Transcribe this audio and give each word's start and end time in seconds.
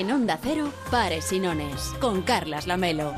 En 0.00 0.10
Onda 0.10 0.38
Cero, 0.42 0.72
Pares 0.90 1.30
y 1.30 1.38
Nones, 1.38 1.92
con 2.00 2.22
Carlas 2.22 2.66
Lamelo. 2.66 3.12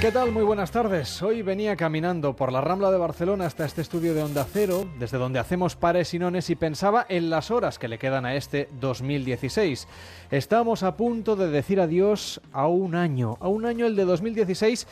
¿Qué 0.00 0.10
tal? 0.10 0.32
Muy 0.32 0.42
buenas 0.42 0.72
tardes. 0.72 1.22
Hoy 1.22 1.42
venía 1.42 1.76
caminando 1.76 2.34
por 2.34 2.50
la 2.50 2.60
Rambla 2.60 2.90
de 2.90 2.98
Barcelona 2.98 3.46
hasta 3.46 3.64
este 3.64 3.82
estudio 3.82 4.14
de 4.14 4.24
Onda 4.24 4.44
Cero, 4.52 4.84
desde 4.98 5.18
donde 5.18 5.38
hacemos 5.38 5.76
pares 5.76 6.12
y 6.12 6.18
nones, 6.18 6.50
y 6.50 6.56
pensaba 6.56 7.06
en 7.08 7.30
las 7.30 7.52
horas 7.52 7.78
que 7.78 7.86
le 7.86 8.00
quedan 8.00 8.26
a 8.26 8.34
este 8.34 8.68
2016. 8.80 9.86
Estamos 10.32 10.82
a 10.82 10.96
punto 10.96 11.36
de 11.36 11.48
decir 11.48 11.80
adiós 11.80 12.40
a 12.52 12.66
un 12.66 12.96
año, 12.96 13.36
a 13.38 13.46
un 13.46 13.64
año 13.64 13.86
el 13.86 13.94
de 13.94 14.06
2016 14.06 14.88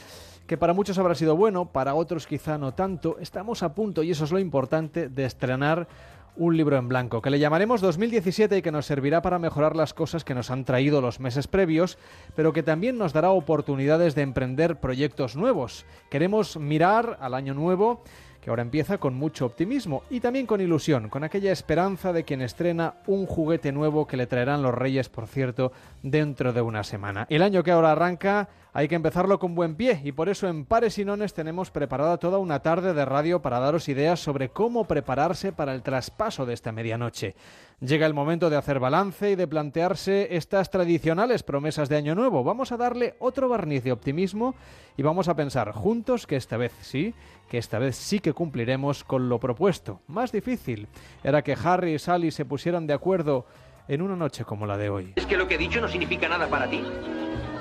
que 0.46 0.58
para 0.58 0.74
muchos 0.74 0.98
habrá 0.98 1.14
sido 1.14 1.36
bueno, 1.36 1.64
para 1.64 1.94
otros 1.94 2.26
quizá 2.26 2.58
no 2.58 2.74
tanto. 2.74 3.16
Estamos 3.18 3.62
a 3.62 3.74
punto, 3.74 4.02
y 4.02 4.10
eso 4.10 4.24
es 4.24 4.30
lo 4.30 4.38
importante, 4.38 5.08
de 5.08 5.24
estrenar 5.24 5.88
un 6.36 6.56
libro 6.56 6.76
en 6.76 6.88
blanco, 6.88 7.22
que 7.22 7.30
le 7.30 7.38
llamaremos 7.38 7.80
2017 7.80 8.58
y 8.58 8.62
que 8.62 8.72
nos 8.72 8.86
servirá 8.86 9.22
para 9.22 9.38
mejorar 9.38 9.76
las 9.76 9.94
cosas 9.94 10.24
que 10.24 10.34
nos 10.34 10.50
han 10.50 10.64
traído 10.64 11.00
los 11.00 11.20
meses 11.20 11.46
previos, 11.46 11.98
pero 12.34 12.52
que 12.52 12.62
también 12.62 12.98
nos 12.98 13.12
dará 13.12 13.30
oportunidades 13.30 14.14
de 14.14 14.22
emprender 14.22 14.76
proyectos 14.76 15.36
nuevos. 15.36 15.86
Queremos 16.10 16.56
mirar 16.56 17.18
al 17.20 17.34
año 17.34 17.54
nuevo 17.54 18.02
que 18.44 18.50
ahora 18.50 18.62
empieza 18.62 18.98
con 18.98 19.14
mucho 19.14 19.46
optimismo 19.46 20.02
y 20.10 20.20
también 20.20 20.46
con 20.46 20.60
ilusión, 20.60 21.08
con 21.08 21.24
aquella 21.24 21.50
esperanza 21.50 22.12
de 22.12 22.24
quien 22.24 22.42
estrena 22.42 22.96
un 23.06 23.24
juguete 23.24 23.72
nuevo 23.72 24.06
que 24.06 24.18
le 24.18 24.26
traerán 24.26 24.62
los 24.62 24.74
Reyes, 24.74 25.08
por 25.08 25.26
cierto, 25.26 25.72
dentro 26.02 26.52
de 26.52 26.60
una 26.60 26.84
semana. 26.84 27.26
El 27.30 27.42
año 27.42 27.62
que 27.62 27.70
ahora 27.70 27.92
arranca 27.92 28.50
hay 28.76 28.88
que 28.88 28.96
empezarlo 28.96 29.38
con 29.38 29.54
buen 29.54 29.76
pie 29.76 30.00
y 30.02 30.10
por 30.10 30.28
eso 30.28 30.48
en 30.48 30.64
Pares 30.64 30.98
y 30.98 31.04
Nones 31.04 31.32
tenemos 31.32 31.70
preparada 31.70 32.18
toda 32.18 32.38
una 32.38 32.60
tarde 32.60 32.92
de 32.92 33.04
radio 33.04 33.40
para 33.40 33.60
daros 33.60 33.88
ideas 33.88 34.18
sobre 34.18 34.48
cómo 34.48 34.84
prepararse 34.84 35.52
para 35.52 35.72
el 35.76 35.82
traspaso 35.82 36.44
de 36.44 36.54
esta 36.54 36.72
medianoche. 36.72 37.36
Llega 37.80 38.04
el 38.04 38.14
momento 38.14 38.50
de 38.50 38.56
hacer 38.56 38.80
balance 38.80 39.30
y 39.30 39.36
de 39.36 39.46
plantearse 39.46 40.34
estas 40.34 40.72
tradicionales 40.72 41.44
promesas 41.44 41.88
de 41.88 41.96
Año 41.96 42.16
Nuevo. 42.16 42.42
Vamos 42.42 42.72
a 42.72 42.76
darle 42.76 43.14
otro 43.20 43.48
barniz 43.48 43.84
de 43.84 43.92
optimismo 43.92 44.56
y 44.96 45.04
vamos 45.04 45.28
a 45.28 45.36
pensar 45.36 45.70
juntos 45.70 46.26
que 46.26 46.34
esta 46.34 46.56
vez 46.56 46.72
sí, 46.80 47.14
que 47.48 47.58
esta 47.58 47.78
vez 47.78 47.94
sí 47.94 48.18
que 48.18 48.32
cumpliremos 48.32 49.04
con 49.04 49.28
lo 49.28 49.38
propuesto. 49.38 50.00
Más 50.08 50.32
difícil 50.32 50.88
era 51.22 51.42
que 51.42 51.56
Harry 51.62 51.94
y 51.94 51.98
Sally 52.00 52.32
se 52.32 52.44
pusieran 52.44 52.88
de 52.88 52.94
acuerdo 52.94 53.46
en 53.86 54.02
una 54.02 54.16
noche 54.16 54.44
como 54.44 54.66
la 54.66 54.76
de 54.76 54.90
hoy. 54.90 55.12
¿Es 55.14 55.26
que 55.26 55.36
lo 55.36 55.46
que 55.46 55.54
he 55.54 55.58
dicho 55.58 55.80
no 55.80 55.86
significa 55.86 56.28
nada 56.28 56.48
para 56.48 56.68
ti? 56.68 56.82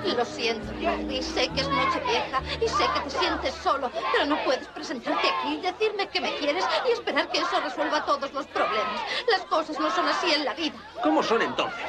Lo 0.04 0.24
siento, 0.24 0.70
Harry. 0.86 1.22
Sé 1.22 1.48
que 1.48 1.60
es 1.62 1.68
noche 1.68 2.00
vieja 2.06 2.42
y 2.60 2.68
sé 2.68 2.84
que 2.94 3.00
te 3.00 3.10
sientes 3.10 3.54
solo, 3.54 3.90
pero 4.12 4.26
no 4.26 4.36
puedes 4.44 4.66
presentarte 4.68 5.28
aquí 5.28 5.54
y 5.54 5.60
decirme 5.60 6.08
que 6.08 6.20
me 6.20 6.34
quieres 6.36 6.64
y 6.86 6.92
esperar 6.92 7.28
que 7.30 7.38
eso 7.38 7.60
resuelva 7.60 8.04
todos 8.04 8.32
los 8.32 8.46
problemas. 8.46 9.00
Las 9.28 9.40
cosas 9.46 9.78
no 9.80 9.90
son 9.90 10.06
así 10.06 10.32
en 10.32 10.44
la 10.44 10.54
vida. 10.54 10.74
¿Cómo 11.02 11.22
son 11.22 11.42
entonces? 11.42 11.80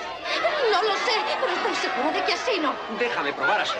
No 0.72 0.82
lo 0.82 0.94
sé, 0.96 1.12
pero 1.40 1.52
estoy 1.54 1.76
segura 1.76 2.12
de 2.12 2.24
que 2.24 2.34
así 2.34 2.60
no. 2.60 2.74
Déjame 2.98 3.34
probar 3.34 3.62
así. 3.62 3.76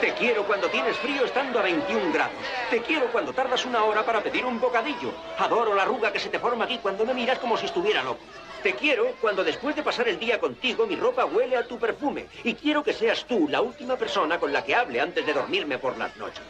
Te 0.00 0.14
quiero 0.14 0.46
cuando 0.46 0.68
tienes 0.68 0.96
frío 0.98 1.24
estando 1.24 1.58
a 1.58 1.62
21 1.62 2.12
grados. 2.12 2.36
Te 2.70 2.80
quiero 2.82 3.06
cuando 3.10 3.32
tardas 3.32 3.66
una 3.66 3.82
hora 3.82 4.04
para 4.04 4.22
pedir 4.22 4.46
un 4.46 4.60
bocadillo. 4.60 5.12
Adoro 5.38 5.74
la 5.74 5.82
arruga 5.82 6.12
que 6.12 6.20
se 6.20 6.28
te 6.28 6.38
forma 6.38 6.66
aquí 6.66 6.78
cuando 6.80 7.04
me 7.04 7.14
miras 7.14 7.40
como 7.40 7.56
si 7.56 7.66
estuviera 7.66 8.04
loco. 8.04 8.20
Te 8.62 8.74
quiero 8.74 9.06
cuando 9.20 9.42
después 9.42 9.74
de 9.74 9.82
pasar 9.82 10.06
el 10.06 10.20
día 10.20 10.38
contigo 10.38 10.86
mi 10.86 10.94
ropa 10.94 11.24
huele 11.24 11.56
a 11.56 11.66
tu 11.66 11.80
perfume. 11.80 12.26
Y 12.44 12.54
quiero 12.54 12.84
que 12.84 12.92
seas 12.92 13.24
tú 13.24 13.48
la 13.48 13.60
última 13.60 13.96
persona 13.96 14.38
con 14.38 14.52
la 14.52 14.64
que 14.64 14.76
hable 14.76 15.00
antes 15.00 15.26
de 15.26 15.32
dormirme 15.32 15.78
por 15.78 15.98
las 15.98 16.16
noches. 16.16 16.44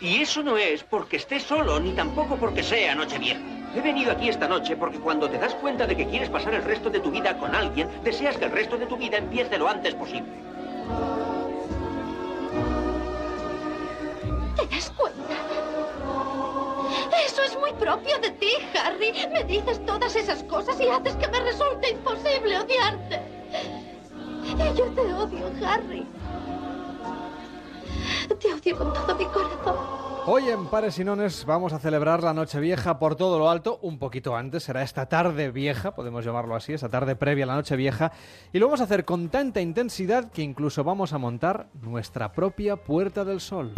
Y 0.00 0.22
eso 0.22 0.44
no 0.44 0.56
es 0.56 0.84
porque 0.84 1.16
esté 1.16 1.40
solo, 1.40 1.80
ni 1.80 1.92
tampoco 1.94 2.36
porque 2.36 2.62
sea 2.62 2.94
noche 2.94 3.18
vieja. 3.18 3.40
He 3.74 3.80
venido 3.80 4.12
aquí 4.12 4.28
esta 4.28 4.46
noche 4.46 4.76
porque 4.76 5.00
cuando 5.00 5.28
te 5.28 5.38
das 5.38 5.54
cuenta 5.56 5.88
de 5.88 5.96
que 5.96 6.06
quieres 6.06 6.30
pasar 6.30 6.54
el 6.54 6.62
resto 6.62 6.88
de 6.88 7.00
tu 7.00 7.10
vida 7.10 7.36
con 7.36 7.52
alguien, 7.52 7.88
deseas 8.04 8.36
que 8.36 8.44
el 8.44 8.52
resto 8.52 8.78
de 8.78 8.86
tu 8.86 8.96
vida 8.96 9.18
empiece 9.18 9.58
lo 9.58 9.68
antes 9.68 9.94
posible. 9.94 10.30
¿Te 14.56 14.66
das 14.66 14.90
cuenta? 14.90 15.34
Eso 17.26 17.42
es 17.42 17.58
muy 17.58 17.72
propio 17.72 18.18
de 18.18 18.30
ti, 18.32 18.52
Harry. 18.82 19.12
Me 19.32 19.44
dices 19.44 19.84
todas 19.86 20.14
esas 20.16 20.42
cosas 20.44 20.80
y 20.80 20.88
haces 20.88 21.16
que 21.16 21.28
me 21.28 21.40
resulte 21.40 21.90
imposible 21.90 22.58
odiarte. 22.58 23.20
Y 24.44 24.76
yo 24.76 24.86
te 24.92 25.00
odio, 25.14 25.50
Harry. 25.66 26.06
Te 28.40 28.52
odio 28.52 28.76
con 28.76 28.92
todo 28.92 29.14
mi 29.16 29.24
corazón. 29.26 30.02
Hoy 30.24 30.48
en 30.50 30.66
Pares 30.66 31.00
y 31.00 31.04
Nones 31.04 31.44
vamos 31.44 31.72
a 31.72 31.80
celebrar 31.80 32.22
la 32.22 32.32
noche 32.32 32.60
vieja 32.60 33.00
por 33.00 33.16
todo 33.16 33.40
lo 33.40 33.50
alto, 33.50 33.80
un 33.82 33.98
poquito 33.98 34.36
antes, 34.36 34.62
será 34.62 34.82
esta 34.82 35.06
tarde 35.06 35.50
vieja, 35.50 35.96
podemos 35.96 36.24
llamarlo 36.24 36.54
así, 36.54 36.72
esta 36.72 36.88
tarde 36.88 37.16
previa 37.16 37.42
a 37.42 37.48
la 37.48 37.56
noche 37.56 37.74
vieja, 37.74 38.12
y 38.52 38.60
lo 38.60 38.66
vamos 38.66 38.80
a 38.80 38.84
hacer 38.84 39.04
con 39.04 39.30
tanta 39.30 39.60
intensidad 39.60 40.30
que 40.30 40.42
incluso 40.42 40.84
vamos 40.84 41.12
a 41.12 41.18
montar 41.18 41.66
nuestra 41.82 42.30
propia 42.30 42.76
Puerta 42.76 43.24
del 43.24 43.40
Sol. 43.40 43.72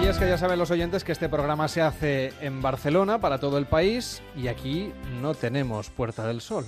Y 0.00 0.06
es 0.06 0.16
que 0.16 0.28
ya 0.28 0.38
saben 0.38 0.60
los 0.60 0.70
oyentes 0.70 1.02
que 1.02 1.10
este 1.10 1.28
programa 1.28 1.66
se 1.66 1.82
hace 1.82 2.32
en 2.40 2.62
Barcelona 2.62 3.20
para 3.20 3.40
todo 3.40 3.58
el 3.58 3.66
país 3.66 4.22
y 4.36 4.46
aquí 4.46 4.92
no 5.20 5.34
tenemos 5.34 5.90
Puerta 5.90 6.24
del 6.24 6.40
Sol. 6.40 6.64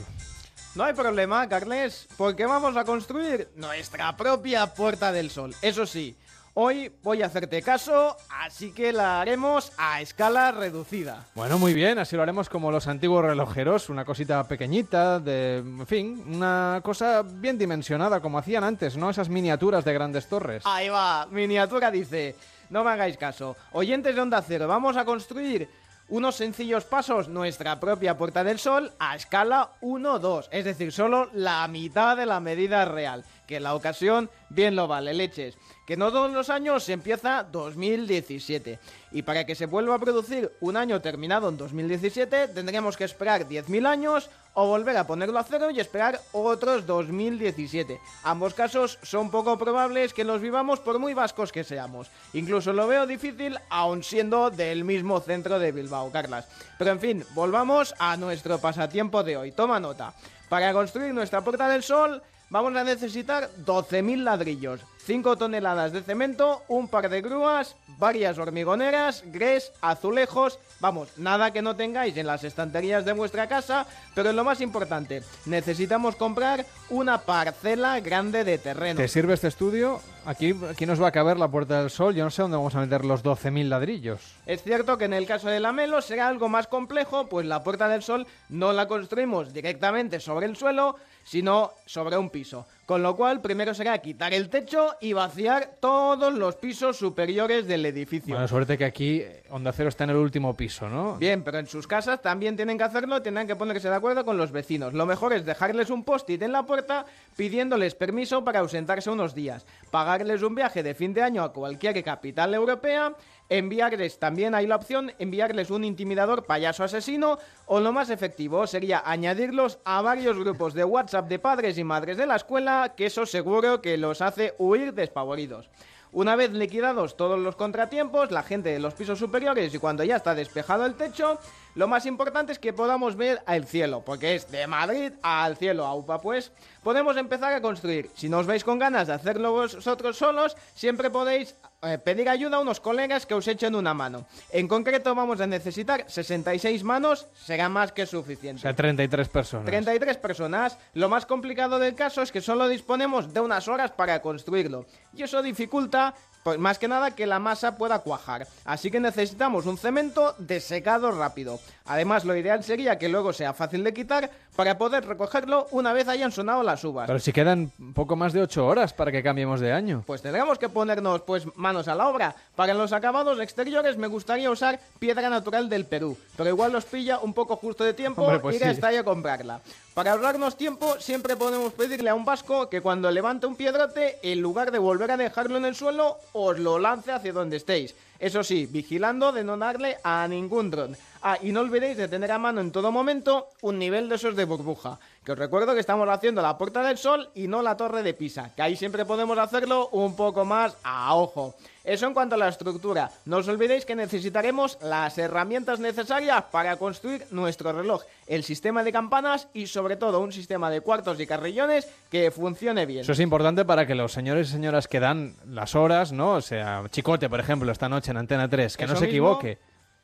No 0.76 0.84
hay 0.84 0.94
problema, 0.94 1.48
Carles, 1.48 2.06
porque 2.16 2.46
vamos 2.46 2.76
a 2.76 2.84
construir 2.84 3.48
nuestra 3.56 4.16
propia 4.16 4.68
Puerta 4.68 5.10
del 5.10 5.28
Sol. 5.28 5.52
Eso 5.62 5.84
sí, 5.84 6.16
hoy 6.54 6.92
voy 7.02 7.22
a 7.22 7.26
hacerte 7.26 7.60
caso, 7.60 8.16
así 8.28 8.70
que 8.70 8.92
la 8.92 9.20
haremos 9.20 9.72
a 9.78 10.00
escala 10.00 10.52
reducida. 10.52 11.26
Bueno, 11.34 11.58
muy 11.58 11.74
bien, 11.74 11.98
así 11.98 12.14
lo 12.14 12.22
haremos 12.22 12.48
como 12.48 12.70
los 12.70 12.86
antiguos 12.86 13.24
relojeros, 13.24 13.88
una 13.88 14.04
cosita 14.04 14.46
pequeñita, 14.46 15.18
de, 15.18 15.56
en 15.56 15.86
fin, 15.88 16.22
una 16.24 16.80
cosa 16.84 17.22
bien 17.24 17.58
dimensionada 17.58 18.20
como 18.20 18.38
hacían 18.38 18.62
antes, 18.62 18.96
¿no? 18.96 19.10
Esas 19.10 19.28
miniaturas 19.28 19.84
de 19.84 19.92
grandes 19.92 20.28
torres. 20.28 20.62
Ahí 20.66 20.88
va, 20.88 21.26
miniatura 21.32 21.90
dice, 21.90 22.36
no 22.70 22.84
me 22.84 22.90
hagáis 22.90 23.16
caso. 23.16 23.56
Oyentes 23.72 24.14
de 24.14 24.20
Onda 24.20 24.40
Cero, 24.40 24.68
vamos 24.68 24.96
a 24.96 25.04
construir 25.04 25.68
unos 26.10 26.34
sencillos 26.34 26.84
pasos, 26.84 27.28
nuestra 27.28 27.80
propia 27.80 28.16
Puerta 28.16 28.44
del 28.44 28.58
Sol 28.58 28.92
a 28.98 29.16
escala 29.16 29.70
1-2, 29.80 30.48
es 30.50 30.64
decir, 30.64 30.92
solo 30.92 31.30
la 31.32 31.66
mitad 31.68 32.16
de 32.16 32.26
la 32.26 32.40
medida 32.40 32.84
real, 32.84 33.24
que 33.50 33.58
la 33.58 33.74
ocasión 33.74 34.30
bien 34.48 34.76
lo 34.76 34.86
vale, 34.86 35.12
leches. 35.12 35.58
Que 35.84 35.96
no 35.96 36.12
todos 36.12 36.30
los 36.30 36.50
años 36.50 36.84
se 36.84 36.92
empieza 36.92 37.42
2017. 37.42 38.78
Y 39.10 39.22
para 39.22 39.44
que 39.44 39.56
se 39.56 39.66
vuelva 39.66 39.96
a 39.96 39.98
producir 39.98 40.52
un 40.60 40.76
año 40.76 41.00
terminado 41.00 41.48
en 41.48 41.56
2017, 41.56 42.46
tendremos 42.46 42.96
que 42.96 43.02
esperar 43.02 43.48
10.000 43.48 43.88
años 43.88 44.30
o 44.54 44.68
volver 44.68 44.96
a 44.96 45.06
ponerlo 45.06 45.36
a 45.40 45.42
cero 45.42 45.68
y 45.72 45.80
esperar 45.80 46.20
otros 46.30 46.86
2017. 46.86 48.00
Ambos 48.22 48.54
casos 48.54 49.00
son 49.02 49.32
poco 49.32 49.58
probables 49.58 50.14
que 50.14 50.22
los 50.22 50.40
vivamos 50.40 50.78
por 50.78 51.00
muy 51.00 51.12
vascos 51.12 51.50
que 51.50 51.64
seamos. 51.64 52.08
Incluso 52.34 52.72
lo 52.72 52.86
veo 52.86 53.04
difícil 53.08 53.58
aun 53.68 54.04
siendo 54.04 54.50
del 54.50 54.84
mismo 54.84 55.18
centro 55.18 55.58
de 55.58 55.72
Bilbao, 55.72 56.12
Carlas. 56.12 56.46
Pero 56.78 56.92
en 56.92 57.00
fin, 57.00 57.24
volvamos 57.34 57.96
a 57.98 58.16
nuestro 58.16 58.60
pasatiempo 58.60 59.24
de 59.24 59.36
hoy. 59.36 59.50
Toma 59.50 59.80
nota. 59.80 60.14
Para 60.48 60.72
construir 60.72 61.14
nuestra 61.14 61.42
Puerta 61.42 61.68
del 61.68 61.82
Sol 61.82 62.22
vamos 62.50 62.76
a 62.76 62.84
necesitar 62.84 63.48
12.000 63.64 64.24
ladrillos, 64.24 64.80
5 65.04 65.36
toneladas 65.36 65.92
de 65.92 66.02
cemento, 66.02 66.62
un 66.68 66.88
par 66.88 67.08
de 67.08 67.20
grúas, 67.20 67.76
varias 67.98 68.38
hormigoneras, 68.38 69.22
grés, 69.26 69.72
azulejos, 69.80 70.58
vamos, 70.78 71.08
nada 71.16 71.52
que 71.52 71.62
no 71.62 71.74
tengáis 71.76 72.16
en 72.16 72.26
las 72.26 72.44
estanterías 72.44 73.04
de 73.04 73.12
vuestra 73.12 73.48
casa, 73.48 73.86
pero 74.14 74.32
lo 74.32 74.44
más 74.44 74.60
importante, 74.60 75.22
necesitamos 75.46 76.16
comprar 76.16 76.66
una 76.90 77.18
parcela 77.18 77.98
grande 78.00 78.44
de 78.44 78.58
terreno. 78.58 78.98
¿Te 78.98 79.08
sirve 79.08 79.34
este 79.34 79.48
estudio? 79.48 80.00
Aquí, 80.26 80.54
aquí 80.70 80.84
nos 80.84 81.02
va 81.02 81.08
a 81.08 81.12
caber 81.12 81.38
la 81.38 81.48
Puerta 81.48 81.80
del 81.80 81.90
Sol, 81.90 82.14
yo 82.14 82.24
no 82.24 82.30
sé 82.30 82.42
dónde 82.42 82.58
vamos 82.58 82.74
a 82.74 82.80
meter 82.80 83.04
los 83.04 83.24
12.000 83.24 83.68
ladrillos. 83.68 84.20
Es 84.44 84.62
cierto 84.62 84.98
que 84.98 85.06
en 85.06 85.14
el 85.14 85.26
caso 85.26 85.48
de 85.48 85.60
la 85.60 85.72
Melo 85.72 86.02
será 86.02 86.28
algo 86.28 86.48
más 86.48 86.66
complejo, 86.66 87.26
pues 87.26 87.46
la 87.46 87.64
Puerta 87.64 87.88
del 87.88 88.02
Sol 88.02 88.26
no 88.50 88.72
la 88.72 88.86
construimos 88.86 89.52
directamente 89.52 90.20
sobre 90.20 90.46
el 90.46 90.56
suelo, 90.56 90.96
sino 91.24 91.72
sobre 91.86 92.18
un 92.18 92.30
piso. 92.30 92.66
Con 92.90 93.04
lo 93.04 93.14
cual, 93.14 93.40
primero 93.40 93.72
será 93.72 93.96
quitar 93.98 94.34
el 94.34 94.48
techo 94.48 94.96
y 95.00 95.12
vaciar 95.12 95.76
todos 95.78 96.34
los 96.34 96.56
pisos 96.56 96.96
superiores 96.96 97.68
del 97.68 97.86
edificio. 97.86 98.34
Bueno, 98.34 98.48
suerte 98.48 98.76
que 98.76 98.84
aquí 98.84 99.22
Onda 99.48 99.70
Cero 99.70 99.90
está 99.90 100.02
en 100.02 100.10
el 100.10 100.16
último 100.16 100.56
piso, 100.56 100.88
¿no? 100.88 101.14
Bien, 101.14 101.44
pero 101.44 101.60
en 101.60 101.68
sus 101.68 101.86
casas 101.86 102.20
también 102.20 102.56
tienen 102.56 102.76
que 102.76 102.82
hacerlo, 102.82 103.22
tendrán 103.22 103.46
que 103.46 103.54
ponerse 103.54 103.88
de 103.88 103.94
acuerdo 103.94 104.24
con 104.24 104.36
los 104.36 104.50
vecinos. 104.50 104.92
Lo 104.92 105.06
mejor 105.06 105.32
es 105.32 105.46
dejarles 105.46 105.88
un 105.88 106.02
post-it 106.02 106.42
en 106.42 106.50
la 106.50 106.66
puerta 106.66 107.06
pidiéndoles 107.36 107.94
permiso 107.94 108.42
para 108.42 108.58
ausentarse 108.58 109.08
unos 109.08 109.36
días, 109.36 109.66
pagarles 109.92 110.42
un 110.42 110.56
viaje 110.56 110.82
de 110.82 110.96
fin 110.96 111.14
de 111.14 111.22
año 111.22 111.44
a 111.44 111.52
cualquier 111.52 112.02
capital 112.02 112.54
europea 112.54 113.14
enviarles 113.50 114.18
también 114.18 114.54
hay 114.54 114.66
la 114.66 114.76
opción 114.76 115.12
enviarles 115.18 115.70
un 115.70 115.84
intimidador 115.84 116.46
payaso 116.46 116.84
asesino 116.84 117.38
o 117.66 117.80
lo 117.80 117.92
más 117.92 118.08
efectivo 118.08 118.66
sería 118.66 119.02
añadirlos 119.04 119.80
a 119.84 120.00
varios 120.00 120.38
grupos 120.38 120.72
de 120.72 120.84
WhatsApp 120.84 121.28
de 121.28 121.38
padres 121.38 121.76
y 121.76 121.84
madres 121.84 122.16
de 122.16 122.26
la 122.26 122.36
escuela 122.36 122.94
que 122.96 123.06
eso 123.06 123.26
seguro 123.26 123.82
que 123.82 123.98
los 123.98 124.22
hace 124.22 124.54
huir 124.58 124.94
despavoridos. 124.94 125.68
Una 126.12 126.34
vez 126.34 126.50
liquidados 126.50 127.16
todos 127.16 127.38
los 127.38 127.54
contratiempos, 127.54 128.32
la 128.32 128.42
gente 128.42 128.70
de 128.70 128.80
los 128.80 128.94
pisos 128.94 129.20
superiores 129.20 129.72
y 129.72 129.78
cuando 129.78 130.02
ya 130.02 130.16
está 130.16 130.34
despejado 130.34 130.84
el 130.84 130.96
techo, 130.96 131.38
lo 131.76 131.86
más 131.86 132.04
importante 132.04 132.50
es 132.50 132.58
que 132.58 132.72
podamos 132.72 133.14
ver 133.14 133.40
al 133.46 133.64
cielo, 133.64 134.02
porque 134.04 134.34
es 134.34 134.50
de 134.50 134.66
Madrid 134.66 135.12
al 135.22 135.56
cielo, 135.56 135.86
aupa 135.86 136.20
pues. 136.20 136.50
Podemos 136.82 137.16
empezar 137.16 137.52
a 137.52 137.62
construir. 137.62 138.10
Si 138.14 138.28
no 138.28 138.38
os 138.38 138.48
veis 138.48 138.64
con 138.64 138.80
ganas 138.80 139.06
de 139.06 139.14
hacerlo 139.14 139.52
vosotros 139.52 140.16
solos, 140.16 140.56
siempre 140.74 141.10
podéis 141.10 141.54
eh, 141.82 141.96
pedir 141.96 142.28
ayuda 142.28 142.58
a 142.58 142.60
unos 142.60 142.78
colegas 142.78 143.24
que 143.24 143.32
os 143.32 143.48
echen 143.48 143.74
una 143.74 143.94
mano. 143.94 144.26
En 144.50 144.68
concreto 144.68 145.14
vamos 145.14 145.40
a 145.40 145.46
necesitar 145.46 146.04
66 146.06 146.84
manos, 146.84 147.26
será 147.34 147.70
más 147.70 147.90
que 147.92 148.04
suficiente. 148.04 148.60
O 148.60 148.62
sea, 148.62 148.76
33 148.76 149.28
personas. 149.28 149.64
33 149.64 150.16
personas. 150.18 150.78
Lo 150.92 151.08
más 151.08 151.24
complicado 151.24 151.78
del 151.78 151.94
caso 151.94 152.20
es 152.20 152.32
que 152.32 152.42
solo 152.42 152.68
disponemos 152.68 153.32
de 153.32 153.40
unas 153.40 153.66
horas 153.66 153.92
para 153.92 154.20
construirlo. 154.20 154.84
Y 155.14 155.22
eso 155.22 155.42
dificulta 155.42 156.14
pues 156.42 156.58
más 156.58 156.78
que 156.78 156.88
nada 156.88 157.14
que 157.14 157.26
la 157.26 157.38
masa 157.38 157.76
pueda 157.76 158.00
cuajar. 158.00 158.46
Así 158.64 158.90
que 158.90 159.00
necesitamos 159.00 159.66
un 159.66 159.78
cemento 159.78 160.34
desecado 160.38 161.10
rápido. 161.10 161.60
Además, 161.84 162.24
lo 162.24 162.36
ideal 162.36 162.64
sería 162.64 162.98
que 162.98 163.08
luego 163.08 163.32
sea 163.32 163.52
fácil 163.52 163.84
de 163.84 163.92
quitar 163.92 164.30
para 164.60 164.76
poder 164.76 165.06
recogerlo 165.06 165.68
una 165.70 165.94
vez 165.94 166.06
hayan 166.06 166.32
sonado 166.32 166.62
las 166.62 166.84
uvas. 166.84 167.06
Pero 167.06 167.18
si 167.18 167.32
quedan 167.32 167.72
poco 167.94 168.14
más 168.14 168.34
de 168.34 168.42
8 168.42 168.66
horas 168.66 168.92
para 168.92 169.10
que 169.10 169.22
cambiemos 169.22 169.58
de 169.58 169.72
año. 169.72 170.04
Pues 170.06 170.20
tendremos 170.20 170.58
que 170.58 170.68
ponernos 170.68 171.22
pues 171.22 171.46
manos 171.56 171.88
a 171.88 171.94
la 171.94 172.06
obra. 172.06 172.36
Para 172.56 172.74
los 172.74 172.92
acabados 172.92 173.40
exteriores 173.40 173.96
me 173.96 174.06
gustaría 174.06 174.50
usar 174.50 174.78
piedra 174.98 175.30
natural 175.30 175.70
del 175.70 175.86
Perú, 175.86 176.14
pero 176.36 176.50
igual 176.50 176.72
los 176.72 176.84
pilla 176.84 177.20
un 177.20 177.32
poco 177.32 177.56
justo 177.56 177.84
de 177.84 177.94
tiempo 177.94 178.20
Hombre, 178.20 178.40
pues 178.40 178.56
ir 178.56 178.64
a 178.64 178.66
sí. 178.66 178.72
Estalla 178.72 179.00
a 179.00 179.04
comprarla. 179.04 179.62
Para 179.94 180.12
ahorrarnos 180.12 180.58
tiempo, 180.58 180.96
siempre 180.98 181.36
podemos 181.36 181.72
pedirle 181.72 182.10
a 182.10 182.14
un 182.14 182.26
vasco 182.26 182.68
que 182.68 182.82
cuando 182.82 183.10
levante 183.10 183.46
un 183.46 183.56
piedrote, 183.56 184.18
en 184.22 184.42
lugar 184.42 184.72
de 184.72 184.78
volver 184.78 185.10
a 185.10 185.16
dejarlo 185.16 185.56
en 185.56 185.64
el 185.64 185.74
suelo, 185.74 186.18
os 186.34 186.58
lo 186.58 186.78
lance 186.78 187.12
hacia 187.12 187.32
donde 187.32 187.56
estéis. 187.56 187.94
Eso 188.18 188.44
sí, 188.44 188.66
vigilando 188.66 189.32
de 189.32 189.42
no 189.42 189.56
darle 189.56 189.96
a 190.04 190.28
ningún 190.28 190.70
dron. 190.70 190.94
Ah, 191.22 191.36
y 191.42 191.52
no 191.52 191.60
olvidéis 191.60 191.98
de 191.98 192.08
tener 192.08 192.32
a 192.32 192.38
mano 192.38 192.60
en 192.62 192.72
todo 192.72 192.90
momento 192.90 193.48
un 193.60 193.78
nivel 193.78 194.08
de 194.08 194.14
esos 194.14 194.34
de 194.36 194.44
burbuja. 194.46 194.98
Que 195.24 195.32
os 195.32 195.38
recuerdo 195.38 195.74
que 195.74 195.80
estamos 195.80 196.08
haciendo 196.08 196.40
la 196.40 196.56
Puerta 196.56 196.82
del 196.82 196.96
Sol 196.96 197.28
y 197.34 197.46
no 197.46 197.60
la 197.60 197.76
Torre 197.76 198.02
de 198.02 198.14
Pisa, 198.14 198.52
que 198.56 198.62
ahí 198.62 198.74
siempre 198.74 199.04
podemos 199.04 199.36
hacerlo 199.36 199.88
un 199.92 200.16
poco 200.16 200.46
más 200.46 200.76
a 200.82 201.14
ojo. 201.14 201.54
Eso 201.84 202.06
en 202.06 202.14
cuanto 202.14 202.36
a 202.36 202.38
la 202.38 202.48
estructura. 202.48 203.10
No 203.26 203.38
os 203.38 203.48
olvidéis 203.48 203.84
que 203.84 203.94
necesitaremos 203.94 204.78
las 204.82 205.18
herramientas 205.18 205.78
necesarias 205.78 206.44
para 206.50 206.76
construir 206.76 207.26
nuestro 207.30 207.72
reloj, 207.72 208.02
el 208.26 208.42
sistema 208.42 208.82
de 208.82 208.92
campanas 208.92 209.48
y 209.52 209.66
sobre 209.66 209.96
todo 209.96 210.20
un 210.20 210.32
sistema 210.32 210.70
de 210.70 210.80
cuartos 210.80 211.20
y 211.20 211.26
carrillones 211.26 211.86
que 212.10 212.30
funcione 212.30 212.86
bien. 212.86 213.02
Eso 213.02 213.12
es 213.12 213.20
importante 213.20 213.66
para 213.66 213.86
que 213.86 213.94
los 213.94 214.12
señores 214.12 214.48
y 214.48 214.52
señoras 214.52 214.88
que 214.88 215.00
dan 215.00 215.36
las 215.46 215.74
horas, 215.74 216.12
¿no? 216.12 216.32
O 216.32 216.40
sea, 216.40 216.84
Chicote, 216.90 217.28
por 217.28 217.40
ejemplo, 217.40 217.70
esta 217.70 217.90
noche 217.90 218.10
en 218.10 218.16
Antena 218.16 218.48
3, 218.48 218.76
que 218.78 218.86
no 218.86 218.94
se 218.94 219.06
mismo. 219.06 219.08
equivoque. 219.08 219.58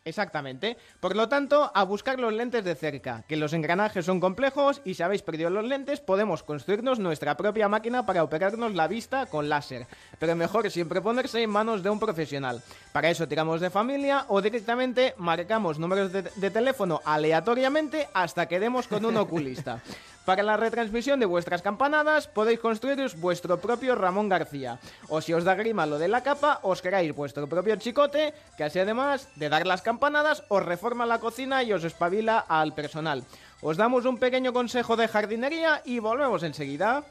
Exactamente. 0.07 0.77
Por 1.01 1.17
lo 1.17 1.29
tanto, 1.29 1.73
a 1.75 1.83
buscar 1.83 2.21
los 2.21 2.33
lentes 2.33 2.65
de 2.65 2.77
cerca, 2.77 3.25
que 3.29 3.37
los 3.37 3.53
engranajes 3.53 4.07
son 4.07 4.21
complejos 4.21 4.81
y 4.85 4.95
si 4.95 5.03
habéis 5.03 5.23
perdido 5.23 5.51
los 5.51 5.65
lentes 5.65 5.99
podemos 5.99 6.45
construirnos 6.45 7.01
nuestra 7.01 7.37
propia 7.37 7.69
máquina 7.69 8.07
para 8.07 8.23
operarnos 8.23 8.75
la 8.77 8.87
vista 8.87 9.27
con 9.27 9.49
láser. 9.49 9.89
Pero 10.21 10.37
mejor 10.37 10.71
siempre 10.71 11.01
ponerse 11.01 11.43
en 11.43 11.51
manos 11.51 11.83
de 11.83 11.91
un 11.91 11.99
profesional. 11.99 12.63
Para 12.93 13.11
eso 13.11 13.27
tiramos 13.27 13.61
de 13.61 13.69
familia 13.69 14.27
o 14.29 14.41
directamente 14.41 15.13
marcamos 15.19 15.81
números 15.81 16.13
de, 16.13 16.23
de 16.23 16.51
teléfono 16.51 17.01
aleatoriamente 17.05 18.09
hasta 18.15 18.47
que 18.47 18.61
demos 18.61 18.87
con 18.87 19.05
un 19.05 19.17
oculista. 19.17 19.83
Para 20.27 20.43
la 20.43 20.57
retransmisión 20.57 21.21
de 21.21 21.27
vuestras 21.27 21.63
campanadas 21.63 22.27
podéis 22.27 22.59
construiros 22.59 23.19
vuestro 23.21 23.61
propio 23.61 23.95
Ramón 23.95 24.29
García. 24.29 24.81
O 25.09 25.21
si 25.21 25.33
os 25.33 25.45
da 25.45 25.55
grima 25.55 25.87
lo 25.87 26.03
de 26.03 26.09
la 26.09 26.27
capa, 26.27 26.59
os 26.67 26.83
creáis 26.83 27.15
vuestro 27.15 27.47
propio 27.47 27.77
chicote, 27.77 28.35
que 28.59 28.65
así 28.65 28.81
además 28.81 29.31
de 29.37 29.49
dar 29.49 29.69
las 29.69 29.83
campanadas, 29.83 30.43
os 30.49 30.67
reforma 30.67 31.07
la 31.07 31.21
cocina 31.21 31.63
y 31.63 31.73
os 31.73 31.85
espabila 31.85 32.41
al 32.41 32.75
personal. 32.75 33.23
Os 33.63 33.77
damos 33.77 34.05
un 34.05 34.19
pequeño 34.19 34.53
consejo 34.53 34.97
de 34.97 35.07
jardinería 35.07 35.81
y 35.85 36.01
volvemos 36.01 36.43
enseguida. 36.43 37.05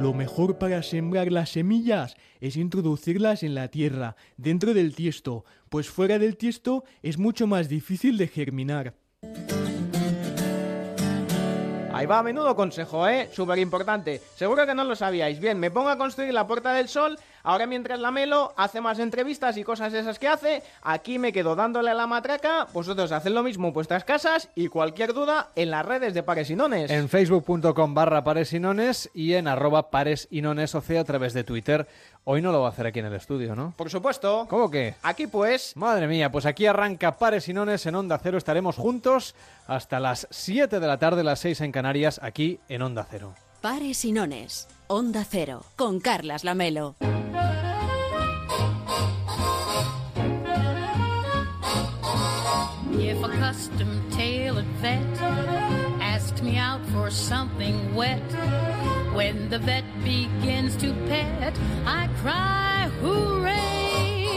Lo 0.00 0.12
mejor 0.12 0.58
para 0.58 0.82
sembrar 0.82 1.30
las 1.30 1.50
semillas 1.50 2.16
es 2.40 2.56
introducirlas 2.56 3.44
en 3.44 3.54
la 3.54 3.68
tierra, 3.68 4.16
dentro 4.36 4.74
del 4.74 4.96
tiesto, 4.96 5.44
pues 5.68 5.88
fuera 5.88 6.18
del 6.18 6.36
tiesto 6.36 6.82
es 7.00 7.16
mucho 7.16 7.46
más 7.46 7.68
difícil 7.68 8.18
de 8.18 8.26
germinar. 8.26 8.94
Ahí 12.00 12.06
va, 12.06 12.22
menudo 12.22 12.56
consejo, 12.56 13.06
¿eh? 13.06 13.28
Súper 13.30 13.58
importante. 13.58 14.22
Seguro 14.34 14.64
que 14.64 14.74
no 14.74 14.84
lo 14.84 14.96
sabíais. 14.96 15.38
Bien, 15.38 15.60
me 15.60 15.70
pongo 15.70 15.90
a 15.90 15.98
construir 15.98 16.32
la 16.32 16.46
Puerta 16.46 16.72
del 16.72 16.88
Sol. 16.88 17.18
Ahora 17.42 17.66
mientras 17.66 18.00
la 18.00 18.10
Melo 18.10 18.52
hace 18.56 18.80
más 18.80 18.98
entrevistas 18.98 19.56
y 19.56 19.64
cosas 19.64 19.94
esas 19.94 20.18
que 20.18 20.28
hace, 20.28 20.62
aquí 20.82 21.18
me 21.18 21.32
quedo 21.32 21.56
dándole 21.56 21.90
a 21.90 21.94
la 21.94 22.06
matraca. 22.06 22.66
Vosotros 22.72 23.10
haced 23.12 23.30
lo 23.30 23.42
mismo 23.42 23.68
en 23.68 23.74
vuestras 23.74 24.04
casas 24.04 24.50
y 24.54 24.68
cualquier 24.68 25.14
duda 25.14 25.48
en 25.56 25.70
las 25.70 25.86
redes 25.86 26.14
de 26.14 26.22
Pares 26.22 26.50
y 26.50 26.56
Nones. 26.56 26.90
En 26.90 27.08
facebook.com 27.08 27.94
barra 27.94 28.22
paresinones 28.22 29.10
y 29.14 29.34
en 29.34 29.48
arroba 29.48 29.90
paresinones 29.90 30.74
a 30.74 31.04
través 31.04 31.32
de 31.34 31.44
Twitter. 31.44 31.86
Hoy 32.24 32.42
no 32.42 32.52
lo 32.52 32.60
va 32.60 32.68
a 32.68 32.70
hacer 32.70 32.86
aquí 32.86 32.98
en 32.98 33.06
el 33.06 33.14
estudio, 33.14 33.54
¿no? 33.54 33.74
Por 33.76 33.90
supuesto. 33.90 34.46
¿Cómo 34.48 34.70
que? 34.70 34.94
Aquí 35.02 35.26
pues... 35.26 35.76
Madre 35.76 36.06
mía, 36.06 36.30
pues 36.30 36.46
aquí 36.46 36.66
arranca 36.66 37.16
Pares 37.16 37.48
y 37.48 37.54
Nones 37.54 37.86
en 37.86 37.94
Onda 37.94 38.18
Cero. 38.18 38.38
Estaremos 38.38 38.76
juntos 38.76 39.34
hasta 39.66 40.00
las 40.00 40.26
7 40.30 40.80
de 40.80 40.86
la 40.86 40.98
tarde, 40.98 41.24
las 41.24 41.40
6 41.40 41.60
en 41.62 41.72
Canarias, 41.72 42.20
aquí 42.22 42.60
en 42.68 42.82
Onda 42.82 43.06
Cero. 43.08 43.34
Pares 43.60 44.04
y 44.04 44.12
nones. 44.12 44.68
Onda 44.98 45.22
Cero. 45.24 45.62
Con 45.76 46.00
Carlas 46.00 46.42
Lamelo. 46.42 46.96
If 52.92 53.22
a 53.24 53.28
custom 53.38 53.88
tailored 54.10 54.66
vet 54.82 55.00
asked 56.00 56.42
me 56.42 56.58
out 56.58 56.80
for 56.92 57.10
something 57.10 57.94
wet, 57.94 58.22
when 59.14 59.48
the 59.48 59.58
vet 59.58 59.84
begins 60.04 60.76
to 60.78 60.92
pet, 61.08 61.54
I 61.86 62.08
cry 62.22 62.88
hooray. 63.02 64.28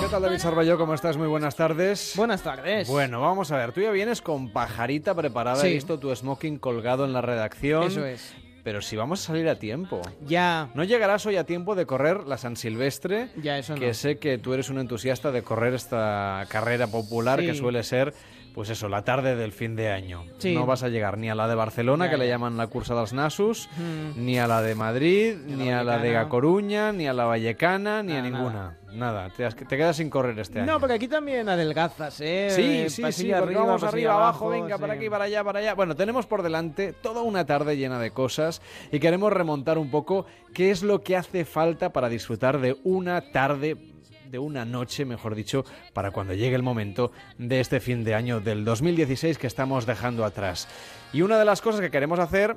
¿Qué 0.00 0.08
tal, 0.10 0.22
David 0.22 0.38
Sarballo? 0.38 0.78
¿Cómo 0.78 0.94
estás? 0.94 1.16
Muy 1.16 1.28
buenas 1.28 1.54
tardes. 1.56 2.14
Buenas 2.16 2.42
tardes. 2.42 2.88
Bueno, 2.88 3.20
vamos 3.20 3.50
a 3.52 3.56
ver. 3.56 3.72
Tú 3.72 3.80
ya 3.80 3.90
vienes 3.90 4.22
con 4.22 4.50
pajarita 4.50 5.14
preparada. 5.14 5.58
He 5.62 5.68
Sí. 5.68 5.74
visto 5.74 5.98
tu 5.98 6.14
smoking 6.14 6.58
colgado 6.58 7.04
en 7.04 7.12
la 7.12 7.20
redacción. 7.20 7.84
Eso 7.84 8.04
es. 8.04 8.34
Pero 8.68 8.82
si 8.82 8.96
vamos 8.96 9.22
a 9.22 9.26
salir 9.28 9.48
a 9.48 9.54
tiempo. 9.58 10.02
Ya... 10.26 10.68
No 10.74 10.84
llegarás 10.84 11.24
hoy 11.24 11.36
a 11.36 11.44
tiempo 11.44 11.74
de 11.74 11.86
correr 11.86 12.26
la 12.26 12.36
San 12.36 12.54
Silvestre, 12.54 13.30
Ya, 13.42 13.56
eso 13.56 13.72
no. 13.72 13.80
que 13.80 13.94
sé 13.94 14.18
que 14.18 14.36
tú 14.36 14.52
eres 14.52 14.68
un 14.68 14.78
entusiasta 14.78 15.32
de 15.32 15.40
correr 15.42 15.72
esta 15.72 16.44
carrera 16.50 16.86
popular 16.86 17.40
Sí. 17.40 17.46
que 17.46 17.54
suele 17.54 17.82
ser, 17.82 18.12
pues 18.54 18.68
eso, 18.68 18.90
la 18.90 19.04
tarde 19.04 19.36
del 19.36 19.52
fin 19.52 19.74
de 19.74 19.90
año. 19.90 20.26
Sí. 20.36 20.54
No 20.54 20.66
vas 20.66 20.82
a 20.82 20.88
llegar 20.90 21.16
ni 21.16 21.30
a 21.30 21.34
la 21.34 21.48
de 21.48 21.54
Barcelona, 21.54 22.04
Ya, 22.04 22.10
que 22.10 22.16
le 22.18 22.28
llaman 22.28 22.58
la 22.58 22.66
cursa 22.66 22.92
de 22.92 23.00
los 23.00 23.14
Nasus, 23.14 23.70
Mm. 23.78 24.22
ni 24.26 24.38
a 24.38 24.46
la 24.46 24.60
de 24.60 24.74
Madrid, 24.74 25.36
Ni 25.46 25.54
a 25.54 25.56
ni 25.56 25.64
la 25.70 25.80
a 25.80 25.84
la 25.84 25.98
de 25.98 26.28
Coruña, 26.28 26.92
ni 26.92 27.08
a 27.08 27.14
la 27.14 27.24
Vallecana, 27.24 28.02
ni 28.02 28.12
a 28.12 28.20
ninguna. 28.20 28.52
Nada, 28.52 28.77
Te, 29.36 29.44
has- 29.44 29.54
te 29.54 29.76
quedas 29.76 29.96
sin 29.96 30.08
correr 30.10 30.38
este 30.38 30.60
año. 30.60 30.72
No, 30.72 30.80
porque 30.80 30.94
aquí 30.94 31.08
también 31.08 31.48
adelgazas, 31.48 32.20
¿eh? 32.20 32.48
Sí, 32.50 32.88
sí, 32.90 33.12
sí, 33.12 33.30
porque 33.38 33.54
vamos 33.54 33.82
arriba, 33.82 34.14
abajo, 34.14 34.48
venga, 34.48 34.76
sí. 34.76 34.80
para 34.80 34.94
aquí, 34.94 35.10
para 35.10 35.24
allá, 35.24 35.44
para 35.44 35.58
allá. 35.60 35.74
Bueno, 35.74 35.94
tenemos 35.94 36.26
por 36.26 36.42
delante 36.42 36.92
toda 36.92 37.22
una 37.22 37.44
tarde 37.44 37.76
llena 37.76 37.98
de 37.98 38.10
cosas 38.10 38.62
y 38.90 38.98
queremos 38.98 39.32
remontar 39.32 39.78
un 39.78 39.90
poco 39.90 40.26
qué 40.54 40.70
es 40.70 40.82
lo 40.82 41.02
que 41.02 41.16
hace 41.16 41.44
falta 41.44 41.92
para 41.92 42.08
disfrutar 42.08 42.60
de 42.60 42.76
una 42.84 43.30
tarde 43.30 43.76
de 44.30 44.38
una 44.38 44.64
noche, 44.66 45.04
mejor 45.06 45.34
dicho, 45.34 45.64
para 45.94 46.10
cuando 46.10 46.34
llegue 46.34 46.54
el 46.54 46.62
momento 46.62 47.12
de 47.38 47.60
este 47.60 47.80
fin 47.80 48.04
de 48.04 48.14
año 48.14 48.40
del 48.40 48.64
2016 48.64 49.38
que 49.38 49.46
estamos 49.46 49.86
dejando 49.86 50.24
atrás. 50.24 50.68
Y 51.14 51.22
una 51.22 51.38
de 51.38 51.46
las 51.46 51.62
cosas 51.62 51.80
que 51.80 51.90
queremos 51.90 52.18
hacer 52.18 52.56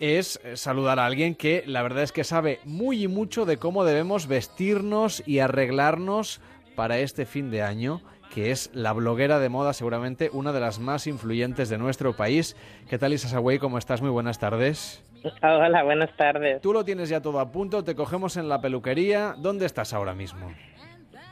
es 0.00 0.40
saludar 0.54 0.98
a 0.98 1.06
alguien 1.06 1.34
que 1.34 1.62
la 1.66 1.82
verdad 1.82 2.02
es 2.02 2.12
que 2.12 2.24
sabe 2.24 2.60
muy 2.64 3.04
y 3.04 3.08
mucho 3.08 3.46
de 3.46 3.56
cómo 3.56 3.84
debemos 3.84 4.26
vestirnos 4.26 5.22
y 5.26 5.38
arreglarnos 5.38 6.40
para 6.74 6.98
este 6.98 7.26
fin 7.26 7.50
de 7.50 7.62
año, 7.62 8.00
que 8.34 8.50
es 8.50 8.70
la 8.72 8.92
bloguera 8.92 9.38
de 9.38 9.48
moda, 9.48 9.72
seguramente 9.72 10.30
una 10.32 10.52
de 10.52 10.60
las 10.60 10.78
más 10.78 11.06
influyentes 11.06 11.68
de 11.68 11.78
nuestro 11.78 12.16
país. 12.16 12.56
¿Qué 12.88 12.98
tal, 12.98 13.12
Isa 13.12 13.28
Sagüey? 13.28 13.58
¿Cómo 13.58 13.78
estás? 13.78 14.00
Muy 14.00 14.10
buenas 14.10 14.38
tardes. 14.38 15.04
Hola, 15.42 15.84
buenas 15.84 16.16
tardes. 16.16 16.60
Tú 16.60 16.72
lo 16.72 16.84
tienes 16.84 17.08
ya 17.08 17.20
todo 17.20 17.38
a 17.38 17.52
punto, 17.52 17.84
te 17.84 17.94
cogemos 17.94 18.36
en 18.36 18.48
la 18.48 18.60
peluquería. 18.60 19.34
¿Dónde 19.38 19.66
estás 19.66 19.92
ahora 19.92 20.14
mismo? 20.14 20.52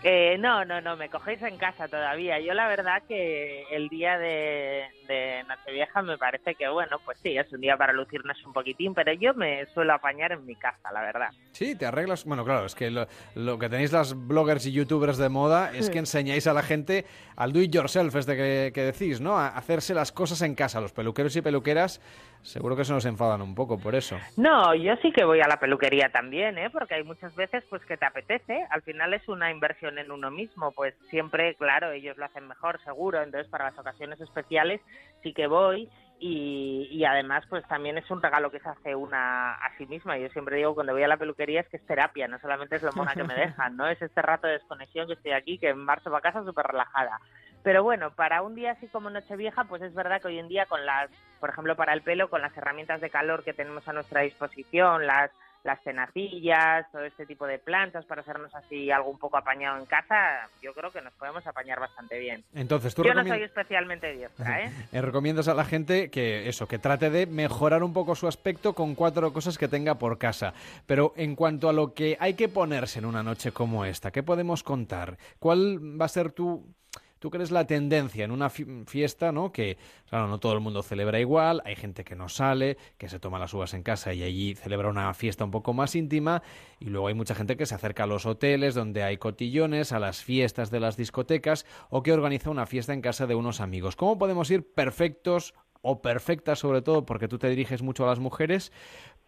Eh, 0.02 0.38
no, 0.38 0.64
no, 0.64 0.80
no, 0.80 0.96
me 0.96 1.10
cogéis 1.10 1.42
en 1.42 1.58
casa 1.58 1.86
todavía. 1.86 2.40
Yo 2.40 2.54
la 2.54 2.68
verdad 2.68 3.02
que 3.06 3.64
el 3.70 3.88
día 3.90 4.18
de, 4.18 4.86
de 5.06 5.44
Nochevieja 5.46 6.00
me 6.00 6.16
parece 6.16 6.54
que, 6.54 6.68
bueno, 6.68 6.98
pues 7.04 7.18
sí, 7.22 7.36
es 7.36 7.52
un 7.52 7.60
día 7.60 7.76
para 7.76 7.92
lucirnos 7.92 8.42
un 8.46 8.54
poquitín, 8.54 8.94
pero 8.94 9.12
yo 9.12 9.34
me 9.34 9.66
suelo 9.74 9.92
apañar 9.92 10.32
en 10.32 10.46
mi 10.46 10.56
casa, 10.56 10.90
la 10.90 11.02
verdad. 11.02 11.28
Sí, 11.52 11.76
te 11.76 11.84
arreglas. 11.84 12.24
Bueno, 12.24 12.46
claro, 12.46 12.64
es 12.64 12.74
que 12.74 12.90
lo, 12.90 13.06
lo 13.34 13.58
que 13.58 13.68
tenéis 13.68 13.92
las 13.92 14.14
bloggers 14.14 14.64
y 14.64 14.72
youtubers 14.72 15.18
de 15.18 15.28
moda 15.28 15.70
es 15.74 15.90
que 15.90 15.98
enseñáis 15.98 16.46
a 16.46 16.54
la 16.54 16.62
gente 16.62 17.04
al 17.36 17.52
do 17.52 17.60
it 17.60 17.70
yourself, 17.70 18.14
este 18.16 18.36
que, 18.36 18.72
que 18.74 18.82
decís, 18.82 19.20
¿no? 19.20 19.38
A 19.38 19.48
hacerse 19.48 19.92
las 19.92 20.12
cosas 20.12 20.40
en 20.40 20.54
casa. 20.54 20.80
Los 20.80 20.92
peluqueros 20.92 21.36
y 21.36 21.42
peluqueras 21.42 22.00
seguro 22.42 22.76
que 22.76 22.84
se 22.84 22.92
nos 22.92 23.04
enfadan 23.04 23.42
un 23.42 23.54
poco 23.54 23.78
por 23.78 23.94
eso. 23.94 24.18
No, 24.36 24.74
yo 24.74 24.94
sí 25.02 25.12
que 25.12 25.24
voy 25.24 25.40
a 25.40 25.48
la 25.48 25.58
peluquería 25.58 26.10
también, 26.10 26.58
¿eh? 26.58 26.70
Porque 26.70 26.94
hay 26.94 27.04
muchas 27.04 27.34
veces 27.34 27.64
pues 27.68 27.84
que 27.84 27.96
te 27.96 28.06
apetece. 28.06 28.66
Al 28.70 28.82
final 28.82 29.14
es 29.14 29.28
una 29.28 29.50
inversión 29.50 29.98
en 29.98 30.10
uno 30.10 30.30
mismo. 30.30 30.72
Pues 30.72 30.94
siempre, 31.10 31.54
claro, 31.54 31.92
ellos 31.92 32.16
lo 32.16 32.24
hacen 32.24 32.48
mejor, 32.48 32.80
seguro. 32.84 33.22
Entonces, 33.22 33.50
para 33.50 33.70
las 33.70 33.78
ocasiones 33.78 34.20
especiales 34.20 34.80
sí 35.22 35.32
que 35.32 35.46
voy. 35.46 35.88
Y, 36.22 36.86
y 36.90 37.04
además, 37.06 37.44
pues 37.48 37.66
también 37.66 37.96
es 37.96 38.10
un 38.10 38.20
regalo 38.20 38.50
que 38.50 38.60
se 38.60 38.68
hace 38.68 38.94
una 38.94 39.54
a 39.54 39.76
sí 39.78 39.86
misma. 39.86 40.18
Yo 40.18 40.28
siempre 40.28 40.56
digo, 40.56 40.74
cuando 40.74 40.92
voy 40.92 41.02
a 41.02 41.08
la 41.08 41.16
peluquería 41.16 41.62
es 41.62 41.68
que 41.68 41.78
es 41.78 41.86
terapia, 41.86 42.28
no 42.28 42.38
solamente 42.38 42.76
es 42.76 42.82
lo 42.82 42.92
mona 42.92 43.14
que 43.14 43.24
me 43.24 43.34
dejan, 43.46 43.74
¿no? 43.74 43.88
Es 43.88 44.00
este 44.02 44.20
rato 44.20 44.46
de 44.46 44.54
desconexión 44.54 45.06
que 45.06 45.14
estoy 45.14 45.32
aquí, 45.32 45.58
que 45.58 45.72
marcho 45.72 46.10
para 46.10 46.20
casa 46.20 46.44
súper 46.44 46.66
relajada. 46.66 47.18
Pero 47.62 47.82
bueno, 47.82 48.10
para 48.12 48.42
un 48.42 48.54
día 48.54 48.72
así 48.72 48.86
como 48.88 49.08
Nochevieja, 49.08 49.64
pues 49.64 49.80
es 49.80 49.94
verdad 49.94 50.20
que 50.20 50.28
hoy 50.28 50.38
en 50.38 50.48
día 50.48 50.66
con 50.66 50.84
las, 50.84 51.10
por 51.40 51.50
ejemplo, 51.50 51.74
para 51.74 51.94
el 51.94 52.02
pelo, 52.02 52.28
con 52.28 52.42
las 52.42 52.56
herramientas 52.56 53.00
de 53.00 53.10
calor 53.10 53.42
que 53.42 53.54
tenemos 53.54 53.88
a 53.88 53.92
nuestra 53.94 54.20
disposición, 54.20 55.06
las 55.06 55.30
las 55.64 55.82
tenacillas, 55.82 56.90
todo 56.90 57.04
este 57.04 57.26
tipo 57.26 57.46
de 57.46 57.58
planchas 57.58 58.04
para 58.04 58.22
hacernos 58.22 58.54
así 58.54 58.90
algo 58.90 59.10
un 59.10 59.18
poco 59.18 59.36
apañado 59.36 59.78
en 59.78 59.86
casa, 59.86 60.48
yo 60.62 60.72
creo 60.72 60.90
que 60.90 61.00
nos 61.00 61.12
podemos 61.14 61.46
apañar 61.46 61.80
bastante 61.80 62.18
bien. 62.18 62.44
Entonces, 62.54 62.94
tú 62.94 63.04
Yo 63.04 63.14
no 63.14 63.26
soy 63.26 63.42
especialmente 63.42 64.12
diestra, 64.12 64.64
¿eh? 64.64 64.70
Eh, 64.92 65.02
recomiendas 65.02 65.48
a 65.48 65.54
la 65.54 65.64
gente 65.64 66.10
que 66.10 66.48
eso, 66.48 66.66
que 66.66 66.78
trate 66.78 67.10
de 67.10 67.26
mejorar 67.26 67.82
un 67.82 67.92
poco 67.92 68.14
su 68.14 68.26
aspecto 68.26 68.74
con 68.74 68.94
cuatro 68.94 69.32
cosas 69.32 69.58
que 69.58 69.68
tenga 69.68 69.96
por 69.96 70.18
casa. 70.18 70.52
Pero 70.86 71.12
en 71.16 71.36
cuanto 71.36 71.68
a 71.68 71.72
lo 71.72 71.94
que 71.94 72.16
hay 72.18 72.34
que 72.34 72.48
ponerse 72.48 72.98
en 72.98 73.04
una 73.04 73.22
noche 73.22 73.52
como 73.52 73.84
esta, 73.84 74.10
¿qué 74.10 74.22
podemos 74.22 74.62
contar? 74.62 75.16
¿Cuál 75.38 76.00
va 76.00 76.06
a 76.06 76.08
ser 76.08 76.32
tu, 76.32 76.74
tú 77.20 77.30
crees 77.30 77.52
la 77.52 77.66
tendencia 77.68 78.24
en 78.24 78.32
una 78.32 78.50
fi- 78.50 78.66
fiesta, 78.86 79.30
¿no? 79.30 79.52
Que, 79.52 79.78
claro, 80.08 80.26
no 80.26 80.40
todo 80.40 80.54
el 80.54 80.60
mundo 80.60 80.82
celebra 80.82 81.20
igual, 81.20 81.62
hay 81.64 81.76
gente 81.76 82.02
que 82.02 82.16
no 82.16 82.28
sale, 82.28 82.76
que 82.98 83.08
se 83.08 83.20
toma 83.20 83.38
las 83.38 83.54
uvas 83.54 83.72
en 83.74 83.84
casa 83.84 84.12
y 84.12 84.24
allí 84.24 84.56
celebra 84.56 84.88
una 84.88 85.14
fiesta 85.14 85.44
un 85.44 85.52
poco 85.52 85.72
más 85.72 85.94
íntima, 85.94 86.42
y 86.80 86.86
luego 86.86 87.06
hay 87.06 87.14
mucha 87.14 87.36
gente 87.36 87.56
que 87.56 87.66
se 87.66 87.76
acerca 87.76 88.02
a 88.02 88.06
los 88.08 88.26
hoteles 88.26 88.74
donde 88.74 89.04
hay 89.04 89.18
cotillones, 89.18 89.92
a 89.92 90.00
las 90.00 90.24
fiestas 90.24 90.72
de 90.72 90.80
las 90.80 90.96
discotecas, 90.96 91.66
o 91.90 92.02
que 92.02 92.12
organiza 92.12 92.50
una 92.50 92.66
fiesta 92.66 92.92
en 92.92 93.02
casa 93.02 93.28
de 93.28 93.36
unos 93.36 93.60
amigos. 93.60 93.94
¿Cómo 93.94 94.18
podemos 94.18 94.50
ir 94.50 94.72
perfectos 94.72 95.54
o 95.82 96.02
perfectas 96.02 96.58
sobre 96.58 96.82
todo 96.82 97.06
porque 97.06 97.28
tú 97.28 97.38
te 97.38 97.48
diriges 97.48 97.80
mucho 97.80 98.04
a 98.04 98.08
las 98.08 98.18
mujeres 98.18 98.70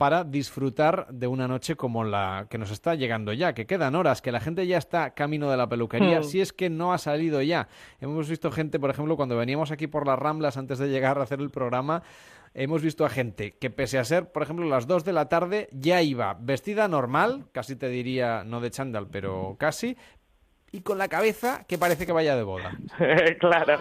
para 0.02 0.25
disfrutar 0.25 1.06
de 1.12 1.28
una 1.28 1.47
noche 1.47 1.76
como 1.76 2.02
la 2.02 2.49
que 2.50 2.59
nos 2.59 2.73
está 2.73 2.97
llegando 2.97 3.32
ya, 3.32 3.52
que 3.52 3.66
quedan 3.66 3.94
horas, 3.94 4.21
que 4.21 4.32
la 4.32 4.40
gente 4.40 4.66
ya 4.66 4.76
está 4.76 5.14
camino 5.14 5.49
de 5.49 5.56
la 5.56 5.68
peluquería, 5.68 6.18
Hmm. 6.18 6.25
si 6.25 6.40
es 6.40 6.52
que 6.52 6.68
no 6.68 6.92
ha 6.92 6.99
salido 6.99 7.40
ya. 7.40 7.68
Hemos 8.00 8.28
visto 8.28 8.50
gente, 8.50 8.80
por 8.80 8.90
ejemplo, 8.90 9.14
cuando 9.14 9.37
veníamos 9.37 9.71
aquí 9.71 9.87
por 9.87 10.04
las 10.04 10.18
Ramblas 10.18 10.56
antes 10.56 10.80
de 10.80 10.88
llegar 10.88 11.18
a 11.18 11.23
hacer 11.23 11.38
el 11.38 11.50
programa, 11.50 12.02
hemos 12.52 12.82
visto 12.82 13.04
a 13.04 13.11
gente 13.11 13.52
que 13.52 13.71
pese 13.71 14.00
a 14.00 14.04
ser, 14.04 14.32
por 14.32 14.42
ejemplo, 14.42 14.66
las 14.68 14.88
2 14.88 15.04
de 15.04 15.12
la 15.12 15.28
tarde, 15.28 15.68
ya 15.71 16.02
iba 16.02 16.37
vestida 16.37 16.88
normal, 16.88 17.44
casi 17.52 17.76
te 17.76 17.88
diría 17.88 18.42
no 18.42 18.61
de 18.61 18.73
chándal, 18.73 19.06
pero 19.06 19.54
casi, 19.56 19.97
y 20.73 20.80
con 20.80 20.99
la 20.99 21.06
cabeza 21.06 21.62
que 21.68 21.78
parece 21.78 22.06
que 22.06 22.12
vaya 22.12 22.35
de 22.35 22.42
boda. 22.42 22.76
claro. 23.38 23.78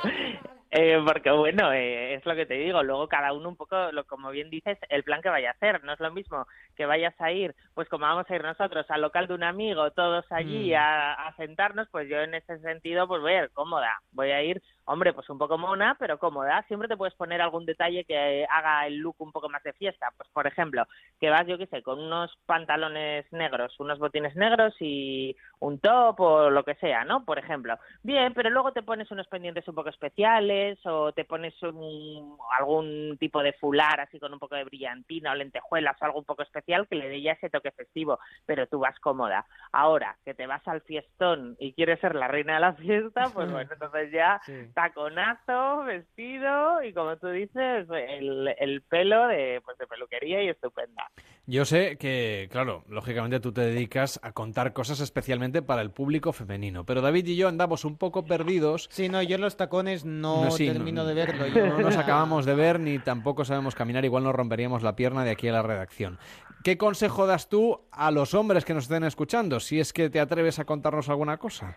Eh, 0.73 1.01
porque 1.05 1.29
bueno, 1.31 1.73
eh, 1.73 2.13
es 2.15 2.25
lo 2.25 2.33
que 2.33 2.45
te 2.45 2.53
digo, 2.53 2.81
luego 2.81 3.09
cada 3.09 3.33
uno 3.33 3.49
un 3.49 3.57
poco, 3.57 3.91
lo, 3.91 4.05
como 4.05 4.31
bien 4.31 4.49
dices, 4.49 4.77
el 4.89 5.03
plan 5.03 5.21
que 5.21 5.27
vaya 5.29 5.49
a 5.49 5.51
hacer, 5.51 5.83
no 5.83 5.91
es 5.93 5.99
lo 5.99 6.11
mismo 6.13 6.47
que 6.77 6.85
vayas 6.85 7.13
a 7.19 7.29
ir, 7.33 7.53
pues 7.73 7.89
como 7.89 8.05
vamos 8.05 8.25
a 8.29 8.35
ir 8.35 8.41
nosotros 8.41 8.85
al 8.89 9.01
local 9.01 9.27
de 9.27 9.33
un 9.33 9.43
amigo, 9.43 9.91
todos 9.91 10.25
allí 10.31 10.71
Mm. 10.71 10.77
a, 10.77 11.13
a 11.27 11.35
sentarnos, 11.35 11.89
pues 11.91 12.07
yo 12.09 12.21
en 12.21 12.35
ese 12.35 12.57
sentido 12.59 13.05
pues 13.07 13.21
voy 13.21 13.33
a 13.33 13.43
ir 13.43 13.51
cómoda, 13.51 13.99
voy 14.11 14.31
a 14.31 14.43
ir, 14.43 14.61
hombre, 14.85 15.13
pues 15.13 15.29
un 15.29 15.37
poco 15.37 15.57
mona, 15.57 15.95
pero 15.99 16.17
cómoda, 16.17 16.63
siempre 16.67 16.87
te 16.87 16.97
puedes 16.97 17.15
poner 17.15 17.41
algún 17.41 17.65
detalle 17.65 18.03
que 18.05 18.45
haga 18.49 18.87
el 18.87 18.97
look 18.97 19.15
un 19.19 19.31
poco 19.31 19.49
más 19.49 19.63
de 19.63 19.73
fiesta, 19.73 20.07
pues 20.17 20.29
por 20.31 20.47
ejemplo, 20.47 20.85
que 21.19 21.29
vas, 21.29 21.45
yo 21.47 21.57
qué 21.57 21.67
sé, 21.67 21.81
con 21.81 21.99
unos 21.99 22.35
pantalones 22.45 23.25
negros, 23.31 23.79
unos 23.79 23.99
botines 23.99 24.35
negros 24.35 24.73
y 24.79 25.35
un 25.59 25.79
top 25.79 26.19
o 26.19 26.49
lo 26.49 26.63
que 26.63 26.75
sea, 26.75 27.03
¿no? 27.05 27.23
Por 27.25 27.39
ejemplo. 27.39 27.77
Bien, 28.03 28.33
pero 28.33 28.49
luego 28.49 28.71
te 28.73 28.83
pones 28.83 29.09
unos 29.11 29.27
pendientes 29.27 29.67
un 29.67 29.75
poco 29.75 29.89
especiales 29.89 30.79
o 30.85 31.11
te 31.13 31.25
pones 31.25 31.53
un- 31.63 32.37
algún 32.59 33.17
tipo 33.19 33.41
de 33.43 33.53
fular 33.53 33.99
así 34.01 34.19
con 34.19 34.33
un 34.33 34.39
poco 34.39 34.55
de 34.55 34.63
brillantina 34.63 35.31
o 35.31 35.35
lentejuelas 35.35 36.01
o 36.01 36.05
algo 36.05 36.19
un 36.19 36.25
poco 36.25 36.41
especial 36.43 36.87
que 36.87 36.95
le 36.95 37.09
dé 37.09 37.21
ya 37.21 37.33
ese 37.33 37.49
toque 37.49 37.71
festivo, 37.71 38.19
pero 38.45 38.67
tú 38.67 38.79
vas 38.79 38.99
cómoda. 38.99 39.45
Ahora, 39.71 40.17
que 40.25 40.33
te 40.33 40.47
vas 40.47 40.67
al 40.67 40.81
fiestón 40.81 41.55
y 41.59 41.73
quieres 41.73 41.99
ser 41.99 42.15
la 42.15 42.27
reina 42.27 42.55
de 42.55 42.59
la 42.59 42.73
fiesta, 42.73 43.25
pues 43.33 43.49
bueno, 43.51 43.71
entonces 43.71 44.11
ya 44.11 44.41
taconazo, 44.73 45.83
vestido 45.83 46.83
y 46.83 46.93
como 46.93 47.17
tú 47.17 47.27
dices, 47.27 47.87
el, 47.89 48.53
el 48.59 48.81
pelo 48.83 49.27
de, 49.27 49.61
pues 49.63 49.77
de 49.77 49.87
peluquería 49.87 50.43
y 50.43 50.49
estupenda. 50.49 51.03
Yo 51.47 51.65
sé 51.65 51.97
que, 51.97 52.47
claro, 52.51 52.83
lógicamente 52.87 53.39
tú 53.39 53.51
te 53.51 53.61
dedicas 53.61 54.19
a 54.23 54.31
contar 54.31 54.73
cosas 54.73 54.99
especialmente 54.99 55.61
para 55.61 55.81
el 55.81 55.91
público 55.91 56.33
femenino, 56.33 56.85
pero 56.85 57.01
David 57.01 57.25
y 57.27 57.35
yo 57.35 57.47
andamos 57.47 57.83
un 57.83 57.97
poco 57.97 58.25
perdidos. 58.25 58.87
Sí, 58.91 59.09
no, 59.09 59.21
yo 59.21 59.37
los 59.37 59.57
tacones 59.57 60.05
no, 60.05 60.51
sí, 60.51 60.67
termino 60.67 61.01
no- 61.03 61.07
de 61.07 61.13
verlo. 61.13 61.45
No, 61.71 61.77
nos 61.79 61.97
acabamos 61.97 62.45
de 62.45 62.55
ver 62.55 62.79
ni 62.79 62.99
tampoco 62.99 63.43
sabemos 63.45 63.75
caminar, 63.75 64.05
igual 64.05 64.23
nos 64.23 64.35
romperíamos 64.35 64.83
la 64.83 64.95
pierna 64.95 65.23
de 65.23 65.31
aquí 65.31 65.47
a 65.47 65.53
la 65.53 65.61
redacción. 65.63 66.17
¿Qué 66.63 66.77
consejo 66.77 67.25
das 67.27 67.49
tú 67.49 67.81
a 67.91 68.11
los 68.11 68.33
hombres 68.33 68.65
que 68.65 68.73
nos 68.73 68.83
estén 68.83 69.03
escuchando, 69.03 69.59
si 69.59 69.79
es 69.79 69.93
que 69.93 70.09
te 70.09 70.19
atreves 70.19 70.59
a 70.59 70.65
contarnos 70.65 71.09
alguna 71.09 71.37
cosa? 71.37 71.75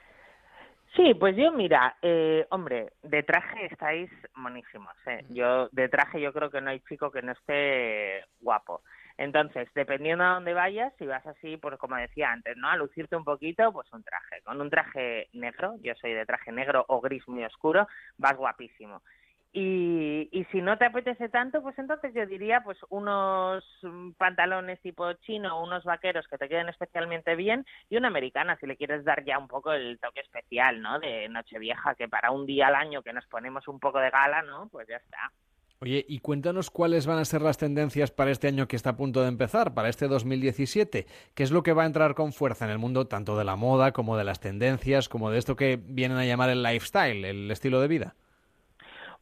Sí, 0.96 1.12
pues 1.14 1.34
yo 1.36 1.50
mira, 1.50 1.96
eh, 2.02 2.46
hombre, 2.50 2.92
de 3.02 3.24
traje 3.24 3.66
estáis 3.66 4.08
monísimos. 4.36 4.94
¿eh? 5.06 5.24
Yo 5.30 5.68
de 5.72 5.88
traje 5.88 6.20
yo 6.20 6.32
creo 6.32 6.50
que 6.50 6.60
no 6.60 6.70
hay 6.70 6.80
chico 6.80 7.10
que 7.10 7.20
no 7.20 7.32
esté 7.32 8.24
guapo. 8.40 8.82
Entonces, 9.18 9.68
dependiendo 9.74 10.22
a 10.24 10.34
dónde 10.34 10.54
vayas, 10.54 10.92
si 10.98 11.06
vas 11.06 11.26
así, 11.26 11.56
pues 11.56 11.76
como 11.78 11.96
decía 11.96 12.30
antes, 12.30 12.56
¿no? 12.56 12.68
A 12.68 12.76
lucirte 12.76 13.16
un 13.16 13.24
poquito, 13.24 13.72
pues 13.72 13.92
un 13.92 14.04
traje. 14.04 14.40
Con 14.44 14.60
un 14.60 14.70
traje 14.70 15.28
negro, 15.32 15.74
yo 15.82 15.94
soy 15.96 16.12
de 16.12 16.26
traje 16.26 16.52
negro 16.52 16.84
o 16.88 17.00
gris 17.00 17.26
muy 17.28 17.44
oscuro, 17.44 17.88
vas 18.16 18.36
guapísimo. 18.36 19.02
Y, 19.56 20.28
y 20.32 20.44
si 20.50 20.60
no 20.60 20.76
te 20.78 20.84
apetece 20.84 21.28
tanto, 21.28 21.62
pues 21.62 21.78
entonces 21.78 22.12
yo 22.12 22.26
diría 22.26 22.62
pues 22.64 22.76
unos 22.88 23.64
pantalones 24.18 24.80
tipo 24.80 25.12
chino, 25.12 25.62
unos 25.62 25.84
vaqueros 25.84 26.26
que 26.26 26.38
te 26.38 26.48
queden 26.48 26.68
especialmente 26.68 27.36
bien 27.36 27.64
y 27.88 27.96
una 27.96 28.08
americana 28.08 28.56
si 28.58 28.66
le 28.66 28.76
quieres 28.76 29.04
dar 29.04 29.24
ya 29.24 29.38
un 29.38 29.46
poco 29.46 29.72
el 29.72 30.00
toque 30.00 30.22
especial, 30.22 30.82
¿no? 30.82 30.98
De 30.98 31.28
Nochevieja, 31.28 31.94
que 31.94 32.08
para 32.08 32.32
un 32.32 32.46
día 32.46 32.66
al 32.66 32.74
año 32.74 33.04
que 33.04 33.12
nos 33.12 33.26
ponemos 33.26 33.68
un 33.68 33.78
poco 33.78 34.00
de 34.00 34.10
gala, 34.10 34.42
¿no? 34.42 34.68
Pues 34.72 34.88
ya 34.88 34.96
está. 34.96 35.30
Oye, 35.80 36.04
y 36.08 36.18
cuéntanos 36.18 36.70
cuáles 36.70 37.06
van 37.06 37.18
a 37.18 37.24
ser 37.24 37.40
las 37.40 37.56
tendencias 37.56 38.10
para 38.10 38.32
este 38.32 38.48
año 38.48 38.66
que 38.66 38.74
está 38.74 38.90
a 38.90 38.96
punto 38.96 39.22
de 39.22 39.28
empezar, 39.28 39.72
para 39.72 39.88
este 39.88 40.08
2017. 40.08 41.06
¿Qué 41.32 41.42
es 41.44 41.52
lo 41.52 41.62
que 41.62 41.72
va 41.74 41.84
a 41.84 41.86
entrar 41.86 42.16
con 42.16 42.32
fuerza 42.32 42.64
en 42.64 42.72
el 42.72 42.78
mundo 42.78 43.06
tanto 43.06 43.38
de 43.38 43.44
la 43.44 43.54
moda 43.54 43.92
como 43.92 44.16
de 44.16 44.24
las 44.24 44.40
tendencias, 44.40 45.08
como 45.08 45.30
de 45.30 45.38
esto 45.38 45.54
que 45.54 45.78
vienen 45.80 46.18
a 46.18 46.24
llamar 46.24 46.50
el 46.50 46.64
lifestyle, 46.64 47.24
el 47.24 47.50
estilo 47.52 47.80
de 47.80 47.86
vida? 47.86 48.16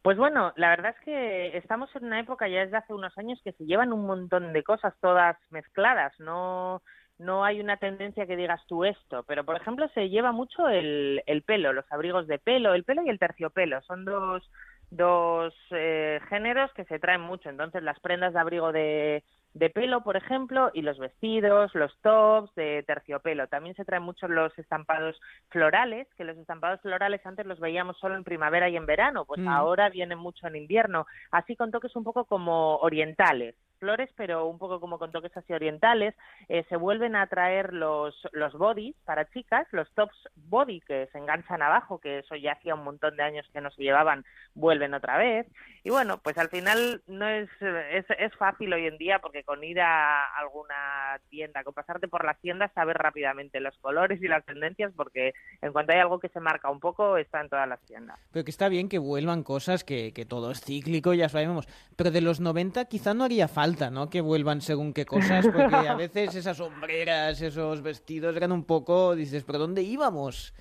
Pues 0.03 0.17
bueno, 0.17 0.51
la 0.57 0.69
verdad 0.69 0.93
es 0.97 1.05
que 1.05 1.57
estamos 1.57 1.89
en 1.95 2.03
una 2.05 2.19
época 2.19 2.49
ya 2.49 2.59
desde 2.59 2.75
hace 2.75 2.93
unos 2.93 3.17
años 3.17 3.39
que 3.41 3.53
se 3.53 3.65
llevan 3.65 3.93
un 3.93 4.05
montón 4.05 4.51
de 4.51 4.61
cosas 4.61 4.93
todas 4.99 5.37
mezcladas, 5.49 6.13
no 6.19 6.81
no 7.19 7.45
hay 7.45 7.61
una 7.61 7.77
tendencia 7.77 8.25
que 8.25 8.35
digas 8.35 8.59
tú 8.67 8.83
esto, 8.83 9.23
pero 9.23 9.45
por 9.45 9.55
ejemplo 9.55 9.87
se 9.93 10.09
lleva 10.09 10.33
mucho 10.33 10.67
el, 10.67 11.23
el 11.25 11.43
pelo, 11.43 11.71
los 11.71 11.89
abrigos 11.89 12.27
de 12.27 12.37
pelo, 12.37 12.73
el 12.73 12.83
pelo 12.83 13.01
y 13.03 13.09
el 13.09 13.19
terciopelo, 13.19 13.81
son 13.83 14.03
dos, 14.03 14.43
dos 14.91 15.53
eh, 15.71 16.19
géneros 16.27 16.73
que 16.73 16.83
se 16.85 16.99
traen 16.99 17.21
mucho, 17.21 17.49
entonces 17.49 17.81
las 17.81 17.99
prendas 18.01 18.33
de 18.33 18.39
abrigo 18.39 18.73
de, 18.73 19.23
de 19.53 19.69
pelo, 19.69 20.03
por 20.03 20.17
ejemplo, 20.17 20.71
y 20.73 20.81
los 20.81 20.97
vestidos, 20.97 21.73
los 21.75 21.95
tops 22.01 22.53
de 22.55 22.83
terciopelo. 22.87 23.47
También 23.47 23.75
se 23.75 23.85
traen 23.85 24.03
mucho 24.03 24.27
los 24.27 24.57
estampados 24.57 25.19
florales, 25.49 26.07
que 26.17 26.23
los 26.23 26.37
estampados 26.37 26.81
florales 26.81 27.23
antes 27.25 27.45
los 27.45 27.59
veíamos 27.59 27.97
solo 27.99 28.15
en 28.15 28.23
primavera 28.23 28.67
y 28.69 28.75
en 28.77 28.85
verano, 28.85 29.25
pues 29.25 29.41
Mm. 29.41 29.47
ahora 29.47 29.89
vienen 29.89 30.17
mucho 30.17 30.47
en 30.47 30.55
invierno, 30.55 31.05
así 31.31 31.55
con 31.55 31.71
toques 31.71 31.95
un 31.95 32.03
poco 32.03 32.25
como 32.25 32.77
orientales. 32.77 33.55
Flores, 33.83 34.09
pero 34.15 34.47
un 34.47 34.57
poco 34.57 34.79
como 34.79 34.97
con 34.97 35.11
toques 35.11 35.35
así 35.35 35.51
orientales. 35.51 36.15
Eh, 36.47 36.63
se 36.69 36.77
vuelven 36.77 37.17
a 37.17 37.27
traer 37.27 37.73
los, 37.73 38.15
los 38.31 38.53
bodies 38.53 38.95
para 39.03 39.29
chicas, 39.31 39.67
los 39.71 39.91
tops 39.91 40.15
body 40.35 40.79
que 40.79 41.09
se 41.11 41.17
enganchan 41.17 41.61
abajo, 41.61 41.99
que 41.99 42.19
eso 42.19 42.37
ya 42.37 42.53
hacía 42.53 42.75
un 42.75 42.85
montón 42.85 43.17
de 43.17 43.23
años 43.23 43.45
que 43.51 43.59
no 43.59 43.69
se 43.71 43.83
llevaban, 43.83 44.23
vuelven 44.55 44.93
otra 44.93 45.17
vez. 45.17 45.47
Y 45.83 45.89
bueno, 45.89 46.19
pues 46.19 46.37
al 46.37 46.47
final 46.47 47.01
no 47.07 47.27
es, 47.27 47.49
es, 47.91 48.05
es 48.17 48.33
fácil 48.37 48.71
hoy 48.71 48.87
en 48.87 48.97
día 48.97 49.19
porque 49.19 49.43
con 49.43 49.61
ir 49.65 49.81
a 49.81 50.23
alguna 50.37 51.19
tienda, 51.29 51.65
con 51.65 51.73
pasarte 51.73 52.07
por 52.07 52.23
las 52.23 52.39
tiendas, 52.39 52.71
saber 52.73 52.97
rápidamente 52.97 53.59
los 53.59 53.77
colores 53.79 54.21
y 54.21 54.29
las 54.29 54.45
tendencias 54.45 54.93
porque 54.95 55.33
en 55.61 55.73
cuanto 55.73 55.91
hay 55.91 55.99
algo 55.99 56.19
que 56.19 56.29
se 56.29 56.39
marca 56.39 56.69
un 56.69 56.79
poco, 56.79 57.17
está 57.17 57.41
en 57.41 57.49
todas 57.49 57.67
las 57.67 57.81
tiendas. 57.81 58.17
Pero 58.31 58.45
que 58.45 58.51
está 58.51 58.69
bien 58.69 58.87
que 58.87 58.97
vuelvan 58.97 59.43
cosas 59.43 59.83
que, 59.83 60.13
que 60.13 60.25
todo 60.25 60.51
es 60.51 60.61
cíclico, 60.61 61.13
ya 61.13 61.27
sabemos. 61.27 61.67
Pero 61.97 62.11
de 62.11 62.21
los 62.21 62.39
90 62.39 62.85
quizá 62.85 63.13
no 63.13 63.25
haría 63.25 63.49
falta, 63.49 63.72
¿no? 63.91 64.09
Que 64.09 64.21
vuelvan 64.21 64.61
según 64.61 64.93
qué 64.93 65.05
cosas, 65.05 65.45
porque 65.47 65.75
a 65.75 65.95
veces 65.95 66.35
esas 66.35 66.57
sombreras, 66.57 67.41
esos 67.41 67.81
vestidos 67.81 68.35
eran 68.35 68.51
un 68.51 68.65
poco, 68.65 69.15
dices, 69.15 69.43
¿pero 69.43 69.59
dónde 69.59 69.81
íbamos? 69.81 70.53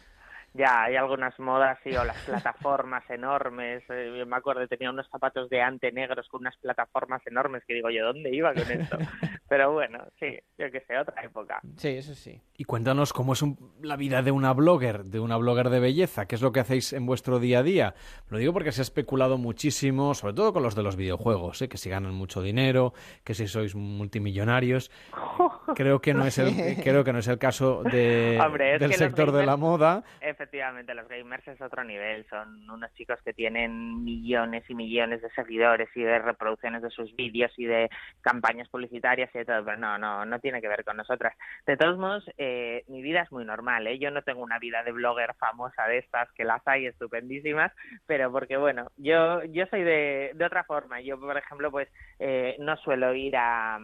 Ya, 0.55 0.83
hay 0.85 0.97
algunas 0.97 1.39
modas, 1.39 1.79
sí, 1.83 1.97
o 1.97 2.05
las 2.05 2.17
plataformas 2.27 3.09
enormes. 3.09 3.83
eh, 3.89 4.15
yo 4.19 4.27
me 4.27 4.37
acuerdo, 4.37 4.67
tenía 4.69 4.91
unos 4.91 5.09
zapatos 5.09 5.49
de 5.49 5.63
ante 5.63 5.91
negros 5.93 6.29
con 6.29 6.43
unas 6.43 6.57
plataformas 6.59 7.23
enormes 7.27 7.63
que 7.67 7.75
digo 7.75 7.89
yo, 7.91 8.05
¿dónde 8.07 8.31
iba 8.35 8.53
con 8.53 8.71
esto? 8.71 8.99
Pero 9.49 9.73
bueno, 9.73 9.99
sí, 10.21 10.39
yo 10.59 10.71
qué 10.71 10.81
sé, 10.87 10.99
otra 10.99 11.23
época. 11.23 11.61
Sí, 11.77 11.89
eso 11.89 12.15
sí. 12.15 12.41
Y 12.57 12.65
cuéntanos 12.65 13.13
cómo 13.13 13.33
es 13.33 13.43
un- 13.43 13.73
la 13.83 13.97
vida 13.97 14.23
de 14.23 14.31
una 14.31 14.53
blogger, 14.53 15.05
de 15.05 15.21
una 15.21 15.37
blogger 15.37 15.69
de 15.71 15.81
belleza, 15.81 16.27
qué 16.27 16.35
es 16.37 16.43
lo 16.43 16.53
que 16.53 16.61
hacéis 16.61 16.93
en 16.93 17.07
vuestro 17.07 17.39
día 17.39 17.59
a 17.61 17.63
día. 17.63 17.95
Lo 18.29 18.39
digo 18.39 18.53
porque 18.53 18.73
se 18.73 18.81
ha 18.81 18.83
especulado 18.83 19.39
muchísimo, 19.39 20.15
sobre 20.15 20.35
todo 20.35 20.53
con 20.53 20.63
los 20.63 20.75
de 20.75 20.83
los 20.83 20.97
videojuegos, 20.97 21.61
¿eh? 21.63 21.69
que 21.69 21.77
si 21.79 21.89
ganan 21.91 22.15
mucho 22.15 22.43
dinero, 22.43 22.93
que 23.25 23.35
si 23.35 23.47
sois 23.47 23.75
multimillonarios. 23.75 24.91
Creo 25.75 26.01
que 26.01 26.13
no 26.15 26.27
es 26.27 26.37
el, 26.39 26.77
creo 26.83 27.05
que 27.05 27.13
no 27.13 27.19
es 27.21 27.29
el 27.29 27.39
caso 27.39 27.83
de, 27.85 28.39
Hombre, 28.45 28.75
es 28.75 28.81
del 28.81 28.91
que 28.91 28.97
sector 28.97 29.33
de 29.33 29.47
la 29.47 29.57
moda. 29.57 30.05
Efectivamente, 30.43 30.93
los 30.95 31.07
gamers 31.07 31.47
es 31.47 31.61
otro 31.61 31.85
nivel. 31.85 32.27
Son 32.29 32.69
unos 32.69 32.93
chicos 32.95 33.17
que 33.25 33.33
tienen 33.33 34.03
millones 34.03 34.65
y 34.69 34.75
millones 34.75 35.23
de 35.23 35.31
seguidores 35.31 35.89
y 35.95 36.03
de 36.03 36.19
reproducciones 36.19 36.83
de 36.83 36.91
sus 36.91 37.15
vídeos 37.15 37.53
y 37.57 37.65
de 37.65 37.89
campañas 38.23 38.69
publicitarias 38.69 39.31
y 39.33 39.39
de 39.39 39.45
todo. 39.45 39.65
Pero 39.65 39.77
no, 39.77 39.99
no, 39.99 40.27
no 40.27 40.41
tiene 40.41 40.61
que 40.61 40.67
ver 40.67 40.85
con 40.85 40.97
nosotras. 40.97 41.37
De 41.65 41.77
todos 41.77 41.97
modos, 41.97 42.29
eh, 42.39 42.83
mi 42.89 43.03
vida 43.03 43.21
es 43.21 43.31
muy 43.31 43.45
normal. 43.45 43.87
¿eh? 43.87 44.01
Yo 44.01 44.11
no 44.11 44.23
tengo 44.23 44.43
una 44.43 44.59
vida 44.59 44.83
de 44.83 44.91
blogger 44.91 45.33
famosa 45.35 45.87
de 45.87 45.99
estas, 45.99 46.29
que 46.33 46.43
las 46.43 46.67
hay 46.67 46.87
estupendísimas, 46.87 47.71
pero 48.07 48.33
porque, 48.33 48.57
bueno, 48.57 48.91
yo, 48.97 49.45
yo 49.45 49.67
soy 49.67 49.85
de, 49.85 50.33
de 50.35 50.45
otra 50.45 50.65
forma. 50.65 51.01
Yo, 51.03 51.21
por 51.21 51.37
ejemplo, 51.37 51.71
pues 51.71 51.89
eh, 52.19 52.57
no 52.59 52.77
suelo 52.79 53.15
ir 53.15 53.37
a, 53.37 53.79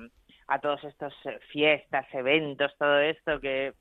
a 0.48 0.60
todos 0.60 0.82
estos 0.82 1.14
eh, 1.24 1.38
fiestas, 1.52 2.06
eventos, 2.12 2.74
todo 2.78 2.98
esto 2.98 3.38
que 3.40 3.74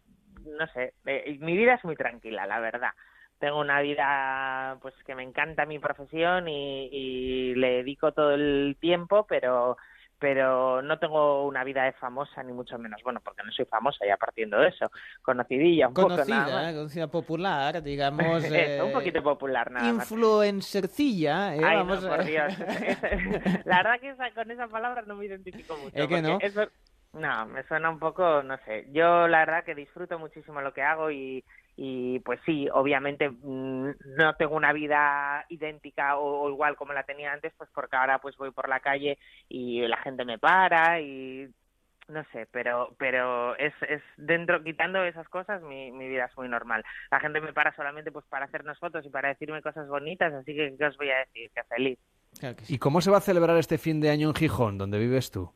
no 0.57 0.67
sé, 0.67 0.93
eh, 1.05 1.37
mi 1.39 1.55
vida 1.57 1.75
es 1.75 1.83
muy 1.83 1.95
tranquila, 1.95 2.45
la 2.47 2.59
verdad. 2.59 2.91
Tengo 3.39 3.59
una 3.59 3.81
vida 3.81 4.77
pues 4.81 4.95
que 5.05 5.13
me 5.15 5.23
encanta 5.23 5.65
mi 5.65 5.77
profesión 5.79 6.47
y, 6.47 6.89
y 6.91 7.55
le 7.55 7.69
dedico 7.77 8.11
todo 8.11 8.31
el 8.33 8.77
tiempo, 8.79 9.25
pero 9.27 9.77
pero 10.19 10.81
no 10.81 10.97
tengo 10.97 11.45
una 11.45 11.63
vida 11.63 11.83
de 11.83 11.91
famosa 11.93 12.41
ni 12.41 12.51
mucho 12.51 12.79
menos. 12.79 12.99
Bueno, 13.03 13.21
porque 13.23 13.43
no 13.43 13.51
soy 13.51 13.65
famosa 13.65 14.03
ya 14.07 14.17
partiendo 14.17 14.57
de 14.59 14.69
eso. 14.69 14.89
Conocidilla 15.21 15.89
un 15.89 15.93
poco 15.93 16.07
nada 16.09 16.25
Conocida, 16.25 16.55
más. 16.63 16.71
¿eh? 16.71 16.75
conocida 16.75 17.07
popular, 17.07 17.83
digamos. 17.83 18.43
Eso, 18.43 18.55
eh, 18.55 18.81
un 18.83 18.93
poquito 18.93 19.21
popular 19.21 19.69
nada 19.69 19.93
más. 19.93 20.09
Influencercilla, 20.11 21.55
¿eh? 21.55 21.61
Ay, 21.63 21.77
Vamos 21.77 22.01
no, 22.03 22.09
por 22.09 22.25
Dios. 22.25 22.51
Es- 22.59 23.01
la 23.67 23.77
verdad 23.83 23.99
que 24.01 24.09
esa- 24.09 24.31
con 24.31 24.49
esa 24.49 24.67
palabra 24.67 25.03
no 25.05 25.15
me 25.15 25.25
identifico 25.27 25.77
mucho. 25.77 25.95
¿Eh 25.95 26.07
que 26.07 26.21
no? 26.21 26.39
eso- 26.41 26.67
no, 27.13 27.45
me 27.47 27.63
suena 27.63 27.89
un 27.89 27.99
poco, 27.99 28.43
no 28.43 28.57
sé. 28.65 28.87
Yo 28.91 29.27
la 29.27 29.39
verdad 29.39 29.63
que 29.63 29.75
disfruto 29.75 30.19
muchísimo 30.19 30.61
lo 30.61 30.73
que 30.73 30.81
hago 30.81 31.09
y, 31.11 31.43
y 31.75 32.19
pues 32.19 32.39
sí, 32.45 32.67
obviamente 32.71 33.29
mm, 33.29 33.89
no 34.17 34.35
tengo 34.35 34.55
una 34.55 34.73
vida 34.73 35.45
idéntica 35.49 36.17
o, 36.17 36.43
o 36.43 36.49
igual 36.49 36.75
como 36.75 36.93
la 36.93 37.03
tenía 37.03 37.31
antes, 37.31 37.53
pues 37.57 37.69
porque 37.73 37.95
ahora 37.95 38.19
pues 38.19 38.35
voy 38.37 38.51
por 38.51 38.69
la 38.69 38.79
calle 38.79 39.17
y 39.49 39.81
la 39.87 39.97
gente 39.97 40.25
me 40.25 40.37
para 40.37 40.99
y 41.01 41.49
no 42.07 42.23
sé, 42.31 42.47
pero 42.51 42.95
pero 42.97 43.55
es, 43.57 43.73
es 43.87 44.01
dentro 44.17 44.63
quitando 44.63 45.03
esas 45.03 45.27
cosas 45.27 45.61
mi, 45.61 45.91
mi 45.91 46.07
vida 46.07 46.25
es 46.25 46.37
muy 46.37 46.47
normal. 46.47 46.83
La 47.11 47.19
gente 47.19 47.41
me 47.41 47.53
para 47.53 47.75
solamente 47.75 48.11
pues 48.11 48.25
para 48.25 48.45
hacernos 48.45 48.79
fotos 48.79 49.05
y 49.05 49.09
para 49.09 49.29
decirme 49.29 49.61
cosas 49.61 49.87
bonitas, 49.87 50.33
así 50.33 50.55
que 50.55 50.75
qué 50.77 50.85
os 50.85 50.97
voy 50.97 51.09
a 51.09 51.19
decir, 51.19 51.51
que 51.53 51.63
feliz. 51.63 51.99
Claro 52.39 52.55
que 52.55 52.65
sí. 52.65 52.75
¿Y 52.75 52.77
cómo 52.77 53.01
se 53.01 53.11
va 53.11 53.17
a 53.17 53.21
celebrar 53.21 53.57
este 53.57 53.77
fin 53.77 53.99
de 53.99 54.09
año 54.09 54.29
en 54.29 54.35
Gijón, 54.35 54.77
donde 54.77 54.99
vives 54.99 55.31
tú? 55.31 55.51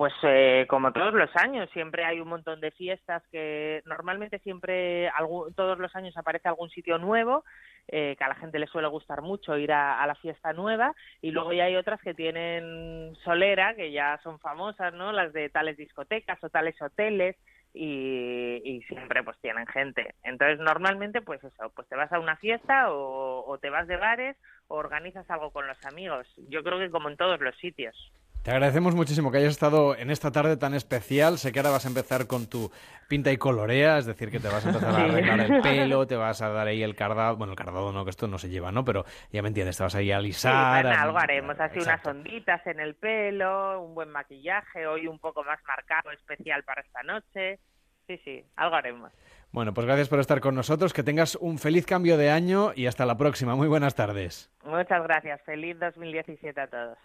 Pues 0.00 0.14
eh, 0.22 0.64
como 0.66 0.94
todos 0.94 1.12
los 1.12 1.28
años, 1.36 1.68
siempre 1.74 2.06
hay 2.06 2.20
un 2.20 2.28
montón 2.28 2.58
de 2.58 2.70
fiestas 2.70 3.22
que 3.30 3.82
normalmente 3.84 4.38
siempre, 4.38 5.12
todos 5.54 5.78
los 5.78 5.94
años 5.94 6.16
aparece 6.16 6.48
algún 6.48 6.70
sitio 6.70 6.96
nuevo, 6.96 7.44
eh, 7.86 8.16
que 8.16 8.24
a 8.24 8.28
la 8.28 8.34
gente 8.36 8.58
le 8.58 8.66
suele 8.66 8.88
gustar 8.88 9.20
mucho 9.20 9.58
ir 9.58 9.72
a, 9.72 10.02
a 10.02 10.06
la 10.06 10.14
fiesta 10.14 10.54
nueva, 10.54 10.94
y 11.20 11.32
luego 11.32 11.52
ya 11.52 11.64
hay 11.64 11.76
otras 11.76 12.00
que 12.00 12.14
tienen 12.14 13.14
solera, 13.24 13.74
que 13.74 13.92
ya 13.92 14.18
son 14.22 14.38
famosas, 14.38 14.94
¿no? 14.94 15.12
Las 15.12 15.34
de 15.34 15.50
tales 15.50 15.76
discotecas 15.76 16.42
o 16.42 16.48
tales 16.48 16.80
hoteles, 16.80 17.36
y, 17.74 18.62
y 18.64 18.80
siempre 18.84 19.22
pues 19.22 19.38
tienen 19.42 19.66
gente. 19.66 20.14
Entonces 20.22 20.60
normalmente 20.60 21.20
pues 21.20 21.44
eso, 21.44 21.70
pues 21.76 21.86
te 21.88 21.96
vas 21.96 22.10
a 22.10 22.20
una 22.20 22.36
fiesta 22.36 22.90
o, 22.90 23.44
o 23.46 23.58
te 23.58 23.68
vas 23.68 23.86
de 23.86 23.98
bares 23.98 24.38
o 24.68 24.76
organizas 24.76 25.30
algo 25.30 25.50
con 25.50 25.66
los 25.66 25.84
amigos. 25.84 26.26
Yo 26.48 26.62
creo 26.62 26.78
que 26.78 26.90
como 26.90 27.10
en 27.10 27.18
todos 27.18 27.38
los 27.40 27.54
sitios. 27.58 27.94
Te 28.42 28.50
agradecemos 28.52 28.94
muchísimo 28.94 29.30
que 29.30 29.36
hayas 29.36 29.50
estado 29.50 29.94
en 29.94 30.08
esta 30.10 30.32
tarde 30.32 30.56
tan 30.56 30.72
especial. 30.72 31.36
Sé 31.36 31.52
que 31.52 31.58
ahora 31.58 31.70
vas 31.72 31.84
a 31.84 31.88
empezar 31.88 32.26
con 32.26 32.46
tu 32.48 32.70
pinta 33.06 33.30
y 33.30 33.36
colorea, 33.36 33.98
es 33.98 34.06
decir, 34.06 34.30
que 34.30 34.40
te 34.40 34.48
vas 34.48 34.64
a 34.64 34.70
empezar 34.70 34.94
a 34.94 35.04
arreglar 35.04 35.40
el 35.40 35.60
pelo, 35.62 36.06
te 36.06 36.16
vas 36.16 36.40
a 36.40 36.48
dar 36.48 36.66
ahí 36.66 36.82
el 36.82 36.96
cardado. 36.96 37.36
Bueno, 37.36 37.52
el 37.52 37.58
cardado 37.58 37.92
no, 37.92 38.02
que 38.04 38.10
esto 38.10 38.28
no 38.28 38.38
se 38.38 38.48
lleva, 38.48 38.72
¿no? 38.72 38.82
Pero 38.82 39.04
ya 39.30 39.42
me 39.42 39.48
entiendes, 39.48 39.76
te 39.76 39.82
vas 39.82 39.94
ahí 39.94 40.10
a 40.10 40.14
Sí, 40.14 40.18
alisar. 40.20 40.82
bueno, 40.84 40.96
a- 40.98 41.02
algo 41.02 41.18
haremos, 41.18 41.60
así 41.60 41.80
Exacto. 41.80 42.10
unas 42.12 42.16
onditas 42.24 42.66
en 42.66 42.80
el 42.80 42.94
pelo, 42.94 43.82
un 43.82 43.94
buen 43.94 44.08
maquillaje, 44.08 44.86
hoy 44.86 45.06
un 45.06 45.18
poco 45.18 45.44
más 45.44 45.58
marcado, 45.68 46.10
especial 46.10 46.64
para 46.64 46.80
esta 46.80 47.02
noche. 47.02 47.58
Sí, 48.06 48.18
sí, 48.24 48.42
algo 48.56 48.74
haremos. 48.74 49.12
Bueno, 49.52 49.74
pues 49.74 49.86
gracias 49.86 50.08
por 50.08 50.18
estar 50.18 50.40
con 50.40 50.54
nosotros, 50.54 50.94
que 50.94 51.02
tengas 51.02 51.36
un 51.36 51.58
feliz 51.58 51.84
cambio 51.84 52.16
de 52.16 52.30
año 52.30 52.72
y 52.74 52.86
hasta 52.86 53.04
la 53.04 53.18
próxima. 53.18 53.54
Muy 53.54 53.68
buenas 53.68 53.94
tardes. 53.94 54.50
Muchas 54.64 55.02
gracias, 55.02 55.42
feliz 55.42 55.78
2017 55.78 56.58
a 56.58 56.66
todos. 56.68 56.96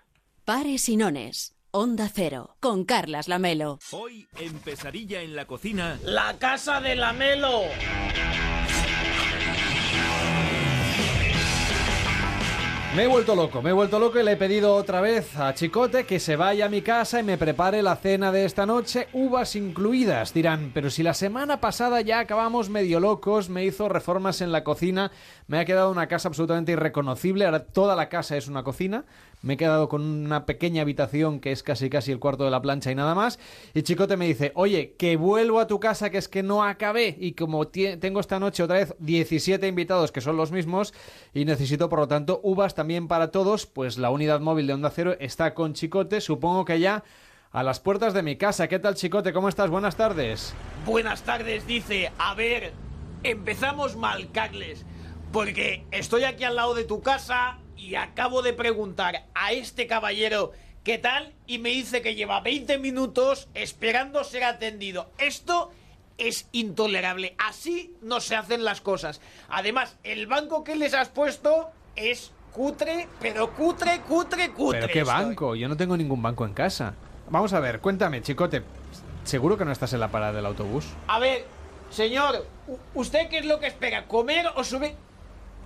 Pares 0.46 0.90
y 0.90 0.96
nones. 0.96 1.56
Onda 1.72 2.08
Cero. 2.14 2.56
Con 2.60 2.86
Carlas 2.86 3.28
Lamelo. 3.28 3.80
Hoy 3.90 4.28
en 4.38 4.54
Pesadilla 4.60 5.24
en 5.24 5.36
la 5.36 5.48
cocina. 5.48 5.98
¡La 6.04 6.38
casa 6.38 6.80
de 6.82 6.96
la 6.96 7.14
Melo! 7.14 7.64
Me 12.96 13.04
he 13.04 13.08
vuelto 13.08 13.36
loco, 13.36 13.62
me 13.62 13.72
he 13.72 13.74
vuelto 13.74 14.00
loco 14.00 14.22
y 14.22 14.24
le 14.24 14.32
he 14.32 14.38
pedido 14.38 14.74
otra 14.74 15.02
vez 15.02 15.36
a 15.36 15.54
Chicote 15.54 16.06
que 16.06 16.18
se 16.18 16.38
vaya 16.38 16.68
a 16.68 16.70
mi 16.70 16.82
casa 16.82 17.20
y 17.20 17.24
me 17.24 17.38
prepare 17.38 17.82
la 17.82 17.98
cena 17.98 18.32
de 18.32 18.46
esta 18.46 18.66
noche, 18.66 19.10
uvas 19.12 19.58
incluidas. 19.58 20.34
Dirán, 20.34 20.72
pero 20.74 20.90
si 20.90 21.04
la 21.04 21.14
semana 21.14 21.60
pasada 21.60 22.00
ya 22.00 22.20
acabamos 22.20 22.70
medio 22.70 23.02
locos, 23.02 23.50
me 23.50 23.66
hizo 23.66 23.90
reformas 23.90 24.40
en 24.40 24.54
la 24.54 24.64
cocina, 24.64 25.12
me 25.48 25.60
ha 25.60 25.66
quedado 25.66 25.92
una 25.92 26.08
casa 26.08 26.30
absolutamente 26.30 26.72
irreconocible, 26.72 27.44
ahora 27.44 27.66
toda 27.66 27.98
la 27.98 28.08
casa 28.08 28.38
es 28.38 28.48
una 28.48 28.64
cocina, 28.64 29.04
me 29.46 29.54
he 29.54 29.58
quedado 29.58 29.88
con 29.88 30.02
una 30.02 30.48
pequeña 30.48 30.82
habitación 30.82 31.40
que 31.40 31.52
es 31.52 31.62
casi 31.62 31.90
casi 31.90 32.12
el 32.12 32.20
cuarto 32.20 32.46
de 32.46 32.52
la 32.52 32.64
plancha 32.64 32.92
y 32.92 32.96
nada 32.96 33.14
más, 33.14 33.40
y 33.76 33.84
Chicote 33.84 34.18
me 34.18 34.26
dice, 34.26 34.52
oye, 34.56 34.96
que 34.98 35.18
vuelvo 35.18 35.60
a 35.60 35.68
tu 35.68 35.80
casa 35.80 36.10
que 36.10 36.18
es 36.18 36.28
que 36.28 36.42
no 36.42 36.64
acabé 36.64 37.16
y 37.20 37.34
como 37.34 37.68
tengo 37.68 38.20
esta 38.20 38.40
noche 38.40 38.64
otra 38.64 38.78
vez 38.78 38.96
17 39.00 39.68
invitados 39.68 40.12
que 40.12 40.20
son 40.20 40.36
los 40.36 40.52
mismos 40.52 40.96
y 41.32 41.46
necesito 41.46 41.90
por 41.90 42.00
lo 42.00 42.08
tanto 42.08 42.40
uvas 42.44 42.74
también 42.74 43.08
para 43.08 43.30
todos, 43.30 43.68
pues 43.68 44.00
la 44.00 44.10
unidad 44.10 44.40
móvil 44.40 44.66
de 44.66 44.74
Onda 44.74 44.90
Cero 44.90 45.16
está 45.20 45.54
con 45.54 45.74
Chicote, 45.74 46.22
supongo 46.22 46.66
que 46.66 46.80
ya 46.80 47.04
a 47.52 47.62
las 47.62 47.80
puertas 47.80 48.14
de 48.14 48.24
mi 48.24 48.36
casa. 48.36 48.68
¿Qué 48.68 48.80
tal 48.80 48.96
Chicote? 48.96 49.32
¿Cómo 49.32 49.48
estás? 49.48 49.70
Buenas 49.70 49.96
tardes. 49.96 50.54
Buenas 50.86 51.22
tardes, 51.22 51.66
dice. 51.66 52.12
A 52.18 52.34
ver, 52.34 52.74
empezamos 53.24 53.96
mal, 53.96 54.32
Carles. 54.32 54.86
Porque 55.32 55.86
estoy 55.92 56.24
aquí 56.24 56.44
al 56.44 56.58
lado 56.58 56.74
de 56.74 56.84
tu 56.84 57.02
casa 57.02 57.60
y 57.78 57.96
acabo 57.96 58.42
de 58.42 58.54
preguntar 58.54 59.26
a 59.34 59.52
este 59.52 59.88
caballero 59.88 60.52
qué 60.84 60.98
tal 60.98 61.34
y 61.48 61.58
me 61.60 61.70
dice 61.70 62.02
que 62.02 62.16
lleva 62.16 62.42
20 62.42 62.78
minutos 62.78 63.48
esperando 63.54 64.24
ser 64.24 64.44
atendido. 64.44 65.10
Esto 65.18 65.72
es 66.18 66.48
intolerable. 66.52 67.36
Así 67.38 67.94
no 68.02 68.22
se 68.22 68.36
hacen 68.36 68.64
las 68.64 68.82
cosas. 68.82 69.22
Además, 69.50 69.98
el 70.04 70.28
banco 70.28 70.64
que 70.64 70.76
les 70.76 70.94
has 70.94 71.10
puesto 71.10 71.70
es 71.96 72.32
cutre, 72.52 73.08
pero 73.20 73.54
cutre, 73.54 74.02
cutre, 74.02 74.52
cutre. 74.52 74.80
¿Pero 74.80 74.94
qué 74.94 75.00
estoy. 75.02 75.14
banco? 75.14 75.56
Yo 75.56 75.68
no 75.68 75.76
tengo 75.76 75.98
ningún 75.98 76.22
banco 76.22 76.46
en 76.46 76.54
casa. 76.54 76.94
Vamos 77.30 77.54
a 77.54 77.60
ver, 77.60 77.80
cuéntame, 77.82 78.22
Chicote. 78.22 78.64
¿Seguro 79.24 79.58
que 79.58 79.66
no 79.66 79.72
estás 79.72 79.92
en 79.94 80.00
la 80.00 80.10
parada 80.10 80.34
del 80.34 80.46
autobús? 80.46 80.86
A 81.08 81.18
ver, 81.20 81.46
señor, 81.90 82.46
¿usted 82.94 83.28
qué 83.28 83.40
es 83.40 83.46
lo 83.46 83.60
que 83.60 83.68
espera? 83.68 84.08
¿Comer 84.08 84.46
o 84.56 84.64
subir? 84.64 84.94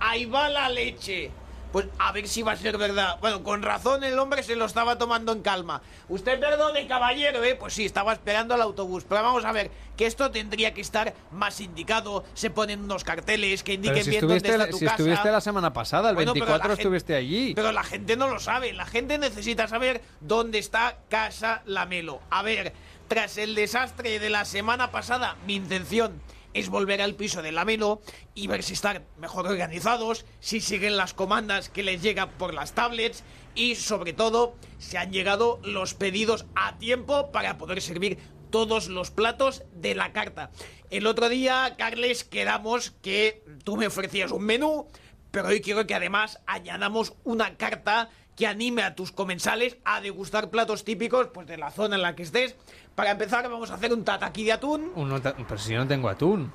Ahí 0.00 0.24
va 0.24 0.48
la 0.48 0.68
leche. 0.70 1.30
Pues 1.72 1.86
a 1.98 2.10
ver 2.12 2.26
si 2.26 2.42
va 2.42 2.52
a 2.52 2.56
ser 2.56 2.76
verdad. 2.78 3.18
Bueno, 3.20 3.42
con 3.44 3.62
razón 3.62 4.02
el 4.02 4.18
hombre 4.18 4.42
se 4.42 4.56
lo 4.56 4.64
estaba 4.64 4.98
tomando 4.98 5.32
en 5.32 5.40
calma. 5.42 5.82
Usted 6.08 6.40
perdone, 6.40 6.86
caballero, 6.88 7.44
¿eh? 7.44 7.54
Pues 7.54 7.74
sí, 7.74 7.84
estaba 7.84 8.12
esperando 8.12 8.54
al 8.54 8.62
autobús. 8.62 9.04
Pero 9.08 9.22
vamos 9.22 9.44
a 9.44 9.52
ver, 9.52 9.70
que 9.96 10.06
esto 10.06 10.30
tendría 10.32 10.74
que 10.74 10.80
estar 10.80 11.14
más 11.30 11.60
indicado. 11.60 12.24
Se 12.34 12.50
ponen 12.50 12.80
unos 12.82 13.04
carteles 13.04 13.62
que 13.62 13.74
indiquen 13.74 13.94
Pero 13.94 14.04
si 14.04 14.10
bien 14.10 14.20
dónde 14.22 14.36
está 14.38 14.58
la, 14.58 14.68
tu 14.68 14.78
si 14.78 14.84
casa. 14.84 14.96
estuviste 14.96 15.30
la 15.30 15.40
semana 15.40 15.72
pasada, 15.72 16.10
el 16.10 16.16
Bueno, 16.16 16.32
pero 16.32 16.46
24 16.46 16.68
la 16.68 16.74
gen- 16.76 16.80
estuviste 16.82 17.14
allí. 17.14 17.54
Pero 17.54 17.70
la 17.70 17.84
gente 17.84 18.16
no 18.16 18.26
lo 18.26 18.40
sabe. 18.40 18.72
La 18.72 18.86
gente 18.86 19.18
necesita 19.18 19.68
saber 19.68 20.02
dónde 20.20 20.58
está 20.58 20.96
Casa 21.08 21.62
Lamelo. 21.66 22.20
A 22.30 22.42
ver, 22.42 22.72
tras 23.06 23.38
el 23.38 23.54
desastre 23.54 24.18
de 24.18 24.30
la 24.30 24.44
semana 24.44 24.90
pasada, 24.90 25.36
mi 25.46 25.54
intención 25.54 26.20
es 26.54 26.68
volver 26.68 27.02
al 27.02 27.14
piso 27.14 27.42
de 27.42 27.52
Lamelo 27.52 28.00
y 28.34 28.46
ver 28.46 28.62
si 28.62 28.72
están 28.72 29.04
mejor 29.18 29.46
organizados, 29.46 30.24
si 30.40 30.60
siguen 30.60 30.96
las 30.96 31.14
comandas 31.14 31.68
que 31.68 31.82
les 31.82 32.02
llegan 32.02 32.30
por 32.30 32.54
las 32.54 32.72
tablets 32.72 33.22
y 33.54 33.74
sobre 33.74 34.12
todo 34.12 34.54
si 34.78 34.96
han 34.96 35.12
llegado 35.12 35.60
los 35.62 35.94
pedidos 35.94 36.46
a 36.54 36.78
tiempo 36.78 37.30
para 37.32 37.58
poder 37.58 37.80
servir 37.80 38.18
todos 38.50 38.88
los 38.88 39.10
platos 39.10 39.62
de 39.72 39.94
la 39.94 40.12
carta. 40.12 40.50
El 40.90 41.06
otro 41.06 41.28
día, 41.28 41.76
Carles, 41.78 42.24
quedamos 42.24 42.90
que 43.02 43.44
tú 43.64 43.76
me 43.76 43.86
ofrecías 43.86 44.32
un 44.32 44.44
menú, 44.44 44.88
pero 45.30 45.48
hoy 45.48 45.60
quiero 45.60 45.86
que 45.86 45.94
además 45.94 46.40
añadamos 46.46 47.14
una 47.22 47.56
carta 47.56 48.10
que 48.36 48.46
anime 48.46 48.82
a 48.82 48.94
tus 48.94 49.12
comensales 49.12 49.76
a 49.84 50.00
degustar 50.00 50.50
platos 50.50 50.82
típicos 50.84 51.28
pues, 51.28 51.46
de 51.46 51.58
la 51.58 51.70
zona 51.70 51.96
en 51.96 52.02
la 52.02 52.16
que 52.16 52.22
estés. 52.22 52.56
Para 52.94 53.12
empezar, 53.12 53.48
vamos 53.48 53.70
a 53.70 53.74
hacer 53.74 53.92
un 53.92 54.04
tataki 54.04 54.44
de 54.44 54.52
atún. 54.52 54.90
Ta- 55.22 55.34
pero 55.36 55.58
si 55.58 55.72
yo 55.72 55.78
no 55.78 55.86
tengo 55.86 56.08
atún. 56.08 56.52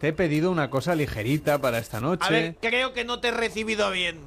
Te 0.00 0.08
he 0.08 0.12
pedido 0.12 0.50
una 0.50 0.68
cosa 0.68 0.94
ligerita 0.94 1.58
para 1.58 1.78
esta 1.78 2.00
noche. 2.00 2.26
A 2.26 2.30
ver, 2.30 2.56
creo 2.60 2.92
que 2.92 3.04
no 3.04 3.18
te 3.18 3.28
he 3.28 3.30
recibido 3.30 3.90
bien. 3.90 4.20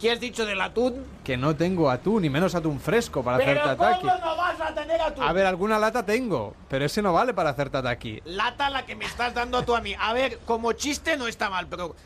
¿Qué 0.00 0.12
has 0.12 0.20
dicho 0.20 0.46
del 0.46 0.60
atún? 0.60 1.04
Que 1.24 1.36
no 1.36 1.56
tengo 1.56 1.90
atún, 1.90 2.24
y 2.24 2.30
menos 2.30 2.54
atún 2.54 2.78
fresco 2.78 3.24
para 3.24 3.38
hacer 3.38 3.56
¿Pero 3.56 3.76
tataki. 3.76 4.00
cómo 4.06 4.18
no 4.24 4.36
vas 4.36 4.60
a 4.60 4.74
tener 4.74 5.00
atún? 5.00 5.24
A 5.24 5.32
ver, 5.32 5.46
alguna 5.46 5.78
lata 5.80 6.04
tengo, 6.04 6.54
pero 6.68 6.84
ese 6.84 7.00
no 7.02 7.12
vale 7.14 7.34
para 7.34 7.50
hacer 7.50 7.70
tataki. 7.70 8.20
Lata 8.26 8.68
la 8.70 8.84
que 8.86 8.94
me 8.94 9.04
estás 9.06 9.34
dando 9.34 9.62
tú 9.64 9.74
a 9.74 9.80
mí. 9.80 9.94
A 9.98 10.12
ver, 10.12 10.38
como 10.46 10.72
chiste 10.74 11.16
no 11.16 11.26
está 11.26 11.50
mal, 11.50 11.66
pero... 11.66 11.96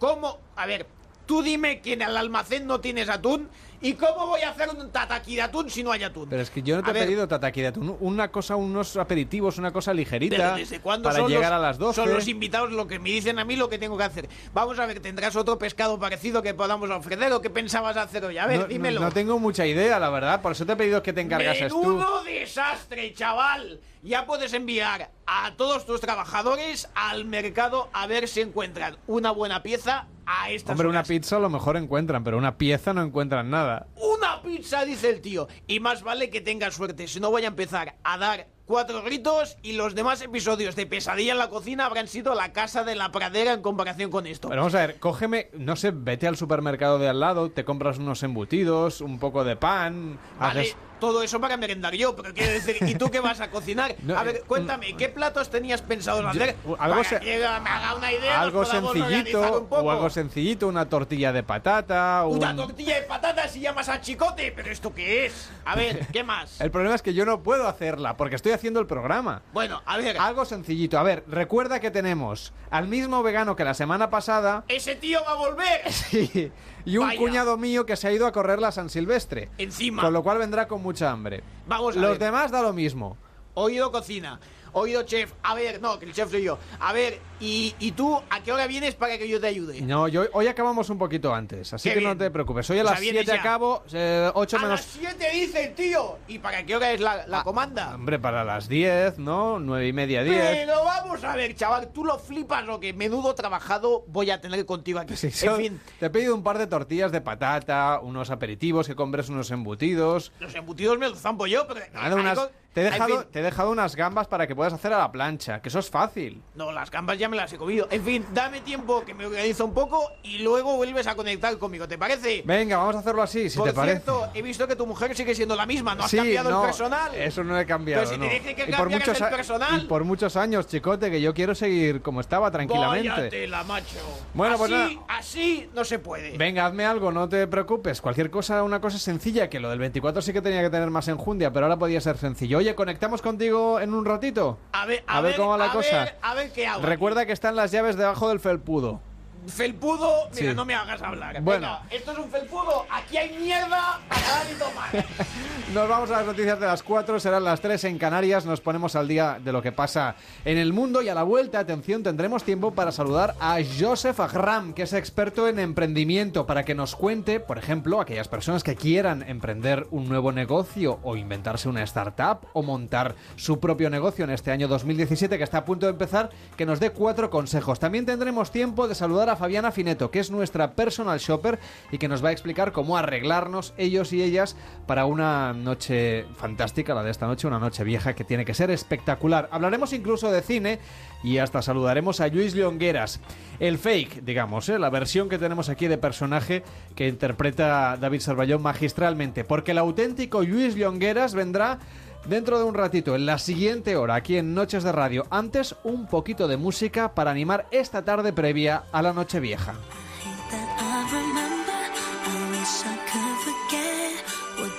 ¿Cómo? 0.00 0.38
A 0.56 0.66
ver, 0.66 0.84
tú 1.26 1.42
dime 1.42 1.80
que 1.80 1.92
en 1.94 2.02
el 2.02 2.16
almacén 2.16 2.66
no 2.66 2.80
tienes 2.80 3.08
atún 3.08 3.48
¿Y 3.82 3.94
cómo 3.94 4.28
voy 4.28 4.42
a 4.42 4.50
hacer 4.50 4.70
un 4.70 4.90
tataki 4.90 5.34
de 5.34 5.42
atún 5.42 5.68
si 5.68 5.82
no 5.82 5.90
hay 5.90 6.04
atún? 6.04 6.28
Pero 6.28 6.40
es 6.40 6.50
que 6.50 6.62
yo 6.62 6.76
no 6.76 6.82
te 6.84 6.88
A 6.88 6.90
he 6.92 6.94
ver, 6.94 7.04
pedido 7.06 7.26
tataki 7.26 7.62
de 7.62 7.66
atún. 7.66 7.96
Una 7.98 8.30
cosa, 8.30 8.54
unos 8.54 8.96
aperitivos, 8.96 9.58
una 9.58 9.72
cosa 9.72 9.92
ligerita. 9.92 10.36
¿Pero 10.36 10.54
desde 10.54 10.78
cuándo 10.80 11.08
para 11.08 11.18
son 11.20 11.28
llegar 11.28 11.50
los, 11.50 11.58
a 11.58 11.62
las 11.62 11.78
12. 11.78 11.94
Son 11.96 12.14
los 12.14 12.28
invitados 12.28 12.70
lo 12.70 12.86
que 12.86 13.00
me 13.00 13.10
dicen 13.10 13.40
a 13.40 13.44
mí 13.44 13.56
lo 13.56 13.68
que 13.68 13.78
tengo 13.78 13.98
que 13.98 14.04
hacer. 14.04 14.28
Vamos 14.54 14.78
a 14.78 14.86
ver, 14.86 15.00
¿tendrás 15.00 15.34
otro 15.34 15.58
pescado 15.58 15.98
parecido 15.98 16.42
que 16.42 16.54
podamos 16.54 16.88
ofrecer 16.90 17.32
o 17.32 17.40
qué 17.42 17.50
pensabas 17.50 17.96
hacer 17.96 18.24
hoy? 18.24 18.38
A 18.38 18.46
ver, 18.46 18.60
no, 18.60 18.66
dímelo. 18.66 19.00
No, 19.00 19.10
tengo 19.10 19.40
mucha 19.40 19.66
idea, 19.66 19.98
la 19.98 20.10
verdad. 20.10 20.40
Por 20.40 20.52
eso 20.52 20.64
te 20.64 20.74
he 20.74 20.76
pedido 20.76 21.02
que 21.02 21.12
te 21.12 21.20
encargases 21.20 21.68
tú. 21.68 21.82
Menudo 21.82 22.22
desastre, 22.22 23.12
chaval. 23.14 23.80
Ya 24.04 24.26
puedes 24.26 24.52
enviar 24.52 25.10
a 25.26 25.54
todos 25.56 25.86
tus 25.86 26.00
trabajadores 26.00 26.88
al 26.94 27.24
mercado 27.24 27.88
a 27.92 28.06
ver 28.06 28.28
si 28.28 28.40
encuentran 28.40 28.96
una 29.06 29.32
buena 29.32 29.62
pieza 29.62 30.06
a 30.26 30.50
estas 30.50 30.70
Hombre, 30.70 30.88
una 30.88 31.02
pizza 31.02 31.36
a 31.36 31.40
lo 31.40 31.50
mejor 31.50 31.76
encuentran, 31.76 32.24
pero 32.24 32.38
una 32.38 32.56
pieza 32.56 32.92
no 32.92 33.02
encuentran 33.02 33.50
nada. 33.50 33.86
Una 33.96 34.42
pizza, 34.42 34.84
dice 34.84 35.10
el 35.10 35.20
tío. 35.20 35.48
Y 35.66 35.80
más 35.80 36.02
vale 36.02 36.30
que 36.30 36.40
tengas 36.40 36.74
suerte, 36.74 37.08
si 37.08 37.20
no 37.20 37.30
voy 37.30 37.44
a 37.44 37.48
empezar 37.48 37.96
a 38.04 38.18
dar 38.18 38.48
cuatro 38.64 39.02
gritos 39.02 39.56
y 39.62 39.72
los 39.72 39.94
demás 39.94 40.22
episodios 40.22 40.76
de 40.76 40.86
Pesadilla 40.86 41.32
en 41.32 41.38
la 41.38 41.50
cocina 41.50 41.86
habrán 41.86 42.08
sido 42.08 42.34
la 42.34 42.52
casa 42.52 42.84
de 42.84 42.94
la 42.94 43.10
pradera 43.10 43.52
en 43.52 43.62
comparación 43.62 44.10
con 44.10 44.26
esto. 44.26 44.48
Pero 44.48 44.62
vamos 44.62 44.74
a 44.74 44.86
ver, 44.86 44.98
cógeme, 44.98 45.50
no 45.52 45.76
sé, 45.76 45.90
vete 45.90 46.26
al 46.26 46.36
supermercado 46.36 46.98
de 46.98 47.08
al 47.08 47.20
lado, 47.20 47.50
te 47.50 47.64
compras 47.64 47.98
unos 47.98 48.22
embutidos, 48.22 49.00
un 49.00 49.18
poco 49.18 49.44
de 49.44 49.56
pan, 49.56 50.18
Vale, 50.38 50.60
haces... 50.60 50.76
todo 51.02 51.24
eso 51.24 51.40
para 51.40 51.56
merendar 51.56 51.92
yo, 51.96 52.14
pero 52.14 52.32
quiero 52.32 52.52
decir, 52.52 52.76
¿y 52.86 52.94
tú 52.94 53.10
qué 53.10 53.18
vas 53.18 53.40
a 53.40 53.50
cocinar? 53.50 53.96
No, 54.02 54.16
a 54.16 54.22
ver, 54.22 54.36
eh, 54.36 54.42
cuéntame, 54.46 54.96
¿qué 54.96 55.08
platos 55.08 55.50
tenías 55.50 55.82
pensado 55.82 56.26
hacer? 56.28 56.54
Yo- 56.64 56.76
algo 56.78 57.02
para 57.02 57.18
que 57.18 57.38
me 57.38 57.44
haga 57.44 57.94
una 57.96 58.12
idea, 58.12 58.40
algo 58.40 58.64
sencillito, 58.64 59.66
o 59.68 59.90
algo 59.90 60.10
sencillito, 60.10 60.68
una 60.68 60.88
tortilla 60.88 61.32
de 61.32 61.42
patata, 61.42 62.24
un... 62.24 62.36
Una 62.38 62.54
tortilla 62.54 63.00
de 63.00 63.02
patatas 63.02 63.56
y 63.56 63.60
llamas 63.60 63.88
a 63.88 64.00
chicote, 64.00 64.52
pero 64.54 64.70
¿esto 64.70 64.94
qué 64.94 65.26
es? 65.26 65.50
A 65.64 65.74
ver, 65.74 66.06
¿qué 66.12 66.22
más? 66.24 66.60
El 66.60 66.70
problema 66.70 66.94
es 66.94 67.02
que 67.02 67.14
yo 67.14 67.26
no 67.26 67.42
puedo 67.42 67.66
hacerla, 67.66 68.16
porque 68.16 68.36
estoy 68.36 68.52
haciendo 68.52 68.78
el 68.78 68.86
programa. 68.86 69.42
Bueno, 69.52 69.82
a 69.84 69.96
ver, 69.96 70.18
Algo 70.18 70.44
sencillito. 70.44 70.98
A 70.98 71.02
ver, 71.02 71.24
recuerda 71.26 71.80
que 71.80 71.90
tenemos 71.90 72.52
al 72.70 72.86
mismo 72.86 73.24
vegano 73.24 73.56
que 73.56 73.64
la 73.64 73.74
semana 73.74 74.08
pasada 74.08 74.64
ese 74.68 74.94
tío 74.94 75.20
va 75.24 75.32
a 75.32 75.34
volver. 75.34 75.82
y, 76.12 76.52
y 76.84 76.96
un 76.98 77.06
Vaya. 77.06 77.18
cuñado 77.18 77.56
mío 77.56 77.86
que 77.86 77.96
se 77.96 78.08
ha 78.08 78.12
ido 78.12 78.26
a 78.26 78.32
correr 78.32 78.58
la 78.58 78.72
San 78.72 78.90
Silvestre. 78.90 79.48
Encima. 79.58 80.02
Con 80.02 80.12
lo 80.12 80.22
cual 80.22 80.38
vendrá 80.38 80.66
con 80.68 80.82
mucha 80.82 81.10
hambre. 81.10 81.42
Vamos 81.66 81.96
a 81.96 82.00
Los 82.00 82.10
ver. 82.12 82.18
demás 82.18 82.50
da 82.50 82.62
lo 82.62 82.72
mismo. 82.72 83.16
Oído 83.54 83.92
cocina, 83.92 84.40
oído 84.72 85.02
chef. 85.02 85.32
A 85.42 85.54
ver, 85.54 85.80
no, 85.82 85.98
que 85.98 86.06
el 86.06 86.12
chef 86.12 86.30
soy 86.30 86.42
yo. 86.44 86.58
A 86.80 86.92
ver, 86.92 87.20
¿y, 87.42 87.74
y 87.78 87.92
tú 87.92 88.18
a 88.30 88.40
qué 88.42 88.52
hora 88.52 88.66
vienes 88.66 88.94
para 88.94 89.18
que 89.18 89.28
yo 89.28 89.40
te 89.40 89.48
ayude? 89.48 89.80
No, 89.82 90.08
yo, 90.08 90.24
hoy 90.32 90.46
acabamos 90.46 90.88
un 90.90 90.96
poquito 90.98 91.34
antes, 91.34 91.72
así 91.74 91.88
Qué 91.88 91.96
que 91.96 92.00
no 92.00 92.10
bien. 92.10 92.18
te 92.18 92.30
preocupes. 92.30 92.70
Hoy 92.70 92.78
a 92.78 92.84
las 92.84 93.00
vienes 93.00 93.24
7 93.24 93.36
ya. 93.36 93.40
acabo, 93.40 93.82
eh, 93.92 94.30
8 94.32 94.56
a 94.56 94.60
menos... 94.60 94.80
las 94.80 94.86
7 94.86 95.26
dice 95.34 95.64
el 95.66 95.74
tío. 95.74 96.18
¿Y 96.28 96.38
para 96.38 96.64
qué 96.64 96.76
hora 96.76 96.92
es 96.92 97.00
la, 97.00 97.26
la 97.26 97.42
comanda? 97.42 97.94
Hombre, 97.94 98.18
para 98.18 98.44
las 98.44 98.68
10, 98.68 99.18
¿no? 99.18 99.58
9 99.58 99.88
y 99.88 99.92
media, 99.92 100.22
10. 100.22 100.40
Pero 100.40 100.84
vamos 100.84 101.22
a 101.24 101.34
ver, 101.36 101.54
chaval, 101.56 101.88
tú 101.92 102.04
lo 102.04 102.18
flipas 102.18 102.64
lo 102.64 102.78
que 102.80 102.92
menudo 102.92 103.34
trabajado 103.34 104.04
voy 104.06 104.30
a 104.30 104.40
tener 104.40 104.64
contigo 104.64 104.98
aquí. 105.00 105.16
Sí, 105.16 105.28
en 105.46 105.56
fin, 105.56 105.80
Te 105.98 106.06
he 106.06 106.10
pedido 106.10 106.34
un 106.34 106.42
par 106.42 106.58
de 106.58 106.66
tortillas 106.66 107.10
de 107.12 107.20
patata, 107.20 107.98
unos 108.02 108.30
aperitivos, 108.30 108.86
que 108.86 108.94
compres 108.94 109.28
unos 109.28 109.50
embutidos. 109.50 110.32
los 110.38 110.54
embutidos 110.54 110.98
me 110.98 111.08
los 111.08 111.18
zampo 111.18 111.46
yo, 111.46 111.66
pero... 111.66 111.80
Nada, 111.92 112.14
unas- 112.14 112.48
te, 112.72 112.80
he 112.80 112.86
en 112.86 112.92
dejado, 112.92 113.18
fin, 113.20 113.28
te 113.30 113.40
he 113.40 113.42
dejado 113.42 113.70
unas 113.70 113.96
gambas 113.96 114.26
para 114.28 114.46
que 114.46 114.54
puedas 114.56 114.72
hacer 114.72 114.94
a 114.94 114.98
la 114.98 115.12
plancha, 115.12 115.60
que 115.60 115.68
eso 115.68 115.78
es 115.78 115.90
fácil. 115.90 116.42
No, 116.54 116.72
las 116.72 116.90
gambas 116.90 117.18
ya 117.18 117.28
me 117.32 117.36
las 117.38 117.52
he 117.52 117.56
comido. 117.56 117.88
En 117.90 118.04
fin, 118.04 118.26
dame 118.32 118.60
tiempo 118.60 119.02
que 119.04 119.14
me 119.14 119.24
organizo 119.26 119.64
un 119.64 119.72
poco 119.72 120.12
y 120.22 120.38
luego 120.40 120.76
vuelves 120.76 121.06
a 121.06 121.14
conectar 121.14 121.56
conmigo, 121.58 121.88
¿te 121.88 121.96
parece? 121.96 122.42
Venga, 122.44 122.76
vamos 122.76 122.96
a 122.96 122.98
hacerlo 122.98 123.22
así, 123.22 123.48
si 123.48 123.56
Por 123.58 123.68
te 123.68 123.74
parece. 123.74 124.00
cierto, 124.02 124.28
he 124.34 124.42
visto 124.42 124.68
que 124.68 124.76
tu 124.76 124.86
mujer 124.86 125.16
sigue 125.16 125.34
siendo 125.34 125.56
la 125.56 125.64
misma, 125.64 125.94
¿no 125.94 126.04
has 126.04 126.10
Sí, 126.10 126.18
cambiado 126.18 126.50
no, 126.50 126.60
el 126.60 126.66
personal? 126.66 127.14
Eso 127.14 127.42
no 127.42 127.58
he 127.58 127.64
cambiado. 127.64 128.02
Pero 128.02 128.14
si 128.14 128.20
te 128.20 128.26
no. 128.26 128.32
dije 128.32 128.54
que 128.54 128.70
Y 128.70 128.74
por 128.74 128.90
muchos 128.90 129.16
el 129.18 129.22
a- 129.24 129.30
personal. 129.30 129.82
Y 129.82 129.86
por 129.86 130.04
muchos 130.04 130.36
años, 130.36 130.66
chicote, 130.66 131.10
que 131.10 131.20
yo 131.22 131.32
quiero 131.32 131.54
seguir 131.54 132.02
como 132.02 132.20
estaba, 132.20 132.50
tranquilamente. 132.50 133.48
Macho. 133.66 133.96
Bueno, 134.34 134.58
pues 134.58 134.72
así, 134.72 134.94
nada. 134.96 135.06
así 135.18 135.70
no 135.74 135.84
se 135.84 135.98
puede. 135.98 136.36
Venga, 136.36 136.66
hazme 136.66 136.84
algo, 136.84 137.12
no 137.12 137.28
te 137.28 137.46
preocupes. 137.46 138.00
Cualquier 138.00 138.30
cosa, 138.30 138.62
una 138.62 138.80
cosa 138.80 138.98
sencilla, 138.98 139.48
que 139.48 139.60
lo 139.60 139.70
del 139.70 139.78
24 139.78 140.20
sí 140.20 140.32
que 140.32 140.42
tenía 140.42 140.62
que 140.62 140.70
tener 140.70 140.90
más 140.90 141.08
enjundia, 141.08 141.52
pero 141.52 141.66
ahora 141.66 141.78
podía 141.78 142.00
ser 142.00 142.18
sencillo. 142.18 142.58
Oye, 142.58 142.74
¿conectamos 142.74 143.22
contigo 143.22 143.80
en 143.80 143.94
un 143.94 144.04
ratito? 144.04 144.58
A 144.72 144.84
ver, 144.86 145.04
A 145.06 145.20
ver 145.20 145.36
cómo 145.36 145.50
va 145.50 145.58
la 145.58 145.66
a 145.66 145.72
cosa. 145.72 146.04
ver- 146.04 146.16
a 146.20 146.34
ver 146.34 146.52
qué 146.52 146.66
hago. 146.66 146.82
Recuerda 146.82 147.21
que 147.26 147.32
están 147.32 147.56
las 147.56 147.70
llaves 147.72 147.96
debajo 147.96 148.28
del 148.28 148.40
felpudo. 148.40 149.00
Felpudo, 149.48 150.28
mira, 150.34 150.50
Sí. 150.50 150.54
no 150.56 150.64
me 150.64 150.74
hagas 150.74 151.02
hablar. 151.02 151.40
Bueno. 151.42 151.66
Venga, 151.66 151.82
esto 151.90 152.12
es 152.12 152.18
un 152.18 152.30
felpudo, 152.30 152.86
aquí 152.90 153.16
hay 153.16 153.36
mierda 153.38 154.00
para 154.08 154.20
dar 154.20 154.46
y 154.50 154.54
tomar. 154.54 155.06
Nos 155.74 155.88
vamos 155.88 156.10
a 156.10 156.18
las 156.18 156.26
noticias 156.26 156.60
de 156.60 156.66
las 156.66 156.82
4, 156.82 157.18
serán 157.18 157.44
las 157.44 157.60
3 157.60 157.84
en 157.84 157.98
Canarias. 157.98 158.44
Nos 158.46 158.60
ponemos 158.60 158.94
al 158.94 159.08
día 159.08 159.38
de 159.42 159.52
lo 159.52 159.62
que 159.62 159.72
pasa 159.72 160.14
en 160.44 160.58
el 160.58 160.72
mundo 160.72 161.02
y 161.02 161.08
a 161.08 161.14
la 161.14 161.22
vuelta, 161.22 161.58
atención, 161.58 162.02
tendremos 162.02 162.44
tiempo 162.44 162.72
para 162.72 162.92
saludar 162.92 163.34
a 163.40 163.58
Joseph 163.80 164.20
Agram, 164.20 164.74
que 164.74 164.82
es 164.82 164.92
experto 164.92 165.48
en 165.48 165.58
emprendimiento, 165.58 166.46
para 166.46 166.64
que 166.64 166.74
nos 166.74 166.94
cuente, 166.94 167.40
por 167.40 167.58
ejemplo, 167.58 168.00
aquellas 168.00 168.28
personas 168.28 168.62
que 168.62 168.76
quieran 168.76 169.22
emprender 169.28 169.86
un 169.90 170.08
nuevo 170.08 170.30
negocio 170.32 171.00
o 171.02 171.16
inventarse 171.16 171.68
una 171.68 171.82
startup 171.82 172.46
o 172.52 172.62
montar 172.62 173.14
su 173.36 173.58
propio 173.60 173.90
negocio 173.90 174.24
en 174.24 174.30
este 174.30 174.50
año 174.50 174.68
2017 174.68 175.38
que 175.38 175.44
está 175.44 175.58
a 175.58 175.64
punto 175.64 175.86
de 175.86 175.92
empezar, 175.92 176.30
que 176.56 176.66
nos 176.66 176.80
dé 176.80 176.90
cuatro 176.90 177.30
consejos. 177.30 177.80
También 177.80 178.06
tendremos 178.06 178.50
tiempo 178.50 178.86
de 178.88 178.94
saludar 178.94 179.30
a 179.30 179.31
Fabiana 179.36 179.72
Fineto, 179.72 180.10
que 180.10 180.18
es 180.18 180.30
nuestra 180.30 180.72
personal 180.72 181.18
shopper 181.18 181.58
y 181.90 181.98
que 181.98 182.08
nos 182.08 182.24
va 182.24 182.30
a 182.30 182.32
explicar 182.32 182.72
cómo 182.72 182.96
arreglarnos 182.96 183.74
ellos 183.76 184.12
y 184.12 184.22
ellas 184.22 184.56
para 184.86 185.06
una 185.06 185.52
noche 185.52 186.26
fantástica, 186.36 186.94
la 186.94 187.02
de 187.02 187.10
esta 187.10 187.26
noche, 187.26 187.46
una 187.46 187.58
noche 187.58 187.84
vieja 187.84 188.14
que 188.14 188.24
tiene 188.24 188.44
que 188.44 188.54
ser 188.54 188.70
espectacular. 188.70 189.48
Hablaremos 189.52 189.92
incluso 189.92 190.30
de 190.30 190.42
cine 190.42 190.78
y 191.22 191.38
hasta 191.38 191.62
saludaremos 191.62 192.20
a 192.20 192.28
Luis 192.28 192.54
Leongueras, 192.54 193.20
el 193.60 193.78
fake, 193.78 194.24
digamos, 194.24 194.68
¿eh? 194.68 194.78
la 194.78 194.90
versión 194.90 195.28
que 195.28 195.38
tenemos 195.38 195.68
aquí 195.68 195.86
de 195.86 195.98
personaje 195.98 196.62
que 196.96 197.08
interpreta 197.08 197.96
David 197.96 198.20
Sarballón 198.20 198.62
magistralmente, 198.62 199.44
porque 199.44 199.70
el 199.70 199.78
auténtico 199.78 200.42
Luis 200.42 200.76
Leongueras 200.76 201.34
vendrá 201.34 201.78
Dentro 202.26 202.58
de 202.58 202.64
un 202.64 202.74
ratito, 202.74 203.16
en 203.16 203.26
la 203.26 203.38
siguiente 203.38 203.96
hora, 203.96 204.14
aquí 204.14 204.36
en 204.36 204.54
Noches 204.54 204.84
de 204.84 204.92
Radio. 204.92 205.26
Antes, 205.30 205.74
un 205.82 206.06
poquito 206.06 206.46
de 206.46 206.56
música 206.56 207.14
para 207.14 207.30
animar 207.30 207.66
esta 207.70 208.04
tarde 208.04 208.32
previa 208.32 208.84
a 208.92 209.02
la 209.02 209.12
noche 209.12 209.40
vieja. 209.40 209.74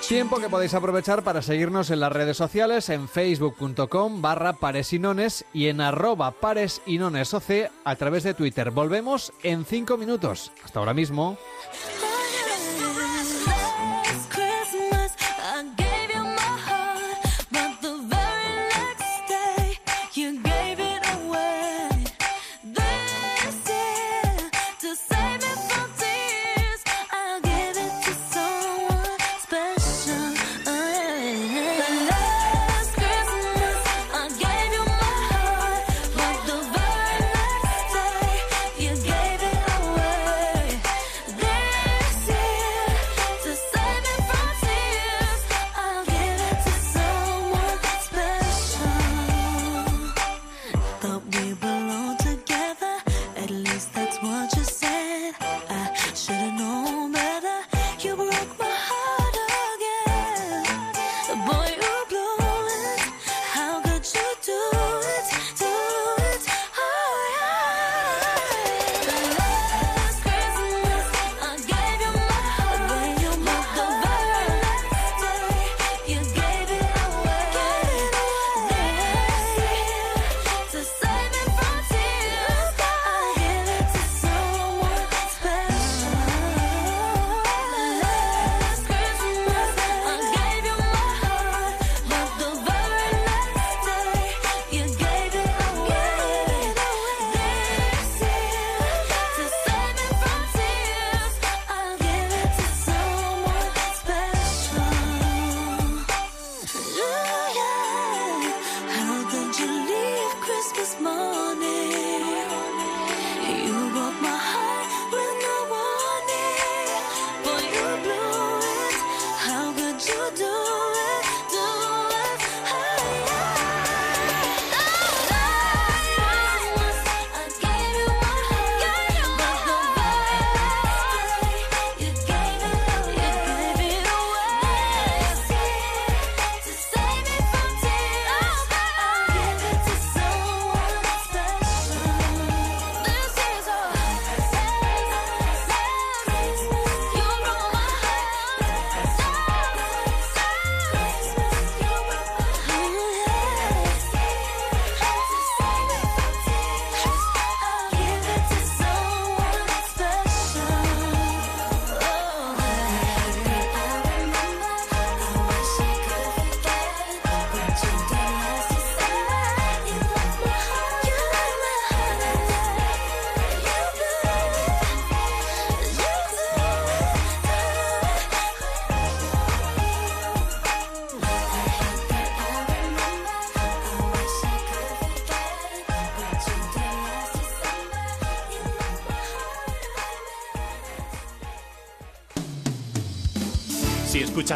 Tiempo 0.08 0.38
que 0.38 0.50
podéis 0.50 0.74
aprovechar 0.74 1.22
para 1.22 1.40
seguirnos 1.40 1.90
en 1.90 2.00
las 2.00 2.12
redes 2.12 2.36
sociales, 2.36 2.88
en 2.90 3.08
facebook.com 3.08 4.20
barra 4.20 4.52
paresinones 4.54 5.46
y 5.52 5.68
en 5.68 5.80
arroba 5.80 6.30
paresinonesoc 6.30 7.70
a 7.84 7.96
través 7.96 8.22
de 8.22 8.34
Twitter. 8.34 8.70
Volvemos 8.70 9.32
en 9.42 9.64
cinco 9.64 9.96
minutos. 9.96 10.52
Hasta 10.62 10.78
ahora 10.78 10.94
mismo. 10.94 11.38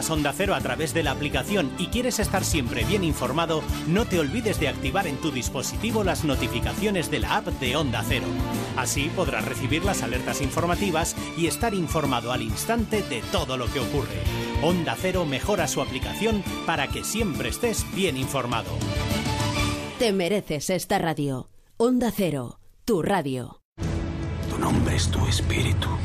Escuchas 0.08 0.10
Onda 0.10 0.32
Cero 0.32 0.54
a 0.54 0.60
través 0.60 0.94
de 0.94 1.02
la 1.02 1.12
aplicación 1.12 1.70
y 1.78 1.86
quieres 1.86 2.18
estar 2.18 2.44
siempre 2.44 2.84
bien 2.84 3.04
informado, 3.04 3.62
no 3.86 4.06
te 4.06 4.18
olvides 4.18 4.58
de 4.58 4.68
activar 4.68 5.06
en 5.06 5.16
tu 5.18 5.30
dispositivo 5.30 6.02
las 6.02 6.24
notificaciones 6.24 7.10
de 7.10 7.20
la 7.20 7.36
app 7.36 7.46
de 7.60 7.76
Onda 7.76 8.02
Cero. 8.06 8.26
Así 8.76 9.10
podrás 9.14 9.44
recibir 9.44 9.84
las 9.84 10.02
alertas 10.02 10.40
informativas 10.40 11.14
y 11.36 11.46
estar 11.46 11.74
informado 11.74 12.32
al 12.32 12.42
instante 12.42 13.02
de 13.02 13.22
todo 13.32 13.56
lo 13.56 13.66
que 13.66 13.80
ocurre. 13.80 14.22
Onda 14.62 14.96
Cero 14.98 15.24
mejora 15.24 15.68
su 15.68 15.80
aplicación 15.82 16.42
para 16.66 16.88
que 16.88 17.04
siempre 17.04 17.50
estés 17.50 17.84
bien 17.94 18.16
informado. 18.16 18.70
Te 19.98 20.12
mereces 20.12 20.70
esta 20.70 20.98
radio. 20.98 21.50
Onda 21.76 22.10
Cero, 22.14 22.60
tu 22.84 23.02
radio. 23.02 23.60
Tu 24.50 24.58
nombre 24.58 24.96
es 24.96 25.08
tu 25.10 25.26
espíritu. 25.26 25.97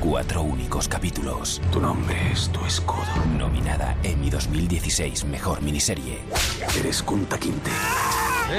Cuatro 0.00 0.42
únicos 0.42 0.86
capítulos. 0.86 1.60
Tu 1.72 1.80
nombre 1.80 2.14
es 2.30 2.48
tu 2.50 2.64
escudo. 2.64 3.02
Nominada 3.36 3.96
Emmy 4.04 4.30
2016 4.30 5.24
Mejor 5.24 5.60
Miniserie. 5.60 6.20
Eres 6.78 7.02
Kunta 7.02 7.36
Quinte. 7.36 7.70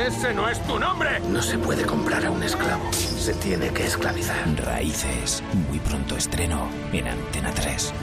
¡Ese 0.05 0.33
no 0.33 0.49
es 0.49 0.61
tu 0.67 0.77
nombre! 0.77 1.21
No 1.29 1.41
se 1.41 1.57
puede 1.57 1.85
comprar 1.85 2.25
a 2.25 2.31
un 2.31 2.43
esclavo. 2.43 2.91
Se 2.91 3.33
tiene 3.35 3.69
que 3.69 3.85
esclavizar. 3.85 4.37
Raíces. 4.65 5.41
Muy 5.69 5.79
pronto 5.79 6.17
estreno 6.17 6.67
en 6.91 7.07
Antena 7.07 7.53
3. 7.53 7.93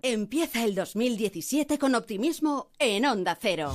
Empieza 0.00 0.64
el 0.64 0.74
2017 0.74 1.78
con 1.78 1.94
optimismo 1.96 2.70
en 2.78 3.04
Onda 3.04 3.36
Cero. 3.38 3.74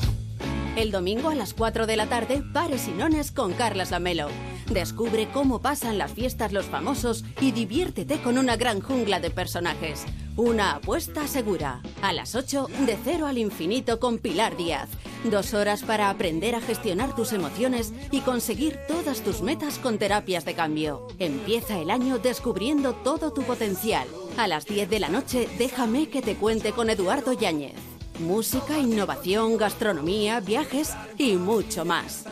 El 0.76 0.90
domingo 0.90 1.30
a 1.30 1.36
las 1.36 1.54
4 1.54 1.86
de 1.86 1.96
la 1.96 2.08
tarde, 2.08 2.42
Pares 2.54 2.88
y 2.88 2.92
Nones 2.92 3.32
con 3.32 3.54
Carlas 3.54 3.92
Lamelo. 3.92 4.30
Descubre 4.74 5.28
cómo 5.32 5.60
pasan 5.60 6.00
las 6.00 6.14
fiestas 6.14 6.52
los 6.52 6.66
famosos 6.66 7.24
y 7.40 7.52
diviértete 7.52 8.20
con 8.24 8.40
una 8.40 8.56
gran 8.56 8.82
jungla 8.82 9.20
de 9.20 9.30
personajes. 9.30 10.04
Una 10.36 10.74
apuesta 10.74 11.28
segura. 11.28 11.84
A 12.02 12.12
las 12.12 12.34
8, 12.34 12.70
de 12.88 12.98
cero 13.04 13.28
al 13.28 13.38
infinito 13.38 14.00
con 14.00 14.18
Pilar 14.18 14.58
Díaz. 14.58 14.90
Dos 15.26 15.54
horas 15.54 15.84
para 15.84 16.10
aprender 16.10 16.56
a 16.56 16.62
gestionar 16.62 17.16
tus 17.16 17.34
emociones 17.34 17.94
y 18.10 18.22
conseguir 18.22 18.80
todas 18.88 19.22
tus 19.22 19.44
metas 19.44 19.78
con 19.78 20.00
terapias 20.00 20.44
de 20.44 20.56
cambio. 20.56 21.08
Empieza 21.20 21.78
el 21.78 21.92
año 21.92 22.18
descubriendo 22.18 22.94
todo 22.94 23.32
tu 23.32 23.44
potencial. 23.44 24.08
A 24.38 24.48
las 24.48 24.66
10 24.66 24.90
de 24.90 25.00
la 25.00 25.10
noche, 25.10 25.48
déjame 25.60 26.10
que 26.10 26.24
te 26.24 26.36
cuente 26.36 26.72
con 26.72 26.90
Eduardo 26.90 27.34
Yáñez. 27.34 27.93
Música, 28.20 28.78
innovación, 28.78 29.58
gastronomía, 29.58 30.40
viajes 30.40 30.94
y 31.18 31.34
mucho 31.34 31.84
más. 31.84 32.26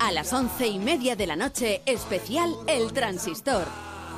A 0.00 0.12
las 0.12 0.32
once 0.32 0.66
y 0.66 0.78
media 0.78 1.16
de 1.16 1.26
la 1.26 1.36
noche, 1.36 1.80
especial 1.86 2.54
El 2.66 2.92
Transistor. 2.92 3.64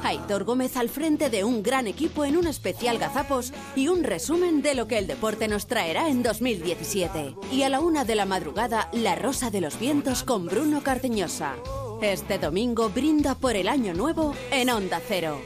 Aitor 0.03 0.45
Gómez 0.45 0.79
al 0.79 0.89
frente 0.89 1.29
de 1.29 1.45
un 1.45 1.63
gran 1.63 1.87
equipo 1.87 2.25
en 2.25 2.39
un 2.39 2.47
especial 2.47 2.99
gazapos 2.99 3.53
y 3.77 3.89
un 3.89 4.03
resumen 4.03 4.63
de 4.63 4.75
lo 4.75 4.89
que 4.89 4.97
el 4.97 5.07
deporte 5.07 5.47
nos 5.47 5.67
traerá 5.67 6.09
en 6.09 6.23
2017. 6.23 7.35
Y 7.53 7.63
a 7.63 7.69
la 7.69 7.81
una 7.81 8.07
de 8.07 8.15
la 8.15 8.25
madrugada, 8.25 8.89
La 8.93 9.15
Rosa 9.15 9.51
de 9.51 9.61
los 9.61 9.79
Vientos 9.79 10.23
con 10.23 10.47
Bruno 10.47 10.83
Cardeñosa. 10.83 11.55
Este 12.01 12.39
domingo 12.39 12.89
brinda 12.89 13.35
por 13.35 13.57
el 13.57 13.69
año 13.69 13.93
nuevo 13.93 14.35
en 14.51 14.71
Onda 14.71 15.03
Cero. 15.07 15.39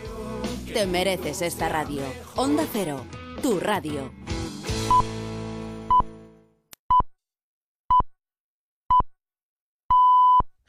Te 0.72 0.86
mereces 0.86 1.42
esta 1.42 1.68
radio. 1.68 2.02
Onda 2.36 2.64
Cero, 2.72 3.04
tu 3.42 3.58
radio. 3.58 4.12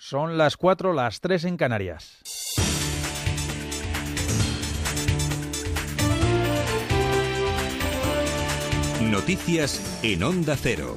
Son 0.07 0.37
las 0.37 0.55
4, 0.55 0.93
las 0.93 1.19
3 1.19 1.45
en 1.45 1.57
Canarias. 1.57 2.19
Noticias 9.01 9.99
en 10.03 10.21
Onda 10.21 10.55
Cero. 10.61 10.95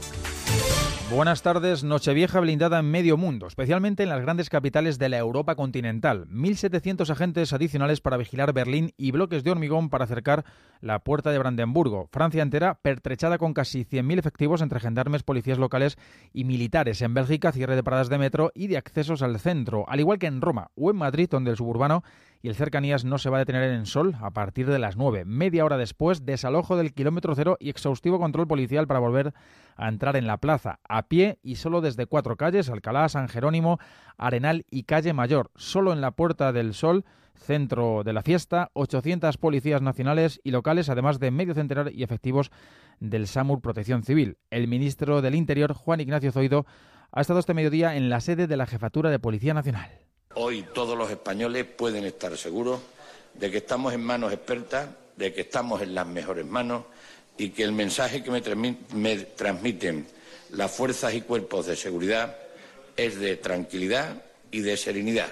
Buenas 1.10 1.40
tardes. 1.40 1.84
Nochevieja 1.84 2.38
blindada 2.38 2.80
en 2.80 2.90
medio 2.90 3.16
mundo, 3.16 3.46
especialmente 3.46 4.02
en 4.02 4.10
las 4.10 4.20
grandes 4.20 4.50
capitales 4.50 4.98
de 4.98 5.08
la 5.08 5.16
Europa 5.16 5.54
continental. 5.54 6.28
1.700 6.28 7.08
agentes 7.08 7.54
adicionales 7.54 8.02
para 8.02 8.18
vigilar 8.18 8.52
Berlín 8.52 8.92
y 8.98 9.10
bloques 9.10 9.42
de 9.42 9.50
hormigón 9.50 9.88
para 9.88 10.04
acercar 10.04 10.44
la 10.82 10.98
puerta 10.98 11.30
de 11.30 11.38
Brandenburgo. 11.38 12.10
Francia 12.12 12.42
entera 12.42 12.74
pertrechada 12.74 13.38
con 13.38 13.54
casi 13.54 13.86
100.000 13.86 14.18
efectivos 14.18 14.60
entre 14.60 14.80
gendarmes, 14.80 15.22
policías 15.22 15.56
locales 15.56 15.96
y 16.34 16.44
militares. 16.44 17.00
En 17.00 17.14
Bélgica, 17.14 17.52
cierre 17.52 17.74
de 17.74 17.82
paradas 17.82 18.10
de 18.10 18.18
metro 18.18 18.52
y 18.54 18.66
de 18.66 18.76
accesos 18.76 19.22
al 19.22 19.40
centro, 19.40 19.86
al 19.88 20.00
igual 20.00 20.18
que 20.18 20.26
en 20.26 20.42
Roma 20.42 20.72
o 20.74 20.90
en 20.90 20.96
Madrid, 20.96 21.30
donde 21.30 21.52
el 21.52 21.56
suburbano 21.56 22.04
y 22.42 22.48
el 22.48 22.54
cercanías 22.54 23.04
no 23.04 23.18
se 23.18 23.30
va 23.30 23.38
a 23.38 23.40
detener 23.40 23.70
en 23.70 23.86
Sol 23.86 24.16
a 24.20 24.30
partir 24.30 24.68
de 24.68 24.78
las 24.78 24.96
9. 24.96 25.24
Media 25.24 25.64
hora 25.64 25.76
después, 25.76 26.24
desalojo 26.24 26.76
del 26.76 26.94
kilómetro 26.94 27.34
cero 27.34 27.56
y 27.60 27.70
exhaustivo 27.70 28.18
control 28.18 28.46
policial 28.46 28.86
para 28.86 29.00
volver 29.00 29.34
a 29.76 29.88
entrar 29.88 30.16
en 30.16 30.26
la 30.26 30.38
plaza 30.38 30.80
a 30.88 31.08
pie 31.08 31.38
y 31.42 31.56
solo 31.56 31.80
desde 31.80 32.06
cuatro 32.06 32.36
calles, 32.36 32.68
Alcalá, 32.68 33.08
San 33.08 33.28
Jerónimo, 33.28 33.78
Arenal 34.16 34.64
y 34.70 34.84
Calle 34.84 35.12
Mayor. 35.12 35.50
Solo 35.56 35.92
en 35.92 36.00
la 36.00 36.12
Puerta 36.12 36.52
del 36.52 36.74
Sol 36.74 37.04
centro 37.38 38.02
de 38.04 38.12
la 38.12 38.22
fiesta, 38.22 38.70
800 38.74 39.36
policías 39.38 39.80
nacionales 39.80 40.40
y 40.44 40.50
locales, 40.50 40.88
además 40.88 41.18
de 41.20 41.30
medio 41.30 41.54
centenar 41.54 41.92
y 41.92 42.02
efectivos 42.02 42.50
del 43.00 43.26
SAMUR 43.26 43.60
Protección 43.60 44.02
Civil. 44.02 44.38
El 44.50 44.68
ministro 44.68 45.22
del 45.22 45.34
Interior, 45.34 45.72
Juan 45.72 46.00
Ignacio 46.00 46.32
Zoido, 46.32 46.66
ha 47.12 47.20
estado 47.20 47.38
este 47.38 47.54
mediodía 47.54 47.96
en 47.96 48.10
la 48.10 48.20
sede 48.20 48.46
de 48.46 48.56
la 48.56 48.66
Jefatura 48.66 49.10
de 49.10 49.18
Policía 49.18 49.54
Nacional. 49.54 50.07
Hoy 50.34 50.64
todos 50.74 50.96
los 50.96 51.10
españoles 51.10 51.64
pueden 51.64 52.04
estar 52.04 52.36
seguros 52.36 52.80
de 53.34 53.50
que 53.50 53.58
estamos 53.58 53.92
en 53.94 54.02
manos 54.02 54.32
expertas, 54.32 54.88
de 55.16 55.32
que 55.32 55.42
estamos 55.42 55.80
en 55.82 55.94
las 55.94 56.06
mejores 56.06 56.46
manos 56.46 56.84
y 57.36 57.50
que 57.50 57.64
el 57.64 57.72
mensaje 57.72 58.22
que 58.22 58.30
me, 58.30 59.16
transmiten 59.16 60.06
las 60.50 60.70
fuerzas 60.70 61.14
y 61.14 61.22
cuerpos 61.22 61.66
de 61.66 61.76
seguridad 61.76 62.36
es 62.96 63.18
de 63.18 63.36
tranquilidad 63.36 64.22
y 64.50 64.60
de 64.60 64.76
serenidad. 64.76 65.28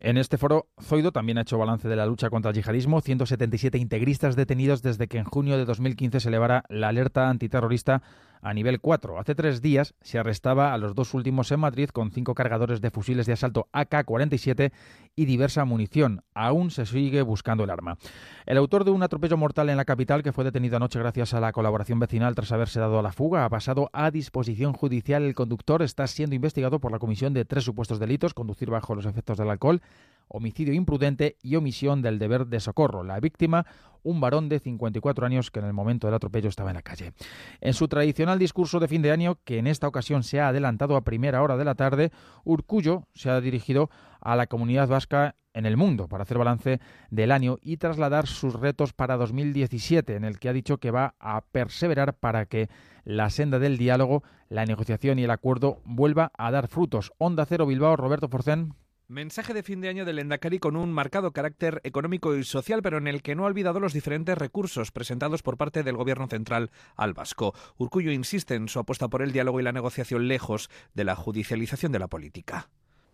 En 0.00 0.16
este 0.16 0.36
foro, 0.36 0.66
Zoido 0.82 1.12
también 1.12 1.38
ha 1.38 1.42
hecho 1.42 1.58
balance 1.58 1.88
de 1.88 1.94
la 1.94 2.06
lucha 2.06 2.28
contra 2.28 2.50
el 2.50 2.56
yihadismo. 2.56 3.00
177 3.00 3.78
integristas 3.78 4.34
detenidos 4.34 4.82
desde 4.82 5.06
que 5.06 5.18
en 5.18 5.24
junio 5.24 5.56
de 5.56 5.64
2015 5.64 6.18
se 6.18 6.28
elevara 6.28 6.64
la 6.68 6.88
alerta 6.88 7.28
antiterrorista 7.28 8.02
a 8.42 8.52
nivel 8.52 8.80
4. 8.80 9.18
Hace 9.18 9.34
tres 9.34 9.62
días 9.62 9.94
se 10.02 10.18
arrestaba 10.18 10.74
a 10.74 10.78
los 10.78 10.94
dos 10.94 11.14
últimos 11.14 11.50
en 11.52 11.60
Madrid 11.60 11.88
con 11.88 12.10
cinco 12.10 12.34
cargadores 12.34 12.80
de 12.80 12.90
fusiles 12.90 13.24
de 13.26 13.32
asalto 13.32 13.68
AK-47 13.72 14.72
y 15.14 15.24
diversa 15.24 15.64
munición. 15.64 16.24
Aún 16.34 16.70
se 16.70 16.84
sigue 16.84 17.22
buscando 17.22 17.64
el 17.64 17.70
arma. 17.70 17.98
El 18.44 18.58
autor 18.58 18.84
de 18.84 18.90
un 18.90 19.02
atropello 19.02 19.36
mortal 19.36 19.70
en 19.70 19.76
la 19.76 19.84
capital, 19.84 20.22
que 20.22 20.32
fue 20.32 20.44
detenido 20.44 20.76
anoche 20.76 20.98
gracias 20.98 21.34
a 21.34 21.40
la 21.40 21.52
colaboración 21.52 22.00
vecinal 22.00 22.34
tras 22.34 22.52
haberse 22.52 22.80
dado 22.80 22.98
a 22.98 23.02
la 23.02 23.12
fuga, 23.12 23.44
ha 23.44 23.48
pasado 23.48 23.88
a 23.92 24.10
disposición 24.10 24.72
judicial. 24.72 25.22
El 25.22 25.34
conductor 25.34 25.82
está 25.82 26.06
siendo 26.06 26.34
investigado 26.34 26.80
por 26.80 26.90
la 26.90 26.98
comisión 26.98 27.32
de 27.34 27.44
tres 27.44 27.64
supuestos 27.64 28.00
delitos, 28.00 28.34
conducir 28.34 28.70
bajo 28.70 28.94
los 28.94 29.06
efectos 29.06 29.38
del 29.38 29.50
alcohol, 29.50 29.80
homicidio 30.28 30.74
imprudente 30.74 31.36
y 31.42 31.56
omisión 31.56 32.02
del 32.02 32.18
deber 32.18 32.46
de 32.46 32.60
socorro. 32.60 33.04
La 33.04 33.20
víctima, 33.20 33.66
un 34.02 34.20
varón 34.20 34.48
de 34.48 34.58
54 34.58 35.26
años 35.26 35.50
que 35.50 35.60
en 35.60 35.66
el 35.66 35.72
momento 35.72 36.06
del 36.06 36.14
atropello 36.14 36.48
estaba 36.48 36.70
en 36.70 36.76
la 36.76 36.82
calle. 36.82 37.12
En 37.60 37.74
su 37.74 37.88
tradicional 37.88 38.38
discurso 38.38 38.80
de 38.80 38.88
fin 38.88 39.02
de 39.02 39.12
año, 39.12 39.38
que 39.44 39.58
en 39.58 39.66
esta 39.66 39.88
ocasión 39.88 40.22
se 40.22 40.40
ha 40.40 40.48
adelantado 40.48 40.96
a 40.96 41.04
primera 41.04 41.42
hora 41.42 41.56
de 41.56 41.64
la 41.64 41.74
tarde, 41.74 42.10
Urcullo 42.44 43.06
se 43.14 43.30
ha 43.30 43.40
dirigido 43.40 43.90
a 44.20 44.36
la 44.36 44.46
comunidad 44.46 44.88
vasca 44.88 45.36
en 45.54 45.66
el 45.66 45.76
mundo 45.76 46.08
para 46.08 46.22
hacer 46.22 46.38
balance 46.38 46.80
del 47.10 47.30
año 47.30 47.58
y 47.62 47.76
trasladar 47.76 48.26
sus 48.26 48.54
retos 48.54 48.92
para 48.92 49.16
2017, 49.16 50.16
en 50.16 50.24
el 50.24 50.38
que 50.38 50.48
ha 50.48 50.52
dicho 50.52 50.78
que 50.78 50.90
va 50.90 51.14
a 51.20 51.42
perseverar 51.42 52.14
para 52.14 52.46
que 52.46 52.68
la 53.04 53.30
senda 53.30 53.58
del 53.58 53.78
diálogo, 53.78 54.22
la 54.48 54.64
negociación 54.64 55.18
y 55.18 55.24
el 55.24 55.30
acuerdo 55.30 55.80
vuelva 55.84 56.32
a 56.36 56.50
dar 56.50 56.68
frutos. 56.68 57.12
Onda 57.18 57.44
Cero 57.46 57.66
Bilbao, 57.66 57.96
Roberto 57.96 58.28
Forcén. 58.28 58.74
Mensaje 59.12 59.52
de 59.52 59.62
fin 59.62 59.82
de 59.82 59.90
año 59.90 60.06
del 60.06 60.20
Endacari 60.20 60.58
con 60.58 60.74
un 60.74 60.90
marcado 60.90 61.32
carácter 61.32 61.82
económico 61.84 62.34
y 62.34 62.44
social, 62.44 62.80
pero 62.80 62.96
en 62.96 63.06
el 63.06 63.20
que 63.20 63.34
no 63.34 63.44
ha 63.44 63.48
olvidado 63.48 63.78
los 63.78 63.92
diferentes 63.92 64.38
recursos 64.38 64.90
presentados 64.90 65.42
por 65.42 65.58
parte 65.58 65.82
del 65.82 65.98
Gobierno 65.98 66.28
central 66.28 66.70
al 66.96 67.12
Vasco. 67.12 67.52
Urcullo 67.76 68.10
insiste 68.10 68.54
en 68.54 68.68
su 68.68 68.78
apuesta 68.78 69.08
por 69.08 69.20
el 69.20 69.32
diálogo 69.32 69.60
y 69.60 69.64
la 69.64 69.72
negociación 69.72 70.28
lejos 70.28 70.70
de 70.94 71.04
la 71.04 71.14
judicialización 71.14 71.92
de 71.92 71.98
la 71.98 72.08
política. 72.08 72.70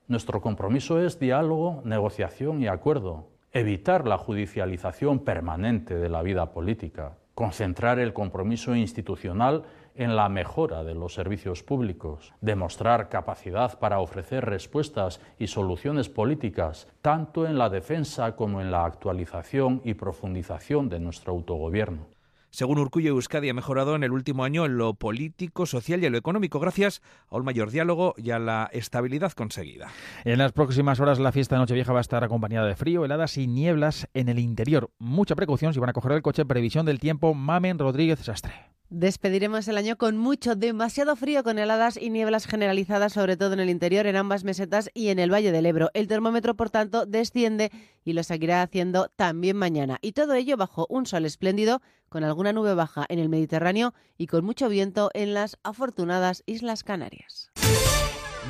Nuestro 0.07 0.41
compromiso 0.41 1.01
es 1.01 1.19
diálogo, 1.19 1.83
negociación 1.85 2.63
y 2.63 2.69
acuerdo. 2.69 3.31
Evitar 3.51 4.07
la 4.07 4.19
judicialización 4.19 5.25
permanente 5.25 5.97
de 5.97 6.09
la 6.09 6.23
vida 6.23 6.53
política. 6.53 7.19
Concentrar 7.35 7.99
el 7.99 8.13
compromiso 8.13 8.77
institucional 8.77 9.65
en 9.99 10.17
la 10.17 10.29
mejora 10.29 10.85
de 10.85 10.95
los 10.95 11.13
servicios 11.13 11.63
públicos, 11.63 12.33
demostrar 12.41 13.09
capacidad 13.09 13.79
para 13.79 13.99
ofrecer 13.99 14.45
respuestas 14.45 15.21
y 15.39 15.49
soluciones 15.49 16.09
políticas, 16.09 16.89
tanto 17.03 17.47
en 17.47 17.59
la 17.59 17.69
defensa 17.69 18.37
como 18.37 18.61
en 18.61 18.71
la 18.71 18.85
actualización 18.85 19.83
y 19.85 19.95
profundización 19.95 20.89
de 20.89 21.01
nuestro 21.01 21.33
autogobierno. 21.33 22.07
Según 22.51 22.79
Urcullo, 22.79 23.11
Euskadi 23.11 23.51
ha 23.51 23.55
mejorado 23.55 23.95
en 23.95 24.03
el 24.05 24.13
último 24.13 24.43
año 24.43 24.65
en 24.65 24.79
lo 24.79 24.95
político, 24.95 25.67
social 25.67 26.03
y 26.03 26.07
en 26.07 26.13
lo 26.13 26.19
económico, 26.19 26.61
gracias 26.61 27.03
a 27.29 27.37
un 27.37 27.45
mayor 27.45 27.71
diálogo 27.71 28.15
y 28.17 28.31
a 28.31 28.39
la 28.39 28.71
estabilidad 28.73 29.33
conseguida. 29.33 29.89
En 30.25 30.39
las 30.39 30.53
próximas 30.53 30.99
horas 30.99 31.19
la 31.19 31.33
fiesta 31.33 31.57
de 31.57 31.61
Nochevieja 31.61 31.93
va 31.93 31.99
a 31.99 32.01
estar 32.01 32.25
acompañada 32.25 32.67
de 32.67 32.77
frío, 32.77 33.05
heladas 33.05 33.37
y 33.37 33.47
nieblas 33.47 34.09
en 34.15 34.29
el 34.29 34.39
interior. 34.39 34.91
Mucha 34.99 35.37
precaución 35.37 35.75
si 35.75 35.81
van 35.81 35.91
a 35.91 35.93
coger 35.93 36.13
el 36.13 36.23
coche. 36.23 36.47
Previsión 36.47 36.87
del 36.87 37.01
tiempo, 37.01 37.35
Mamen 37.35 37.79
Rodríguez 37.79 38.21
Sastre. 38.21 38.78
Despediremos 38.91 39.69
el 39.69 39.77
año 39.77 39.99
con 39.99 40.17
mucho, 40.17 40.57
demasiado 40.57 41.15
frío, 41.15 41.45
con 41.45 41.59
heladas 41.59 41.99
y 42.01 42.09
nieblas 42.09 42.47
generalizadas, 42.47 43.13
sobre 43.13 43.37
todo 43.37 43.53
en 43.53 43.61
el 43.61 43.69
interior, 43.69 44.07
en 44.07 44.17
ambas 44.17 44.45
mesetas 44.45 44.89
y 44.95 45.09
en 45.09 45.19
el 45.19 45.31
Valle 45.31 45.53
del 45.53 45.67
Ebro. 45.67 45.91
El 45.93 46.09
termómetro, 46.09 46.57
por 46.57 46.71
tanto, 46.71 47.05
desciende 47.05 47.71
y 48.03 48.15
lo 48.15 48.23
seguirá 48.23 48.63
haciendo 48.63 49.11
también 49.15 49.59
mañana. 49.59 49.99
Y 50.01 50.13
todo 50.13 50.33
ello 50.33 50.57
bajo 50.57 50.87
un 50.89 51.05
sol 51.05 51.27
espléndido, 51.27 51.83
con 52.09 52.25
alguna 52.25 52.55
nube 52.55 52.73
baja 52.73 53.05
en 53.11 53.19
el 53.19 53.29
Mediterráneo 53.29 53.93
y 54.17 54.27
con 54.27 54.43
mucho 54.43 54.71
viento 54.71 55.11
en 55.13 55.35
las 55.35 55.59
afortunadas 55.65 56.43
Islas 56.47 56.83
Canarias. 56.83 57.51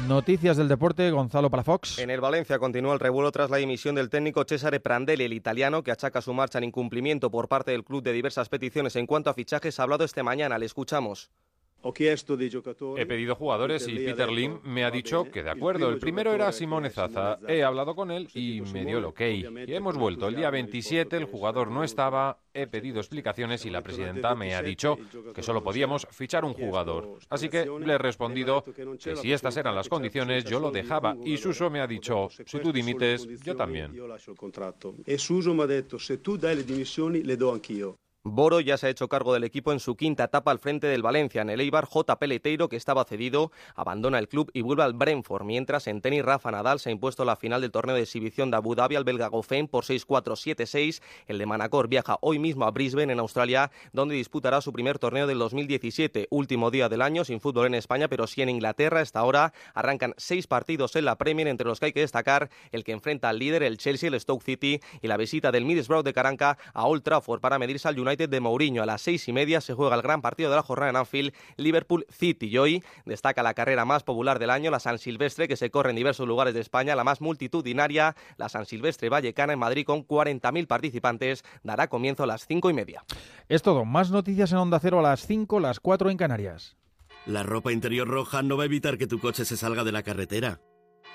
Noticias 0.07 0.57
del 0.57 0.69
deporte, 0.69 1.11
Gonzalo 1.11 1.51
Palafox. 1.51 1.99
En 1.99 2.11
el 2.11 2.21
Valencia 2.21 2.59
continúa 2.59 2.95
el 2.95 3.01
revuelo 3.01 3.33
tras 3.33 3.51
la 3.51 3.57
dimisión 3.57 3.95
del 3.95 4.09
técnico 4.09 4.45
Cesare 4.45 4.81
Prandelli, 4.81 5.25
el 5.25 5.33
italiano, 5.33 5.83
que 5.83 5.91
achaca 5.91 6.23
su 6.23 6.33
marcha 6.33 6.59
en 6.59 6.65
incumplimiento 6.65 7.31
por 7.31 7.49
parte 7.49 7.73
del 7.73 7.85
club 7.85 8.03
de 8.03 8.13
diversas 8.13 8.49
peticiones 8.49 8.97
en 8.97 9.07
cuanto 9.07 9.29
a 9.29 9.35
fichajes. 9.35 9.79
Ha 9.79 9.83
hablado 9.83 10.05
este 10.05 10.23
mañana, 10.23 10.59
le 10.59 10.67
escuchamos. 10.67 11.31
He 11.83 13.07
pedido 13.07 13.35
jugadores 13.37 13.87
y 13.87 13.95
Peter 13.97 14.31
Lim 14.31 14.59
me 14.65 14.85
ha 14.85 14.91
dicho 14.91 15.25
que 15.31 15.43
de 15.43 15.51
acuerdo. 15.51 15.89
El 15.91 15.99
primero 15.99 16.33
era 16.33 16.51
Simone 16.53 16.91
Zaza. 16.91 17.39
He 17.47 17.63
hablado 17.63 17.95
con 17.95 18.11
él 18.11 18.29
y 18.35 18.61
me 18.73 18.85
dio 18.85 18.99
el 18.99 19.05
ok. 19.05 19.21
Y 19.67 19.75
hemos 19.75 19.97
vuelto. 19.97 20.29
El 20.29 20.37
día 20.37 20.51
27 20.51 21.17
el 21.17 21.25
jugador 21.25 21.71
no 21.71 21.85
estaba. 21.85 22.39
He 22.53 22.67
pedido 22.67 22.99
explicaciones 22.99 23.65
y 23.67 23.71
la 23.71 23.83
presidenta 23.83 24.35
me 24.35 24.55
ha 24.55 24.63
dicho 24.63 24.99
que 25.33 25.43
solo 25.43 25.63
podíamos 25.63 26.07
fichar 26.11 26.45
un 26.45 26.55
jugador. 26.55 27.19
Así 27.31 27.49
que 27.49 27.65
le 27.67 27.93
he 27.93 27.99
respondido 27.99 28.65
que 28.65 29.17
si 29.17 29.33
estas 29.33 29.57
eran 29.57 29.75
las 29.77 29.89
condiciones 29.89 30.45
yo 30.45 30.59
lo 30.59 30.71
dejaba. 30.71 31.17
Y 31.25 31.37
Suso 31.37 31.71
me 31.71 31.81
ha 31.81 31.87
dicho, 31.87 32.29
si 32.45 32.59
tú 32.59 32.73
dimites, 32.73 33.27
yo 33.43 33.55
también. 33.55 33.95
E 35.07 35.19
Suso 35.19 35.55
me 35.55 35.63
ha 35.63 35.67
dicho, 35.67 35.99
si 35.99 36.19
tú 36.19 36.37
das 36.37 36.57
le 36.57 36.65
dimissioni, 36.65 37.23
le 37.23 37.37
do 37.37 37.53
anch'io. 37.53 37.97
Boro 38.31 38.61
ya 38.61 38.77
se 38.77 38.87
ha 38.87 38.91
hecho 38.91 39.09
cargo 39.09 39.33
del 39.33 39.45
equipo 39.45 39.73
en 39.73 39.81
su 39.81 39.97
quinta 39.97 40.25
etapa 40.25 40.51
al 40.51 40.59
frente 40.59 40.87
del 40.87 41.03
Valencia. 41.03 41.43
En 41.43 41.51
el 41.51 41.61
Eibar, 41.61 41.87
J. 41.87 42.19
Peleteiro, 42.19 42.69
que 42.69 42.77
estaba 42.77 43.05
cedido, 43.05 43.53
abandona 43.75 44.19
el 44.19 44.29
club 44.29 44.51
y 44.53 44.63
vuelve 44.63 44.83
al 44.83 44.93
Brentford, 44.93 45.45
mientras 45.45 45.87
en 45.87 46.01
tenis 46.01 46.25
Rafa 46.25 46.51
Nadal 46.51 46.81
se 46.81 46.91
ha 46.91 46.93
impuesto 46.93 47.25
la 47.25 47.37
final 47.37 47.61
del 47.61 47.71
torneo 47.71 47.95
de 47.95 48.03
exhibición 48.03 48.51
de 48.51 48.57
Abu 48.57 48.75
Dhabi 48.75 48.97
al 48.97 49.05
belga 49.05 49.29
Goffin 49.29 49.69
por 49.69 49.85
6-4, 49.85 50.33
7-6. 50.33 51.03
El 51.27 51.39
de 51.39 51.47
Manacor 51.47 51.89
viaja 51.89 52.19
hoy 52.21 52.39
mismo 52.39 52.65
a 52.65 52.71
Brisbane, 52.71 53.13
en 53.13 53.21
Australia, 53.21 53.71
donde 53.93 54.15
disputará 54.15 54.61
su 54.61 54.73
primer 54.73 54.99
torneo 54.99 55.27
del 55.27 55.39
2017, 55.39 56.29
último 56.31 56.71
día 56.71 56.89
del 56.89 57.03
año, 57.03 57.25
sin 57.25 57.41
fútbol 57.41 57.67
en 57.67 57.75
España, 57.75 58.09
pero 58.09 58.27
sí 58.27 58.43
en 58.43 58.49
Inglaterra. 58.49 59.01
Esta 59.01 59.23
hora 59.23 59.53
arrancan 59.75 60.15
seis 60.17 60.47
partidos 60.47 60.97
en 60.97 61.05
la 61.05 61.17
Premier, 61.17 61.49
entre 61.49 61.67
los 61.67 61.81
que 61.81 61.87
hay 61.87 61.93
que 61.93 62.01
destacar 62.01 62.51
el 62.73 62.85
que 62.85 62.93
enfrenta 62.93 63.29
al 63.29 63.39
líder, 63.39 63.63
el 63.63 63.79
Chelsea, 63.79 64.09
el 64.09 64.21
Stoke 64.21 64.45
City, 64.45 64.81
y 65.01 65.09
la 65.09 65.17
visita 65.17 65.53
del 65.53 65.65
Middlesbrough 65.65 66.05
de 66.05 66.13
Caranca 66.13 66.59
a 66.75 66.87
Old 66.87 67.03
Trafford 67.03 67.41
para 67.41 67.59
medirse 67.59 67.89
al 67.89 67.99
United 67.99 68.18
de 68.27 68.41
Mourinho. 68.41 68.83
A 68.83 68.87
las 68.87 69.03
seis 69.03 69.29
y 69.29 69.33
media 69.33 69.61
se 69.61 69.75
juega 69.75 69.95
el 69.95 70.03
gran 70.03 70.23
partido 70.23 70.51
de 70.51 70.57
la 70.57 70.63
jornada 70.63 70.91
en 70.91 70.97
Anfield, 70.97 71.33
Liverpool 71.57 72.07
City. 72.11 72.47
Y 72.49 72.59
hoy 72.59 72.85
destaca 73.05 73.43
la 73.43 73.55
carrera 73.55 73.85
más 73.85 74.03
popular 74.03 74.39
del 74.39 74.51
año, 74.51 74.71
la 74.71 74.81
San 74.81 74.99
Silvestre, 74.99 75.47
que 75.47 75.57
se 75.57 75.71
corre 75.71 75.91
en 75.91 75.97
diversos 75.97 76.27
lugares 76.27 76.55
de 76.55 76.61
España, 76.61 76.97
la 76.97 77.05
más 77.05 77.21
multitudinaria, 77.21 78.17
la 78.37 78.49
San 78.49 78.67
Silvestre 78.67 79.09
Vallecana 79.09 79.53
en 79.53 79.59
Madrid 79.59 79.85
con 79.85 80.07
40.000 80.07 80.67
participantes. 80.67 81.45
Dará 81.63 81.89
comienzo 81.89 82.25
a 82.25 82.27
las 82.27 82.47
cinco 82.47 82.71
y 82.71 82.75
media. 82.75 83.05
Es 83.49 83.63
todo. 83.63 83.85
Más 83.85 84.11
noticias 84.11 84.51
en 84.53 84.59
Onda 84.59 84.81
Cero 84.81 84.99
a 84.99 85.03
las 85.03 85.27
5, 85.27 85.61
las 85.61 85.81
4 85.81 86.11
en 86.11 86.17
Canarias. 86.17 86.77
La 87.27 87.43
ropa 87.43 87.73
interior 87.73 88.09
roja 88.09 88.43
no 88.43 88.57
va 88.57 88.63
a 88.63 88.67
evitar 88.67 88.97
que 88.97 89.07
tu 89.07 89.19
coche 89.19 89.45
se 89.45 89.57
salga 89.57 89.85
de 89.85 89.93
la 89.93 90.03
carretera. 90.03 90.61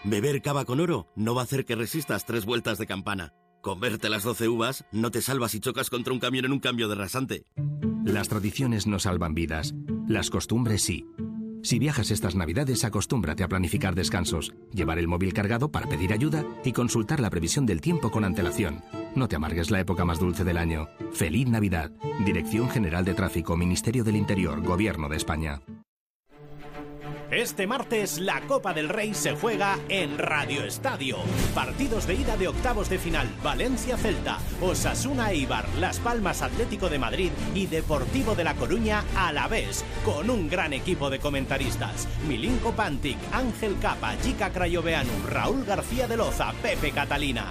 Beber 0.03 0.41
cava 0.41 0.65
con 0.65 0.79
oro 0.79 1.07
no 1.15 1.33
va 1.33 1.41
a 1.41 1.43
hacer 1.45 1.65
que 1.65 1.75
resistas 1.75 2.25
tres 2.25 2.45
vueltas 2.45 2.77
de 2.77 2.85
campana. 2.85 3.33
Comerte 3.63 4.09
las 4.09 4.23
12 4.23 4.49
uvas 4.49 4.83
no 4.91 5.09
te 5.09 5.21
salvas 5.21 5.51
si 5.51 5.61
chocas 5.61 5.89
contra 5.89 6.11
un 6.11 6.19
camión 6.19 6.43
en 6.43 6.51
un 6.51 6.59
cambio 6.59 6.89
de 6.89 6.95
rasante. 6.95 7.45
Las 8.03 8.27
tradiciones 8.27 8.87
no 8.87 8.99
salvan 8.99 9.33
vidas, 9.33 9.73
las 10.05 10.29
costumbres 10.29 10.81
sí. 10.81 11.07
Si 11.63 11.79
viajas 11.79 12.11
estas 12.11 12.35
navidades, 12.35 12.83
acostúmbrate 12.83 13.41
a 13.41 13.47
planificar 13.47 13.95
descansos, 13.95 14.53
llevar 14.73 14.99
el 14.99 15.07
móvil 15.07 15.31
cargado 15.31 15.71
para 15.71 15.87
pedir 15.87 16.11
ayuda 16.11 16.43
y 16.65 16.73
consultar 16.73 17.21
la 17.21 17.29
previsión 17.29 17.65
del 17.65 17.79
tiempo 17.79 18.11
con 18.11 18.25
antelación. 18.25 18.83
No 19.15 19.29
te 19.29 19.37
amargues 19.37 19.71
la 19.71 19.79
época 19.79 20.03
más 20.03 20.19
dulce 20.19 20.43
del 20.43 20.57
año. 20.57 20.89
Feliz 21.13 21.47
Navidad. 21.47 21.89
Dirección 22.25 22.69
General 22.69 23.05
de 23.05 23.13
Tráfico, 23.13 23.55
Ministerio 23.55 24.03
del 24.03 24.17
Interior, 24.17 24.61
Gobierno 24.61 25.07
de 25.07 25.15
España. 25.15 25.61
Este 27.35 27.65
martes 27.65 28.19
la 28.19 28.41
Copa 28.41 28.75
del 28.75 28.89
Rey 28.89 29.15
se 29.15 29.31
juega 29.31 29.79
en 29.89 30.19
Radio 30.19 30.63
Estadio. 30.65 31.17
Partidos 31.55 32.05
de 32.05 32.13
ida 32.13 32.37
de 32.37 32.47
octavos 32.47 32.89
de 32.89 32.99
final: 32.99 33.27
Valencia-Celta, 33.41 34.37
Osasuna-Eibar, 34.61 35.67
Las 35.79 35.97
Palmas 35.97 36.43
Atlético 36.43 36.89
de 36.89 36.99
Madrid 36.99 37.31
y 37.55 37.65
Deportivo 37.65 38.35
de 38.35 38.43
La 38.43 38.53
Coruña 38.53 39.03
a 39.17 39.33
la 39.33 39.47
vez, 39.47 39.83
con 40.05 40.29
un 40.29 40.47
gran 40.47 40.73
equipo 40.73 41.09
de 41.09 41.17
comentaristas: 41.17 42.07
Milinko 42.27 42.73
Pantic, 42.73 43.17
Ángel 43.31 43.79
Capa, 43.81 44.13
Jica 44.23 44.51
Crayoveanu, 44.51 45.25
Raúl 45.27 45.65
García 45.65 46.07
de 46.07 46.17
Loza, 46.17 46.53
Pepe 46.61 46.91
Catalina. 46.91 47.47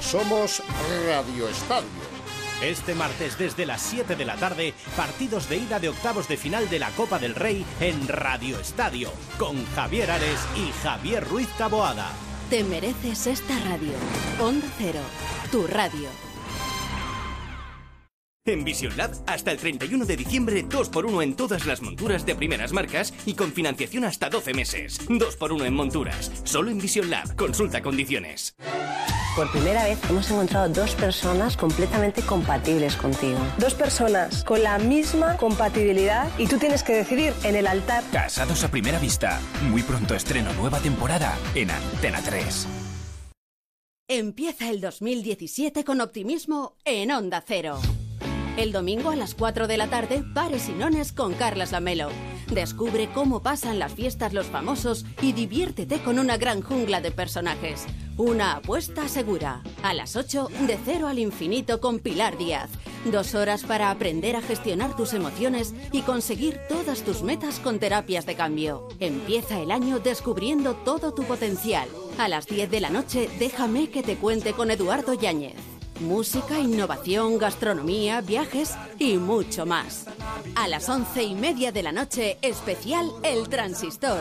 Somos 0.00 0.62
Radio 1.06 1.48
Estadio. 1.48 2.13
Este 2.62 2.94
martes 2.94 3.36
desde 3.36 3.66
las 3.66 3.82
7 3.82 4.16
de 4.16 4.24
la 4.24 4.36
tarde, 4.36 4.74
partidos 4.96 5.48
de 5.48 5.56
ida 5.58 5.80
de 5.80 5.88
octavos 5.88 6.28
de 6.28 6.36
final 6.36 6.68
de 6.70 6.78
la 6.78 6.90
Copa 6.90 7.18
del 7.18 7.34
Rey 7.34 7.64
en 7.80 8.08
Radio 8.08 8.58
Estadio, 8.58 9.10
con 9.38 9.64
Javier 9.74 10.10
Ares 10.10 10.40
y 10.56 10.70
Javier 10.82 11.28
Ruiz 11.28 11.48
Taboada. 11.58 12.10
Te 12.50 12.62
mereces 12.64 13.26
esta 13.26 13.58
radio. 13.60 13.92
Onda 14.40 14.66
Cero, 14.78 15.00
tu 15.50 15.66
radio. 15.66 16.23
En 18.46 18.62
Vision 18.62 18.94
Lab, 18.98 19.10
hasta 19.26 19.52
el 19.52 19.56
31 19.56 20.04
de 20.04 20.18
diciembre, 20.18 20.66
2x1 20.66 21.22
en 21.22 21.34
todas 21.34 21.64
las 21.64 21.80
monturas 21.80 22.26
de 22.26 22.34
primeras 22.34 22.74
marcas 22.74 23.14
y 23.24 23.32
con 23.32 23.50
financiación 23.52 24.04
hasta 24.04 24.28
12 24.28 24.52
meses. 24.52 25.00
2x1 25.08 25.64
en 25.64 25.74
monturas. 25.74 26.30
Solo 26.44 26.70
en 26.70 26.76
Vision 26.76 27.08
Lab. 27.08 27.36
Consulta 27.36 27.80
condiciones. 27.80 28.54
Por 29.34 29.50
primera 29.50 29.84
vez 29.84 29.98
hemos 30.10 30.30
encontrado 30.30 30.68
dos 30.68 30.94
personas 30.94 31.56
completamente 31.56 32.20
compatibles 32.20 32.96
contigo. 32.96 33.38
Dos 33.56 33.72
personas 33.72 34.44
con 34.44 34.62
la 34.62 34.76
misma 34.76 35.38
compatibilidad 35.38 36.30
y 36.36 36.46
tú 36.46 36.58
tienes 36.58 36.82
que 36.82 36.96
decidir 36.96 37.32
en 37.44 37.56
el 37.56 37.66
altar. 37.66 38.04
Casados 38.12 38.62
a 38.62 38.70
primera 38.70 38.98
vista. 38.98 39.40
Muy 39.70 39.82
pronto 39.82 40.14
estreno 40.14 40.52
nueva 40.52 40.80
temporada 40.80 41.34
en 41.54 41.70
Antena 41.70 42.20
3. 42.22 42.68
Empieza 44.06 44.68
el 44.68 44.82
2017 44.82 45.82
con 45.82 46.02
optimismo 46.02 46.76
en 46.84 47.10
Onda 47.10 47.42
Cero. 47.44 47.80
El 48.56 48.70
domingo 48.70 49.10
a 49.10 49.16
las 49.16 49.34
4 49.34 49.66
de 49.66 49.76
la 49.76 49.88
tarde, 49.88 50.22
Pares 50.32 50.68
y 50.68 50.72
Nones 50.72 51.12
con 51.12 51.34
Carlas 51.34 51.72
Lamelo. 51.72 52.10
Descubre 52.52 53.08
cómo 53.12 53.42
pasan 53.42 53.80
las 53.80 53.94
fiestas 53.94 54.32
los 54.32 54.46
famosos 54.46 55.04
y 55.20 55.32
diviértete 55.32 56.00
con 56.00 56.20
una 56.20 56.36
gran 56.36 56.62
jungla 56.62 57.00
de 57.00 57.10
personajes. 57.10 57.84
Una 58.16 58.52
apuesta 58.52 59.08
segura. 59.08 59.64
A 59.82 59.92
las 59.92 60.14
8, 60.14 60.50
de 60.68 60.78
cero 60.84 61.08
al 61.08 61.18
infinito 61.18 61.80
con 61.80 61.98
Pilar 61.98 62.38
Díaz. 62.38 62.70
Dos 63.10 63.34
horas 63.34 63.64
para 63.64 63.90
aprender 63.90 64.36
a 64.36 64.40
gestionar 64.40 64.94
tus 64.94 65.14
emociones 65.14 65.74
y 65.90 66.02
conseguir 66.02 66.60
todas 66.68 67.02
tus 67.02 67.22
metas 67.22 67.58
con 67.58 67.80
terapias 67.80 68.24
de 68.24 68.36
cambio. 68.36 68.86
Empieza 69.00 69.60
el 69.60 69.72
año 69.72 69.98
descubriendo 69.98 70.74
todo 70.74 71.12
tu 71.12 71.24
potencial. 71.24 71.88
A 72.18 72.28
las 72.28 72.46
10 72.46 72.70
de 72.70 72.80
la 72.80 72.90
noche, 72.90 73.28
déjame 73.40 73.90
que 73.90 74.04
te 74.04 74.14
cuente 74.14 74.52
con 74.52 74.70
Eduardo 74.70 75.12
Yáñez. 75.14 75.73
Música, 76.00 76.58
innovación, 76.58 77.38
gastronomía, 77.38 78.20
viajes 78.20 78.74
y 78.98 79.16
mucho 79.16 79.64
más. 79.64 80.06
A 80.56 80.66
las 80.68 80.88
once 80.88 81.22
y 81.22 81.34
media 81.34 81.70
de 81.70 81.82
la 81.82 81.92
noche, 81.92 82.36
especial 82.42 83.10
El 83.22 83.48
Transistor. 83.48 84.20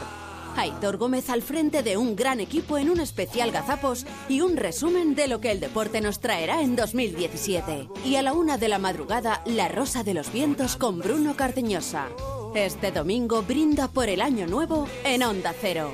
Aitor 0.56 0.98
Gómez 0.98 1.32
al 1.32 1.42
frente 1.42 1.82
de 1.82 1.98
un 1.98 2.16
gran 2.16 2.40
equipo 2.40 2.78
en 2.78 2.92
un 2.92 3.00
especial 3.00 3.52
gazapos 3.52 4.06
y 4.30 4.42
un 4.42 4.56
resumen 4.56 5.16
de 5.16 5.28
lo 5.28 5.42
que 5.42 5.50
el 5.50 5.60
deporte 5.60 6.00
nos 6.00 6.20
traerá 6.20 6.62
en 6.62 6.76
2017. 6.76 7.90
Y 8.06 8.16
a 8.18 8.22
la 8.22 8.34
una 8.34 8.60
de 8.60 8.70
la 8.70 8.78
madrugada, 8.78 9.42
La 9.46 9.68
Rosa 9.68 10.04
de 10.04 10.14
los 10.14 10.32
Vientos 10.32 10.76
con 10.76 11.00
Bruno 11.00 11.36
Cardeñosa. 11.36 12.08
Este 12.54 12.92
domingo 12.92 13.42
brinda 13.42 13.88
por 13.88 14.10
el 14.10 14.22
año 14.22 14.46
nuevo 14.46 14.88
en 15.04 15.24
Onda 15.24 15.56
Cero. 15.60 15.92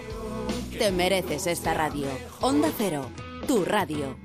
Te 0.77 0.91
mereces 0.91 1.47
esta 1.47 1.73
radio. 1.73 2.07
Onda 2.41 2.69
Cero, 2.77 3.09
tu 3.47 3.63
radio. 3.63 4.17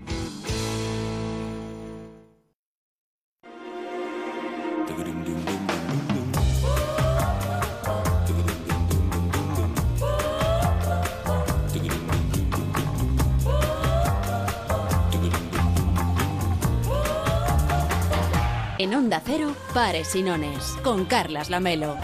En 18.77 18.93
Onda 18.93 19.23
Cero, 19.25 19.55
Pares 19.73 20.17
y 20.17 20.23
Nones, 20.23 20.77
con 20.83 21.05
Carlas 21.05 21.49
Lamelo. 21.49 21.97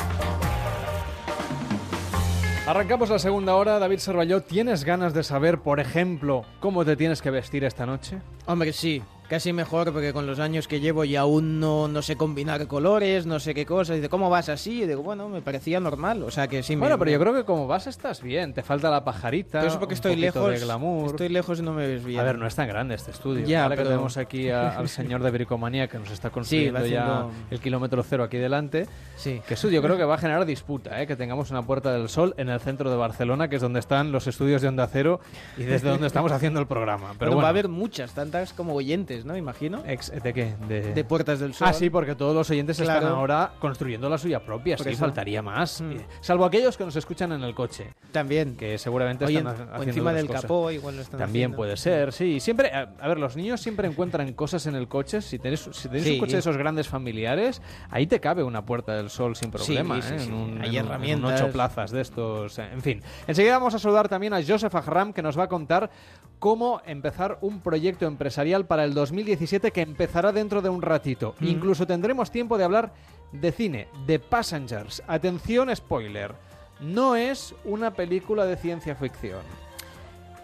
Arrancamos 2.64 3.10
la 3.10 3.18
segunda 3.18 3.56
hora. 3.56 3.80
David 3.80 3.98
Servalló, 3.98 4.42
¿tienes 4.42 4.84
ganas 4.84 5.12
de 5.12 5.24
saber, 5.24 5.58
por 5.58 5.80
ejemplo, 5.80 6.44
cómo 6.60 6.84
te 6.84 6.94
tienes 6.94 7.22
que 7.22 7.30
vestir 7.30 7.64
esta 7.64 7.86
noche? 7.86 8.20
Hombre, 8.46 8.72
sí, 8.72 9.02
casi 9.30 9.52
mejor 9.52 9.92
porque 9.92 10.12
con 10.12 10.26
los 10.26 10.40
años 10.40 10.66
que 10.68 10.80
llevo 10.80 11.04
y 11.04 11.14
aún 11.14 11.60
no, 11.60 11.86
no 11.88 12.02
sé 12.02 12.16
combinar 12.16 12.66
colores, 12.66 13.24
no 13.26 13.38
sé 13.38 13.54
qué 13.54 13.64
cosas. 13.64 13.96
Dice, 13.96 14.08
¿cómo 14.08 14.28
vas 14.28 14.48
así? 14.48 14.82
Y 14.82 14.86
digo, 14.86 15.02
bueno, 15.04 15.28
me 15.28 15.40
parecía 15.40 15.78
normal. 15.78 16.24
O 16.24 16.30
sea 16.32 16.48
que 16.48 16.62
sí 16.64 16.74
Bueno, 16.74 16.96
me, 16.96 16.98
pero 16.98 17.12
yo 17.12 17.20
creo 17.20 17.32
que 17.34 17.44
como 17.44 17.68
vas 17.68 17.86
estás 17.86 18.22
bien. 18.22 18.52
Te 18.52 18.62
falta 18.64 18.90
la 18.90 19.04
pajarita. 19.04 19.60
Pero 19.60 19.68
eso 19.70 19.78
porque 19.78 19.94
un 19.94 19.96
estoy 19.96 20.16
lejos. 20.16 20.50
de 20.52 20.58
glamour. 20.58 21.06
Estoy 21.06 21.28
lejos 21.28 21.60
y 21.60 21.62
no 21.62 21.72
me 21.72 21.86
ves 21.86 22.04
bien. 22.04 22.18
A 22.20 22.24
ver, 22.24 22.36
no 22.38 22.46
es 22.46 22.54
tan 22.56 22.66
grande 22.66 22.96
este 22.96 23.12
estudio. 23.12 23.46
Ya, 23.46 23.62
Ahora 23.62 23.76
que 23.76 23.82
pero- 23.82 23.90
tenemos 23.90 24.16
aquí 24.16 24.50
a- 24.50 24.76
al 24.76 24.88
señor 24.90 25.22
de 25.22 25.30
Bricomanía 25.30 25.86
que 25.86 25.98
nos 26.00 26.10
está 26.10 26.30
construyendo 26.30 26.80
va 26.80 26.86
ya 26.86 27.26
el 27.52 27.60
kilómetro 27.60 28.02
cero 28.02 28.24
aquí 28.24 28.36
delante. 28.36 28.88
Sí. 29.16 29.40
Que 29.46 29.54
eso 29.54 29.68
yo 29.70 29.80
creo 29.80 29.96
que 29.96 30.04
va 30.04 30.16
a 30.16 30.18
generar 30.18 30.44
disputa, 30.44 31.00
¿eh? 31.00 31.06
que 31.06 31.14
tengamos 31.14 31.50
una 31.52 31.62
Puerta 31.62 31.92
del 31.92 32.08
Sol 32.08 32.34
en 32.36 32.48
el 32.48 32.58
centro 32.58 32.90
de 32.90 32.96
Barcelona, 32.96 33.48
que 33.48 33.56
es 33.56 33.62
donde 33.62 33.78
están 33.78 34.10
los 34.12 34.26
estudios 34.26 34.60
de 34.62 34.68
Onda 34.68 34.88
Cero 34.88 35.20
y 35.56 35.62
desde 35.62 35.88
donde 35.90 36.06
estamos 36.08 36.32
haciendo 36.32 36.58
el 36.58 36.66
programa. 36.66 37.08
Pero 37.10 37.18
Pero 37.18 37.30
bueno, 37.32 37.42
va 37.42 37.48
a 37.48 37.50
haber 37.50 37.68
muchas, 37.68 38.12
tantas 38.12 38.52
como 38.52 38.74
oyentes, 38.74 39.19
¿no? 39.24 39.36
Imagino. 39.36 39.82
ex- 39.86 40.10
¿De 40.22 40.32
qué? 40.32 40.54
De... 40.68 40.92
De 40.94 41.04
Puertas 41.04 41.40
del 41.40 41.54
Sol. 41.54 41.68
Ah, 41.68 41.72
sí, 41.72 41.90
porque 41.90 42.14
todos 42.14 42.34
los 42.34 42.48
oyentes 42.50 42.78
están 42.80 43.04
ahora 43.04 43.52
construyendo 43.58 44.08
la 44.08 44.18
suya 44.18 44.40
propia, 44.40 44.76
Por 44.76 44.84
sí, 44.86 44.92
eso. 44.92 45.00
faltaría 45.00 45.42
más. 45.42 45.80
Mm. 45.80 45.96
Salvo 46.20 46.44
aquellos 46.44 46.76
que 46.76 46.84
nos 46.84 46.96
escuchan 46.96 47.32
en 47.32 47.42
el 47.42 47.54
coche. 47.54 47.92
También. 48.12 48.56
Que 48.56 48.78
seguramente 48.78 49.24
Oye, 49.24 49.38
están 49.38 49.56
en- 49.56 49.68
o 49.80 49.82
encima 49.82 50.12
del 50.12 50.26
cosas. 50.26 50.42
capó, 50.42 50.70
igual 50.70 50.96
lo 50.96 51.02
están 51.02 51.20
También 51.20 51.44
haciendo. 51.46 51.56
puede 51.56 51.76
ser, 51.76 52.12
sí. 52.12 52.40
Siempre, 52.40 52.70
a, 52.72 52.92
a 53.00 53.08
ver, 53.08 53.18
los 53.18 53.36
niños 53.36 53.60
siempre 53.60 53.86
encuentran 53.88 54.32
cosas 54.32 54.66
en 54.66 54.74
el 54.74 54.88
coche. 54.88 55.20
Si 55.22 55.38
tenéis, 55.38 55.68
si 55.72 55.88
tenéis 55.88 56.04
Sí. 56.04 56.12
un 56.14 56.20
coche 56.20 56.32
de 56.32 56.38
esos 56.40 56.56
grandes 56.56 56.88
familiares, 56.88 57.62
ahí 57.90 58.06
te 58.06 58.20
cabe 58.20 58.42
una 58.42 58.64
puerta 58.64 58.94
del 58.94 59.10
sol 59.10 59.36
sin 59.36 59.50
problema. 59.50 60.00
sí, 60.02 60.14
¿eh? 60.14 60.18
sí. 60.18 60.28
En 60.28 60.34
un, 60.34 60.60
Hay 60.62 60.76
en 60.76 60.84
un- 60.84 60.88
herramientas. 60.90 61.40
ocho 61.42 61.52
plazas 61.52 61.90
de 61.90 62.00
estos. 62.00 62.58
eh, 62.58 62.68
En 62.72 62.80
fin. 62.82 63.02
Enseguida 63.26 63.54
vamos 63.58 63.74
a 63.74 63.78
saludar 63.78 64.08
también 64.08 64.34
a 64.34 64.42
Joseph 64.46 64.74
Ahram, 64.74 65.12
que 65.12 65.22
nos 65.22 65.38
va 65.38 65.44
a 65.44 65.48
contar 65.48 65.90
cómo 66.38 66.80
empezar 66.86 67.38
un 67.42 67.60
proyecto 67.60 68.06
empresarial 68.06 68.64
para 68.66 68.84
el 68.84 68.94
2017 69.10 69.72
que 69.72 69.82
empezará 69.82 70.30
dentro 70.32 70.62
de 70.62 70.68
un 70.68 70.82
ratito. 70.82 71.34
Mm. 71.40 71.46
Incluso 71.48 71.86
tendremos 71.86 72.30
tiempo 72.30 72.56
de 72.56 72.64
hablar 72.64 72.92
de 73.32 73.50
cine, 73.52 73.88
de 74.06 74.18
Passengers. 74.20 75.02
Atención, 75.08 75.74
spoiler. 75.74 76.32
No 76.80 77.16
es 77.16 77.54
una 77.64 77.92
película 77.92 78.46
de 78.46 78.56
ciencia 78.56 78.94
ficción. 78.94 79.40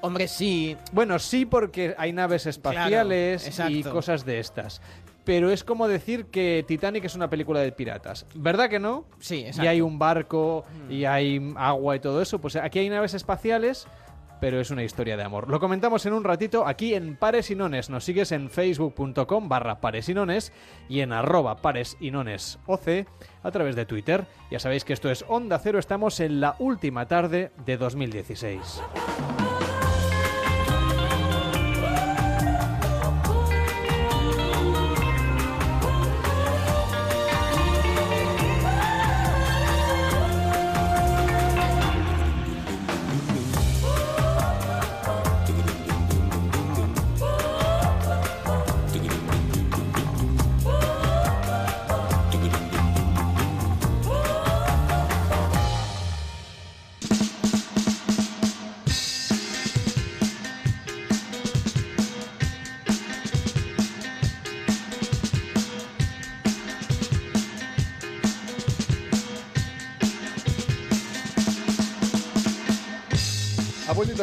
Hombre, 0.03 0.29
sí. 0.29 0.77
Bueno, 0.93 1.19
sí, 1.19 1.47
porque 1.47 1.95
hay 1.97 2.13
naves 2.13 2.47
espaciales 2.47 3.49
Claro, 3.55 3.71
y 3.71 3.83
cosas 3.83 4.25
de 4.25 4.41
estas. 4.41 4.81
Pero 5.25 5.51
es 5.51 5.65
como 5.65 5.89
decir 5.89 6.27
que 6.27 6.65
Titanic 6.69 7.05
es 7.05 7.15
una 7.15 7.31
película 7.31 7.61
de 7.61 7.73
piratas. 7.73 8.27
¿Verdad 8.35 8.69
que 8.69 8.79
no? 8.79 9.07
Sí, 9.19 9.39
Y 9.41 9.47
exacto. 9.47 9.71
hay 9.71 9.81
un 9.81 9.99
barco, 9.99 10.65
y 10.91 11.05
hay 11.05 11.53
agua 11.57 11.97
y 11.97 12.01
todo 12.01 12.21
eso. 12.23 12.41
Pues 12.41 12.55
aquí 12.57 12.79
hay 12.81 12.89
naves 12.91 13.15
espaciales, 13.15 13.87
pero 14.41 14.61
es 14.61 14.71
una 14.71 14.85
historia 14.85 15.17
de 15.17 15.23
amor. 15.23 15.49
Lo 15.49 15.61
comentamos 15.61 16.07
en 16.07 16.13
un 16.13 16.25
ratito 16.25 16.67
aquí 16.67 16.95
en 16.95 17.17
Pares 17.17 17.51
y 17.51 17.55
Nones. 17.55 17.91
Nos 17.91 18.05
sigues 18.05 18.33
en 18.33 18.51
facebook.com 18.51 19.49
barra 19.49 19.81
Pares 19.81 20.09
y 20.89 21.01
en 21.01 21.13
arroba 21.13 21.57
Pares 21.57 21.97
y 22.01 22.11
Nones 22.11 22.59
OC 22.67 23.07
a 23.43 23.51
través 23.51 23.77
de 23.77 23.87
Twitter. 23.87 24.27
Ya 24.51 24.59
sabéis 24.59 24.85
que 24.85 24.93
esto 24.93 25.11
es 25.11 25.25
Onda 25.29 25.59
Cero. 25.59 25.79
Estamos 25.79 26.21
en 26.21 26.41
la 26.41 26.57
última 26.59 27.07
tarde 27.07 27.53
de 27.65 27.77
2016. 27.77 28.83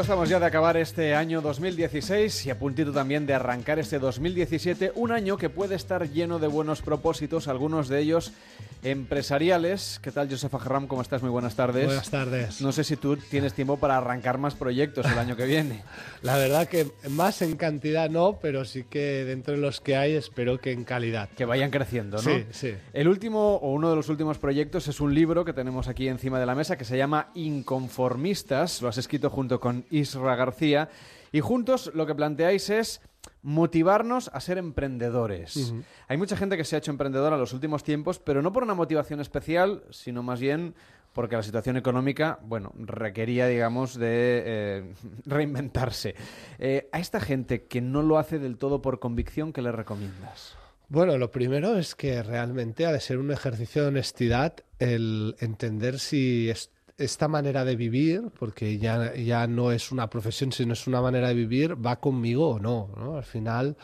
Estamos 0.03 0.27
ya 0.27 0.37
de 0.37 0.45
acabar 0.45 0.75
este 0.75 1.15
año 1.15 1.39
2016 1.39 2.47
y 2.47 2.49
a 2.49 2.59
puntito 2.59 2.91
también 2.91 3.25
de 3.25 3.33
arrancar 3.35 3.79
este 3.79 3.99
2017, 3.99 4.91
un 4.95 5.13
año 5.13 5.37
que 5.37 5.49
puede 5.49 5.75
estar 5.75 6.09
lleno 6.09 6.39
de 6.39 6.47
buenos 6.47 6.81
propósitos, 6.81 7.47
algunos 7.47 7.87
de 7.87 8.01
ellos 8.01 8.33
empresariales. 8.83 9.99
¿Qué 10.01 10.11
tal, 10.11 10.29
Josefa 10.29 10.59
Jarram? 10.59 10.87
¿Cómo 10.87 11.01
estás? 11.01 11.21
Muy 11.21 11.31
buenas 11.31 11.55
tardes. 11.55 11.85
Buenas 11.85 12.09
tardes. 12.09 12.61
No 12.61 12.71
sé 12.71 12.83
si 12.83 12.97
tú 12.97 13.15
tienes 13.17 13.53
tiempo 13.53 13.77
para 13.77 13.97
arrancar 13.97 14.37
más 14.37 14.55
proyectos 14.55 15.05
el 15.05 15.17
año 15.17 15.35
que 15.35 15.45
viene. 15.45 15.83
La 16.21 16.37
verdad 16.37 16.67
que 16.67 16.87
más 17.09 17.41
en 17.41 17.55
cantidad 17.55 18.09
no, 18.09 18.39
pero 18.41 18.65
sí 18.65 18.83
que 18.83 19.23
dentro 19.25 19.53
de 19.53 19.61
los 19.61 19.79
que 19.79 19.95
hay 19.95 20.13
espero 20.13 20.59
que 20.59 20.71
en 20.71 20.83
calidad. 20.83 21.29
Que 21.29 21.45
vayan 21.45 21.71
creciendo, 21.71 22.17
¿no? 22.17 22.23
Sí, 22.23 22.45
sí. 22.51 22.73
El 22.93 23.07
último 23.07 23.55
o 23.55 23.71
uno 23.71 23.89
de 23.89 23.95
los 23.95 24.09
últimos 24.09 24.37
proyectos 24.37 24.87
es 24.87 24.99
un 24.99 25.13
libro 25.13 25.45
que 25.45 25.53
tenemos 25.53 25.87
aquí 25.87 26.07
encima 26.07 26.39
de 26.39 26.45
la 26.45 26.55
mesa 26.55 26.77
que 26.77 26.85
se 26.85 26.97
llama 26.97 27.29
Inconformistas. 27.35 28.81
Lo 28.81 28.89
has 28.89 28.97
escrito 28.97 29.29
junto 29.29 29.59
con 29.59 29.85
Isra 29.97 30.35
García 30.35 30.89
y 31.31 31.39
juntos 31.39 31.91
lo 31.93 32.05
que 32.05 32.15
planteáis 32.15 32.69
es 32.69 33.01
motivarnos 33.41 34.29
a 34.33 34.39
ser 34.39 34.57
emprendedores. 34.57 35.73
Hay 36.07 36.17
mucha 36.17 36.35
gente 36.37 36.57
que 36.57 36.63
se 36.63 36.75
ha 36.75 36.79
hecho 36.79 36.91
emprendedora 36.91 37.35
en 37.35 37.41
los 37.41 37.53
últimos 37.53 37.83
tiempos, 37.83 38.19
pero 38.19 38.41
no 38.41 38.51
por 38.51 38.63
una 38.63 38.73
motivación 38.73 39.19
especial, 39.19 39.83
sino 39.91 40.23
más 40.23 40.39
bien 40.39 40.75
porque 41.13 41.35
la 41.35 41.43
situación 41.43 41.77
económica, 41.77 42.39
bueno, 42.43 42.71
requería, 42.75 43.45
digamos, 43.47 43.95
de 43.95 44.43
eh, 44.45 44.93
reinventarse. 45.25 46.15
Eh, 46.57 46.89
a 46.91 46.99
esta 46.99 47.19
gente 47.21 47.65
que 47.65 47.81
no 47.81 48.01
lo 48.01 48.17
hace 48.17 48.39
del 48.39 48.57
todo 48.57 48.81
por 48.81 48.99
convicción, 48.99 49.53
¿qué 49.53 49.61
le 49.61 49.71
recomiendas? 49.71 50.55
Bueno, 50.89 51.17
lo 51.17 51.29
primero 51.31 51.77
es 51.77 51.95
que 51.95 52.23
realmente 52.23 52.85
ha 52.85 52.91
de 52.91 52.99
ser 52.99 53.17
un 53.19 53.31
ejercicio 53.31 53.83
de 53.83 53.87
honestidad 53.89 54.55
el 54.79 55.35
entender 55.39 55.99
si 55.99 56.49
es- 56.49 56.71
esta 56.97 57.27
manera 57.27 57.65
de 57.65 57.75
vivir, 57.75 58.23
porque 58.37 58.77
ya, 58.77 59.15
ya 59.15 59.47
no 59.47 59.71
es 59.71 59.91
una 59.91 60.09
profesión, 60.09 60.51
sino 60.51 60.73
es 60.73 60.85
una 60.87 61.01
manera 61.01 61.29
de 61.29 61.33
vivir, 61.33 61.75
va 61.83 61.99
conmigo 61.99 62.49
o 62.49 62.59
no. 62.59 62.89
Al 63.15 63.23
final 63.23 63.77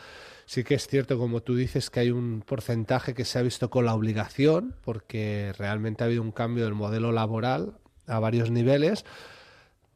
sí 0.46 0.62
que 0.64 0.74
es 0.74 0.86
cierto, 0.86 1.18
como 1.18 1.42
tú 1.42 1.54
dices, 1.56 1.90
que 1.90 2.00
hay 2.00 2.10
un 2.10 2.42
porcentaje 2.46 3.14
que 3.14 3.24
se 3.24 3.38
ha 3.38 3.42
visto 3.42 3.68
con 3.70 3.84
la 3.84 3.94
obligación, 3.94 4.74
porque 4.84 5.52
realmente 5.58 6.04
ha 6.04 6.06
habido 6.06 6.22
un 6.22 6.32
cambio 6.32 6.64
del 6.64 6.74
modelo 6.74 7.12
laboral 7.12 7.74
a 8.06 8.18
varios 8.20 8.50
niveles, 8.50 9.04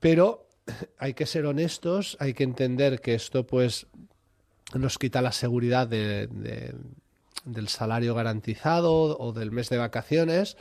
pero 0.01 0.49
hay 0.99 1.15
que 1.15 1.27
ser 1.27 1.47
honestos, 1.47 2.17
hay 2.21 2.35
que 2.35 2.45
entender 2.45 3.01
que 3.01 3.15
esto 3.15 3.47
pues 3.47 3.87
nos 4.75 4.99
quita 4.99 5.23
la 5.23 5.33
seguridad 5.33 5.87
de- 5.87 6.27
de- 6.27 6.75
del 7.45 7.69
salario 7.69 8.15
garantizado 8.15 9.19
o 9.19 9.33
del 9.33 9.51
mes 9.53 9.69
de 9.69 9.77
vacaciones. 9.79 10.57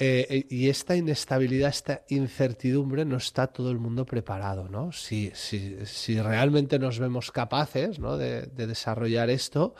Eh, 0.00 0.46
y 0.48 0.68
esta 0.68 0.94
inestabilidad, 0.94 1.70
esta 1.70 2.02
incertidumbre, 2.08 3.04
no 3.04 3.16
está 3.16 3.48
todo 3.48 3.70
el 3.72 3.78
mundo 3.78 4.06
preparado, 4.06 4.68
¿no? 4.68 4.92
Si, 4.92 5.32
si, 5.34 5.76
si 5.86 6.20
realmente 6.20 6.78
nos 6.78 7.00
vemos 7.00 7.32
capaces 7.32 7.98
¿no? 7.98 8.16
de, 8.16 8.42
de 8.42 8.66
desarrollar 8.68 9.28
esto, 9.28 9.74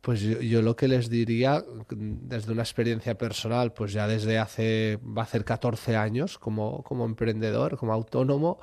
pues 0.00 0.20
yo, 0.20 0.62
lo 0.62 0.74
que 0.74 0.88
les 0.88 1.10
diría, 1.10 1.62
desde 1.90 2.52
una 2.52 2.62
experiencia 2.62 3.18
personal, 3.18 3.72
pues 3.74 3.92
ya 3.92 4.06
desde 4.06 4.38
hace, 4.38 4.98
va 5.04 5.22
a 5.22 5.24
hacer 5.24 5.44
14 5.44 5.96
años 5.96 6.38
como, 6.38 6.82
como 6.82 7.04
emprendedor, 7.04 7.76
como 7.76 7.92
autónomo, 7.92 8.58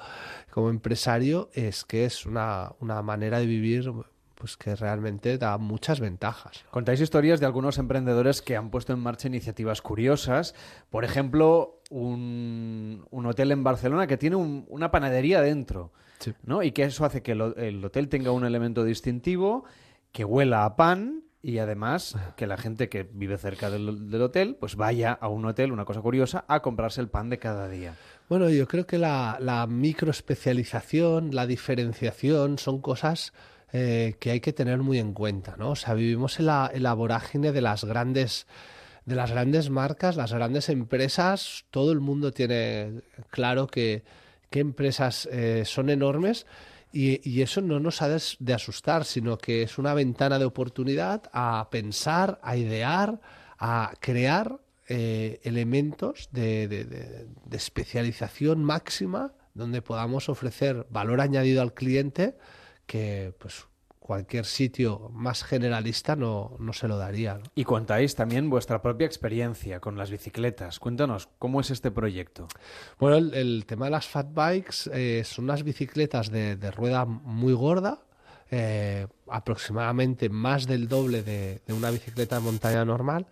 como 0.49 0.71
empresario, 0.71 1.49
es 1.53 1.83
que 1.83 2.05
es 2.05 2.25
una, 2.25 2.71
una 2.79 3.01
manera 3.03 3.39
de 3.39 3.45
vivir 3.45 3.91
pues 4.35 4.57
que 4.57 4.75
realmente 4.75 5.37
da 5.37 5.57
muchas 5.57 5.99
ventajas. 5.99 6.63
Contáis 6.69 6.99
historias 7.01 7.39
de 7.39 7.45
algunos 7.45 7.77
emprendedores 7.77 8.41
que 8.41 8.55
han 8.55 8.69
puesto 8.69 8.93
en 8.93 8.99
marcha 8.99 9.27
iniciativas 9.27 9.81
curiosas. 9.81 10.53
Por 10.89 11.05
ejemplo, 11.05 11.81
un, 11.89 13.05
un 13.09 13.25
hotel 13.25 13.51
en 13.51 13.63
Barcelona 13.63 14.07
que 14.07 14.17
tiene 14.17 14.35
un- 14.35 14.65
una 14.69 14.91
panadería 14.91 15.41
dentro. 15.41 15.91
¿no? 16.43 16.63
Y 16.63 16.71
que 16.71 16.83
eso 16.83 17.05
hace 17.05 17.21
que 17.23 17.33
el, 17.33 17.41
ho- 17.41 17.55
el 17.55 17.83
hotel 17.83 18.07
tenga 18.09 18.31
un 18.31 18.45
elemento 18.45 18.83
distintivo, 18.83 19.63
que 20.11 20.23
huela 20.25 20.65
a 20.65 20.75
pan 20.75 21.23
y 21.41 21.59
además 21.59 22.15
que 22.37 22.47
la 22.47 22.57
gente 22.57 22.89
que 22.89 23.03
vive 23.03 23.37
cerca 23.37 23.69
del, 23.69 24.09
del 24.09 24.21
hotel 24.23 24.55
pues 24.59 24.75
vaya 24.75 25.11
a 25.13 25.27
un 25.27 25.45
hotel, 25.45 25.71
una 25.71 25.85
cosa 25.85 26.01
curiosa, 26.01 26.43
a 26.47 26.61
comprarse 26.61 27.01
el 27.01 27.09
pan 27.09 27.29
de 27.29 27.37
cada 27.37 27.67
día. 27.69 27.95
Bueno, 28.29 28.49
yo 28.49 28.67
creo 28.67 28.87
que 28.87 28.97
la, 28.97 29.37
la 29.39 29.67
microespecialización, 29.67 31.29
la 31.35 31.45
diferenciación 31.45 32.57
son 32.57 32.81
cosas 32.81 33.33
eh, 33.77 34.15
que 34.21 34.31
hay 34.31 34.39
que 34.39 34.53
tener 34.53 34.77
muy 34.77 34.99
en 34.99 35.11
cuenta, 35.11 35.57
¿no? 35.57 35.71
O 35.71 35.75
sea, 35.75 35.95
vivimos 35.95 36.39
en 36.39 36.45
la, 36.45 36.71
en 36.73 36.81
la 36.81 36.93
vorágine 36.93 37.51
de 37.51 37.59
las 37.59 37.83
grandes 37.83 38.47
de 39.05 39.15
las 39.15 39.31
grandes 39.31 39.69
marcas, 39.69 40.15
las 40.15 40.31
grandes 40.31 40.69
empresas, 40.69 41.65
todo 41.71 41.91
el 41.91 41.99
mundo 41.99 42.31
tiene 42.31 43.01
claro 43.29 43.67
que, 43.67 44.05
qué 44.49 44.61
empresas 44.61 45.27
eh, 45.29 45.63
son 45.65 45.89
enormes 45.89 46.45
y, 46.93 47.19
y, 47.29 47.41
eso 47.41 47.59
no 47.59 47.81
nos 47.81 48.01
ha 48.01 48.07
de, 48.07 48.23
de, 48.39 48.53
asustar, 48.53 49.03
sino 49.03 49.37
que 49.37 49.63
es 49.63 49.77
una 49.77 49.93
ventana 49.93 50.39
de 50.39 50.45
oportunidad 50.45 51.23
a 51.33 51.67
pensar, 51.69 52.39
a 52.43 52.55
idear, 52.55 53.19
a 53.59 53.91
crear 53.99 54.57
eh, 54.87 55.41
elementos 55.43 56.29
de, 56.31 56.69
de, 56.69 56.85
de, 56.85 57.57
especialización 57.57 58.63
máxima 58.63 59.33
donde 59.53 59.81
podamos 59.81 60.29
ofrecer 60.29 60.87
valor 60.89 61.19
añadido 61.19 61.61
al 61.61 61.73
cliente 61.73 62.37
que 62.85 63.33
pues 63.39 63.65
cualquier 64.05 64.45
sitio 64.45 65.09
más 65.13 65.43
generalista 65.43 66.15
no, 66.15 66.55
no 66.59 66.73
se 66.73 66.87
lo 66.87 66.95
daría. 66.95 67.39
¿no? 67.39 67.43
Y 67.55 67.63
contáis 67.63 68.13
también 68.13 68.51
vuestra 68.51 68.79
propia 68.79 69.07
experiencia 69.07 69.79
con 69.79 69.97
las 69.97 70.11
bicicletas. 70.11 70.77
Cuéntanos, 70.77 71.27
¿cómo 71.39 71.59
es 71.59 71.71
este 71.71 71.89
proyecto? 71.89 72.47
Bueno, 72.99 73.17
el, 73.17 73.33
el 73.33 73.65
tema 73.65 73.85
de 73.85 73.91
las 73.91 74.05
fat 74.05 74.27
bikes 74.31 74.91
eh, 74.93 75.23
son 75.23 75.45
unas 75.45 75.63
bicicletas 75.63 76.29
de, 76.29 76.55
de 76.55 76.69
rueda 76.69 77.05
muy 77.05 77.53
gorda, 77.53 78.05
eh, 78.51 79.07
aproximadamente 79.27 80.29
más 80.29 80.67
del 80.67 80.87
doble 80.87 81.23
de, 81.23 81.61
de, 81.65 81.73
una 81.73 81.89
bicicleta 81.89 82.35
de 82.35 82.41
montaña 82.41 82.85
normal. 82.85 83.25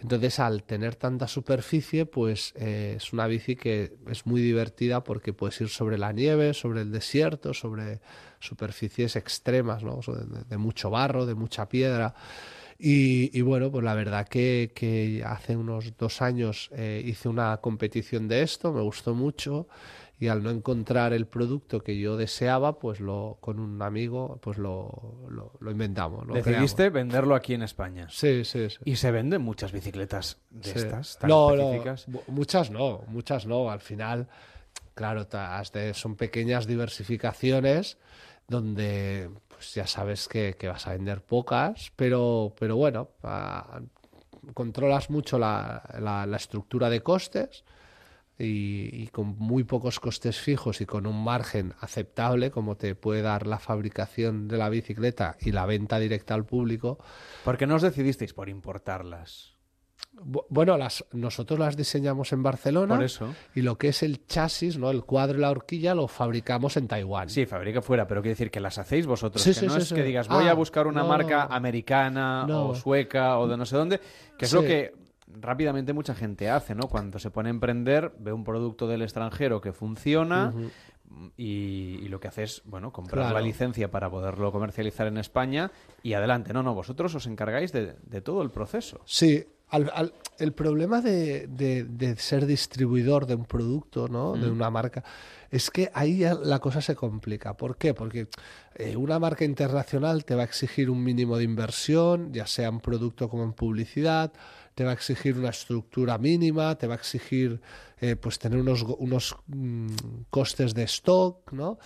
Entonces, 0.00 0.38
al 0.38 0.62
tener 0.62 0.96
tanta 0.96 1.28
superficie, 1.28 2.06
pues 2.06 2.54
eh, 2.56 2.94
es 2.96 3.12
una 3.12 3.26
bici 3.26 3.54
que 3.54 3.92
es 4.08 4.26
muy 4.26 4.40
divertida 4.40 5.04
porque 5.04 5.34
puedes 5.34 5.60
ir 5.60 5.68
sobre 5.68 5.98
la 5.98 6.12
nieve, 6.12 6.54
sobre 6.54 6.80
el 6.80 6.90
desierto, 6.90 7.52
sobre 7.52 8.00
superficies 8.38 9.16
extremas, 9.16 9.82
de, 10.48 10.56
mucho 10.56 10.88
barro, 10.88 11.26
de 11.26 11.34
mucha 11.34 11.68
piedra. 11.68 12.14
Y, 12.78 13.38
bueno, 13.42 13.70
pues 13.70 13.84
la 13.84 13.94
verdad 13.94 14.26
que, 14.26 14.72
que 14.74 15.22
hace 15.26 15.54
unos 15.54 15.94
dos 15.98 16.22
años 16.22 16.70
eh, 16.72 17.02
hice 17.04 17.28
una 17.28 17.58
competición 17.58 18.26
de 18.26 18.40
esto, 18.40 18.72
me 18.72 18.80
gustó 18.80 19.14
mucho 19.14 19.68
y 20.20 20.28
al 20.28 20.42
no 20.42 20.50
encontrar 20.50 21.12
el 21.14 21.26
producto 21.26 21.82
que 21.82 21.98
yo 21.98 22.16
deseaba, 22.18 22.78
pues 22.78 23.00
lo 23.00 23.38
con 23.40 23.58
un 23.58 23.80
amigo 23.80 24.38
pues 24.42 24.58
lo, 24.58 25.24
lo, 25.28 25.52
lo 25.58 25.70
inventamos. 25.70 26.26
Lo 26.26 26.34
Decidiste 26.34 26.76
creamos. 26.76 26.92
venderlo 26.94 27.34
aquí 27.34 27.54
en 27.54 27.62
España. 27.62 28.06
Sí, 28.10 28.44
sí, 28.44 28.68
sí. 28.68 28.76
¿Y 28.84 28.96
se 28.96 29.10
venden 29.10 29.40
muchas 29.40 29.72
bicicletas 29.72 30.38
de 30.50 30.72
Sí. 30.72 30.78
estas 30.78 31.18
tan 31.18 31.30
no, 31.30 31.50
específicas? 31.54 32.06
no, 32.08 32.20
muchas 32.28 32.70
no, 32.70 33.00
muchas 33.08 33.46
no. 33.46 33.70
Al 33.70 33.80
final, 33.80 34.28
claro, 34.94 35.24
de- 35.72 35.94
son 35.94 36.14
pequeñas 36.16 36.66
diversificaciones 36.66 37.96
donde 38.46 39.30
pues 39.48 39.74
ya 39.74 39.86
sabes 39.86 40.28
que, 40.28 40.54
que 40.58 40.68
vas 40.68 40.86
a 40.86 40.92
vender 40.92 41.22
pocas, 41.22 41.92
pero, 41.96 42.54
pero 42.58 42.76
bueno, 42.76 43.08
ah, 43.22 43.80
controlas 44.54 45.08
mucho 45.10 45.38
la, 45.38 45.82
la- 45.98 46.26
la 46.26 46.36
estructura 46.36 46.90
de 46.90 47.00
costes 47.02 47.64
y, 48.40 48.88
y 48.92 49.08
con 49.08 49.36
muy 49.38 49.64
pocos 49.64 50.00
costes 50.00 50.38
fijos 50.40 50.80
y 50.80 50.86
con 50.86 51.06
un 51.06 51.22
margen 51.22 51.74
aceptable 51.80 52.50
como 52.50 52.76
te 52.76 52.94
puede 52.94 53.22
dar 53.22 53.46
la 53.46 53.58
fabricación 53.58 54.48
de 54.48 54.56
la 54.58 54.68
bicicleta 54.70 55.36
y 55.40 55.52
la 55.52 55.66
venta 55.66 55.98
directa 55.98 56.34
al 56.34 56.46
público, 56.46 56.98
¿Por 57.44 57.56
qué 57.58 57.66
no 57.66 57.76
os 57.76 57.82
decidisteis 57.82 58.32
por 58.32 58.48
importarlas? 58.48 59.54
Bu- 60.12 60.44
Bueno, 60.48 60.76
las, 60.76 61.04
nosotros 61.12 61.58
las 61.58 61.76
diseñamos 61.76 62.32
en 62.32 62.42
Barcelona. 62.42 62.96
Por 62.96 63.04
eso. 63.04 63.32
Y 63.54 63.60
lo 63.62 63.78
que 63.78 63.88
es 63.88 64.02
el 64.02 64.26
chasis, 64.26 64.76
¿no? 64.78 64.90
El 64.90 65.04
cuadro 65.04 65.38
y 65.38 65.40
la 65.42 65.50
horquilla 65.50 65.94
lo 65.94 66.08
fabricamos 66.08 66.76
en 66.76 66.88
Taiwán. 66.88 67.28
Sí, 67.30 67.46
fabrica 67.46 67.80
fuera, 67.80 68.06
pero 68.06 68.20
quiere 68.20 68.32
decir 68.32 68.50
que 68.50 68.58
las 68.60 68.78
hacéis 68.78 69.06
vosotros. 69.06 69.42
Sí, 69.42 69.50
que 69.50 69.54
sí, 69.60 69.66
no 69.66 69.74
sí, 69.74 69.80
es 69.82 69.92
que 69.92 70.02
digas, 70.02 70.26
voy 70.28 70.46
Ah, 70.48 70.50
a 70.50 70.54
buscar 70.54 70.86
una 70.86 71.02
no. 71.02 71.08
marca 71.08 71.44
americana 71.44 72.44
No. 72.46 72.68
o 72.70 72.74
sueca 72.74 73.38
o 73.38 73.46
de 73.46 73.56
no 73.56 73.64
sé 73.66 73.76
dónde, 73.76 74.00
que 74.36 74.46
es 74.46 74.52
lo 74.52 74.62
que 74.62 74.92
rápidamente 75.40 75.92
mucha 75.92 76.14
gente 76.14 76.48
hace, 76.50 76.74
¿no? 76.74 76.88
Cuando 76.88 77.18
se 77.18 77.30
pone 77.30 77.48
a 77.48 77.50
emprender, 77.50 78.12
ve 78.18 78.32
un 78.32 78.44
producto 78.44 78.86
del 78.88 79.02
extranjero 79.02 79.60
que 79.60 79.72
funciona. 79.72 80.52
Y, 81.36 81.98
y 82.02 82.08
lo 82.08 82.20
que 82.20 82.28
hace 82.28 82.44
es, 82.44 82.62
bueno, 82.64 82.92
comprar 82.92 83.22
Claro. 83.24 83.34
la 83.34 83.40
licencia 83.44 83.90
para 83.90 84.08
poderlo 84.08 84.52
comercializar 84.52 85.08
en 85.08 85.18
España 85.18 85.72
y 86.04 86.12
adelante. 86.12 86.52
No, 86.52 86.62
no, 86.62 86.72
vosotros 86.74 87.12
os 87.16 87.26
encargáis 87.26 87.72
de, 87.72 87.96
de 88.00 88.20
todo 88.20 88.42
el 88.42 88.50
proceso. 88.50 89.00
Sí, 89.06 89.44
al- 89.70 89.90
al- 89.92 90.12
el 90.38 90.52
problema 90.52 91.00
de, 91.00 91.48
de- 91.48 91.82
de 91.84 92.16
ser 92.16 92.46
distribuidor 92.46 93.26
de 93.26 93.34
un 93.34 93.44
producto, 93.44 94.06
¿no? 94.06 94.34
De 94.34 94.48
Mm. 94.48 94.52
una 94.52 94.70
marca, 94.70 95.02
es 95.50 95.68
que 95.72 95.90
ahí 95.94 96.18
ya 96.18 96.34
la 96.34 96.60
cosa 96.60 96.80
se 96.80 96.94
complica. 96.94 97.56
¿Por 97.56 97.76
qué? 97.76 97.92
Porque 97.92 98.28
eh, 98.76 98.96
una 98.96 99.18
marca 99.18 99.44
internacional 99.44 100.24
te 100.24 100.36
va 100.36 100.42
a 100.42 100.44
exigir 100.44 100.90
un 100.90 101.02
mínimo 101.02 101.36
de 101.36 101.42
inversión, 101.42 102.32
ya 102.32 102.46
sea 102.46 102.68
en 102.68 102.78
producto 102.78 103.28
como 103.28 103.42
en 103.42 103.52
publicidad, 103.52 104.32
te 104.74 104.84
va 104.84 104.90
a 104.90 104.94
exigir 104.94 105.36
una 105.36 105.50
estructura 105.50 106.18
mínima, 106.18 106.76
te 106.76 106.86
va 106.86 106.94
a 106.94 106.96
exigir 106.96 107.60
eh, 108.00 108.16
pues 108.16 108.38
tener 108.38 108.58
unos, 108.58 108.82
unos 108.98 109.36
mm, 109.46 109.88
costes 110.30 110.74
de 110.74 110.84
stock, 110.84 111.52
¿no? 111.52 111.78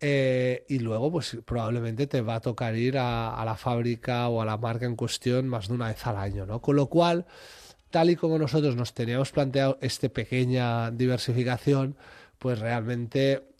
Eh, 0.00 0.64
y 0.68 0.78
luego, 0.78 1.12
pues 1.12 1.36
probablemente 1.44 2.06
te 2.06 2.22
va 2.22 2.36
a 2.36 2.40
tocar 2.40 2.74
ir 2.74 2.98
a, 2.98 3.34
a 3.34 3.44
la 3.44 3.56
fábrica 3.56 4.28
o 4.28 4.40
a 4.40 4.46
la 4.46 4.56
marca 4.56 4.86
en 4.86 4.96
cuestión 4.96 5.46
más 5.46 5.68
de 5.68 5.74
una 5.74 5.88
vez 5.88 6.06
al 6.06 6.16
año, 6.16 6.46
¿no? 6.46 6.60
Con 6.60 6.76
lo 6.76 6.86
cual, 6.86 7.26
tal 7.90 8.10
y 8.10 8.16
como 8.16 8.38
nosotros 8.38 8.76
nos 8.76 8.94
teníamos 8.94 9.30
planteado 9.30 9.78
esta 9.80 10.08
pequeña 10.08 10.90
diversificación, 10.90 11.96
pues 12.38 12.58
realmente 12.58 13.50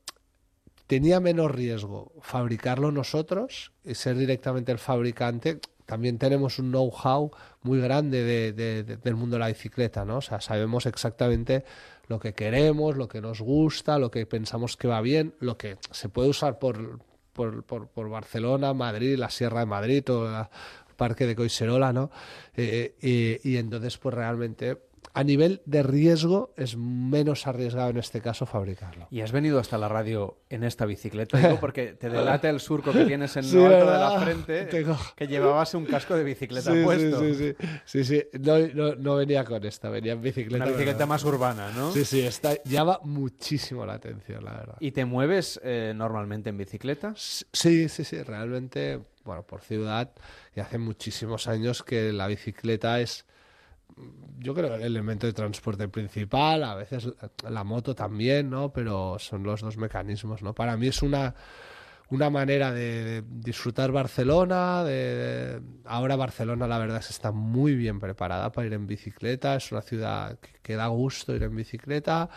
tenía 0.90 1.20
menos 1.20 1.52
riesgo 1.52 2.12
fabricarlo 2.20 2.90
nosotros 2.90 3.70
y 3.84 3.94
ser 3.94 4.16
directamente 4.16 4.72
el 4.72 4.78
fabricante. 4.78 5.60
También 5.90 6.18
tenemos 6.18 6.60
un 6.60 6.70
know-how 6.70 7.32
muy 7.62 7.80
grande 7.80 8.22
de- 8.22 8.52
de- 8.52 8.84
de- 8.84 8.96
del 8.96 9.16
mundo 9.16 9.34
de 9.34 9.40
la 9.40 9.48
bicicleta, 9.48 10.04
¿no? 10.04 10.18
O 10.18 10.20
sea, 10.20 10.40
sabemos 10.40 10.86
exactamente 10.86 11.64
lo 12.06 12.20
que 12.20 12.32
queremos, 12.32 12.96
lo 12.96 13.08
que 13.08 13.20
nos 13.20 13.40
gusta, 13.40 13.98
lo 13.98 14.08
que 14.08 14.24
pensamos 14.24 14.76
que 14.76 14.86
va 14.86 15.00
bien, 15.00 15.34
lo 15.40 15.58
que 15.58 15.78
se 15.90 16.08
puede 16.08 16.28
usar 16.28 16.60
por, 16.60 17.00
por, 17.32 17.64
por, 17.64 18.08
Barcelona, 18.08 18.72
Madrid, 18.72 19.18
la 19.18 19.30
Sierra 19.30 19.60
de 19.60 19.66
Madrid 19.66 20.08
o 20.10 20.28
el 20.28 20.46
Parque 20.94 21.26
de 21.26 21.34
Coiserola, 21.34 21.92
¿no? 21.92 22.12
Eh, 22.54 22.94
eh, 23.02 23.40
y 23.42 23.56
entonces, 23.56 23.98
pues 23.98 24.14
realmente, 24.14 24.78
a 25.12 25.24
nivel 25.24 25.60
de 25.66 25.82
riesgo, 25.82 26.54
es 26.56 26.76
menos 26.76 27.46
arriesgado 27.46 27.90
en 27.90 27.96
este 27.98 28.20
caso 28.20 28.46
fabricarlo. 28.46 29.08
Y 29.10 29.22
has 29.22 29.32
venido 29.32 29.58
hasta 29.58 29.76
la 29.78 29.88
radio 29.88 30.38
en 30.48 30.62
esta 30.64 30.86
bicicleta, 30.86 31.38
digo, 31.38 31.58
porque 31.60 31.94
te 31.94 32.08
delata 32.08 32.48
el 32.48 32.60
surco 32.60 32.92
que 32.92 33.04
tienes 33.04 33.36
en 33.36 33.42
Sí, 33.44 33.56
lo 33.56 33.66
alto 33.66 33.90
de 33.90 33.98
la 33.98 34.20
frente, 34.20 34.64
Tengo- 34.70 34.96
que 35.16 35.26
llevabas 35.26 35.74
un 35.74 35.84
casco 35.86 36.14
de 36.16 36.24
bicicleta 36.24 36.72
Sí, 36.72 36.82
puesto. 36.84 37.20
Sí, 37.20 37.34
sí, 37.34 37.54
sí. 37.58 37.68
sí, 37.84 38.04
sí. 38.04 38.38
No, 38.40 38.58
no, 38.68 38.94
no 38.94 39.16
venía 39.16 39.44
con 39.44 39.64
esta, 39.64 39.90
venía 39.90 40.12
en 40.12 40.22
bicicleta. 40.22 40.64
Una 40.64 40.72
bicicleta 40.72 41.06
más 41.06 41.24
urbana, 41.24 41.70
¿no? 41.72 41.90
Sí, 41.92 42.04
sí, 42.04 42.20
esta 42.20 42.62
llama 42.64 43.00
muchísimo 43.02 43.84
la 43.84 43.94
atención, 43.94 44.44
la 44.44 44.52
verdad. 44.52 44.76
¿Y 44.80 44.92
te 44.92 45.04
mueves 45.04 45.60
eh, 45.64 45.92
normalmente 45.94 46.50
en 46.50 46.56
bicicleta? 46.56 47.12
Sí, 47.16 47.88
sí, 47.88 48.04
sí, 48.04 48.22
realmente, 48.22 49.00
bueno, 49.24 49.42
por 49.42 49.60
ciudad, 49.60 50.12
y 50.54 50.60
hace 50.60 50.78
muchísimos 50.78 51.48
años 51.48 51.82
que 51.82 52.12
la 52.12 52.26
bicicleta 52.26 53.00
es, 53.00 53.26
yo 54.38 54.54
creo, 54.54 54.74
el 54.74 54.82
elemento 54.82 55.26
de 55.26 55.32
transporte 55.32 55.88
principal, 55.88 56.64
a 56.64 56.74
veces 56.74 57.08
la 57.48 57.64
moto 57.64 57.94
también, 57.94 58.50
¿no? 58.50 58.72
Pero 58.72 59.18
son 59.18 59.42
los 59.42 59.60
dos 59.60 59.76
mecanismos, 59.76 60.42
¿no? 60.42 60.54
Para 60.54 60.76
mí 60.76 60.86
es 60.88 61.02
una, 61.02 61.34
una 62.10 62.30
manera 62.30 62.72
de, 62.72 63.04
de 63.04 63.24
disfrutar 63.28 63.92
Barcelona, 63.92 64.82
de, 64.84 64.92
de- 64.92 65.62
ahora 65.84 66.16
Barcelona 66.16 66.66
la 66.66 66.78
verdad 66.78 66.98
es 66.98 67.06
que 67.08 67.12
está 67.12 67.32
muy 67.32 67.74
bien 67.76 68.00
preparada 68.00 68.50
para 68.52 68.66
ir 68.66 68.72
en 68.74 68.86
bicicleta, 68.86 69.56
es 69.56 69.70
una 69.72 69.82
ciudad 69.82 70.38
que, 70.40 70.50
que 70.62 70.76
da 70.76 70.88
gusto 70.88 71.34
ir 71.36 71.42
en 71.44 71.54
bicicleta, 71.56 72.28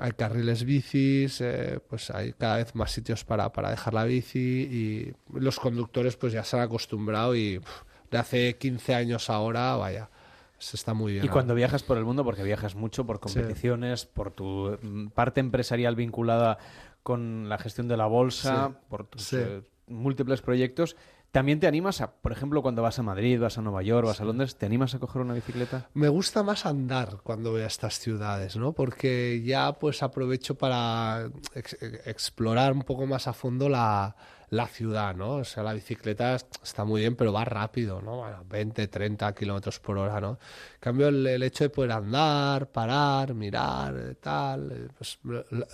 hay 0.00 0.12
carriles 0.12 0.64
bicis, 0.64 1.40
eh, 1.40 1.78
pues 1.88 2.10
hay 2.10 2.32
cada 2.32 2.56
vez 2.56 2.74
más 2.74 2.90
sitios 2.90 3.24
para, 3.24 3.52
para 3.52 3.70
dejar 3.70 3.94
la 3.94 4.04
bici 4.04 4.38
y 4.70 5.12
los 5.38 5.60
conductores 5.60 6.16
pues 6.16 6.32
ya 6.32 6.42
se 6.44 6.56
han 6.56 6.62
acostumbrado 6.62 7.34
y 7.36 7.60
pff, 7.60 7.82
de 8.10 8.18
hace 8.18 8.56
15 8.58 8.94
años 8.94 9.30
ahora, 9.30 9.76
vaya, 9.76 10.10
se 10.58 10.76
está 10.76 10.94
muy 10.94 11.12
bien. 11.12 11.24
Y 11.24 11.28
cuando 11.28 11.54
viajas 11.54 11.82
por 11.82 11.98
el 11.98 12.04
mundo, 12.04 12.24
porque 12.24 12.42
viajas 12.42 12.74
mucho 12.74 13.04
por 13.06 13.20
competiciones, 13.20 14.06
por 14.06 14.30
tu 14.30 14.78
mm, 14.82 15.08
parte 15.08 15.40
empresarial 15.40 15.96
vinculada 15.96 16.58
con 17.02 17.48
la 17.48 17.58
gestión 17.58 17.88
de 17.88 17.96
la 17.96 18.06
bolsa, 18.06 18.68
Sí, 18.68 18.76
por 18.88 19.04
tus 19.06 19.22
sí. 19.28 19.36
eh, 19.38 19.62
múltiples 19.86 20.40
proyectos, 20.40 20.96
¿también 21.32 21.60
te 21.60 21.66
animas 21.66 22.00
a, 22.00 22.12
por 22.12 22.32
ejemplo, 22.32 22.62
cuando 22.62 22.80
vas 22.80 22.98
a 22.98 23.02
Madrid, 23.02 23.38
vas 23.38 23.58
a 23.58 23.62
Nueva 23.62 23.82
York, 23.82 24.06
vas 24.06 24.20
a 24.20 24.24
Londres, 24.24 24.56
¿te 24.56 24.64
animas 24.64 24.94
a 24.94 24.98
coger 25.00 25.20
una 25.20 25.34
bicicleta? 25.34 25.90
Me 25.92 26.08
gusta 26.08 26.42
más 26.42 26.64
andar 26.64 27.18
cuando 27.22 27.50
voy 27.50 27.60
a 27.62 27.66
estas 27.66 27.98
ciudades, 27.98 28.56
¿no? 28.56 28.72
Porque 28.72 29.42
ya 29.44 29.72
pues 29.74 30.02
aprovecho 30.02 30.54
para 30.54 31.28
ex- 31.54 31.76
explorar 32.06 32.72
un 32.72 32.82
poco 32.82 33.06
más 33.06 33.26
a 33.26 33.34
fondo 33.34 33.68
la, 33.68 34.16
la 34.54 34.66
ciudad, 34.66 35.14
¿no? 35.14 35.36
O 35.36 35.44
sea, 35.44 35.62
la 35.62 35.72
bicicleta 35.72 36.36
está 36.36 36.84
muy 36.84 37.00
bien, 37.00 37.16
pero 37.16 37.32
va 37.32 37.44
rápido, 37.44 38.00
¿no? 38.00 38.18
Bueno, 38.18 38.44
20, 38.48 38.88
30 38.88 39.34
kilómetros 39.34 39.80
por 39.80 39.98
hora, 39.98 40.20
¿no? 40.20 40.38
En 40.74 40.80
cambio, 40.80 41.08
el, 41.08 41.26
el, 41.26 41.42
hecho 41.42 41.64
de 41.64 41.70
poder 41.70 41.92
andar, 41.92 42.70
parar, 42.70 43.34
mirar, 43.34 43.96
eh, 43.96 44.14
tal, 44.20 44.70
eh, 44.72 44.88
pues 44.96 45.18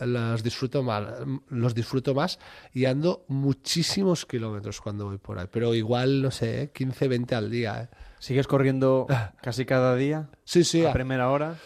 los 0.01 0.43
disfruto 0.43 0.83
más, 0.83 1.05
los 1.49 1.75
disfruto 1.75 2.15
más 2.15 2.39
y 2.73 2.85
ando 2.85 3.25
muchísimos 3.29 4.27
kilómetros 4.27 4.81
cuando 4.81 5.07
voy 5.07 5.19
por 5.19 5.39
ahí, 5.39 5.47
pero 5.51 5.75
igual, 5.75 6.23
no 6.23 6.31
sé, 6.31 6.71
15, 6.75 7.09
20 7.09 7.35
al 7.35 7.51
día, 7.51 7.83
¿eh? 7.83 7.89
¿Sigues 8.21 8.47
corriendo 8.47 9.07
casi 9.43 9.65
cada 9.65 9.97
día? 9.97 10.29
Sí, 10.45 10.63
sí. 10.63 10.85
¿A 10.85 10.93
primera 10.93 11.31
hora? 11.31 11.57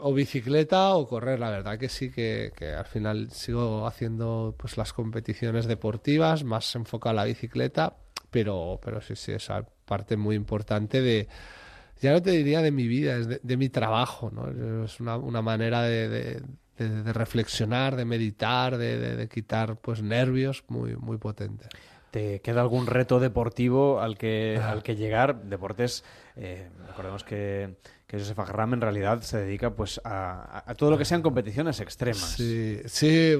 O 0.00 0.12
bicicleta 0.12 0.94
o 0.94 1.06
correr, 1.06 1.38
la 1.38 1.50
verdad 1.50 1.78
que 1.78 1.88
sí, 1.88 2.10
que, 2.10 2.52
que, 2.56 2.72
al 2.72 2.86
final 2.86 3.30
sigo 3.30 3.86
haciendo 3.86 4.54
pues 4.58 4.76
las 4.76 4.92
competiciones 4.92 5.66
deportivas, 5.66 6.44
más 6.44 6.74
enfocado 6.74 7.10
a 7.10 7.22
la 7.22 7.24
bicicleta, 7.24 7.96
pero, 8.30 8.80
pero 8.82 9.00
sí, 9.00 9.16
sí, 9.16 9.32
esa 9.32 9.66
parte 9.84 10.16
muy 10.16 10.36
importante 10.36 11.00
de, 11.00 11.28
ya 12.00 12.12
no 12.12 12.22
te 12.22 12.30
diría 12.30 12.62
de 12.62 12.70
mi 12.70 12.86
vida, 12.86 13.16
es 13.16 13.28
de, 13.28 13.40
de 13.42 13.56
mi 13.56 13.68
trabajo, 13.68 14.30
¿no? 14.30 14.84
Es 14.84 15.00
una, 15.00 15.16
una 15.16 15.42
manera 15.42 15.82
de, 15.82 16.08
de, 16.08 16.42
de, 16.78 17.12
reflexionar, 17.12 17.96
de 17.96 18.04
meditar, 18.04 18.76
de, 18.76 19.28
quitar 19.28 19.76
pues 19.76 20.02
nervios 20.02 20.64
muy, 20.68 20.96
muy 20.96 21.18
potente. 21.18 21.68
¿Te 22.10 22.40
queda 22.40 22.62
algún 22.62 22.86
reto 22.86 23.20
deportivo 23.20 24.00
al 24.00 24.16
que, 24.16 24.58
al 24.62 24.82
que 24.82 24.96
llegar? 24.96 25.42
Deportes, 25.42 26.04
eh, 26.36 26.70
recordemos 26.86 27.24
que 27.24 27.76
que 28.08 28.18
Josef 28.18 28.38
Agram 28.38 28.72
en 28.72 28.80
realidad 28.80 29.20
se 29.20 29.36
dedica 29.36 29.74
pues 29.74 30.00
a, 30.02 30.64
a, 30.66 30.74
todo 30.74 30.90
lo 30.90 30.98
que 30.98 31.04
sean 31.04 31.20
competiciones 31.20 31.78
extremas. 31.78 32.36
Sí, 32.36 32.80
sí, 32.86 33.34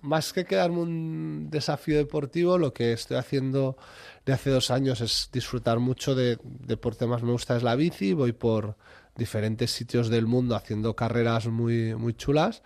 más 0.00 0.32
que 0.32 0.44
quedarme 0.44 0.78
un 0.78 1.48
desafío 1.50 1.96
deportivo, 1.96 2.58
lo 2.58 2.72
que 2.72 2.92
estoy 2.92 3.16
haciendo 3.16 3.76
de 4.24 4.32
hace 4.32 4.50
dos 4.50 4.70
años 4.70 5.00
es 5.00 5.30
disfrutar 5.32 5.80
mucho 5.80 6.14
de 6.14 6.38
deporte 6.44 7.06
más 7.06 7.24
me 7.24 7.32
gusta 7.32 7.56
es 7.56 7.64
la 7.64 7.74
bici, 7.74 8.12
voy 8.12 8.32
por 8.32 8.76
diferentes 9.16 9.72
sitios 9.72 10.08
del 10.08 10.26
mundo 10.26 10.54
haciendo 10.54 10.94
carreras 10.94 11.48
muy, 11.48 11.96
muy 11.96 12.14
chulas 12.14 12.62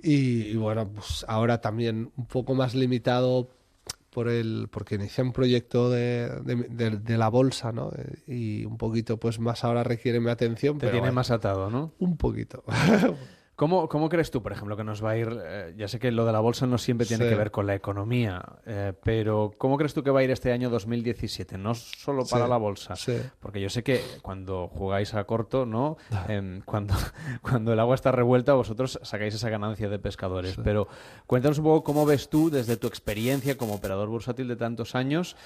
y, 0.00 0.42
y 0.42 0.56
bueno, 0.56 0.88
pues 0.88 1.24
ahora 1.26 1.60
también 1.60 2.12
un 2.16 2.26
poco 2.26 2.54
más 2.54 2.76
limitado 2.76 3.50
por 4.12 4.28
el 4.28 4.68
porque 4.70 4.96
inicié 4.96 5.24
un 5.24 5.32
proyecto 5.32 5.90
de, 5.90 6.28
de, 6.44 6.90
de, 6.90 7.18
la 7.18 7.28
bolsa, 7.28 7.72
¿no? 7.72 7.90
Y 8.26 8.64
un 8.66 8.76
poquito, 8.76 9.16
pues 9.16 9.40
más 9.40 9.64
ahora 9.64 9.84
requiere 9.84 10.20
mi 10.20 10.30
atención. 10.30 10.74
Te 10.74 10.80
pero 10.80 10.92
tiene 10.92 11.00
bueno, 11.00 11.14
más 11.14 11.30
atado, 11.30 11.70
¿no? 11.70 11.92
Un 11.98 12.16
poquito. 12.18 12.62
¿Cómo, 13.62 13.88
¿Cómo, 13.88 14.08
crees 14.08 14.32
tú, 14.32 14.42
por 14.42 14.50
ejemplo, 14.50 14.76
que 14.76 14.82
nos 14.82 15.04
va 15.04 15.10
a 15.10 15.16
ir? 15.16 15.38
Eh, 15.40 15.74
ya 15.76 15.86
sé 15.86 16.00
que 16.00 16.10
lo 16.10 16.24
de 16.26 16.32
la 16.32 16.40
bolsa 16.40 16.66
no 16.66 16.78
siempre 16.78 17.06
tiene 17.06 17.22
Sí. 17.26 17.30
que 17.30 17.36
ver 17.36 17.52
con 17.52 17.64
la 17.64 17.76
economía, 17.76 18.42
eh, 18.66 18.92
pero 19.04 19.52
¿cómo 19.56 19.76
crees 19.78 19.94
tú 19.94 20.02
que 20.02 20.10
va 20.10 20.18
a 20.18 20.24
ir 20.24 20.32
este 20.32 20.50
año 20.50 20.68
2017? 20.68 21.58
No 21.58 21.72
solo 21.74 22.24
para 22.28 22.46
Sí, 22.46 22.50
la 22.50 22.56
bolsa, 22.56 22.96
sí. 22.96 23.16
porque 23.38 23.60
yo 23.60 23.70
sé 23.70 23.84
que 23.84 24.00
cuando 24.20 24.66
jugáis 24.66 25.14
a 25.14 25.22
corto, 25.24 25.64
¿no? 25.64 25.96
Em, 26.26 26.60
cuando, 26.62 26.94
cuando 27.42 27.72
el 27.72 27.78
agua 27.78 27.94
está 27.94 28.10
revuelta, 28.10 28.54
vosotros 28.54 28.98
sacáis 29.04 29.32
esa 29.36 29.48
ganancia 29.48 29.88
de 29.88 30.00
pescadores. 30.00 30.56
Pero 30.64 30.88
cuéntanos 31.28 31.58
un 31.58 31.64
poco 31.64 31.84
cómo 31.84 32.04
ves 32.04 32.28
tú, 32.28 32.50
desde 32.50 32.76
tu 32.76 32.88
experiencia 32.88 33.56
como 33.56 33.74
operador 33.74 34.08
bursátil 34.08 34.48
de 34.48 34.56
tantos 34.56 34.96
años, 34.96 35.36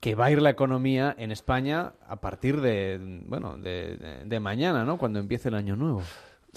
que 0.00 0.14
va 0.14 0.26
a 0.26 0.30
ir 0.30 0.40
la 0.40 0.48
economía 0.50 1.14
en 1.18 1.32
España 1.32 1.92
a 2.08 2.16
partir 2.16 2.62
de, 2.62 3.20
bueno, 3.26 3.58
de, 3.58 3.96
de- 3.98 4.24
de 4.24 4.40
mañana, 4.40 4.84
¿no? 4.86 4.96
Cuando 4.96 5.18
empiece 5.18 5.48
el 5.50 5.54
año 5.54 5.76
nuevo. 5.76 6.02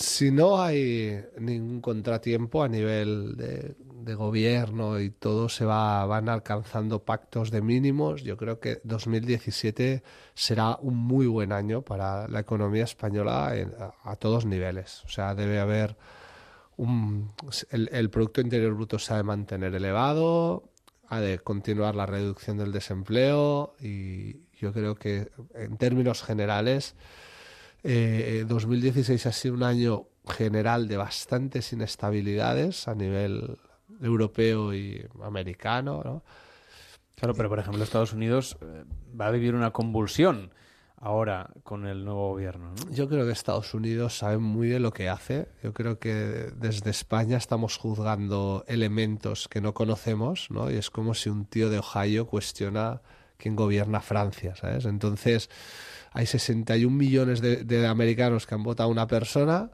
Si 0.01 0.31
no 0.31 0.59
hay 0.61 1.23
ningún 1.37 1.79
contratiempo 1.79 2.63
a 2.63 2.67
nivel 2.67 3.35
de, 3.37 3.75
de 3.77 4.15
gobierno 4.15 4.99
y 4.99 5.11
todo 5.11 5.47
se 5.47 5.63
va 5.63 6.03
van 6.07 6.27
alcanzando 6.27 7.05
pactos 7.05 7.51
de 7.51 7.61
mínimos, 7.61 8.23
yo 8.23 8.35
creo 8.35 8.59
que 8.59 8.81
2017 8.83 10.01
será 10.33 10.77
un 10.81 10.97
muy 10.97 11.27
buen 11.27 11.51
año 11.51 11.83
para 11.83 12.27
la 12.27 12.39
economía 12.39 12.83
española 12.85 13.55
en- 13.55 13.73
a, 14.03 14.15
todos 14.15 14.45
niveles. 14.47 15.03
O 15.05 15.09
sea, 15.09 15.35
debe 15.35 15.59
haber 15.59 15.95
el, 17.69 17.89
el 17.91 18.09
Producto 18.09 18.41
Interior 18.41 18.73
Bruto 18.73 18.97
se 18.97 19.13
ha 19.13 19.17
de 19.17 19.23
mantener 19.23 19.75
elevado, 19.75 20.63
ha 21.09 21.19
de 21.19 21.37
continuar 21.37 21.93
la 21.95 22.07
reducción 22.07 22.57
del 22.57 22.71
desempleo 22.71 23.75
y 23.79 24.47
yo 24.57 24.73
creo 24.73 24.95
que 24.95 25.29
en 25.53 25.77
términos 25.77 26.23
generales 26.23 26.95
eh, 27.83 28.45
2016 28.47 29.25
ha 29.25 29.31
sido 29.31 29.55
un 29.55 29.63
año 29.63 30.07
general 30.27 30.87
de 30.87 30.97
bastantes 30.97 31.73
inestabilidades 31.73 32.87
a 32.87 32.95
nivel 32.95 33.57
europeo 34.01 34.73
y 34.73 35.05
americano, 35.23 36.01
¿no? 36.03 36.23
Claro, 37.15 37.35
pero 37.35 37.49
por 37.49 37.59
ejemplo 37.59 37.83
Estados 37.83 38.13
Unidos 38.13 38.57
eh, 38.61 38.83
va 39.19 39.27
a 39.27 39.31
vivir 39.31 39.53
una 39.53 39.71
convulsión 39.71 40.51
ahora 40.97 41.49
con 41.63 41.87
el 41.87 42.05
nuevo 42.05 42.29
gobierno, 42.29 42.73
¿no? 42.73 42.91
Yo 42.91 43.09
creo 43.09 43.25
que 43.25 43.31
Estados 43.31 43.73
Unidos 43.73 44.17
sabe 44.17 44.37
muy 44.37 44.69
bien 44.69 44.83
lo 44.83 44.91
que 44.91 45.09
hace. 45.09 45.47
Yo 45.63 45.73
creo 45.73 45.99
que 45.99 46.13
desde 46.55 46.91
España 46.91 47.37
estamos 47.37 47.77
juzgando 47.77 48.63
elementos 48.67 49.47
que 49.47 49.61
no 49.61 49.73
conocemos, 49.73 50.49
¿no? 50.51 50.71
Y 50.71 50.75
es 50.75 50.89
como 50.91 51.13
si 51.13 51.29
un 51.29 51.45
tío 51.45 51.69
de 51.69 51.79
Ohio 51.79 52.27
cuestiona 52.27 53.01
quién 53.37 53.55
gobierna 53.55 54.01
Francia, 54.01 54.55
¿sabes? 54.55 54.85
Entonces, 54.85 55.49
hay 56.11 56.25
61 56.25 56.95
millones 56.95 57.41
de, 57.41 57.63
de 57.63 57.87
americanos 57.87 58.45
que 58.45 58.55
han 58.55 58.63
votado 58.63 58.89
a 58.89 58.91
una 58.91 59.07
persona, 59.07 59.71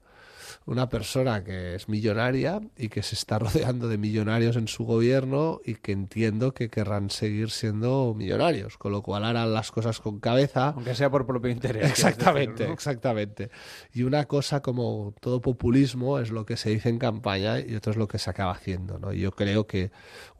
una 0.67 0.89
persona 0.89 1.45
que 1.45 1.75
es 1.75 1.87
millonaria 1.87 2.59
y 2.77 2.89
que 2.89 3.01
se 3.01 3.15
está 3.15 3.39
rodeando 3.39 3.87
de 3.87 3.97
millonarios 3.97 4.57
en 4.57 4.67
su 4.67 4.83
gobierno 4.83 5.61
y 5.65 5.75
que 5.75 5.93
entiendo 5.93 6.53
que 6.53 6.69
querrán 6.69 7.09
seguir 7.09 7.49
siendo 7.51 8.13
millonarios, 8.15 8.77
con 8.77 8.91
lo 8.91 9.01
cual 9.01 9.23
harán 9.23 9.53
las 9.53 9.71
cosas 9.71 9.99
con 9.99 10.19
cabeza. 10.19 10.69
Aunque 10.69 10.93
sea 10.93 11.09
por 11.09 11.25
propio 11.25 11.49
interés. 11.49 11.89
Exactamente, 11.89 12.51
decir, 12.51 12.67
¿no? 12.67 12.73
exactamente. 12.73 13.49
Y 13.93 14.03
una 14.03 14.25
cosa 14.25 14.61
como 14.61 15.15
todo 15.21 15.41
populismo 15.41 16.19
es 16.19 16.31
lo 16.31 16.45
que 16.45 16.57
se 16.57 16.69
dice 16.69 16.89
en 16.89 16.99
campaña 16.99 17.59
y 17.59 17.73
otro 17.75 17.91
es 17.91 17.97
lo 17.97 18.09
que 18.09 18.19
se 18.19 18.29
acaba 18.29 18.51
haciendo. 18.51 18.99
¿no? 18.99 19.13
Y 19.13 19.21
yo 19.21 19.31
creo 19.31 19.67
que 19.67 19.91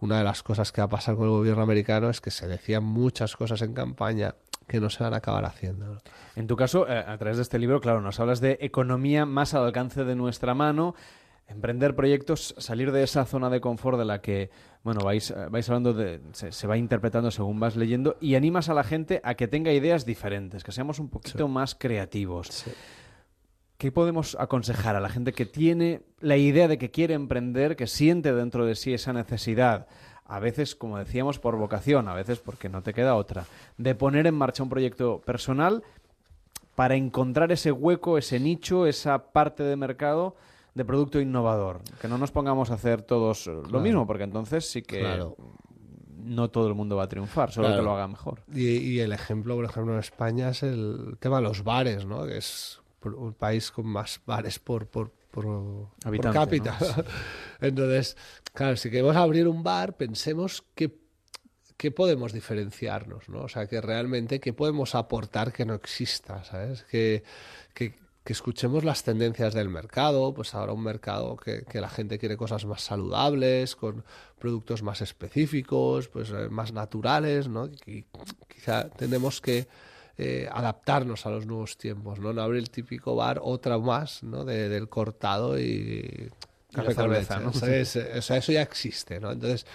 una 0.01 0.17
de 0.17 0.25
las 0.25 0.43
cosas 0.43 0.73
que 0.73 0.81
va 0.81 0.85
a 0.85 0.89
pasar 0.89 1.15
con 1.15 1.23
el 1.23 1.31
gobierno 1.31 1.63
americano 1.63 2.09
es 2.09 2.19
que 2.19 2.31
se 2.31 2.47
decían 2.47 2.83
muchas 2.83 3.35
cosas 3.37 3.61
en 3.61 3.73
campaña 3.73 4.35
que 4.67 4.79
no 4.79 4.89
se 4.89 5.03
van 5.03 5.13
a 5.13 5.17
acabar 5.17 5.45
haciendo. 5.45 6.01
En 6.35 6.47
tu 6.47 6.55
caso, 6.55 6.87
eh, 6.87 7.03
a 7.05 7.17
través 7.17 7.37
de 7.37 7.43
este 7.43 7.59
libro, 7.59 7.79
claro, 7.81 8.01
nos 8.01 8.19
hablas 8.19 8.41
de 8.41 8.57
economía 8.61 9.25
más 9.25 9.53
al 9.53 9.65
alcance 9.65 10.03
de 10.03 10.15
nuestra 10.15 10.53
mano, 10.53 10.95
emprender 11.47 11.95
proyectos, 11.95 12.55
salir 12.57 12.91
de 12.91 13.03
esa 13.03 13.25
zona 13.25 13.49
de 13.49 13.61
confort 13.61 13.97
de 13.97 14.05
la 14.05 14.21
que, 14.21 14.49
bueno, 14.83 15.01
vais, 15.01 15.31
eh, 15.31 15.47
vais 15.49 15.69
hablando 15.69 15.93
de, 15.93 16.21
se, 16.33 16.51
se 16.51 16.67
va 16.67 16.77
interpretando 16.77 17.31
según 17.31 17.59
vas 17.59 17.75
leyendo 17.75 18.17
y 18.19 18.35
animas 18.35 18.69
a 18.69 18.73
la 18.73 18.83
gente 18.83 19.21
a 19.23 19.35
que 19.35 19.47
tenga 19.47 19.71
ideas 19.71 20.05
diferentes, 20.05 20.63
que 20.63 20.71
seamos 20.71 20.99
un 20.99 21.09
poquito 21.09 21.47
más 21.47 21.75
creativos. 21.75 22.65
¿Qué 23.77 23.91
podemos 23.91 24.35
aconsejar 24.39 24.95
a 24.95 24.99
la 24.99 25.09
gente 25.09 25.33
que 25.33 25.45
tiene 25.45 26.01
la 26.19 26.35
idea 26.35 26.67
de 26.67 26.79
que 26.79 26.89
quiere 26.89 27.13
emprender, 27.13 27.75
que 27.75 27.85
siente 27.85 28.33
dentro 28.33 28.65
de 28.65 28.73
sí 28.73 28.91
esa 28.91 29.13
necesidad? 29.13 29.87
A 30.27 30.39
veces, 30.39 30.75
como 30.75 30.97
decíamos, 30.97 31.39
por 31.39 31.55
vocación, 31.55 32.07
a 32.07 32.13
veces 32.13 32.39
porque 32.39 32.67
no 32.69 32.81
te 32.83 32.93
queda 32.93 33.15
otra, 33.15 33.45
de 33.77 33.95
poner 33.95 34.27
en 34.27 34.35
marcha 34.35 34.61
un 34.63 34.69
proyecto 34.69 35.21
personal 35.25 35.83
para 36.75 36.95
encontrar 36.95 37.51
ese 37.51 37.71
hueco, 37.71 38.17
ese 38.17 38.39
nicho, 38.39 38.85
esa 38.87 39.31
parte 39.31 39.63
de 39.63 39.75
mercado 39.75 40.35
de 40.75 40.85
producto 40.85 41.19
innovador. 41.19 41.79
Que 42.01 42.07
no 42.07 42.17
nos 42.17 42.31
pongamos 42.31 42.69
a 42.69 42.75
hacer 42.75 43.01
todos 43.01 43.47
eh, 43.47 43.51
lo 43.71 43.79
mismo, 43.79 44.05
porque 44.05 44.23
entonces 44.25 44.69
sí 44.69 44.83
que 44.83 44.99
Claro. 44.99 45.35
no 46.23 46.49
todo 46.51 46.67
el 46.67 46.75
mundo 46.75 46.95
va 46.97 47.03
a 47.03 47.07
triunfar, 47.07 47.51
solo 47.51 47.67
Claro. 47.69 47.81
que 47.81 47.85
lo 47.85 47.93
haga 47.93 48.07
mejor. 48.07 48.41
Y, 48.53 48.67
y 48.77 48.99
el 48.99 49.11
ejemplo, 49.13 49.55
por 49.55 49.65
ejemplo, 49.65 49.93
en 49.93 49.99
España 49.99 50.49
es 50.49 50.61
el 50.61 51.15
tema 51.19 51.37
de 51.37 51.43
los 51.43 51.63
bares, 51.63 52.05
¿no? 52.05 52.25
Que 52.27 52.37
es 52.37 52.79
un 53.03 53.33
país 53.33 53.71
con 53.71 53.87
más 53.87 54.19
bares 54.25 54.59
por, 54.59 54.85
por, 54.87 55.11
por, 55.31 55.45
por 56.03 56.33
cápita. 56.33 56.77
¿no? 56.79 57.03
Entonces, 57.67 58.17
claro, 58.53 58.75
si 58.77 58.89
queremos 58.89 59.15
abrir 59.15 59.47
un 59.47 59.63
bar, 59.63 59.97
pensemos 59.97 60.63
qué, 60.75 60.97
qué 61.77 61.91
podemos 61.91 62.33
diferenciarnos, 62.33 63.29
¿no? 63.29 63.41
O 63.43 63.47
sea, 63.49 63.67
que 63.67 63.81
realmente 63.81 64.39
qué 64.39 64.53
podemos 64.53 64.95
aportar 64.95 65.53
que 65.53 65.65
no 65.65 65.75
exista, 65.75 66.43
¿sabes? 66.43 66.83
Que, 66.83 67.23
que, 67.73 67.93
que 68.23 68.33
escuchemos 68.33 68.83
las 68.83 69.03
tendencias 69.03 69.53
del 69.53 69.69
mercado, 69.69 70.33
pues 70.33 70.53
ahora 70.55 70.73
un 70.73 70.83
mercado 70.83 71.37
que, 71.37 71.63
que 71.63 71.79
la 71.79 71.89
gente 71.89 72.17
quiere 72.17 72.35
cosas 72.35 72.65
más 72.65 72.81
saludables, 72.81 73.75
con 73.75 74.03
productos 74.39 74.83
más 74.83 75.01
específicos, 75.01 76.09
pues 76.09 76.31
eh, 76.31 76.49
más 76.49 76.73
naturales, 76.73 77.47
¿no? 77.47 77.69
Y 77.85 78.05
quizá 78.47 78.89
tenemos 78.89 79.39
que 79.39 79.67
eh, 80.17 80.47
adaptarnos 80.51 81.25
a 81.25 81.29
los 81.29 81.45
nuevos 81.45 81.77
tiempos, 81.77 82.19
¿no? 82.19 82.33
No 82.33 82.41
abrir 82.41 82.59
el 82.61 82.69
típico 82.69 83.15
bar 83.15 83.39
otra 83.43 83.77
más, 83.77 84.23
¿no? 84.23 84.45
De- 84.45 84.67
del 84.69 84.89
cortado 84.89 85.59
y 85.59 86.29
café 86.73 86.95
con 86.95 87.03
cerveza, 87.05 87.35
leche, 87.39 87.45
¿no? 87.45 87.53
¿sabes? 87.53 87.95
O 87.95 88.21
sea, 88.21 88.37
eso 88.37 88.51
ya 88.51 88.61
existe, 88.61 89.19
¿no? 89.19 89.31
Entonces, 89.31 89.65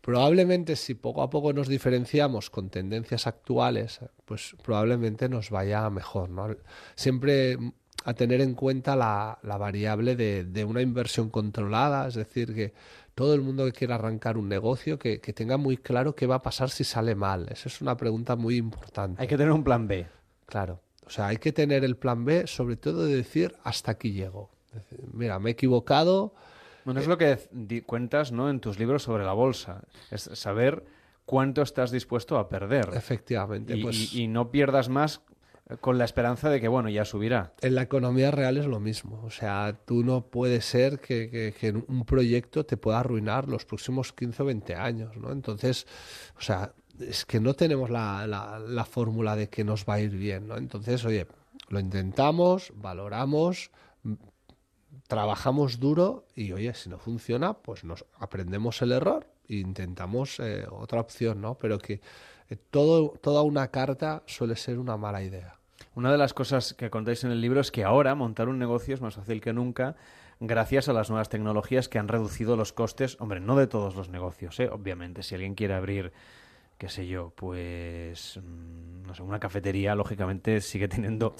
probablemente 0.00 0.76
si 0.76 0.94
poco 0.94 1.22
a 1.22 1.30
poco 1.30 1.52
nos 1.52 1.68
diferenciamos 1.68 2.50
con 2.50 2.70
tendencias 2.70 3.26
actuales, 3.26 4.00
pues 4.24 4.54
probablemente 4.62 5.28
nos 5.28 5.50
vaya 5.50 5.88
mejor, 5.90 6.30
¿no? 6.30 6.54
Siempre 6.94 7.56
a 8.04 8.14
tener 8.14 8.40
en 8.40 8.54
cuenta 8.54 8.96
la, 8.96 9.38
la 9.42 9.58
variable 9.58 10.16
de, 10.16 10.44
de 10.44 10.64
una 10.64 10.80
inversión 10.80 11.28
controlada, 11.28 12.08
es 12.08 12.14
decir, 12.14 12.54
que 12.54 12.72
todo 13.20 13.34
el 13.34 13.42
mundo 13.42 13.66
que 13.66 13.72
quiera 13.72 13.96
arrancar 13.96 14.38
un 14.38 14.48
negocio, 14.48 14.98
que, 14.98 15.18
tenga 15.18 15.58
muy 15.58 15.76
claro 15.76 16.14
qué 16.14 16.26
va 16.26 16.36
a 16.36 16.42
pasar 16.42 16.70
si 16.70 16.84
sale 16.84 17.14
mal. 17.14 17.48
Esa 17.50 17.68
es 17.68 17.82
una 17.82 17.94
pregunta 17.94 18.34
muy 18.34 18.56
importante. 18.56 19.20
Hay 19.20 19.28
que 19.28 19.36
tener 19.36 19.52
un 19.52 19.62
plan 19.62 19.86
B. 19.86 20.06
Claro. 20.46 20.80
O 21.04 21.10
sea, 21.10 21.26
hay 21.26 21.36
que 21.36 21.52
tener 21.52 21.84
el 21.84 21.96
plan 21.96 22.24
B, 22.24 22.46
sobre 22.46 22.76
todo 22.76 23.04
de 23.04 23.16
decir 23.16 23.54
hasta 23.62 23.92
aquí 23.92 24.12
llego. 24.12 24.48
mira, 25.12 25.38
me 25.38 25.50
he 25.50 25.52
equivocado. 25.52 26.34
Bueno, 26.86 27.00
es 27.00 27.06
lo 27.06 27.18
que 27.18 27.38
cuentas 27.84 28.32
¿no? 28.32 28.48
en 28.48 28.60
tus 28.60 28.78
libros 28.78 29.02
sobre 29.02 29.24
la 29.24 29.34
bolsa. 29.34 29.82
Es 30.10 30.22
saber 30.32 30.84
cuánto 31.26 31.60
estás 31.60 31.90
dispuesto 31.90 32.38
a 32.38 32.48
perder. 32.48 32.88
Efectivamente. 32.94 33.76
Y, 33.76 33.82
pues... 33.82 34.14
y 34.14 34.28
no 34.28 34.50
pierdas 34.50 34.88
más 34.88 35.20
con 35.80 35.98
la 35.98 36.04
esperanza 36.04 36.50
de 36.50 36.60
que, 36.60 36.68
bueno, 36.68 36.88
ya 36.88 37.04
subirá. 37.04 37.54
En 37.60 37.74
la 37.74 37.82
economía 37.82 38.30
real 38.30 38.56
es 38.56 38.66
lo 38.66 38.80
mismo. 38.80 39.22
O 39.24 39.30
sea, 39.30 39.76
tú 39.84 40.02
no 40.02 40.22
puede 40.22 40.60
ser 40.60 41.00
que, 41.00 41.84
un 41.86 42.04
proyecto 42.04 42.66
te 42.66 42.76
pueda 42.76 43.00
arruinar 43.00 43.48
los 43.48 43.64
próximos 43.64 44.12
15 44.12 44.42
o 44.42 44.46
20 44.46 44.74
años, 44.74 45.16
¿no? 45.16 45.30
Entonces, 45.32 45.86
o 46.36 46.40
sea, 46.40 46.72
es 46.98 47.24
que 47.24 47.40
no 47.40 47.54
tenemos 47.54 47.90
la, 47.90 48.26
la, 48.26 48.84
fórmula 48.84 49.36
de 49.36 49.48
que 49.48 49.64
nos 49.64 49.84
va 49.84 49.94
a 49.94 50.00
ir 50.00 50.10
bien, 50.10 50.48
¿no? 50.48 50.56
Entonces, 50.56 51.04
oye, 51.04 51.26
lo 51.68 51.78
intentamos, 51.78 52.72
valoramos, 52.74 53.70
trabajamos 55.06 55.78
duro 55.78 56.26
y, 56.34 56.52
oye, 56.52 56.74
si 56.74 56.88
no 56.88 56.98
funciona, 56.98 57.54
pues 57.54 57.84
nos 57.84 58.04
aprendemos 58.18 58.82
el 58.82 58.92
error 58.92 59.26
e 59.48 59.56
intentamos 59.56 60.40
eh, 60.40 60.66
otra 60.70 61.00
opción, 61.00 61.40
¿no? 61.40 61.56
Pero 61.56 61.78
que 61.78 62.00
eh, 62.48 62.56
todo, 62.70 63.10
toda 63.20 63.42
una 63.42 63.68
carta 63.68 64.22
suele 64.26 64.56
ser 64.56 64.78
una 64.78 64.96
mala 64.96 65.22
idea. 65.22 65.59
Una 65.94 66.12
de 66.12 66.18
las 66.18 66.34
cosas 66.34 66.74
que 66.74 66.90
contáis 66.90 67.24
en 67.24 67.32
el 67.32 67.40
libro 67.40 67.60
es 67.60 67.72
que 67.72 67.84
ahora 67.84 68.14
montar 68.14 68.48
un 68.48 68.58
negocio 68.58 68.94
es 68.94 69.00
más 69.00 69.16
fácil 69.16 69.40
que 69.40 69.52
nunca 69.52 69.96
gracias 70.38 70.88
a 70.88 70.92
las 70.92 71.10
nuevas 71.10 71.28
tecnologías 71.28 71.88
que 71.88 71.98
han 71.98 72.08
reducido 72.08 72.56
los 72.56 72.72
costes, 72.72 73.16
hombre, 73.20 73.40
no 73.40 73.56
de 73.56 73.66
todos 73.66 73.94
los 73.96 74.08
negocios, 74.08 74.58
¿eh? 74.60 74.68
obviamente, 74.70 75.22
si 75.22 75.34
alguien 75.34 75.54
quiere 75.54 75.74
abrir 75.74 76.12
qué 76.80 76.88
sé 76.88 77.06
yo, 77.06 77.30
pues, 77.36 78.40
mm, 78.42 79.02
no 79.06 79.14
sé, 79.14 79.22
una 79.22 79.38
cafetería, 79.38 79.94
lógicamente, 79.94 80.62
sigue 80.62 80.88
teniendo 80.88 81.34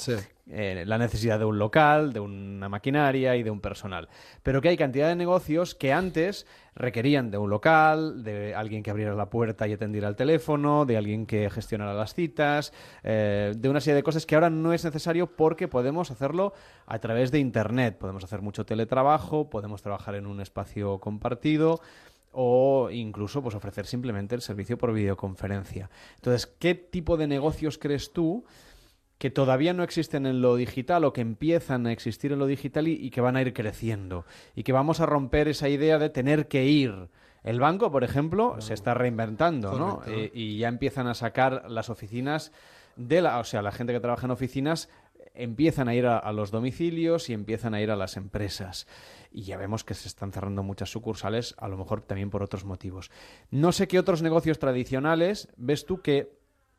eh, 0.47 0.85
la 0.87 0.99
necesidad 0.99 1.39
de 1.39 1.47
un 1.47 1.59
local, 1.59 2.13
de 2.13 2.21
una 2.21 2.69
maquinaria 2.69 3.35
y 3.37 3.43
de 3.43 3.51
un 3.51 3.63
personal. 3.63 4.11
Pero 4.43 4.61
que 4.61 4.69
hay 4.69 4.77
cantidad 4.77 5.09
de 5.09 5.17
negocios 5.17 5.75
que 5.75 5.95
antes 5.95 6.47
requerían 6.75 7.31
de 7.31 7.39
un 7.39 7.49
local, 7.49 8.23
de 8.23 8.55
alguien 8.55 8.83
que 8.83 8.91
abriera 8.91 9.15
la 9.15 9.31
puerta 9.31 9.67
y 9.67 9.73
atendiera 9.73 10.09
el 10.09 10.15
teléfono, 10.15 10.85
de 10.85 10.99
alguien 10.99 11.25
que 11.25 11.49
gestionara 11.49 11.95
las 11.95 12.13
citas, 12.13 12.75
eh, 13.03 13.55
de 13.57 13.69
una 13.71 13.81
serie 13.81 13.95
de 13.95 14.03
cosas 14.03 14.27
que 14.27 14.35
ahora 14.35 14.51
no 14.51 14.75
es 14.75 14.85
necesario 14.85 15.35
porque 15.37 15.69
podemos 15.69 16.11
hacerlo 16.11 16.53
a 16.85 16.99
través 16.99 17.31
de 17.31 17.39
Internet. 17.39 17.97
Podemos 17.97 18.25
hacer 18.25 18.43
mucho 18.43 18.67
teletrabajo, 18.67 19.49
podemos 19.49 19.81
trabajar 19.81 20.17
en 20.17 20.27
un 20.27 20.43
espacio 20.43 20.99
compartido 20.99 21.81
o 22.33 22.91
incluso 22.91 23.43
pues 23.43 23.55
ofrecer 23.55 23.87
simplemente 23.87 24.35
el 24.35 24.41
servicio 24.41 24.79
por 24.79 24.93
videoconferencia. 24.93 25.91
Entonces, 26.17 26.47
¿qué 26.47 26.75
tipo 26.75 27.17
de 27.17 27.27
negocios 27.27 27.79
crees 27.79 28.13
tú 28.13 28.45
que 29.19 29.31
todavía 29.31 29.75
no 29.75 29.83
existen 29.83 30.27
en 30.27 30.41
lo 30.41 30.57
digital 30.57 31.05
o 31.05 31.13
que 31.13 31.21
empiezan 31.21 31.87
a 31.87 31.93
existir 31.93 32.33
en 32.33 32.39
lo 32.39 32.47
digital 32.47 32.89
y, 32.89 33.11
que 33.11 33.21
van 33.21 33.37
a 33.37 33.43
ir 33.43 33.53
creciendo? 33.53 34.25
Y 34.55 34.63
que 34.63 34.73
vamos 34.73 35.01
a 35.01 35.07
romper 35.07 35.49
esa 35.49 35.69
idea 35.69 35.99
de 35.99 36.11
tener 36.11 36.49
que 36.49 36.65
ir. 36.67 37.09
El 37.43 37.59
banco, 37.59 37.91
por 37.91 38.05
ejemplo, 38.05 38.61
se 38.61 38.75
está 38.75 38.95
reinventando, 38.95 39.79
¿no? 39.79 40.03
Eh, 40.07 40.31
y 40.35 40.59
ya 40.59 40.69
empiezan 40.69 41.07
a 41.07 41.15
sacar 41.15 41.71
las 41.71 41.89
oficinas 41.89 42.53
de 42.97 43.23
la, 43.23 43.39
o 43.39 43.45
sea, 43.45 43.63
la 43.63 43.73
gente 43.73 43.95
que 43.95 44.01
trabaja 44.01 44.27
en 44.27 44.31
oficinas 44.31 44.91
empiezan 45.35 45.89
a 45.89 45.95
ir 45.95 46.07
a, 46.07 46.33
los 46.33 46.51
domicilios 46.51 47.31
y 47.31 47.33
empiezan 47.33 47.75
a 47.75 47.81
ir 47.81 47.91
a 47.91 47.97
las 47.97 48.17
empresas. 48.17 48.87
Y 49.31 49.43
ya 49.43 49.57
vemos 49.57 49.85
que 49.85 49.95
se 49.95 50.09
están 50.09 50.33
cerrando 50.33 50.63
muchas 50.63 50.91
sucursales, 50.91 51.55
a 51.59 51.69
lo 51.69 51.77
mejor 51.77 52.03
también 52.03 52.31
por 52.31 52.43
otros 52.43 52.65
motivos. 52.65 53.11
No 53.51 53.73
sé 53.73 53.87
qué 53.87 53.99
otros 53.99 54.23
negocios 54.23 54.59
tradicionales 54.59 55.49
ves 55.57 55.87
tú 55.87 56.01
que 56.03 56.39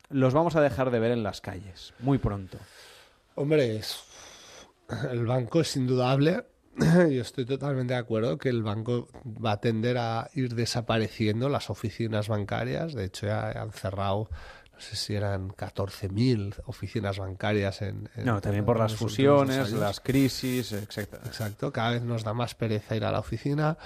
los 0.09 0.33
vamos 0.33 0.55
a 0.55 0.61
dejar 0.61 0.91
de 0.91 0.99
ver 0.99 1.11
en 1.11 1.23
las 1.23 1.39
calles 1.41 1.93
muy 1.99 2.17
pronto. 2.17 2.57
Hombre, 3.35 3.81
el 5.11 5.25
banco 5.25 5.61
es 5.61 5.75
indudable. 5.77 6.45
Yo 6.77 7.21
estoy 7.21 7.45
totalmente 7.45 7.93
de 7.93 7.99
acuerdo 7.99 8.37
que 8.37 8.49
el 8.49 8.63
banco 8.63 9.07
va 9.23 9.53
a 9.53 9.61
tender 9.61 9.97
a 9.97 10.29
ir 10.33 10.55
desapareciendo 10.55 11.49
las 11.49 11.69
oficinas 11.69 12.27
bancarias. 12.27 12.93
De 12.93 13.05
hecho, 13.05 13.27
ya 13.27 13.51
han 13.51 13.71
cerrado 13.71 14.29
no 14.81 14.87
sé 14.87 14.95
si 14.95 15.13
eran 15.13 15.49
14.000 15.49 16.63
oficinas 16.65 17.19
bancarias 17.19 17.83
en... 17.83 18.09
no, 18.15 18.41
también 18.41 18.65
por 18.65 18.79
las 18.79 18.95
fusiones, 18.95 19.71
las 19.73 19.99
crisis, 19.99 20.73
exacto. 20.73 21.17
Exacto, 21.23 21.71
cada 21.71 21.91
vez 21.91 22.01
nos 22.01 22.23
da 22.23 22.33
más 22.33 22.55
pereza 22.55 22.95
ir 22.95 23.05
a 23.05 23.11
la 23.11 23.19
oficina. 23.19 23.77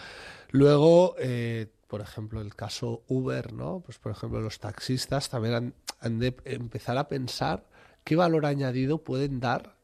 Luego, 0.52 1.16
eh, 1.20 1.68
por 1.88 2.00
ejemplo, 2.00 2.40
el 2.40 2.56
caso 2.56 3.04
Uber, 3.10 3.52
¿no? 3.52 3.82
Pues 3.86 3.98
por 4.00 4.14
ejemplo, 4.14 4.40
los 4.40 4.60
taxistas 4.60 5.28
también 5.28 5.74
han, 6.00 6.20
de 6.20 6.34
empezar 6.46 6.98
a 6.98 7.10
pensar 7.10 7.66
qué 8.06 8.16
valor 8.16 8.46
añadido 8.46 9.00
pueden 9.00 9.42
dar 9.42 9.76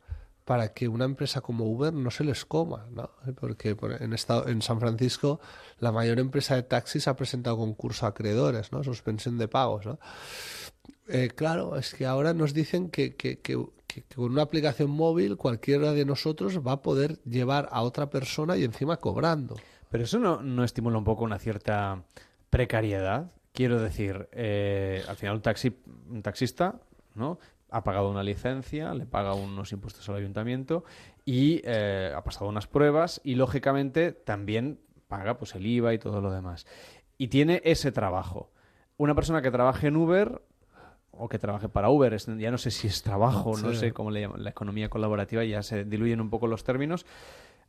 para 0.45 0.73
que 0.73 0.87
una 0.87 1.05
empresa 1.05 1.41
como 1.41 1.65
Uber 1.65 1.93
no 1.93 2.09
se 2.09 2.23
les 2.23 2.45
coma, 2.45 2.87
¿no? 2.89 3.11
Porque 3.37 3.75
en, 3.99 4.13
estado, 4.13 4.47
en 4.47 4.61
San 4.61 4.79
Francisco 4.79 5.41
la 5.79 5.91
mayor 5.91 6.19
empresa 6.19 6.55
de 6.55 6.63
taxis 6.63 7.09
ha 7.09 7.17
presentado 7.17 7.57
concurso 7.57 8.05
a 8.05 8.09
acreedores, 8.09 8.71
¿no? 8.71 8.81
Suspensión 8.81 9.37
de 9.37 9.49
pagos, 9.49 9.85
¿no? 9.85 9.99
Eh, 11.11 11.29
claro, 11.35 11.75
es 11.75 11.93
que 11.93 12.05
ahora 12.05 12.33
nos 12.33 12.53
dicen 12.53 12.89
que, 12.89 13.15
con 14.15 14.31
una 14.31 14.43
aplicación 14.43 14.89
móvil 14.89 15.37
cualquiera 15.37 15.91
de 15.91 16.05
nosotros 16.05 16.65
va 16.65 16.73
a 16.73 16.81
poder 16.81 17.21
llevar 17.23 17.67
a 17.71 17.81
otra 17.81 18.09
persona 18.09 18.57
y 18.57 18.63
encima 18.63 18.97
cobrando. 18.97 19.55
Pero 19.89 20.05
eso 20.05 20.19
no, 20.19 20.63
estimula 20.63 20.97
un 20.97 21.03
poco 21.03 21.23
una 21.23 21.37
cierta 21.37 22.03
precariedad. 22.49 23.31
Quiero 23.51 23.81
decir, 23.81 24.29
eh, 24.31 25.03
al 25.07 25.17
final 25.17 25.35
un, 25.35 25.75
un 26.09 26.21
taxista 26.21 26.79
¿no? 27.15 27.39
ha 27.71 27.83
pagado 27.83 28.09
una 28.09 28.23
licencia, 28.23 28.93
le 28.93 29.05
paga 29.05 29.33
unos 29.33 29.71
impuestos 29.71 30.07
al 30.09 30.15
ayuntamiento 30.15 30.83
y 31.25 31.61
eh, 31.63 32.13
ha 32.15 32.23
pasado 32.23 32.47
unas 32.47 32.67
pruebas 32.67 33.21
y 33.23 33.35
lógicamente 33.35 34.11
también 34.11 34.79
paga 35.07 35.37
pues 35.37 35.55
el 35.55 35.65
IVA 35.65 35.93
y 35.93 35.99
todo 35.99 36.21
lo 36.21 36.31
demás. 36.31 36.67
Y 37.17 37.27
tiene 37.27 37.61
ese 37.65 37.91
trabajo. 37.91 38.51
Una 38.97 39.15
persona 39.15 39.41
que 39.41 39.51
trabaje 39.51 39.87
en 39.87 39.95
Uber 39.95 40.41
o 41.11 41.29
que 41.29 41.39
trabaje 41.39 41.69
para 41.69 41.89
Uber, 41.89 42.15
ya 42.37 42.51
no 42.51 42.57
sé 42.57 42.71
si 42.71 42.87
es 42.87 43.03
trabajo, 43.03 43.57
no 43.57 43.73
sé 43.73 43.93
cómo 43.93 44.11
le 44.11 44.21
llaman, 44.21 44.43
la 44.43 44.49
economía 44.49 44.89
colaborativa, 44.89 45.43
ya 45.43 45.61
se 45.61 45.83
diluyen 45.83 46.21
un 46.21 46.29
poco 46.29 46.47
los 46.47 46.63
términos. 46.63 47.05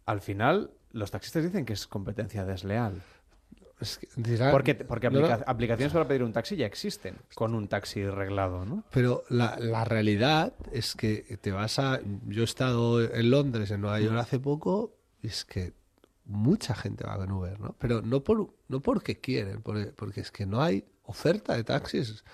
Al 0.07 0.21
final, 0.21 0.71
los 0.93 1.11
taxistas 1.11 1.45
dicen 1.45 1.65
que 1.65 1.73
es 1.73 1.87
competencia 1.87 2.45
desleal. 2.45 3.03
porque 4.53 4.75
porque 4.77 5.09
aplicaciones 5.47 5.93
para 5.93 6.07
pedir 6.07 6.23
un 6.23 6.33
taxi 6.33 6.57
ya 6.57 6.67
existen, 6.67 7.17
con 7.35 7.55
un 7.55 7.69
taxi 7.69 8.05
reglado, 8.07 8.65
¿no? 8.65 8.85
Pero 8.91 9.25
la, 9.29 9.59
la, 9.59 9.85
realidad 9.85 10.55
es 10.73 10.95
que 10.95 11.39
te 11.41 11.51
vas 11.51 11.79
a... 11.79 12.01
Yo 12.27 12.43
he 12.43 12.45
estado 12.45 13.03
en 13.03 13.31
Londres, 13.31 13.71
en 13.71 13.81
Nueva 13.81 14.01
York 14.01 14.17
hace 14.19 14.39
poco, 14.39 14.95
y 15.21 15.27
es 15.29 15.45
que 15.45 15.73
mucha 16.25 16.75
gente 16.75 17.05
va 17.05 17.17
con 17.17 17.31
Uber, 17.31 17.61
¿no? 17.61 17.75
Pero 17.79 18.03
no, 18.03 18.23
por, 18.23 18.55
no 18.69 18.81
porque 18.81 19.21
quieren, 19.21 19.63
porque, 19.63 19.87
porque 19.87 20.21
es 20.21 20.31
que 20.31 20.47
no 20.47 20.63
hay 20.63 20.85
oferta 21.05 21.57
de 21.57 21.65
taxis. 21.65 22.25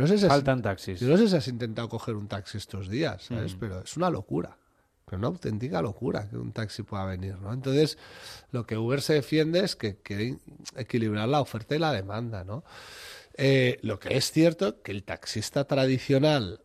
No 0.00 0.06
sé 0.06 0.18
si 0.18 0.26
Faltan 0.26 0.62
taxis. 0.62 1.00
Yo 1.00 1.08
no 1.08 1.16
sé 1.16 1.28
si 1.28 1.36
has 1.36 1.48
intentado 1.48 1.88
coger 1.88 2.14
un 2.14 2.28
taxi 2.28 2.58
estos 2.58 2.88
días, 2.88 3.24
¿sabes? 3.24 3.54
Mm. 3.56 3.58
Pero 3.58 3.80
es 3.80 3.96
una 3.96 4.10
locura. 4.10 4.56
Pero 5.04 5.18
una 5.18 5.28
auténtica 5.28 5.82
locura 5.82 6.28
que 6.28 6.36
un 6.36 6.52
taxi 6.52 6.82
pueda 6.82 7.04
venir, 7.04 7.36
¿no? 7.38 7.52
Entonces, 7.52 7.98
lo 8.50 8.64
que 8.64 8.78
Uber 8.78 9.02
se 9.02 9.14
defiende 9.14 9.60
es 9.60 9.76
que 9.76 9.96
quiere 9.96 10.38
equilibrar 10.76 11.28
la 11.28 11.40
oferta 11.40 11.74
y 11.74 11.78
la 11.78 11.92
demanda, 11.92 12.44
¿no? 12.44 12.64
Eh, 13.34 13.78
lo 13.82 13.98
que 13.98 14.16
es 14.16 14.30
cierto 14.30 14.82
que 14.82 14.92
el 14.92 15.04
taxista 15.04 15.64
tradicional, 15.64 16.60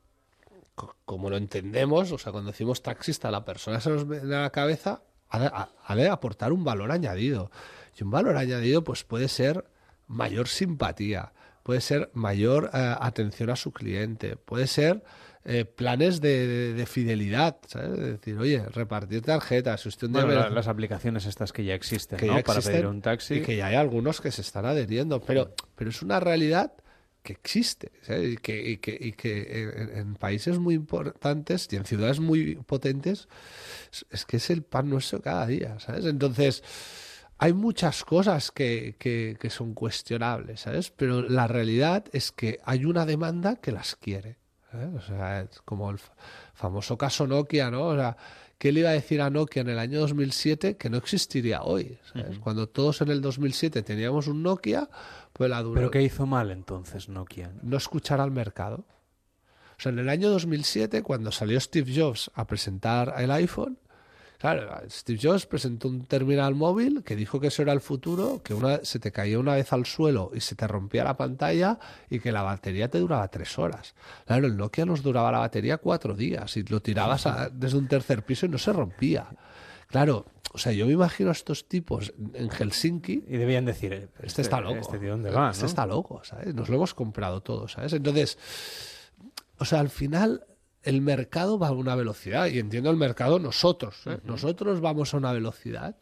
como 1.06 1.30
lo 1.30 1.38
entendemos, 1.38 2.12
o 2.12 2.18
sea, 2.18 2.32
cuando 2.32 2.52
decimos 2.52 2.82
taxista, 2.82 3.32
la 3.32 3.46
persona 3.46 3.80
se 3.82 3.90
nos 3.90 4.08
viene 4.08 4.36
a 4.36 4.42
la 4.42 4.50
cabeza, 4.52 5.02
ha 5.30 5.96
de, 5.96 6.10
aportar 6.10 6.54
un 6.54 6.64
valor 6.64 6.92
añadido. 6.92 7.52
Y 8.00 8.04
un 8.04 8.12
valor 8.12 8.38
añadido, 8.38 8.84
pues 8.84 9.04
puede 9.04 9.28
ser 9.28 9.66
mayor 10.08 10.48
simpatía, 10.48 11.34
puede 11.68 11.82
ser 11.82 12.10
mayor 12.14 12.72
eh, 12.74 12.96
atención 12.98 13.50
a 13.50 13.58
su 13.58 13.74
cliente, 13.74 14.38
puede 14.38 14.68
ser 14.68 15.04
eh, 15.44 15.66
planes 15.66 16.22
de, 16.22 16.86
fidelidad, 16.88 17.58
¿sabes? 17.68 17.90
Es 17.92 18.06
decir, 18.06 18.38
oye, 18.38 18.64
repartir 18.70 19.22
tarjetas, 19.22 19.86
usted 19.86 20.10
las 20.10 20.70
aplicaciones 20.70 21.26
estas 21.26 21.52
que 21.52 21.66
ya 21.66 21.74
existen, 21.74 22.26
¿no? 22.26 22.42
Para 22.42 22.62
pedir 22.62 22.88
un 22.88 23.02
taxi. 23.02 23.34
Y 23.34 23.42
que 23.42 23.58
ya 23.58 23.68
hay 23.68 23.76
algunos 23.76 24.22
que 24.22 24.32
se 24.32 24.44
están 24.44 24.66
adheriendo, 24.66 25.20
pero, 25.20 25.54
pero 25.76 25.90
es 25.90 26.02
una 26.02 26.22
realidad 26.22 26.72
que 27.22 27.34
existe 27.34 27.92
y 28.08 28.38
que, 28.38 28.62
y 28.66 28.78
que, 28.78 28.98
y 28.98 29.12
que 29.12 29.92
en, 29.94 30.16
países 30.16 30.60
muy 30.60 30.74
importantes 30.74 31.68
y 31.70 31.76
en 31.76 31.84
ciudades 31.84 32.22
muy 32.22 32.56
potentes 32.56 33.28
es, 34.10 34.24
que 34.24 34.38
es 34.38 34.50
el 34.52 34.64
pan 34.64 34.90
nuestro 34.90 35.22
cada 35.22 35.46
día, 35.46 35.78
¿sabes? 35.82 36.06
Entonces, 36.06 36.64
hay 37.40 37.54
muchas 37.54 38.04
cosas 38.04 38.52
que, 38.52 38.96
que, 39.00 39.50
son 39.50 39.74
cuestionables, 39.74 40.62
¿sabes? 40.62 40.92
Pero 40.92 41.22
la 41.22 41.48
realidad 41.48 42.06
es 42.12 42.32
que 42.32 42.60
hay 42.66 42.86
una 42.86 43.06
demanda 43.06 43.56
que 43.58 43.72
las 43.72 43.96
quiere. 43.96 44.38
¿sabes? 44.72 44.90
O 44.96 45.02
sea, 45.02 45.42
es 45.42 45.62
como 45.64 45.90
el 45.92 46.00
fa- 46.00 46.14
famoso 46.54 46.98
caso 46.98 47.28
Nokia, 47.28 47.70
¿no? 47.72 47.86
O 47.88 47.96
sea, 47.96 48.18
¿qué 48.58 48.72
le 48.72 48.82
iba 48.82 48.90
a 48.90 48.94
decir 48.94 49.22
a 49.22 49.30
Nokia 49.30 49.62
en 49.62 49.70
el 49.70 49.80
año 49.80 50.00
2007 50.00 50.78
que 50.78 50.90
no 50.90 50.98
existiría 50.98 51.62
hoy? 51.64 51.98
¿sabes? 52.12 52.40
Cuando 52.40 52.68
todos 52.68 53.02
en 53.02 53.10
el 53.10 53.22
2007 53.22 53.84
teníamos 53.84 54.28
un 54.28 54.42
Nokia, 54.44 54.90
pues 55.32 55.50
la 55.50 55.62
dura... 55.62 55.80
¿Pero 55.80 55.92
qué 55.92 56.02
hizo 56.02 56.26
mal 56.26 56.52
entonces 56.52 57.08
Nokia? 57.08 57.52
no 57.62 57.78
escuchar 57.78 58.20
al 58.20 58.32
mercado. 58.32 58.86
O 59.78 59.80
sea, 59.80 59.92
en 59.92 60.00
el 60.00 60.10
año 60.10 60.32
2007, 60.32 61.04
cuando 61.04 61.32
salió 61.32 61.60
Steve 61.60 61.94
Jobs 61.96 62.32
a 62.34 62.48
presentar 62.48 63.14
el 63.20 63.30
iPhone, 63.30 63.78
claro, 64.38 64.70
Steve 64.90 65.20
Jobs 65.22 65.46
presentó 65.46 65.88
un 65.88 66.06
terminal 66.06 66.56
móvil 66.56 67.04
que 67.04 67.16
dijo 67.16 67.40
que 67.40 67.48
eso 67.48 67.62
era 67.62 67.74
el 67.74 67.82
futuro, 67.82 68.42
que 68.44 68.54
una, 68.54 68.80
se 68.84 69.00
te 69.00 69.12
caía 69.12 69.40
una 69.40 69.56
vez 69.56 69.72
al 69.74 69.86
suelo 69.86 70.32
y 70.34 70.40
se 70.42 70.56
te 70.56 70.68
rompía 70.68 71.04
la 71.04 71.18
pantalla 71.18 71.80
y 72.10 72.20
que 72.20 72.32
la 72.32 72.42
batería 72.44 72.90
te 72.90 73.00
duraba 73.00 73.28
tres 73.30 73.58
horas. 73.58 73.96
Claro, 74.26 74.48
el 74.48 74.58
Nokia 74.58 74.86
nos 74.86 75.02
duraba 75.04 75.32
la 75.32 75.40
batería 75.40 75.78
cuatro 75.78 76.14
días 76.14 76.56
y 76.58 76.64
lo 76.64 76.82
tirabas 76.82 77.26
a- 77.28 77.50
desde 77.50 77.78
un 77.78 77.88
tercer 77.88 78.24
piso 78.24 78.46
y 78.46 78.50
no 78.50 78.58
se 78.58 78.72
rompía. 78.74 79.28
Claro, 79.88 80.26
o 80.54 80.58
sea, 80.58 80.72
yo 80.74 80.86
me 80.86 80.94
imagino 80.94 81.30
a 81.30 81.34
estos 81.34 81.68
tipos 81.68 82.14
en 82.34 82.50
Helsinki. 82.50 83.24
Y 83.28 83.38
debían 83.38 83.64
decir, 83.66 83.94
Este, 83.94 84.26
este- 84.28 84.42
está 84.42 84.60
loco. 84.62 84.80
este 84.80 85.00
tío, 85.00 85.12
¿dónde 85.12 85.30
va, 85.32 85.52
Este 85.52 85.64
no? 85.64 85.68
está 85.68 85.86
loco, 85.86 86.22
¿sabes? 86.24 86.54
Nos 86.54 86.68
lo 86.70 86.76
hemos 86.76 86.94
comprado 86.94 87.42
todo, 87.42 87.68
¿sabes? 87.68 87.94
Entonces, 87.94 88.38
o 89.60 89.66
sea, 89.66 89.80
al 89.80 89.90
final 89.90 90.46
el 90.88 91.02
mercado 91.02 91.60
va 91.60 91.68
a 91.68 91.72
una 91.72 91.96
velocidad, 91.96 92.48
y 92.48 92.60
entiendo 92.60 92.90
el 92.90 92.96
mercado 92.96 93.40
nosotros, 93.40 93.96
¿eh? 94.06 94.20
nosotros 94.24 94.80
vamos 94.80 95.14
a 95.14 95.18
una 95.18 95.34
velocidad 95.34 95.98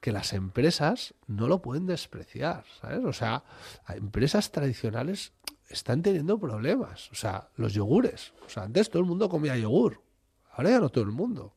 que 0.00 0.10
las 0.10 0.32
empresas 0.32 1.14
no 1.28 1.46
lo 1.46 1.62
pueden 1.62 1.86
despreciar, 1.86 2.64
¿sabes? 2.80 3.04
O 3.04 3.12
sea, 3.12 3.44
empresas 3.90 4.50
tradicionales 4.50 5.32
están 5.68 6.02
teniendo 6.02 6.40
problemas, 6.40 7.12
o 7.12 7.14
sea, 7.14 7.48
los 7.54 7.74
yogures, 7.74 8.32
o 8.44 8.48
sea, 8.48 8.64
antes 8.64 8.90
todo 8.90 8.98
el 8.98 9.08
mundo 9.08 9.28
comía 9.28 9.56
yogur, 9.56 10.00
ahora 10.50 10.70
ya 10.70 10.80
no 10.80 10.88
todo 10.88 11.04
el 11.04 11.12
mundo. 11.12 11.54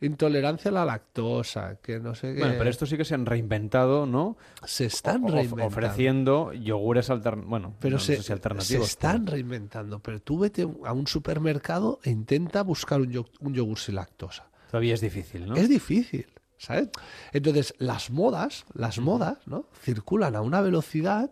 Intolerancia 0.00 0.70
a 0.70 0.74
la 0.74 0.84
lactosa, 0.84 1.76
que 1.82 1.98
no 1.98 2.14
sé 2.14 2.34
qué. 2.34 2.40
Bueno, 2.40 2.54
pero 2.58 2.68
estos 2.68 2.88
sí 2.90 2.96
que 2.98 3.04
se 3.06 3.14
han 3.14 3.24
reinventado, 3.24 4.04
¿no? 4.06 4.36
Se 4.64 4.84
están 4.84 5.24
O- 5.24 5.28
reinventando. 5.28 5.64
Ofreciendo 5.66 6.52
yogures 6.52 7.08
alternativos. 7.08 7.48
Bueno, 7.50 7.74
Pero 7.80 7.94
no 7.96 8.00
se, 8.00 8.16
sé 8.16 8.20
si 8.22 8.26
se 8.26 8.32
alternativos. 8.34 8.88
están 8.88 9.26
reinventando. 9.26 10.00
Pero 10.00 10.20
tú 10.20 10.38
vete 10.40 10.62
a 10.84 10.92
un 10.92 11.06
supermercado 11.06 11.98
e 12.02 12.10
intenta 12.10 12.62
buscar 12.62 13.00
un, 13.00 13.10
yo- 13.10 13.24
un 13.40 13.54
yogur 13.54 13.78
sin 13.78 13.94
lactosa. 13.94 14.50
Todavía 14.70 14.94
es 14.94 15.00
difícil, 15.00 15.46
¿no? 15.46 15.56
Es 15.56 15.68
difícil, 15.68 16.26
¿sabes? 16.58 16.90
Entonces, 17.32 17.74
las 17.78 18.10
modas, 18.10 18.66
las 18.74 18.98
modas, 18.98 19.38
¿no? 19.46 19.68
Circulan 19.82 20.36
a 20.36 20.42
una 20.42 20.60
velocidad 20.60 21.30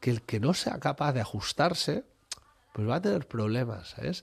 que 0.00 0.10
el 0.10 0.22
que 0.22 0.40
no 0.40 0.54
sea 0.54 0.78
capaz 0.78 1.12
de 1.12 1.20
ajustarse, 1.20 2.04
pues 2.76 2.86
va 2.86 2.96
a 2.96 3.00
tener 3.00 3.26
problemas, 3.26 3.88
¿sabes? 3.88 4.22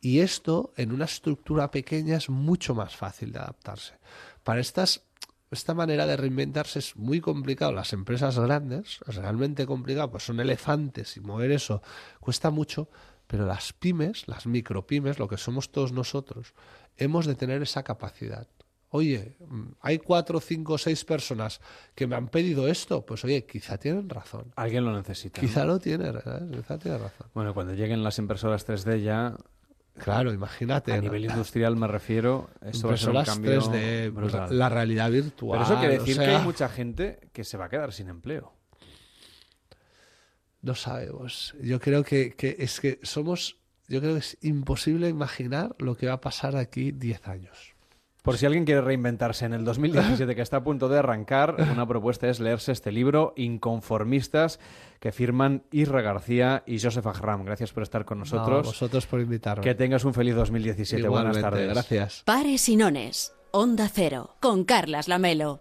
Y 0.00 0.18
esto, 0.18 0.72
en 0.76 0.90
una 0.90 1.04
estructura 1.04 1.70
pequeña, 1.70 2.16
es 2.16 2.28
mucho 2.30 2.74
más 2.74 2.96
fácil 2.96 3.30
de 3.30 3.38
adaptarse. 3.38 3.94
Para 4.42 4.60
estas, 4.60 5.04
esta 5.52 5.72
manera 5.72 6.04
de 6.04 6.16
reinventarse 6.16 6.80
es 6.80 6.96
muy 6.96 7.20
complicado. 7.20 7.70
Las 7.70 7.92
empresas 7.92 8.36
grandes, 8.40 8.98
es 9.06 9.14
realmente 9.14 9.66
complicado, 9.66 10.10
pues 10.10 10.24
son 10.24 10.40
elefantes 10.40 11.16
y 11.16 11.20
mover 11.20 11.52
eso 11.52 11.80
cuesta 12.18 12.50
mucho, 12.50 12.88
pero 13.28 13.46
las 13.46 13.72
pymes, 13.72 14.26
las 14.26 14.46
micropymes, 14.46 15.20
lo 15.20 15.28
que 15.28 15.36
somos 15.36 15.70
todos 15.70 15.92
nosotros, 15.92 16.54
hemos 16.96 17.24
de 17.24 17.36
tener 17.36 17.62
esa 17.62 17.84
capacidad. 17.84 18.48
Oye, 18.94 19.36
mm, 19.48 19.68
hay 19.80 19.98
cuatro, 19.98 20.38
cinco, 20.38 20.76
seis 20.76 21.02
personas 21.06 21.62
que 21.94 22.06
me 22.06 22.14
han 22.14 22.28
pedido 22.28 22.68
esto, 22.68 23.06
pues 23.06 23.24
oye, 23.24 23.46
quizá 23.46 23.78
tienen 23.78 24.06
razón. 24.06 24.52
Alguien 24.54 24.84
lo 24.84 24.92
necesita. 24.94 25.40
¿no? 25.40 25.48
Quizá 25.48 25.64
lo 25.64 25.78
tiene, 25.78 26.12
quizá 26.52 26.78
tiene 26.78 26.98
razón. 26.98 27.26
Bueno, 27.32 27.54
cuando 27.54 27.72
lleguen 27.72 28.02
las 28.02 28.18
impresoras 28.18 28.68
3D 28.68 29.02
ya... 29.02 29.34
Claro, 29.94 30.32
imagínate. 30.32 30.92
A 30.92 30.96
¿no? 30.96 31.02
nivel 31.02 31.24
industrial 31.24 31.74
me 31.76 31.86
refiero, 31.86 32.50
esto 32.60 32.88
va 32.88 32.94
a 32.94 32.96
ser 32.98 33.16
un 33.16 33.24
cambio 33.24 33.62
3D, 33.62 34.12
brutal. 34.12 34.58
la 34.58 34.68
realidad 34.68 35.10
virtual. 35.10 35.58
Pero 35.58 35.72
eso 35.72 35.80
quiere 35.80 35.96
o 35.96 36.00
decir 36.00 36.16
sea, 36.16 36.24
que 36.26 36.34
hay 36.36 36.42
mucha 36.42 36.68
gente 36.68 37.30
que 37.32 37.44
se 37.44 37.56
va 37.56 37.66
a 37.66 37.68
quedar 37.70 37.92
sin 37.94 38.08
empleo. 38.08 38.52
No 40.60 40.74
sabemos. 40.74 41.54
Yo 41.62 41.80
creo 41.80 42.04
que, 42.04 42.32
que 42.32 42.56
es 42.58 42.80
que 42.80 43.00
somos. 43.02 43.58
Yo 43.88 44.00
creo 44.00 44.12
que 44.14 44.20
es 44.20 44.38
imposible 44.42 45.08
imaginar 45.08 45.74
lo 45.78 45.96
que 45.96 46.06
va 46.06 46.14
a 46.14 46.20
pasar 46.20 46.56
aquí 46.56 46.92
10 46.92 47.28
años. 47.28 47.71
Por 48.22 48.36
si 48.38 48.46
alguien 48.46 48.64
quiere 48.64 48.80
reinventarse 48.80 49.44
en 49.46 49.52
el 49.52 49.64
2017 49.64 50.36
que 50.36 50.42
está 50.42 50.58
a 50.58 50.62
punto 50.64 50.88
de 50.88 50.98
arrancar, 50.98 51.56
una 51.72 51.86
propuesta 51.86 52.28
es 52.28 52.38
leerse 52.38 52.70
este 52.70 52.92
libro, 52.92 53.32
Inconformistas, 53.36 54.60
que 55.00 55.10
firman 55.10 55.64
Isra 55.72 56.02
García 56.02 56.62
y 56.64 56.78
Joseph 56.80 57.06
Ahram. 57.06 57.44
Gracias 57.44 57.72
por 57.72 57.82
estar 57.82 58.04
con 58.04 58.18
No, 58.18 58.24
nosotros. 58.24 58.66
vosotros 58.66 59.06
por 59.06 59.20
invitarme. 59.20 59.64
que 59.64 59.74
tengas 59.74 60.04
un 60.04 60.14
feliz 60.14 60.36
2017. 60.36 61.08
Buenas 61.08 61.40
tardes. 61.40 61.68
Gracias. 61.72 62.22
Pares 62.24 62.68
y 62.68 62.76
nones. 62.76 63.34
Onda 63.50 63.88
Cero. 63.92 64.36
Con 64.40 64.64
Carlas 64.64 65.08
Lamelo. 65.08 65.58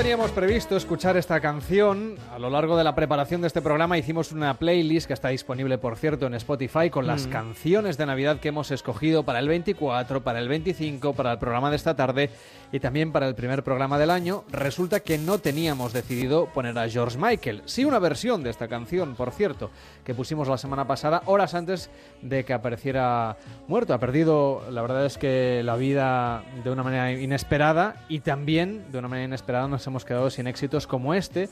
Teníamos 0.00 0.30
previsto 0.30 0.76
escuchar 0.78 1.18
esta 1.18 1.40
canción. 1.40 2.16
A 2.32 2.38
lo 2.38 2.48
largo 2.48 2.74
de 2.78 2.84
la 2.84 2.94
preparación 2.94 3.42
de 3.42 3.48
este 3.48 3.60
programa 3.60 3.98
hicimos 3.98 4.32
una 4.32 4.54
playlist 4.54 5.06
que 5.06 5.12
está 5.12 5.28
disponible, 5.28 5.76
por 5.76 5.96
cierto, 5.96 6.26
en 6.26 6.32
Spotify 6.34 6.88
con 6.88 7.06
las 7.06 7.26
Mm. 7.26 7.30
canciones 7.30 7.98
de 7.98 8.06
Navidad 8.06 8.40
que 8.40 8.48
hemos 8.48 8.70
escogido 8.70 9.24
para 9.24 9.40
el 9.40 9.48
24, 9.48 10.22
para 10.22 10.38
el 10.38 10.48
25, 10.48 11.12
para 11.12 11.32
el 11.32 11.38
programa 11.38 11.68
de 11.68 11.76
esta 11.76 11.96
tarde 11.96 12.30
y 12.72 12.80
también 12.80 13.12
para 13.12 13.28
el 13.28 13.34
primer 13.34 13.62
programa 13.62 13.98
del 13.98 14.08
año. 14.08 14.44
Resulta 14.50 15.00
que 15.00 15.18
no 15.18 15.38
teníamos 15.38 15.92
decidido 15.92 16.46
poner 16.46 16.78
a 16.78 16.88
George 16.88 17.18
Michael. 17.18 17.60
Sí, 17.66 17.84
una 17.84 17.98
versión 17.98 18.42
de 18.42 18.48
esta 18.48 18.68
canción, 18.68 19.14
por 19.16 19.32
cierto, 19.32 19.70
que 20.02 20.14
pusimos 20.14 20.48
la 20.48 20.56
semana 20.56 20.86
pasada, 20.86 21.22
horas 21.26 21.52
antes 21.52 21.90
de 22.22 22.46
que 22.46 22.54
apareciera 22.54 23.36
muerto. 23.68 23.92
Ha 23.92 23.98
perdido, 23.98 24.62
la 24.70 24.80
verdad 24.80 25.04
es 25.04 25.18
que 25.18 25.60
la 25.62 25.76
vida 25.76 26.42
de 26.64 26.70
una 26.70 26.82
manera 26.82 27.12
inesperada 27.12 28.06
y 28.08 28.20
también 28.20 28.90
de 28.90 28.98
una 28.98 29.08
manera 29.08 29.26
inesperada 29.26 29.68
nos 29.68 29.89
hemos 29.90 30.04
quedado 30.04 30.30
sin 30.30 30.46
éxitos 30.46 30.86
como 30.86 31.14
este 31.14 31.48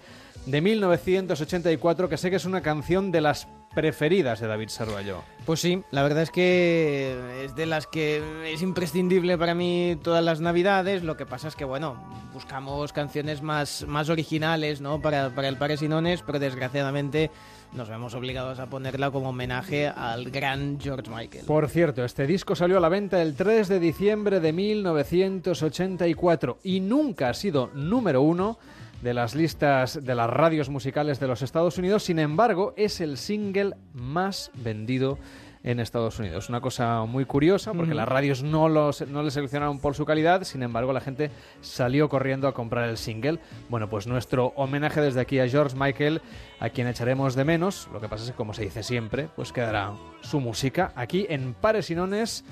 de 0.46 0.60
1984, 0.60 2.08
que 2.08 2.16
sé 2.16 2.30
que 2.30 2.36
es 2.36 2.44
una 2.44 2.62
canción 2.62 3.12
de 3.12 3.20
las 3.20 3.48
preferidas 3.74 4.40
de 4.40 4.46
David 4.46 4.70
Sarvallo. 4.70 5.22
Pues 5.44 5.60
sí, 5.60 5.82
la 5.90 6.02
verdad 6.02 6.22
es 6.22 6.30
que 6.30 7.44
es 7.44 7.54
de 7.54 7.66
las 7.66 7.86
que 7.86 8.22
es 8.52 8.62
imprescindible 8.62 9.36
para 9.36 9.54
mí 9.54 9.98
todas 10.02 10.24
las 10.24 10.40
navidades. 10.40 11.02
Lo 11.02 11.16
que 11.16 11.26
pasa 11.26 11.48
es 11.48 11.56
que, 11.56 11.64
bueno, 11.64 11.96
buscamos 12.32 12.92
canciones 12.92 13.42
más, 13.42 13.86
más 13.86 14.08
originales, 14.08 14.80
¿no? 14.80 15.00
Para, 15.00 15.30
para 15.30 15.48
el 15.48 15.58
Pares 15.58 15.82
y 15.82 15.88
Nones, 15.88 16.22
pero 16.22 16.38
desgraciadamente 16.38 17.30
nos 17.72 17.88
vemos 17.88 18.14
obligados 18.14 18.58
a 18.58 18.66
ponerla 18.66 19.10
como 19.10 19.30
homenaje 19.30 19.88
al 19.88 20.30
gran 20.30 20.78
George 20.80 21.10
Michael. 21.10 21.44
Por 21.46 21.68
cierto, 21.68 22.04
este 22.04 22.26
disco 22.26 22.56
salió 22.56 22.78
a 22.78 22.80
la 22.80 22.88
venta 22.88 23.22
el 23.22 23.34
3 23.34 23.68
de 23.68 23.80
diciembre 23.80 24.40
de 24.40 24.52
1984 24.52 26.58
y 26.64 26.80
nunca 26.80 27.28
ha 27.28 27.34
sido 27.34 27.70
número 27.74 28.22
uno 28.22 28.58
de 29.02 29.14
las 29.14 29.34
listas 29.34 30.04
de 30.04 30.14
las 30.14 30.28
radios 30.28 30.68
musicales 30.68 31.20
de 31.20 31.28
los 31.28 31.42
Estados 31.42 31.78
Unidos. 31.78 32.02
Sin 32.02 32.18
embargo, 32.18 32.74
es 32.76 33.00
el 33.00 33.16
single 33.16 33.74
más 33.92 34.50
vendido 34.54 35.18
en 35.62 35.80
Estados 35.80 36.18
Unidos. 36.18 36.48
Una 36.48 36.60
cosa 36.60 37.04
muy 37.04 37.24
curiosa 37.24 37.72
porque 37.72 37.90
Ujú. 37.90 37.96
las 37.98 38.08
radios 38.08 38.42
no, 38.42 38.68
los, 38.68 39.06
no 39.08 39.22
le 39.22 39.30
seleccionaron 39.30 39.80
por 39.80 39.94
su 39.94 40.04
calidad, 40.04 40.44
sin 40.44 40.62
embargo 40.62 40.92
la 40.92 41.00
gente 41.00 41.30
salió 41.60 42.08
corriendo 42.08 42.48
a 42.48 42.54
comprar 42.54 42.88
el 42.88 42.96
single. 42.96 43.38
Bueno, 43.68 43.88
pues 43.88 44.06
nuestro 44.06 44.52
homenaje 44.56 45.00
desde 45.00 45.20
aquí 45.20 45.38
a 45.40 45.48
George 45.48 45.76
Michael, 45.76 46.22
a 46.60 46.70
quien 46.70 46.86
echaremos 46.86 47.34
de 47.34 47.44
menos. 47.44 47.88
Lo 47.92 48.00
que 48.00 48.08
pasa 48.08 48.24
es 48.24 48.30
que, 48.30 48.36
como 48.36 48.54
se 48.54 48.62
dice 48.62 48.82
siempre, 48.82 49.28
pues 49.36 49.52
quedará 49.52 49.92
su 50.22 50.40
música 50.40 50.92
aquí 50.94 51.26
en 51.28 51.54
Pares 51.54 51.90
y 51.90 51.94
Nones, 51.94 52.44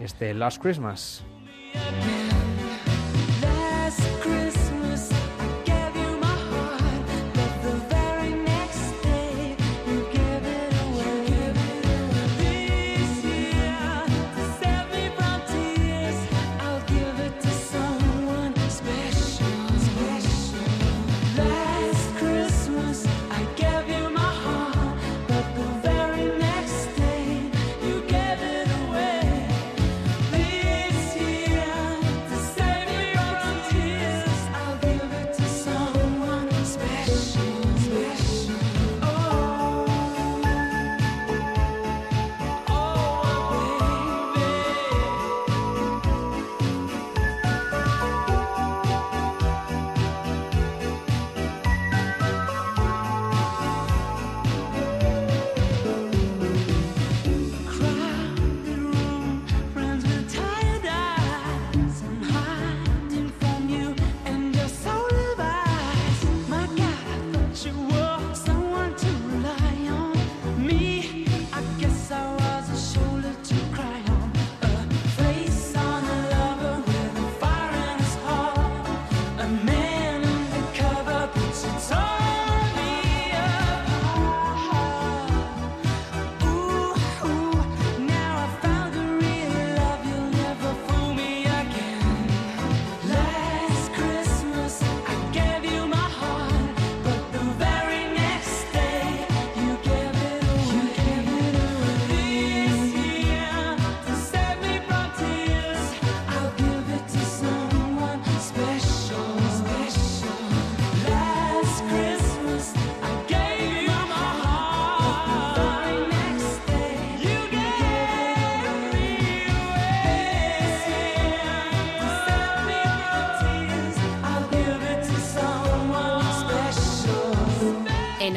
este 0.00 0.34
Last 0.34 0.60
Christmas. 0.62 1.24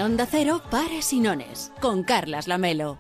Onda 0.04 0.28
Cero, 0.30 0.62
Pares 0.70 1.14
y 1.14 1.22
con 1.80 2.04
Carlas 2.04 2.50
Lamelo. 2.50 3.00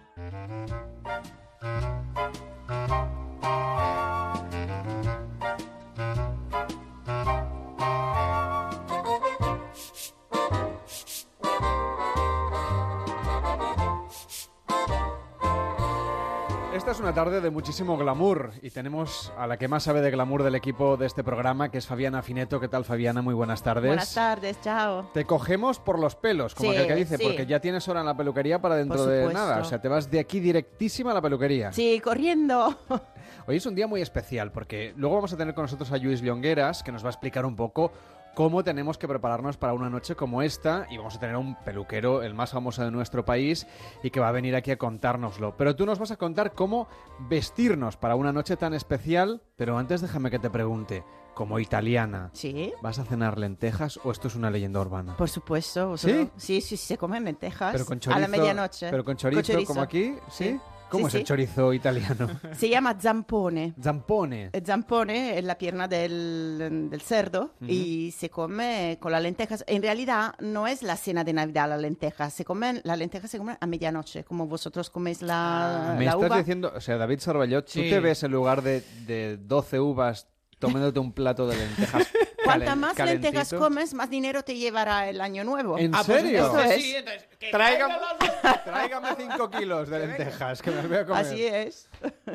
Una 17.13 17.25
tarde 17.25 17.41
de 17.41 17.51
muchísimo 17.51 17.95
glamour 17.95 18.53
y 18.63 18.71
tenemos 18.71 19.31
a 19.37 19.45
la 19.45 19.57
que 19.57 19.67
más 19.67 19.83
sabe 19.83 20.01
de 20.01 20.09
glamour 20.09 20.41
del 20.41 20.55
equipo 20.55 20.97
de 20.97 21.05
este 21.05 21.23
programa, 21.23 21.69
que 21.69 21.77
es 21.77 21.85
Fabiana 21.85 22.23
Fineto. 22.23 22.59
¿Qué 22.59 22.67
tal, 22.67 22.85
Fabiana? 22.85 23.21
Muy 23.21 23.35
buenas 23.35 23.61
tardes. 23.61 23.85
Buenas 23.85 24.15
tardes, 24.15 24.59
chao. 24.63 25.11
Te 25.13 25.23
cogemos 25.23 25.77
por 25.77 25.99
los 25.99 26.15
pelos, 26.15 26.55
como 26.55 26.71
Sí, 26.71 26.75
aquel 26.75 26.87
que 26.87 26.95
dice, 26.95 27.17
sí. 27.17 27.23
porque 27.23 27.45
ya 27.45 27.59
tienes 27.59 27.87
hora 27.87 27.99
en 27.99 28.07
la 28.07 28.17
peluquería 28.17 28.59
para 28.59 28.77
dentro 28.77 29.05
de 29.05 29.31
nada. 29.31 29.59
O 29.59 29.63
sea, 29.63 29.79
te 29.79 29.89
vas 29.89 30.09
de 30.09 30.19
aquí 30.19 30.39
directísima 30.39 31.11
a 31.11 31.13
la 31.13 31.21
peluquería. 31.21 31.71
Sí, 31.71 31.99
corriendo. 32.03 32.75
Hoy 33.45 33.57
es 33.57 33.65
un 33.67 33.75
día 33.75 33.85
muy 33.85 34.01
especial 34.01 34.51
porque 34.51 34.93
luego 34.97 35.15
vamos 35.17 35.33
a 35.33 35.37
tener 35.37 35.53
con 35.53 35.65
nosotros 35.65 35.91
a 35.91 35.97
Luis 35.97 36.23
Liongueras, 36.23 36.81
que 36.81 36.91
nos 36.91 37.03
va 37.03 37.09
a 37.09 37.11
explicar 37.11 37.45
un 37.45 37.55
poco 37.55 37.91
cómo 38.35 38.63
tenemos 38.63 38.97
que 38.97 39.07
prepararnos 39.07 39.57
para 39.57 39.73
una 39.73 39.89
noche 39.89 40.15
como 40.15 40.41
esta 40.41 40.87
y 40.89 40.97
vamos 40.97 41.15
a 41.15 41.19
tener 41.19 41.35
a 41.35 41.39
un 41.39 41.55
peluquero, 41.63 42.23
el 42.23 42.33
más 42.33 42.51
famoso 42.51 42.83
de 42.83 42.91
nuestro 42.91 43.25
país, 43.25 43.67
y 44.01 44.09
que 44.09 44.19
va 44.19 44.29
a 44.29 44.31
venir 44.31 44.55
aquí 44.55 44.71
a 44.71 44.77
contárnoslo. 44.77 45.55
Pero 45.57 45.75
tú 45.75 45.85
nos 45.85 45.99
vas 45.99 46.11
a 46.11 46.17
contar 46.17 46.53
cómo 46.53 46.87
vestirnos 47.29 47.97
para 47.97 48.15
una 48.15 48.31
noche 48.33 48.57
tan 48.57 48.73
especial, 48.73 49.41
pero 49.55 49.77
antes 49.77 50.01
déjame 50.01 50.31
que 50.31 50.39
te 50.39 50.49
pregunte, 50.49 51.03
como 51.33 51.57
italiana, 51.59 52.29
¿Sí? 52.33 52.71
¿vas 52.81 52.99
a 52.99 53.05
cenar 53.05 53.39
lentejas 53.39 53.99
o 54.03 54.11
esto 54.11 54.27
es 54.27 54.35
una 54.35 54.51
leyenda 54.51 54.79
urbana? 54.79 55.17
Por 55.17 55.29
supuesto. 55.29 55.97
¿Sí? 55.97 56.11
vosotros- 56.11 56.29
Sí, 56.37 56.61
sí, 56.61 56.77
se 56.77 56.97
comen 56.97 57.23
lentejas. 57.23 57.71
Pero 57.71 57.85
con 57.85 57.97
A 57.97 58.01
chorizo, 58.01 58.19
la 58.19 58.27
medianoche. 58.27 58.87
Pero 58.91 59.03
con 59.03 59.17
chorizo, 59.17 59.65
como 59.65 59.81
aquí, 59.81 60.15
¿sí? 60.29 60.59
¿Cómo 60.93 61.09
Sí, 61.09 61.17
es 61.17 61.21
el 61.21 61.27
chorizo 61.27 61.73
italiano? 61.73 62.29
Se 62.55 62.69
llama 62.69 62.95
zampone. 63.01 63.73
Zampone. 63.81 64.49
El 64.53 64.65
zampone 64.65 65.37
es 65.39 65.43
la 65.43 65.57
pierna 65.57 65.87
del, 65.87 66.87
del 66.89 67.01
cerdo 67.01 67.51
Ujú. 67.61 67.65
y 67.71 68.11
se 68.11 68.29
come 68.29 68.97
con 69.01 69.11
las 69.11 69.21
lentejas. 69.23 69.63
En 69.67 69.81
realidad 69.81 70.35
no 70.39 70.67
es 70.67 70.83
la 70.83 70.95
cena 70.95 71.23
de 71.23 71.33
Navidad 71.33 71.67
la 71.67 71.77
lenteja. 71.77 72.29
Se 72.29 72.45
comen, 72.45 72.79
la 72.83 72.95
lenteja 72.95 73.27
se 73.27 73.37
come 73.39 73.57
a 73.59 73.65
medianoche, 73.67 74.23
como 74.23 74.45
vosotros 74.47 74.89
coméis 74.89 75.21
la, 75.21 75.95
Me 75.97 76.05
la 76.05 76.11
estás 76.11 76.27
uva. 76.29 76.37
diciendo, 76.37 76.71
o 76.75 76.79
sea, 76.79 76.97
David 76.97 77.19
Sarballot, 77.19 77.65
¿tú 77.65 77.71
Sí. 77.71 77.89
te 77.89 77.99
ves 77.99 78.21
en 78.23 78.31
lugar 78.31 78.61
de, 78.61 78.81
de 79.07 79.37
12 79.37 79.79
uvas 79.79 80.27
tomándote 80.59 80.99
un 80.99 81.11
plato 81.11 81.47
de 81.47 81.57
lentejas? 81.57 82.07
Cuanta 82.43 82.75
más 82.75 82.97
lentejas 82.97 83.53
comes, 83.53 83.93
más 83.93 84.09
dinero 84.09 84.43
te 84.43 84.55
llevará 84.55 85.09
el 85.09 85.21
año 85.21 85.43
nuevo. 85.43 85.77
¿En 85.77 85.93
Ah, 85.95 86.01
pues 86.05 86.21
serio? 86.21 86.45
eso 86.47 86.61
es. 86.61 86.81
Sí, 86.83 86.95
entonces, 86.95 87.27
Tráigame, 87.51 87.95
tráigame 88.65 89.07
5 89.17 89.49
kilos 89.51 89.89
de 89.89 89.99
lentejas, 90.07 90.61
que 90.61 90.69
me 90.71 90.77
las 90.77 90.87
voy 90.87 90.97
a 90.97 91.05
comer. 91.05 91.25
Así 91.25 91.45
es. 91.45 91.89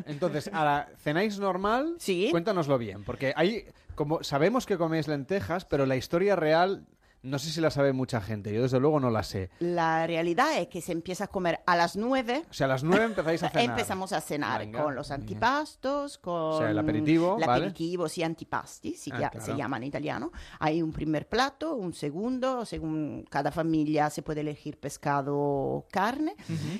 Entonces, 0.06 0.50
¿ahora, 0.52 0.88
¿cenáis 1.02 1.38
normal? 1.38 1.94
Sí. 1.98 2.28
Cuéntanoslo 2.30 2.78
bien, 2.78 3.04
porque 3.04 3.32
hay, 3.36 3.66
como 3.94 4.22
sabemos 4.22 4.66
que 4.66 4.76
coméis 4.78 5.08
lentejas, 5.08 5.64
pero 5.64 5.86
la 5.86 5.96
historia 5.96 6.36
real, 6.36 6.84
no 7.28 7.38
sé 7.38 7.50
si 7.50 7.60
la 7.60 7.70
sabe 7.70 7.92
mucha 7.92 8.20
gente, 8.20 8.52
yo 8.52 8.62
desde 8.62 8.80
luego 8.80 8.98
no 9.00 9.10
la 9.10 9.22
sé. 9.22 9.50
La 9.60 10.06
realidad 10.06 10.58
es 10.58 10.68
que 10.68 10.80
se 10.80 10.92
empieza 10.92 11.24
a 11.24 11.26
comer 11.28 11.60
a 11.66 11.76
las 11.76 11.96
9. 11.96 12.44
O 12.50 12.52
sea, 12.52 12.64
a 12.66 12.68
las 12.68 12.82
9 12.82 13.04
empezáis 13.04 13.42
a 13.42 13.48
cenar. 13.50 13.70
Empezamos 13.70 14.12
a 14.12 14.20
cenar 14.20 14.60
Venga, 14.60 14.82
con 14.82 14.94
los 14.94 15.10
antipastos, 15.10 16.18
con 16.18 16.34
O 16.34 16.58
sea, 16.58 16.70
el 16.70 16.78
aperitivo, 16.78 17.36
el 17.38 17.46
¿vale? 17.46 17.66
aperitivo, 17.66 18.08
sí, 18.08 18.22
antipasti, 18.22 18.96
Ah, 19.12 19.16
claro. 19.16 19.40
se 19.40 19.54
llama 19.56 19.76
en 19.76 19.84
italiano. 19.84 20.32
Hay 20.58 20.82
un 20.82 20.92
primer 20.92 21.28
plato, 21.28 21.74
un 21.74 21.92
segundo, 21.92 22.64
según 22.64 23.24
cada 23.30 23.50
familia 23.52 24.10
se 24.10 24.22
puede 24.22 24.40
elegir 24.42 24.78
pescado 24.78 25.36
o 25.36 25.86
carne. 25.90 26.34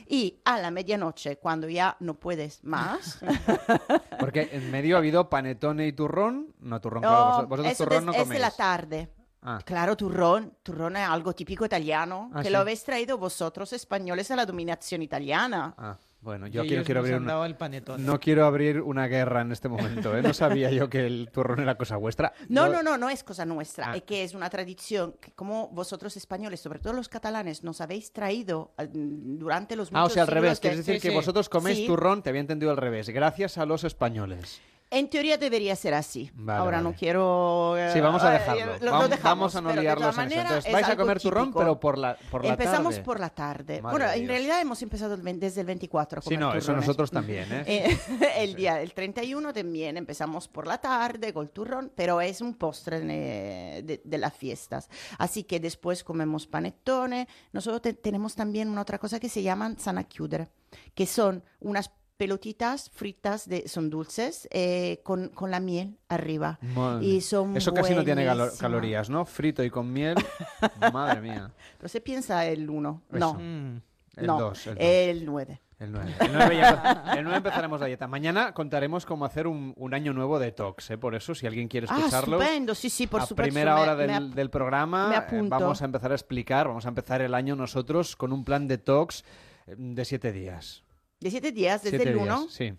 Y 0.09 0.41
a 0.45 0.59
la 0.61 0.71
medianoche, 0.71 1.37
cuando 1.37 1.69
ya 1.69 1.97
no 2.01 2.15
puedes 2.15 2.63
más, 2.65 3.21
Porque 4.21 4.49
en 4.53 4.71
medio 4.71 4.97
ha 4.97 4.99
habido 4.99 5.29
panetone 5.29 5.87
y 5.87 5.93
turrón. 5.93 6.55
No, 6.61 6.81
turrón, 6.81 7.03
claro, 7.03 7.39
Oh, 7.45 7.47
vosotros, 7.47 7.77
turrón 7.79 8.07
no 8.07 8.13
es 8.13 8.19
de 8.19 8.25
coméis. 8.25 8.41
la 8.41 8.51
tarde. 8.51 9.09
Ah. 9.43 9.61
Claro, 9.65 9.97
turrón. 9.97 10.53
Turrón 10.63 10.97
es 10.97 11.09
algo 11.09 11.33
típico 11.33 11.65
italiano, 11.65 12.31
Ah, 12.35 12.41
que 12.43 12.49
sí. 12.49 12.53
lo 12.53 12.59
habéis 12.59 12.83
traído 12.85 13.19
vosotros 13.19 13.73
españoles 13.73 14.31
a 14.31 14.37
la 14.37 14.45
dominación 14.47 15.03
italiana. 15.03 15.75
Ah, 15.79 15.97
bueno, 16.21 16.49
yo 16.49 16.63
quiero, 16.67 16.83
quiero 16.83 16.99
abrir 17.01 17.15
una... 17.15 17.47
el. 17.47 17.57
No 18.05 18.19
quiero 18.19 18.45
abrir 18.45 18.81
una 18.81 19.07
guerra 19.07 19.43
en 19.43 19.53
este 19.53 19.69
momento, 19.69 20.17
¿eh? 20.17 20.23
No 20.23 20.35
sabía 20.35 20.69
yo 20.73 20.91
que 20.91 21.07
el 21.07 21.31
turrón 21.33 21.61
era 21.61 21.77
cosa 21.77 21.97
vuestra. 21.97 22.33
No, 22.49 22.67
Yo- 22.67 22.73
no, 22.73 22.83
no, 22.83 22.99
no 22.99 23.09
es 23.09 23.23
cosa 23.23 23.45
nuestra, 23.47 23.93
Ah. 23.93 23.97
es 23.97 24.03
que 24.03 24.25
es 24.25 24.35
una 24.35 24.51
tradición 24.51 25.15
que 25.21 25.31
como 25.31 25.69
vosotros 25.69 26.17
españoles, 26.17 26.59
sobre 26.61 26.81
todo 26.81 26.93
los 26.93 27.09
catalanes, 27.09 27.63
nos 27.63 27.81
habéis 27.81 28.13
traído 28.13 28.73
durante 28.93 29.77
los 29.77 29.91
Ah, 29.93 30.01
o 30.01 30.03
muchos 30.03 30.15
sea, 30.15 30.23
al 30.25 30.29
revés. 30.29 30.55
de- 30.61 30.61
Quieres 30.69 30.85
decir 30.85 31.01
que 31.01 31.11
vosotros 31.15 31.49
coméis 31.49 31.79
Sí. 31.79 31.87
turrón, 31.87 32.23
te 32.25 32.31
había 32.31 32.41
entendido 32.41 32.73
al 32.73 32.77
revés, 32.77 33.09
gracias 33.11 33.57
a 33.57 33.65
los 33.67 33.85
españoles. 33.85 34.61
En 34.91 35.11
teoría 35.11 35.37
debería 35.37 35.77
ser 35.77 35.93
así. 35.93 36.31
Vale, 36.35 36.59
Ahora 36.61 36.79
vale. 36.79 36.89
no 36.91 36.95
quiero... 36.97 37.77
eh, 37.77 37.91
Sí, 37.93 38.01
vamos 38.01 38.23
a 38.23 38.31
eh, 38.35 38.39
dejarlo. 38.39 38.65
lo- 38.65 38.79
lo 38.87 38.91
vamos, 38.93 39.11
dejamos, 39.11 39.55
vamos 39.55 39.57
a 39.57 39.61
no 39.61 39.69
todas 39.69 40.19
en 40.19 40.33
eso. 40.33 40.41
Entonces, 40.41 40.67
es 40.67 40.73
vais 40.73 40.89
a 40.89 40.97
comer 40.97 41.21
turrón, 41.21 41.45
típico. 41.45 41.59
pero 41.59 41.79
por 41.81 41.99
la, 41.99 42.17
por 42.31 42.43
la 42.45 42.51
Empezamos 42.53 42.95
tarde. 42.95 43.05
por 43.05 43.21
la 43.21 43.29
tarde. 43.31 43.83
Madre 43.83 43.91
bueno, 43.99 44.07
de 44.07 44.13
en 44.15 44.21
Dios. 44.21 44.29
realidad 44.31 44.61
hemos 44.63 44.81
empezado 44.83 45.17
desde 45.19 45.61
el 45.61 45.67
24 45.67 46.19
a 46.19 46.23
Sí, 46.23 46.25
comer 46.27 46.41
no, 46.41 46.49
eso 46.55 46.61
turrones. 46.61 46.87
nosotros 46.87 47.11
también, 47.11 47.53
¿eh? 47.53 47.65
Eh, 47.67 47.99
el 48.39 48.55
día 48.55 48.81
el 48.81 48.95
31 48.95 49.53
también 49.53 49.97
empezamos 49.99 50.49
por 50.49 50.67
la 50.67 50.79
tarde 50.79 51.35
con 51.35 51.45
el 51.45 51.51
turrón, 51.53 51.93
pero 51.95 52.21
es 52.23 52.41
un 52.41 52.55
postre 52.55 53.01
de, 53.01 54.01
de- 54.05 54.19
las 54.19 54.35
fiestas. 54.35 54.89
Así 55.19 55.45
que 55.45 55.61
después 55.61 56.03
comemos 56.03 56.47
panettone. 56.47 57.29
Nosotros 57.53 57.83
te- 57.83 57.93
tenemos 57.93 58.35
también 58.35 58.69
una 58.69 58.81
otra 58.83 58.99
cosa 58.99 59.21
que 59.21 59.29
se 59.29 59.43
llaman 59.43 59.79
sana 59.79 60.09
chiudere, 60.09 60.49
que 60.95 61.07
son 61.07 61.45
unas 61.61 61.91
pelotitas 62.19 62.91
fritas, 62.91 63.49
de, 63.49 63.67
son 63.69 63.89
dulces, 63.89 64.47
eh, 64.51 65.01
con, 65.05 65.29
con 65.29 65.51
la 65.51 65.61
miel 65.61 65.97
arriba. 66.09 66.59
Madre. 66.75 67.07
Y 67.07 67.21
son 67.23 67.57
Eso 67.57 67.73
casi 67.73 67.95
no 67.95 68.05
tiene 68.05 68.27
calorías, 68.59 69.09
¿no? 69.09 69.25
Frito 69.25 69.63
y 69.65 69.71
con 69.71 69.91
miel. 69.93 70.17
Madre 70.93 71.21
mía. 71.23 71.51
Pero 71.79 71.89
se 71.89 72.01
piensa 72.01 72.45
el 72.45 72.69
1. 72.69 73.03
Eso. 73.11 73.19
No. 73.19 73.35
Mm. 73.35 73.81
El 74.17 74.27
no, 74.27 74.39
dos, 74.41 74.67
el 74.67 74.75
dos. 74.75 74.85
el 74.85 75.25
9. 75.27 75.61
El 75.79 75.93
9. 75.93 76.15
El 76.19 76.33
9, 76.33 76.57
ya- 76.57 77.05
el 77.17 77.23
9 77.23 77.37
empezaremos 77.37 77.79
la 77.79 77.87
dieta. 77.87 78.09
Mañana 78.09 78.53
contaremos 78.53 79.07
cómo 79.07 79.25
hacer 79.25 79.47
un, 79.47 79.75
un 79.77 79.95
año 79.95 80.13
nuevo 80.13 80.41
de 80.41 80.51
Tox. 80.51 80.91
¿eh? 80.91 80.99
Por 80.99 81.15
eso, 81.15 81.37
si 81.37 81.47
alguien 81.47 81.69
quiere 81.69 81.87
Ah, 81.89 81.99
escucharlo. 81.99 82.43
estupendo, 82.43 82.75
sí, 82.75 82.91
sí, 82.91 83.07
por 83.07 83.21
a 83.21 83.27
supuesto. 83.27 83.45
primera 83.53 83.77
me- 83.77 83.81
hora 83.83 83.95
me 83.95 84.07
del, 84.09 84.35
del 84.35 84.51
programa 84.51 85.25
eh, 85.31 85.41
vamos 85.45 85.81
a 85.81 85.85
empezar 85.85 86.11
a 86.11 86.17
explicar, 86.17 86.67
vamos 86.67 86.85
a 86.85 86.89
empezar 86.89 87.23
el 87.23 87.33
año 87.33 87.55
nosotros 87.55 88.17
con 88.17 88.33
un 88.33 88.45
plan 88.45 88.67
de 88.67 88.79
Tox 88.79 89.23
eh, 89.69 89.77
de 89.79 90.05
siete 90.05 90.33
días. 90.33 90.83
De 91.21 91.31
7 91.31 91.53
días, 91.53 91.83
desde 91.83 91.99
Siete 91.99 92.13
el 92.13 92.19
días, 92.25 92.39
1. 92.41 92.49
Sí. 92.49 92.75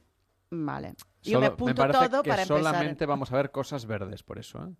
Vale. 0.52 0.94
Yo 1.22 1.34
Solo- 1.34 1.40
me 1.42 1.46
apunto 1.48 1.88
todo 1.90 2.24
que 2.24 2.30
para 2.30 2.44
empezar. 2.44 2.64
solamente 2.64 3.06
vamos 3.06 3.32
a 3.32 3.36
ver 3.36 3.52
cosas 3.52 3.86
verdes, 3.86 4.24
por 4.24 4.40
eso. 4.40 4.60
¿eh? 4.66 4.74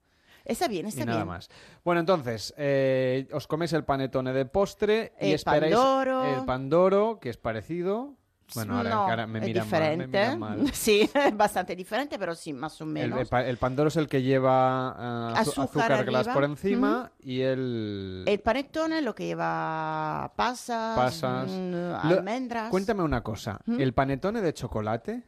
Está 0.46 0.68
bien, 0.68 0.86
y 0.86 0.90
está 0.90 1.06
nada 1.06 1.20
bien. 1.20 1.28
más. 1.28 1.50
Bueno, 1.84 2.00
entonces, 2.00 2.54
eh, 2.58 3.28
os 3.34 3.46
coméis 3.46 3.74
el 3.74 3.84
panetone 3.84 4.32
de 4.34 4.46
postre 4.46 5.14
y 5.20 5.34
esperáis 5.34 5.76
pandoro. 5.76 6.24
el 6.40 6.46
pandoro, 6.46 7.20
que 7.20 7.30
es 7.30 7.38
parecido. 7.38 8.16
Bueno, 8.56 8.78
ahora, 8.78 8.90
no, 8.90 8.96
ahora 9.02 9.28
me 9.28 9.40
es 9.40 9.44
mal, 9.44 9.54
me 9.54 9.62
diferente. 9.62 10.36
mal. 10.38 10.70
Sí, 10.74 11.10
es 11.14 11.38
bastante 11.38 11.76
diferente, 11.76 12.18
pero 12.20 12.34
sí, 12.36 12.54
más 12.54 12.80
o 12.82 12.86
menos. 12.86 13.20
el 13.20 13.28
pa- 13.28 13.46
el 13.46 13.58
pandoro 13.58 13.90
es 13.90 13.96
el 13.98 14.08
que 14.08 14.22
lleva 14.22 15.32
eh, 15.36 15.40
Azúcar 15.40 15.66
azúcar, 15.66 16.06
glass 16.06 16.28
por 16.30 16.44
encima 16.44 17.12
y 17.20 17.42
el... 17.42 18.24
El 18.28 18.40
panettone 18.40 19.02
lo 19.02 19.14
que 19.16 19.26
lleva 19.26 20.34
pasas, 20.36 20.98
pasas. 20.98 21.50
mm, 21.50 21.72
Lo- 21.72 22.18
almendras. 22.18 22.70
Cuéntame 22.70 23.04
una 23.04 23.22
cosa. 23.22 23.60
¿Mm? 23.66 23.80
¿El 23.80 23.94
panetone 23.94 24.42
de 24.42 24.54
chocolate? 24.54 25.24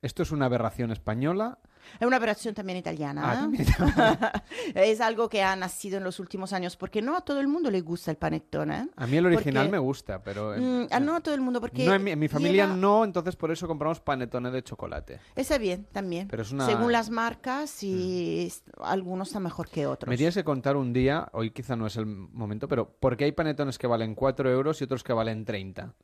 ¿Esto 0.00 0.22
es 0.22 0.30
una 0.32 0.46
aberración 0.46 0.90
española? 0.90 1.58
Es 2.00 2.06
una 2.06 2.16
operación 2.16 2.54
también 2.54 2.78
italiana. 2.78 3.22
Ah, 3.24 3.48
¿eh? 3.52 4.42
es 4.74 5.00
algo 5.00 5.28
que 5.28 5.42
ha 5.42 5.54
nacido 5.56 5.98
en 5.98 6.04
los 6.04 6.18
últimos 6.20 6.52
años, 6.52 6.76
porque 6.76 7.02
no 7.02 7.16
a 7.16 7.20
todo 7.22 7.40
el 7.40 7.48
mundo 7.48 7.70
le 7.70 7.80
gusta 7.80 8.10
el 8.10 8.16
panettone. 8.16 8.76
¿eh? 8.78 8.88
A 8.96 9.06
mí 9.06 9.16
el 9.16 9.26
original 9.26 9.64
Porque- 9.66 9.72
me 9.72 9.78
gusta, 9.78 10.22
pero... 10.22 10.54
Mm, 10.58 10.86
ah, 10.90 11.00
no 11.00 11.14
a 11.16 11.20
todo 11.20 11.34
el 11.34 11.40
mundo, 11.40 11.60
porque 11.60 11.84
no, 11.86 11.94
en 11.94 12.02
mi, 12.04 12.10
en 12.12 12.18
mi 12.18 12.28
familia 12.28 12.66
no, 12.66 13.04
entonces 13.04 13.36
por 13.36 13.50
eso 13.50 13.66
compramos 13.66 14.00
panetone 14.00 14.50
de 14.50 14.62
chocolate. 14.62 15.20
Está 15.34 15.58
bien, 15.58 15.86
también. 15.92 16.28
Pero 16.28 16.42
es 16.42 16.50
una- 16.52 16.64
Mm. 16.66 16.68
Según 16.70 16.92
las 16.92 17.10
marcas, 17.10 17.82
y 17.82 18.46
s- 18.46 18.62
algunos 18.80 19.28
están 19.28 19.42
mejor 19.42 19.68
que 19.68 19.86
otros. 19.86 20.08
Me 20.08 20.16
tienes 20.16 20.34
que 20.34 20.44
contar 20.44 20.76
un 20.76 20.92
día, 20.92 21.28
hoy 21.32 21.50
quizá 21.50 21.76
no 21.76 21.86
es 21.86 21.96
el 21.96 22.06
momento, 22.06 22.68
pero 22.68 22.90
¿por 22.98 23.16
qué 23.16 23.24
hay 23.24 23.32
panetones 23.32 23.78
que 23.78 23.86
valen 23.86 24.14
4 24.14 24.50
euros 24.50 24.80
y 24.80 24.84
otros 24.84 25.02
que 25.02 25.12
valen 25.12 25.44
30? 25.44 25.94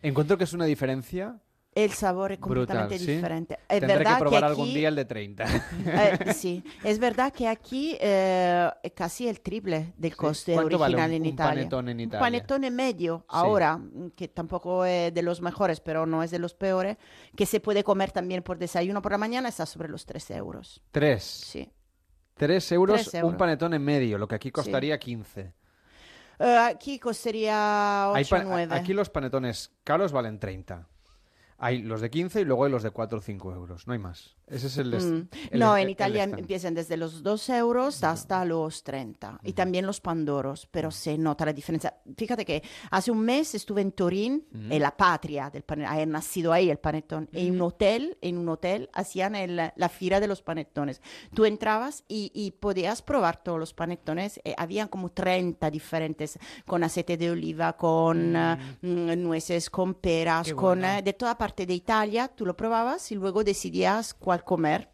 Encuentro 0.00 0.38
que 0.38 0.44
es 0.44 0.52
una 0.52 0.64
diferencia 0.64 1.40
El 1.84 1.92
sabor 1.92 2.32
es 2.32 2.38
completamente 2.38 2.94
brutal, 2.96 3.06
¿sí? 3.06 3.12
diferente. 3.14 3.54
Es 3.68 3.80
Tendré 3.80 3.98
verdad 3.98 4.14
que 4.14 4.20
probar 4.20 4.44
aquí- 4.44 4.50
algún 4.50 4.74
día 4.74 4.88
el 4.88 4.96
de 4.96 5.04
30. 5.04 5.44
Eh, 5.86 6.32
sí, 6.34 6.64
es 6.82 6.98
verdad 6.98 7.32
que 7.32 7.46
aquí 7.48 7.96
eh, 8.00 8.68
es 8.82 8.92
casi 8.92 9.28
el 9.28 9.40
triple 9.40 9.92
del 9.96 10.16
coste 10.16 10.54
¿Cuánto 10.54 10.78
vale 10.78 10.94
original 10.96 11.10
un- 11.10 11.16
en 11.16 11.22
un 11.22 11.28
Italia. 11.28 11.62
en 11.70 11.84
Un 11.84 12.00
Italia? 12.00 12.18
panettone 12.20 12.70
medio, 12.70 13.24
ahora, 13.28 13.76
mm, 13.78 14.10
que 14.16 14.28
tampoco 14.28 14.84
es 14.84 15.12
de 15.14 15.22
los 15.22 15.40
mejores, 15.40 15.80
pero 15.80 16.04
no 16.06 16.22
es 16.22 16.30
de 16.30 16.38
los 16.38 16.54
peores, 16.54 16.96
que 17.36 17.46
se 17.46 17.60
puede 17.60 17.84
comer 17.84 18.10
también 18.12 18.42
por 18.42 18.58
desayuno 18.58 19.00
por 19.02 19.12
la 19.12 19.18
mañana, 19.18 19.48
está 19.48 19.64
sobre 19.66 19.88
los 19.88 20.04
3 20.06 20.30
euros. 20.32 20.82
3. 20.90 21.22
Sí. 21.22 21.70
3 22.34 22.72
euros, 22.72 23.02
Tres 23.02 23.14
euros. 23.14 23.30
un 23.32 23.36
panetone 23.36 23.78
medio, 23.78 24.18
lo 24.18 24.26
que 24.28 24.34
aquí 24.36 24.50
costaría 24.50 24.98
15. 24.98 25.52
Eh, 26.40 26.56
aquí 26.56 26.98
costaría 26.98 28.06
8 28.10 28.16
Hay 28.16 28.24
pa- 28.24 28.44
9. 28.44 28.74
Aquí 28.74 28.92
los 28.94 29.10
panetones 29.10 29.72
caros 29.84 30.12
valen 30.12 30.38
30. 30.38 30.86
Hay 31.58 31.82
los 31.82 32.00
de 32.00 32.10
15 32.10 32.40
y 32.40 32.44
luego 32.44 32.64
hay 32.64 32.70
los 32.70 32.82
de 32.82 32.90
4 32.90 33.18
o 33.18 33.20
5 33.20 33.52
euros. 33.52 33.86
No 33.86 33.92
hay 33.92 33.98
más. 33.98 34.37
Ese 34.50 34.66
es 34.68 34.78
el... 34.78 34.90
Mm. 34.94 35.28
el- 35.50 35.60
no, 35.60 35.76
el- 35.76 35.84
en 35.84 35.90
Italia 35.90 36.24
empiezan 36.24 36.74
desde 36.74 36.96
los 36.96 37.22
2 37.22 37.48
euros 37.50 38.02
hasta 38.04 38.44
los 38.44 38.82
30. 38.82 39.40
Y 39.44 39.52
también 39.52 39.86
los 39.86 40.00
pandoros, 40.00 40.66
pero 40.70 40.90
se 40.90 41.16
nota 41.18 41.44
la 41.44 41.52
diferencia. 41.52 41.94
Fíjate 42.16 42.44
que 42.44 42.62
hace 42.90 43.10
un 43.10 43.20
mes 43.20 43.54
estuve 43.54 43.82
en 43.82 43.92
Turín, 43.92 44.46
Mm. 44.50 44.72
en 44.72 44.82
la 44.82 44.96
patria 44.96 45.50
del 45.50 45.62
panetón, 45.62 45.92
ha 45.98 46.06
nacido 46.06 46.52
ahí 46.52 46.70
el 46.70 46.78
panetón. 46.78 47.28
En 47.32 47.54
un 47.54 47.60
hotel, 47.62 48.16
en 48.20 48.38
un 48.38 48.48
hotel 48.48 48.88
hacían 48.92 49.34
el- 49.34 49.56
la 49.74 49.88
fila 49.88 50.20
de 50.20 50.26
los 50.28 50.42
panetones. 50.42 51.00
Tú 51.34 51.44
entrabas 51.44 52.04
y, 52.08 52.30
y 52.34 52.52
podías 52.52 53.02
probar 53.02 53.42
todos 53.42 53.58
los 53.58 53.74
panetones. 53.74 54.40
Eh, 54.44 54.54
había 54.56 54.86
como 54.88 55.10
30 55.10 55.70
diferentes, 55.70 56.38
con 56.66 56.84
aceite 56.84 57.16
de 57.16 57.30
oliva, 57.30 57.76
con 57.76 58.34
eh, 58.36 58.56
mm, 58.82 59.22
nueces, 59.22 59.68
con 59.70 59.94
peras, 59.94 60.46
Qué 60.48 60.54
con 60.54 60.80
bueno. 60.80 60.98
eh, 60.98 61.02
de 61.02 61.12
toda 61.12 61.36
parte 61.36 61.66
de 61.66 61.74
Italia. 61.74 62.28
Tú 62.28 62.46
lo 62.46 62.56
probabas 62.56 63.10
y 63.12 63.14
luego 63.14 63.44
decidías 63.44 64.14
cuál 64.14 64.37
comer 64.44 64.90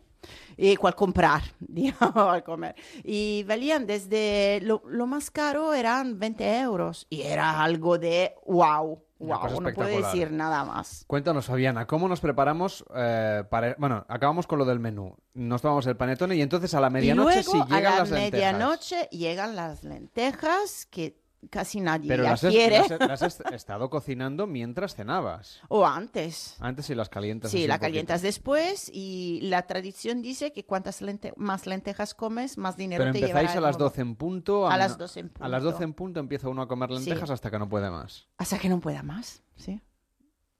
y 0.56 0.76
cuál 0.76 0.94
comprar, 0.94 1.42
digamos, 1.60 2.12
cuál 2.12 2.44
comer. 2.44 2.74
Y 3.02 3.44
valían 3.44 3.86
desde, 3.86 4.60
lo, 4.62 4.82
lo 4.86 5.06
más 5.06 5.30
caro 5.30 5.74
eran 5.74 6.18
20 6.18 6.60
euros 6.60 7.06
y 7.10 7.22
era 7.22 7.62
algo 7.62 7.98
de 7.98 8.34
wow, 8.46 9.02
wow, 9.18 9.60
no 9.60 9.72
puedo 9.72 9.88
decir 9.88 10.30
nada 10.30 10.64
más. 10.64 11.04
Cuéntanos, 11.06 11.46
Fabiana, 11.46 11.86
¿cómo 11.86 12.08
nos 12.08 12.20
preparamos 12.20 12.84
eh, 12.94 13.44
para... 13.50 13.74
Bueno, 13.78 14.04
acabamos 14.08 14.46
con 14.46 14.58
lo 14.58 14.64
del 14.64 14.80
menú. 14.80 15.16
Nos 15.34 15.62
tomamos 15.62 15.86
el 15.86 15.96
panetone 15.96 16.36
y 16.36 16.42
entonces 16.42 16.74
a 16.74 16.80
la 16.80 16.90
medianoche 16.90 17.42
sí 17.42 17.58
llegan 17.68 17.86
a 17.86 17.90
la 17.90 17.98
las 17.98 18.10
lentejas. 18.10 18.32
medianoche 18.32 19.08
llegan 19.10 19.56
las 19.56 19.84
lentejas 19.84 20.86
que 20.86 21.23
casi 21.50 21.80
nadie 21.80 22.08
Pero 22.08 22.22
las, 22.24 22.40
quiere. 22.40 22.80
las 22.88 22.90
las 23.00 23.22
has 23.22 23.40
estado 23.52 23.90
cocinando 23.90 24.46
mientras 24.46 24.94
cenabas. 24.94 25.60
o 25.68 25.86
antes. 25.86 26.56
Antes 26.60 26.90
y 26.90 26.94
las 26.94 27.08
calientas. 27.08 27.50
Sí, 27.50 27.66
la 27.66 27.74
poquito. 27.74 27.80
calientas 27.86 28.22
después 28.22 28.90
y 28.92 29.40
la 29.42 29.62
tradición 29.66 30.22
dice 30.22 30.52
que 30.52 30.64
cuantas 30.64 31.02
lente- 31.02 31.32
más 31.36 31.66
lentejas 31.66 32.14
comes, 32.14 32.58
más 32.58 32.76
dinero 32.76 33.02
Pero 33.04 33.12
te 33.12 33.18
empezáis 33.18 33.30
llevará 33.30 33.52
a 33.52 33.56
el 33.58 33.62
las 33.62 33.78
nuevo. 33.78 33.90
12 33.90 34.00
en 34.00 34.16
punto. 34.16 34.66
A 34.66 34.72
no- 34.72 34.76
las 34.78 34.98
12 34.98 35.20
en 35.20 35.26
A 35.40 35.48
las 35.48 35.60
punto. 35.60 35.72
12 35.72 35.84
en 35.84 35.94
punto 35.94 36.20
empieza 36.20 36.48
uno 36.48 36.62
a 36.62 36.68
comer 36.68 36.90
lentejas 36.90 37.30
hasta 37.30 37.50
que 37.50 37.58
no 37.58 37.68
puede 37.68 37.90
más. 37.90 38.28
Hasta 38.38 38.58
que 38.58 38.68
no 38.68 38.80
pueda 38.80 39.02
más, 39.02 39.42
sí. 39.56 39.80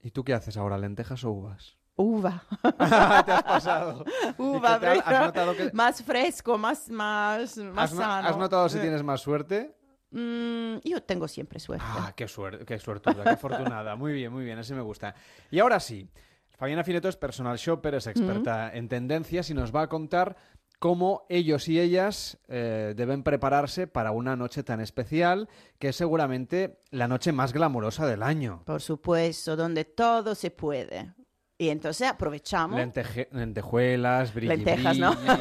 ¿Y 0.01 0.11
tú 0.11 0.23
qué 0.23 0.33
haces 0.33 0.55
ahora, 0.57 0.77
lentejas 0.77 1.23
o 1.23 1.31
uvas? 1.31 1.77
Uva. 1.97 2.43
Te 3.25 3.31
has 3.31 3.43
pasado. 3.43 4.03
Uva. 4.37 4.75
¿Has 4.75 5.25
notado 5.27 5.55
que- 5.55 5.71
más 5.73 6.03
fresco, 6.03 6.57
más, 6.57 6.89
más, 6.89 7.57
más 7.57 7.91
¿Has, 7.91 7.93
no- 7.93 8.01
sano. 8.01 8.27
has 8.27 8.37
notado 8.37 8.67
si 8.69 8.79
tienes 8.79 9.01
más 9.01 9.21
suerte? 9.21 9.73
Mm, 10.15 10.77
yo 10.83 11.03
tengo 11.03 11.27
siempre 11.27 11.59
suerte. 11.59 11.85
Ah, 11.87 12.13
qué 12.15 12.27
suerte, 12.27 12.65
qué 12.65 12.79
suertuda, 12.79 13.23
qué 13.23 13.29
afortunada. 13.31 13.95
Muy 13.95 14.13
bien, 14.13 14.31
muy 14.31 14.43
bien, 14.43 14.57
así 14.57 14.73
me 14.73 14.81
gusta. 14.81 15.13
Y 15.51 15.59
ahora 15.59 15.79
sí, 15.79 16.09
Fabiana 16.57 16.83
Fineto 16.83 17.09
es 17.09 17.17
personal 17.17 17.57
shopper, 17.57 17.95
es 17.95 18.07
experta 18.07 18.73
en 18.73 18.87
tendencias 18.87 19.49
y 19.49 19.53
nos 19.53 19.75
va 19.75 19.83
a 19.83 19.89
contar 19.89 20.37
cómo 20.79 21.25
ellos 21.29 21.67
y 21.67 21.79
ellas 21.79 22.37
eh, 22.47 22.93
deben 22.95 23.23
prepararse 23.23 23.87
para 23.87 24.11
una 24.11 24.35
noche 24.35 24.63
tan 24.63 24.79
especial, 24.81 25.49
que 25.79 25.89
es 25.89 25.95
seguramente 25.95 26.79
la 26.91 27.07
noche 27.07 27.31
más 27.31 27.53
glamurosa 27.53 28.07
del 28.07 28.23
año. 28.23 28.63
Por 28.65 28.81
supuesto, 28.81 29.55
donde 29.55 29.85
todo 29.85 30.35
se 30.35 30.51
puede. 30.51 31.13
Y 31.57 31.69
entonces 31.69 32.07
aprovechamos. 32.09 32.77
Lenteje- 32.79 33.29
lentejuelas, 33.31 34.33
brilli, 34.33 34.57
Lentejas, 34.57 34.97
¿no? 34.97 35.15
brilli. 35.15 35.37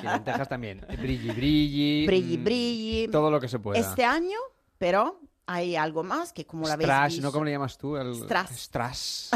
Sí, 0.00 0.06
lentejas 0.06 0.48
también. 0.48 0.86
Brilli, 1.00 1.30
brilli. 1.32 2.06
Brilli, 2.06 2.38
mm, 2.38 2.44
brilli. 2.44 3.08
Todo 3.10 3.30
lo 3.30 3.40
que 3.40 3.48
se 3.48 3.58
pueda. 3.58 3.78
Este 3.80 4.04
año, 4.04 4.38
pero 4.78 5.20
hay 5.50 5.76
algo 5.76 6.04
más 6.04 6.32
que 6.34 6.44
como 6.44 6.68
la 6.68 6.74
Strass, 6.74 7.08
visto. 7.14 7.26
¿no? 7.26 7.32
¿Cómo 7.32 7.44
le 7.46 7.52
llamas 7.52 7.78
tú? 7.78 7.96
El... 7.96 8.14
Strass. 8.14 8.50
Strass, 8.58 9.30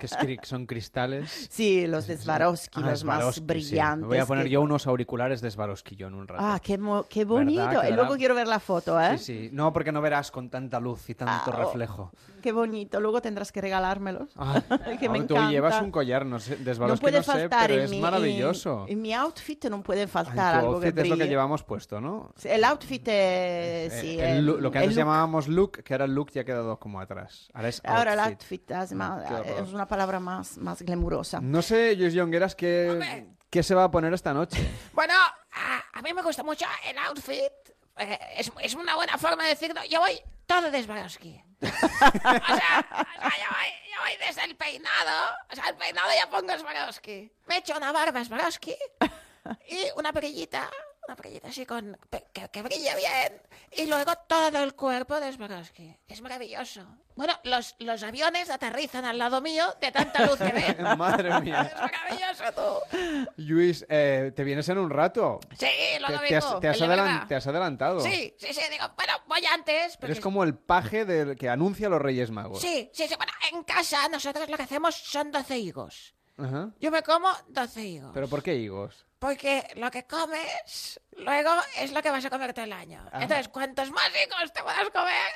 que 0.00 0.38
son 0.44 0.64
cristales. 0.66 1.48
Sí, 1.50 1.86
los 1.86 2.06
de 2.06 2.16
Swarovski, 2.18 2.80
Ah, 2.82 2.90
los 2.90 3.02
más 3.04 3.16
Swarovski, 3.18 3.40
sí. 3.40 3.46
brillantes. 3.46 4.02
Me 4.02 4.06
voy 4.06 4.18
a 4.18 4.26
poner 4.26 4.44
que- 4.44 4.50
yo 4.50 4.60
unos 4.60 4.86
auriculares 4.86 5.40
de 5.40 5.50
Swarovski 5.50 5.96
yo 5.96 6.06
en 6.06 6.14
un 6.14 6.28
rato. 6.28 6.42
Ah, 6.44 6.60
qué, 6.62 6.78
mo- 6.78 7.04
qué 7.08 7.24
bonito. 7.24 7.62
Y 7.64 7.66
Quedará- 7.66 7.90
luego 7.96 8.16
quiero 8.16 8.34
ver 8.34 8.46
la 8.46 8.60
foto, 8.60 9.00
¿eh? 9.00 9.18
Sí, 9.18 9.24
sí. 9.24 9.50
No, 9.52 9.72
porque 9.72 9.90
no 9.92 10.00
verás 10.00 10.30
con 10.30 10.48
tanta 10.50 10.78
luz 10.78 11.08
y 11.10 11.14
tanto 11.14 11.50
Ah, 11.50 11.56
oh. 11.58 11.64
reflejo. 11.64 12.12
Qué 12.42 12.52
bonito. 12.52 13.00
Luego 13.00 13.20
tendrás 13.20 13.50
que 13.50 13.60
regalármelos. 13.60 14.30
Ah, 14.36 14.60
que 15.00 15.08
me 15.08 15.18
tú 15.22 15.34
encanta. 15.34 15.50
llevas 15.50 15.82
un 15.82 15.90
collar, 15.90 16.24
no 16.24 16.38
sé, 16.38 16.56
de 16.56 16.64
no 16.70 16.74
Swarovski 16.76 17.02
puede 17.02 17.16
no 17.18 17.22
sé, 17.24 17.32
faltar 17.32 17.66
pero 17.68 17.74
en 17.80 17.84
es 17.86 17.90
mi, 17.90 18.00
maravilloso. 18.00 18.84
En, 18.86 18.92
en 18.92 19.02
mi 19.02 19.12
outfit 19.14 19.64
no 19.66 19.82
puede 19.82 20.06
faltar 20.06 20.60
tu 20.60 20.66
algo 20.68 20.80
que 20.80 20.86
outfit 20.86 20.98
es 21.02 21.08
lo 21.08 21.14
que 21.14 21.18
brille. 21.22 21.28
llevamos 21.30 21.64
puesto, 21.64 22.00
¿no? 22.00 22.30
Sí, 22.36 22.48
El 22.48 22.62
outfit 22.64 23.08
es, 23.08 23.92
Eh, 23.94 23.98
sí, 24.00 24.18
el 24.20 24.26
el- 24.38 24.46
look- 24.46 24.60
lo 24.60 24.70
que 24.70 24.78
el 24.78 24.84
antes 24.84 24.96
llamábamos 24.96 25.48
look, 25.56 25.82
que 25.82 25.94
ahora 25.94 26.04
el 26.04 26.14
look 26.14 26.30
ya 26.30 26.42
ha 26.42 26.44
quedado 26.44 26.78
como 26.78 27.00
atrás. 27.00 27.48
Ahora 27.52 27.68
es 27.68 27.82
Ahora 27.84 28.12
el 28.12 28.20
outfit. 28.20 28.70
es, 28.70 28.92
más- 28.92 29.26
Qué 29.26 29.34
horror. 29.34 29.64
es 29.66 29.72
una 29.72 29.86
palabra 29.88 30.20
más, 30.20 30.56
más 30.58 30.80
glamurosa. 30.82 31.40
No 31.40 31.62
sé, 31.62 31.96
Joyce 31.98 32.18
Jongueras, 32.20 32.54
¿qué, 32.54 33.26
¿qué 33.50 33.62
se 33.62 33.74
va 33.74 33.84
a 33.84 33.90
poner 33.90 34.12
esta 34.14 34.32
noche? 34.32 34.58
Bueno, 34.92 35.14
a, 35.14 35.82
a 35.98 36.02
mí 36.02 36.12
me 36.14 36.22
gusta 36.22 36.42
mucho 36.44 36.64
el 36.88 36.96
outfit. 36.98 37.52
Eh, 37.98 38.18
es, 38.36 38.52
es 38.60 38.74
una 38.74 38.94
buena 38.94 39.16
forma 39.18 39.42
de 39.44 39.48
decirlo. 39.50 39.80
Yo 39.88 40.00
voy 40.00 40.20
todo 40.46 40.70
de 40.70 40.82
Swarovski. 40.82 41.42
o 41.62 41.66
sea, 41.66 41.80
o 41.80 42.58
sea, 42.58 42.86
yo, 43.00 43.48
voy, 43.50 43.70
yo 43.90 44.00
voy 44.02 44.26
desde 44.26 44.44
el 44.44 44.54
peinado. 44.56 45.34
O 45.50 45.54
sea, 45.54 45.68
el 45.70 45.76
peinado 45.76 46.08
ya 46.14 46.28
pongo 46.30 46.58
Swarovski. 46.58 47.32
Me 47.46 47.56
echo 47.58 47.74
una 47.76 47.92
barba 47.92 48.22
Swarovski 48.24 48.74
y 49.70 49.78
una 49.96 50.12
perillita. 50.12 50.68
Una 51.06 51.16
perillita 51.16 51.48
así 51.48 51.64
con, 51.66 51.96
que, 52.32 52.48
que 52.50 52.62
brille 52.62 52.90
bien. 52.96 53.40
Y 53.72 53.86
luego 53.86 54.12
todo 54.28 54.62
el 54.62 54.74
cuerpo 54.74 55.20
de 55.20 55.32
Swarovski. 55.32 55.96
Es 56.08 56.20
maravilloso. 56.20 56.84
Bueno, 57.14 57.32
los, 57.44 57.74
los 57.78 58.02
aviones 58.02 58.50
aterrizan 58.50 59.04
al 59.04 59.16
lado 59.18 59.40
mío 59.40 59.64
de 59.80 59.90
tanta 59.92 60.26
luz 60.26 60.38
que 60.38 60.52
ven. 60.52 60.82
Madre 60.98 61.40
mía. 61.40 61.62
Es 61.62 61.80
maravilloso 61.80 62.44
tú. 62.90 63.26
Luis, 63.36 63.86
eh, 63.88 64.32
¿te 64.34 64.44
vienes 64.44 64.68
en 64.68 64.78
un 64.78 64.90
rato? 64.90 65.40
Sí, 65.58 65.66
luego 66.00 66.20
te, 66.22 66.28
te 66.28 66.36
has, 66.36 66.60
te 66.60 66.68
has 66.68 66.80
adelan- 66.82 67.28
te 67.28 67.34
has 67.36 67.46
adelantado. 67.46 68.00
Sí, 68.00 68.34
sí, 68.38 68.52
sí, 68.52 68.60
digo, 68.70 68.84
bueno, 68.96 69.12
voy 69.28 69.44
antes. 69.46 69.96
porque- 69.96 70.12
Eres 70.12 70.20
como 70.20 70.42
el 70.44 70.54
paje 70.56 71.04
del 71.04 71.36
que 71.36 71.48
anuncia 71.48 71.86
a 71.86 71.90
los 71.90 72.02
Reyes 72.02 72.30
Magos. 72.30 72.60
Sí, 72.60 72.90
sí, 72.92 73.06
sí, 73.08 73.14
bueno, 73.16 73.32
en 73.52 73.62
casa 73.64 74.08
nosotros 74.08 74.48
lo 74.48 74.56
que 74.56 74.64
hacemos 74.64 74.94
son 74.94 75.30
12 75.30 75.56
higos. 75.58 76.14
Ajá. 76.38 76.70
Yo 76.80 76.90
me 76.90 77.02
como 77.02 77.28
12 77.48 77.82
higos. 77.82 78.10
¿Pero 78.12 78.28
por 78.28 78.42
qué 78.42 78.56
higos? 78.56 79.06
Porque 79.26 79.66
lo 79.74 79.90
que 79.90 80.04
comes 80.04 81.00
luego 81.16 81.50
es 81.80 81.90
lo 81.90 82.00
que 82.00 82.10
vas 82.10 82.24
a 82.24 82.30
comer 82.30 82.54
todo 82.54 82.64
el 82.64 82.72
año. 82.72 83.02
Ajá. 83.08 83.24
Entonces, 83.24 83.48
cuantos 83.48 83.90
más 83.90 84.08
higos 84.10 84.52
te 84.52 84.62
puedas 84.62 84.88
comer, 84.90 85.32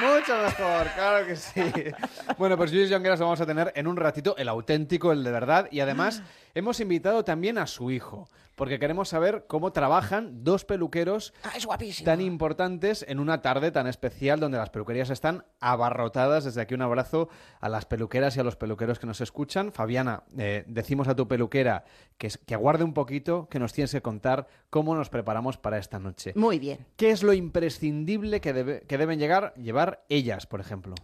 Mucho 0.00 0.36
mejor, 0.36 0.88
claro 0.94 1.26
que 1.26 1.34
sí. 1.34 1.60
Bueno, 2.38 2.56
pues 2.56 2.72
Luis 2.72 2.88
Jongueras 2.88 3.18
lo 3.18 3.26
vamos 3.26 3.40
a 3.40 3.46
tener 3.46 3.72
en 3.74 3.88
un 3.88 3.96
ratito, 3.96 4.36
el 4.36 4.48
auténtico, 4.48 5.10
el 5.10 5.24
de 5.24 5.32
verdad. 5.32 5.66
Y 5.72 5.80
además 5.80 6.22
hemos 6.56 6.80
invitado 6.80 7.24
también 7.24 7.58
a 7.58 7.66
su 7.66 7.90
hijo, 7.90 8.28
porque 8.56 8.78
queremos 8.78 9.10
saber 9.10 9.44
cómo 9.46 9.72
trabajan 9.72 10.42
dos 10.42 10.64
peluqueros 10.64 11.34
ah, 11.44 11.52
es 11.56 12.02
tan 12.04 12.20
importantes 12.22 13.04
en 13.06 13.20
una 13.20 13.42
tarde 13.42 13.70
tan 13.70 13.86
especial 13.86 14.40
donde 14.40 14.56
las 14.56 14.70
peluquerías 14.70 15.10
están 15.10 15.44
abarrotadas. 15.60 16.44
Desde 16.44 16.62
aquí 16.62 16.72
un 16.74 16.80
abrazo 16.82 17.28
a 17.60 17.68
las 17.68 17.84
peluqueras 17.84 18.34
y 18.36 18.40
a 18.40 18.44
los 18.44 18.56
peluqueros 18.56 18.98
que 18.98 19.06
nos 19.06 19.20
escuchan. 19.20 19.72
Fabiana, 19.72 20.22
eh, 20.38 20.64
decimos 20.66 21.06
a 21.08 21.14
tu 21.14 21.28
peluquera 21.28 21.84
que, 22.16 22.30
que 22.46 22.54
aguarde 22.54 22.84
un 22.84 22.94
poquito, 22.94 23.46
que 23.50 23.58
nos 23.58 23.74
tienes 23.74 23.92
que 23.92 24.00
contar 24.00 24.46
cómo 24.70 24.94
nos 24.94 25.10
preparamos 25.10 25.58
para 25.58 25.76
esta 25.78 25.98
noche. 25.98 26.32
Muy 26.34 26.58
bien. 26.58 26.86
¿Qué 26.96 27.10
es 27.10 27.22
lo 27.22 27.34
imprescindible 27.34 28.40
que, 28.40 28.54
debe- 28.54 28.86
que 28.86 28.96
deben 28.96 29.18
llegar, 29.18 29.52
llevar 29.54 30.04
ellas, 30.08 30.46
por 30.46 30.60
ejemplo? 30.60 30.94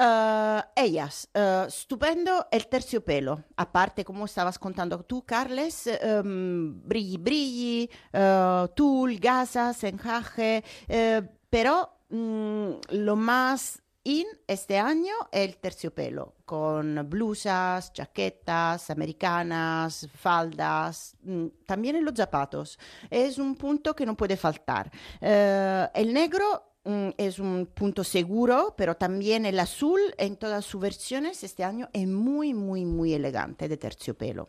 Eh, 0.00 0.62
ellas, 0.76 1.28
eh, 1.34 1.66
stupendo 1.68 2.46
el 2.52 2.68
terciopelo, 2.68 3.42
aparte 3.56 4.04
como 4.04 4.26
estabas 4.26 4.56
contando 4.56 5.02
tú, 5.02 5.24
Carles, 5.26 5.88
ehm, 5.88 6.80
brilli 6.86 7.16
brilli, 7.16 7.90
eh, 8.12 8.66
tul, 8.76 9.18
gasas, 9.18 9.82
encaje, 9.82 10.62
eh, 10.86 11.20
pero 11.50 12.04
mm, 12.10 12.70
lo 12.90 13.16
más 13.16 13.82
in 14.04 14.26
este 14.46 14.78
año 14.78 15.14
es 15.32 15.48
el 15.48 15.56
terciopelo, 15.56 16.36
con 16.44 17.04
blusas, 17.10 17.92
chaquetas, 17.92 18.90
americanas, 18.90 20.08
faldas, 20.14 21.16
mm, 21.22 21.46
también 21.66 21.96
en 21.96 22.04
los 22.04 22.14
zapatos. 22.14 22.78
Es 23.10 23.38
un 23.38 23.56
punto 23.56 23.96
que 23.96 24.06
no 24.06 24.16
puede 24.16 24.36
faltar. 24.36 24.92
El 25.20 26.14
negro 26.14 26.68
es 27.16 27.38
un 27.38 27.66
punto 27.66 28.04
seguro, 28.04 28.74
pero 28.76 28.96
también 28.96 29.44
el 29.46 29.58
azul 29.60 30.00
en 30.16 30.36
todas 30.36 30.64
sus 30.64 30.80
versiones 30.80 31.44
este 31.44 31.64
año 31.64 31.88
es 31.92 32.06
muy, 32.06 32.54
muy, 32.54 32.84
muy 32.84 33.14
elegante 33.14 33.68
de 33.68 33.76
terciopelo. 33.76 34.48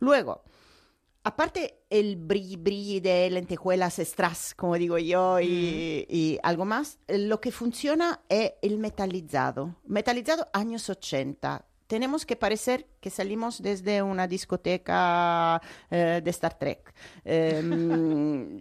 Luego, 0.00 0.42
aparte 1.24 1.80
el 1.90 2.16
brilli 2.16 2.56
brilli 2.56 3.00
de 3.00 3.30
lentejuelas 3.30 3.98
strass, 3.98 4.54
como 4.54 4.76
digo 4.76 4.98
yo, 4.98 5.40
y, 5.40 6.06
y 6.08 6.38
algo 6.42 6.64
más, 6.64 6.98
eh, 7.06 7.18
lo 7.18 7.40
que 7.40 7.52
funciona 7.52 8.20
es 8.28 8.52
el 8.62 8.78
metalizado. 8.78 9.76
Metalizado 9.84 10.46
años 10.52 10.88
80. 10.90 11.64
Tenemos 11.86 12.26
que 12.26 12.36
parecer 12.36 12.86
que 13.00 13.08
salimos 13.08 13.62
desde 13.62 14.02
una 14.02 14.28
discoteca 14.28 15.60
eh, 15.90 16.20
de 16.22 16.30
Star 16.30 16.58
Trek. 16.58 16.94
Em, 17.24 18.58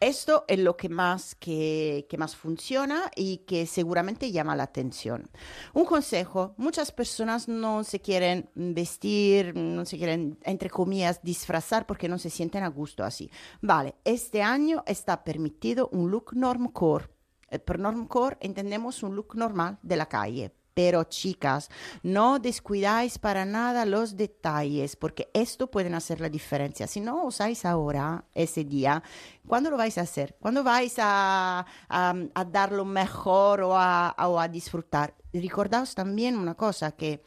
Esto 0.00 0.46
es 0.48 0.58
lo 0.58 0.78
que 0.78 0.88
más, 0.88 1.34
que, 1.34 2.06
más 2.16 2.34
funciona 2.34 3.10
y 3.14 3.38
que 3.38 3.66
seguramente 3.66 4.32
llama 4.32 4.56
la 4.56 4.62
atención. 4.62 5.28
Un 5.74 5.84
consejo, 5.84 6.54
muchas 6.56 6.90
personas 6.90 7.48
no 7.48 7.84
se 7.84 8.00
quieren 8.00 8.48
vestir, 8.54 9.54
no 9.54 9.84
se 9.84 9.98
quieren, 9.98 10.38
entre 10.44 10.70
comillas, 10.70 11.22
disfrazar 11.22 11.86
porque 11.86 12.08
no 12.08 12.16
se 12.18 12.30
sienten 12.30 12.64
a 12.64 12.68
gusto 12.68 13.04
así. 13.04 13.30
Vale, 13.60 13.96
este 14.04 14.40
año 14.40 14.82
está 14.86 15.22
permitido 15.22 15.90
un 15.92 16.10
look 16.10 16.32
normcore. 16.32 17.10
Eh, 17.50 17.58
Por 17.58 17.78
normcore 17.78 18.38
entendemos 18.40 19.02
un 19.02 19.14
look 19.14 19.34
normal 19.34 19.78
de 19.82 19.96
la 19.96 20.06
calle. 20.06 20.54
Pero 20.82 21.04
chicas, 21.04 21.68
no 22.02 22.38
descuidáis 22.38 23.18
para 23.18 23.44
nada 23.44 23.84
los 23.84 24.16
detalles 24.16 24.96
porque 24.96 25.28
esto 25.34 25.70
pueden 25.70 25.94
hacer 25.94 26.22
la 26.22 26.30
diferencia. 26.30 26.86
Si 26.86 27.00
no 27.00 27.24
usáis 27.24 27.66
ahora 27.66 28.24
ese 28.32 28.64
día, 28.64 29.02
¿cuándo 29.46 29.68
lo 29.68 29.76
vais 29.76 29.98
a 29.98 30.00
hacer? 30.00 30.38
¿Cuándo 30.40 30.64
vais 30.64 30.94
a, 30.98 31.66
a, 31.90 32.14
a 32.34 32.84
mejor 32.84 33.60
o 33.60 33.76
a, 33.76 34.16
o 34.26 34.40
a 34.40 34.48
disfrutar? 34.48 35.14
Recordaos 35.34 35.94
también 35.94 36.34
una 36.38 36.54
cosa 36.54 36.92
que 36.92 37.22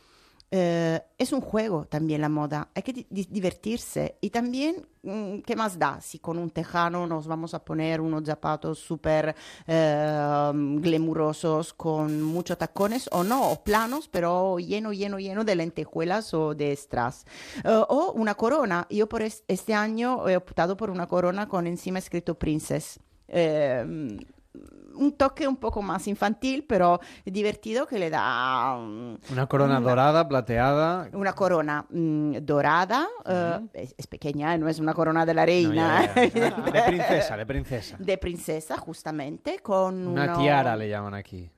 eh, 0.55 1.01
es 1.17 1.33
un 1.33 1.41
juego 1.41 1.85
también 1.85 2.21
la 2.21 2.29
moda, 2.29 2.69
hay 2.75 2.83
que 2.83 2.93
di- 2.93 3.07
di- 3.09 3.27
divertirse 3.27 4.17
y 4.21 4.29
también, 4.29 4.85
mm, 5.01 5.39
¿qué 5.39 5.55
más 5.55 5.79
da? 5.79 5.99
Si 5.99 6.19
con 6.19 6.37
un 6.37 6.51
tejano 6.51 7.07
nos 7.07 7.25
vamos 7.25 7.55
a 7.55 7.65
poner 7.65 7.99
unos 7.99 8.23
zapatos 8.25 8.77
súper 8.77 9.33
eh, 9.65 10.51
glamurosos 10.53 11.73
con 11.73 12.21
muchos 12.21 12.57
tacones 12.59 13.09
o 13.11 13.23
no, 13.23 13.49
o 13.51 13.63
planos, 13.63 14.07
pero 14.07 14.59
lleno, 14.59 14.93
lleno, 14.93 15.17
lleno 15.17 15.43
de 15.43 15.55
lentejuelas 15.55 16.33
o 16.35 16.53
de 16.53 16.75
strass. 16.75 17.25
Eh, 17.63 17.83
o 17.89 18.11
una 18.11 18.35
corona, 18.35 18.85
yo 18.91 19.09
por 19.09 19.23
es- 19.23 19.43
este 19.47 19.73
año 19.73 20.29
he 20.29 20.37
optado 20.37 20.77
por 20.77 20.91
una 20.91 21.07
corona 21.07 21.47
con 21.47 21.65
encima 21.65 21.97
escrito 21.97 22.35
Princess. 22.37 22.99
Eh, 23.27 24.19
un 24.95 25.13
toque 25.13 25.47
un 25.47 25.57
poco 25.57 25.81
más 25.81 26.07
infantil, 26.07 26.65
pero 26.67 26.99
divertido 27.25 27.85
que 27.87 27.99
le 27.99 28.09
da 28.09 28.75
mm, 28.79 29.17
Una 29.31 29.47
corona 29.47 29.77
una- 29.77 29.89
dorada, 29.89 30.27
plateada. 30.27 31.09
una 31.13 31.33
corona 31.33 31.85
mm, 31.89 32.37
dorada, 32.41 33.07
eh, 33.25 33.59
es, 33.73 33.95
es 33.97 34.07
pequeña, 34.07 34.57
no 34.57 34.67
es 34.69 34.79
una 34.79 34.93
corona 34.93 35.25
de 35.25 35.33
la 35.33 35.45
reina. 35.45 36.13
ya, 36.15 36.25
ya. 36.25 36.51
De 36.73 36.81
princesa, 36.83 37.37
de 37.37 37.45
princesa. 37.45 37.97
De 37.99 38.17
princesa, 38.17 38.77
justamente, 38.77 39.59
con 39.59 40.07
Una 40.07 40.23
uno- 40.25 40.37
tiara 40.39 40.75
le 40.75 40.89
llaman 40.89 41.13
aquí. 41.13 41.49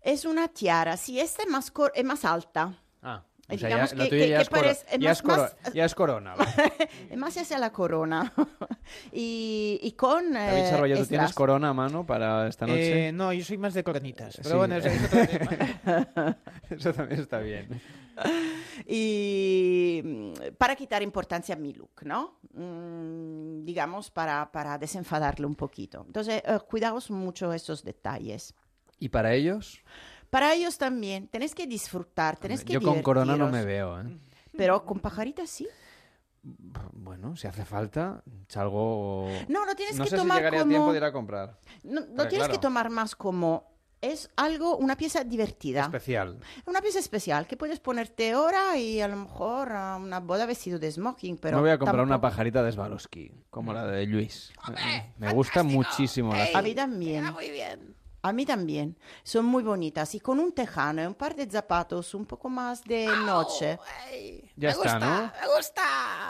Es 0.00 0.24
una 0.24 0.48
tiara, 0.48 0.96
sí, 0.96 1.20
esta 1.20 1.42
es 1.42 1.48
más, 1.48 1.70
cor- 1.70 1.92
es 1.94 2.04
más 2.04 2.24
alta. 2.24 2.74
Ah, 3.02 3.22
o 3.54 3.58
sea, 3.58 3.68
digamos 3.68 3.90
ya, 3.92 3.96
que- 4.04 4.08
que- 4.10 4.28
ya, 4.28 4.36
que 4.36 4.42
es 4.42 4.48
parece- 4.50 4.86
ya 4.98 5.08
más- 5.10 5.18
es 5.18 5.24
más- 5.24 5.56
ya 5.74 5.84
es 5.84 5.94
corona. 5.94 6.34
más 7.16 7.36
hacia 7.36 7.58
la 7.58 7.72
corona. 7.72 8.32
y, 9.12 9.78
y 9.82 9.92
con... 9.92 10.32
David 10.32 10.58
eh, 10.62 10.70
Sarroya, 10.70 10.96
¿tú 10.96 11.06
tienes 11.06 11.32
corona 11.32 11.68
a 11.70 11.74
mano 11.74 12.04
para 12.06 12.48
esta 12.48 12.66
noche? 12.66 13.08
Eh, 13.08 13.12
no, 13.12 13.32
yo 13.32 13.44
soy 13.44 13.58
más 13.58 13.74
de 13.74 13.84
coronitas. 13.84 14.36
Pero 14.36 14.50
Sí. 14.50 14.56
bueno, 14.56 14.76
eso 14.76 14.88
es 14.88 15.04
otro 15.04 15.26
tema. 15.26 16.38
Eso 16.70 16.92
también 16.94 17.20
está 17.20 17.38
bien. 17.38 17.80
y 18.86 20.00
mm, 20.04 20.32
para 20.58 20.76
quitar 20.76 21.02
importancia 21.02 21.54
a 21.54 21.58
mi 21.58 21.72
look, 21.72 22.02
¿no? 22.04 22.38
Mm, 22.54 23.64
digamos, 23.64 24.10
para, 24.10 24.50
para 24.52 24.78
desenfadarle 24.78 25.46
un 25.46 25.54
poquito. 25.54 26.04
Entonces, 26.06 26.42
eh, 26.46 26.58
cuidaos 26.68 27.10
mucho 27.10 27.52
esos 27.52 27.84
detalles. 27.84 28.54
¿Y 28.98 29.08
para 29.08 29.34
ellos? 29.34 29.80
Para 30.32 30.54
ellos 30.54 30.78
también, 30.78 31.28
tenés 31.28 31.54
que 31.54 31.66
disfrutar, 31.66 32.38
tenés 32.38 32.64
que 32.64 32.72
Yo 32.72 32.80
con 32.80 33.02
corona 33.02 33.36
no 33.36 33.50
me 33.50 33.66
veo, 33.66 34.00
¿eh? 34.00 34.16
Pero 34.56 34.82
con 34.86 34.98
pajaritas 34.98 35.50
sí. 35.50 35.68
Bueno, 36.42 37.36
si 37.36 37.48
hace 37.48 37.66
falta, 37.66 38.22
salgo... 38.48 39.28
No, 39.48 39.66
lo 39.66 39.74
tienes 39.74 39.98
no 39.98 40.04
que 40.04 40.10
sé 40.10 40.16
tomar 40.16 40.38
si 40.38 40.40
llegaría 40.40 40.60
a 40.60 40.62
como- 40.62 40.70
tiempo 40.70 40.92
de 40.92 40.98
ir 40.98 41.04
a 41.04 41.12
comprar. 41.12 41.58
No, 41.82 42.00
no 42.00 42.28
tienes 42.28 42.46
claro. 42.46 42.52
que 42.54 42.58
tomar 42.58 42.88
más 42.88 43.14
como... 43.14 43.70
Es 44.00 44.30
algo, 44.36 44.78
una 44.78 44.96
pieza 44.96 45.22
divertida. 45.22 45.82
Especial. 45.82 46.38
Una 46.64 46.80
pieza 46.80 46.98
especial 46.98 47.46
que 47.46 47.58
puedes 47.58 47.78
ponerte 47.78 48.32
ahora 48.32 48.78
y 48.78 49.02
a 49.02 49.08
lo 49.08 49.16
mejor 49.16 49.70
a 49.72 49.96
una 49.96 50.18
boda 50.20 50.46
vestido 50.46 50.78
de 50.78 50.90
smoking, 50.90 51.36
pero 51.36 51.58
no 51.58 51.62
voy 51.62 51.72
a 51.72 51.78
comprar 51.78 52.02
una 52.02 52.22
pajarita 52.22 52.62
de 52.62 52.72
Swarovski, 52.72 53.32
como 53.50 53.74
la 53.74 53.86
de 53.86 54.06
Luis. 54.06 54.50
me 55.18 55.30
gusta 55.34 55.62
muchísimo 55.62 56.34
la 56.34 56.48
A 56.58 56.62
mí 56.62 56.74
también. 56.74 57.32
muy 57.34 57.50
bien. 57.50 57.94
A 58.24 58.32
mí 58.32 58.46
también. 58.46 58.96
Son 59.24 59.44
muy 59.44 59.64
bonitas. 59.64 60.14
Y 60.14 60.20
con 60.20 60.38
un 60.38 60.52
tejano 60.52 61.02
y 61.02 61.06
un 61.06 61.14
par 61.14 61.34
de 61.34 61.50
zapatos 61.50 62.14
un 62.14 62.24
poco 62.24 62.48
más 62.48 62.84
de 62.84 63.06
noche. 63.06 63.78
Ya 64.56 64.68
me 64.68 64.72
está, 64.72 64.76
gusta, 64.76 64.98
¿no? 65.00 65.32
me 65.40 65.56
gusta, 65.56 65.82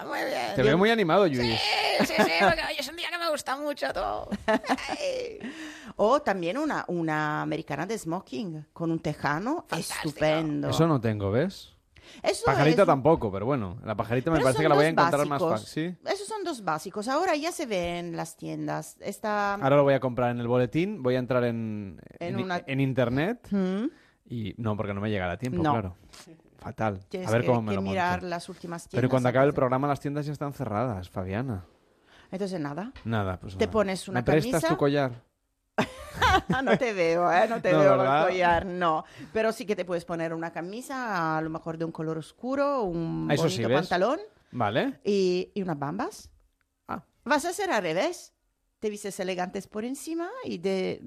muy 0.06 0.18
bien. 0.24 0.54
Te 0.56 0.62
veo 0.62 0.78
muy 0.78 0.90
animado, 0.90 1.26
Luis. 1.26 1.60
Sí, 2.00 2.06
sí, 2.06 2.14
sí, 2.16 2.32
porque 2.40 2.62
hoy 2.66 2.76
es 2.78 2.88
un 2.88 2.96
día 2.96 3.10
que 3.10 3.18
me 3.18 3.30
gusta 3.30 3.56
mucho 3.56 3.92
todo. 3.92 4.28
O 5.96 6.22
también 6.22 6.56
una, 6.56 6.84
una 6.88 7.42
americana 7.42 7.84
de 7.84 7.98
smoking 7.98 8.66
con 8.72 8.90
un 8.90 8.98
tejano. 8.98 9.66
Estupendo. 9.76 10.70
Eso 10.70 10.86
no 10.86 10.98
tengo, 11.00 11.30
¿ves? 11.30 11.71
Eso 12.22 12.44
Pajarita 12.46 12.82
es- 12.82 12.86
tampoco, 12.86 13.30
pero 13.32 13.46
bueno, 13.46 13.78
la 13.84 13.94
pajarita 13.94 14.30
me 14.30 14.36
Pero 14.38 14.44
parece 14.44 14.62
que 14.62 14.68
la 14.68 14.74
voy 14.74 14.84
a 14.86 14.88
encontrar 14.88 15.26
más 15.26 15.40
fácil. 15.42 15.66
¿sí? 15.68 16.08
Esos 16.10 16.26
son 16.28 16.44
dos 16.44 16.62
básicos. 16.64 17.08
Ahora 17.08 17.34
ya 17.36 17.52
se 17.52 17.66
ve 17.66 17.98
en 17.98 18.16
las 18.16 18.36
tiendas. 18.36 18.96
Ahora 19.22 19.76
lo 19.76 19.82
voy 19.84 19.94
a 19.94 20.00
comprar 20.00 20.30
en 20.30 20.40
el 20.40 20.48
boletín, 20.48 21.02
voy 21.02 21.16
a 21.16 21.18
entrar 21.18 21.44
en, 21.44 22.00
En 22.18 22.38
en, 22.38 22.44
una- 22.44 22.62
en 22.66 22.80
internet 22.80 23.48
Mm. 23.50 23.84
y 24.26 24.54
no, 24.58 24.76
porque 24.76 24.94
no 24.94 25.00
me 25.00 25.10
llegará 25.10 25.32
a 25.32 25.38
tiempo, 25.38 25.62
No. 25.62 25.72
claro. 25.72 25.96
Fatal. 26.58 27.00
Tienes 27.08 27.28
a 27.28 27.32
ver 27.32 27.40
que, 27.40 27.46
cómo 27.48 27.62
me 27.62 27.70
que 27.70 27.74
lo 27.76 27.82
monto. 27.82 27.90
mirar 27.90 28.22
las 28.22 28.48
últimas 28.48 28.82
tiendas. 28.88 29.00
Pero 29.00 29.08
cuando 29.10 29.28
acabe 29.28 29.46
el 29.46 29.54
programa 29.54 29.88
las 29.88 29.98
tiendas 29.98 30.26
ya 30.26 30.32
están 30.32 30.52
cerradas, 30.52 31.10
Fabiana. 31.10 31.64
Entonces 32.30 32.60
nada. 32.60 32.92
Nada, 33.04 33.38
pues 33.40 33.54
Te 33.58 33.64
nada. 33.66 33.72
pones 33.72 34.08
una 34.08 34.20
¿Me 34.20 34.24
prestas 34.24 34.52
camisa? 34.52 34.68
tu 34.68 34.76
collar? 34.76 35.12
no 36.64 36.78
te 36.78 36.92
veo, 36.92 37.30
¿eh? 37.32 37.46
No 37.48 37.60
te 37.60 37.72
No, 37.72 37.80
veo 37.80 37.98
¿verdad? 37.98 38.22
el 38.22 38.28
collar, 38.34 38.66
no. 38.66 39.04
Pero 39.32 39.52
sí 39.52 39.64
que 39.66 39.76
te 39.76 39.84
puedes 39.84 40.04
poner 40.04 40.32
una 40.34 40.52
camisa, 40.52 41.38
a 41.38 41.40
lo 41.42 41.50
mejor 41.50 41.78
de 41.78 41.84
un 41.84 41.92
color 41.92 42.18
oscuro, 42.18 42.82
un 42.82 43.28
eso 43.30 43.42
bonito 43.44 43.62
sí, 43.62 43.64
¿ves? 43.68 43.80
pantalón 43.80 44.20
Vale. 44.52 45.00
y, 45.04 45.50
y 45.54 45.62
unas 45.62 45.78
bambas. 45.78 46.30
Ah. 46.88 47.02
Vas 47.24 47.44
a 47.44 47.50
hacer 47.50 47.70
al 47.70 47.82
revés. 47.82 48.32
Te 48.78 48.90
vistes 48.90 49.18
elegantes 49.20 49.68
por 49.68 49.84
encima 49.84 50.28
y, 50.44 50.58
de, 50.58 51.00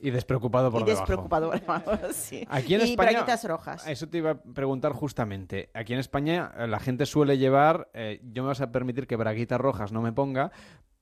Y 0.00 0.10
despreocupado 0.10 0.72
por 0.72 0.82
y 0.82 0.84
debajo. 0.86 1.06
despreocupado. 1.06 1.52
sí. 2.12 2.44
Aquí 2.50 2.74
en 2.74 2.80
y 2.80 2.90
España, 2.90 3.10
braguitas 3.12 3.44
rojas. 3.44 3.86
Eso 3.86 4.08
te 4.08 4.18
iba 4.18 4.30
a 4.32 4.42
preguntar 4.42 4.92
justamente. 4.92 5.70
Aquí 5.72 5.92
en 5.92 6.00
España 6.00 6.52
eh, 6.58 6.66
la 6.66 6.80
gente 6.80 7.06
suele 7.06 7.38
llevar, 7.38 7.88
eh, 7.94 8.20
yo 8.24 8.42
me 8.42 8.48
vas 8.48 8.60
a 8.60 8.72
permitir 8.72 9.06
que 9.06 9.14
braguitas 9.14 9.60
rojas 9.60 9.92
no 9.92 10.02
me 10.02 10.12
ponga, 10.12 10.50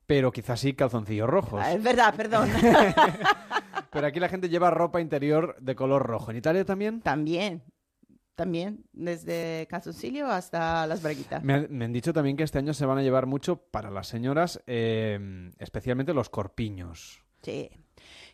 pero 0.06 0.30
quizás 0.32 0.60
sí 0.60 0.74
calzoncillos 0.74 1.28
rojos. 1.28 1.60
Ah, 1.62 1.72
es 1.72 1.82
verdad, 1.82 2.14
perdón. 2.14 2.48
Pero 3.90 4.06
aquí 4.08 4.20
la 4.20 4.28
gente 4.28 4.48
lleva 4.48 4.70
ropa 4.70 5.00
interior 5.00 5.56
de 5.60 5.74
color 5.74 6.02
rojo. 6.04 6.30
¿En 6.30 6.36
Italia 6.36 6.64
también? 6.64 7.00
También. 7.00 7.62
También, 8.34 8.84
desde 8.92 9.66
calzoncillo 9.70 10.26
hasta 10.26 10.86
las 10.86 11.00
braguitas. 11.02 11.42
Me, 11.42 11.54
han- 11.54 11.68
me 11.70 11.86
han 11.86 11.92
dicho 11.94 12.12
también 12.12 12.36
que 12.36 12.42
este 12.42 12.58
año 12.58 12.74
se 12.74 12.84
van 12.84 12.98
a 12.98 13.02
llevar 13.02 13.24
mucho 13.24 13.56
para 13.56 13.90
las 13.90 14.08
señoras, 14.08 14.62
eh, 14.66 15.50
especialmente 15.58 16.12
los 16.12 16.28
corpiños. 16.28 17.22
Sí, 17.40 17.70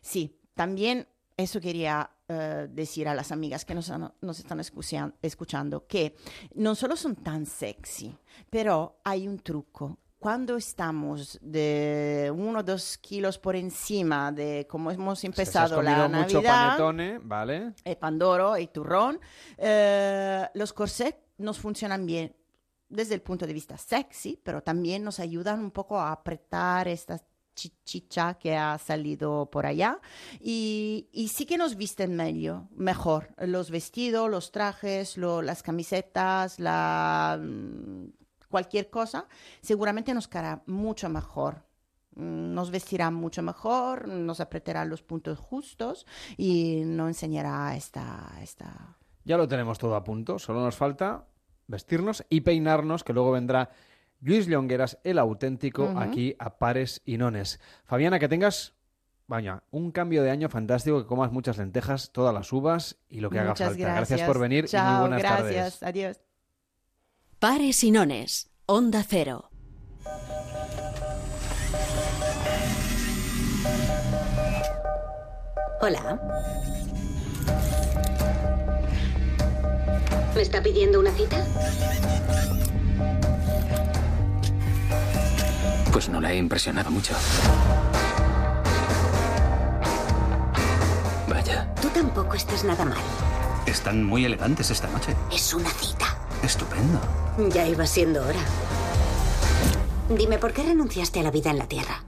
sí, 0.01 0.41
también 0.55 1.07
eso 1.37 1.61
quería 1.61 2.11
eh, 2.29 2.67
decir 2.69 3.07
a 3.07 3.15
las 3.15 3.31
amigas 3.31 3.65
que 3.65 3.77
nos, 3.77 3.91
han- 3.91 4.13
nos 4.21 4.41
están 4.41 4.59
escuchan- 4.59 5.15
escuchando, 5.23 5.87
que 5.87 6.17
no 6.57 6.75
solo 6.75 6.97
son 6.97 7.15
tan 7.15 7.47
sexy, 7.47 8.13
pero 8.51 8.99
hay 9.05 9.29
un 9.29 9.39
truco. 9.39 10.01
Cuando 10.23 10.57
estamos 10.57 11.39
de 11.43 12.33
uno 12.35 12.61
o 12.61 12.63
dos 12.63 12.97
kilos 12.99 13.39
por 13.39 13.57
encima 13.57 14.31
de 14.31 14.67
cómo 14.71 14.91
hemos 14.93 15.19
Si 15.19 15.27
empezado 15.27 15.83
la 15.83 15.97
comido 15.97 16.09
mucho 16.23 16.37
Navidad, 16.37 16.67
panetone, 16.79 17.19
¿vale? 17.19 17.75
el 17.85 17.97
pandoro 17.97 18.57
y 18.57 18.69
turrón, 18.69 19.19
eh, 19.59 20.47
los 20.55 20.73
corsets 20.73 21.19
nos 21.39 21.59
funcionan 21.59 22.07
bien 22.07 22.37
desde 22.89 23.15
el 23.15 23.23
punto 23.23 23.47
de 23.47 23.53
vista 23.53 23.77
sexy, 23.77 24.39
pero 24.43 24.63
también 24.63 25.03
nos 25.03 25.19
ayudan 25.19 25.59
un 25.61 25.71
poco 25.73 25.99
a 25.99 26.13
apretar 26.13 26.87
esta 26.89 27.19
chi- 27.55 27.73
chicha 27.85 28.35
que 28.35 28.57
ha 28.57 28.79
salido 28.79 29.51
por 29.51 29.67
allá 29.67 29.99
y, 30.41 31.09
y 31.13 31.29
sí 31.29 31.45
que 31.47 31.57
nos 31.59 31.77
visten 31.77 32.15
medio, 32.17 32.69
mejor 32.75 33.35
los 33.39 33.71
vestidos, 33.71 34.31
los 34.31 34.53
trajes, 34.53 35.17
lo- 35.19 35.43
las 35.43 35.63
camisetas, 35.63 36.59
la, 36.61 37.39
cualquier 38.53 38.89
cosa, 38.91 39.27
seguramente 39.63 40.15
nos 40.15 40.29
quedará 40.29 40.63
mucho 40.67 41.09
mejor. 41.09 41.65
Mm, 42.15 42.55
Nos 42.55 42.71
vestirá 42.71 43.11
mucho 43.11 43.43
mejor, 43.43 44.07
nos 44.07 44.39
apretará 44.41 44.85
los 44.85 45.03
puntos 45.03 45.39
justos 45.39 46.07
y 46.37 46.83
nos 46.85 47.09
enseñará 47.09 47.75
esta, 47.75 48.31
esta 48.41 48.99
Ya 49.25 49.37
lo 49.39 49.49
tenemos 49.49 49.79
todo 49.79 49.97
a 49.97 50.05
punto, 50.05 50.39
solo 50.39 50.61
nos 50.61 50.77
falta 50.77 51.27
vestirnos 51.67 52.25
y 52.29 52.43
peinarnos, 52.43 53.03
que 53.03 53.15
luego 53.15 53.33
vendrá 53.33 53.71
Luis 54.21 54.47
Llongueras, 54.47 54.99
el 55.05 55.19
auténtico, 55.19 55.95
aquí 55.97 56.37
a 56.39 56.59
pares 56.59 57.01
y 57.05 57.17
nones. 57.17 57.59
Fabiana, 57.87 58.19
que 58.19 58.29
tengas, 58.29 58.75
vaya, 59.27 59.63
un 59.71 59.91
cambio 59.91 60.23
de 60.23 60.31
año 60.31 60.49
fantástico, 60.51 61.01
que 61.01 61.07
comas 61.07 61.33
muchas 61.33 61.57
lentejas, 61.57 62.13
todas 62.13 62.35
las 62.35 62.53
uvas 62.53 62.99
y 63.09 63.21
lo 63.21 63.31
que 63.31 63.39
haga 63.41 63.57
falta. 63.57 63.95
gracias. 63.95 64.23
por 64.23 64.39
venir 64.39 64.67
y 64.71 64.77
muy 64.77 65.01
buenas 65.01 65.19
gracias. 65.19 65.81
tardes. 65.81 65.83
Adiós. 65.83 66.32
Pares 67.43 67.83
y 67.83 67.91
nones, 67.91 68.53
Onda 68.67 69.03
Cero. 69.03 69.51
Hola. 75.81 76.21
¿Me 80.37 80.43
está 80.43 80.63
pidiendo 80.63 81.01
una 81.01 81.11
cita? 81.11 81.45
Pues 85.93 86.09
no 86.09 86.21
la 86.21 86.33
he 86.33 86.37
impresionado 86.37 86.93
mucho. 86.93 87.13
Vaya. 91.29 91.75
Tú 91.83 91.89
tampoco 91.89 92.35
estás 92.35 92.63
nada 92.63 92.85
mal. 92.85 93.03
Están 93.67 94.05
muy 94.05 94.25
elegantes 94.25 94.71
esta 94.71 94.87
noche. 94.87 95.17
Es 95.33 95.53
una 95.53 95.71
cita. 95.71 96.12
Estupendo. 96.43 97.01
Ya 97.53 97.67
iba 97.67 97.87
siendo 97.87 98.23
hora. 98.23 98.41
Dime, 100.09 100.39
¿por 100.39 100.53
qué 100.53 100.63
renunciaste 100.65 101.21
a 101.21 101.23
la 101.23 101.31
vida 101.31 101.51
en 101.51 101.59
la 101.59 101.67
Tierra? 101.67 102.03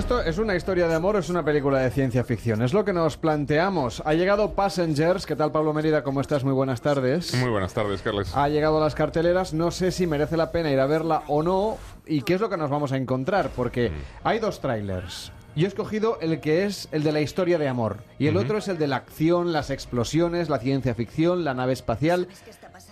Esto 0.00 0.22
es 0.22 0.38
una 0.38 0.56
historia 0.56 0.88
de 0.88 0.94
amor, 0.94 1.16
o 1.16 1.18
es 1.18 1.28
una 1.28 1.44
película 1.44 1.78
de 1.80 1.90
ciencia 1.90 2.24
ficción. 2.24 2.62
Es 2.62 2.72
lo 2.72 2.86
que 2.86 2.94
nos 2.94 3.18
planteamos. 3.18 4.02
Ha 4.06 4.14
llegado 4.14 4.52
Passengers. 4.52 5.26
¿Qué 5.26 5.36
tal, 5.36 5.52
Pablo 5.52 5.74
Mérida? 5.74 6.02
¿Cómo 6.02 6.22
estás? 6.22 6.42
Muy 6.42 6.54
buenas 6.54 6.80
tardes. 6.80 7.34
Muy 7.34 7.50
buenas 7.50 7.74
tardes, 7.74 8.00
Carles. 8.00 8.34
Ha 8.34 8.48
llegado 8.48 8.78
a 8.78 8.80
las 8.80 8.94
carteleras. 8.94 9.52
No 9.52 9.70
sé 9.70 9.92
si 9.92 10.06
merece 10.06 10.38
la 10.38 10.52
pena 10.52 10.70
ir 10.70 10.80
a 10.80 10.86
verla 10.86 11.24
o 11.26 11.42
no. 11.42 11.76
¿Y 12.06 12.22
qué 12.22 12.32
es 12.32 12.40
lo 12.40 12.48
que 12.48 12.56
nos 12.56 12.70
vamos 12.70 12.92
a 12.92 12.96
encontrar? 12.96 13.50
Porque 13.54 13.92
hay 14.24 14.38
dos 14.38 14.62
trailers. 14.62 15.32
Yo 15.54 15.66
he 15.66 15.68
escogido 15.68 16.18
el 16.22 16.40
que 16.40 16.64
es 16.64 16.88
el 16.92 17.02
de 17.02 17.12
la 17.12 17.20
historia 17.20 17.58
de 17.58 17.68
amor. 17.68 17.98
Y 18.18 18.28
el 18.28 18.38
otro 18.38 18.56
es 18.56 18.68
el 18.68 18.78
de 18.78 18.86
la 18.86 18.96
acción, 18.96 19.52
las 19.52 19.68
explosiones, 19.68 20.48
la 20.48 20.60
ciencia 20.60 20.94
ficción, 20.94 21.44
la 21.44 21.52
nave 21.52 21.74
espacial. 21.74 22.28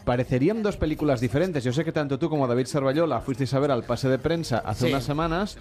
Parecerían 0.05 0.63
dos 0.63 0.77
películas 0.77 1.21
diferentes. 1.21 1.63
Yo 1.65 1.73
sé 1.73 1.85
que 1.85 1.93
tanto 1.93 2.19
tú 2.19 2.29
como 2.31 2.47
David 2.47 2.67
Sarballola 2.67 3.21
fuisteis 3.21 3.53
a 3.55 3.59
ver 3.59 3.71
al 3.71 3.85
pase 3.85 4.09
de 4.09 4.19
prensa 4.19 4.59
hace 4.59 4.87
Sí. 4.87 4.91
unas 4.93 5.05
semanas. 5.05 5.59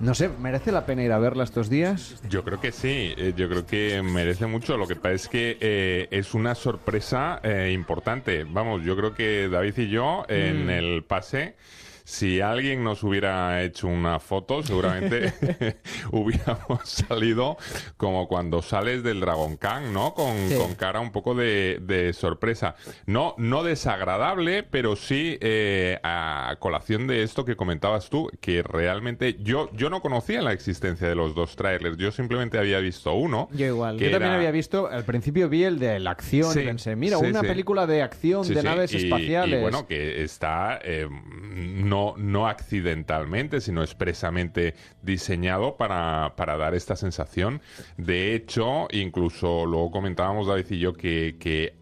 No 0.00 0.14
sé, 0.14 0.28
¿merece 0.28 0.70
la 0.70 0.86
pena 0.86 1.02
ir 1.02 1.10
a 1.12 1.18
verla 1.18 1.42
estos 1.44 1.68
días? 1.68 2.14
Yo 2.28 2.44
creo 2.44 2.60
que 2.60 2.70
sí, 2.70 3.14
eh, 3.16 3.32
yo 3.36 3.48
creo 3.48 3.66
que 3.66 4.00
merece 4.02 4.46
mucho. 4.46 4.76
Lo 4.76 4.86
que 4.86 4.94
pasa 4.94 5.14
es 5.14 5.28
que 5.28 5.56
eh, 5.60 6.06
es 6.12 6.34
una 6.34 6.54
sorpresa 6.54 7.40
eh, 7.42 7.72
importante. 7.74 8.44
Vamos, 8.44 8.84
yo 8.84 8.96
creo 8.96 9.14
que 9.14 9.48
David 9.48 9.76
y 9.78 9.88
yo 9.90 10.24
en 10.28 10.66
Mm. 10.66 10.70
el 10.70 11.04
pase, 11.04 11.56
si 12.08 12.40
alguien 12.40 12.82
nos 12.82 13.02
hubiera 13.02 13.62
hecho 13.62 13.86
una 13.86 14.18
foto, 14.18 14.62
seguramente 14.62 15.34
hubiéramos 16.10 16.80
salido 16.88 17.58
como 17.98 18.26
cuando 18.28 18.62
sales 18.62 19.02
del 19.02 19.20
Dragon 19.20 19.58
Khan, 19.58 19.92
¿no? 19.92 20.14
Con, 20.14 20.34
Sí. 20.48 20.54
con 20.56 20.74
cara 20.74 21.00
un 21.00 21.12
poco 21.12 21.34
de, 21.34 21.80
de 21.82 22.14
sorpresa. 22.14 22.76
No, 23.04 23.34
no 23.36 23.62
desagradable, 23.62 24.62
pero 24.62 24.96
sí 24.96 25.36
eh, 25.42 25.98
a 26.02 26.56
colación 26.60 27.06
de 27.06 27.22
esto 27.22 27.44
que 27.44 27.56
comentabas 27.56 28.08
tú, 28.08 28.30
que 28.40 28.62
realmente 28.62 29.36
yo, 29.40 29.68
yo 29.74 29.90
no 29.90 30.00
conocía 30.00 30.40
la 30.40 30.52
existencia 30.54 31.08
de 31.08 31.14
los 31.14 31.34
dos 31.34 31.56
trailers, 31.56 31.98
yo 31.98 32.10
simplemente 32.10 32.56
había 32.58 32.78
visto 32.78 33.12
uno. 33.12 33.50
Yo 33.52 33.66
igual. 33.66 33.98
que 33.98 34.06
Yo 34.06 34.10
también 34.12 34.30
era- 34.30 34.38
había 34.38 34.50
visto, 34.50 34.86
al 34.86 35.04
principio 35.04 35.50
vi 35.50 35.64
el 35.64 35.78
de 35.78 35.98
la 36.00 36.12
acción 36.12 36.54
Sí, 36.54 36.60
y 36.60 36.64
pensé, 36.64 36.96
mira, 36.96 37.18
sí, 37.18 37.26
una 37.26 37.42
película 37.42 37.86
de 37.86 38.00
acción, 38.00 38.48
de 38.48 38.62
naves 38.62 38.94
y- 38.94 38.96
espaciales. 39.04 39.58
Y 39.58 39.62
bueno, 39.62 39.86
que 39.86 40.22
está 40.22 40.78
eh, 40.82 41.06
no, 41.10 41.97
no 42.16 42.48
accidentalmente, 42.48 43.60
sino 43.60 43.82
expresamente 43.82 44.74
diseñado 45.02 45.76
para, 45.76 46.34
para 46.36 46.56
dar 46.56 46.74
esta 46.74 46.96
sensación. 46.96 47.60
De 47.96 48.34
hecho, 48.34 48.88
incluso 48.90 49.66
luego 49.66 49.90
comentábamos 49.90 50.46
David 50.46 50.66
y 50.70 50.78
yo 50.78 50.92
que, 50.94 51.36
que 51.38 51.74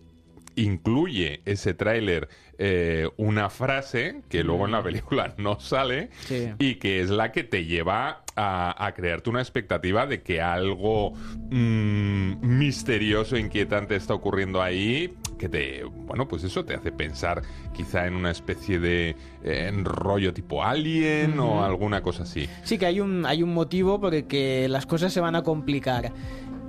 incluye 0.56 1.40
ese 1.44 1.74
tráiler 1.74 2.28
eh, 2.58 3.08
una 3.16 3.50
frase 3.50 4.22
que 4.28 4.42
luego 4.42 4.64
en 4.66 4.72
la 4.72 4.82
película 4.82 5.34
no 5.38 5.60
sale 5.60 6.10
Sí. 6.26 6.48
y 6.58 6.76
que 6.76 7.00
es 7.00 7.10
la 7.10 7.32
que 7.32 7.44
te 7.44 7.64
lleva 7.66 8.22
a, 8.34 8.86
a 8.86 8.92
crearte 8.92 9.30
una 9.30 9.40
expectativa 9.40 10.06
de 10.06 10.22
que 10.22 10.40
algo 10.42 11.12
mm, 11.50 12.46
misterioso, 12.58 13.36
inquietante 13.36 13.96
está 13.96 14.14
ocurriendo 14.14 14.60
ahí, 14.62 15.14
que 15.38 15.48
te, 15.48 15.84
bueno, 15.84 16.28
pues 16.28 16.44
eso 16.44 16.64
te 16.64 16.74
hace 16.74 16.92
pensar 16.92 17.42
quizá 17.74 18.06
en 18.06 18.14
una 18.14 18.30
especie 18.30 18.78
de 18.78 19.16
eh, 19.42 19.70
rollo 19.84 20.32
tipo 20.32 20.62
alien 20.64 21.38
o 21.38 21.64
alguna 21.64 22.02
cosa 22.02 22.22
así. 22.24 22.48
Sí 22.64 22.78
que 22.78 22.86
hay 22.86 23.00
un, 23.00 23.26
hay 23.26 23.42
un 23.42 23.52
motivo 23.52 24.00
por 24.00 24.14
el 24.14 24.26
que 24.26 24.68
las 24.68 24.86
cosas 24.86 25.12
se 25.12 25.20
van 25.20 25.34
a 25.36 25.42
complicar. 25.42 26.12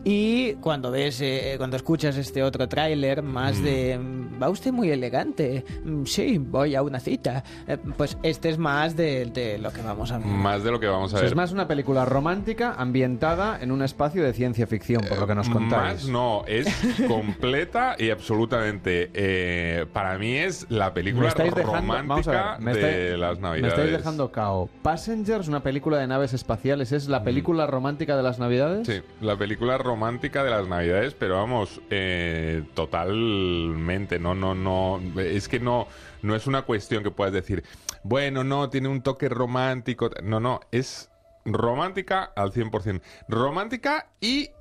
Y 0.09 0.53
cuando 0.61 0.89
ves, 0.89 1.19
eh, 1.19 1.55
cuando 1.57 1.75
escuchas 1.75 2.15
este 2.15 2.41
otro 2.41 2.69
tráiler 2.69 3.21
más 3.21 3.57
Mm. 3.57 3.63
de 3.63 3.97
"Mm, 3.99 4.41
va 4.41 4.49
usted 4.49 4.71
muy 4.71 4.89
elegante, 4.89 5.65
Mm, 5.84 6.05
sí, 6.05 6.38
voy 6.38 6.75
a 6.75 6.81
una 6.81 7.01
cita, 7.01 7.43
eh, 7.67 7.75
pues 7.97 8.17
este 8.23 8.47
es 8.47 8.57
más 8.57 8.95
de, 8.95 9.25
de 9.25 9.57
lo 9.57 9.69
que 9.73 9.81
vamos 9.81 10.13
a 10.13 10.17
ver. 10.19 10.27
Más 10.27 10.63
de 10.63 10.71
lo 10.71 10.79
que 10.79 10.88
vamos 10.88 11.11
a 11.11 11.15
O 11.15 11.17
sea, 11.17 11.19
ver. 11.23 11.27
es 11.31 11.35
más 11.35 11.51
una 11.51 11.67
película 11.67 12.05
romántica 12.05 12.73
ambientada 12.77 13.59
en 13.61 13.69
un 13.69 13.81
espacio 13.81 14.23
de 14.23 14.31
ciencia 14.31 14.65
ficción, 14.65 15.01
por 15.09 15.17
lo 15.19 15.27
que 15.27 15.35
nos 15.35 15.49
contáis. 15.49 16.03
Más 16.03 16.07
no, 16.07 16.45
es 16.47 16.67
completa 17.09 17.95
y 17.99 18.09
absolutamente. 18.09 19.11
eh, 19.13 19.85
para 19.91 20.17
mí 20.17 20.35
es 20.38 20.67
la 20.69 20.93
película 20.93 21.34
Me 21.38 21.43
dejando, 21.43 21.73
romántica 21.73 22.51
ver, 22.53 22.61
me 22.61 22.73
de 22.73 22.79
estáis- 23.11 23.19
las 23.19 23.35
Me 23.35 23.41
navidades. 23.41 23.73
estáis 23.73 23.91
dejando 23.91 24.31
cao. 24.31 24.69
Passengers, 24.84 25.49
una 25.49 25.61
película 25.63 25.97
de 25.97 26.07
naves 26.07 26.34
espaciales, 26.34 26.93
¿es 26.93 27.09
la 27.09 27.23
película 27.23 27.67
romántica 27.67 28.15
de 28.15 28.23
las 28.23 28.39
navidades? 28.39 28.88
Sí, 28.88 29.01
la 29.19 29.35
película 29.35 29.77
romántica 29.77 29.96
de 29.97 30.49
las 30.49 30.67
navidades, 30.67 31.13
pero 31.13 31.35
vamos, 31.35 31.81
eh, 31.89 32.63
totalmente, 32.73 34.19
no, 34.19 34.35
no, 34.35 34.53
no, 34.53 35.01
es 35.19 35.47
que 35.47 35.59
no, 35.59 35.87
no 36.21 36.35
es 36.35 36.45
una 36.47 36.61
cuestión 36.61 37.03
que 37.03 37.11
puedas 37.11 37.33
decir, 37.33 37.63
bueno, 38.03 38.43
no, 38.43 38.69
tiene 38.69 38.87
un 38.89 39.01
toque 39.01 39.27
romántico, 39.27 40.11
no, 40.23 40.39
no, 40.39 40.59
es 40.71 41.09
romántica 41.45 42.31
al 42.35 42.51
100%, 42.51 43.01
romántica 43.27 44.11
y 44.21 44.51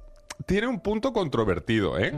tiene 0.47 0.69
un 0.69 0.81
punto 0.81 1.13
controvertido, 1.13 1.99
¿eh? 1.99 2.13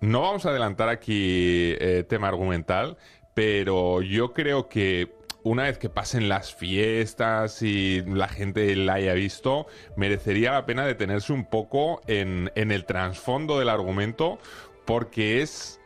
No 0.00 0.22
vamos 0.22 0.46
a 0.46 0.50
adelantar 0.50 0.88
aquí 0.88 1.74
eh, 1.78 2.04
tema 2.08 2.28
argumental, 2.28 2.96
pero 3.34 4.02
yo 4.02 4.32
creo 4.32 4.68
que 4.68 5.12
una 5.44 5.64
vez 5.64 5.78
que 5.78 5.88
pasen 5.88 6.28
las 6.28 6.54
fiestas 6.54 7.62
y 7.62 8.02
la 8.06 8.28
gente 8.28 8.74
la 8.74 8.94
haya 8.94 9.12
visto, 9.12 9.66
merecería 9.96 10.52
la 10.52 10.66
pena 10.66 10.84
detenerse 10.84 11.32
un 11.32 11.44
poco 11.44 12.00
en, 12.06 12.50
en 12.56 12.72
el 12.72 12.84
trasfondo 12.84 13.58
del 13.58 13.68
argumento, 13.68 14.38
porque 14.86 15.42
es 15.42 15.80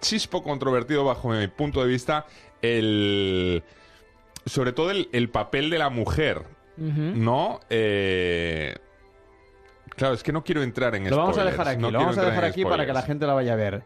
chispo 0.00 0.42
controvertido 0.42 1.04
bajo 1.04 1.30
mi 1.30 1.48
punto 1.48 1.82
de 1.82 1.88
vista 1.88 2.26
el... 2.60 3.62
Sobre 4.44 4.72
todo 4.72 4.90
el, 4.90 5.08
el 5.12 5.30
papel 5.30 5.70
de 5.70 5.78
la 5.78 5.90
mujer, 5.90 6.42
¿no? 6.76 7.60
Eh, 7.70 8.76
Claro, 9.98 10.14
es 10.14 10.22
que 10.22 10.32
no 10.32 10.44
quiero 10.44 10.62
entrar 10.62 10.94
en 10.94 11.10
Lo 11.10 11.16
vamos 11.16 11.38
a 11.38 11.44
dejar 11.44 11.68
aquí, 11.68 11.82
no 11.82 11.90
lo 11.90 11.98
vamos 11.98 12.18
a 12.18 12.24
dejar 12.24 12.44
aquí 12.44 12.64
para 12.64 12.86
que 12.86 12.92
la 12.92 13.02
gente 13.02 13.26
la 13.26 13.34
vaya 13.34 13.54
a 13.54 13.56
ver. 13.56 13.82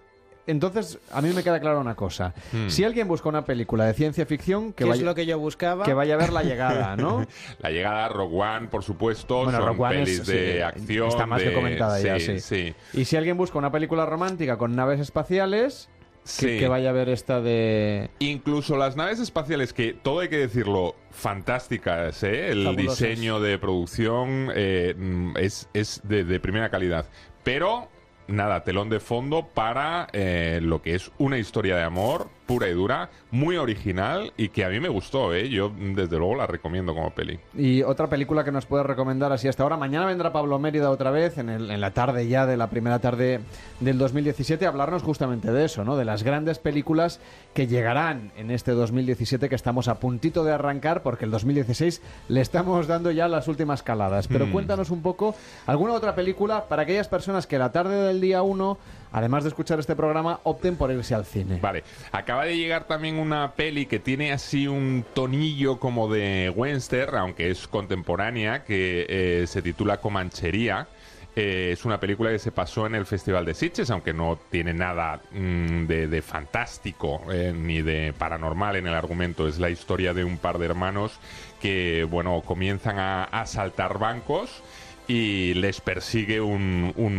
Entonces, 0.47 0.99
a 1.13 1.23
mí 1.23 1.31
me 1.33 1.43
queda 1.45 1.61
clara 1.61 1.79
una 1.79 1.95
cosa. 1.95 2.35
Hmm. 2.53 2.69
Si 2.69 2.83
alguien 2.85 3.07
busca 3.07 3.29
una 3.29 3.45
película 3.45 3.85
de 3.87 3.95
ciencia 3.95 4.27
ficción, 4.27 4.73
que 4.73 4.83
¿Qué 4.83 4.91
vaya, 4.91 5.01
es 5.01 5.05
lo 5.07 5.15
que 5.15 5.25
yo 5.27 5.39
buscaba? 5.39 5.85
que 5.85 5.95
vaya 5.95 6.15
a 6.15 6.17
ver 6.17 6.33
La 6.33 6.43
Llegada, 6.43 6.97
¿no? 6.97 7.25
La 7.61 7.71
llegada 7.71 8.07
a 8.07 8.09
Rogue 8.09 8.37
One, 8.41 8.69
por 8.69 8.83
supuesto, 8.83 9.45
Bueno, 9.45 9.59
son 9.59 9.67
Rogue 9.69 9.81
One 9.83 9.95
pelis 10.05 10.19
es- 10.21 10.27
de 10.27 10.55
sí, 10.57 10.61
acción. 10.61 11.09
está 11.09 11.27
más 11.27 11.43
que 11.43 11.49
de- 11.51 11.55
comentada 11.55 12.01
ya, 12.01 12.19
sí. 12.19 12.75
Y 12.93 13.05
si 13.05 13.17
alguien 13.17 13.37
busca 13.37 13.59
una 13.59 13.71
película 13.71 14.05
romántica 14.05 14.57
con 14.59 14.75
naves 14.75 14.99
espaciales, 15.01 15.89
que, 16.25 16.29
Sí. 16.29 16.59
que 16.61 16.69
vaya 16.69 16.91
a 16.91 16.93
ver 16.93 17.09
esta 17.09 17.41
de... 17.41 18.09
Incluso 18.21 18.77
las 18.77 18.95
naves 18.97 19.19
espaciales, 19.19 19.73
que 19.73 19.93
todo 19.93 20.21
hay 20.21 20.29
que 20.29 20.39
decirlo, 20.39 20.95
fantásticas, 21.11 22.23
¿eh? 22.23 22.51
El 22.51 22.65
Fabulosas. 22.65 22.99
diseño 23.01 23.41
de 23.41 23.59
producción 23.59 24.51
eh, 24.55 24.95
mm, 24.97 25.37
es, 25.39 25.69
es 25.75 26.01
de, 26.05 26.25
de 26.25 26.39
primera 26.41 26.71
calidad. 26.71 27.07
Pero, 27.43 27.89
nada, 28.29 28.65
telón 28.65 28.89
de 28.91 29.01
fondo 29.01 29.49
para 29.49 30.09
eh, 30.13 30.61
lo 30.63 30.83
que 30.83 30.95
es 30.95 31.11
una 31.19 31.39
historia 31.39 31.77
de 31.77 31.83
amor 31.83 32.31
pura 32.53 32.69
y 32.69 32.73
dura, 32.75 33.09
muy 33.31 33.57
original 33.57 34.33
y 34.37 34.49
que 34.51 34.65
a 34.65 34.69
mí 34.69 34.79
me 34.79 34.89
gustó, 34.91 35.33
¿eh? 35.35 35.49
Yo, 35.49 35.71
desde 35.95 36.19
luego, 36.19 36.35
la 36.37 36.47
recomiendo 36.47 36.95
como 36.95 37.11
peli. 37.11 37.39
Y 37.57 37.83
otra 37.83 38.09
película 38.09 38.45
que 38.45 38.53
nos 38.53 38.67
puedes 38.67 38.87
recomendar 38.87 39.33
así 39.33 39.49
hasta 39.49 39.63
ahora. 39.63 39.77
Mañana 39.79 40.05
vendrá 40.07 40.33
Pablo 40.33 40.59
Mérida 40.59 40.91
otra 40.91 41.11
vez, 41.11 41.39
en, 41.39 41.49
el- 41.49 41.71
en 41.71 41.81
la 41.81 41.93
tarde 41.93 42.29
ya 42.29 42.45
de 42.47 42.57
la 42.59 42.69
primera 42.69 42.99
tarde 42.99 43.41
del 43.81 43.97
2017, 43.99 44.67
a 44.67 44.69
hablarnos 44.69 45.03
justamente 45.03 45.51
de 45.51 45.65
eso, 45.65 45.83
¿no? 45.85 45.97
De 45.97 46.05
las 46.05 46.23
grandes 46.23 46.59
películas 46.59 47.21
que 47.55 47.67
llegarán 47.67 48.33
en 48.37 48.51
este 48.51 48.73
2017 48.73 49.49
que 49.49 49.55
estamos 49.55 49.89
a 49.89 49.95
puntito 49.99 50.45
de 50.45 50.53
arrancar, 50.53 51.03
porque 51.03 51.25
el 51.25 51.31
2016 51.31 52.03
le 52.29 52.41
estamos 52.43 52.87
dando 52.87 53.11
ya 53.11 53.29
las 53.29 53.49
últimas 53.49 53.83
caladas. 53.83 54.29
Pero 54.29 54.47
Mm. 54.47 54.53
cuéntanos 54.53 54.91
un 54.91 55.01
poco, 55.01 55.35
¿alguna 55.67 55.95
otra 55.95 56.15
película 56.15 56.67
para 56.69 56.83
aquellas 56.83 57.09
personas 57.09 57.47
que 57.47 57.59
la 57.59 57.73
tarde 57.73 57.95
del 58.09 58.21
día 58.21 58.43
1, 58.43 58.77
además 59.13 59.45
de 59.45 59.51
escuchar 59.51 59.79
este 59.79 59.95
programa, 59.95 60.41
opten 60.43 60.77
por 60.77 60.91
irse 60.91 61.15
al 61.15 61.25
cine? 61.25 61.59
Vale, 61.61 61.85
acaba 62.11 62.45
de 62.45 62.57
llegar 62.57 62.85
también 62.85 63.19
una 63.19 63.53
peli 63.53 63.87
que 63.87 63.99
tiene 63.99 64.33
así 64.33 64.67
un 64.67 65.05
tonillo 65.15 65.79
como 65.79 66.13
de 66.13 66.51
Western, 66.55 67.17
aunque 67.17 67.51
es 67.51 67.69
contemporánea, 67.69 68.65
que 68.65 69.07
eh, 69.09 69.47
se 69.47 69.63
titula 69.63 69.99
Comanchería. 69.99 70.89
eh, 71.35 71.71
es 71.73 71.85
una 71.87 71.99
película 71.99 72.31
que 72.31 72.39
se 72.39 72.53
pasó 72.53 72.87
en 72.87 72.95
el 72.95 73.07
Festival 73.07 73.45
de 73.47 73.55
Sitges, 73.55 73.91
aunque 73.91 74.13
no 74.13 74.39
tiene 74.51 74.75
nada 74.75 75.21
mm, 75.33 75.87
de, 75.87 76.23
fantástico 76.23 77.23
eh, 77.33 77.55
ni 77.57 77.81
de 77.81 78.13
paranormal 78.13 78.77
en 78.77 78.87
el 78.87 78.95
argumento. 78.95 79.49
Es 79.49 79.59
la 79.59 79.71
historia 79.71 80.13
de 80.13 80.25
un 80.25 80.37
par 80.37 80.59
de 80.59 80.67
hermanos 80.67 81.19
que, 81.61 82.07
bueno, 82.11 82.43
comienzan 82.45 82.99
a, 82.99 83.25
a 83.25 83.47
saltar 83.47 83.99
bancos 83.99 84.63
y 85.09 85.55
les 85.55 85.81
persigue 85.81 86.41
un, 86.41 86.93
un 86.97 87.17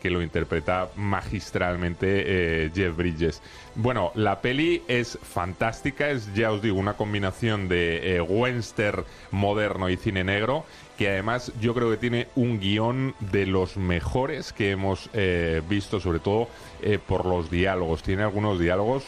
que 0.00 0.10
lo 0.10 0.22
interpreta 0.22 0.88
magistralmente 0.96 2.64
eh, 2.64 2.70
Jeff 2.74 2.96
Bridges. 2.96 3.42
Bueno, 3.74 4.10
la 4.14 4.40
peli 4.40 4.82
es 4.88 5.18
fantástica, 5.22 6.10
es, 6.10 6.34
ya 6.34 6.50
os 6.50 6.62
digo, 6.62 6.78
una 6.78 6.94
combinación 6.94 7.68
de 7.68 8.16
eh, 8.16 8.20
western 8.20 9.04
moderno 9.30 9.88
y 9.88 9.96
cine 9.96 10.24
negro, 10.24 10.64
que 10.98 11.08
además 11.08 11.52
yo 11.60 11.74
creo 11.74 11.90
que 11.90 11.96
tiene 11.96 12.28
un 12.34 12.60
guion 12.60 13.14
de 13.20 13.46
los 13.46 13.76
mejores 13.76 14.52
que 14.52 14.70
hemos 14.70 15.08
eh, 15.12 15.62
visto, 15.68 16.00
sobre 16.00 16.18
todo 16.18 16.48
eh, 16.82 16.98
por 16.98 17.26
los 17.26 17.50
diálogos. 17.50 18.02
Tiene 18.02 18.22
algunos 18.22 18.58
diálogos 18.58 19.04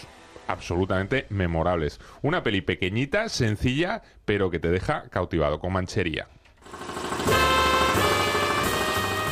absolutamente 0.47 1.27
memorables. 1.28 2.01
Una 2.23 2.43
peli 2.43 2.60
pequeñita, 2.60 3.28
sencilla, 3.28 4.02
pero 4.24 4.51
que 4.51 4.59
te 4.59 4.69
deja 4.69 5.09
cautivado, 5.10 5.59
con 5.59 5.73
manchería. 5.73 6.28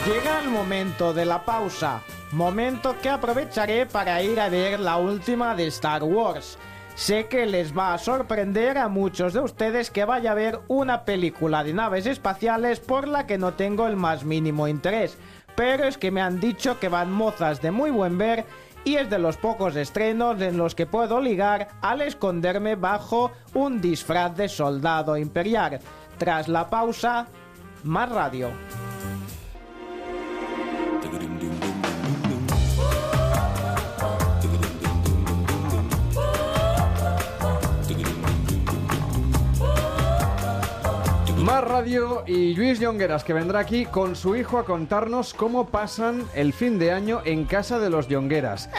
Llega 0.07 0.41
el 0.41 0.49
momento 0.49 1.13
de 1.13 1.27
la 1.27 1.45
pausa, 1.45 2.01
momento 2.33 2.97
que 3.03 3.11
aprovecharé 3.11 3.85
para 3.85 4.23
ir 4.23 4.41
a 4.41 4.49
ver 4.49 4.81
la 4.81 4.97
última 4.97 5.55
de 5.55 5.67
Star 5.67 6.03
Wars. 6.03 6.57
Sé 6.95 7.27
que 7.27 7.45
les 7.45 7.77
va 7.77 7.93
a 7.93 7.99
sorprender 7.99 8.79
a 8.79 8.89
muchos 8.89 9.35
de 9.35 9.41
ustedes 9.41 9.91
que 9.91 10.07
vaya 10.07 10.33
a 10.33 10.35
ver 10.35 10.59
una 10.69 11.05
película 11.05 11.63
de 11.65 11.75
naves 11.75 12.07
espaciales 12.07 12.81
por 12.81 13.09
la 13.09 13.27
que 13.27 13.37
no 13.37 13.53
tengo 13.53 13.87
el 13.87 13.97
más 13.97 14.25
mínimo 14.25 14.69
interés, 14.69 15.19
pero 15.55 15.85
es 15.85 15.99
que 15.99 16.11
me 16.11 16.23
han 16.23 16.41
dicho 16.41 16.81
que 16.81 16.89
van 16.89 17.13
mozas 17.13 17.61
de 17.61 17.71
muy 17.71 17.91
buen 17.91 18.17
ver 18.17 18.47
y 18.85 18.97
es 18.97 19.11
de 19.11 19.19
los 19.19 19.37
pocos 19.37 19.77
estrenos 19.77 20.41
en 20.41 20.57
los 20.57 20.75
que 20.75 20.87
puedo 20.87 21.21
ligar 21.21 21.69
al 21.83 22.01
esconderme 22.01 22.75
bajo 22.75 23.33
un 23.53 23.83
disfraz 23.83 24.35
de 24.35 24.49
soldado 24.49 25.19
imperial. 25.19 25.79
Tras 26.17 26.49
la 26.49 26.71
pausa, 26.71 27.27
más 27.85 28.09
radio. 28.09 28.49
Radio 41.61 42.25
y 42.27 42.55
Luis 42.55 42.81
Llongueras 42.81 43.25
que 43.25 43.33
vendrá 43.33 43.61
aquí 43.61 43.87
con 43.87 44.17
su 44.17 44.37
hijo 44.37 44.59
a 44.59 44.65
contarnos 44.65 45.35
cómo 45.35 45.69
pasan 45.69 46.25
el 46.35 46.53
fin 46.53 46.79
de 46.79 46.93
año 46.93 47.21
en 47.25 47.45
casa 47.45 47.79
de 47.79 47.91
los 47.91 48.09
Llongueras. 48.09 48.71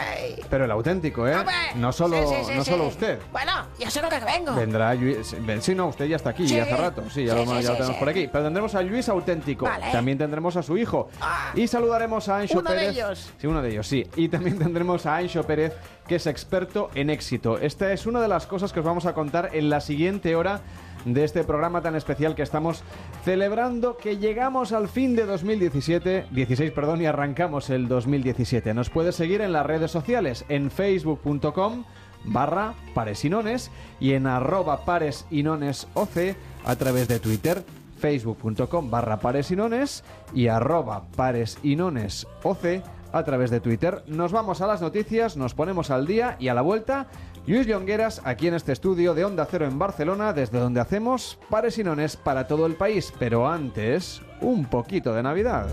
Pero 0.50 0.64
el 0.64 0.70
auténtico, 0.70 1.26
¿eh? 1.26 1.36
No 1.76 1.92
solo, 1.92 2.28
sí, 2.28 2.34
sí, 2.36 2.44
sí, 2.46 2.52
no 2.56 2.64
solo 2.64 2.88
usted. 2.88 3.18
Bueno, 3.30 3.52
ya 3.78 3.90
sé 3.90 4.02
lo 4.02 4.08
que 4.08 4.20
vengo. 4.20 4.54
Vendrá 4.54 4.94
Luis. 4.94 5.34
Sí, 5.60 5.74
no, 5.74 5.88
usted 5.88 6.06
ya 6.06 6.16
está 6.16 6.30
aquí 6.30 6.44
hace 6.58 6.76
rato. 6.76 7.02
Sí, 7.10 7.24
ya, 7.24 7.34
lo, 7.34 7.44
ya 7.60 7.70
lo 7.70 7.76
tenemos 7.76 7.96
por 7.96 8.08
aquí. 8.08 8.28
Pero 8.30 8.44
tendremos 8.44 8.74
a 8.74 8.82
Luis 8.82 9.08
auténtico. 9.08 9.64
Vale. 9.64 9.86
Ah. 9.86 9.92
También 9.92 10.18
tendremos 10.18 10.56
a 10.56 10.62
su 10.62 10.76
hijo. 10.76 11.08
Y 11.54 11.66
saludaremos 11.66 12.28
a 12.28 12.38
Ancho 12.38 12.58
Uno 12.58 12.70
de 12.70 12.76
Pérez. 12.76 12.92
ellos. 12.96 13.30
Sí, 13.38 13.46
uno 13.46 13.62
de 13.62 13.70
ellos, 13.70 13.86
sí. 13.86 14.06
Y 14.16 14.28
también 14.28 14.58
tendremos 14.60 15.06
a 15.06 15.16
Ancho 15.16 15.44
Pérez, 15.44 15.74
que 16.06 16.16
es 16.16 16.26
experto 16.26 16.90
en 16.94 17.10
éxito. 17.10 17.58
Esta 17.58 17.92
es 17.92 18.06
una 18.06 18.20
de 18.20 18.28
las 18.28 18.46
cosas 18.46 18.72
que 18.72 18.80
os 18.80 18.86
vamos 18.86 19.06
a 19.06 19.14
contar 19.14 19.50
en 19.52 19.70
la 19.70 19.80
siguiente 19.80 20.34
hora 20.36 20.60
de 21.04 21.24
este 21.24 21.44
programa 21.44 21.82
tan 21.82 21.94
especial 21.94 22.34
que 22.34 22.42
estamos 22.42 22.82
celebrando 23.24 23.96
que 23.96 24.18
llegamos 24.18 24.72
al 24.72 24.88
fin 24.88 25.16
de 25.16 25.26
2017, 25.26 26.26
16, 26.30 26.72
perdón, 26.72 27.02
y 27.02 27.06
arrancamos 27.06 27.70
el 27.70 27.88
2017. 27.88 28.74
Nos 28.74 28.90
puedes 28.90 29.16
seguir 29.16 29.40
en 29.40 29.52
las 29.52 29.66
redes 29.66 29.90
sociales, 29.90 30.44
en 30.48 30.70
facebook.com 30.70 31.84
barra 32.24 32.74
paresinones 32.94 33.70
y 33.98 34.12
en 34.12 34.26
arroba 34.26 34.84
paresinonesoc 34.84 36.36
a 36.64 36.76
través 36.76 37.08
de 37.08 37.18
Twitter 37.18 37.64
facebook.com 38.02 38.90
barra 38.90 39.18
paresinones 39.18 40.02
y 40.34 40.48
arroba 40.48 41.04
paresinonesoc 41.16 42.82
a 43.12 43.24
través 43.24 43.50
de 43.50 43.60
Twitter. 43.60 44.02
Nos 44.06 44.32
vamos 44.32 44.60
a 44.60 44.66
las 44.66 44.80
noticias, 44.80 45.36
nos 45.36 45.54
ponemos 45.54 45.90
al 45.90 46.06
día 46.06 46.36
y 46.40 46.48
a 46.48 46.54
la 46.54 46.62
vuelta 46.62 47.06
Luis 47.44 47.66
Llongueras 47.66 48.20
aquí 48.24 48.46
en 48.46 48.54
este 48.54 48.70
estudio 48.72 49.14
de 49.14 49.24
Onda 49.24 49.46
Cero 49.50 49.66
en 49.66 49.76
Barcelona 49.76 50.32
desde 50.32 50.60
donde 50.60 50.80
hacemos 50.80 51.38
paresinones 51.50 52.16
para 52.16 52.46
todo 52.46 52.66
el 52.66 52.74
país. 52.74 53.12
Pero 53.18 53.48
antes, 53.48 54.22
un 54.40 54.64
poquito 54.66 55.12
de 55.12 55.22
Navidad. 55.24 55.66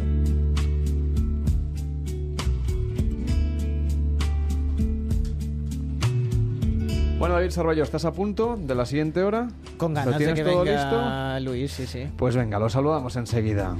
Bueno, 7.20 7.36
David 7.36 7.52
Sarballo, 7.52 7.84
¿estás 7.84 8.06
a 8.06 8.14
punto 8.14 8.58
de 8.58 8.74
la 8.74 8.86
siguiente 8.86 9.22
hora? 9.22 9.50
Con 9.78 9.94
¿Lo 9.94 10.00
ganas 10.00 10.14
de 10.14 10.26
tienes 10.26 10.36
que 10.36 10.50
todo 10.50 10.64
venga 10.64 11.38
listo? 11.38 11.52
Luis, 11.52 11.72
sí, 11.72 11.86
sí. 11.86 12.08
Pues 12.18 12.36
venga, 12.36 12.58
lo 12.58 12.70
saludamos 12.70 13.16
enseguida. 13.16 13.76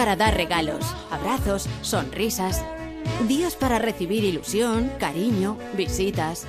Para 0.00 0.16
dar 0.16 0.34
regalos, 0.34 0.82
abrazos, 1.10 1.68
sonrisas. 1.82 2.64
Días 3.28 3.54
para 3.54 3.78
recibir 3.78 4.24
ilusión, 4.24 4.90
cariño, 4.98 5.58
visitas. 5.76 6.46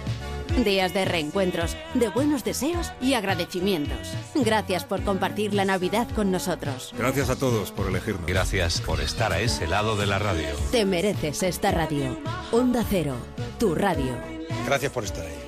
Días 0.63 0.93
de 0.93 1.03
reencuentros, 1.03 1.75
de 1.93 2.07
buenos 2.07 2.45
deseos 2.45 2.93
y 3.01 3.13
agradecimientos. 3.13 4.13
Gracias 4.35 4.85
por 4.85 5.03
compartir 5.03 5.53
la 5.53 5.65
Navidad 5.65 6.07
con 6.15 6.31
nosotros. 6.31 6.93
Gracias 6.97 7.29
a 7.29 7.35
todos 7.35 7.71
por 7.71 7.87
elegirnos. 7.87 8.25
Gracias 8.25 8.79
por 8.79 9.01
estar 9.01 9.33
a 9.33 9.41
ese 9.41 9.67
lado 9.67 9.97
de 9.97 10.07
la 10.07 10.17
radio. 10.17 10.47
Te 10.71 10.85
mereces 10.85 11.43
esta 11.43 11.71
radio. 11.71 12.17
Onda 12.53 12.85
Cero, 12.89 13.17
tu 13.59 13.75
radio. 13.75 14.15
Gracias 14.65 14.93
por 14.93 15.03
estar 15.03 15.25
ahí. 15.25 15.40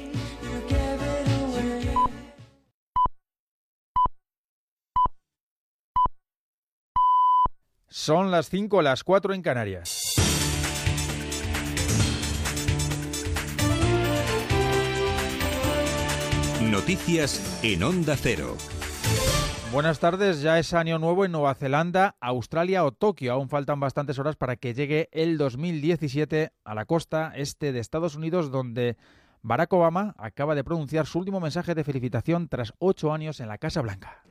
Son 7.96 8.32
las 8.32 8.50
5, 8.50 8.82
las 8.82 9.04
4 9.04 9.36
en 9.36 9.44
Canarias. 9.44 10.16
Noticias 16.60 17.60
en 17.64 17.84
Onda 17.84 18.16
Cero. 18.18 18.58
Buenas 19.72 20.00
tardes, 20.00 20.42
ya 20.42 20.58
es 20.58 20.74
año 20.74 20.98
nuevo 20.98 21.24
en 21.24 21.34
Nueva 21.34 21.54
Zelanda, 21.54 22.16
Australia 22.20 22.84
o 22.84 22.94
Tokio. 22.94 23.32
Aún 23.32 23.48
faltan 23.48 23.80
bastantes 23.80 24.18
horas 24.18 24.38
para 24.38 24.56
que 24.56 24.74
llegue 24.74 25.08
el 25.12 25.38
2017 25.38 26.52
a 26.64 26.74
la 26.74 26.86
costa 26.86 27.32
este 27.36 27.72
de 27.74 27.80
Estados 27.80 28.16
Unidos, 28.16 28.50
donde 28.50 28.98
Barack 29.46 29.74
Obama 29.74 30.16
acaba 30.18 30.56
de 30.56 30.64
pronunciar 30.64 31.06
su 31.06 31.20
último 31.20 31.42
mensaje 31.42 31.76
de 31.76 31.84
felicitación 31.84 32.48
tras 32.48 32.74
ocho 32.80 33.12
años 33.12 33.42
en 33.42 33.50
la 33.50 33.58
Casa 33.58 33.82
Blanca. 33.82 34.24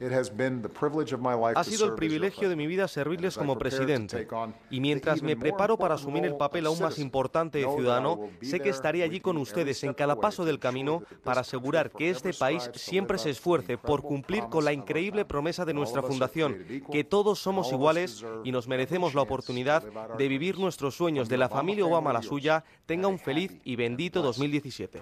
Ha 1.55 1.65
sido 1.65 1.85
el 1.85 1.93
privilegio 1.93 2.49
de 2.49 2.57
mi 2.57 2.67
vida 2.67 2.89
servirles 2.89 3.37
como 3.37 3.59
presidente. 3.59 4.27
Y 4.71 4.81
mientras 4.81 5.21
me 5.21 5.37
preparo 5.37 5.77
para 5.77 5.97
asumir 5.97 6.25
el 6.25 6.37
papel 6.37 6.65
aún 6.65 6.81
más 6.81 6.99
importante 6.99 7.59
de 7.59 7.71
ciudadano, 7.75 8.21
sé 8.41 8.61
que 8.61 8.71
estaré 8.71 9.03
allí 9.03 9.21
con 9.21 9.37
ustedes 9.37 9.85
en 9.85 9.93
cada 9.93 10.17
paso 10.17 10.47
del 10.47 10.59
camino 10.59 11.03
para 11.23 11.43
asegurar 11.43 11.91
que 11.91 12.09
este 12.09 12.33
país 12.33 12.71
siempre 12.73 13.19
se 13.19 13.29
esfuerce 13.29 13.77
por 13.77 14.01
cumplir 14.01 14.45
con 14.45 14.65
la 14.65 14.73
increíble 14.73 15.27
promesa 15.27 15.67
de 15.67 15.75
nuestra 15.75 16.03
fundación, 16.03 16.57
que 16.91 17.05
todos 17.05 17.39
somos 17.39 17.71
iguales 17.71 18.25
y 18.45 18.51
nos 18.51 18.67
merecemos 18.67 19.15
la 19.15 19.21
oportunidad 19.21 19.83
de 20.17 20.29
vivir 20.29 20.59
nuestros 20.59 20.97
sueños 20.97 21.29
de 21.29 21.37
la 21.37 21.51
familia 21.51 21.85
Obama 21.85 22.15
la 22.15 22.23
suya, 22.23 22.65
tenga 22.87 23.09
un 23.09 23.19
feliz 23.19 23.61
y 23.63 23.77
bendito 23.77 24.23
2017. 24.23 25.02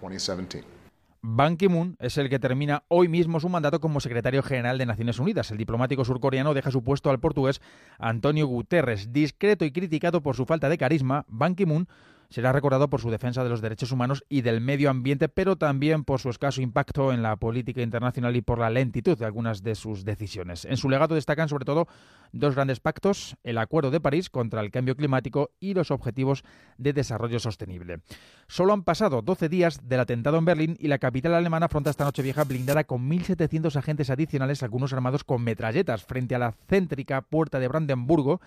Ban 1.22 1.58
Ki-moon 1.58 1.96
es 1.98 2.16
el 2.16 2.30
que 2.30 2.38
termina 2.38 2.84
hoy 2.88 3.08
mismo 3.08 3.40
su 3.40 3.50
mandato 3.50 3.78
como 3.78 4.00
secretario 4.00 4.42
general 4.42 4.78
de 4.78 4.86
Naciones 4.86 5.18
Unidas. 5.18 5.50
El 5.50 5.58
diplomático 5.58 6.04
surcoreano 6.04 6.54
deja 6.54 6.70
su 6.70 6.82
puesto 6.82 7.10
al 7.10 7.20
portugués 7.20 7.60
Antonio 7.98 8.46
Guterres. 8.46 9.12
Discreto 9.12 9.66
y 9.66 9.72
criticado 9.72 10.22
por 10.22 10.34
su 10.34 10.46
falta 10.46 10.70
de 10.70 10.78
carisma, 10.78 11.26
Ban 11.28 11.54
Ki-moon 11.54 11.88
será 12.30 12.52
recordado 12.52 12.88
por 12.88 13.00
su 13.00 13.10
defensa 13.10 13.42
de 13.42 13.50
los 13.50 13.60
derechos 13.60 13.92
humanos 13.92 14.24
y 14.28 14.42
del 14.42 14.60
medio 14.60 14.88
ambiente, 14.88 15.28
pero 15.28 15.56
también 15.56 16.04
por 16.04 16.20
su 16.20 16.30
escaso 16.30 16.62
impacto 16.62 17.12
en 17.12 17.22
la 17.22 17.36
política 17.36 17.82
internacional 17.82 18.36
y 18.36 18.40
por 18.40 18.58
la 18.58 18.70
lentitud 18.70 19.18
de 19.18 19.26
algunas 19.26 19.62
de 19.62 19.74
sus 19.74 20.04
decisiones. 20.04 20.64
En 20.64 20.76
su 20.76 20.88
legado 20.88 21.16
destacan 21.16 21.48
sobre 21.48 21.64
todo 21.64 21.88
dos 22.32 22.54
grandes 22.54 22.80
pactos, 22.80 23.36
el 23.42 23.58
Acuerdo 23.58 23.90
de 23.90 24.00
París 24.00 24.30
contra 24.30 24.60
el 24.60 24.70
cambio 24.70 24.96
climático 24.96 25.50
y 25.58 25.74
los 25.74 25.90
Objetivos 25.90 26.44
de 26.78 26.92
Desarrollo 26.92 27.40
Sostenible. 27.40 28.00
Solo 28.46 28.72
han 28.72 28.84
pasado 28.84 29.22
12 29.22 29.48
días 29.48 29.88
del 29.88 30.00
atentado 30.00 30.38
en 30.38 30.44
Berlín 30.44 30.76
y 30.78 30.88
la 30.88 30.98
capital 30.98 31.34
alemana 31.34 31.66
afronta 31.66 31.90
esta 31.90 32.04
noche 32.04 32.22
vieja 32.22 32.44
blindada 32.44 32.84
con 32.84 33.10
1.700 33.10 33.74
agentes 33.76 34.10
adicionales, 34.10 34.62
algunos 34.62 34.92
armados 34.92 35.24
con 35.24 35.42
metralletas, 35.42 36.04
frente 36.04 36.36
a 36.36 36.38
la 36.38 36.52
céntrica 36.68 37.22
puerta 37.22 37.58
de 37.58 37.68
Brandenburgo 37.68 38.40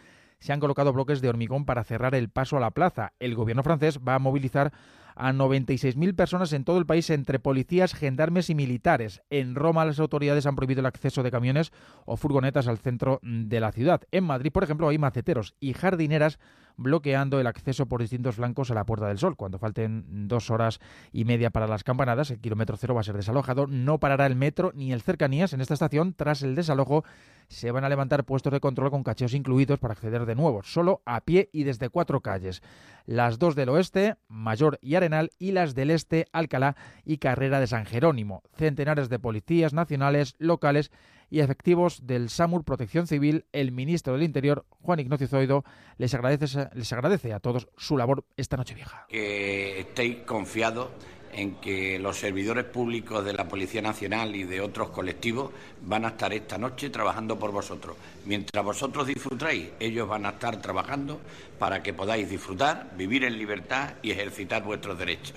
se 0.44 0.52
han 0.52 0.60
colocado 0.60 0.91
bloques 0.91 1.22
de 1.22 1.30
hormigón 1.30 1.64
para 1.64 1.86
cerrar 1.86 2.14
el 2.15 2.28
paso 2.28 2.57
a 2.57 2.60
la 2.60 2.72
plaza. 2.72 3.14
El 3.20 3.34
gobierno 3.34 3.64
francés 3.64 4.02
va 4.06 4.15
a 4.15 4.20
movilizar 4.20 4.74
a 5.15 5.31
96.000 5.31 6.15
personas 6.15 6.53
en 6.53 6.64
todo 6.64 6.77
el 6.77 6.85
país 6.85 7.10
entre 7.10 7.40
policías, 7.40 7.94
gendarmes 7.94 8.49
y 8.49 8.56
militares. 8.56 9.22
En 9.30 9.56
Roma 9.56 9.85
las 9.85 9.99
autoridades 9.99 10.45
han 10.45 10.56
prohibido 10.56 10.80
el 10.80 10.85
acceso 10.85 11.23
de 11.23 11.31
camiones 11.31 11.72
o 12.06 12.18
furgonetas 12.18 12.68
al 12.68 12.77
centro 12.77 13.19
de 13.23 13.60
la 13.60 13.72
ciudad. 13.72 14.02
En 14.11 14.23
Madrid, 14.23 14.52
por 14.52 14.64
ejemplo, 14.64 14.88
hay 14.90 14.98
maceteros 14.98 15.56
y 15.60 15.73
jardineras 15.73 16.40
bloqueando 16.76 17.40
el 17.40 17.48
acceso 17.48 17.85
por 17.85 18.02
distintos 18.02 18.35
flancos 18.35 18.72
a 18.72 18.73
la 18.73 18.85
Puerta 18.85 19.07
del 19.07 19.18
Sol. 19.19 19.35
Cuando 19.35 19.60
falten 19.60 20.27
dos 20.27 20.49
horas 20.49 20.80
y 21.11 21.26
media 21.26 21.49
para 21.49 21.68
las 21.68 21.84
campanadas, 21.84 22.31
el 22.31 22.40
kilómetro 22.40 22.77
cero 22.77 22.95
va 22.95 23.02
a 23.02 23.03
ser 23.03 23.15
desalojado. 23.15 23.68
No 23.68 23.99
parará 23.99 24.26
el 24.26 24.35
metro 24.35 24.72
ni 24.73 24.91
el 24.91 25.02
cercanías 25.02 25.53
en 25.53 25.61
esta 25.61 25.76
estación. 25.76 26.14
Tras 26.14 26.41
el 26.41 26.56
desalojo, 26.56 27.03
se 27.48 27.72
van 27.72 27.84
a 27.84 27.90
levantar 27.90 28.26
puestos 28.26 28.52
de 28.52 28.60
control 28.60 28.90
con 28.90 29.03
cacheos 29.03 29.34
incluidos 29.34 29.80
para 29.80 29.94
acceder 29.94 30.26
de 30.26 30.35
nuevo, 30.35 30.64
solo 30.64 31.02
a 31.06 31.22
pie 31.22 31.49
y 31.53 31.64
desde 31.64 31.90
cuatro 31.90 32.22
calles. 32.22 32.61
Las 33.06 33.40
dos 33.40 33.56
del 33.56 33.70
oeste, 33.70 34.16
Mayor 34.28 34.80
y 34.82 34.96
Arenal, 34.96 35.32
y 35.38 35.52
las 35.52 35.76
del 35.76 35.92
este, 35.92 36.26
Alcalá 36.32 36.76
y 37.04 37.18
Carrera 37.18 37.60
de 37.60 37.68
San 37.68 37.86
Jerónimo. 37.86 38.44
Centenares 38.56 39.10
de 39.10 39.20
policías 39.20 39.74
nacionales, 39.74 40.36
locales 40.38 40.92
y 41.30 41.40
efectivos 41.40 42.06
del 42.06 42.30
SAMUR 42.30 42.64
Protección 42.64 43.08
Civil, 43.08 43.46
el 43.52 43.72
ministro 43.72 44.14
del 44.14 44.24
Interior, 44.24 44.66
Juan 44.70 45.00
Ignacio 45.00 45.28
Zoido, 45.28 45.64
les 45.98 46.14
agradece, 46.14 46.70
les 46.74 46.94
agradece 46.94 47.34
a 47.34 47.40
todos 47.40 47.68
su 47.76 47.98
labor 47.98 48.26
esta 48.38 48.56
noche 48.56 48.76
vieja. 48.76 49.06
Que 49.10 49.80
estéis 49.80 50.18
confiados 50.26 50.90
en 51.35 51.55
que 51.55 51.99
los 51.99 52.18
servidores 52.18 52.65
públicos 52.65 53.23
de 53.23 53.34
la 53.34 53.47
Policía 53.47 53.81
Nacional 53.81 54.35
y 54.35 54.43
de 54.43 54.61
otros 54.61 54.89
colectivos 54.89 55.51
van 55.81 56.05
a 56.05 56.10
estar 56.10 56.34
esta 56.34 56.57
noche 56.57 56.89
trabajando 56.89 57.38
por 57.38 57.51
vosotros. 57.51 57.95
Mientras 58.26 58.64
vosotros 58.64 59.07
disfrutáis, 59.07 59.69
ellos 59.80 60.07
van 60.07 60.26
a 60.26 60.30
estar 60.30 60.61
trabajando 60.61 61.19
para 61.60 61.84
que 61.84 61.93
podáis 61.93 62.30
disfrutar, 62.30 62.91
vivir 62.97 63.23
en 63.23 63.38
libertad 63.38 63.95
y 64.01 64.11
ejercitar 64.11 64.64
vuestros 64.64 64.97
derechos. 64.97 65.35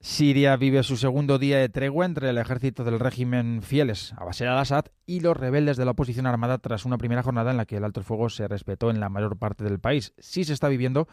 Siria 0.00 0.56
vive 0.56 0.84
su 0.84 0.96
segundo 0.96 1.36
día 1.36 1.58
de 1.58 1.68
tregua 1.68 2.06
entre 2.06 2.30
el 2.30 2.38
ejército 2.38 2.84
del 2.84 3.00
régimen 3.00 3.60
fieles 3.60 4.12
a 4.16 4.24
Bashar 4.24 4.46
al-Assad 4.48 4.84
y 5.04 5.18
los 5.18 5.36
rebeldes 5.36 5.76
de 5.76 5.84
la 5.84 5.90
oposición 5.90 6.26
armada 6.26 6.58
tras 6.58 6.84
una 6.84 6.96
primera 6.96 7.24
jornada 7.24 7.50
en 7.50 7.56
la 7.56 7.66
que 7.66 7.78
el 7.78 7.84
alto 7.84 8.02
fuego 8.02 8.28
se 8.28 8.46
respetó 8.46 8.90
en 8.90 9.00
la 9.00 9.08
mayor 9.08 9.36
parte 9.36 9.64
del 9.64 9.80
país. 9.80 10.12
Sí 10.18 10.44
se 10.44 10.52
está 10.52 10.68
viviendo 10.68 11.08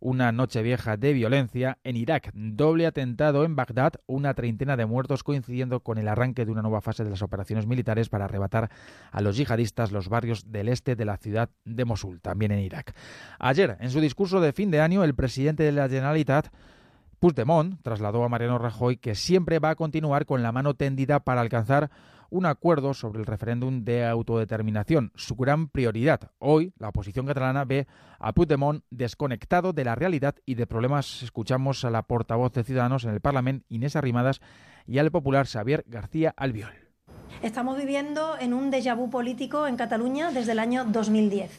una 0.00 0.32
noche 0.32 0.62
vieja 0.62 0.96
de 0.96 1.12
violencia 1.12 1.78
en 1.84 1.96
Irak, 1.96 2.30
doble 2.34 2.86
atentado 2.86 3.44
en 3.44 3.56
Bagdad, 3.56 3.94
una 4.06 4.34
treintena 4.34 4.76
de 4.76 4.86
muertos 4.86 5.22
coincidiendo 5.22 5.80
con 5.80 5.98
el 5.98 6.08
arranque 6.08 6.44
de 6.44 6.52
una 6.52 6.62
nueva 6.62 6.80
fase 6.80 7.04
de 7.04 7.10
las 7.10 7.22
operaciones 7.22 7.66
militares 7.66 8.08
para 8.08 8.26
arrebatar 8.26 8.70
a 9.10 9.20
los 9.20 9.36
yihadistas 9.36 9.92
los 9.92 10.08
barrios 10.08 10.50
del 10.50 10.68
este 10.68 10.96
de 10.96 11.04
la 11.04 11.16
ciudad 11.16 11.50
de 11.64 11.84
Mosul, 11.84 12.20
también 12.20 12.52
en 12.52 12.60
Irak. 12.60 12.94
Ayer, 13.38 13.76
en 13.80 13.90
su 13.90 14.00
discurso 14.00 14.40
de 14.40 14.52
fin 14.52 14.70
de 14.70 14.80
año, 14.80 15.04
el 15.04 15.14
presidente 15.14 15.62
de 15.62 15.72
la 15.72 15.88
Generalitat 15.88 16.48
Puigdemont 17.18 17.80
trasladó 17.82 18.24
a 18.24 18.28
Mariano 18.28 18.58
Rajoy 18.58 18.98
que 18.98 19.14
siempre 19.14 19.58
va 19.58 19.70
a 19.70 19.74
continuar 19.74 20.26
con 20.26 20.42
la 20.42 20.52
mano 20.52 20.74
tendida 20.74 21.20
para 21.20 21.40
alcanzar 21.40 21.90
un 22.30 22.46
acuerdo 22.46 22.94
sobre 22.94 23.20
el 23.20 23.26
referéndum 23.26 23.84
de 23.84 24.06
autodeterminación, 24.06 25.12
su 25.14 25.36
gran 25.36 25.68
prioridad. 25.68 26.32
Hoy, 26.38 26.72
la 26.78 26.88
oposición 26.88 27.26
catalana 27.26 27.64
ve 27.64 27.86
a 28.18 28.32
Puigdemont 28.32 28.84
desconectado 28.90 29.72
de 29.72 29.84
la 29.84 29.94
realidad 29.94 30.34
y 30.44 30.54
de 30.54 30.66
problemas. 30.66 31.22
Escuchamos 31.22 31.84
a 31.84 31.90
la 31.90 32.02
portavoz 32.02 32.52
de 32.52 32.64
Ciudadanos 32.64 33.04
en 33.04 33.10
el 33.10 33.20
Parlamento, 33.20 33.66
Inés 33.68 33.96
Arrimadas, 33.96 34.40
y 34.86 34.98
al 34.98 35.10
popular 35.10 35.46
Xavier 35.46 35.84
García 35.86 36.34
Albiol. 36.36 36.72
Estamos 37.42 37.76
viviendo 37.76 38.36
en 38.38 38.54
un 38.54 38.70
déjà 38.70 38.96
vu 38.96 39.10
político 39.10 39.66
en 39.66 39.76
Cataluña 39.76 40.30
desde 40.32 40.52
el 40.52 40.58
año 40.58 40.84
2010. 40.84 41.50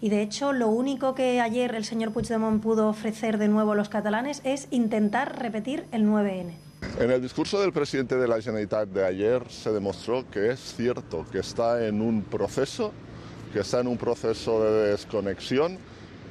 Y 0.00 0.08
de 0.08 0.20
hecho, 0.20 0.52
lo 0.52 0.68
único 0.68 1.14
que 1.14 1.40
ayer 1.40 1.74
el 1.74 1.84
señor 1.84 2.12
Puigdemont 2.12 2.60
pudo 2.60 2.88
ofrecer 2.88 3.38
de 3.38 3.48
nuevo 3.48 3.72
a 3.72 3.76
los 3.76 3.88
catalanes 3.88 4.42
es 4.44 4.66
intentar 4.70 5.38
repetir 5.38 5.86
el 5.92 6.04
9N. 6.04 6.71
En 6.98 7.10
el 7.10 7.20
discurso 7.20 7.60
del 7.60 7.72
presidente 7.72 8.16
de 8.16 8.28
la 8.28 8.40
Generalitat 8.40 8.88
de 8.88 9.04
ayer 9.04 9.42
se 9.48 9.72
demostró 9.72 10.28
que 10.30 10.50
es 10.50 10.60
cierto 10.76 11.24
que 11.32 11.38
está 11.38 11.86
en 11.86 12.00
un 12.00 12.22
proceso, 12.22 12.92
que 13.52 13.60
está 13.60 13.80
en 13.80 13.88
un 13.88 13.96
proceso 13.96 14.62
de 14.62 14.90
desconexión, 14.90 15.78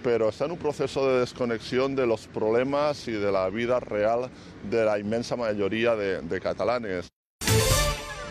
pero 0.04 0.30
está 0.30 0.46
en 0.46 0.52
un 0.52 0.58
proceso 0.58 1.08
de 1.08 1.20
desconexión 1.20 1.96
de 1.96 2.08
los 2.08 2.28
problemas 2.28 3.08
y 3.08 3.12
de 3.12 3.32
la 3.32 3.50
vida 3.50 3.80
real 3.80 4.30
de 4.70 4.86
la 4.86 4.98
inmensa 5.00 5.36
mayoría 5.36 5.96
de, 5.96 6.22
de 6.22 6.40
catalanes. 6.40 7.10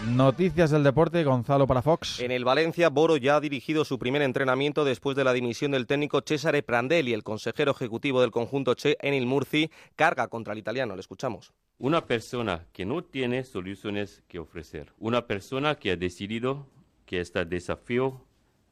Noticias 0.06 0.70
del 0.70 0.82
deporte, 0.82 1.22
Gonzalo 1.24 1.66
para 1.66 1.82
Fox. 1.82 2.20
En 2.20 2.30
el 2.30 2.42
Valencia, 2.42 2.88
Boro 2.88 3.18
ya 3.18 3.36
ha 3.36 3.40
dirigido 3.40 3.84
su 3.84 3.98
primer 3.98 4.22
entrenamiento 4.22 4.82
después 4.84 5.14
de 5.14 5.24
la 5.24 5.34
dimisión 5.34 5.72
del 5.72 5.86
técnico 5.86 6.22
Cesare 6.26 6.62
Prandelli. 6.62 7.12
El 7.12 7.22
consejero 7.22 7.72
ejecutivo 7.72 8.22
del 8.22 8.30
conjunto 8.30 8.74
Che, 8.74 8.96
Enil 9.00 9.26
Murci, 9.26 9.70
carga 9.96 10.28
contra 10.28 10.54
el 10.54 10.58
italiano. 10.58 10.94
Le 10.94 11.00
escuchamos. 11.00 11.52
Una 11.80 12.06
persona 12.06 12.66
que 12.74 12.84
no 12.84 13.02
tiene 13.02 13.42
soluciones 13.42 14.22
que 14.28 14.38
ofrecer. 14.38 14.92
Una 14.98 15.26
persona 15.26 15.76
que 15.76 15.92
ha 15.92 15.96
decidido 15.96 16.66
que 17.06 17.20
este 17.20 17.42
desafío 17.46 18.20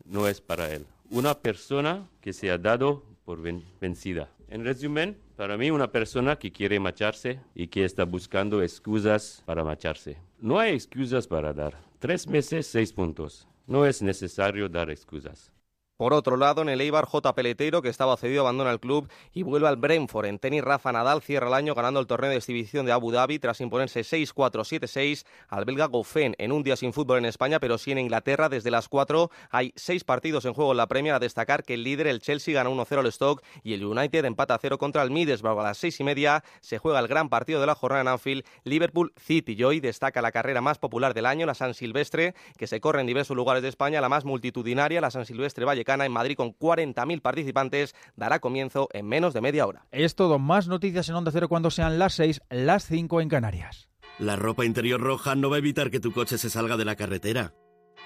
no 0.05 0.29
es 0.29 0.43
para 0.43 0.71
él. 0.75 0.85
Una 1.09 1.35
persona 1.41 2.07
que 2.21 2.35
se 2.35 2.51
ha 2.51 2.59
dado 2.59 3.03
por 3.25 3.41
ven- 3.41 3.65
vencida. 3.81 4.29
En 4.51 4.63
resumen, 4.63 5.17
para 5.37 5.57
mí 5.57 5.71
una 5.71 5.91
persona 5.91 6.37
que 6.37 6.53
quiere 6.53 6.79
marcharse 6.79 7.41
y 7.55 7.69
que 7.69 7.87
está 7.87 8.05
buscando 8.05 8.63
excusas 8.63 9.43
para 9.47 9.65
marcharse. 9.65 10.19
No 10.39 10.59
hay 10.59 10.75
excusas 10.75 11.27
para 11.27 11.55
dar. 11.55 11.81
Tres 11.99 12.27
meses, 12.29 12.67
seis 12.67 12.93
puntos. 12.93 13.49
No 13.67 13.87
es 13.87 14.03
necesario 14.03 14.69
dar 14.69 14.91
excusas. 14.91 15.51
Por 15.99 16.15
otro 16.15 16.37
lado, 16.37 16.63
en 16.63 16.69
el 16.69 16.81
Eibar, 16.81 17.07
J. 17.07 17.35
Peleteiro, 17.35 17.83
que 17.83 17.89
estaba 17.89 18.17
cedido, 18.17 18.43
abandona 18.43 18.71
el 18.71 18.79
club 18.79 19.11
y 19.35 19.43
vuelve 19.43 19.67
al 19.67 19.75
Brentford. 19.75 20.27
En 20.27 20.39
tenis, 20.39 20.63
Rafa 20.63 20.93
Nadal 20.93 21.23
cierra 21.23 21.49
el 21.49 21.55
año 21.55 21.75
ganando 21.75 21.99
el 21.99 22.07
torneo 22.07 22.31
de 22.31 22.37
exhibición 22.37 22.87
de 22.87 22.93
Abu 22.93 23.11
Dhabi 23.11 23.41
tras 23.41 23.61
imponerse 23.61 24.03
6-4, 24.03 24.33
7-6 24.63 25.27
al 25.49 25.65
belga 25.65 25.87
Goffin 25.87 26.37
en 26.39 26.53
un 26.53 26.63
día 26.63 26.77
sin 26.77 26.93
fútbol 26.93 27.19
en 27.19 27.25
España, 27.25 27.59
pero 27.59 27.79
sí 27.79 27.91
en 27.91 27.99
Inglaterra. 27.99 28.49
Desde 28.49 28.71
las 28.71 28.89
4 28.89 29.29
hay 29.51 29.73
seis 29.75 30.05
partidos 30.05 30.45
en 30.45 30.55
juego 30.55 30.71
en 30.71 30.77
la 30.77 30.87
Premier. 30.87 31.17
A 31.17 31.19
destacar 31.19 31.65
que 31.65 31.75
el 31.75 31.83
líder, 31.83 32.07
el 32.07 32.21
Chelsea, 32.21 32.55
gana 32.55 32.71
1-0 32.71 32.99
al 33.01 33.11
Stoke 33.11 33.43
y 33.65 33.75
el 33.75 33.85
United 33.85 34.25
empata 34.25 34.55
a 34.55 34.59
0 34.59 34.79
contra 34.79 35.03
el 35.03 35.11
Middlesbrough. 35.11 35.59
A 35.59 35.65
las 35.65 35.79
seis 35.79 35.99
y 35.99 36.05
media 36.05 36.45
se 36.61 36.79
juega 36.79 37.01
el 37.01 37.09
gran 37.09 37.29
partido 37.29 37.59
de 37.61 37.67
la 37.67 37.75
jornada 37.75 38.03
en 38.03 38.09
Anfield, 38.09 38.45
Liverpool 38.63 39.13
City. 39.17 39.57
Y 39.59 39.65
hoy 39.65 39.81
destaca 39.81 40.23
la 40.23 40.31
carrera 40.31 40.61
más 40.61 40.79
popular 40.79 41.13
del 41.13 41.27
año, 41.27 41.45
la 41.45 41.55
San 41.55 41.75
Silvestre, 41.75 42.37
que 42.57 42.69
se 42.69 42.81
corre 42.81 43.01
en 43.01 43.09
diversos 43.09 43.37
lugares 43.37 43.65
de 43.65 43.69
España, 43.69 44.01
la 44.01 44.09
más 44.09 44.25
multitudinaria, 44.25 45.01
la 45.01 45.11
San 45.11 45.27
Silvestre 45.27 45.65
Vallecana 45.89 46.07
en 46.07 46.13
Madrid 46.13 46.37
con 46.37 46.55
40.000 46.55 47.23
participantes, 47.23 47.95
dará 48.15 48.41
comienzo 48.41 48.89
en 48.93 49.07
menos 49.07 49.33
de 49.33 49.41
media 49.41 49.67
hora. 49.67 49.87
Es 49.91 50.15
todo. 50.15 50.39
Más 50.39 50.69
noticias 50.69 51.09
en 51.09 51.15
Onda 51.15 51.31
Cero 51.33 51.49
cuando 51.49 51.71
sean 51.71 51.99
las 51.99 52.15
6, 52.15 52.43
las 52.51 52.85
5 52.85 53.21
en 53.23 53.29
Canarias. 53.29 53.89
La 54.19 54.37
ropa 54.37 54.65
interior 54.67 55.01
roja 55.01 55.35
no 55.35 55.49
va 55.49 55.57
a 55.57 55.61
evitar 55.61 55.91
que 55.91 56.01
tu 56.01 56.13
coche 56.13 56.39
se 56.39 56.51
salga 56.51 56.77
de 56.77 56.85
la 56.85 56.97
carretera. 56.97 57.55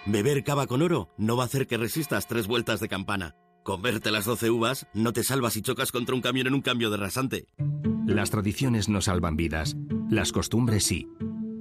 Beber 0.06 0.44
cava 0.44 0.66
con 0.66 0.82
oro 0.82 1.08
no 1.16 1.36
va 1.36 1.44
a 1.44 1.46
hacer 1.46 1.66
que 1.66 1.76
resistas 1.76 2.26
tres 2.26 2.46
vueltas 2.46 2.80
de 2.80 2.88
campana. 2.88 3.34
Comerte 3.64 4.10
las 4.10 4.26
12 4.26 4.50
uvas 4.50 4.86
no 4.94 5.12
te 5.12 5.24
salva 5.24 5.50
si 5.50 5.62
chocas 5.62 5.92
contra 5.92 6.14
un 6.14 6.20
camión 6.20 6.46
en 6.46 6.54
un 6.54 6.62
cambio 6.62 6.90
de 6.90 6.96
rasante. 6.96 7.46
Las 8.06 8.30
tradiciones 8.30 8.88
no 8.88 9.00
salvan 9.00 9.36
vidas, 9.36 9.76
las 10.10 10.32
costumbres 10.32 10.84
sí. 10.84 11.08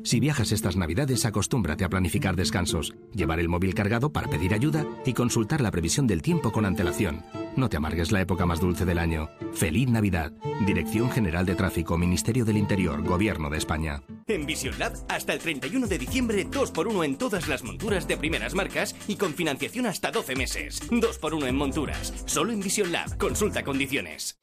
Si 0.04 0.20
viajas 0.20 0.52
estas 0.52 0.76
navidades, 0.76 1.26
acostúmbrate 1.26 1.84
a 1.84 1.90
planificar 1.90 2.36
descansos, 2.36 2.94
llevar 3.14 3.40
el 3.40 3.50
móvil 3.50 3.74
cargado 3.74 4.12
para 4.12 4.30
pedir 4.30 4.54
ayuda 4.54 4.86
y 5.06 5.14
consultar 5.14 5.62
la 5.62 5.72
previsión 5.72 6.08
del 6.08 6.22
tiempo 6.22 6.52
con 6.52 6.66
antelación. 6.66 7.24
No 7.56 7.70
te 7.70 7.78
amargues 7.78 8.12
la 8.12 8.22
época 8.22 8.46
más 8.46 8.60
dulce 8.60 8.86
del 8.86 8.98
año. 8.98 9.30
Feliz 9.54 9.90
Navidad. 9.90 10.32
Dirección 10.66 11.12
General 11.12 11.46
de 11.46 11.56
Tráfico, 11.56 11.98
Ministerio 11.98 12.46
del 12.46 12.58
Interior, 12.58 13.04
Gobierno 13.04 13.50
de 13.50 13.58
España. 13.58 14.02
En 14.28 14.46
Vision 14.46 14.78
Lab, 14.80 14.94
hasta 15.10 15.34
el 15.34 15.40
31 15.40 15.88
de 15.88 15.98
diciembre, 15.98 16.48
2x1 16.48 17.06
en 17.06 17.18
todas 17.18 17.48
las 17.48 17.64
monturas 17.64 18.08
de 18.08 18.18
primeras 18.18 18.54
marcas 18.56 18.96
y 19.08 19.16
con 19.18 19.34
financiación 19.34 19.86
hasta 19.86 20.12
12 20.12 20.36
meses. 20.36 20.82
2x1 20.90 21.48
en 21.48 21.56
monturas. 21.56 22.14
Solo 22.26 22.54
en 22.54 22.62
Vision 22.62 22.92
Lab. 22.92 23.18
Consulta 23.18 23.64
condiciones. 23.64 24.42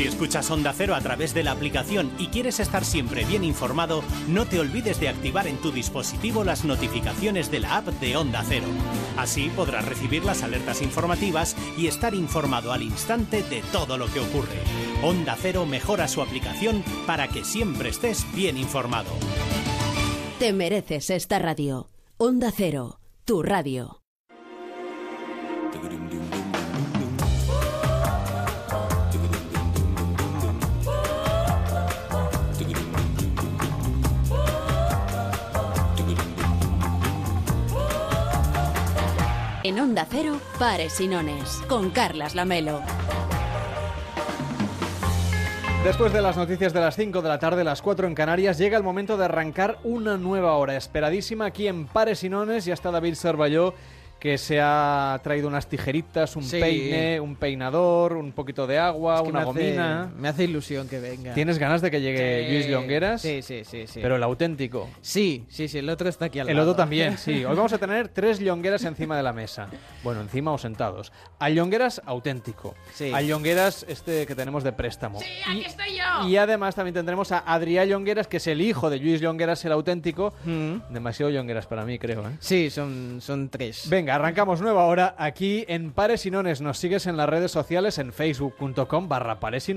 Si 0.00 0.06
escuchas 0.06 0.50
Onda 0.50 0.72
Cero 0.72 0.94
a 0.94 1.00
través 1.02 1.34
de 1.34 1.42
la 1.42 1.52
aplicación 1.52 2.10
y 2.18 2.28
quieres 2.28 2.58
estar 2.58 2.86
siempre 2.86 3.26
bien 3.26 3.44
informado, 3.44 4.02
no 4.28 4.46
te 4.46 4.58
olvides 4.58 4.98
de 4.98 5.10
activar 5.10 5.46
en 5.46 5.58
tu 5.58 5.72
dispositivo 5.72 6.42
las 6.42 6.64
notificaciones 6.64 7.50
de 7.50 7.60
la 7.60 7.76
app 7.76 7.88
de 7.88 8.16
Onda 8.16 8.42
Cero. 8.48 8.64
Así 9.18 9.50
podrás 9.50 9.84
recibir 9.84 10.24
las 10.24 10.42
alertas 10.42 10.80
informativas 10.80 11.54
y 11.76 11.86
estar 11.86 12.14
informado 12.14 12.72
al 12.72 12.80
instante 12.80 13.42
de 13.42 13.60
todo 13.72 13.98
lo 13.98 14.10
que 14.10 14.20
ocurre. 14.20 14.56
Onda 15.02 15.36
Cero 15.38 15.66
mejora 15.66 16.08
su 16.08 16.22
aplicación 16.22 16.82
para 17.06 17.28
que 17.28 17.44
siempre 17.44 17.90
estés 17.90 18.24
bien 18.34 18.56
informado. 18.56 19.10
Te 20.38 20.54
mereces 20.54 21.10
esta 21.10 21.38
radio. 21.38 21.90
Onda 22.16 22.50
Cero, 22.56 23.00
tu 23.26 23.42
radio. 23.42 23.99
En 39.62 39.78
Onda 39.78 40.06
Cero, 40.08 40.40
Pares 40.58 40.98
y 41.02 41.06
Nones, 41.06 41.60
con 41.68 41.90
Carlas 41.90 42.34
Lamelo. 42.34 42.80
Después 45.84 46.14
de 46.14 46.22
las 46.22 46.38
noticias 46.38 46.72
de 46.72 46.80
las 46.80 46.96
5 46.96 47.20
de 47.20 47.28
la 47.28 47.38
tarde, 47.38 47.62
las 47.62 47.82
4 47.82 48.06
en 48.06 48.14
Canarias, 48.14 48.56
llega 48.56 48.78
el 48.78 48.82
momento 48.82 49.18
de 49.18 49.26
arrancar 49.26 49.78
una 49.84 50.16
nueva 50.16 50.54
hora 50.54 50.76
esperadísima 50.76 51.44
aquí 51.44 51.68
en 51.68 51.86
Pares 51.86 52.24
y 52.24 52.30
Nones. 52.30 52.64
Ya 52.64 52.72
está 52.72 52.90
David 52.90 53.14
Sarvalló, 53.16 53.74
que 54.20 54.36
se 54.36 54.60
ha 54.60 55.18
traído 55.24 55.48
unas 55.48 55.66
tijeritas, 55.66 56.36
un 56.36 56.42
Sí. 56.44 56.60
peine, 56.60 57.18
un 57.20 57.36
peinador, 57.36 58.12
un 58.16 58.32
poquito 58.32 58.66
de 58.66 58.78
agua, 58.78 59.16
Es 59.16 59.22
que 59.22 59.28
una 59.30 59.40
me 59.40 59.50
hace- 59.50 59.60
gomina. 59.66 60.12
me 60.16 60.28
hace 60.28 60.44
ilusión 60.44 60.88
que 60.88 61.00
venga. 61.00 61.32
¿Tienes 61.32 61.58
ganas 61.58 61.80
de 61.80 61.90
que 61.90 62.00
llegue 62.02 62.46
Sí, 62.46 62.52
Luis 62.52 62.66
Llongueras? 62.68 63.22
Sí, 63.22 63.40
sí, 63.40 63.64
sí, 63.64 63.86
sí. 63.86 64.00
Pero 64.02 64.16
el 64.16 64.22
auténtico. 64.22 64.88
Sí, 65.00 65.46
sí, 65.48 65.68
sí, 65.68 65.78
el 65.78 65.88
otro 65.88 66.08
está 66.10 66.26
aquí 66.26 66.38
al 66.38 66.50
El 66.50 66.56
lado. 66.58 66.72
otro 66.72 66.82
también, 66.82 67.16
sí. 67.18 67.44
Hoy 67.46 67.56
vamos 67.56 67.72
a 67.72 67.78
tener 67.78 68.08
tres 68.08 68.38
Llongueras 68.40 68.84
encima 68.84 69.16
de 69.16 69.22
la 69.22 69.32
mesa. 69.32 69.68
Bueno, 70.04 70.20
encima 70.20 70.52
o 70.52 70.58
sentados. 70.58 71.12
Al 71.38 71.54
Llongueras 71.54 72.02
auténtico. 72.04 72.74
Sí. 72.94 73.10
Al 73.14 73.26
Llongueras 73.26 73.86
este 73.88 74.26
que 74.26 74.34
tenemos 74.34 74.62
de 74.64 74.72
préstamo. 74.72 75.18
¡Aquí 75.48 75.64
estoy 75.64 75.96
yo! 75.96 76.28
Y 76.28 76.36
además 76.36 76.74
también 76.74 76.94
tendremos 76.94 77.32
a 77.32 77.38
Adrián 77.38 77.88
Llongueras, 77.88 78.26
que 78.26 78.36
es 78.36 78.46
el 78.48 78.60
hijo 78.60 78.90
de 78.90 78.98
Luis 78.98 79.22
Llongueras, 79.22 79.64
el 79.64 79.72
auténtico. 79.72 80.34
Demasiado 80.90 81.30
Llongueras 81.30 81.66
para 81.66 81.86
mí, 81.86 81.98
creo. 81.98 82.20
¿eh? 82.28 82.32
Sí, 82.40 82.68
son, 82.68 83.18
son 83.22 83.48
tres. 83.48 83.88
Venga, 83.88 84.09
arrancamos 84.10 84.60
nueva 84.60 84.84
hora 84.86 85.14
aquí 85.18 85.64
en 85.68 85.92
Pares 85.92 86.26
y 86.26 86.30
Nones. 86.30 86.60
Nos 86.60 86.78
sigues 86.78 87.06
en 87.06 87.16
las 87.16 87.28
redes 87.28 87.50
sociales 87.50 87.98
en 87.98 88.12
facebook.com 88.12 89.08
barra 89.08 89.40
Pares 89.40 89.68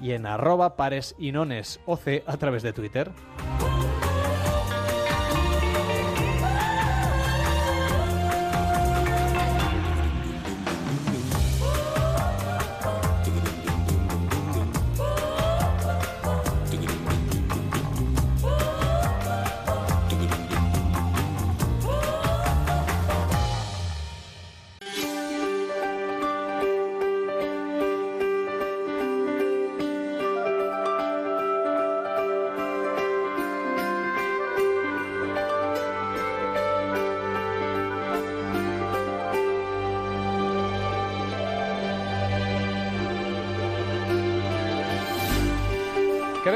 y 0.00 0.12
en 0.12 0.26
arroba 0.26 0.76
Pares 0.76 1.14
y 1.18 1.32
Nones 1.32 1.80
OC 1.86 2.22
a 2.26 2.36
través 2.36 2.62
de 2.62 2.72
Twitter. 2.72 3.10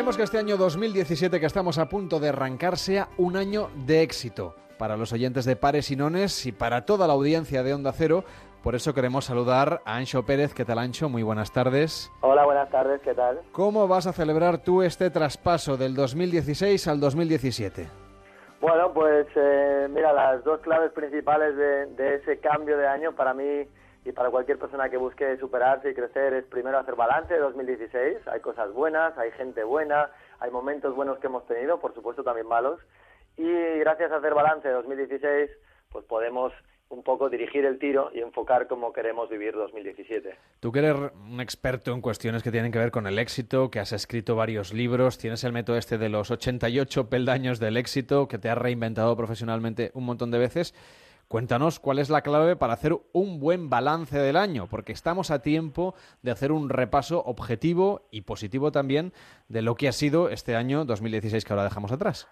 Queremos 0.09 0.16
que 0.16 0.36
este 0.36 0.39
año 0.39 0.56
2017 0.56 1.39
que 1.39 1.44
estamos 1.44 1.76
a 1.76 1.90
punto 1.90 2.18
de 2.18 2.30
arrancar 2.30 2.78
sea 2.78 3.10
un 3.18 3.36
año 3.36 3.68
de 3.85 4.01
éxito 4.01 4.55
para 4.78 4.97
los 4.97 5.12
oyentes 5.12 5.44
de 5.44 5.55
Pares 5.55 5.90
y 5.90 5.97
Nones 5.97 6.47
y 6.47 6.52
para 6.52 6.86
toda 6.86 7.06
la 7.06 7.12
audiencia 7.12 7.62
de 7.62 7.74
Onda 7.74 7.93
Cero. 7.93 8.24
Por 8.62 8.74
eso 8.74 8.94
queremos 8.94 9.26
saludar 9.26 9.82
a 9.85 9.97
Ancho 9.97 10.24
Pérez. 10.24 10.55
¿Qué 10.55 10.64
tal, 10.64 10.78
Ancho? 10.78 11.10
Muy 11.10 11.22
buenas 11.22 11.52
tardes. 11.52 12.10
Hola, 12.22 12.47
buenas 12.47 12.70
tardes, 12.70 13.02
¿qué 13.02 13.12
tal? 13.12 13.43
¿Cómo 13.52 13.86
vas 13.86 14.06
a 14.06 14.14
celebrar 14.14 14.56
tú 14.56 14.80
este 14.80 15.10
traspaso 15.10 15.76
del 15.76 15.94
2016 15.94 16.89
al 16.89 17.01
2017? 17.01 17.86
Bueno, 18.62 18.90
pues 18.94 19.26
eh, 19.36 19.89
mira, 19.90 20.14
las 20.14 20.43
dos 20.43 20.60
claves 20.60 20.90
principales 20.93 21.55
de, 21.55 21.85
de 21.85 22.14
ese 22.14 22.39
cambio 22.39 22.78
de 22.78 22.89
año 22.89 23.12
para 23.12 23.35
mí 23.35 23.68
y 24.04 24.12
para 24.12 24.30
cualquier 24.30 24.58
persona 24.58 24.88
que 24.88 24.96
busque 24.96 25.36
superarse 25.38 25.90
y 25.90 25.94
crecer 25.94 26.32
es 26.34 26.44
primero 26.44 26.78
hacer 26.78 26.94
balance 26.94 27.32
de 27.32 27.40
2016. 27.40 28.26
Hay 28.28 28.40
cosas 28.40 28.72
buenas, 28.72 29.16
hay 29.18 29.30
gente 29.32 29.64
buena, 29.64 30.10
hay 30.40 30.50
momentos 30.50 30.94
buenos 30.94 31.18
que 31.18 31.26
hemos 31.26 31.46
tenido, 31.46 31.78
por 31.80 31.94
supuesto 31.94 32.22
también 32.22 32.46
malos. 32.46 32.80
Y 33.36 33.50
gracias 33.78 34.10
a 34.12 34.16
hacer 34.16 34.34
balance 34.34 34.66
de 34.66 34.74
2016, 34.74 35.50
pues 35.90 36.04
podemos 36.04 36.52
un 36.90 37.02
poco 37.02 37.28
dirigir 37.28 37.64
el 37.64 37.78
tiro 37.78 38.10
y 38.14 38.20
enfocar 38.20 38.66
cómo 38.66 38.92
queremos 38.92 39.28
vivir 39.28 39.52
2017. 39.52 40.36
Tú 40.60 40.72
que 40.72 40.78
eres 40.78 40.94
un 41.30 41.40
experto 41.40 41.92
en 41.92 42.00
cuestiones 42.00 42.42
que 42.42 42.50
tienen 42.50 42.72
que 42.72 42.78
ver 42.78 42.90
con 42.90 43.06
el 43.06 43.18
éxito, 43.18 43.70
que 43.70 43.78
has 43.78 43.92
escrito 43.92 44.36
varios 44.36 44.72
libros, 44.72 45.18
tienes 45.18 45.44
el 45.44 45.52
método 45.52 45.76
este 45.76 45.98
de 45.98 46.08
los 46.08 46.30
88 46.30 47.10
peldaños 47.10 47.60
del 47.60 47.76
éxito, 47.76 48.26
que 48.26 48.38
te 48.38 48.48
has 48.48 48.56
reinventado 48.56 49.14
profesionalmente 49.16 49.90
un 49.94 50.06
montón 50.06 50.30
de 50.30 50.38
veces. 50.38 50.74
Cuéntanos 51.32 51.78
cuál 51.78 51.98
es 51.98 52.09
la 52.09 52.22
clave 52.22 52.56
para 52.56 52.72
hacer 52.72 52.96
un 53.12 53.38
buen 53.38 53.68
balance 53.68 54.18
del 54.18 54.34
año, 54.36 54.66
porque 54.70 54.92
estamos 54.92 55.30
a 55.30 55.42
tiempo 55.42 55.94
de 56.22 56.30
hacer 56.30 56.52
un 56.52 56.70
repaso 56.70 57.22
objetivo 57.22 58.00
y 58.10 58.22
positivo 58.22 58.72
también 58.72 59.12
de 59.48 59.60
lo 59.60 59.74
que 59.74 59.88
ha 59.88 59.92
sido 59.92 60.30
este 60.30 60.56
año 60.56 60.86
2016 60.86 61.44
que 61.44 61.52
ahora 61.52 61.64
dejamos 61.64 61.92
atrás. 61.92 62.26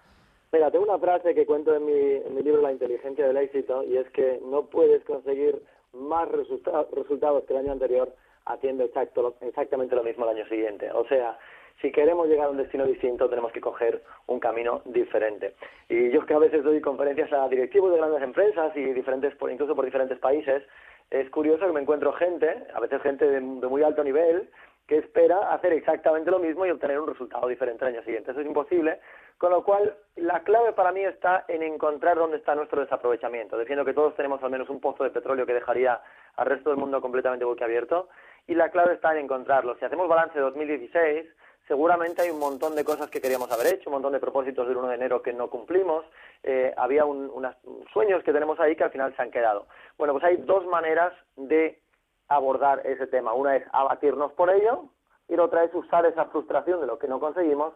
Mira, 0.51 0.71
tengo 0.71 0.85
una 0.85 0.97
frase 0.97 1.35
que 1.35 1.45
cuento 1.45 1.75
en 1.75 1.85
mi, 1.85 1.93
en 1.93 2.33
mi 2.33 2.41
libro 2.41 2.61
La 2.63 2.71
inteligencia 2.71 3.27
del 3.27 3.37
éxito 3.37 3.83
y 3.83 3.97
es 3.97 4.09
que 4.09 4.41
no 4.49 4.65
puedes 4.65 5.03
conseguir 5.05 5.61
más 5.93 6.27
resulta- 6.29 6.87
resultados 6.95 7.43
que 7.43 7.53
el 7.53 7.59
año 7.59 7.73
anterior 7.73 8.15
haciendo 8.45 8.83
exacto, 8.83 9.35
exactamente 9.41 9.95
lo 9.95 10.03
mismo 10.03 10.23
el 10.27 10.37
año 10.37 10.47
siguiente. 10.49 10.89
O 10.91 11.05
sea, 11.07 11.37
si 11.81 11.91
queremos 11.91 12.27
llegar 12.27 12.47
a 12.47 12.49
un 12.49 12.57
destino 12.57 12.85
distinto, 12.85 13.29
tenemos 13.29 13.51
que 13.51 13.61
coger 13.61 14.01
un 14.27 14.39
camino 14.39 14.81
diferente. 14.85 15.55
Y 15.89 16.09
yo 16.11 16.25
que 16.25 16.33
a 16.33 16.39
veces 16.39 16.63
doy 16.63 16.81
conferencias 16.81 17.31
a 17.33 17.47
directivos 17.47 17.91
de 17.91 17.97
grandes 17.97 18.21
empresas 18.23 18.75
y 18.75 18.83
diferentes, 18.93 19.35
por- 19.35 19.51
incluso 19.51 19.75
por 19.75 19.85
diferentes 19.85 20.17
países, 20.19 20.63
es 21.11 21.29
curioso 21.29 21.65
que 21.65 21.71
me 21.73 21.81
encuentro 21.81 22.11
gente, 22.13 22.65
a 22.73 22.79
veces 22.79 23.01
gente 23.01 23.25
de, 23.25 23.39
de 23.39 23.67
muy 23.67 23.83
alto 23.83 24.03
nivel, 24.03 24.49
que 24.87 24.97
espera 24.97 25.51
hacer 25.53 25.73
exactamente 25.73 26.31
lo 26.31 26.39
mismo 26.39 26.65
y 26.65 26.71
obtener 26.71 26.99
un 26.99 27.07
resultado 27.09 27.47
diferente 27.47 27.83
al 27.85 27.93
año 27.93 28.03
siguiente. 28.03 28.31
Eso 28.31 28.39
es 28.39 28.47
imposible, 28.47 28.99
con 29.37 29.51
lo 29.51 29.61
cual 29.63 29.95
la 30.15 30.41
clave 30.43 30.71
para 30.73 30.93
mí 30.93 31.01
está 31.03 31.43
en 31.49 31.61
encontrar 31.61 32.15
dónde 32.17 32.37
está 32.37 32.55
nuestro 32.55 32.81
desaprovechamiento. 32.81 33.57
Defiendo 33.57 33.83
que 33.83 33.93
todos 33.93 34.15
tenemos 34.15 34.41
al 34.43 34.49
menos 34.49 34.69
un 34.69 34.79
pozo 34.79 35.03
de 35.03 35.09
petróleo 35.09 35.45
que 35.45 35.53
dejaría 35.53 36.01
al 36.37 36.45
resto 36.45 36.69
del 36.69 36.79
mundo 36.79 37.01
completamente 37.01 37.43
boquiabierto 37.45 38.07
y 38.47 38.55
la 38.55 38.69
clave 38.71 38.93
está 38.93 39.11
en 39.11 39.25
encontrarlo. 39.25 39.75
Si 39.77 39.83
hacemos 39.83 40.07
balance 40.07 40.35
de 40.35 40.41
2016, 40.45 41.25
seguramente 41.67 42.21
hay 42.21 42.29
un 42.29 42.39
montón 42.39 42.75
de 42.75 42.83
cosas 42.85 43.09
que 43.09 43.21
queríamos 43.21 43.51
haber 43.51 43.67
hecho, 43.73 43.89
un 43.89 43.95
montón 43.95 44.13
de 44.13 44.19
propósitos 44.19 44.67
del 44.67 44.77
1 44.77 44.87
de 44.87 44.95
enero 44.95 45.21
que 45.21 45.33
no 45.33 45.49
cumplimos, 45.49 46.05
eh, 46.43 46.73
había 46.77 47.05
un- 47.05 47.29
unas- 47.33 47.57
sueños 47.93 48.23
que 48.23 48.33
tenemos 48.33 48.59
ahí 48.59 48.75
que 48.75 48.83
al 48.83 48.91
final 48.91 49.15
se 49.15 49.21
han 49.21 49.31
quedado. 49.31 49.67
Bueno, 49.97 50.13
pues 50.13 50.23
hay 50.23 50.37
dos 50.37 50.65
maneras 50.65 51.13
de 51.35 51.81
abordar 52.29 52.85
ese 52.85 53.07
tema. 53.07 53.33
Una 53.33 53.55
es 53.55 53.63
abatirnos 53.71 54.31
por 54.33 54.49
ello 54.49 54.85
y 55.27 55.35
la 55.35 55.43
otra 55.43 55.63
es 55.63 55.73
usar 55.73 56.05
esa 56.05 56.25
frustración 56.25 56.81
de 56.81 56.87
lo 56.87 56.97
que 56.99 57.07
no 57.07 57.19
conseguimos 57.19 57.73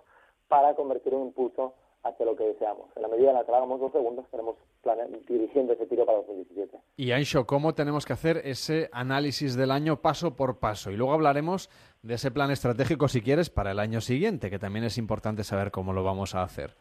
para 0.48 0.74
convertir 0.76 1.14
en 1.14 1.22
impulso 1.22 1.74
hacia 2.04 2.26
lo 2.26 2.36
que 2.36 2.44
deseamos. 2.46 2.88
En 2.96 3.02
la 3.04 3.08
medida 3.08 3.30
en 3.30 3.36
la 3.36 3.44
que 3.46 3.52
hagamos 3.52 3.80
dos 3.80 3.92
segundos, 3.92 4.26
estaremos 4.26 4.56
plane- 4.84 5.08
dirigiendo 5.28 5.74
ese 5.74 5.86
tiro 5.86 6.06
para 6.06 6.18
2017. 6.20 6.78
Y 6.98 7.12
Ancho, 7.12 7.46
¿cómo 7.46 7.74
tenemos 7.76 8.06
que 8.06 8.14
hacer 8.14 8.42
ese 8.44 8.90
análisis 8.92 9.56
del 9.56 9.72
año 9.72 9.98
paso 10.02 10.36
por 10.36 10.58
paso? 10.60 10.90
Y 10.92 10.98
luego 10.98 11.14
hablaremos 11.14 11.70
de 12.02 12.16
ese 12.16 12.32
plan 12.32 12.50
estratégico, 12.52 13.08
si 13.08 13.22
quieres, 13.22 13.50
para 13.50 13.72
el 13.72 13.80
año 13.80 14.02
siguiente, 14.02 14.50
que 14.50 14.58
también 14.60 14.86
es 14.86 14.98
importante 14.98 15.44
saber 15.44 15.70
cómo 15.72 15.94
lo 15.94 16.04
vamos 16.04 16.34
a 16.34 16.42
hacer. 16.44 16.76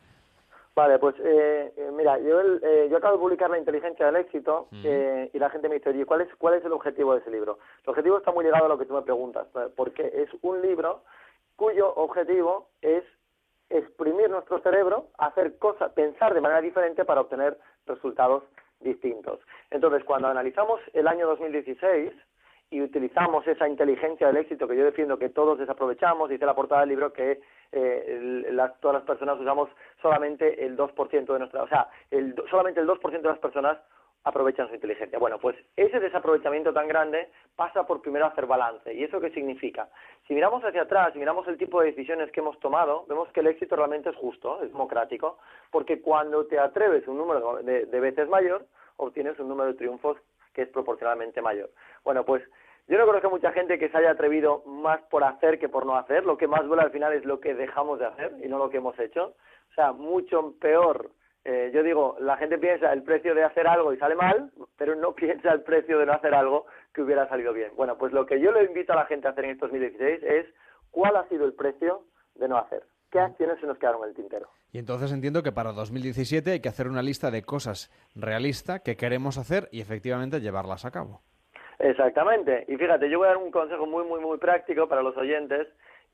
Vale, 0.74 0.98
pues 1.00 1.16
eh, 1.18 1.72
eh, 1.76 1.90
mira, 1.92 2.18
yo, 2.20 2.40
el- 2.40 2.60
eh, 2.64 2.88
yo 2.90 2.96
acabo 2.96 3.14
de 3.16 3.20
publicar 3.20 3.50
La 3.50 3.58
inteligencia 3.58 4.06
del 4.06 4.16
éxito 4.16 4.68
eh, 4.84 5.28
y 5.34 5.38
la 5.38 5.50
gente 5.50 5.68
me 5.68 5.74
dice, 5.74 5.90
oye, 5.90 6.06
¿cuál 6.06 6.22
es, 6.22 6.28
¿cuál 6.38 6.54
es 6.54 6.64
el 6.64 6.72
objetivo 6.72 7.12
de 7.12 7.20
ese 7.20 7.30
libro? 7.30 7.58
El 7.84 7.90
objetivo 7.90 8.16
está 8.18 8.30
muy 8.32 8.44
ligado 8.44 8.64
a 8.66 8.68
lo 8.68 8.78
que 8.78 8.86
tú 8.86 8.94
me 8.94 9.02
preguntas, 9.02 9.48
eh, 9.56 9.68
porque 9.76 10.10
es 10.14 10.28
un 10.42 10.62
libro 10.62 11.02
cuyo 11.56 11.92
objetivo 11.96 12.68
es 12.80 13.02
exprimir 13.70 14.28
nuestro 14.28 14.60
cerebro, 14.60 15.06
hacer 15.18 15.56
cosas, 15.58 15.92
pensar 15.92 16.34
de 16.34 16.40
manera 16.40 16.60
diferente 16.60 17.04
para 17.04 17.22
obtener 17.22 17.56
resultados 17.86 18.42
distintos. 18.80 19.40
Entonces, 19.70 20.04
cuando 20.04 20.28
analizamos 20.28 20.80
el 20.92 21.06
año 21.06 21.26
2016 21.28 22.12
y 22.70 22.82
utilizamos 22.82 23.46
esa 23.46 23.68
inteligencia 23.68 24.28
del 24.28 24.38
éxito 24.38 24.68
que 24.68 24.76
yo 24.76 24.84
defiendo 24.84 25.18
que 25.18 25.28
todos 25.28 25.58
desaprovechamos, 25.58 26.28
dice 26.28 26.46
la 26.46 26.54
portada 26.54 26.82
del 26.82 26.90
libro 26.90 27.12
que 27.12 27.40
eh, 27.72 28.42
todas 28.80 28.94
las 28.94 29.04
personas 29.04 29.40
usamos 29.40 29.68
solamente 30.00 30.64
el 30.64 30.76
2% 30.76 31.32
de 31.32 31.38
nuestra, 31.38 31.62
o 31.62 31.68
sea, 31.68 31.88
el, 32.10 32.34
solamente 32.50 32.80
el 32.80 32.86
2% 32.86 33.22
de 33.22 33.28
las 33.28 33.38
personas 33.38 33.78
aprovechan 34.24 34.68
su 34.68 34.74
inteligencia. 34.74 35.18
Bueno, 35.18 35.38
pues 35.38 35.56
ese 35.76 35.98
desaprovechamiento 35.98 36.72
tan 36.72 36.88
grande 36.88 37.30
pasa 37.56 37.86
por 37.86 38.02
primero 38.02 38.26
hacer 38.26 38.46
balance. 38.46 38.92
¿Y 38.92 39.04
eso 39.04 39.20
qué 39.20 39.30
significa? 39.30 39.88
Si 40.28 40.34
miramos 40.34 40.62
hacia 40.64 40.82
atrás, 40.82 41.12
si 41.12 41.18
miramos 41.18 41.46
el 41.48 41.56
tipo 41.56 41.80
de 41.80 41.88
decisiones 41.88 42.30
que 42.30 42.40
hemos 42.40 42.58
tomado, 42.60 43.06
vemos 43.08 43.30
que 43.32 43.40
el 43.40 43.46
éxito 43.46 43.76
realmente 43.76 44.10
es 44.10 44.16
justo, 44.16 44.62
es 44.62 44.70
democrático, 44.72 45.38
porque 45.70 46.00
cuando 46.00 46.46
te 46.46 46.58
atreves 46.58 47.06
un 47.08 47.18
número 47.18 47.62
de, 47.62 47.86
de 47.86 48.00
veces 48.00 48.28
mayor, 48.28 48.66
obtienes 48.96 49.38
un 49.38 49.48
número 49.48 49.72
de 49.72 49.78
triunfos 49.78 50.18
que 50.52 50.62
es 50.62 50.68
proporcionalmente 50.68 51.40
mayor. 51.40 51.70
Bueno, 52.04 52.24
pues 52.24 52.42
yo 52.90 52.98
no 52.98 53.06
conozco 53.06 53.30
mucha 53.30 53.52
gente 53.52 53.78
que 53.78 53.88
se 53.88 53.96
haya 53.96 54.10
atrevido 54.10 54.64
más 54.66 55.00
por 55.02 55.22
hacer 55.22 55.58
que 55.58 55.68
por 55.68 55.86
no 55.86 55.96
hacer. 55.96 56.24
Lo 56.26 56.36
que 56.36 56.48
más 56.48 56.66
duele 56.66 56.82
al 56.82 56.90
final 56.90 57.12
es 57.12 57.24
lo 57.24 57.38
que 57.38 57.54
dejamos 57.54 58.00
de 58.00 58.06
hacer 58.06 58.32
y 58.42 58.48
no 58.48 58.58
lo 58.58 58.68
que 58.68 58.78
hemos 58.78 58.98
hecho. 58.98 59.34
O 59.70 59.74
sea, 59.74 59.92
mucho 59.92 60.54
peor. 60.60 61.10
Eh, 61.44 61.70
yo 61.72 61.82
digo, 61.82 62.16
la 62.20 62.36
gente 62.36 62.58
piensa 62.58 62.92
el 62.92 63.02
precio 63.02 63.34
de 63.34 63.44
hacer 63.44 63.66
algo 63.66 63.92
y 63.92 63.96
sale 63.96 64.14
mal, 64.14 64.50
pero 64.76 64.94
no 64.94 65.14
piensa 65.14 65.52
el 65.52 65.62
precio 65.62 65.98
de 65.98 66.06
no 66.06 66.12
hacer 66.12 66.34
algo 66.34 66.66
que 66.92 67.02
hubiera 67.02 67.28
salido 67.28 67.52
bien. 67.52 67.70
Bueno, 67.76 67.96
pues 67.96 68.12
lo 68.12 68.26
que 68.26 68.40
yo 68.40 68.52
le 68.52 68.64
invito 68.64 68.92
a 68.92 68.96
la 68.96 69.06
gente 69.06 69.26
a 69.26 69.30
hacer 69.30 69.44
en 69.44 69.52
este 69.52 69.66
2016 69.66 70.22
es 70.22 70.46
cuál 70.90 71.16
ha 71.16 71.28
sido 71.28 71.46
el 71.46 71.54
precio 71.54 72.04
de 72.34 72.48
no 72.48 72.58
hacer. 72.58 72.82
¿Qué 73.10 73.18
acciones 73.18 73.58
se 73.60 73.66
nos 73.66 73.78
quedaron 73.78 74.02
en 74.04 74.10
el 74.10 74.14
tintero? 74.14 74.48
Y 74.72 74.78
entonces 74.78 75.12
entiendo 75.12 75.42
que 75.42 75.50
para 75.50 75.72
2017 75.72 76.52
hay 76.52 76.60
que 76.60 76.68
hacer 76.68 76.86
una 76.86 77.02
lista 77.02 77.30
de 77.30 77.42
cosas 77.42 77.90
realistas 78.14 78.82
que 78.82 78.96
queremos 78.96 79.36
hacer 79.36 79.68
y 79.72 79.80
efectivamente 79.80 80.40
llevarlas 80.40 80.84
a 80.84 80.92
cabo. 80.92 81.22
Exactamente. 81.80 82.66
Y 82.68 82.76
fíjate, 82.76 83.10
yo 83.10 83.18
voy 83.18 83.26
a 83.26 83.30
dar 83.30 83.38
un 83.38 83.50
consejo 83.50 83.86
muy, 83.86 84.04
muy, 84.04 84.20
muy 84.20 84.38
práctico 84.38 84.86
para 84.86 85.02
los 85.02 85.16
oyentes 85.16 85.66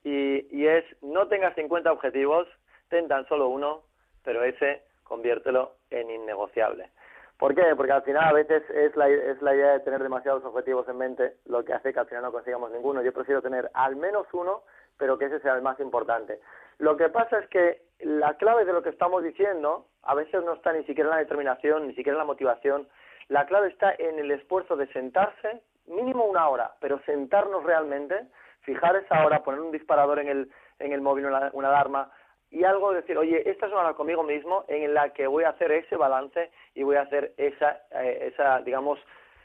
y, 0.03 0.47
y 0.49 0.65
es 0.65 0.85
no 1.01 1.27
tengas 1.27 1.53
50 1.55 1.91
objetivos, 1.91 2.47
ten 2.89 3.07
tan 3.07 3.27
solo 3.27 3.49
uno, 3.49 3.83
pero 4.23 4.43
ese 4.43 4.86
conviértelo 5.07 5.73
en 5.89 6.09
innegociable. 6.09 6.91
¿Por 7.37 7.53
qué? 7.53 7.75
Porque 7.75 7.91
al 7.91 8.01
final 8.01 8.23
a 8.23 8.33
veces 8.33 8.63
es 8.71 8.95
la, 8.95 9.07
es 9.09 9.41
la 9.41 9.53
idea 9.53 9.73
de 9.73 9.79
tener 9.81 10.01
demasiados 10.01 10.43
objetivos 10.43 10.87
en 10.89 10.97
mente 10.97 11.35
lo 11.45 11.63
que 11.63 11.73
hace 11.73 11.93
que 11.93 11.99
al 11.99 12.07
final 12.07 12.23
no 12.23 12.31
consigamos 12.31 12.71
ninguno. 12.71 13.03
Yo 13.03 13.13
prefiero 13.13 13.43
tener 13.43 13.69
al 13.73 13.95
menos 13.95 14.25
uno, 14.33 14.63
pero 14.97 15.17
que 15.19 15.25
ese 15.25 15.39
sea 15.41 15.53
el 15.53 15.61
más 15.61 15.79
importante. 15.79 16.39
Lo 16.79 16.97
que 16.97 17.09
pasa 17.09 17.37
es 17.39 17.47
que 17.49 17.81
la 17.99 18.35
clave 18.37 18.65
de 18.65 18.73
lo 18.73 18.81
que 18.81 18.89
estamos 18.89 19.23
diciendo 19.23 19.85
a 20.01 20.15
veces 20.15 20.43
no 20.43 20.53
está 20.53 20.73
ni 20.73 20.83
siquiera 20.85 21.09
en 21.09 21.15
la 21.15 21.21
determinación, 21.21 21.87
ni 21.87 21.93
siquiera 21.93 22.13
en 22.13 22.19
la 22.19 22.25
motivación. 22.25 22.87
La 23.27 23.45
clave 23.45 23.67
está 23.67 23.93
en 23.97 24.17
el 24.17 24.31
esfuerzo 24.31 24.75
de 24.75 24.87
sentarse, 24.93 25.61
mínimo 25.85 26.25
una 26.25 26.47
hora, 26.49 26.71
pero 26.79 26.99
sentarnos 27.05 27.63
realmente, 27.63 28.27
fijar 28.61 28.95
esa 28.95 29.23
hora, 29.25 29.43
poner 29.43 29.61
un 29.61 29.71
disparador 29.71 30.19
en 30.19 30.29
el, 30.29 30.51
en 30.79 30.91
el 30.91 31.01
móvil, 31.01 31.25
una, 31.25 31.51
una 31.53 31.69
alarma, 31.69 32.11
y 32.49 32.63
algo 32.63 32.93
decir, 32.93 33.17
oye, 33.17 33.49
esta 33.49 33.65
es 33.65 33.71
una 33.71 33.81
hora 33.81 33.93
conmigo 33.93 34.23
mismo 34.23 34.63
en 34.67 34.93
la 34.93 35.13
que 35.13 35.27
voy 35.27 35.43
a 35.43 35.49
hacer 35.49 35.71
ese 35.71 35.95
balance 35.97 36.49
y 36.75 36.83
voy 36.83 36.95
a 36.95 37.01
hacer 37.01 37.33
esa, 37.37 37.81
eh, 37.91 38.31
esa 38.33 38.61
digamos, 38.61 38.99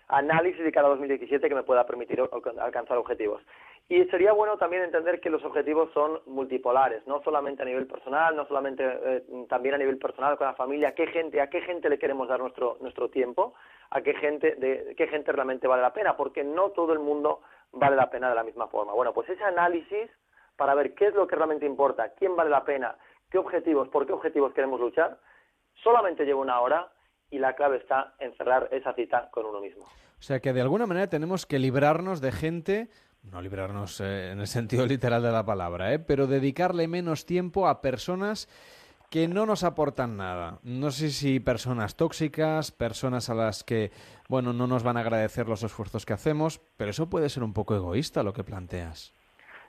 análisis 0.09 0.63
de 0.63 0.73
cara 0.73 0.87
a 0.87 0.91
2017 0.91 1.49
que 1.49 1.55
me 1.55 1.63
pueda 1.63 1.87
permitir 1.87 2.23
alcanzar 2.59 2.99
objetivos. 2.99 3.43
Y 3.89 4.05
sería 4.07 4.33
bueno 4.33 4.57
también 4.57 4.85
entender 4.85 5.21
que 5.21 5.31
los 5.31 5.45
objetivos 5.45 5.91
son 5.93 6.21
multipolares, 6.27 7.07
no 7.07 7.21
solamente 7.23 7.63
a 7.63 7.67
nivel 7.67 7.87
personal, 7.87 8.37
no 8.37 8.47
solamente 8.47 8.85
eh, 8.87 9.25
también 9.49 9.75
a 9.75 9.79
nivel 9.79 9.99
personal 9.99 10.37
con 10.39 10.47
la 10.47 10.55
familia, 10.55 10.89
¿A 10.89 10.95
qué 10.95 11.09
gente, 11.09 11.41
a 11.41 11.51
qué 11.51 11.61
gente 11.63 11.89
le 11.89 11.99
queremos 11.99 12.29
dar 12.29 12.39
nuestro 12.39 12.79
nuestro 12.81 13.11
tiempo, 13.11 13.55
a 13.91 14.01
qué 14.01 14.15
gente 14.15 14.55
de 14.55 14.95
qué 14.97 15.09
gente 15.09 15.33
realmente 15.33 15.67
vale 15.67 15.83
la 15.83 15.93
pena, 15.93 16.17
porque 16.17 16.45
no 16.45 16.71
todo 16.71 16.93
el 16.93 17.01
mundo 17.01 17.41
vale 17.73 17.97
la 17.97 18.09
pena 18.09 18.29
de 18.29 18.37
la 18.37 18.45
misma 18.45 18.69
forma. 18.69 18.93
Bueno, 18.93 19.13
pues 19.13 19.29
ese 19.29 19.45
análisis 19.45 20.11
para 20.63 20.77
ver 20.77 20.95
qué 20.95 21.09
es 21.09 21.15
lo 21.15 21.27
que 21.27 21.35
realmente 21.35 21.67
importa, 21.67 22.13
quién 22.17 22.37
vale 22.37 22.49
la 22.49 22.65
pena, 22.65 22.97
qué 23.29 23.37
objetivos, 23.37 23.89
por 23.89 24.07
qué 24.07 24.13
objetivos 24.13 24.55
queremos 24.55 24.79
luchar, 24.79 25.19
solamente 25.83 26.25
lleva 26.25 26.39
una 26.39 26.61
hora 26.61 26.89
y 27.31 27.41
la 27.41 27.57
clave 27.57 27.79
está 27.79 28.15
en 28.21 28.33
cerrar 28.37 28.69
esa 28.71 28.95
cita 28.95 29.29
con 29.33 29.45
uno 29.45 29.61
mismo. 29.61 29.83
O 29.83 30.23
sea 30.23 30.39
que 30.39 30.53
de 30.53 30.61
alguna 30.61 30.87
manera 30.87 31.09
tenemos 31.09 31.47
que 31.47 31.59
librarnos 31.59 32.21
de 32.21 32.31
gente, 32.31 32.91
no 33.25 33.43
librarnos 33.43 34.01
eh, 34.01 34.31
en 34.31 34.39
el 34.39 34.47
sentido 34.47 34.87
literal 34.87 35.21
de 35.25 35.33
la 35.33 35.45
palabra, 35.45 35.93
¿eh? 35.93 35.99
pero 35.99 36.29
dedicarle 36.29 36.87
menos 36.87 37.27
tiempo 37.27 37.67
a 37.67 37.81
personas 37.81 38.49
que 39.11 39.27
no 39.27 39.47
nos 39.47 39.65
aportan 39.65 40.17
nada. 40.17 40.61
No 40.63 40.93
sé 40.93 41.11
si 41.11 41.41
personas 41.41 41.97
tóxicas, 41.97 42.71
personas 42.71 43.29
a 43.31 43.35
las 43.35 43.65
que, 43.65 43.91
bueno, 44.29 44.53
no 44.53 44.69
nos 44.69 44.85
van 44.85 44.97
a 44.97 45.01
agradecer 45.01 45.49
los 45.49 45.65
esfuerzos 45.65 46.07
que 46.07 46.13
hacemos, 46.13 46.61
pero 46.77 46.93
eso 46.93 47.11
puede 47.11 47.31
ser 47.31 47.43
un 47.43 47.53
poco 47.53 47.75
egoísta 47.75 48.23
lo 48.23 48.33
que 48.33 48.45
planteas. 48.45 49.13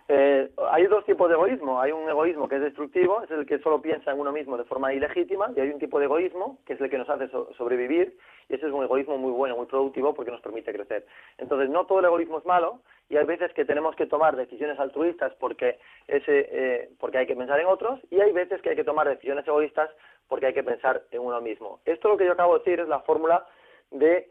Eh, 0.10 0.50
hay 0.72 0.86
dos 0.88 1.06
tipos 1.06 1.30
de 1.30 1.36
egoísmo. 1.36 1.80
Hay 1.80 1.92
un 1.92 2.10
egoísmo 2.10 2.48
que 2.50 2.56
es 2.58 2.62
destructivo, 2.62 3.24
es 3.24 3.32
el 3.32 3.46
que 3.46 3.60
solo 3.60 3.82
piensa 3.82 4.12
en 4.12 4.20
uno 4.20 4.32
mismo 4.32 4.58
de 4.58 4.66
forma 4.66 4.94
ilegítima, 4.94 5.52
y 5.56 5.62
hay 5.62 5.70
un 5.70 5.80
tipo 5.80 5.98
de 6.00 6.06
egoísmo 6.06 6.60
que 6.66 6.74
es 6.74 6.82
el 6.82 6.90
que 6.90 6.98
nos 6.98 7.10
hace 7.10 7.30
so- 7.30 7.54
sobrevivir, 7.54 8.18
y 8.50 8.56
ese 8.56 8.68
es 8.68 8.74
un 8.74 8.84
egoísmo 8.84 9.18
muy 9.18 9.32
bueno, 9.32 9.56
muy 9.56 9.66
productivo, 9.66 10.14
porque 10.14 10.32
nos 10.32 10.42
permite 10.42 10.74
crecer. 10.74 11.06
Entonces, 11.38 11.70
no 11.70 11.86
todo 11.86 12.00
el 12.00 12.06
egoísmo 12.06 12.40
es 12.40 12.46
malo, 12.46 12.82
y 13.10 13.18
hay 13.18 13.26
veces 13.26 13.54
que 13.54 13.64
tenemos 13.66 13.96
que 13.96 14.06
tomar 14.06 14.36
decisiones 14.36 14.78
altruistas 14.80 15.34
porque, 15.40 15.80
ese, 16.08 16.48
eh, 16.52 16.90
porque 17.00 17.20
hay 17.20 17.26
que 17.26 17.36
pensar 17.36 17.60
en 17.60 17.68
otros, 17.68 18.00
y 18.10 18.20
hay 18.20 18.32
veces 18.34 18.62
que 18.62 18.72
hay 18.72 18.76
que 18.76 18.84
tomar 18.84 19.08
decisiones 19.08 19.48
egoístas 19.48 19.90
porque 20.28 20.48
hay 20.48 20.54
que 20.54 20.64
pensar 20.64 21.04
en 21.12 21.22
uno 21.22 21.40
mismo. 21.42 21.80
Esto 21.86 22.10
lo 22.10 22.18
que 22.18 22.26
yo 22.26 22.32
acabo 22.34 22.54
de 22.54 22.60
decir 22.60 22.80
es 22.80 22.88
la 22.88 23.02
fórmula 23.02 23.46
de 23.92 24.30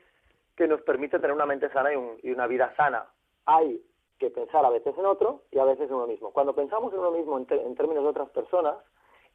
que 0.56 0.66
nos 0.66 0.82
permite 0.82 1.18
tener 1.18 1.34
una 1.34 1.46
mente 1.46 1.68
sana 1.70 1.92
y, 1.92 1.96
un- 1.96 2.18
y 2.22 2.30
una 2.30 2.46
vida 2.46 2.72
sana. 2.76 3.06
Hay 3.46 3.80
que 4.22 4.30
pensar 4.30 4.64
a 4.64 4.70
veces 4.70 4.96
en 4.96 5.04
otro 5.04 5.42
y 5.50 5.58
a 5.58 5.64
veces 5.64 5.88
en 5.88 5.96
uno 5.96 6.06
mismo. 6.06 6.30
Cuando 6.30 6.54
pensamos 6.54 6.92
en 6.92 7.00
uno 7.00 7.10
mismo 7.10 7.36
en, 7.38 7.46
en 7.50 7.74
términos 7.74 8.04
de 8.04 8.10
otras 8.10 8.30
personas, 8.30 8.76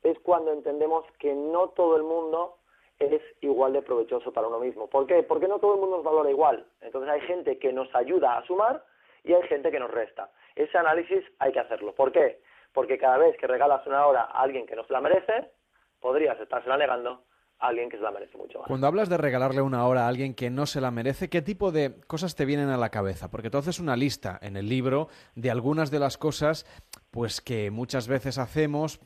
es 0.01 0.17
cuando 0.19 0.53
entendemos 0.53 1.03
que 1.19 1.33
no 1.33 1.69
todo 1.69 1.97
el 1.97 2.03
mundo 2.03 2.55
es 2.97 3.21
igual 3.41 3.73
de 3.73 3.81
provechoso 3.81 4.31
para 4.31 4.47
uno 4.47 4.59
mismo. 4.59 4.87
¿Por 4.87 5.05
qué? 5.05 5.23
Porque 5.23 5.49
no 5.49 5.59
todo 5.59 5.73
el 5.73 5.81
mundo 5.81 5.97
nos 5.97 6.05
valora 6.05 6.29
igual. 6.29 6.65
Entonces 6.79 7.11
hay 7.11 7.19
gente 7.21 7.59
que 7.59 7.73
nos 7.73 7.93
ayuda 7.93 8.37
a 8.37 8.45
sumar 8.45 8.81
y 9.25 9.33
hay 9.33 9.43
gente 9.43 9.71
que 9.71 9.79
nos 9.79 9.91
resta. 9.91 10.31
Ese 10.55 10.77
análisis 10.77 11.21
hay 11.39 11.51
que 11.51 11.59
hacerlo. 11.59 11.93
¿Por 11.93 12.13
qué? 12.13 12.39
Porque 12.73 12.97
cada 12.97 13.17
vez 13.17 13.35
que 13.37 13.45
regalas 13.45 13.85
una 13.87 14.07
hora 14.07 14.21
a 14.21 14.41
alguien 14.41 14.65
que 14.65 14.75
no 14.75 14.85
se 14.85 14.93
la 14.93 15.01
merece, 15.01 15.51
podrías 15.99 16.39
estársela 16.39 16.77
negando 16.77 17.23
alguien 17.59 17.89
que 17.89 17.97
se 17.97 18.03
la 18.03 18.11
merece 18.11 18.37
mucho 18.37 18.59
más. 18.59 18.67
Cuando 18.67 18.87
hablas 18.87 19.09
de 19.09 19.17
regalarle 19.17 19.61
una 19.61 19.85
hora 19.85 20.05
a 20.05 20.07
alguien 20.07 20.33
que 20.33 20.49
no 20.49 20.65
se 20.65 20.81
la 20.81 20.91
merece, 20.91 21.29
¿qué 21.29 21.41
tipo 21.41 21.71
de 21.71 21.99
cosas 22.07 22.35
te 22.35 22.45
vienen 22.45 22.69
a 22.69 22.77
la 22.77 22.89
cabeza? 22.89 23.29
Porque 23.29 23.49
tú 23.49 23.57
haces 23.57 23.79
una 23.79 23.95
lista 23.95 24.37
en 24.41 24.57
el 24.57 24.69
libro 24.69 25.09
de 25.35 25.51
algunas 25.51 25.91
de 25.91 25.99
las 25.99 26.17
cosas 26.17 26.65
pues 27.11 27.41
que 27.41 27.71
muchas 27.71 28.07
veces 28.07 28.37
hacemos 28.37 28.99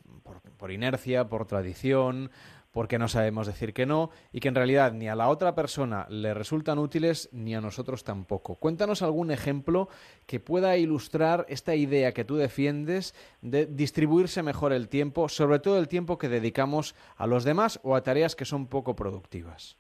por 0.58 0.72
inercia, 0.72 1.28
por 1.28 1.46
tradición, 1.46 2.30
porque 2.72 2.98
no 2.98 3.08
sabemos 3.08 3.48
decir 3.48 3.74
que 3.74 3.86
no 3.86 4.10
y 4.32 4.40
que 4.40 4.48
en 4.48 4.56
realidad 4.56 4.94
ni 4.94 5.10
a 5.10 5.16
la 5.16 5.30
otra 5.30 5.56
persona 5.56 6.06
le 6.10 6.34
resultan 6.34 6.80
útiles 6.80 7.30
ni 7.32 7.56
a 7.56 7.62
nosotros 7.62 8.04
tampoco. 8.04 8.56
Cuéntanos 8.56 9.02
algún 9.02 9.32
ejemplo 9.32 9.88
que 10.28 10.40
pueda 10.40 10.78
ilustrar 10.78 11.46
esta 11.50 11.76
idea 11.76 12.14
que 12.14 12.26
tú 12.26 12.38
defiendes 12.38 13.14
de 13.42 13.66
distribuirse 13.66 14.44
mejor 14.44 14.74
el 14.74 14.90
tiempo, 14.90 15.30
sobre 15.30 15.60
todo 15.60 15.78
el 15.78 15.88
tiempo 15.88 16.18
que 16.18 16.30
dedicamos 16.30 16.96
a 17.18 17.28
los 17.28 17.44
demás 17.44 17.80
o 17.84 17.96
a 17.96 18.04
tareas 18.04 18.36
que 18.36 18.46
son 18.46 18.68
poco 18.68 18.96
productivas. 18.96 19.78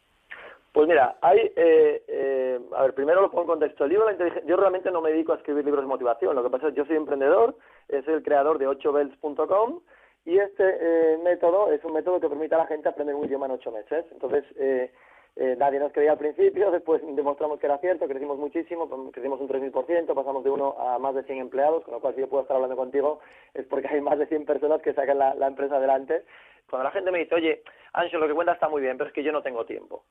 Pues 0.73 0.87
mira, 0.87 1.17
hay, 1.21 1.51
eh, 1.55 2.03
eh, 2.07 2.59
a 2.77 2.83
ver, 2.83 2.93
primero 2.93 3.21
lo 3.21 3.29
pongo 3.29 3.43
en 3.43 3.59
contexto. 3.59 3.83
El 3.83 3.89
libro 3.89 4.05
de 4.05 4.11
la 4.11 4.13
inteligencia, 4.13 4.49
yo 4.49 4.55
realmente 4.55 4.89
no 4.89 5.01
me 5.01 5.11
dedico 5.11 5.33
a 5.33 5.35
escribir 5.35 5.65
libros 5.65 5.83
de 5.83 5.87
motivación. 5.87 6.33
Lo 6.33 6.43
que 6.43 6.49
pasa 6.49 6.67
es 6.67 6.73
que 6.73 6.77
yo 6.77 6.85
soy 6.85 6.95
emprendedor, 6.95 7.57
eh, 7.89 8.01
soy 8.05 8.13
el 8.13 8.23
creador 8.23 8.57
de 8.57 8.69
8bells.com 8.69 9.81
y 10.25 10.37
este 10.37 10.63
eh, 10.79 11.17
método 11.23 11.71
es 11.71 11.83
un 11.83 11.93
método 11.93 12.19
que 12.19 12.29
permite 12.29 12.55
a 12.55 12.59
la 12.59 12.67
gente 12.67 12.89
aprender 12.89 13.15
un 13.15 13.25
idioma 13.25 13.47
en 13.47 13.53
ocho 13.53 13.71
meses. 13.71 14.05
Entonces, 14.11 14.43
eh, 14.57 14.91
eh, 15.35 15.55
nadie 15.57 15.79
nos 15.79 15.93
creía 15.93 16.11
al 16.11 16.17
principio, 16.17 16.71
después 16.71 17.01
demostramos 17.15 17.59
que 17.59 17.65
era 17.65 17.77
cierto, 17.77 18.07
crecimos 18.07 18.37
muchísimo, 18.37 18.89
crecimos 19.11 19.39
un 19.39 19.47
3.000%, 19.47 20.13
pasamos 20.13 20.43
de 20.43 20.49
uno 20.49 20.75
a 20.77 20.99
más 20.99 21.15
de 21.15 21.23
100 21.23 21.39
empleados, 21.39 21.83
con 21.85 21.93
lo 21.93 22.01
cual 22.01 22.13
si 22.13 22.21
yo 22.21 22.27
puedo 22.27 22.43
estar 22.43 22.55
hablando 22.55 22.75
contigo 22.75 23.21
es 23.53 23.65
porque 23.65 23.87
hay 23.87 24.01
más 24.01 24.19
de 24.19 24.27
100 24.27 24.45
personas 24.45 24.81
que 24.81 24.93
sacan 24.93 25.17
la, 25.17 25.47
empresa 25.47 25.77
adelante. 25.77 26.25
Cuando 26.69 26.83
la 26.83 26.91
gente 26.91 27.11
me 27.11 27.19
dice, 27.19 27.35
oye, 27.35 27.63
Ancho, 27.93 28.19
lo 28.19 28.27
que 28.27 28.33
cuenta 28.33 28.53
está 28.53 28.67
muy 28.67 28.81
bien, 28.81 28.97
pero 28.97 29.07
es 29.07 29.13
que 29.13 29.23
yo 29.23 29.31
no 29.31 29.41
tengo 29.41 29.65
tiempo. 29.65 30.03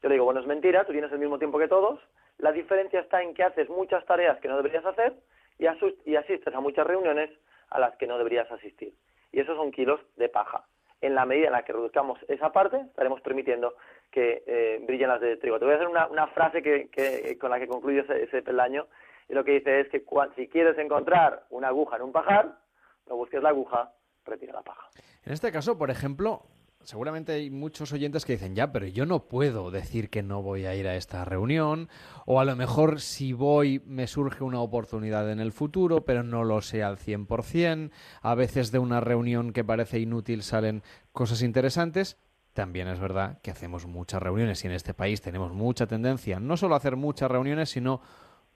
Yo 0.00 0.08
le 0.08 0.14
digo, 0.14 0.24
bueno, 0.24 0.40
es 0.40 0.46
mentira, 0.46 0.84
tú 0.84 0.92
tienes 0.92 1.10
el 1.10 1.18
mismo 1.18 1.38
tiempo 1.38 1.58
que 1.58 1.66
todos, 1.66 2.00
la 2.38 2.52
diferencia 2.52 3.00
está 3.00 3.20
en 3.20 3.34
que 3.34 3.42
haces 3.42 3.68
muchas 3.68 4.04
tareas 4.06 4.38
que 4.38 4.46
no 4.46 4.56
deberías 4.56 4.86
hacer 4.86 5.12
y, 5.58 5.66
y 6.04 6.16
asistes 6.16 6.54
a 6.54 6.60
muchas 6.60 6.86
reuniones 6.86 7.30
a 7.70 7.80
las 7.80 7.96
que 7.96 8.06
no 8.06 8.16
deberías 8.16 8.50
asistir. 8.52 8.94
Y 9.32 9.40
esos 9.40 9.56
son 9.56 9.70
kilos 9.70 10.00
de 10.16 10.28
paja. 10.28 10.64
En 11.00 11.14
la 11.14 11.24
medida 11.26 11.46
en 11.46 11.52
la 11.52 11.64
que 11.64 11.72
reduzcamos 11.72 12.18
esa 12.28 12.50
parte, 12.50 12.76
estaremos 12.80 13.20
permitiendo 13.20 13.74
que 14.10 14.42
eh, 14.46 14.80
brillen 14.86 15.08
las 15.08 15.20
de 15.20 15.36
trigo. 15.36 15.58
Te 15.58 15.64
voy 15.64 15.74
a 15.74 15.76
hacer 15.76 15.88
una, 15.88 16.08
una 16.08 16.26
frase 16.28 16.62
que, 16.62 16.88
que- 16.88 17.38
con 17.38 17.50
la 17.50 17.58
que 17.60 17.68
concluyo 17.68 18.02
ese, 18.02 18.22
ese 18.24 18.42
peldaño, 18.42 18.86
y 19.28 19.34
lo 19.34 19.44
que 19.44 19.52
dice 19.52 19.80
es 19.80 19.88
que 19.90 20.04
cua- 20.04 20.34
si 20.34 20.48
quieres 20.48 20.76
encontrar 20.78 21.44
una 21.50 21.68
aguja 21.68 21.96
en 21.96 22.02
un 22.02 22.12
pajar, 22.12 22.58
no 23.06 23.16
busques 23.16 23.42
la 23.42 23.50
aguja, 23.50 23.92
retira 24.24 24.52
la 24.54 24.62
paja. 24.62 24.88
En 25.24 25.32
este 25.34 25.52
caso, 25.52 25.78
por 25.78 25.90
ejemplo, 25.90 26.42
seguramente 26.84 27.32
hay 27.32 27.50
muchos 27.50 27.92
oyentes 27.92 28.24
que 28.24 28.32
dicen, 28.32 28.54
ya, 28.54 28.72
pero 28.72 28.86
yo 28.86 29.04
no 29.04 29.28
puedo 29.28 29.70
decir 29.70 30.10
que 30.10 30.22
no 30.22 30.42
voy 30.42 30.64
a 30.64 30.74
ir 30.74 30.86
a 30.86 30.96
esta 30.96 31.24
reunión, 31.24 31.88
o 32.24 32.40
a 32.40 32.44
lo 32.44 32.56
mejor 32.56 33.00
si 33.00 33.32
voy 33.32 33.82
me 33.84 34.06
surge 34.06 34.44
una 34.44 34.60
oportunidad 34.60 35.30
en 35.30 35.40
el 35.40 35.52
futuro, 35.52 36.04
pero 36.04 36.22
no 36.22 36.44
lo 36.44 36.62
sé 36.62 36.82
al 36.82 36.98
100%, 36.98 37.90
a 38.22 38.34
veces 38.34 38.70
de 38.72 38.78
una 38.78 39.00
reunión 39.00 39.52
que 39.52 39.64
parece 39.64 39.98
inútil 39.98 40.42
salen 40.42 40.82
cosas 41.12 41.42
interesantes. 41.42 42.16
También 42.54 42.88
es 42.88 42.98
verdad 42.98 43.38
que 43.42 43.50
hacemos 43.50 43.86
muchas 43.86 44.22
reuniones 44.22 44.64
y 44.64 44.66
en 44.66 44.72
este 44.72 44.94
país 44.94 45.20
tenemos 45.20 45.52
mucha 45.52 45.86
tendencia 45.86 46.40
no 46.40 46.56
solo 46.56 46.74
a 46.74 46.78
hacer 46.78 46.96
muchas 46.96 47.30
reuniones, 47.30 47.70
sino 47.70 48.00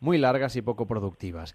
muy 0.01 0.19
largas 0.19 0.57
y 0.57 0.63
poco 0.63 0.87
productivas. 0.87 1.55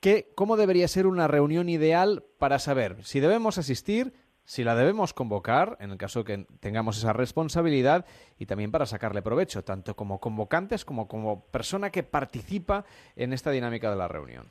¿Qué, 0.00 0.30
¿Cómo 0.34 0.56
debería 0.56 0.88
ser 0.88 1.06
una 1.06 1.26
reunión 1.26 1.68
ideal 1.68 2.24
para 2.38 2.58
saber 2.58 3.02
si 3.04 3.20
debemos 3.20 3.56
asistir, 3.56 4.12
si 4.46 4.64
la 4.64 4.74
debemos 4.74 5.12
convocar, 5.12 5.76
en 5.80 5.90
el 5.90 5.98
caso 5.98 6.24
que 6.24 6.46
tengamos 6.60 6.96
esa 6.96 7.12
responsabilidad, 7.12 8.06
y 8.38 8.46
también 8.46 8.70
para 8.72 8.86
sacarle 8.86 9.20
provecho, 9.20 9.62
tanto 9.64 9.94
como 9.94 10.18
convocantes 10.20 10.84
como 10.84 11.06
como 11.08 11.44
persona 11.50 11.90
que 11.90 12.02
participa 12.04 12.84
en 13.16 13.32
esta 13.32 13.50
dinámica 13.50 13.90
de 13.90 13.96
la 13.96 14.08
reunión? 14.08 14.46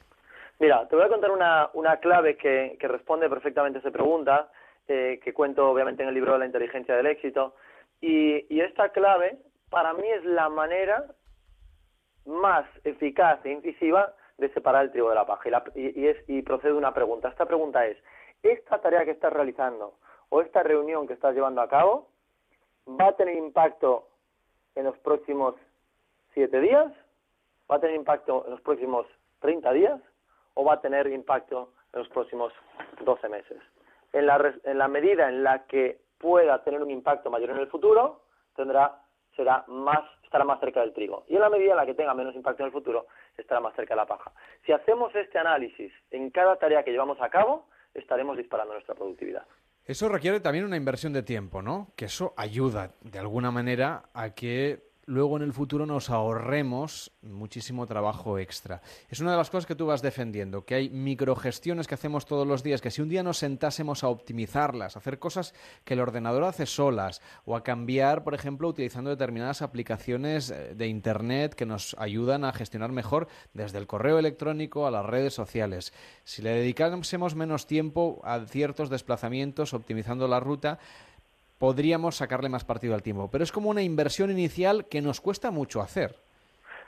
Mira, 0.59 0.87
te 0.87 0.95
voy 0.95 1.05
a 1.05 1.09
contar 1.09 1.31
una, 1.31 1.69
una 1.73 1.97
clave 1.97 2.37
que, 2.37 2.77
que 2.79 2.87
responde 2.87 3.27
perfectamente 3.29 3.79
a 3.79 3.81
esa 3.81 3.91
pregunta, 3.91 4.51
eh, 4.87 5.19
que 5.23 5.33
cuento 5.33 5.67
obviamente 5.69 6.03
en 6.03 6.09
el 6.09 6.15
libro 6.15 6.33
de 6.33 6.39
la 6.39 6.45
inteligencia 6.45 6.95
del 6.95 7.07
éxito. 7.07 7.55
Y, 8.01 8.45
y 8.53 8.61
esta 8.61 8.89
clave, 8.89 9.37
para 9.69 9.93
mí, 9.93 10.07
es 10.07 10.23
la 10.25 10.47
manera 10.49 11.05
más 12.25 12.65
eficaz 12.83 13.39
e 13.45 13.51
incisiva 13.51 14.13
de 14.37 14.51
separar 14.53 14.83
el 14.85 14.91
trigo 14.91 15.09
de 15.09 15.15
la 15.15 15.25
paja. 15.25 15.47
Y, 15.47 15.51
la- 15.51 15.63
y- 15.75 16.01
y 16.01 16.07
es, 16.07 16.17
y 16.27 16.41
procede 16.41 16.73
una 16.73 16.93
pregunta. 16.93 17.29
Esta 17.29 17.45
pregunta 17.45 17.85
es, 17.85 17.97
¿esta 18.43 18.79
tarea 18.79 19.05
que 19.05 19.11
estás 19.11 19.33
realizando 19.33 19.95
o 20.29 20.41
esta 20.41 20.63
reunión 20.63 21.07
que 21.07 21.13
estás 21.13 21.33
llevando 21.33 21.61
a 21.61 21.69
cabo 21.69 22.09
va 22.87 23.07
a 23.07 23.15
tener 23.15 23.35
impacto 23.35 24.07
en 24.75 24.85
los 24.85 24.97
próximos 24.99 25.55
siete 26.33 26.59
días? 26.59 26.91
¿Va 27.69 27.77
a 27.77 27.79
tener 27.79 27.95
impacto 27.95 28.43
en 28.45 28.51
los 28.51 28.61
próximos 28.61 29.07
30 29.39 29.71
días? 29.73 29.99
¿O 30.53 30.63
va 30.63 30.73
a 30.73 30.81
tener 30.81 31.07
impacto 31.07 31.71
en 31.93 31.99
los 31.99 32.09
próximos 32.09 32.53
12 33.03 33.29
meses? 33.29 33.57
En 34.13 34.27
la, 34.27 34.87
medida 34.87 35.27
en 35.27 35.43
la 35.43 35.65
que 35.65 35.99
pueda 36.19 36.63
tener 36.63 36.81
un 36.81 36.91
impacto 36.91 37.29
mayor 37.29 37.49
en 37.49 37.57
el 37.57 37.67
futuro, 37.67 38.21
será 38.55 39.65
más, 39.67 39.99
estará 40.23 40.45
más 40.45 40.59
cerca 40.59 40.81
del 40.81 40.93
trigo. 40.93 41.25
Y 41.27 41.35
en 41.35 41.41
la 41.41 41.49
medida 41.49 41.71
en 41.71 41.77
la 41.77 41.85
que 41.85 41.95
tenga 41.95 42.13
menos 42.13 42.35
impacto 42.35 42.63
en 42.63 42.67
el 42.67 42.71
futuro, 42.71 43.07
estará 43.35 43.59
más 43.59 43.75
cerca 43.75 43.93
de 43.93 44.01
la 44.01 44.05
paja. 44.05 44.31
Si 44.65 44.71
hacemos 44.71 45.13
este 45.15 45.37
análisis 45.37 45.91
en 46.11 46.29
cada 46.29 46.55
tarea 46.57 46.83
que 46.83 46.91
llevamos 46.91 47.19
a 47.19 47.29
cabo, 47.29 47.65
estaremos 47.95 48.37
disparando 48.37 48.73
nuestra 48.73 48.93
productividad. 48.95 49.45
Eso 49.85 50.09
requiere 50.09 50.39
también 50.39 50.65
una 50.65 50.77
inversión 50.77 51.13
de 51.13 51.23
tiempo, 51.23 51.61
¿no? 51.61 51.91
Que 51.95 52.05
eso 52.05 52.33
ayuda 52.37 52.95
de 53.01 53.19
alguna 53.19 53.51
manera 53.51 54.09
a 54.13 54.31
que 54.31 54.89
luego 55.07 55.37
en 55.37 55.43
el 55.43 55.53
futuro 55.53 55.85
nos 55.85 56.09
ahorremos 56.09 57.11
muchísimo 57.21 57.85
trabajo 57.85 58.39
extra. 58.39 58.81
Es 59.09 59.19
una 59.19 59.31
de 59.31 59.37
las 59.37 59.49
cosas 59.49 59.65
que 59.65 59.75
tú 59.75 59.85
vas 59.85 60.01
defendiendo, 60.01 60.65
que 60.65 60.75
hay 60.75 60.89
microgestiones 60.89 61.87
que 61.87 61.95
hacemos 61.95 62.25
todos 62.25 62.47
los 62.47 62.63
días, 62.63 62.81
que 62.81 62.91
si 62.91 63.01
un 63.01 63.09
día 63.09 63.23
nos 63.23 63.37
sentásemos 63.37 64.03
a 64.03 64.09
optimizarlas, 64.09 64.95
a 64.95 64.99
hacer 64.99 65.19
cosas 65.19 65.53
que 65.83 65.93
el 65.93 65.99
ordenador 65.99 66.43
hace 66.43 66.65
solas, 66.65 67.21
o 67.45 67.55
a 67.55 67.63
cambiar, 67.63 68.23
por 68.23 68.33
ejemplo, 68.33 68.67
utilizando 68.67 69.09
determinadas 69.09 69.61
aplicaciones 69.61 70.49
eh, 70.49 70.73
de 70.75 70.87
Internet 70.87 71.53
que 71.53 71.65
nos 71.65 71.95
ayudan 71.99 72.43
a 72.43 72.53
gestionar 72.53 72.91
mejor 72.91 73.27
desde 73.53 73.77
el 73.77 73.87
correo 73.87 74.19
electrónico 74.19 74.87
a 74.87 74.91
las 74.91 75.05
redes 75.05 75.33
sociales. 75.33 75.93
Si 76.23 76.41
le 76.41 76.51
dedicásemos 76.51 77.35
menos 77.35 77.67
tiempo 77.67 78.21
a 78.23 78.45
ciertos 78.45 78.89
desplazamientos, 78.89 79.73
optimizando 79.73 80.27
la 80.27 80.39
ruta, 80.39 80.79
podríamos 81.65 82.17
sacarle 82.17 82.47
más 82.47 82.63
partido 82.63 82.93
al 82.93 83.01
tiempo. 83.01 83.27
Pero 83.31 83.43
es 83.43 83.51
como 83.51 83.71
una 83.71 83.81
inversión 83.81 84.29
inicial 84.29 84.85
que 84.85 85.01
nos 85.01 85.19
cuesta 85.19 85.49
mucho 85.49 85.81
hacer. 85.81 86.11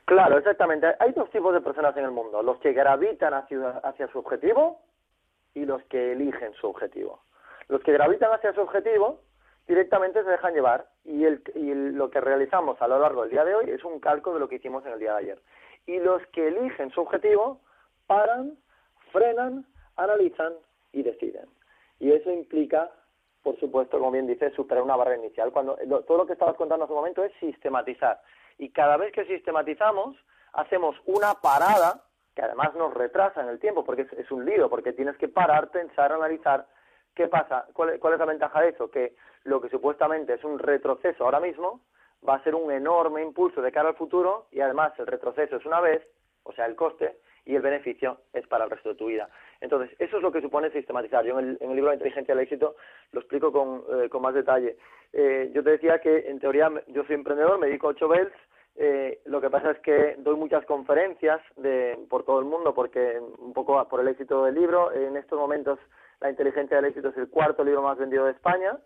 Claro, 0.05 0.37
exactamente. 0.37 0.85
Hay 0.99 1.13
dos 1.13 1.31
tipos 1.31 1.51
de 1.51 1.61
personas 1.61 1.97
en 1.97 2.03
el 2.05 2.11
mundo, 2.11 2.43
los 2.43 2.59
que 2.59 2.73
gravitan 2.73 3.33
hacia, 3.33 3.69
hacia 3.83 4.07
su 4.09 4.19
objetivo 4.19 4.79
y 5.55 5.65
los 5.65 5.81
que 5.85 6.11
eligen 6.11 6.53
su 6.61 6.67
objetivo. 6.67 7.23
Los 7.69 7.81
que 7.81 7.91
gravitan 7.91 8.31
hacia 8.31 8.53
su 8.53 8.61
objetivo 8.61 9.21
directamente 9.67 10.23
se 10.23 10.29
dejan 10.29 10.53
llevar 10.53 10.85
y, 11.03 11.25
el, 11.25 11.41
y 11.55 11.73
lo 11.73 12.11
que 12.11 12.21
realizamos 12.21 12.79
a 12.79 12.87
lo 12.87 12.99
largo 12.99 13.23
del 13.23 13.31
día 13.31 13.45
de 13.45 13.55
hoy 13.55 13.71
es 13.71 13.83
un 13.83 13.99
calco 13.99 14.31
de 14.35 14.39
lo 14.39 14.47
que 14.47 14.57
hicimos 14.57 14.85
en 14.85 14.91
el 14.93 14.99
día 14.99 15.13
de 15.13 15.17
ayer. 15.17 15.41
Y 15.87 15.97
los 15.97 16.21
que 16.27 16.49
eligen 16.49 16.91
su 16.91 17.01
objetivo 17.01 17.61
paran, 18.05 18.59
frenan, 19.11 19.65
analizan 19.95 20.53
y 20.93 21.01
deciden. 21.01 21.47
Y 21.99 22.11
eso 22.11 22.29
implica, 22.29 22.91
por 23.48 23.57
supuesto, 23.61 23.98
como 23.98 24.11
bien 24.11 24.28
dices, 24.28 24.53
superar 24.56 24.84
una 24.84 24.98
barrera 24.98 25.19
inicial. 25.24 25.53
Cuando 25.53 25.78
lo- 25.86 26.02
todo 26.03 26.18
lo 26.18 26.26
que 26.26 26.34
estabas 26.34 26.56
contando 26.57 26.84
hace 26.84 26.91
un 26.91 26.99
momento 26.99 27.24
es 27.24 27.32
sistematizar. 27.40 28.19
Y 28.57 28.72
cada 28.72 28.98
vez 28.98 29.14
que 29.14 29.24
sistematizamos, 29.24 30.18
hacemos 30.52 30.98
una 31.06 31.36
parada 31.36 32.03
que 32.36 32.41
además 32.41 32.76
nos 32.76 32.94
retrasa 32.94 33.40
en 33.40 33.48
el 33.48 33.57
tiempo, 33.57 33.86
porque 33.86 34.06
es, 34.18 34.32
un 34.32 34.44
lío, 34.44 34.69
porque 34.69 34.91
tienes 34.91 35.15
que 35.15 35.30
parar, 35.30 35.69
pensar, 35.72 36.11
analizar 36.11 36.65
qué 37.15 37.30
pasa, 37.30 37.65
cuál, 37.72 37.98
cuál 37.99 38.15
es 38.15 38.19
la 38.19 38.26
ventaja 38.26 38.60
de 38.60 38.69
eso, 38.72 38.91
que 38.91 39.15
lo 39.45 39.61
que 39.61 39.69
supuestamente 39.69 40.34
es 40.34 40.44
un 40.44 40.60
retroceso 40.60 41.24
ahora 41.24 41.40
mismo 41.40 41.80
va 42.28 42.36
a 42.36 42.44
ser 42.44 42.53
un 42.53 42.69
enorme 42.69 43.22
impulso 43.22 43.61
de 43.61 43.72
cara 43.72 43.88
al 43.90 43.95
futuro 43.95 44.48
y 44.52 44.60
además 44.60 44.91
el 44.99 45.07
retroceso 45.07 45.56
es 45.56 45.65
una 45.65 45.80
vez, 45.80 46.06
o 46.44 46.52
sea, 46.52 46.65
el 46.65 46.76
coste, 46.76 47.18
y 47.45 47.56
el 47.56 47.61
beneficio 47.61 48.19
es 48.34 48.45
para 48.48 48.65
el 48.65 48.69
resto 48.69 48.90
de 48.90 48.95
tu 48.95 49.06
vida. 49.06 49.30
Entonces, 49.61 49.95
eso 49.99 50.17
es 50.17 50.23
lo 50.23 50.31
que 50.31 50.41
supone 50.41 50.69
sistematizar. 50.71 51.25
Yo 51.25 51.39
en 51.39 51.49
el, 51.49 51.57
en 51.61 51.69
el 51.69 51.75
libro 51.75 51.89
La 51.89 51.95
inteligencia 51.95 52.34
del 52.34 52.43
éxito 52.43 52.75
lo 53.11 53.19
explico 53.19 53.51
con, 53.51 53.84
eh, 53.91 54.09
con 54.09 54.21
más 54.21 54.34
detalle. 54.34 54.77
Eh, 55.13 55.51
yo 55.53 55.63
te 55.63 55.71
decía 55.71 55.99
que, 55.99 56.29
en 56.29 56.39
teoría, 56.39 56.71
yo 56.88 57.03
soy 57.05 57.15
emprendedor, 57.15 57.57
me 57.59 57.67
dedico 57.67 57.88
a 57.88 57.91
8 57.91 58.07
bells, 58.07 58.34
eh, 58.79 59.21
lo 59.25 59.41
que 59.41 59.49
pasa 59.49 59.71
es 59.71 59.79
que 59.79 60.15
doy 60.19 60.35
muchas 60.35 60.63
conferencias 60.65 61.41
de, 61.55 61.97
por 62.09 62.23
todo 62.23 62.39
el 62.39 62.45
mundo 62.45 62.75
porque 62.75 63.19
un 63.39 63.51
poco 63.51 63.84
por 63.89 64.01
el 64.01 64.07
éxito 64.07 64.45
del 64.45 64.55
libro. 64.55 64.91
En 64.93 65.17
estos 65.17 65.39
momentos 65.39 65.79
La 66.19 66.31
inteligencia 66.31 66.77
del 66.77 66.85
éxito 66.85 67.09
es 67.09 67.17
el 67.17 67.29
cuarto 67.29 67.63
libro 67.63 67.84
más 67.84 67.97
vendido 67.97 68.25
de 68.25 68.31
España 68.31 68.77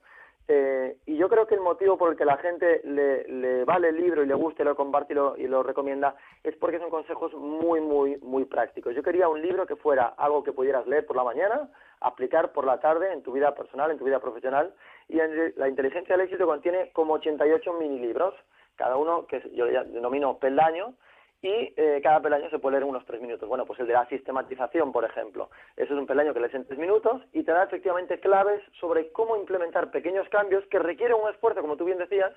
Eh, 0.47 0.97
y 1.05 1.15
yo 1.17 1.29
creo 1.29 1.47
que 1.47 1.55
el 1.55 1.61
motivo 1.61 1.97
por 1.97 2.11
el 2.11 2.17
que 2.17 2.25
la 2.25 2.37
gente 2.37 2.81
le, 2.83 3.23
le 3.27 3.63
vale 3.63 3.89
el 3.89 3.95
libro 3.97 4.21
y 4.23 4.27
le 4.27 4.33
gusta 4.33 4.63
y 4.63 4.65
lo 4.65 4.75
comparte 4.75 5.13
y 5.13 5.15
lo, 5.15 5.37
y 5.37 5.47
lo 5.47 5.63
recomienda 5.63 6.15
es 6.43 6.55
porque 6.57 6.79
son 6.79 6.89
consejos 6.89 7.33
muy, 7.35 7.79
muy, 7.79 8.17
muy 8.17 8.45
prácticos. 8.45 8.93
Yo 8.95 9.03
quería 9.03 9.29
un 9.29 9.41
libro 9.41 9.65
que 9.65 9.75
fuera 9.77 10.07
algo 10.17 10.43
que 10.43 10.51
pudieras 10.51 10.85
leer 10.87 11.05
por 11.05 11.15
la 11.15 11.23
mañana, 11.23 11.69
aplicar 12.01 12.51
por 12.51 12.65
la 12.65 12.79
tarde 12.79 13.13
en 13.13 13.21
tu 13.23 13.31
vida 13.31 13.53
personal, 13.55 13.91
en 13.91 13.97
tu 13.97 14.03
vida 14.05 14.19
profesional. 14.19 14.73
Y 15.07 15.19
en- 15.19 15.53
la 15.55 15.69
inteligencia 15.69 16.17
del 16.17 16.25
éxito 16.25 16.45
contiene 16.45 16.91
como 16.91 17.13
88 17.13 17.73
mini 17.73 17.99
libros, 17.99 18.33
cada 18.75 18.97
uno 18.97 19.27
que 19.27 19.41
yo 19.53 19.65
denomino 19.65 20.37
peldaño, 20.39 20.95
y 21.41 21.73
eh, 21.75 21.99
cada 22.03 22.21
peldaño 22.21 22.49
se 22.49 22.59
puede 22.59 22.73
leer 22.73 22.83
en 22.83 22.89
unos 22.89 23.05
tres 23.05 23.21
minutos. 23.21 23.49
Bueno, 23.49 23.65
pues 23.65 23.79
el 23.79 23.87
de 23.87 23.93
la 23.93 24.07
sistematización, 24.07 24.91
por 24.91 25.05
ejemplo. 25.05 25.49
Eso 25.75 25.93
es 25.93 25.99
un 25.99 26.05
peldaño 26.05 26.33
que 26.33 26.39
lees 26.39 26.53
en 26.53 26.65
tres 26.65 26.77
minutos 26.77 27.21
y 27.33 27.43
te 27.43 27.51
da 27.51 27.63
efectivamente 27.63 28.19
claves 28.19 28.61
sobre 28.79 29.11
cómo 29.11 29.35
implementar 29.35 29.91
pequeños 29.91 30.27
cambios 30.29 30.65
que 30.67 30.79
requieren 30.79 31.17
un 31.17 31.29
esfuerzo, 31.29 31.61
como 31.61 31.77
tú 31.77 31.85
bien 31.85 31.97
decías, 31.97 32.31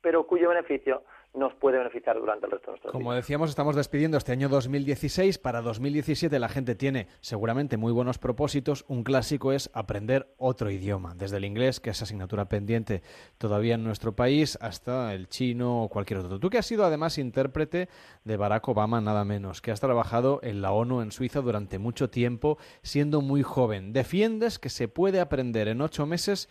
pero 0.00 0.26
cuyo 0.26 0.48
beneficio 0.48 1.02
nos 1.32 1.54
puede 1.54 1.78
beneficiar 1.78 2.18
durante 2.18 2.46
el 2.46 2.52
resto 2.52 2.66
de 2.66 2.72
nuestros 2.72 2.92
Como 2.92 3.12
decíamos, 3.12 3.50
estamos 3.50 3.76
despidiendo 3.76 4.18
este 4.18 4.32
año 4.32 4.48
2016. 4.48 5.38
Para 5.38 5.62
2017 5.62 6.38
la 6.38 6.48
gente 6.48 6.74
tiene 6.74 7.06
seguramente 7.20 7.76
muy 7.76 7.92
buenos 7.92 8.18
propósitos. 8.18 8.84
Un 8.88 9.04
clásico 9.04 9.52
es 9.52 9.70
aprender 9.72 10.34
otro 10.38 10.70
idioma, 10.70 11.14
desde 11.14 11.36
el 11.36 11.44
inglés, 11.44 11.78
que 11.78 11.90
es 11.90 12.02
asignatura 12.02 12.46
pendiente 12.46 13.02
todavía 13.38 13.76
en 13.76 13.84
nuestro 13.84 14.16
país, 14.16 14.58
hasta 14.60 15.14
el 15.14 15.28
chino 15.28 15.84
o 15.84 15.88
cualquier 15.88 16.20
otro. 16.20 16.40
Tú 16.40 16.50
que 16.50 16.58
has 16.58 16.66
sido 16.66 16.84
además 16.84 17.16
intérprete 17.18 17.88
de 18.24 18.36
Barack 18.36 18.68
Obama, 18.68 19.00
nada 19.00 19.24
menos, 19.24 19.62
que 19.62 19.70
has 19.70 19.80
trabajado 19.80 20.40
en 20.42 20.62
la 20.62 20.72
ONU 20.72 21.00
en 21.00 21.12
Suiza 21.12 21.40
durante 21.40 21.78
mucho 21.78 22.10
tiempo, 22.10 22.58
siendo 22.82 23.20
muy 23.20 23.42
joven. 23.42 23.92
Defiendes 23.92 24.58
que 24.58 24.68
se 24.68 24.88
puede 24.88 25.20
aprender 25.20 25.68
en 25.68 25.80
ocho 25.80 26.06
meses 26.06 26.48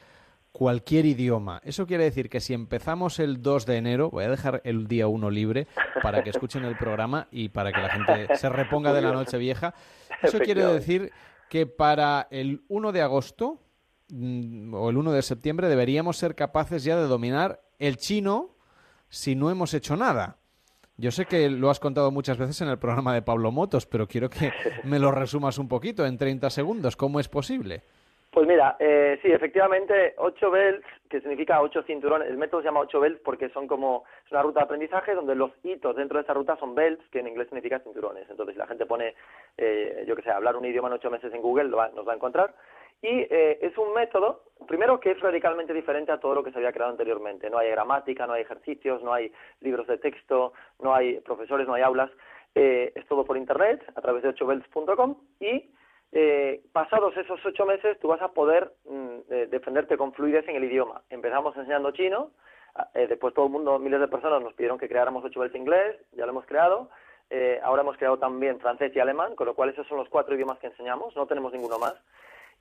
cualquier 0.60 1.06
idioma. 1.06 1.62
Eso 1.64 1.88
quiere 1.88 2.04
decir 2.04 2.30
que 2.30 2.42
si 2.42 2.54
empezamos 2.54 3.20
el 3.20 3.42
2 3.42 3.66
de 3.66 3.78
enero, 3.78 4.10
voy 4.10 4.26
a 4.26 4.30
dejar 4.30 4.60
el 4.66 4.90
día 4.90 5.08
1 5.08 5.30
libre 5.30 5.68
para 6.04 6.22
que 6.22 6.32
escuchen 6.32 6.66
el 6.66 6.76
programa 6.76 7.30
y 7.32 7.48
para 7.48 7.72
que 7.72 7.80
la 7.80 7.90
gente 7.90 8.36
se 8.36 8.50
reponga 8.50 8.92
de 8.92 9.00
la 9.00 9.14
noche 9.14 9.38
vieja. 9.38 9.74
Eso 10.22 10.38
quiere 10.40 10.66
decir 10.66 11.14
que 11.50 11.66
para 11.66 12.28
el 12.30 12.66
1 12.68 12.92
de 12.92 13.02
agosto 13.02 13.62
mm, 14.10 14.74
o 14.74 14.90
el 14.90 14.98
1 14.98 15.14
de 15.14 15.22
septiembre 15.22 15.70
deberíamos 15.70 16.18
ser 16.18 16.36
capaces 16.36 16.84
ya 16.84 16.98
de 16.98 17.08
dominar 17.08 17.62
el 17.78 17.96
chino 17.96 18.58
si 19.08 19.36
no 19.36 19.52
hemos 19.52 19.74
hecho 19.74 19.96
nada. 19.96 20.40
Yo 20.98 21.12
sé 21.12 21.26
que 21.26 21.50
lo 21.50 21.70
has 21.70 21.80
contado 21.80 22.12
muchas 22.12 22.38
veces 22.38 22.60
en 22.60 22.68
el 22.68 22.80
programa 22.80 23.14
de 23.14 23.22
Pablo 23.22 23.54
Motos, 23.54 23.86
pero 23.86 24.10
quiero 24.10 24.30
que 24.30 24.52
me 24.84 25.00
lo 25.00 25.14
resumas 25.14 25.58
un 25.58 25.70
poquito 25.70 26.06
en 26.06 26.18
30 26.18 26.50
segundos. 26.50 26.98
¿Cómo 26.98 27.22
es 27.22 27.30
posible? 27.30 27.84
Pues 28.32 28.48
mira, 28.48 28.76
eh, 28.80 29.18
sí, 29.24 29.32
efectivamente, 29.32 30.14
8 30.18 30.52
belts, 30.52 30.86
que 31.10 31.20
significa 31.20 31.62
8 31.62 31.82
cinturones, 31.84 32.30
el 32.30 32.38
método 32.38 32.62
se 32.62 32.66
llama 32.66 32.82
8 32.82 33.00
belts 33.00 33.22
porque 33.24 33.50
son 33.50 33.68
como, 33.68 34.04
es 34.24 34.32
una 34.32 34.44
ruta 34.44 34.60
de 34.60 34.66
aprendizaje 34.66 35.16
donde 35.16 35.34
los 35.34 35.52
hitos 35.64 35.96
dentro 35.96 36.20
de 36.20 36.24
esa 36.24 36.36
ruta 36.36 36.56
son 36.58 36.76
belts, 36.76 37.04
que 37.10 37.20
en 37.20 37.28
inglés 37.28 37.48
significa 37.48 37.80
cinturones. 37.80 38.30
Entonces, 38.30 38.54
si 38.54 38.60
la 38.60 38.68
gente 38.68 38.86
pone, 38.86 39.16
eh, 39.58 40.04
yo 40.08 40.16
que 40.16 40.22
sé, 40.22 40.30
hablar 40.30 40.56
un 40.56 40.66
idioma 40.66 40.90
en 40.90 40.96
8 40.96 41.10
meses 41.10 41.34
en 41.34 41.42
Google, 41.42 41.70
nos 41.70 42.08
va 42.08 42.14
a 42.14 42.16
encontrar. 42.16 42.54
Y 43.02 43.08
eh, 43.08 43.60
es 43.62 43.78
un 43.78 43.94
método, 43.94 44.44
primero 44.68 45.00
que 45.00 45.12
es 45.12 45.20
radicalmente 45.22 45.74
diferente 45.74 46.12
a 46.12 46.20
todo 46.20 46.36
lo 46.36 46.44
que 46.44 46.52
se 46.52 46.58
había 46.58 46.74
creado 46.74 46.92
anteriormente. 46.92 47.50
No 47.50 47.58
hay 47.58 47.70
gramática, 47.72 48.28
no 48.28 48.34
hay 48.34 48.42
ejercicios, 48.42 49.02
no 49.02 49.14
hay 49.14 49.32
libros 49.62 49.88
de 49.88 49.98
texto, 49.98 50.54
no 50.80 50.94
hay 50.94 51.20
profesores, 51.22 51.66
no 51.66 51.76
hay 51.76 51.82
aulas. 51.82 52.12
Eh, 52.56 52.92
es 52.96 53.08
todo 53.08 53.24
por 53.24 53.38
internet, 53.38 53.82
a 53.96 54.02
través 54.02 54.24
de 54.24 54.36
8belts.com 54.36 55.16
y 55.40 55.72
eh, 56.12 56.62
pasados 56.72 57.16
esos 57.18 57.40
ocho 57.46 57.66
meses 57.66 58.00
tú 58.00 58.08
vas 58.08 58.22
a 58.22 58.32
poder 58.32 58.74
mm, 58.86 59.18
eh, 59.30 59.48
defenderte 59.50 59.98
con 59.98 60.14
fluidez 60.14 60.48
en 60.48 60.56
el 60.56 60.64
idioma. 60.64 61.04
Empezamos 61.10 61.56
enseñando 61.56 61.92
chino, 61.92 62.32
ah, 62.76 62.90
eh, 62.94 63.08
después 63.08 63.34
todo 63.34 63.46
el 63.46 63.52
mundo, 63.52 63.80
miles 63.80 64.00
de 64.00 64.08
personas 64.08 64.42
nos 64.42 64.54
pidieron 64.54 64.78
que 64.78 64.90
creáramos 64.90 65.24
ocho 65.24 65.40
belts 65.40 65.56
inglés, 65.56 65.96
ya 66.14 66.26
lo 66.26 66.32
hemos 66.32 66.46
creado. 66.46 66.90
Ahora 67.62 67.84
hemos 67.84 67.96
creado 67.98 68.18
también 68.18 68.60
francés 68.60 68.92
y 68.96 69.00
alemán, 69.00 69.36
con 69.36 69.46
lo 69.46 69.54
cual 69.54 69.70
esos 69.70 69.86
son 69.88 70.00
los 70.00 70.10
cuatro 70.10 70.34
idiomas 70.34 70.58
que 70.58 70.66
enseñamos, 70.66 71.16
no 71.16 71.28
tenemos 71.28 71.54
ninguno 71.54 71.78
más. 71.78 71.94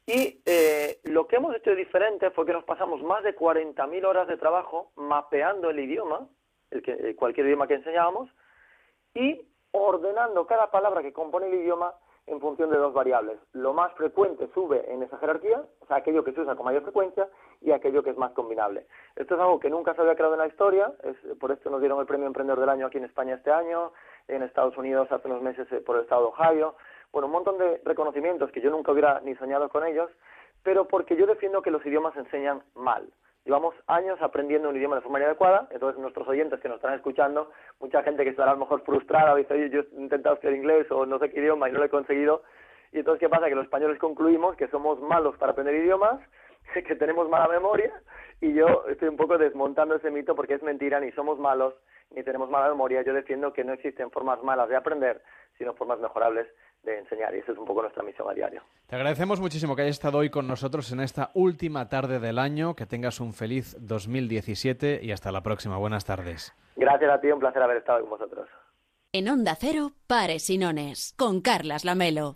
Y 0.08 0.40
eh, 0.46 1.00
lo 1.04 1.28
que 1.28 1.36
hemos 1.36 1.54
hecho 1.54 1.74
diferente 1.74 2.30
fue 2.30 2.46
que 2.46 2.54
nos 2.54 2.64
pasamos 2.64 3.02
más 3.02 3.22
de 3.24 3.36
40.000 3.36 4.06
horas 4.06 4.26
de 4.26 4.38
trabajo 4.38 4.90
mapeando 4.96 5.68
el 5.68 5.78
idioma, 5.80 6.26
el 6.70 6.82
que, 6.82 7.14
cualquier 7.14 7.44
idioma 7.44 7.68
que 7.68 7.74
enseñábamos, 7.74 8.30
y 9.12 9.42
ordenando 9.70 10.46
cada 10.46 10.70
palabra 10.70 11.02
que 11.02 11.12
compone 11.12 11.48
el 11.48 11.56
idioma 11.56 11.92
en 12.28 12.40
función 12.40 12.70
de 12.70 12.78
dos 12.78 12.92
variables. 12.92 13.38
Lo 13.52 13.72
más 13.72 13.92
frecuente 13.94 14.48
sube 14.54 14.84
en 14.92 15.02
esa 15.02 15.18
jerarquía, 15.18 15.62
o 15.80 15.86
sea, 15.86 15.96
aquello 15.98 16.24
que 16.24 16.32
se 16.32 16.40
usa 16.40 16.56
con 16.56 16.66
mayor 16.66 16.82
frecuencia, 16.82 17.28
y 17.60 17.72
aquello 17.72 18.02
que 18.02 18.10
es 18.10 18.16
más 18.16 18.32
combinable. 18.32 18.86
Esto 19.16 19.34
es 19.34 19.40
algo 19.40 19.58
que 19.58 19.70
nunca 19.70 19.94
se 19.94 20.00
había 20.00 20.14
creado 20.14 20.34
en 20.34 20.40
la 20.40 20.46
historia, 20.46 20.92
es, 21.02 21.16
por 21.38 21.50
esto 21.50 21.70
nos 21.70 21.80
dieron 21.80 22.00
el 22.00 22.06
premio 22.06 22.26
Emprendedor 22.26 22.60
del 22.60 22.68
Año 22.68 22.86
aquí 22.86 22.98
en 22.98 23.04
España 23.04 23.34
este 23.34 23.50
año, 23.50 23.92
en 24.28 24.42
Estados 24.42 24.76
Unidos 24.76 25.10
hace 25.10 25.28
unos 25.28 25.42
meses 25.42 25.66
eh, 25.72 25.80
por 25.80 25.96
el 25.96 26.02
estado 26.02 26.22
de 26.22 26.28
Ohio, 26.28 26.74
bueno, 27.12 27.26
un 27.26 27.32
montón 27.32 27.58
de 27.58 27.80
reconocimientos 27.84 28.50
que 28.52 28.60
yo 28.60 28.70
nunca 28.70 28.92
hubiera 28.92 29.20
ni 29.20 29.34
soñado 29.36 29.68
con 29.68 29.84
ellos, 29.84 30.10
pero 30.62 30.86
porque 30.86 31.16
yo 31.16 31.26
defiendo 31.26 31.62
que 31.62 31.70
los 31.70 31.84
idiomas 31.84 32.14
se 32.14 32.20
enseñan 32.20 32.62
mal. 32.74 33.10
Llevamos 33.48 33.74
años 33.86 34.20
aprendiendo 34.20 34.68
un 34.68 34.76
idioma 34.76 34.96
de 34.96 35.00
forma 35.00 35.20
inadecuada, 35.20 35.68
entonces 35.70 35.98
nuestros 35.98 36.28
oyentes 36.28 36.60
que 36.60 36.68
nos 36.68 36.76
están 36.76 36.92
escuchando, 36.92 37.50
mucha 37.80 38.02
gente 38.02 38.22
que 38.22 38.28
estará 38.28 38.50
a 38.50 38.52
lo 38.52 38.60
mejor 38.60 38.82
frustrada, 38.82 39.34
dice, 39.34 39.54
oye, 39.54 39.70
yo 39.70 39.80
he 39.80 40.02
intentado 40.02 40.34
estudiar 40.34 40.54
inglés 40.54 40.86
o 40.90 41.06
no 41.06 41.18
sé 41.18 41.30
qué 41.30 41.40
idioma 41.40 41.66
y 41.66 41.72
no 41.72 41.78
lo 41.78 41.86
he 41.86 41.88
conseguido, 41.88 42.42
y 42.92 42.98
entonces, 42.98 43.20
¿qué 43.20 43.30
pasa? 43.30 43.48
Que 43.48 43.54
los 43.54 43.64
españoles 43.64 43.98
concluimos 43.98 44.54
que 44.56 44.68
somos 44.68 45.00
malos 45.00 45.34
para 45.38 45.52
aprender 45.52 45.76
idiomas, 45.76 46.20
que 46.74 46.94
tenemos 46.96 47.26
mala 47.30 47.48
memoria, 47.48 47.90
y 48.42 48.52
yo 48.52 48.84
estoy 48.86 49.08
un 49.08 49.16
poco 49.16 49.38
desmontando 49.38 49.94
ese 49.94 50.10
mito 50.10 50.34
porque 50.36 50.52
es 50.52 50.62
mentira, 50.62 51.00
ni 51.00 51.10
somos 51.12 51.38
malos, 51.38 51.72
ni 52.10 52.22
tenemos 52.22 52.50
mala 52.50 52.68
memoria. 52.68 53.00
Yo 53.00 53.14
defiendo 53.14 53.54
que 53.54 53.64
no 53.64 53.72
existen 53.72 54.10
formas 54.10 54.42
malas 54.42 54.68
de 54.68 54.76
aprender, 54.76 55.22
sino 55.56 55.72
formas 55.72 56.00
mejorables 56.00 56.46
de 56.88 56.98
enseñar, 56.98 57.34
y 57.34 57.38
esa 57.38 57.52
es 57.52 57.58
un 57.58 57.64
poco 57.64 57.82
nuestra 57.82 58.02
misión 58.02 58.28
a 58.28 58.34
diario. 58.34 58.62
Te 58.86 58.96
agradecemos 58.96 59.40
muchísimo 59.40 59.76
que 59.76 59.82
hayas 59.82 59.96
estado 59.96 60.18
hoy 60.18 60.30
con 60.30 60.46
nosotros 60.46 60.90
en 60.92 61.00
esta 61.00 61.30
última 61.34 61.88
tarde 61.88 62.18
del 62.18 62.38
año. 62.38 62.74
Que 62.74 62.86
tengas 62.86 63.20
un 63.20 63.32
feliz 63.34 63.76
2017 63.80 65.00
y 65.02 65.12
hasta 65.12 65.30
la 65.30 65.42
próxima. 65.42 65.76
Buenas 65.76 66.04
tardes. 66.04 66.54
Gracias 66.76 67.10
a 67.10 67.20
ti, 67.20 67.28
un 67.30 67.40
placer 67.40 67.62
haber 67.62 67.78
estado 67.78 68.00
con 68.00 68.10
vosotros. 68.10 68.48
En 69.12 69.28
Onda 69.28 69.54
Cero, 69.54 69.92
Pares 70.06 70.50
y 70.50 70.58
Nones, 70.58 71.14
con 71.16 71.40
Carlas 71.40 71.84
Lamelo. 71.84 72.34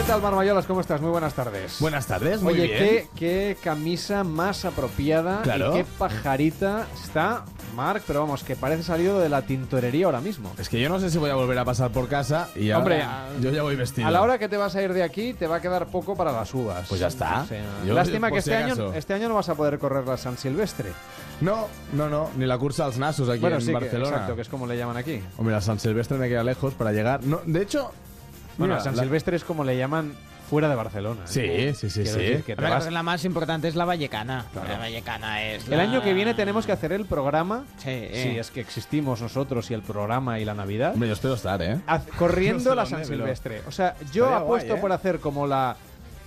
¿Qué 0.00 0.06
tal, 0.06 0.22
Marmayolas? 0.22 0.64
¿Cómo 0.64 0.80
estás? 0.80 1.00
Muy 1.02 1.10
buenas 1.10 1.34
tardes. 1.34 1.76
Buenas 1.78 2.06
tardes, 2.06 2.40
muy 2.40 2.54
Oye, 2.54 2.62
bien. 2.66 2.78
¿qué, 2.78 3.08
qué 3.16 3.56
camisa 3.62 4.24
más 4.24 4.64
apropiada 4.64 5.42
Claro. 5.42 5.72
y 5.76 5.78
qué 5.80 5.84
pajarita 5.98 6.86
está, 7.04 7.44
Marc, 7.76 8.02
pero 8.06 8.20
vamos, 8.20 8.42
que 8.42 8.56
parece 8.56 8.82
salido 8.82 9.20
de 9.20 9.28
la 9.28 9.42
tintorería 9.42 10.06
ahora 10.06 10.22
mismo. 10.22 10.52
Es 10.58 10.70
que 10.70 10.80
yo 10.80 10.88
no 10.88 10.98
sé 11.00 11.10
si 11.10 11.18
voy 11.18 11.28
a 11.30 11.34
volver 11.34 11.58
a 11.58 11.64
pasar 11.66 11.90
por 11.92 12.08
casa 12.08 12.48
y 12.56 12.72
Hombre, 12.72 13.02
ahora 13.02 13.26
a- 13.26 13.40
yo 13.40 13.50
ya 13.50 13.62
voy 13.62 13.76
vestido. 13.76 14.08
A 14.08 14.10
la 14.10 14.22
hora 14.22 14.38
que 14.38 14.48
te 14.48 14.56
vas 14.56 14.74
a 14.74 14.82
ir 14.82 14.94
de 14.94 15.02
aquí, 15.02 15.34
te 15.34 15.46
va 15.46 15.56
a 15.56 15.60
quedar 15.60 15.86
poco 15.88 16.16
para 16.16 16.32
las 16.32 16.52
uvas. 16.54 16.88
Pues 16.88 16.98
ya 17.00 17.08
está. 17.08 17.42
O 17.42 17.46
sea, 17.46 17.62
Yo, 17.86 17.92
lástima 17.92 18.30
que 18.32 18.40
si 18.40 18.50
este 18.50 18.56
año, 18.56 18.94
este 18.94 19.12
año 19.14 19.28
no 19.28 19.34
vas 19.34 19.50
a 19.50 19.54
poder 19.54 19.78
correr 19.78 20.06
la 20.08 20.16
San 20.16 20.38
Silvestre. 20.38 20.88
No, 21.42 21.68
no, 21.92 22.08
no, 22.08 22.30
ni 22.38 22.46
la 22.46 22.56
cursa 22.56 22.86
als 22.86 22.96
nasos 22.96 23.28
aquí 23.28 23.40
bueno, 23.40 23.56
en 23.56 23.62
sí, 23.62 23.66
que- 23.68 23.74
Barcelona. 23.74 24.10
exacto, 24.12 24.34
que 24.34 24.42
es 24.42 24.48
como 24.48 24.66
le 24.66 24.78
llaman 24.78 24.96
aquí. 24.96 25.22
Hombre, 25.36 25.54
la 25.54 25.60
San 25.60 25.78
Silvestre 25.78 26.16
me 26.16 26.28
queda 26.28 26.42
lejos 26.42 26.72
para 26.72 26.90
llegar. 26.90 27.22
No, 27.22 27.40
de 27.44 27.60
hecho, 27.62 27.92
Bueno, 28.58 28.74
mira, 28.74 28.84
San 28.84 28.96
la- 28.96 29.02
Silvestre 29.02 29.36
es 29.36 29.44
como 29.44 29.64
le 29.64 29.76
llaman 29.76 30.12
fuera 30.48 30.68
de 30.68 30.74
Barcelona. 30.74 31.20
Sí, 31.26 31.40
¿eh? 31.44 31.74
sí, 31.74 31.88
sí, 31.90 32.02
Quiero 32.02 32.18
sí. 32.18 32.22
decir 32.24 32.36
que 32.44 32.56
te 32.56 32.62
Hombre, 32.62 32.70
vas- 32.70 32.92
La 32.92 33.02
más 33.04 33.24
importante 33.24 33.68
es 33.68 33.76
la 33.76 33.84
Vallecana. 33.84 34.46
La 34.68 34.78
Vallecana 34.78 35.44
es 35.44 35.64
El 35.68 35.76
la- 35.76 35.84
año 35.84 36.02
que 36.02 36.12
viene 36.12 36.34
tenemos 36.34 36.66
que 36.66 36.72
hacer 36.72 36.92
el 36.92 37.04
programa, 37.06 37.64
Sí, 37.78 38.08
si 38.12 38.36
es 38.38 38.50
que 38.50 38.60
existimos 38.60 39.20
nosotros 39.22 39.70
y 39.70 39.74
el 39.74 39.82
programa 39.82 40.40
y 40.40 40.44
la 40.44 40.54
Navidad, 40.54 40.92
Hombre, 40.94 41.08
yo 41.08 41.14
espero 41.14 41.34
estar, 41.34 41.62
¿eh? 41.62 41.80
haz- 41.86 42.06
corriendo 42.18 42.74
la 42.74 42.84
San 42.86 43.04
Silvestre. 43.04 43.62
O 43.68 43.70
sea, 43.70 43.94
yo 44.12 44.24
Estaría 44.24 44.36
apuesto 44.38 44.68
guay, 44.70 44.78
¿eh? 44.78 44.80
por 44.80 44.92
hacer 44.92 45.20
como 45.20 45.46
la 45.46 45.76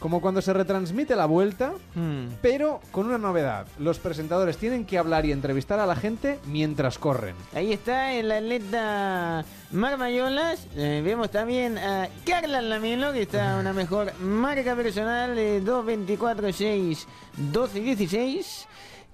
como 0.04 0.20
cuando 0.20 0.42
se 0.42 0.52
retransmite 0.52 1.16
la 1.16 1.26
vuelta, 1.28 1.72
Hmm. 1.96 2.26
pero 2.42 2.82
con 2.92 3.06
una 3.08 3.18
novedad. 3.18 3.66
Los 3.80 4.00
presentadores 4.00 4.58
tienen 4.58 4.84
que 4.86 4.98
hablar 4.98 5.26
y 5.26 5.32
entrevistar 5.32 5.80
a 5.80 5.86
la 5.86 5.96
gente 5.96 6.40
mientras 6.46 7.00
corren. 7.00 7.36
Ahí 7.56 7.72
está 7.72 8.12
el 8.12 8.30
atleta 8.30 9.46
Mar 9.72 9.98
Mayolas. 9.98 10.68
Eh, 10.76 11.02
vemos 11.06 11.32
también 11.32 11.78
a 11.78 12.10
Carla 12.26 12.62
Lamelo, 12.62 13.14
que 13.14 13.22
está 13.22 13.56
una 13.58 13.72
mejor 13.72 14.12
marca 14.20 14.76
personal 14.76 15.38
de 15.38 15.62
2.24.6, 15.64 17.06
12 17.38 17.80
y 17.80 17.84
16. 17.84 18.68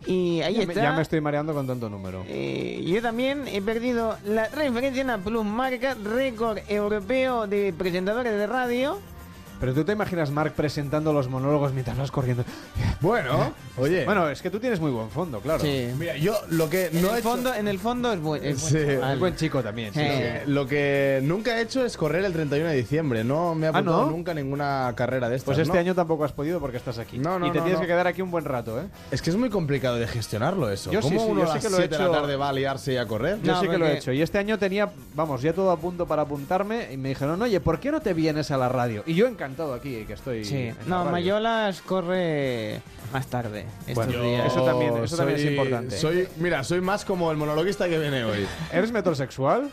Y 0.07 0.41
ahí 0.41 0.53
ya, 0.55 0.65
me, 0.65 0.73
está. 0.73 0.81
ya 0.81 0.91
me 0.93 1.03
estoy 1.03 1.21
mareando 1.21 1.53
con 1.53 1.67
tanto 1.67 1.87
número. 1.87 2.23
Eh, 2.27 2.83
yo 2.87 2.99
también 2.99 3.47
he 3.47 3.61
perdido 3.61 4.17
la 4.25 4.47
referencia 4.47 5.01
en 5.01 5.07
la 5.07 5.19
Plus 5.19 5.45
Marca, 5.45 5.93
récord 6.03 6.57
europeo 6.67 7.45
de 7.45 7.73
presentadores 7.77 8.31
de 8.33 8.47
radio. 8.47 8.97
Pero 9.59 9.73
tú 9.73 9.83
te 9.83 9.91
imaginas 9.91 10.31
Mark 10.31 10.53
presentando 10.55 11.11
los 11.13 11.27
monólogos 11.29 11.73
mientras 11.73 11.97
vas 11.97 12.11
corriendo. 12.11 12.43
Bueno, 13.01 13.53
oye. 13.77 14.05
Bueno, 14.05 14.29
es 14.29 14.41
que 14.41 14.49
tú 14.49 14.59
tienes 14.59 14.79
muy 14.79 14.91
buen 14.91 15.09
fondo, 15.09 15.39
claro. 15.39 15.59
Sí. 15.59 15.89
Mira, 15.97 16.15
yo 16.17 16.33
lo 16.49 16.69
que 16.69 16.87
En, 16.87 17.01
no 17.01 17.09
el 17.09 17.15
he 17.15 17.19
hecho- 17.19 17.29
fondo, 17.29 17.53
en 17.53 17.67
el 17.67 17.79
fondo 17.79 18.11
es 18.13 18.19
buen, 18.19 18.43
es 18.43 18.61
buen 18.61 18.75
es 18.77 18.93
chaval. 18.95 19.13
Es 19.13 19.19
buen 19.19 19.35
chico 19.35 19.61
también. 19.63 19.93
sí, 19.93 19.99
Eh, 20.01 20.41
sí. 20.45 20.51
Lo 20.51 20.67
que 20.67 21.19
nunca 21.23 21.57
he 21.57 21.61
hecho 21.61 21.85
es 21.85 21.97
correr 21.97 22.25
el 22.25 22.33
31 22.33 22.69
de 22.69 22.75
diciembre. 22.75 23.23
No 23.23 23.55
me 23.55 23.67
ha 23.67 23.69
¿Ah, 23.69 23.73
apuntado 23.73 24.05
no? 24.05 24.11
nunca 24.11 24.33
ninguna 24.33 24.93
carrera 24.95 25.29
de 25.29 25.35
estas. 25.35 25.45
Pues 25.45 25.57
este 25.59 25.73
¿no? 25.73 25.79
año 25.79 25.95
tampoco 25.95 26.23
has 26.25 26.31
podido 26.31 26.59
porque 26.59 26.77
estás 26.77 26.97
aquí. 26.97 27.17
No, 27.19 27.37
no, 27.39 27.47
y 27.47 27.51
te 27.51 27.57
no, 27.59 27.63
tienes 27.65 27.79
no. 27.79 27.81
que 27.81 27.87
quedar 27.87 28.07
aquí 28.07 28.21
un 28.21 28.31
buen 28.31 28.45
rato, 28.45 28.79
¿eh? 28.79 28.85
Es 29.11 29.21
que 29.21 29.29
es 29.29 29.35
muy 29.35 29.49
complicado 29.49 29.97
de 29.97 30.07
gestionarlo 30.07 30.69
eso. 30.69 30.91
Yo 30.91 31.01
sí, 31.01 31.09
¿Cómo 31.09 31.19
sí, 31.21 31.25
uno 31.31 31.41
yo 31.41 31.45
a 31.45 31.47
sí 31.49 31.53
las 31.55 31.63
que 31.65 31.69
lo 31.69 31.75
he 31.77 31.81
7 31.81 31.95
de 31.95 31.99
la 32.03 32.05
hecho. 32.09 32.19
tarde 32.21 32.35
va 32.35 32.49
a 32.49 32.53
liarse 32.53 32.93
y 32.93 32.97
a 32.97 33.05
correr? 33.05 33.39
Yo 33.41 33.53
No, 33.53 33.61
sí 33.61 33.67
que 33.67 33.77
lo 33.77 33.85
he 33.87 33.97
hecho. 33.97 34.11
Y 34.11 34.21
este 34.21 34.37
año 34.37 34.57
tenía, 34.57 34.89
vamos, 35.15 35.41
ya 35.41 35.53
todo 35.53 35.71
a 35.71 35.77
punto 35.77 36.05
para 36.05 36.23
apuntarme 36.23 36.91
y 36.93 36.97
me 36.97 37.09
dijeron, 37.09 37.41
oye, 37.41 37.59
¿por 37.59 37.79
qué 37.79 37.91
no 37.91 37.99
te 38.01 38.13
vienes 38.13 38.51
a 38.51 38.57
la 38.57 38.69
radio? 38.69 39.03
Y 39.05 39.15
yo 39.15 39.27
encantado 39.27 39.48
aquí, 39.57 40.05
que 40.05 40.13
estoy. 40.13 40.45
Sí. 40.45 40.71
No, 40.85 40.99
radio. 40.99 41.11
Mayolas 41.11 41.81
corre 41.81 42.81
más 43.13 43.27
tarde. 43.27 43.65
Estos 43.87 43.95
Bueno, 44.07 44.21
días. 44.23 44.45
eso 44.47 44.63
también- 44.65 44.97
eso 45.03 45.17
también 45.17 45.37
es 45.37 45.43
soy- 45.43 45.51
importante. 45.55 45.97
Soy, 45.97 46.27
mira, 46.37 46.63
soy 46.63 46.81
más 46.81 47.05
como 47.05 47.31
el 47.31 47.37
monologuista 47.37 47.87
que 47.89 47.97
viene 47.99 48.23
hoy. 48.23 48.45
¿Eres 48.73 48.91
metrosexual? 48.91 49.69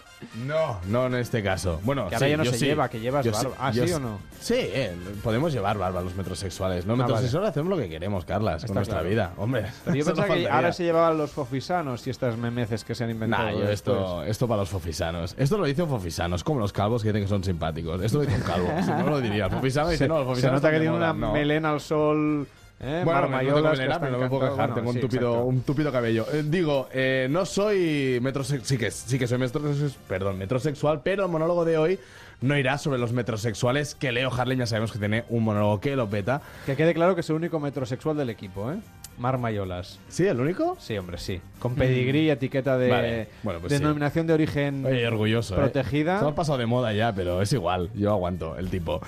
No, 0.46 0.80
no 0.88 1.06
en 1.06 1.16
este 1.16 1.42
caso. 1.42 1.78
Bueno, 1.84 2.08
Que 2.08 2.14
ahora 2.14 2.26
sí, 2.26 2.30
ya 2.30 2.36
no 2.38 2.44
yo 2.44 2.52
se 2.52 2.58
sí. 2.58 2.64
lleva, 2.66 2.88
que 2.88 3.00
llevas 3.00 3.24
Yo 3.24 3.32
barba. 3.32 3.50
¿Ah, 3.58 3.70
yo 3.70 3.86
sí 3.86 3.92
o 3.92 4.00
no? 4.00 4.18
Sí, 4.40 4.54
eh, 4.56 4.94
podemos 5.22 5.52
llevar 5.52 5.76
barba 5.76 6.00
los 6.00 6.14
metrosexuales. 6.14 6.86
No, 6.86 6.94
Ah, 6.94 6.96
metrosexuales 6.96 7.50
hacemos 7.50 7.68
lo 7.70 7.76
que 7.76 7.88
queremos, 7.88 8.24
Carlas, 8.24 8.56
Está 8.56 8.68
con 8.68 8.74
nuestra 8.76 8.96
claro. 8.98 9.08
vida. 9.10 9.32
Hombre, 9.36 9.66
Pero 9.84 9.96
yo 9.96 10.04
no 10.04 10.14
pensaba 10.14 10.34
que 10.34 10.48
ahora 10.48 10.72
se 10.72 10.84
llevaban 10.84 11.18
los 11.18 11.30
fofisanos 11.32 12.06
y 12.06 12.10
estas 12.10 12.36
memeces 12.38 12.84
que 12.84 12.94
se 12.94 13.04
han 13.04 13.10
inventado. 13.10 13.44
Nah, 13.44 13.52
yo 13.52 13.68
esto, 13.70 14.22
esto 14.24 14.48
para 14.48 14.60
los 14.60 14.70
fofisanos. 14.70 15.34
Esto 15.38 15.58
lo 15.58 15.64
dice 15.66 15.82
un 15.82 15.90
fofisano, 15.90 16.36
es 16.36 16.44
como 16.44 16.60
los 16.60 16.72
calvos 16.72 17.02
que 17.02 17.08
dicen 17.08 17.22
que 17.24 17.28
son 17.28 17.44
simpáticos. 17.44 18.00
Esto 18.02 18.18
lo 18.18 18.24
dice 18.24 18.36
un 18.36 18.42
calvo, 18.42 18.68
si 18.82 18.90
no 18.90 19.10
lo 19.10 19.20
diría. 19.20 19.48
El 19.66 19.90
dice, 19.90 20.08
no, 20.08 20.24
los 20.24 20.38
se 20.38 20.50
nota 20.50 20.70
que 20.70 20.76
tiene 20.78 20.92
moda". 20.92 21.12
una 21.12 21.26
No. 21.26 21.32
melena 21.32 21.70
al 21.70 21.80
sol. 21.80 22.46
¿eh? 22.80 23.02
Bueno, 23.04 23.28
no 23.28 23.38
tengo 23.38 23.62
melena, 23.70 23.98
pero 24.00 24.12
no 24.12 24.18
me 24.18 24.28
puedo 24.28 24.42
quejar, 24.42 24.70
encantados. 24.70 24.74
tengo 24.74 24.90
un, 24.90 24.94
Bueno, 24.94 25.00
sí, 25.00 25.00
tupido, 25.08 25.28
exacto. 25.30 25.46
un 25.48 25.60
tupido 25.62 25.92
cabello. 25.92 26.26
Eh, 26.32 26.42
digo, 26.46 26.88
eh, 26.92 27.26
no 27.30 27.46
soy 27.46 28.18
metrosexual, 28.22 28.66
sí 28.66 28.78
que, 28.78 28.90
sí 28.90 29.18
que 29.18 29.26
soy 29.26 29.38
metrosexual, 29.38 29.92
perdón, 30.08 30.38
metrosexual, 30.38 31.00
pero 31.02 31.24
el 31.24 31.30
monólogo 31.30 31.64
de 31.64 31.78
hoy 31.78 31.98
no 32.42 32.56
irá 32.58 32.76
sobre 32.76 32.98
los 32.98 33.12
metrosexuales, 33.12 33.94
que 33.94 34.12
Leo 34.12 34.30
Harlem 34.30 34.58
ya 34.58 34.66
sabemos 34.66 34.92
que 34.92 34.98
tiene 34.98 35.24
un 35.30 35.42
monólogo 35.44 35.80
que 35.80 35.96
lo 35.96 36.06
peta. 36.08 36.42
Que 36.66 36.76
quede 36.76 36.92
claro 36.92 37.14
que 37.14 37.22
es 37.22 37.30
el 37.30 37.36
único 37.36 37.58
metrosexual 37.60 38.14
del 38.16 38.28
equipo, 38.28 38.70
¿eh? 38.70 38.76
Mar 39.18 39.38
Mayolas. 39.38 39.98
¿Sí, 40.08 40.26
el 40.26 40.40
único? 40.40 40.76
Sí, 40.78 40.96
hombre, 40.98 41.18
sí. 41.18 41.40
Con 41.58 41.74
pedigrí 41.74 42.20
y 42.26 42.30
etiqueta 42.30 42.76
de 42.76 42.88
Vale, 42.90 43.28
bueno, 43.42 43.60
pues 43.60 43.72
sí. 43.72 43.78
denominación 43.78 44.26
de 44.26 44.34
origen 44.34 44.84
Oye, 44.84 45.06
orgulloso. 45.06 45.54
¿eh? 45.54 45.58
protegida. 45.58 46.18
Se 46.20 46.26
han 46.26 46.34
pasado 46.34 46.58
de 46.58 46.66
moda 46.66 46.92
ya, 46.92 47.12
pero 47.14 47.40
es 47.42 47.52
igual. 47.52 47.90
Yo 47.94 48.10
aguanto 48.10 48.56
el 48.58 48.68
tipo. 48.68 49.00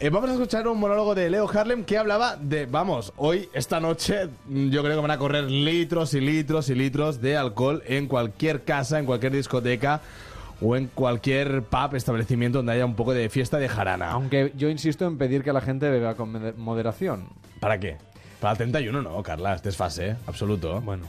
Eh, 0.00 0.10
vamos 0.10 0.30
a 0.30 0.32
escuchar 0.32 0.66
un 0.66 0.78
monólogo 0.80 1.14
de 1.14 1.30
Leo 1.30 1.48
Harlem 1.48 1.84
que 1.84 1.96
hablaba 1.96 2.36
de, 2.36 2.66
vamos, 2.66 3.12
hoy, 3.16 3.48
esta 3.54 3.78
noche, 3.78 4.28
mm, 4.46 4.70
yo 4.70 4.82
creo 4.82 4.96
que 4.96 5.02
van 5.02 5.10
a 5.12 5.18
correr 5.18 5.44
litros 5.44 6.14
y 6.14 6.20
litros 6.20 6.68
y 6.70 6.74
litros 6.74 7.20
de 7.20 7.36
alcohol 7.36 7.82
en 7.86 8.08
cualquier 8.08 8.62
casa, 8.64 8.98
en 8.98 9.06
cualquier 9.06 9.32
discoteca 9.32 10.00
o 10.60 10.76
en 10.76 10.88
cualquier 10.88 11.62
pub, 11.62 11.94
establecimiento 11.96 12.58
donde 12.58 12.72
haya 12.72 12.84
un 12.84 12.94
poco 12.94 13.14
de 13.14 13.28
fiesta 13.28 13.58
de 13.58 13.68
jarana. 13.68 14.10
Aunque 14.10 14.52
yo 14.56 14.68
insisto 14.68 15.06
en 15.06 15.18
pedir 15.18 15.42
que 15.42 15.52
la 15.52 15.60
gente 15.60 15.88
beba 15.90 16.14
con 16.14 16.32
mode- 16.32 16.54
moderación. 16.56 17.28
¿Para 17.60 17.78
qué? 17.80 17.96
Para 18.42 18.52
el 18.52 18.58
31 18.58 19.00
no, 19.02 19.22
Carla, 19.22 19.54
este 19.54 19.68
es 19.68 19.76
fase, 19.76 20.16
absoluto. 20.26 20.80
Bueno. 20.80 21.06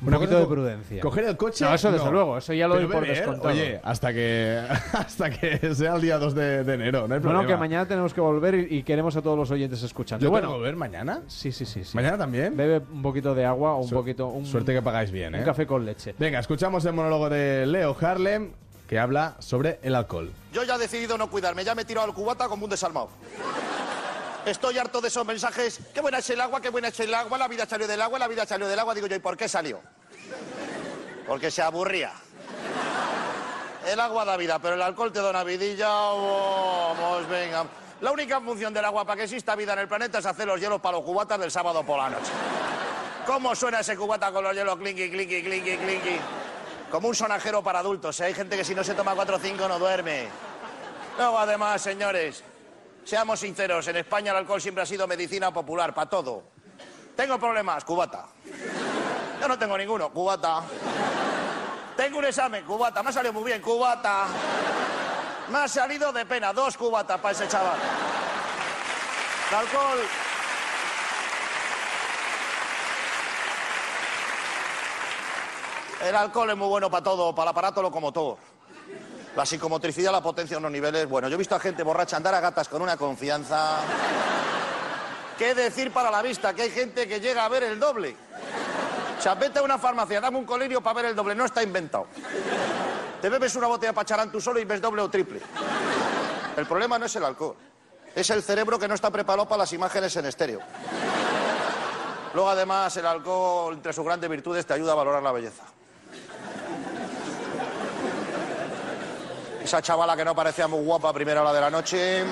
Un 0.00 0.12
poquito 0.12 0.38
de 0.38 0.46
prudencia. 0.46 1.00
Coger 1.02 1.24
el 1.24 1.36
coche. 1.36 1.64
No, 1.64 1.74
eso 1.74 1.90
desde 1.90 2.08
luego, 2.12 2.38
eso 2.38 2.52
ya 2.52 2.68
lo 2.68 2.76
doy 2.76 2.86
por 2.86 3.00
beber, 3.00 3.16
descontado. 3.16 3.48
Oye, 3.48 3.80
hasta 3.82 4.12
que, 4.12 4.62
hasta 4.92 5.30
que 5.30 5.74
sea 5.74 5.96
el 5.96 6.00
día 6.00 6.18
2 6.20 6.34
de, 6.36 6.62
de 6.62 6.74
enero, 6.74 7.08
no 7.08 7.14
hay 7.16 7.20
Bueno, 7.20 7.44
que 7.44 7.56
mañana 7.56 7.84
tenemos 7.88 8.14
que 8.14 8.20
volver 8.20 8.54
y, 8.54 8.76
y 8.76 8.82
queremos 8.84 9.16
a 9.16 9.22
todos 9.22 9.36
los 9.36 9.50
oyentes 9.50 9.82
escuchando. 9.82 10.22
¿Yo 10.22 10.30
bueno, 10.30 10.46
tengo 10.46 10.54
que 10.54 10.58
volver 10.60 10.76
mañana? 10.76 11.22
Sí, 11.26 11.50
sí, 11.50 11.66
sí, 11.66 11.82
sí. 11.82 11.96
¿Mañana 11.96 12.16
también? 12.16 12.56
Bebe 12.56 12.80
un 12.92 13.02
poquito 13.02 13.34
de 13.34 13.44
agua 13.44 13.72
o 13.74 13.78
un 13.82 13.88
Su- 13.88 13.96
poquito. 13.96 14.28
Un, 14.28 14.46
Suerte 14.46 14.72
que 14.72 14.80
pagáis 14.82 15.10
bien, 15.10 15.34
¿eh? 15.34 15.38
un 15.40 15.44
café 15.44 15.66
con 15.66 15.84
leche. 15.84 16.14
Venga, 16.16 16.38
escuchamos 16.38 16.84
el 16.84 16.92
monólogo 16.92 17.28
de 17.28 17.66
Leo 17.66 17.96
Harlem 18.00 18.52
que 18.86 19.00
habla 19.00 19.34
sobre 19.40 19.80
el 19.82 19.96
alcohol. 19.96 20.30
Yo 20.52 20.62
ya 20.62 20.76
he 20.76 20.78
decidido 20.78 21.18
no 21.18 21.28
cuidarme, 21.28 21.64
ya 21.64 21.74
me 21.74 21.82
he 21.82 21.84
tirado 21.84 22.06
al 22.06 22.14
cubata 22.14 22.46
como 22.46 22.66
un 22.66 22.70
desalmado. 22.70 23.08
Estoy 24.48 24.78
harto 24.78 25.02
de 25.02 25.08
esos 25.08 25.26
mensajes. 25.26 25.78
Qué 25.92 26.00
buena 26.00 26.18
es 26.18 26.30
el 26.30 26.40
agua, 26.40 26.58
qué 26.62 26.70
buena 26.70 26.88
es 26.88 26.98
el 27.00 27.12
agua, 27.12 27.36
la 27.36 27.48
vida 27.48 27.66
salió 27.66 27.86
del 27.86 28.00
agua, 28.00 28.18
la 28.18 28.28
vida 28.28 28.46
salió 28.46 28.66
del 28.66 28.78
agua. 28.78 28.94
Digo 28.94 29.06
yo, 29.06 29.16
¿y 29.16 29.18
por 29.18 29.36
qué 29.36 29.46
salió? 29.46 29.82
Porque 31.26 31.50
se 31.50 31.60
aburría. 31.60 32.12
El 33.86 34.00
agua 34.00 34.24
da 34.24 34.38
vida, 34.38 34.58
pero 34.58 34.74
el 34.74 34.82
alcohol 34.82 35.12
te 35.12 35.20
da 35.20 35.28
una 35.28 35.44
vidilla. 35.44 35.88
Vamos, 35.88 37.28
venga. 37.28 37.66
La 38.00 38.10
única 38.10 38.40
función 38.40 38.72
del 38.72 38.86
agua 38.86 39.04
para 39.04 39.18
que 39.18 39.24
exista 39.24 39.54
vida 39.54 39.74
en 39.74 39.80
el 39.80 39.88
planeta 39.88 40.18
es 40.18 40.26
hacer 40.26 40.46
los 40.46 40.58
hielos 40.58 40.80
para 40.80 40.96
los 40.96 41.04
cubatas 41.04 41.38
del 41.38 41.50
sábado 41.50 41.84
por 41.84 41.98
la 41.98 42.08
noche. 42.08 42.32
¿Cómo 43.26 43.54
suena 43.54 43.80
ese 43.80 43.98
cubata 43.98 44.32
con 44.32 44.44
los 44.44 44.54
hielos 44.54 44.78
clinky, 44.78 45.10
clinky, 45.10 45.42
clinky, 45.42 45.76
clinky? 45.76 46.20
Como 46.90 47.08
un 47.08 47.14
sonajero 47.14 47.62
para 47.62 47.80
adultos. 47.80 48.18
¿eh? 48.20 48.24
Hay 48.24 48.34
gente 48.34 48.56
que 48.56 48.64
si 48.64 48.74
no 48.74 48.82
se 48.82 48.94
toma 48.94 49.14
4 49.14 49.36
o 49.36 49.38
5 49.38 49.68
no 49.68 49.78
duerme. 49.78 50.28
Luego, 51.18 51.38
además, 51.38 51.82
señores, 51.82 52.42
seamos 53.08 53.40
sinceros, 53.40 53.88
en 53.88 53.96
España 53.96 54.32
el 54.32 54.36
alcohol 54.36 54.60
siempre 54.60 54.82
ha 54.82 54.86
sido 54.86 55.06
medicina 55.06 55.50
popular, 55.50 55.94
para 55.94 56.10
todo. 56.10 56.42
Tengo 57.16 57.38
problemas, 57.38 57.82
cubata. 57.82 58.26
Yo 59.40 59.48
no 59.48 59.58
tengo 59.58 59.78
ninguno, 59.78 60.10
cubata. 60.10 60.62
Tengo 61.96 62.18
un 62.18 62.26
examen, 62.26 62.66
cubata. 62.66 63.02
Me 63.02 63.08
ha 63.08 63.12
salido 63.12 63.32
muy 63.32 63.44
bien, 63.44 63.62
cubata. 63.62 64.26
Me 65.48 65.56
ha 65.56 65.68
salido 65.68 66.12
de 66.12 66.26
pena, 66.26 66.52
dos 66.52 66.76
cubatas 66.76 67.18
para 67.18 67.32
ese 67.32 67.48
chaval. 67.48 67.78
El 69.48 69.56
alcohol... 69.56 69.98
El 76.02 76.14
alcohol 76.14 76.50
es 76.50 76.56
muy 76.58 76.68
bueno 76.68 76.90
para 76.90 77.02
todo, 77.02 77.34
para 77.34 77.44
el 77.44 77.48
aparato 77.52 77.80
locomotor. 77.80 78.36
La 79.38 79.46
psicomotricidad 79.46 80.10
la 80.10 80.20
potencia 80.20 80.56
a 80.56 80.58
unos 80.58 80.72
niveles. 80.72 81.08
Bueno, 81.08 81.28
yo 81.28 81.36
he 81.36 81.38
visto 81.38 81.54
a 81.54 81.60
gente 81.60 81.84
borracha 81.84 82.16
andar 82.16 82.34
a 82.34 82.40
gatas 82.40 82.68
con 82.68 82.82
una 82.82 82.96
confianza. 82.96 83.76
¿Qué 85.38 85.54
decir 85.54 85.92
para 85.92 86.10
la 86.10 86.22
vista? 86.22 86.52
Que 86.54 86.62
hay 86.62 86.70
gente 86.70 87.06
que 87.06 87.20
llega 87.20 87.44
a 87.44 87.48
ver 87.48 87.62
el 87.62 87.78
doble. 87.78 88.16
O 89.24 89.28
a 89.28 89.62
una 89.62 89.78
farmacia, 89.78 90.20
dame 90.20 90.38
un 90.38 90.44
colirio 90.44 90.80
para 90.80 90.94
ver 90.94 91.04
el 91.04 91.14
doble. 91.14 91.36
No 91.36 91.44
está 91.44 91.62
inventado. 91.62 92.08
Te 93.22 93.28
bebes 93.28 93.54
una 93.54 93.68
botella 93.68 93.92
pacharán 93.92 94.32
tú 94.32 94.40
solo 94.40 94.58
y 94.58 94.64
ves 94.64 94.80
doble 94.80 95.02
o 95.02 95.08
triple. 95.08 95.40
El 96.56 96.66
problema 96.66 96.98
no 96.98 97.06
es 97.06 97.14
el 97.14 97.22
alcohol. 97.22 97.54
Es 98.16 98.28
el 98.30 98.42
cerebro 98.42 98.76
que 98.76 98.88
no 98.88 98.94
está 98.96 99.08
preparado 99.12 99.46
para 99.46 99.58
las 99.58 99.72
imágenes 99.72 100.16
en 100.16 100.26
estéreo. 100.26 100.58
Luego, 102.34 102.50
además, 102.50 102.96
el 102.96 103.06
alcohol, 103.06 103.74
entre 103.74 103.92
sus 103.92 104.04
grandes 104.04 104.28
virtudes, 104.28 104.66
te 104.66 104.74
ayuda 104.74 104.94
a 104.94 104.96
valorar 104.96 105.22
la 105.22 105.30
belleza. 105.30 105.62
Esa 109.68 109.82
chavala 109.82 110.16
que 110.16 110.24
no 110.24 110.34
parecía 110.34 110.66
muy 110.66 110.82
guapa 110.82 111.10
a 111.10 111.12
primera 111.12 111.42
hora 111.42 111.52
de 111.52 111.60
la 111.60 111.68
noche. 111.68 112.24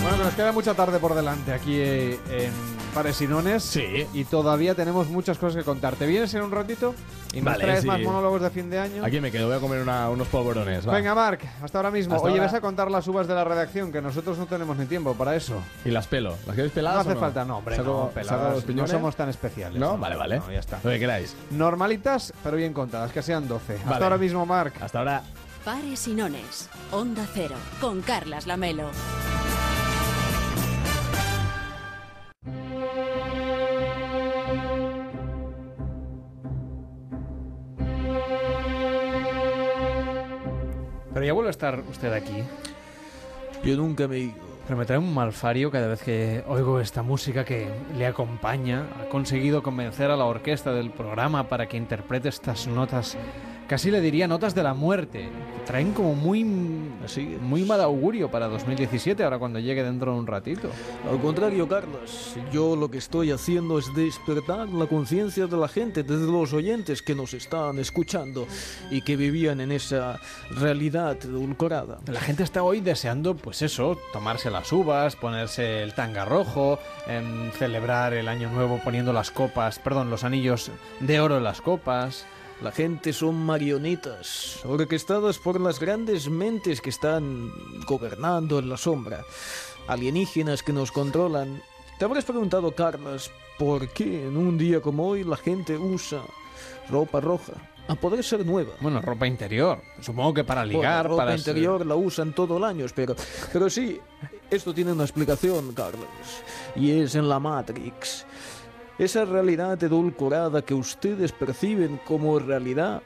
Bueno, 0.00 0.16
que 0.16 0.24
nos 0.24 0.32
queda 0.32 0.52
mucha 0.52 0.72
tarde 0.72 0.98
por 0.98 1.14
delante 1.14 1.52
aquí 1.52 1.76
eh, 1.78 2.18
en 2.30 2.79
Paresinones. 2.90 3.62
Sí. 3.62 4.06
Y 4.12 4.24
todavía 4.24 4.74
tenemos 4.74 5.08
muchas 5.08 5.38
cosas 5.38 5.56
que 5.58 5.64
contar. 5.64 5.96
¿Te 5.96 6.06
vienes 6.06 6.32
en 6.34 6.42
un 6.42 6.50
ratito? 6.50 6.94
Y 7.32 7.36
nos 7.36 7.44
Vale, 7.44 7.64
traes 7.64 7.80
sí. 7.82 7.86
más 7.86 8.00
monólogos 8.00 8.42
de 8.42 8.50
fin 8.50 8.68
de 8.70 8.78
año. 8.80 9.04
Aquí 9.04 9.20
me 9.20 9.30
quedo, 9.30 9.46
voy 9.46 9.56
a 9.56 9.60
comer 9.60 9.80
una- 9.82 10.10
unos 10.10 10.26
polvorones. 10.28 10.86
va. 10.88 10.92
Venga, 10.94 11.14
Marc, 11.14 11.44
hasta 11.62 11.78
ahora 11.78 11.90
mismo. 11.92 12.14
Hasta 12.16 12.26
Oye, 12.26 12.34
ahora. 12.34 12.46
vas 12.46 12.54
a 12.54 12.60
contar 12.60 12.90
las 12.90 13.06
uvas 13.06 13.28
de 13.28 13.34
la 13.34 13.44
redacción, 13.44 13.92
que 13.92 14.02
nosotros 14.02 14.36
no 14.38 14.46
tenemos 14.46 14.76
ni 14.76 14.86
tiempo 14.86 15.14
para 15.14 15.36
eso. 15.36 15.62
¿Y 15.84 15.90
las 15.90 16.06
pelo? 16.08 16.30
¿Las 16.46 16.56
queréis 16.56 16.72
No 16.72 16.74
peladas 16.74 17.06
hace 17.06 17.16
o 17.16 17.20
falta, 17.20 17.44
no, 17.44 17.58
hombre, 17.58 17.76
¿Saco- 17.76 17.84
no, 17.86 17.98
saco 18.00 18.10
peladas. 18.14 18.64
los 18.66 18.74
No 18.76 18.86
somos 18.88 19.14
tan 19.16 19.28
especiales. 19.28 19.78
No, 19.78 19.96
vale, 19.96 20.16
vale. 20.16 20.38
No, 20.38 20.50
ya 20.50 20.58
está. 20.58 20.80
Lo 20.82 20.90
que 20.90 20.98
queráis. 20.98 21.36
Normalitas, 21.50 22.32
pero 22.42 22.56
bien 22.56 22.72
contadas, 22.72 23.12
que 23.12 23.22
sean 23.22 23.46
12. 23.46 23.74
Vale. 23.74 23.92
Hasta 23.92 24.04
ahora 24.04 24.18
mismo, 24.18 24.44
Marc. 24.44 24.82
Hasta 24.82 24.98
ahora. 24.98 25.22
Pares 25.64 26.08
y 26.08 26.14
nones. 26.14 26.68
Onda 26.90 27.26
Cero. 27.32 27.54
Con 27.80 28.00
Carlas 28.00 28.46
Lamelo. 28.46 28.90
Pero 41.20 41.26
ya 41.26 41.32
vuelve 41.34 41.48
a 41.48 41.50
estar 41.50 41.84
usted 41.90 42.14
aquí. 42.14 42.42
Yo 43.62 43.76
nunca 43.76 44.08
me. 44.08 44.32
Pero 44.66 44.78
me 44.78 44.86
trae 44.86 44.96
un 44.96 45.12
malfario 45.12 45.70
cada 45.70 45.86
vez 45.86 46.02
que 46.02 46.42
oigo 46.48 46.80
esta 46.80 47.02
música 47.02 47.44
que 47.44 47.68
le 47.94 48.06
acompaña. 48.06 48.86
Ha 48.98 49.10
conseguido 49.10 49.62
convencer 49.62 50.10
a 50.10 50.16
la 50.16 50.24
orquesta 50.24 50.72
del 50.72 50.90
programa 50.90 51.46
para 51.46 51.66
que 51.66 51.76
interprete 51.76 52.30
estas 52.30 52.66
notas 52.68 53.18
casi 53.70 53.92
le 53.92 54.00
diría 54.00 54.26
notas 54.26 54.52
de 54.52 54.64
la 54.64 54.74
muerte. 54.74 55.28
Traen 55.64 55.92
como 55.92 56.16
muy, 56.16 56.42
muy 56.42 57.64
mal 57.64 57.80
augurio 57.80 58.28
para 58.28 58.48
2017, 58.48 59.22
ahora 59.22 59.38
cuando 59.38 59.60
llegue 59.60 59.84
dentro 59.84 60.12
de 60.12 60.18
un 60.18 60.26
ratito. 60.26 60.70
Al 61.08 61.20
contrario, 61.20 61.68
Carlos, 61.68 62.34
yo 62.50 62.74
lo 62.74 62.90
que 62.90 62.98
estoy 62.98 63.30
haciendo 63.30 63.78
es 63.78 63.94
despertar 63.94 64.68
la 64.70 64.88
conciencia 64.88 65.46
de 65.46 65.56
la 65.56 65.68
gente, 65.68 66.02
de 66.02 66.16
los 66.16 66.52
oyentes 66.52 67.00
que 67.00 67.14
nos 67.14 67.32
están 67.32 67.78
escuchando 67.78 68.48
y 68.90 69.02
que 69.02 69.14
vivían 69.14 69.60
en 69.60 69.70
esa 69.70 70.18
realidad 70.50 71.18
edulcorada. 71.22 72.00
La 72.08 72.18
gente 72.18 72.42
está 72.42 72.64
hoy 72.64 72.80
deseando, 72.80 73.36
pues 73.36 73.62
eso, 73.62 73.96
tomarse 74.12 74.50
las 74.50 74.72
uvas, 74.72 75.14
ponerse 75.14 75.84
el 75.84 75.94
tanga 75.94 76.24
rojo, 76.24 76.80
em, 77.06 77.52
celebrar 77.52 78.14
el 78.14 78.26
año 78.26 78.50
nuevo 78.50 78.80
poniendo 78.82 79.12
las 79.12 79.30
copas, 79.30 79.78
perdón, 79.78 80.10
los 80.10 80.24
anillos 80.24 80.72
de 80.98 81.20
oro 81.20 81.36
en 81.36 81.44
las 81.44 81.60
copas. 81.60 82.26
La 82.62 82.72
gente 82.72 83.14
son 83.14 83.36
marionetas, 83.36 84.60
orquestadas 84.64 85.38
por 85.38 85.58
las 85.58 85.80
grandes 85.80 86.28
mentes 86.28 86.82
que 86.82 86.90
están 86.90 87.50
gobernando 87.86 88.58
en 88.58 88.68
la 88.68 88.76
sombra, 88.76 89.24
alienígenas 89.88 90.62
que 90.62 90.74
nos 90.74 90.92
controlan. 90.92 91.62
Te 91.98 92.04
habrás 92.04 92.24
preguntado, 92.24 92.72
Carlos, 92.72 93.30
por 93.58 93.88
qué 93.88 94.26
en 94.26 94.36
un 94.36 94.58
día 94.58 94.82
como 94.82 95.08
hoy 95.08 95.24
la 95.24 95.36
gente 95.38 95.78
usa 95.78 96.20
ropa 96.90 97.20
roja. 97.20 97.54
A 97.88 97.94
poder 97.94 98.22
ser 98.22 98.44
nueva. 98.44 98.72
Bueno, 98.80 99.00
ropa 99.00 99.26
interior. 99.26 99.80
Supongo 100.00 100.34
que 100.34 100.44
para 100.44 100.64
ligar, 100.64 101.04
Bueno, 101.04 101.14
ropa 101.14 101.24
para... 101.24 101.36
interior 101.36 101.84
la 101.86 101.96
usan 101.96 102.34
todo 102.34 102.58
el 102.58 102.64
año, 102.64 102.84
pero, 102.94 103.16
pero 103.52 103.70
sí, 103.70 103.98
esto 104.50 104.74
tiene 104.74 104.92
una 104.92 105.04
explicación, 105.04 105.72
Carlos, 105.72 106.06
y 106.76 106.90
es 107.00 107.14
en 107.14 107.28
la 107.28 107.40
Matrix. 107.40 108.26
Esa 109.00 109.24
realidad 109.24 109.82
edulcorada 109.82 110.60
que 110.62 110.74
ustedes 110.74 111.32
perciben 111.32 111.98
como 112.06 112.38
realidad 112.38 113.00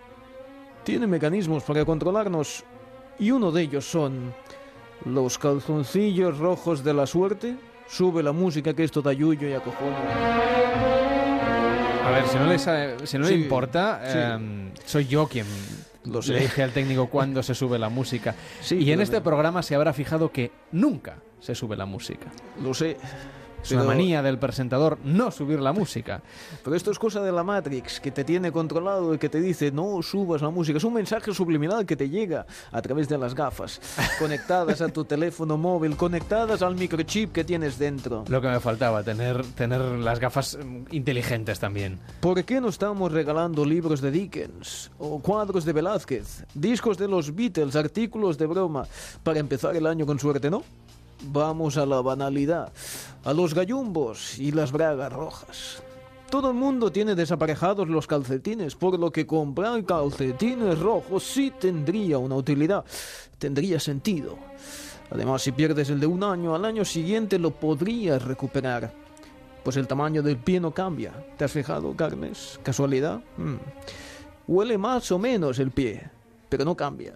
tiene 0.82 1.06
mecanismos 1.06 1.62
para 1.62 1.84
controlarnos 1.84 2.64
y 3.18 3.30
uno 3.30 3.52
de 3.52 3.62
ellos 3.62 3.84
son 3.88 4.34
los 5.04 5.38
calzoncillos 5.38 6.38
rojos 6.38 6.82
de 6.82 6.94
la 6.94 7.06
suerte. 7.06 7.54
Sube 7.86 8.22
la 8.24 8.32
música 8.32 8.74
que 8.74 8.82
esto 8.82 9.02
da 9.02 9.12
yuyo 9.12 9.48
y 9.48 9.52
acojona. 9.52 9.96
A 12.06 12.10
ver, 12.10 12.26
si 12.26 12.36
no 12.38 12.46
le, 12.46 12.58
sa- 12.58 13.06
si 13.06 13.16
no 13.16 13.24
le 13.24 13.30
Sí, 13.30 13.42
importa, 13.42 14.02
sí. 14.06 14.18
em, 14.18 14.70
soy 14.84 15.06
yo 15.06 15.26
quien 15.28 15.46
Lo 16.04 16.20
sé. 16.22 16.32
le 16.32 16.40
dije 16.40 16.62
al 16.64 16.72
técnico 16.72 17.06
cuándo 17.08 17.42
se 17.42 17.54
sube 17.54 17.78
la 17.78 17.88
música. 17.88 18.34
Sí, 18.60 18.78
y 18.78 18.90
en 18.90 19.00
este 19.00 19.20
programa 19.20 19.62
se 19.62 19.74
habrá 19.76 19.92
fijado 19.92 20.30
que 20.32 20.50
nunca 20.72 21.18
se 21.40 21.54
sube 21.54 21.76
la 21.76 21.86
música. 21.86 22.26
Lo 22.62 22.74
sé. 22.74 22.96
Es 23.64 23.72
una 23.72 23.84
manía 23.84 24.22
del 24.22 24.38
presentador 24.38 24.98
no 25.04 25.30
subir 25.30 25.58
la 25.58 25.72
música. 25.72 26.20
Pero 26.62 26.76
esto 26.76 26.90
es 26.90 26.98
cosa 26.98 27.22
de 27.22 27.32
la 27.32 27.42
Matrix, 27.42 27.98
que 27.98 28.10
te 28.10 28.22
tiene 28.22 28.52
controlado 28.52 29.14
y 29.14 29.18
que 29.18 29.30
te 29.30 29.40
dice 29.40 29.72
no 29.72 30.02
subas 30.02 30.42
la 30.42 30.50
música. 30.50 30.76
Es 30.76 30.84
un 30.84 30.92
mensaje 30.92 31.32
subliminal 31.32 31.86
que 31.86 31.96
te 31.96 32.10
llega 32.10 32.44
a 32.70 32.82
través 32.82 33.08
de 33.08 33.16
las 33.16 33.34
gafas, 33.34 33.80
conectadas 34.18 34.82
a 34.82 34.88
tu 34.88 35.06
teléfono 35.06 35.56
móvil, 35.56 35.96
conectadas 35.96 36.60
al 36.60 36.74
microchip 36.74 37.32
que 37.32 37.42
tienes 37.42 37.78
dentro. 37.78 38.24
Lo 38.28 38.42
que 38.42 38.48
me 38.48 38.60
faltaba, 38.60 39.02
tener, 39.02 39.42
tener 39.54 39.80
las 39.80 40.20
gafas 40.20 40.54
em, 40.54 40.84
inteligentes 40.90 41.58
también. 41.58 41.98
¿Por 42.20 42.44
qué 42.44 42.60
no 42.60 42.68
estamos 42.68 43.12
regalando 43.12 43.64
libros 43.64 44.02
de 44.02 44.10
Dickens 44.10 44.90
o 44.98 45.20
cuadros 45.20 45.64
de 45.64 45.72
Velázquez, 45.72 46.44
discos 46.52 46.98
de 46.98 47.08
los 47.08 47.34
Beatles, 47.34 47.76
artículos 47.76 48.36
de 48.36 48.44
broma 48.44 48.86
para 49.22 49.38
empezar 49.38 49.74
el 49.74 49.86
año 49.86 50.04
con 50.04 50.18
suerte, 50.18 50.50
no? 50.50 50.62
Vamos 51.26 51.76
a 51.76 51.86
la 51.86 52.00
banalidad, 52.00 52.72
a 53.24 53.32
los 53.32 53.54
gallumbos 53.54 54.38
y 54.38 54.52
las 54.52 54.72
bragas 54.72 55.12
rojas. 55.12 55.82
Todo 56.30 56.48
el 56.50 56.54
mundo 56.54 56.90
tiene 56.90 57.14
desaparejados 57.14 57.88
los 57.88 58.06
calcetines, 58.06 58.74
por 58.74 58.98
lo 58.98 59.12
que 59.12 59.26
comprar 59.26 59.84
calcetines 59.84 60.78
rojos 60.78 61.22
sí 61.24 61.52
tendría 61.58 62.18
una 62.18 62.34
utilidad, 62.34 62.84
tendría 63.38 63.78
sentido. 63.78 64.36
Además, 65.10 65.42
si 65.42 65.52
pierdes 65.52 65.90
el 65.90 66.00
de 66.00 66.06
un 66.06 66.24
año, 66.24 66.54
al 66.54 66.64
año 66.64 66.84
siguiente 66.84 67.38
lo 67.38 67.52
podrías 67.52 68.22
recuperar. 68.22 68.92
Pues 69.62 69.76
el 69.76 69.86
tamaño 69.86 70.22
del 70.22 70.36
pie 70.36 70.60
no 70.60 70.72
cambia. 70.72 71.12
¿Te 71.36 71.44
has 71.44 71.52
fijado, 71.52 71.94
Carnes? 71.94 72.58
¿Casualidad? 72.62 73.20
Mm. 73.36 73.56
Huele 74.48 74.76
más 74.76 75.10
o 75.12 75.18
menos 75.18 75.58
el 75.58 75.70
pie, 75.70 76.10
pero 76.48 76.64
no 76.64 76.76
cambia. 76.76 77.14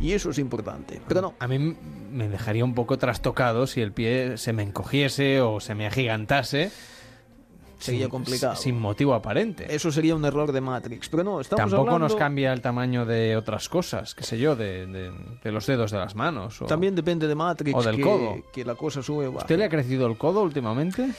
Y 0.00 0.12
eso 0.12 0.30
es 0.30 0.38
importante. 0.38 1.00
Pero 1.06 1.20
no. 1.20 1.34
A 1.38 1.46
mí 1.46 1.76
me 2.10 2.28
dejaría 2.28 2.64
un 2.64 2.74
poco 2.74 2.96
trastocado 2.98 3.66
si 3.66 3.80
el 3.82 3.92
pie 3.92 4.38
se 4.38 4.52
me 4.52 4.62
encogiese 4.62 5.40
o 5.42 5.60
se 5.60 5.74
me 5.74 5.86
agigantase. 5.86 6.70
Sería 7.78 8.02
sin- 8.02 8.10
complicado. 8.10 8.56
Sin 8.56 8.78
motivo 8.78 9.14
aparente. 9.14 9.66
Eso 9.74 9.90
sería 9.90 10.14
un 10.14 10.24
error 10.24 10.52
de 10.52 10.60
Matrix. 10.60 11.08
Pero 11.08 11.24
no, 11.24 11.40
estamos 11.40 11.60
Tampoco 11.70 11.82
hablando... 11.92 12.08
nos 12.08 12.14
cambia 12.16 12.52
el 12.52 12.60
tamaño 12.60 13.06
de 13.06 13.36
otras 13.36 13.68
cosas, 13.70 14.14
qué 14.14 14.22
sé 14.24 14.38
yo, 14.38 14.54
de, 14.56 14.86
de- 14.86 15.12
de 15.42 15.52
los 15.52 15.66
dedos 15.66 15.90
de 15.90 15.98
las 15.98 16.14
manos. 16.14 16.60
O... 16.60 16.66
También 16.66 16.94
depende 16.94 17.26
de 17.26 17.34
Matrix. 17.34 17.76
o 17.78 17.82
del 17.82 17.96
que, 17.96 18.02
codo. 18.02 18.36
Que 18.52 18.64
la 18.64 18.74
cosa 18.74 19.02
sube 19.02 19.28
baja. 19.28 19.38
¿Usted 19.40 19.58
le 19.58 19.64
ha 19.64 19.68
crecido 19.70 20.06
el 20.06 20.16
codo 20.18 20.42
últimamente? 20.42 21.10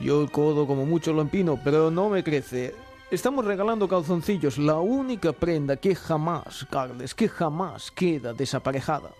Yo 0.00 0.20
el 0.22 0.30
codo 0.30 0.66
como 0.66 0.84
mucho 0.84 1.12
lo 1.12 1.22
empino, 1.22 1.58
pero 1.62 1.90
no 1.90 2.10
me 2.10 2.22
crece. 2.24 2.74
Estamos 3.14 3.44
regalando 3.44 3.86
calzoncillos, 3.86 4.58
la 4.58 4.80
única 4.80 5.32
prenda 5.32 5.76
que 5.76 5.94
jamás, 5.94 6.66
Carles, 6.68 7.14
que 7.14 7.28
jamás 7.28 7.92
queda 7.92 8.32
desaparejada. 8.32 9.10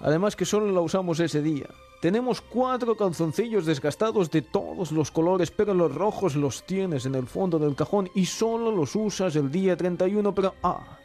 Además 0.00 0.34
que 0.34 0.44
solo 0.44 0.72
la 0.72 0.80
usamos 0.80 1.20
ese 1.20 1.40
día. 1.40 1.68
Tenemos 2.02 2.40
cuatro 2.40 2.96
calzoncillos 2.96 3.66
desgastados 3.66 4.32
de 4.32 4.42
todos 4.42 4.90
los 4.90 5.12
colores, 5.12 5.52
pero 5.52 5.74
los 5.74 5.94
rojos 5.94 6.34
los 6.34 6.66
tienes 6.66 7.06
en 7.06 7.14
el 7.14 7.28
fondo 7.28 7.60
del 7.60 7.76
cajón 7.76 8.10
y 8.16 8.26
solo 8.26 8.72
los 8.72 8.96
usas 8.96 9.36
el 9.36 9.52
día 9.52 9.76
31, 9.76 10.34
pero 10.34 10.56
ah, 10.64 10.98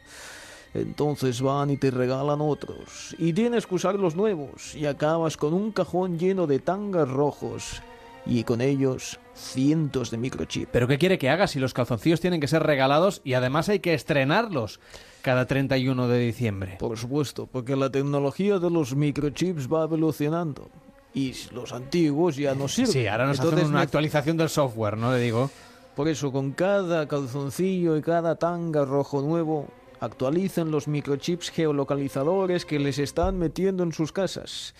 entonces 0.74 1.40
van 1.40 1.70
y 1.70 1.76
te 1.76 1.92
regalan 1.92 2.40
otros. 2.40 3.14
Y 3.18 3.32
tienes 3.32 3.68
que 3.68 3.74
usar 3.76 3.94
los 3.94 4.16
nuevos 4.16 4.74
y 4.74 4.86
acabas 4.86 5.36
con 5.36 5.54
un 5.54 5.70
cajón 5.70 6.18
lleno 6.18 6.48
de 6.48 6.58
tangas 6.58 7.08
rojos 7.08 7.80
y 8.26 8.44
con 8.44 8.60
ellos 8.60 9.18
cientos 9.34 10.10
de 10.10 10.18
microchips. 10.18 10.70
¿Pero 10.72 10.88
qué 10.88 10.98
quiere 10.98 11.18
que 11.18 11.30
haga 11.30 11.46
si 11.46 11.58
los 11.58 11.74
calzoncillos 11.74 12.20
tienen 12.20 12.40
que 12.40 12.48
ser 12.48 12.62
regalados 12.62 13.20
y 13.24 13.34
además 13.34 13.68
hay 13.68 13.80
que 13.80 13.94
estrenarlos 13.94 14.80
cada 15.22 15.46
31 15.46 16.08
de 16.08 16.18
diciembre? 16.18 16.76
Por 16.78 16.96
supuesto, 16.98 17.46
porque 17.46 17.76
la 17.76 17.90
tecnología 17.90 18.58
de 18.58 18.70
los 18.70 18.94
microchips 18.94 19.68
va 19.72 19.84
evolucionando. 19.84 20.70
Y 21.12 21.34
los 21.52 21.72
antiguos 21.72 22.36
ya 22.36 22.54
no 22.54 22.66
sirven. 22.66 22.92
Sí, 22.92 23.06
ahora 23.06 23.26
nos 23.26 23.38
Entonces 23.38 23.60
hacen 23.60 23.72
una 23.72 23.82
actualización 23.82 24.36
del 24.36 24.48
software, 24.48 24.96
¿no? 24.96 25.12
Le 25.12 25.20
digo. 25.20 25.50
Por 25.94 26.08
eso, 26.08 26.32
con 26.32 26.50
cada 26.50 27.06
calzoncillo 27.06 27.96
y 27.96 28.02
cada 28.02 28.34
tanga 28.34 28.84
rojo 28.84 29.22
nuevo, 29.22 29.68
actualizan 30.00 30.72
los 30.72 30.88
microchips 30.88 31.50
geolocalizadores 31.50 32.64
que 32.64 32.80
les 32.80 32.98
están 32.98 33.38
metiendo 33.38 33.84
en 33.84 33.92
sus 33.92 34.10
casas. 34.10 34.74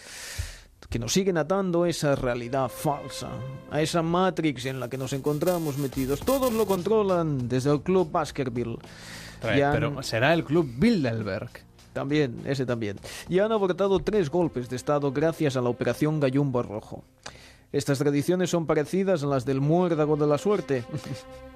Que 0.94 1.00
nos 1.00 1.12
siguen 1.12 1.38
atando 1.38 1.82
a 1.82 1.88
esa 1.88 2.14
realidad 2.14 2.68
falsa, 2.68 3.26
a 3.68 3.82
esa 3.82 4.00
Matrix 4.00 4.66
en 4.66 4.78
la 4.78 4.88
que 4.88 4.96
nos 4.96 5.12
encontramos 5.12 5.76
metidos. 5.76 6.20
Todos 6.20 6.52
lo 6.52 6.66
controlan 6.66 7.48
desde 7.48 7.72
el 7.72 7.80
Club 7.82 8.12
Baskerville. 8.12 8.78
Han- 9.42 9.72
Pero 9.72 10.02
será 10.04 10.32
el 10.34 10.44
club 10.44 10.70
Bilderberg. 10.78 11.50
También, 11.92 12.42
ese 12.44 12.64
también. 12.64 13.00
Y 13.28 13.40
han 13.40 13.50
abortado 13.50 13.98
tres 13.98 14.30
golpes 14.30 14.68
de 14.68 14.76
Estado 14.76 15.10
gracias 15.10 15.56
a 15.56 15.60
la 15.60 15.68
Operación 15.68 16.20
Gallumbo 16.20 16.62
Rojo. 16.62 17.02
Estas 17.72 17.98
tradiciones 17.98 18.50
son 18.50 18.64
parecidas 18.64 19.24
a 19.24 19.26
las 19.26 19.44
del 19.44 19.60
muérdago 19.60 20.14
de 20.16 20.28
la 20.28 20.38
suerte. 20.38 20.84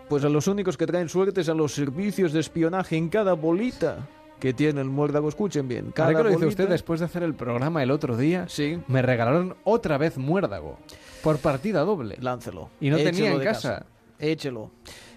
Pues 0.09 0.25
a 0.25 0.31
los 0.31 0.47
únicos 0.49 0.79
que 0.79 0.87
traen 0.87 1.11
suerte 1.11 1.43
es 1.43 1.51
a 1.51 1.55
los 1.55 1.75
servicios 1.75 2.33
de 2.33 2.41
espionaje 2.41 2.97
en 2.97 3.11
cada 3.11 3.35
bolita 3.35 4.09
que 4.41 4.53
tiene 4.53 4.81
el 4.81 4.89
muérdago. 4.89 5.29
Escuchen 5.29 5.69
bien. 5.69 5.91
Cada 5.93 6.15
que 6.15 6.23
lo 6.23 6.31
dice 6.31 6.47
usted, 6.47 6.69
después 6.69 7.01
de 7.01 7.07
hacer 7.07 7.23
el 7.23 7.35
programa 7.35 7.83
el 7.83 7.91
otro 7.91 8.17
día, 8.17 8.47
Sí. 8.49 8.79
me 8.89 9.03
regalaron 9.03 9.57
otra 9.65 9.99
vez 9.99 10.19
muérdago. 10.19 10.79
Por 11.23 11.39
partida 11.39 11.81
doble. 11.81 12.17
Láncelo. 12.21 12.71
Y 12.81 12.91
no 12.91 12.97
Échelo 12.97 13.11
tenía 13.11 13.33
en 13.33 13.41
casa. 13.41 13.87
Échelo. 14.19 14.71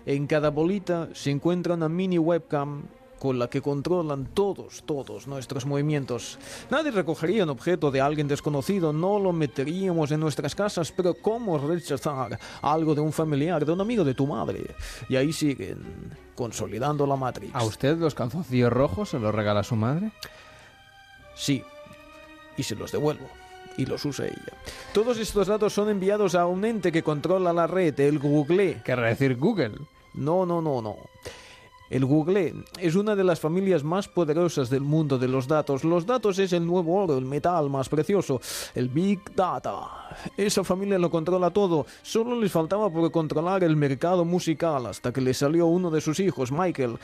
En 0.06 0.26
cada 0.28 0.50
bolita 0.50 1.10
se 1.14 1.30
encuentra 1.32 1.76
una 1.76 1.88
mini 1.90 2.18
webcam 2.18 2.84
con 3.22 3.38
la 3.38 3.52
que 3.52 3.62
controlan 3.62 4.26
todos, 4.34 4.82
todos 4.84 5.28
nuestros 5.28 5.68
movimientos. 5.68 6.40
Nadie 6.72 6.90
recogería 6.90 7.44
un 7.44 7.52
objeto 7.52 7.92
de 7.92 8.02
alguien 8.02 8.28
desconocido, 8.28 8.92
no 8.94 9.20
lo 9.20 9.32
meteríamos 9.32 10.10
en 10.10 10.20
nuestras 10.20 10.56
casas, 10.56 10.92
pero 10.92 11.14
¿cómo 11.14 11.60
rechazar 11.60 12.40
algo 12.64 12.96
de 12.96 13.02
un 13.02 13.14
familiar, 13.14 13.64
de 13.64 13.74
un 13.74 13.80
amigo 13.80 14.04
de 14.04 14.16
tu 14.16 14.26
madre? 14.26 14.64
Y 15.08 15.18
ahí 15.18 15.32
siguen, 15.34 16.18
consolidando 16.34 17.06
la 17.06 17.16
Matrix. 17.16 17.54
¿A 17.54 17.64
usted 17.64 17.96
los 18.00 18.16
calzoncillos 18.16 18.74
rojos 18.74 19.10
se 19.10 19.20
los 19.20 19.36
regala 19.36 19.62
su 19.62 19.76
madre? 19.76 20.12
Sí, 21.36 21.64
y 22.58 22.64
se 22.64 22.74
los 22.74 22.92
devuelvo. 22.92 23.28
Y 23.78 23.86
los 23.86 24.04
usa 24.04 24.26
ella. 24.26 24.58
Todos 24.96 25.20
estos 25.20 25.46
datos 25.46 25.74
son 25.74 25.90
enviados 25.90 26.34
a 26.34 26.48
un 26.48 26.66
ente 26.66 26.92
que 26.92 27.04
controla 27.04 27.54
la 27.54 27.68
red, 27.68 28.00
el 28.00 28.18
Google. 28.18 28.82
Querrá 28.84 29.10
decir 29.10 29.38
Google. 29.38 29.76
No, 30.16 30.48
no, 30.48 30.60
no, 30.60 30.82
no. 30.82 30.98
El 31.92 32.06
Google 32.06 32.54
es 32.80 32.96
una 32.96 33.18
de 33.18 33.26
las 33.26 33.42
familias 33.42 33.84
más 33.84 34.08
poderosas 34.08 34.70
del 34.70 34.80
mundo 34.80 35.20
de 35.20 35.28
los 35.28 35.46
datos. 35.46 35.84
Los 35.84 36.06
datos 36.06 36.40
es 36.40 36.54
el 36.54 36.66
nuevo 36.66 36.96
oro, 37.04 37.18
el 37.18 37.26
metal 37.26 37.70
más 37.70 37.90
precioso, 37.90 38.40
el 38.74 38.88
Big 38.88 39.20
Data. 39.36 40.08
Esa 40.38 40.64
familia 40.64 40.98
lo 40.98 41.12
controla 41.12 41.50
todo. 41.50 41.86
Solo 42.02 42.40
les 42.40 42.50
faltaba 42.50 42.90
por 42.90 43.12
controlar 43.12 43.66
el 43.66 43.76
mercado 43.76 44.24
musical 44.24 44.86
hasta 44.86 45.12
que 45.12 45.20
le 45.20 45.34
salió 45.34 45.66
uno 45.66 45.92
de 45.92 46.00
sus 46.00 46.22
hijos, 46.22 46.50
Michael. 46.50 46.98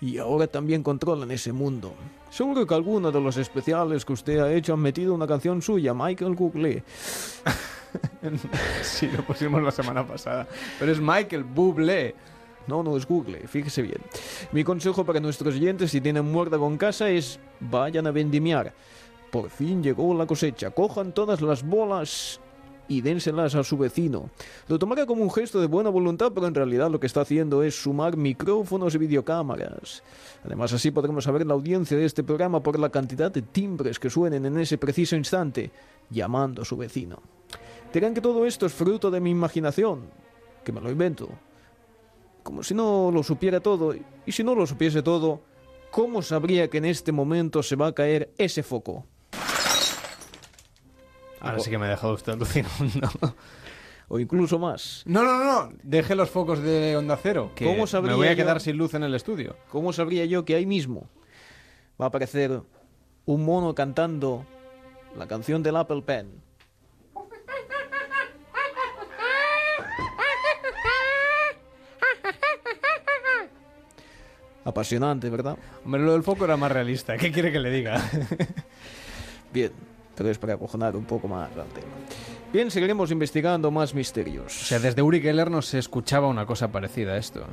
Y 0.00 0.16
ahora 0.16 0.46
también 0.46 0.82
controlan 0.82 1.30
ese 1.30 1.52
mundo. 1.52 1.92
Seguro 2.30 2.66
que 2.66 2.74
alguno 2.74 3.12
de 3.12 3.20
los 3.20 3.36
especiales 3.36 4.06
que 4.06 4.14
usted 4.14 4.38
ha 4.38 4.50
hecho 4.54 4.72
han 4.72 4.80
metido 4.80 5.12
una 5.12 5.26
canción 5.26 5.60
suya, 5.60 5.92
Michael 5.92 6.34
Bublé. 6.34 6.82
sí, 8.82 9.06
lo 9.14 9.22
pusimos 9.22 9.62
la 9.62 9.70
semana 9.70 10.06
pasada. 10.06 10.48
Pero 10.78 10.90
es 10.90 10.98
Michael 10.98 11.44
Bublé. 11.44 12.14
No, 12.66 12.82
no 12.82 12.96
es 12.96 13.06
Google, 13.06 13.46
fíjese 13.46 13.82
bien. 13.82 13.98
Mi 14.52 14.64
consejo 14.64 15.04
para 15.04 15.20
nuestros 15.20 15.54
oyentes 15.54 15.90
si 15.90 16.00
tienen 16.00 16.30
muérdago 16.30 16.66
en 16.66 16.78
casa 16.78 17.10
es 17.10 17.38
vayan 17.60 18.06
a 18.06 18.10
vendimiar. 18.10 18.74
Por 19.30 19.50
fin 19.50 19.82
llegó 19.82 20.14
la 20.14 20.26
cosecha. 20.26 20.70
Cojan 20.70 21.12
todas 21.12 21.42
las 21.42 21.62
bolas 21.62 22.40
y 22.88 23.00
dénselas 23.00 23.54
a 23.54 23.64
su 23.64 23.76
vecino. 23.76 24.30
Lo 24.68 24.78
tomará 24.78 25.06
como 25.06 25.22
un 25.22 25.30
gesto 25.30 25.60
de 25.60 25.66
buena 25.66 25.90
voluntad, 25.90 26.32
pero 26.34 26.46
en 26.46 26.54
realidad 26.54 26.90
lo 26.90 27.00
que 27.00 27.06
está 27.06 27.22
haciendo 27.22 27.62
es 27.62 27.74
sumar 27.74 28.16
micrófonos 28.16 28.94
y 28.94 28.98
videocámaras. 28.98 30.02
Además, 30.44 30.72
así 30.72 30.90
podremos 30.90 31.24
saber 31.24 31.46
la 31.46 31.54
audiencia 31.54 31.96
de 31.96 32.04
este 32.04 32.22
programa 32.22 32.62
por 32.62 32.78
la 32.78 32.90
cantidad 32.90 33.32
de 33.32 33.42
timbres 33.42 33.98
que 33.98 34.10
suenen 34.10 34.46
en 34.46 34.58
ese 34.58 34.78
preciso 34.78 35.16
instante, 35.16 35.70
llamando 36.10 36.62
a 36.62 36.64
su 36.64 36.76
vecino. 36.76 37.20
Dirán 37.92 38.14
que 38.14 38.20
todo 38.20 38.44
esto 38.46 38.66
es 38.66 38.72
fruto 38.72 39.10
de 39.10 39.20
mi 39.20 39.30
imaginación, 39.30 40.02
que 40.64 40.72
me 40.72 40.80
lo 40.80 40.90
invento. 40.90 41.28
Como 42.44 42.62
si 42.62 42.74
no 42.74 43.10
lo 43.12 43.22
supiera 43.24 43.58
todo, 43.58 43.94
y 44.26 44.30
si 44.32 44.44
no 44.44 44.54
lo 44.54 44.66
supiese 44.66 45.02
todo, 45.02 45.40
¿cómo 45.90 46.22
sabría 46.22 46.68
que 46.70 46.78
en 46.78 46.84
este 46.84 47.10
momento 47.10 47.62
se 47.64 47.74
va 47.74 47.88
a 47.88 47.92
caer 47.92 48.32
ese 48.38 48.62
foco? 48.62 49.04
Ahora 51.40 51.58
sí 51.60 51.70
que 51.70 51.78
me 51.78 51.86
ha 51.86 51.90
dejado 51.90 52.14
usted 52.14 52.32
alucinando. 52.32 53.34
O 54.08 54.18
incluso 54.20 54.58
más. 54.58 55.02
No, 55.06 55.22
no, 55.24 55.42
no. 55.42 55.72
Deje 55.82 56.14
los 56.14 56.28
focos 56.28 56.62
de 56.62 56.94
onda 56.94 57.16
cero. 57.20 57.52
Que 57.54 57.64
¿Cómo 57.64 57.86
sabría 57.86 58.12
me 58.12 58.16
voy 58.18 58.26
a 58.28 58.32
yo- 58.32 58.36
quedar 58.36 58.60
sin 58.60 58.76
luz 58.76 58.92
en 58.92 59.02
el 59.02 59.14
estudio. 59.14 59.56
¿Cómo 59.70 59.94
sabría 59.94 60.26
yo 60.26 60.44
que 60.44 60.54
ahí 60.54 60.66
mismo 60.66 61.08
va 61.98 62.04
a 62.04 62.08
aparecer 62.08 62.60
un 63.24 63.44
mono 63.46 63.74
cantando 63.74 64.44
la 65.16 65.26
canción 65.26 65.62
del 65.62 65.76
Apple 65.76 66.02
Pen? 66.02 66.42
Apasionante, 74.64 75.28
¿verdad? 75.30 75.58
Hombre, 75.84 76.02
lo 76.02 76.12
del 76.12 76.22
foco 76.22 76.44
era 76.44 76.56
más 76.56 76.72
realista. 76.72 77.16
¿Qué 77.16 77.30
quiere 77.30 77.52
que 77.52 77.60
le 77.60 77.70
diga? 77.70 78.02
Bien, 79.52 79.70
pero 80.16 80.30
es 80.30 80.38
para 80.38 80.54
acojonar 80.54 80.96
un 80.96 81.04
poco 81.04 81.28
más 81.28 81.50
al 81.50 81.66
tema. 81.68 81.86
Bien, 82.52 82.70
seguiremos 82.70 83.10
investigando 83.10 83.70
más 83.70 83.94
misterios. 83.94 84.46
O 84.62 84.64
sea, 84.64 84.78
desde 84.78 85.02
Uri 85.02 85.20
Geller 85.20 85.50
no 85.50 85.60
se 85.60 85.78
escuchaba 85.78 86.28
una 86.28 86.46
cosa 86.46 86.68
parecida 86.68 87.12
a 87.12 87.16
esto. 87.18 87.44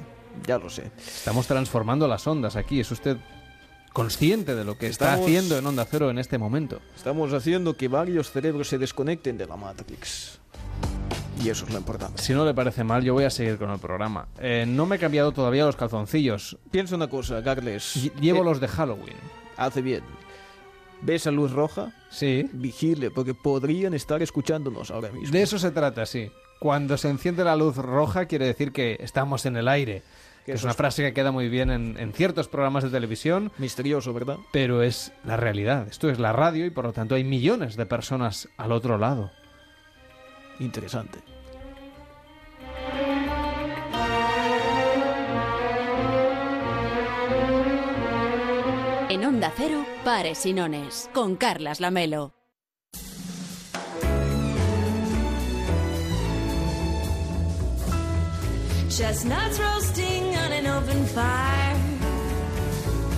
Ya 0.47 0.57
lo 0.57 0.69
sé. 0.69 0.91
Estamos 0.97 1.47
transformando 1.47 2.07
las 2.07 2.25
ondas 2.27 2.55
aquí. 2.55 2.79
¿Es 2.79 2.91
usted 2.91 3.17
consciente 3.93 4.55
de 4.55 4.63
lo 4.63 4.77
que 4.77 4.87
está 4.87 5.05
Estamos- 5.07 5.25
haciendo 5.25 5.57
en 5.57 5.65
Onda 5.65 5.85
Cero 5.89 6.09
en 6.11 6.19
este 6.19 6.37
momento? 6.37 6.79
Estamos 6.95 7.33
haciendo 7.33 7.75
que 7.75 7.87
varios 7.87 8.31
cerebros 8.31 8.69
se 8.69 8.77
desconecten 8.77 9.37
de 9.37 9.47
la 9.47 9.57
Matrix. 9.57 10.39
Y 11.43 11.49
eso 11.49 11.65
es 11.65 11.71
lo 11.71 11.79
importante. 11.79 12.21
Si 12.21 12.33
no 12.33 12.45
le 12.45 12.53
parece 12.53 12.83
mal, 12.83 13.03
yo 13.03 13.13
voy 13.13 13.23
a 13.23 13.29
seguir 13.29 13.57
con 13.57 13.71
el 13.71 13.79
programa. 13.79 14.27
Eh, 14.39 14.65
no 14.67 14.85
me 14.85 14.97
he 14.97 14.99
cambiado 14.99 15.31
todavía 15.31 15.65
los 15.65 15.75
calzoncillos. 15.75 16.57
Piensa 16.69 16.95
una 16.95 17.07
cosa, 17.07 17.41
Carles. 17.43 17.95
Lle- 17.97 18.13
Llevo 18.19 18.41
Eh, 18.41 18.45
los 18.45 18.59
de 18.59 18.67
Halloween. 18.67 19.15
Hace 19.57 19.81
bien. 19.81 20.03
¿Ves 21.01 21.23
esa 21.23 21.31
luz 21.31 21.51
roja? 21.51 21.93
Sí. 22.11 22.47
Vigile, 22.53 23.09
porque 23.09 23.33
podrían 23.33 23.95
estar 23.95 24.21
escuchándonos 24.21 24.91
ahora 24.91 25.09
mismo. 25.09 25.31
De 25.31 25.41
eso 25.41 25.57
se 25.57 25.71
trata, 25.71 26.05
sí. 26.05 26.31
Cuando 26.59 26.95
se 26.97 27.09
enciende 27.09 27.43
la 27.43 27.55
luz 27.55 27.77
roja 27.77 28.25
quiere 28.25 28.45
decir 28.45 28.71
que 28.71 28.97
estamos 28.99 29.47
en 29.47 29.57
el 29.57 29.67
aire. 29.67 30.03
Que 30.45 30.53
es 30.53 30.63
una 30.63 30.73
frase 30.73 31.03
que 31.03 31.13
queda 31.13 31.31
muy 31.31 31.49
bien 31.49 31.69
en, 31.71 31.97
en 31.99 32.13
ciertos 32.13 32.47
programas 32.47 32.83
de 32.83 32.89
televisión. 32.89 33.51
Misterioso, 33.57 34.13
¿verdad? 34.13 34.37
Pero 34.51 34.81
es 34.83 35.11
la 35.23 35.37
realidad. 35.37 35.87
Esto 35.89 36.09
es 36.09 36.19
la 36.19 36.33
radio 36.33 36.65
y 36.65 36.69
por 36.71 36.85
lo 36.85 36.93
tanto 36.93 37.15
hay 37.15 37.23
millones 37.23 37.75
de 37.77 37.85
personas 37.87 38.47
al 38.57 38.71
otro 38.71 38.97
lado. 38.99 39.31
Interesante. 40.61 41.19
En 49.09 49.25
Onda 49.25 49.51
Cero, 49.57 49.83
Pares 50.05 50.45
y 50.45 50.53
Nones, 50.53 51.09
con 51.13 51.35
Carlas 51.35 51.79
Lamelo. 51.79 52.33
Chestnuts 58.87 59.59
roasting 59.59 60.35
on 60.35 60.51
an 60.51 60.67
open 60.67 61.05
fire. 61.07 61.77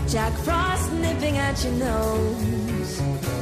Jack 0.07 0.31
Frost 0.45 0.93
nipping 0.93 1.37
at 1.37 1.61
your 1.63 1.73
nose. 1.73 3.32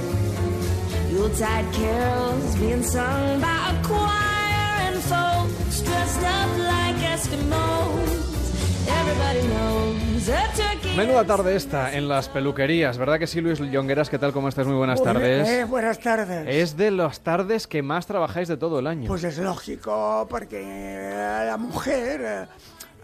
Yuletide 1.12 1.66
carols 1.74 2.56
being 2.56 2.84
sung 2.84 3.42
by 3.42 3.72
a 3.72 3.84
choir 3.84 4.88
and 4.88 4.96
folks 5.04 5.82
dressed 5.84 6.24
up 6.24 6.50
like 6.58 6.96
Eskimos. 6.96 8.22
Everybody 8.88 9.48
knows 9.50 10.30
a 10.30 10.48
turkey. 10.56 10.96
Menuda 10.96 11.26
tarde 11.26 11.56
esta 11.56 11.94
en 11.94 12.08
las 12.08 12.30
peluquerías, 12.30 12.98
¿verdad 12.98 13.20
que 13.20 13.28
sí, 13.28 13.42
Luis 13.42 13.60
Llongueras? 13.60 14.10
¿Qué 14.10 14.20
tal? 14.20 14.32
¿Cómo 14.32 14.48
estás? 14.48 14.66
Muy 14.66 14.76
buenas 14.78 15.04
tardes. 15.04 15.48
eh, 15.50 15.66
buenas 15.66 16.00
tardes. 16.00 16.48
Es 16.48 16.78
de 16.78 16.92
las 16.92 17.20
tardes 17.20 17.68
que 17.68 17.82
más 17.82 18.06
trabajáis 18.08 18.48
de 18.48 18.56
todo 18.56 18.80
el 18.80 18.88
año. 18.88 19.10
Pues 19.10 19.26
es 19.26 19.38
lógico, 19.38 20.26
porque 20.30 20.62
la 21.46 21.58
mujer 21.58 22.48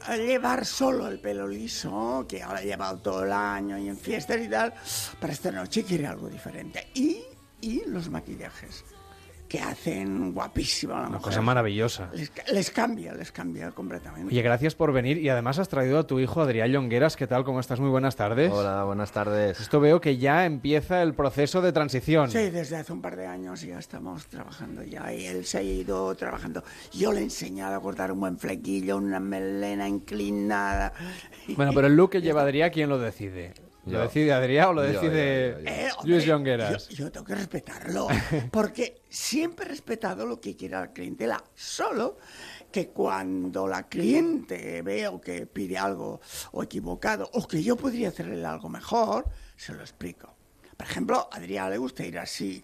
eh, 0.09 0.17
llevar 0.17 0.65
solo 0.65 1.09
el 1.09 1.19
pelo 1.19 1.45
liso, 1.45 2.25
que 2.27 2.41
ahora 2.41 2.59
ha 2.59 2.63
llevado 2.63 2.99
todo 2.99 3.25
el 3.25 3.33
año 3.33 3.77
y 3.77 3.89
en 3.89 3.97
fiestas 3.97 4.37
y 4.39 4.47
tal, 4.47 4.73
para 5.19 5.33
esta 5.33 5.51
noche 5.51 5.83
quiere 5.83 6.07
algo 6.07 6.29
diferente. 6.29 6.87
Y, 6.93 7.17
y 7.61 7.83
los 7.87 8.09
maquillajes, 8.09 8.83
que 9.47 9.61
hacen 9.61 10.33
guapísima 10.33 10.95
la 10.95 10.99
Una 10.99 11.09
mujer. 11.09 11.21
cosa 11.21 11.41
maravillosa. 11.41 12.09
Les, 12.13 12.29
les 12.51 12.69
cambia, 12.69 13.13
les 13.13 13.31
cambia 13.31 13.71
completamente. 13.71 14.27
Oye, 14.27 14.41
gracias 14.41 14.75
por 14.75 14.91
venir 14.91 15.17
y 15.19 15.29
además 15.29 15.57
has 15.57 15.69
traído 15.69 15.99
a 15.99 16.05
tu 16.05 16.19
hijo 16.19 16.41
Adrián 16.41 16.69
Llongueras. 16.69 17.15
¿Qué 17.15 17.27
tal? 17.27 17.45
¿Cómo 17.45 17.61
estás? 17.61 17.79
Muy 17.79 17.89
buenas 17.89 18.17
tardes. 18.17 18.51
Hola, 18.51 18.83
buenas 18.83 19.13
tardes. 19.13 19.57
Esto 19.61 19.79
veo 19.79 20.01
que 20.01 20.17
ya 20.17 20.45
empieza 20.45 21.01
el 21.01 21.13
proceso 21.13 21.61
de 21.61 21.71
transición. 21.71 22.29
Sí, 22.29 22.49
desde 22.49 22.75
hace 22.75 22.91
un 22.91 23.01
par 23.01 23.15
de 23.15 23.25
años 23.25 23.61
ya 23.61 23.79
estamos 23.79 24.27
trabajando 24.27 24.83
ya 24.83 25.13
y 25.13 25.25
él 25.25 25.45
se 25.45 25.59
ha 25.59 25.61
ido 25.63 26.13
trabajando. 26.15 26.61
Yo 26.91 27.13
le 27.13 27.21
he 27.21 27.23
enseñado 27.23 27.75
a 27.77 27.81
cortar 27.81 28.11
un 28.11 28.19
buen 28.19 28.37
flequillo, 28.37 28.97
una 28.97 29.21
melena 29.21 29.87
inclinada. 29.87 30.91
Bueno, 31.55 31.71
pero 31.73 31.87
el 31.87 31.95
look 31.95 32.09
que 32.11 32.21
lleva 32.21 32.41
Adrián, 32.41 32.69
¿quién 32.69 32.89
lo 32.89 32.99
decide? 32.99 33.53
¿Lo 33.87 33.93
Yo. 33.93 34.01
decide 34.01 34.33
Adrián 34.33 34.69
o 34.69 34.73
lo 34.73 34.81
decide. 34.81 35.57
Eh, 35.65 35.89
Luis? 36.03 36.89
Yo, 36.89 37.05
yo 37.05 37.11
tengo 37.11 37.25
que 37.25 37.35
respetarlo, 37.35 38.07
porque 38.51 39.01
siempre 39.09 39.65
he 39.65 39.69
respetado 39.69 40.25
lo 40.25 40.39
que 40.41 40.55
quiera 40.55 40.81
la 40.81 40.91
clientela, 40.91 41.41
solo 41.55 42.17
que 42.71 42.89
cuando 42.89 43.67
la 43.67 43.87
cliente 43.87 44.81
veo 44.81 45.21
que 45.21 45.47
pide 45.47 45.77
algo 45.77 46.19
o 46.51 46.63
equivocado 46.63 47.29
o 47.33 47.47
que 47.47 47.63
yo 47.63 47.77
podría 47.77 48.09
hacerle 48.09 48.45
algo 48.45 48.69
mejor, 48.69 49.25
se 49.55 49.73
lo 49.73 49.81
explico. 49.81 50.35
Por 50.75 50.85
ejemplo, 50.85 51.29
a 51.31 51.37
Adrián 51.37 51.71
le 51.71 51.77
gusta 51.77 52.05
ir 52.05 52.19
así, 52.19 52.63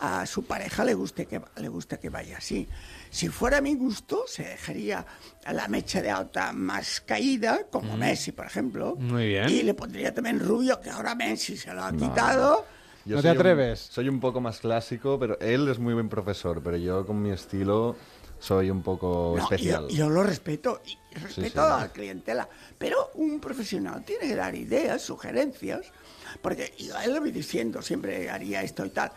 a 0.00 0.24
su 0.26 0.44
pareja 0.44 0.84
le 0.84 0.94
gusta 0.94 1.24
que, 1.24 1.40
le 1.56 1.68
gusta 1.68 1.98
que 1.98 2.08
vaya 2.08 2.38
así. 2.38 2.66
Si 3.12 3.28
fuera 3.28 3.58
a 3.58 3.60
mi 3.60 3.74
gusto, 3.74 4.24
se 4.26 4.42
dejaría 4.42 5.04
la 5.52 5.68
mecha 5.68 6.00
de 6.00 6.10
alta 6.10 6.52
más 6.54 7.02
caída, 7.02 7.66
como 7.70 7.94
Mm. 7.96 8.00
Messi, 8.00 8.32
por 8.32 8.46
ejemplo. 8.46 8.96
Muy 8.98 9.28
bien. 9.28 9.50
Y 9.50 9.62
le 9.62 9.74
pondría 9.74 10.14
también 10.14 10.40
rubio, 10.40 10.80
que 10.80 10.88
ahora 10.88 11.14
Messi 11.14 11.56
se 11.58 11.72
lo 11.74 11.84
ha 11.84 11.92
quitado. 11.92 12.64
Yo 13.04 13.16
¿No 13.16 13.22
te 13.22 13.28
atreves? 13.28 13.86
Un, 13.88 13.92
soy 13.92 14.08
un 14.08 14.18
poco 14.18 14.40
más 14.40 14.60
clásico, 14.60 15.18
pero 15.18 15.38
él 15.40 15.68
es 15.68 15.78
muy 15.78 15.92
buen 15.92 16.08
profesor, 16.08 16.62
pero 16.64 16.78
yo 16.78 17.04
con 17.04 17.20
mi 17.20 17.30
estilo 17.30 17.96
soy 18.38 18.70
un 18.70 18.82
poco 18.82 19.34
No, 19.36 19.42
especial. 19.44 19.88
Yo, 19.88 19.94
yo 19.96 20.08
lo 20.08 20.22
respeto 20.22 20.80
y 20.86 20.96
respeto 21.18 21.60
sí. 21.66 21.70
a 21.72 21.78
la 21.80 21.88
clientela, 21.92 22.48
pero 22.78 23.10
un 23.14 23.40
profesional 23.40 24.04
tiene 24.06 24.26
que 24.28 24.36
dar 24.36 24.54
ideas, 24.54 25.02
sugerencias, 25.02 25.92
porque 26.40 26.72
yo 26.78 26.96
a 26.96 27.04
él 27.04 27.12
le 27.12 27.20
voy 27.20 27.30
diciendo 27.30 27.82
siempre 27.82 28.30
haría 28.30 28.62
esto 28.62 28.86
y 28.86 28.90
tal. 28.90 29.12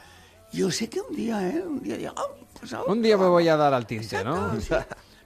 Yo 0.56 0.72
sé 0.72 0.90
que 0.90 1.02
un 1.02 1.16
día, 1.16 1.48
¿eh? 1.50 1.62
Un 1.66 1.82
día 1.84 2.14
"Ah, 2.16 2.24
pues 2.60 2.72
ahora 2.74 2.92
Un 2.92 3.02
día 3.02 3.18
me 3.18 3.28
voy 3.28 3.48
a 3.50 3.58
dar 3.58 3.74
al 3.74 3.86
tinte, 3.86 4.24
¿no? 4.24 4.54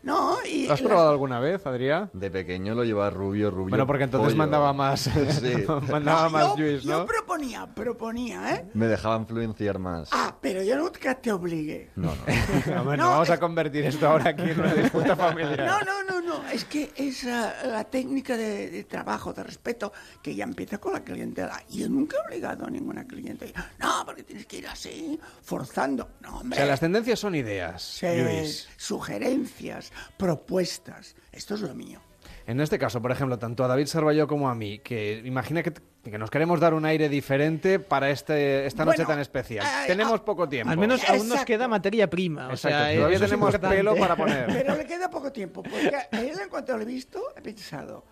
No, 0.03 0.37
y 0.45 0.67
¿Lo 0.67 0.73
has 0.73 0.81
la- 0.81 0.87
probado 0.87 1.09
alguna 1.09 1.39
vez, 1.39 1.65
Adrián? 1.65 2.09
De 2.13 2.31
pequeño 2.31 2.73
lo 2.73 2.83
llevaba 2.83 3.09
rubio, 3.09 3.51
rubio. 3.51 3.69
Bueno, 3.69 3.85
porque 3.85 4.05
entonces 4.05 4.27
pollo. 4.29 4.37
mandaba 4.37 4.71
más, 4.73 5.01
Sí. 5.01 5.11
mandaba 5.91 6.23
No, 6.23 6.29
más 6.29 6.47
yo, 6.55 6.57
Luis, 6.57 6.83
yo 6.83 6.99
¿no? 6.99 7.05
proponía, 7.05 7.67
proponía, 7.67 8.55
¿eh? 8.55 8.65
Me 8.73 8.87
dejaba 8.87 9.17
influenciar 9.17 9.77
más. 9.79 10.09
Ah, 10.11 10.35
pero 10.41 10.63
yo 10.63 10.77
nunca 10.77 11.15
te 11.15 11.31
obligué. 11.31 11.91
No, 11.95 12.13
no. 12.15 12.75
No, 12.75 12.83
bueno, 12.85 13.03
No, 13.03 13.09
vamos 13.11 13.29
a 13.29 13.33
es- 13.33 13.39
convertir 13.39 13.85
esto 13.85 14.07
ahora 14.07 14.29
aquí 14.31 14.43
en 14.43 14.59
una 14.59 14.73
disputa 14.73 15.15
familiar. 15.15 15.65
No, 15.65 15.79
no, 15.81 16.03
no, 16.03 16.21
no. 16.21 16.47
Es 16.49 16.63
que 16.65 16.91
es 16.95 17.25
ah, 17.25 17.53
la 17.65 17.83
técnica 17.83 18.37
de, 18.37 18.69
de 18.69 18.83
trabajo, 18.85 19.33
de 19.33 19.43
respeto, 19.43 19.91
que 20.21 20.33
ya 20.35 20.43
empieza 20.45 20.77
con 20.77 20.93
la 20.93 21.03
clientela. 21.03 21.61
Yo 21.69 21.89
nunca 21.89 22.17
he 22.17 22.27
obligado 22.27 22.65
a 22.65 22.69
ninguna 22.69 23.05
cliente. 23.05 23.53
No, 23.79 24.03
porque 24.05 24.23
tienes 24.23 24.45
que 24.45 24.57
ir 24.59 24.67
así, 24.67 25.19
forzando. 25.41 26.09
No, 26.21 26.37
O 26.37 26.39
hombre. 26.41 26.57
sea, 26.57 26.65
las 26.65 26.79
tendencias 26.79 27.19
son 27.19 27.35
ideas, 27.35 27.81
Sí, 27.83 28.07
Luis. 28.23 28.67
sugerencias, 28.77 29.88
propuestas. 30.17 31.15
Esto 31.31 31.55
es 31.55 31.61
lo 31.61 31.73
mío. 31.73 31.99
En 32.45 32.59
este 32.61 32.79
caso, 32.79 33.01
por 33.01 33.11
ejemplo, 33.11 33.37
tanto 33.37 33.63
a 33.63 33.67
David 33.67 33.85
Sarvalló 33.85 34.27
como 34.27 34.49
a 34.49 34.55
mí, 34.55 34.79
que 34.79 35.21
imagina 35.23 35.61
que, 35.61 35.71
que 36.03 36.17
nos 36.17 36.31
queremos 36.31 36.59
dar 36.59 36.73
un 36.73 36.83
aire 36.85 37.07
diferente 37.07 37.79
para 37.79 38.09
este, 38.09 38.65
esta 38.65 38.85
noche 38.85 38.97
Bueno, 38.97 39.09
tan 39.11 39.19
especial. 39.19 39.65
eh, 39.65 39.87
Tenemos 39.87 40.19
poco 40.21 40.49
tiempo. 40.49 40.71
Al 40.71 40.77
menos 40.77 41.07
aún 41.07 41.27
nos 41.29 41.45
queda 41.45 41.67
materia 41.67 42.09
prima. 42.09 42.47
O 42.47 42.51
Exacto, 42.51 42.77
sea, 42.77 42.95
todavía 42.95 43.19
tenemos 43.19 43.57
pelo 43.59 43.95
para 43.95 44.15
poner. 44.15 44.47
Pero 44.51 44.75
le 44.75 44.85
queda 44.85 45.09
poco 45.11 45.31
tiempo, 45.31 45.61
porque 45.61 45.91
a 45.95 46.21
él 46.21 46.39
en 46.41 46.49
cuanto 46.49 46.75
lo 46.75 46.81
he 46.83 46.85
visto, 46.85 47.21
he 47.35 47.41
pensado, 47.41 48.03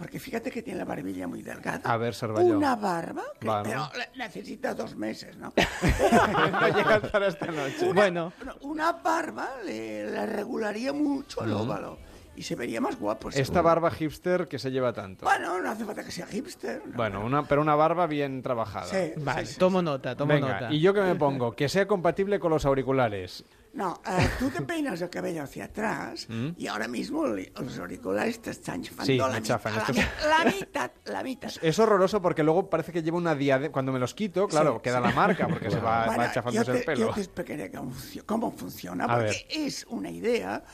porque 0.00 0.18
fíjate 0.18 0.50
que 0.50 0.62
tiene 0.62 0.78
la 0.78 0.86
barbilla 0.86 1.28
muy 1.28 1.42
delgada. 1.42 1.82
A 1.84 1.98
ver, 1.98 2.14
Sarvalló. 2.14 2.56
Una 2.56 2.74
barba, 2.74 3.22
que, 3.38 3.46
Barba. 3.46 3.90
pero 3.92 4.06
necesita 4.16 4.72
dos 4.74 4.96
meses, 4.96 5.36
¿no? 5.36 5.52
no 6.52 6.68
llega 6.68 6.94
a 6.94 6.96
estar 6.96 7.22
esta 7.22 7.46
noche. 7.48 7.92
Bueno, 7.92 8.32
Una- 8.62 8.92
barba 8.92 9.50
le, 9.62 10.10
le 10.10 10.24
regularía 10.24 10.94
mucho 10.94 11.44
el 11.44 11.52
óvalo 11.52 11.98
y 12.34 12.42
se 12.42 12.54
vería 12.56 12.80
más 12.80 12.98
guapo. 12.98 13.28
Esta 13.28 13.44
seguro. 13.44 13.62
barba 13.62 13.90
hipster 13.90 14.48
que 14.48 14.58
se 14.58 14.70
lleva 14.70 14.94
tanto. 14.94 15.26
Bueno, 15.26 15.60
no 15.60 15.70
hace 15.70 15.84
falta 15.84 16.02
que 16.02 16.12
sea 16.12 16.26
hipster. 16.26 16.80
¿no? 16.86 16.96
Bueno, 16.96 17.22
una, 17.22 17.42
pero 17.42 17.60
una 17.60 17.74
barba 17.74 18.06
bien 18.06 18.40
trabajada. 18.40 18.86
Sí, 18.86 19.12
vale, 19.18 19.44
sí, 19.44 19.52
sí. 19.52 19.58
tomo 19.58 19.82
nota, 19.82 20.16
tomo 20.16 20.32
Venga, 20.32 20.54
nota. 20.60 20.72
¿y 20.72 20.80
yo 20.80 20.94
que 20.94 21.02
me 21.02 21.14
pongo? 21.14 21.52
Que 21.52 21.68
sea 21.68 21.86
compatible 21.86 22.40
con 22.40 22.50
los 22.50 22.64
auriculares. 22.64 23.44
No, 23.72 24.00
eh, 24.04 24.28
tú 24.38 24.50
te 24.50 24.62
peinas 24.62 25.00
el 25.00 25.08
cabello 25.10 25.44
hacia 25.44 25.66
atrás 25.66 26.26
¿Mm? 26.28 26.48
y 26.56 26.66
ahora 26.66 26.88
mismo 26.88 27.24
los 27.26 27.78
auriculares 27.78 28.42
te 28.42 28.50
están 28.50 28.82
chafando 28.82 29.04
Sí, 29.06 29.16
la, 29.16 29.28
mitad, 29.40 29.60
la, 29.64 30.42
es- 30.50 30.60
mitad, 30.60 30.90
la 31.04 31.22
mitad. 31.22 31.52
Es 31.62 31.78
horroroso 31.78 32.20
porque 32.20 32.42
luego 32.42 32.68
parece 32.68 32.90
que 32.92 33.02
lleva 33.02 33.16
una 33.18 33.34
diadema. 33.36 33.72
Cuando 33.72 33.92
me 33.92 34.00
los 34.00 34.12
quito, 34.14 34.48
claro, 34.48 34.74
Sí, 34.76 34.80
queda 34.82 34.98
sí. 34.98 35.04
la 35.04 35.12
marca 35.12 35.46
porque 35.46 35.70
se 35.70 35.78
va, 35.78 36.06
Bueno, 36.06 36.22
va 36.24 36.32
chafándose 36.32 36.72
te, 36.72 36.78
el 36.78 36.84
pelo. 36.84 36.98
Yo 37.08 37.14
te 37.14 37.20
explicaré 37.20 37.70
cómo, 37.70 37.92
cómo 38.26 38.50
funciona, 38.50 39.04
A 39.04 39.14
porque 39.18 39.24
ver. 39.26 39.46
es 39.50 39.86
una 39.88 40.10
idea 40.10 40.64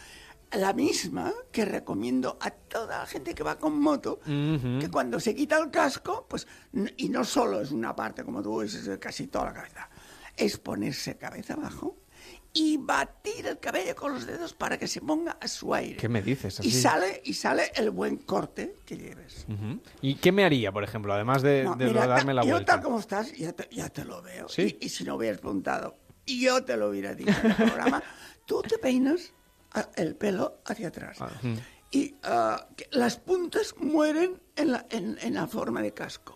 la 0.52 0.73
misma 0.73 1.32
que 1.52 1.66
recomiendo 1.66 2.39
a 2.40 2.51
toda 2.51 3.01
la 3.01 3.06
gente 3.06 3.35
que 3.35 3.43
va 3.43 3.59
con 3.59 3.78
moto, 3.78 4.20
que 4.24 4.89
cuando 4.90 5.20
se 5.20 5.35
quita 5.35 5.59
el 5.59 5.70
casco, 5.70 6.24
pues, 6.31 6.47
y 6.97 7.09
no 7.10 7.24
solo 7.24 7.60
es 7.60 7.73
una 7.73 7.94
parte 7.94 8.24
como 8.24 8.43
tú, 8.43 8.62
es 8.62 8.89
casi 8.98 9.27
toda 9.27 9.47
la 9.47 9.52
cabeza, 9.52 9.90
es 10.36 10.56
ponerse 10.56 11.16
cabeza 11.18 11.55
abajo 11.55 11.97
y 12.53 12.78
batir 12.78 13.47
el 13.47 13.59
cabello 13.59 13.94
con 13.94 14.15
los 14.15 14.27
dedos 14.27 14.55
para 14.55 14.78
que 14.78 14.89
se 14.89 15.03
ponga 15.03 15.32
a 15.32 15.47
su 15.47 15.74
aire. 15.74 15.97
¿Qué 15.97 16.09
me 16.09 16.23
dices? 16.23 16.59
Y 16.62 16.70
sale, 16.70 17.20
y 17.24 17.35
sale 17.35 17.70
el 17.74 17.90
buen 17.90 18.16
corte 18.16 18.77
que 18.86 18.97
lleves. 18.97 19.47
¿Y 20.01 20.15
qué 20.15 20.32
me 20.32 20.43
haría, 20.44 20.73
por 20.73 20.82
ejemplo, 20.82 21.12
además 21.12 21.43
de, 21.43 21.65
No, 21.65 21.77
de 21.77 21.86
mira, 21.89 22.07
darme 22.07 22.32
la 22.32 22.44
yo 22.44 22.53
vuelta? 22.53 22.73
tal 22.74 22.82
como 22.82 22.98
estás, 22.98 23.32
ya 23.36 23.53
te, 23.53 23.69
ya 23.70 23.90
te 23.90 24.05
lo 24.07 24.23
veo. 24.23 24.48
¿Sí? 24.48 24.78
Y, 24.81 24.86
y 24.86 24.89
si 24.89 25.05
no 25.05 25.16
hubieras 25.16 25.39
preguntado, 25.39 25.97
yo 26.27 26.65
te 26.65 26.77
lo 26.78 26.89
hubiera 26.89 27.15
dicho 27.15 27.35
en 27.43 27.51
el 27.51 27.57
programa, 27.57 28.03
tú 28.47 28.62
te 28.62 28.78
peinas 28.78 29.35
el 29.97 30.16
pelo 30.16 30.61
hacia 30.65 30.89
atrás. 30.89 31.19
Ah. 31.20 31.31
Y 31.90 32.15
ah, 32.24 32.66
las 32.90 33.19
puntas 33.19 33.74
mueren 33.78 34.40
en 34.57 34.73
la, 34.73 34.86
en, 34.90 35.19
en 35.20 35.35
la 35.35 35.47
forma 35.47 35.82
de 35.82 35.93
casco. 35.93 36.35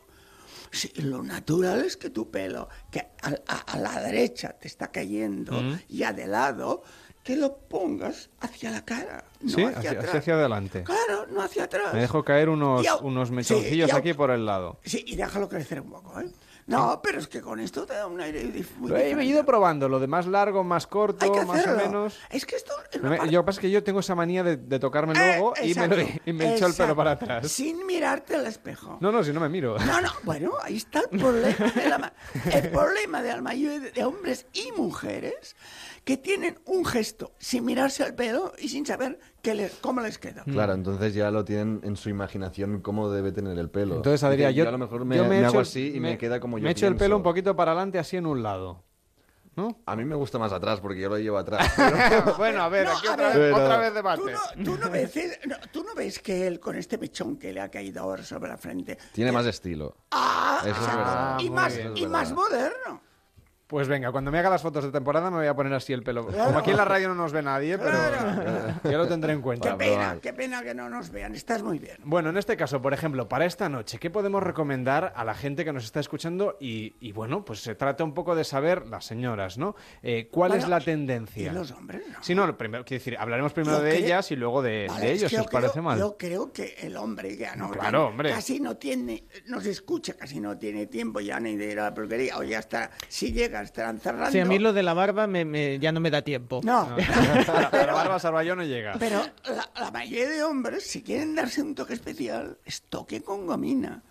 Sí, 0.73 0.93
lo 0.97 1.23
natural 1.23 1.81
es 1.85 1.97
que 1.97 2.11
tu 2.11 2.31
pelo, 2.31 2.69
que 2.91 3.01
a, 3.01 3.35
a- 3.49 3.59
a 3.73 3.79
la 3.79 4.01
derecha 4.01 4.51
te 4.59 4.69
está 4.69 4.91
cayendo, 4.93 5.53
Mm. 5.61 5.79
ya 5.89 6.13
de 6.13 6.27
lado, 6.27 6.83
que 7.25 7.37
lo 7.37 7.57
pongas 7.59 8.31
hacia 8.41 8.71
la 8.71 8.85
cara, 8.85 9.25
no 9.41 9.51
sí, 9.51 9.63
hacia 9.65 9.79
hacia, 9.79 9.91
atrás. 9.93 10.15
hacia, 10.15 10.35
adelante. 10.35 10.83
Claro, 10.85 11.27
no 11.31 11.43
hacia 11.43 11.65
atrás. 11.65 11.93
Me 11.93 12.01
dejo 12.01 12.25
caer 12.25 12.49
unos, 12.49 12.85
Y 12.85 12.89
unos 13.03 13.31
mechoncillos 13.31 13.91
y 13.91 13.93
aquí 13.97 14.15
por 14.15 14.31
el 14.31 14.47
lado. 14.47 14.79
Sí, 14.85 15.05
y 15.07 15.17
déjalo 15.17 15.49
crecer 15.49 15.81
un 15.81 15.91
poco, 15.91 16.19
¿eh? 16.21 16.31
No, 16.71 17.01
pero 17.03 17.19
es 17.19 17.27
que 17.29 17.41
con 17.41 17.59
esto 17.61 17.85
te 17.85 17.95
da 17.95 18.07
un 18.07 18.21
aire 18.21 18.45
muy 18.79 18.93
he, 18.93 19.25
ido 19.25 19.45
probando, 19.45 19.89
lo 19.89 19.99
de 19.99 20.07
más 20.07 20.27
largo, 20.27 20.63
más 20.65 20.87
corto, 20.87 21.25
Hay 21.25 21.33
que 21.33 21.45
más 21.45 21.67
o 21.67 21.77
menos. 21.77 22.19
Es 22.31 22.47
que 22.47 22.57
esto... 22.57 22.73
Me- 23.03 23.19
parte- 23.19 23.31
Yo 23.33 23.45
pasa 23.45 23.59
es 23.59 23.61
que 23.63 23.71
yo 23.71 23.83
tengo 23.83 24.01
esa 24.01 24.15
manía 24.15 24.43
de, 24.45 24.57
de 24.57 24.79
tocarme 24.79 25.13
Eh, 25.15 25.17
luego 25.39 25.53
y 25.63 25.75
me, 25.75 25.89
lo- 25.89 25.97
exacto, 25.97 26.23
y 26.31 26.33
me 26.33 26.55
echo 26.55 26.67
el 26.67 26.75
pelo 26.75 26.95
para 26.97 27.11
atrás. 27.13 27.51
Sin 27.51 27.85
mirarte 27.87 28.37
al 28.37 28.47
espejo. 28.47 28.99
No, 29.01 29.11
no, 29.11 29.23
si 29.25 29.33
no 29.33 29.41
me 29.41 29.49
miro. 29.49 29.79
No, 29.79 30.01
no, 30.01 30.11
bueno, 30.23 30.53
ahí 30.63 30.77
está 30.77 31.01
el 31.11 31.19
problema 31.19 31.73
de 31.75 31.89
la, 31.89 31.99
ma- 31.99 32.13
el 32.53 32.69
problema 32.71 33.21
de 33.23 33.29
la 33.35 33.41
mayoría 33.43 33.91
de 33.91 34.05
hombres 34.05 34.47
y 34.53 34.71
mujeres 34.73 35.57
que 36.05 36.17
tienen 36.17 36.59
un 36.67 36.85
gesto 36.85 37.33
sin 37.39 37.65
mirarse 37.65 38.03
al 38.03 38.15
pelo 38.15 38.53
y 38.59 38.69
sin 38.69 38.87
saber 38.87 39.19
qué 39.43 39.55
les, 39.55 39.73
cómo 39.75 40.01
les 40.01 40.19
queda. 40.19 40.45
Claro, 40.45 40.73
entonces 40.73 41.15
ya 41.15 41.31
lo 41.31 41.45
tienen 41.45 41.81
en 41.85 41.97
su 41.97 42.09
imaginación 42.09 42.81
cómo 42.81 43.11
debe 43.11 43.33
tener 43.33 43.59
el 43.59 43.71
pelo. 43.71 43.97
Entonces, 43.97 44.23
Adrián, 44.25 44.51
Dicen, 44.53 44.65
yo, 44.65 44.69
a 44.69 44.73
lo 44.73 44.79
mejor 44.79 45.05
me, 45.05 45.17
yo 45.17 45.25
me 45.27 45.39
echo 45.39 45.49
hago 45.49 45.61
así 45.61 45.93
y 45.95 46.01
me, 46.01 46.17
queda 46.19 46.41
como 46.41 46.59
yo 46.59 46.65
Me 46.65 46.71
echo 46.71 46.87
el 46.87 46.97
pelo 46.97 47.17
un 47.17 47.23
poquito 47.23 47.55
para 47.55 47.73
adelante, 47.73 47.99
así 47.99 48.17
en 48.17 48.27
un 48.27 48.43
lado. 48.43 48.85
¿No? 49.57 49.81
A 49.85 49.97
mí 49.97 50.05
me 50.05 50.15
gusta 50.15 50.39
más 50.39 50.53
atrás 50.53 50.81
porque 50.81 51.01
yo 51.01 51.09
lo 51.09 51.19
llevo 51.19 51.37
atrás. 51.37 51.71
bueno, 52.39 52.63
a 52.63 52.69
ver, 52.69 52.87
No, 52.87 52.97
aquí 52.97 53.07
a 53.09 53.13
otra, 53.13 53.29
ver, 53.31 53.39
vez, 53.39 53.53
Pero- 53.53 53.65
otra 53.65 53.77
vez 53.79 53.89
¿Tú 53.89 53.95
debate. 53.95 54.33
no, 54.57 54.65
tú 54.65 54.79
no 54.79 54.91
ves, 54.91 55.15
no, 55.47 55.57
tú 55.73 55.85
no 55.85 55.95
ves 55.95 56.19
que 56.21 56.47
él 56.47 56.61
con 56.61 56.77
este 56.77 56.99
mechón 56.99 57.37
que 57.37 57.53
le 57.53 57.61
ha 57.61 57.69
caído 57.69 58.01
ahora 58.03 58.23
sobre 58.23 58.49
la 58.49 58.57
frente... 58.57 58.97
Tiene 59.13 59.33
más 59.33 59.45
estilo. 59.47 59.97
Ah, 60.13 60.61
Eso 60.63 60.71
es 60.71 60.89
ah, 60.89 60.97
verdad. 60.97 61.41
y, 61.41 61.51
más, 61.51 61.77
bien. 61.77 61.97
y 61.97 62.07
más 62.07 62.33
moderno. 62.33 63.03
Pues 63.71 63.87
venga, 63.87 64.11
cuando 64.11 64.33
me 64.33 64.39
haga 64.41 64.51
las 64.51 64.63
fotos 64.63 64.83
de 64.83 64.91
temporada 64.91 65.31
me 65.31 65.37
voy 65.39 65.47
a 65.47 65.55
poner 65.55 65.73
así 65.75 65.93
el 65.93 66.03
pelo. 66.03 66.27
Como 66.27 66.59
aquí 66.59 66.71
en 66.73 66.77
la 66.77 66.85
radio 66.85 67.07
no 67.07 67.15
nos 67.15 67.31
ve 67.33 67.41
nadie, 67.41 67.79
pero 67.79 67.97
ya 68.83 68.99
lo 68.99 69.07
tendré 69.07 69.33
en 69.33 69.39
Qué 69.39 69.43
cuenta. 69.45 69.79
pena, 69.79 70.19
qué 70.21 70.33
pena 70.33 70.61
que 70.63 70.75
no 70.75 70.89
nos 70.91 71.11
vean. 71.11 71.37
Estás 71.37 71.63
muy 71.63 71.79
bien. 71.79 71.97
Bueno, 72.03 72.31
en 72.31 72.37
este 72.37 72.57
caso, 72.57 72.83
por 72.83 72.93
ejemplo, 72.95 73.29
para 73.29 73.45
esta 73.47 73.69
noche, 73.69 73.99
¿qué 73.99 74.11
podemos 74.11 74.43
recomendar 74.43 75.13
a 75.15 75.25
la 75.25 75.35
gente 75.37 75.65
que 75.65 75.73
nos 75.73 75.85
está 75.85 76.01
escuchando? 76.01 76.57
Y, 76.61 76.97
y 77.01 77.13
bueno, 77.13 77.45
pues 77.45 77.61
se 77.61 77.77
trata 77.77 78.03
un 78.03 78.13
poco 78.13 78.35
de 78.35 78.43
saber, 78.43 78.87
las 78.89 79.05
señoras, 79.05 79.57
¿no? 79.57 79.77
Eh, 80.03 80.29
¿Cuál 80.33 80.51
Bueno, 80.51 80.65
es 80.65 80.69
la 80.69 80.81
tendencia? 80.81 81.53
y 81.53 81.55
los 81.55 81.71
hombres, 81.71 82.03
¿no? 82.13 82.19
Sí, 82.25 82.35
no, 82.35 82.49
lo 82.49 82.59
primero, 82.59 82.85
quiero 82.85 82.99
decir, 83.01 83.17
hablaremos 83.21 83.53
primero 83.53 83.79
Yo 83.79 83.85
de 83.85 83.91
creo- 83.93 84.05
ellas 84.05 84.33
y 84.33 84.37
luego 84.37 84.63
de, 84.63 84.87
Vale, 84.89 85.01
de 85.07 85.13
es 85.13 85.19
ellos, 85.19 85.31
que 85.31 85.37
si 85.37 85.37
yo 85.37 85.43
os 85.43 85.51
parece 85.53 85.73
creo- 85.75 85.83
mal. 85.85 85.97
Yo 85.99 86.17
creo 86.19 86.53
que 86.53 86.75
el 86.81 86.97
hombre 86.97 87.37
que 87.39 87.47
no, 87.57 87.71
Claro, 87.71 88.09
hombre. 88.09 88.31
casi 88.31 88.59
no 88.59 88.77
tiene, 88.77 89.23
no 89.47 89.61
se 89.61 89.71
escucha, 89.71 90.15
casi 90.15 90.41
no 90.41 90.59
tiene 90.59 90.87
tiempo 90.89 91.21
ya 91.21 91.39
ni 91.39 91.55
de 91.57 91.71
ir 91.71 91.79
a 91.79 91.85
la 91.85 91.95
peluquería 91.95 92.37
o 92.37 92.43
ya 92.43 92.59
está, 92.59 92.91
si 93.09 93.33
llega 93.33 93.60
estarán 93.63 94.01
cerrando. 94.01 94.31
Sí, 94.33 94.39
a 94.41 94.45
mí 94.45 94.59
lo 94.59 94.73
de 94.73 94.83
la 94.83 94.95
barba 94.95 95.27
me, 95.27 95.45
me- 95.45 95.79
ya 95.79 95.93
no 95.93 96.01
me 96.01 96.11
da 96.11 96.23
tiempo. 96.23 96.61
No, 96.65 96.97
La 96.97 97.93
barba 97.93 98.19
Sarvalló 98.19 98.57
no 98.57 98.65
llega. 98.65 98.95
pero 98.99 99.23
la, 99.45 99.69
la 99.79 99.91
mayoría 99.91 100.29
de 100.29 100.43
hombres, 100.43 100.87
si 100.87 101.03
quieren 101.03 101.35
darse 101.35 101.63
un 101.63 101.75
toque 101.75 101.95
especial, 101.95 102.59
es 102.65 102.83
toque 102.83 103.23
con 103.23 103.47
gomina, 103.47 104.03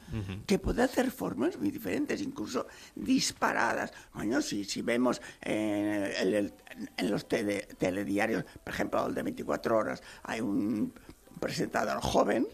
que 0.48 0.58
puede 0.60 0.82
hacer 0.84 1.12
formas 1.12 1.58
muy 1.58 1.70
diferentes, 1.72 2.22
incluso 2.22 2.66
disparadas. 2.96 3.92
Coño, 4.12 4.42
si, 4.42 4.64
si 4.66 4.82
vemos 4.82 5.22
eh, 5.42 6.16
el- 6.20 6.34
el- 6.34 6.54
en 6.98 7.12
los 7.12 7.28
tele- 7.28 7.68
telediarios, 7.78 8.44
por 8.64 8.74
ejemplo, 8.74 9.06
el 9.08 9.14
de 9.14 9.24
24 9.24 9.78
horas, 9.78 10.02
hay 10.24 10.42
un 10.42 10.94
presentador 11.40 12.02
joven 12.02 12.48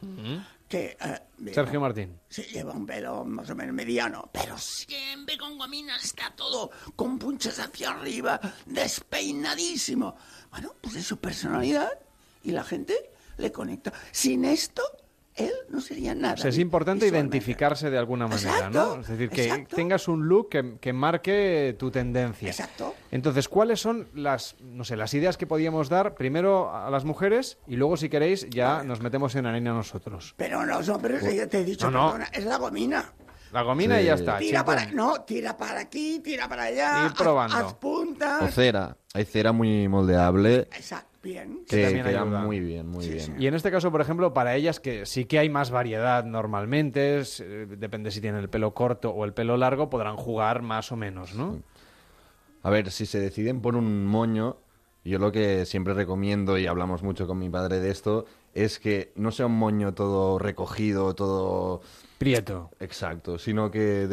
que... 0.67 0.97
eh, 0.99 1.53
Sergio 1.53 1.79
Martín. 1.79 2.19
Sí, 2.29 2.43
lleva 2.43 2.73
un 2.73 2.85
pelo 2.85 3.23
más 3.25 3.49
o 3.49 3.55
menos 3.55 3.73
mediano, 3.75 4.29
pero 4.31 4.57
siempre 4.57 5.37
con 5.37 5.57
gomina 5.57 5.95
está 5.97 6.33
todo 6.35 6.71
con 6.95 7.19
punches 7.19 7.59
hacia 7.59 7.91
arriba, 7.91 8.39
despeinadísimo. 8.65 10.15
Bueno, 10.51 10.73
pues 10.81 10.95
es 10.95 11.05
su 11.05 11.17
personalidad 11.17 11.91
y 12.43 12.51
la 12.51 12.63
gente 12.63 13.11
le 13.37 13.51
conecta. 13.51 13.91
Sin 14.11 14.45
esto, 14.45 14.81
él 15.35 15.51
no 15.69 15.81
sería 15.81 16.15
nada. 16.15 16.35
O 16.35 16.37
sea, 16.37 16.49
es 16.49 16.57
importante 16.57 17.07
identificarse 17.07 17.89
de 17.89 17.97
alguna 17.97 18.27
manera, 18.27 18.49
Exacto, 18.51 18.95
¿no? 18.95 19.01
Es 19.01 19.07
decir, 19.07 19.29
que 19.29 19.43
exacto. 19.45 19.75
tengas 19.75 20.07
un 20.07 20.27
look 20.27 20.49
que, 20.49 20.77
que 20.79 20.93
marque 20.93 21.75
tu 21.77 21.91
tendencia. 21.91 22.49
Exacto. 22.49 22.93
Entonces, 23.11 23.49
¿cuáles 23.49 23.79
son 23.81 24.07
las, 24.13 24.55
no 24.61 24.83
sé, 24.83 24.95
las 24.95 25.13
ideas 25.13 25.37
que 25.37 25.45
podíamos 25.47 25.89
dar 25.89 26.15
primero 26.15 26.73
a 26.73 26.89
las 26.89 27.05
mujeres 27.05 27.57
y 27.67 27.75
luego, 27.75 27.97
si 27.97 28.09
queréis, 28.09 28.49
ya 28.49 28.83
nos 28.83 29.01
metemos 29.01 29.35
en 29.35 29.45
arena 29.45 29.73
nosotros? 29.73 30.33
Pero 30.37 30.65
los 30.65 30.87
hombres, 30.89 31.21
ya 31.35 31.47
te 31.47 31.59
he 31.59 31.65
dicho, 31.65 31.91
No, 31.91 31.97
no. 32.05 32.11
perdona, 32.13 32.29
es 32.33 32.45
la 32.45 32.57
gomina. 32.57 33.13
La 33.51 33.61
gomina 33.61 34.01
y 34.01 34.05
ya 34.05 34.15
está. 34.15 34.37
Tira 34.37 34.65
para, 34.65 34.85
no, 34.91 35.21
tira 35.21 35.55
para 35.55 35.79
aquí, 35.81 36.19
tira 36.19 36.49
para 36.49 36.63
allá. 36.63 37.03
Ir 37.05 37.11
haz- 37.11 37.17
probando. 37.17 37.55
Haz, 37.55 37.73
puntas. 37.75 38.41
O 38.41 38.47
cera. 38.51 38.97
Hay 39.13 39.23
cera 39.23 39.53
muy 39.53 39.87
moldeable 39.87 40.67
Exacto, 40.75 41.14
bien. 41.25 41.65
Que 41.67 41.75
que 41.75 41.83
también 41.83 42.05
queda 42.05 42.21
ayuda. 42.21 42.41
muy 42.41 42.59
bien, 42.61 42.87
muy 42.87 43.09
bien. 43.09 43.35
Y 43.37 43.47
en 43.47 43.55
este 43.55 43.71
caso, 43.71 43.91
por 43.91 43.99
ejemplo, 43.99 44.33
para 44.33 44.55
ellas 44.55 44.79
que 44.79 45.05
sí 45.05 45.25
que 45.25 45.39
hay 45.39 45.49
más 45.49 45.71
variedad 45.71 46.23
normalmente, 46.23 47.19
es, 47.19 47.41
eh, 47.41 47.65
depende 47.65 48.11
si 48.11 48.21
tienen 48.21 48.39
el 48.39 48.49
pelo 48.49 48.73
corto 48.73 49.09
o 49.09 49.25
el 49.25 49.33
pelo 49.33 49.57
largo, 49.57 49.89
podrán 49.89 50.15
jugar 50.15 50.61
más 50.61 50.91
o 50.91 50.95
menos, 50.95 51.33
¿no? 51.33 51.59
A 52.63 52.69
ver, 52.69 52.91
si 52.91 53.05
se 53.05 53.19
deciden 53.19 53.61
por 53.61 53.75
un 53.75 54.05
moño, 54.05 54.57
yo 55.03 55.19
lo 55.19 55.31
que 55.31 55.65
siempre 55.65 55.93
recomiendo, 55.93 56.57
y 56.57 56.67
hablamos 56.67 57.03
mucho 57.03 57.27
con 57.27 57.37
mi 57.37 57.49
padre 57.49 57.79
de 57.79 57.91
esto, 57.91 58.25
es 58.53 58.79
que 58.79 59.11
no 59.15 59.31
sea 59.31 59.47
un 59.47 59.57
moño 59.57 59.93
todo 59.93 60.39
recogido, 60.39 61.13
todo... 61.13 61.81
Prieto. 62.17 62.71
Exacto, 62.79 63.37
sino 63.37 63.69
que, 63.69 64.07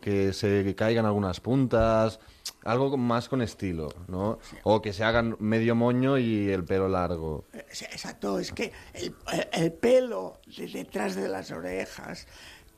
que 0.00 0.32
se 0.32 0.74
caigan 0.74 1.06
algunas 1.06 1.40
puntas, 1.40 2.20
algo 2.64 2.96
más 2.98 3.28
con 3.30 3.40
estilo, 3.40 3.88
¿no? 4.08 4.38
O 4.62 4.82
que 4.82 4.92
se 4.92 5.04
hagan 5.04 5.36
medio 5.38 5.74
moño 5.74 6.18
y 6.18 6.50
el 6.50 6.64
pelo 6.64 6.88
largo. 6.88 7.46
Sí, 7.70 7.86
Exacto, 7.86 8.38
es 8.38 8.52
que 8.52 8.72
el, 8.92 9.14
el- 9.32 9.48
el 9.52 9.72
pelo 9.72 10.38
de 10.46 10.66
detrás 10.68 11.14
de 11.14 11.28
las 11.28 11.50
orejas 11.50 12.26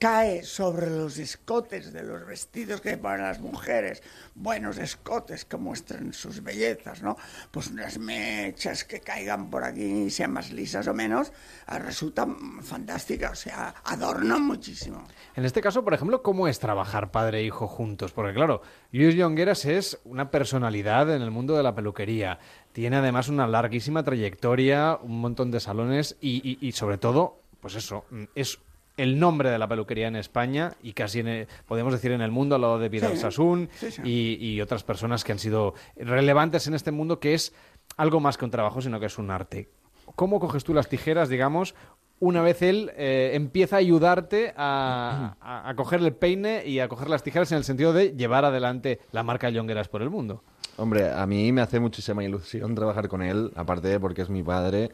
cae 0.03 0.43
sobre 0.43 0.91
los 0.91 1.17
escotes 1.19 1.93
de 1.93 2.03
los 2.03 2.27
vestidos 2.27 2.81
que 2.81 2.97
ponen 2.97 3.23
las 3.23 3.39
mujeres, 3.39 4.03
buenos 4.35 4.77
escotes 4.79 5.45
que 5.45 5.57
muestran 5.57 6.13
sus 6.13 6.43
bellezas, 6.43 7.03
¿no? 7.03 7.17
Pues 7.53 7.69
unas 7.69 7.99
mechas 7.99 8.83
que 8.83 8.99
caigan 8.99 9.49
por 9.49 9.63
aquí, 9.63 10.11
sean 10.11 10.33
más 10.33 10.51
lisas 10.51 10.89
o 10.89 10.93
menos, 10.95 11.29
eh, 11.71 11.79
resultan 11.79 12.61
fantásticas, 12.65 13.31
o 13.31 13.37
sea, 13.37 13.75
adornan 13.85 14.43
muchísimo. 14.45 15.07
En 15.37 15.45
este 15.45 15.61
caso, 15.61 15.85
por 15.85 15.95
ejemplo, 15.95 16.21
¿cómo 16.21 16.49
es 16.49 16.59
trabajar 16.59 17.13
padre 17.13 17.39
e 17.39 17.45
hijo 17.45 17.69
juntos? 17.69 18.11
Porque 18.11 18.35
claro, 18.35 18.61
Luis 18.91 19.15
Llongueras 19.15 19.65
es 19.67 20.01
una 20.05 20.33
personalidad 20.33 21.15
en 21.15 21.23
el 21.23 21.31
mundo 21.31 21.57
de 21.57 21.63
la 21.63 21.77
peluquería. 21.77 22.41
Tiene 22.73 22.97
además 22.97 23.29
una 23.29 23.47
larguísima 23.47 24.03
trayectoria, 24.03 24.99
un 25.01 25.21
montón 25.21 25.53
de 25.53 25.61
salones 25.61 26.17
y, 26.21 26.59
y- 26.61 26.73
sobre 26.73 26.99
todo, 26.99 27.41
pues 27.61 27.77
eso, 27.77 28.05
es 28.35 28.59
el 28.97 29.19
nombre 29.19 29.51
de 29.51 29.59
la 29.59 29.67
peluquería 29.69 30.09
en 30.09 30.17
España 30.17 30.73
y 30.83 30.93
casi 30.93 31.21
en 31.21 31.29
el- 31.29 31.47
podemos 31.67 31.93
decir 31.93 32.13
en 32.13 32.21
el 32.21 32.31
mundo 32.31 32.55
al 32.57 32.61
lado 32.61 32.79
de 32.79 32.89
Vidal 32.89 33.13
Sí, 33.13 33.19
Sassoon 33.19 33.69
sí, 33.75 33.91
sí. 33.91 34.03
y, 34.05 34.47
y 34.55 34.61
otras 34.61 34.85
personas 34.85 35.25
que 35.25 35.33
han 35.33 35.39
sido 35.39 35.75
relevantes 35.97 36.67
en 36.67 36.75
este 36.75 36.91
mundo 36.93 37.19
que 37.21 37.35
es 37.35 37.55
algo 37.97 38.21
más 38.21 38.37
que 38.39 38.45
un 38.45 38.51
trabajo, 38.51 38.81
sino 38.81 39.01
que 39.01 39.07
es 39.07 39.19
un 39.19 39.31
arte. 39.31 39.69
¿Cómo 40.17 40.41
coges 40.41 40.65
tú 40.65 40.75
las 40.75 40.89
tijeras, 40.89 41.29
digamos, 41.29 41.75
una 42.21 42.43
vez 42.43 42.61
él 42.63 42.93
eh, 42.97 43.31
empieza 43.35 43.77
a 43.77 43.79
ayudarte 43.81 44.53
a, 44.57 45.37
a- 45.41 45.69
a 45.71 45.75
coger 45.75 46.01
el 46.01 46.13
peine 46.15 46.63
y 46.67 46.79
a 46.81 46.89
coger 46.89 47.09
las 47.09 47.23
tijeras 47.23 47.51
en 47.53 47.59
el 47.59 47.65
sentido 47.65 47.93
de 47.93 48.15
llevar 48.17 48.45
adelante 48.45 49.01
la 49.11 49.23
marca 49.23 49.49
Llongueras 49.51 49.89
por 49.89 50.03
el 50.03 50.11
mundo? 50.11 50.43
Hombre, 50.77 51.11
a 51.11 51.27
mí 51.27 51.53
me 51.53 51.61
hace 51.61 51.81
muchísima 51.81 52.25
ilusión 52.25 52.75
trabajar 52.75 53.09
con 53.09 53.23
él, 53.23 53.53
aparte 53.57 53.89
de 53.89 54.01
porque 54.01 54.23
es 54.23 54.31
mi 54.31 54.43
padre, 54.43 54.91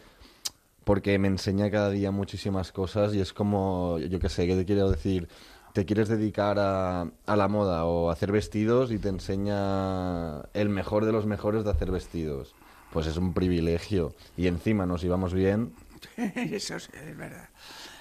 porque 0.89 1.19
me 1.19 1.29
enseña 1.29 1.71
cada 1.71 1.91
día 1.91 2.11
muchísimas 2.11 2.73
cosas 2.73 3.15
y 3.15 3.21
es 3.21 3.35
como, 3.35 3.99
yo 3.99 4.19
qué 4.19 4.31
sé, 4.31 4.47
¿qué 4.47 4.57
te 4.57 4.65
quiero 4.65 4.91
decir? 4.91 5.29
Te 5.75 5.85
quieres 5.85 6.09
dedicar 6.09 6.59
a, 6.59 7.11
a 7.27 7.37
la 7.37 7.47
moda 7.47 7.85
o 7.85 8.09
a 8.09 8.15
hacer 8.15 8.33
vestidos 8.33 8.91
y 8.91 8.99
te 8.99 9.11
enseña 9.11 10.45
el 10.55 10.71
mejor 10.71 11.05
de 11.05 11.13
los 11.13 11.27
mejores 11.27 11.65
de 11.65 11.73
hacer 11.73 11.91
vestidos. 11.91 12.55
Pues 12.91 13.07
es 13.07 13.19
un 13.19 13.35
privilegio. 13.35 14.15
Y 14.35 14.47
encima 14.47 14.87
nos 14.87 15.05
íbamos 15.05 15.35
bien. 15.35 15.75
Eso 16.17 16.77
es, 16.77 16.89
es 16.89 17.17
verdad, 17.19 17.51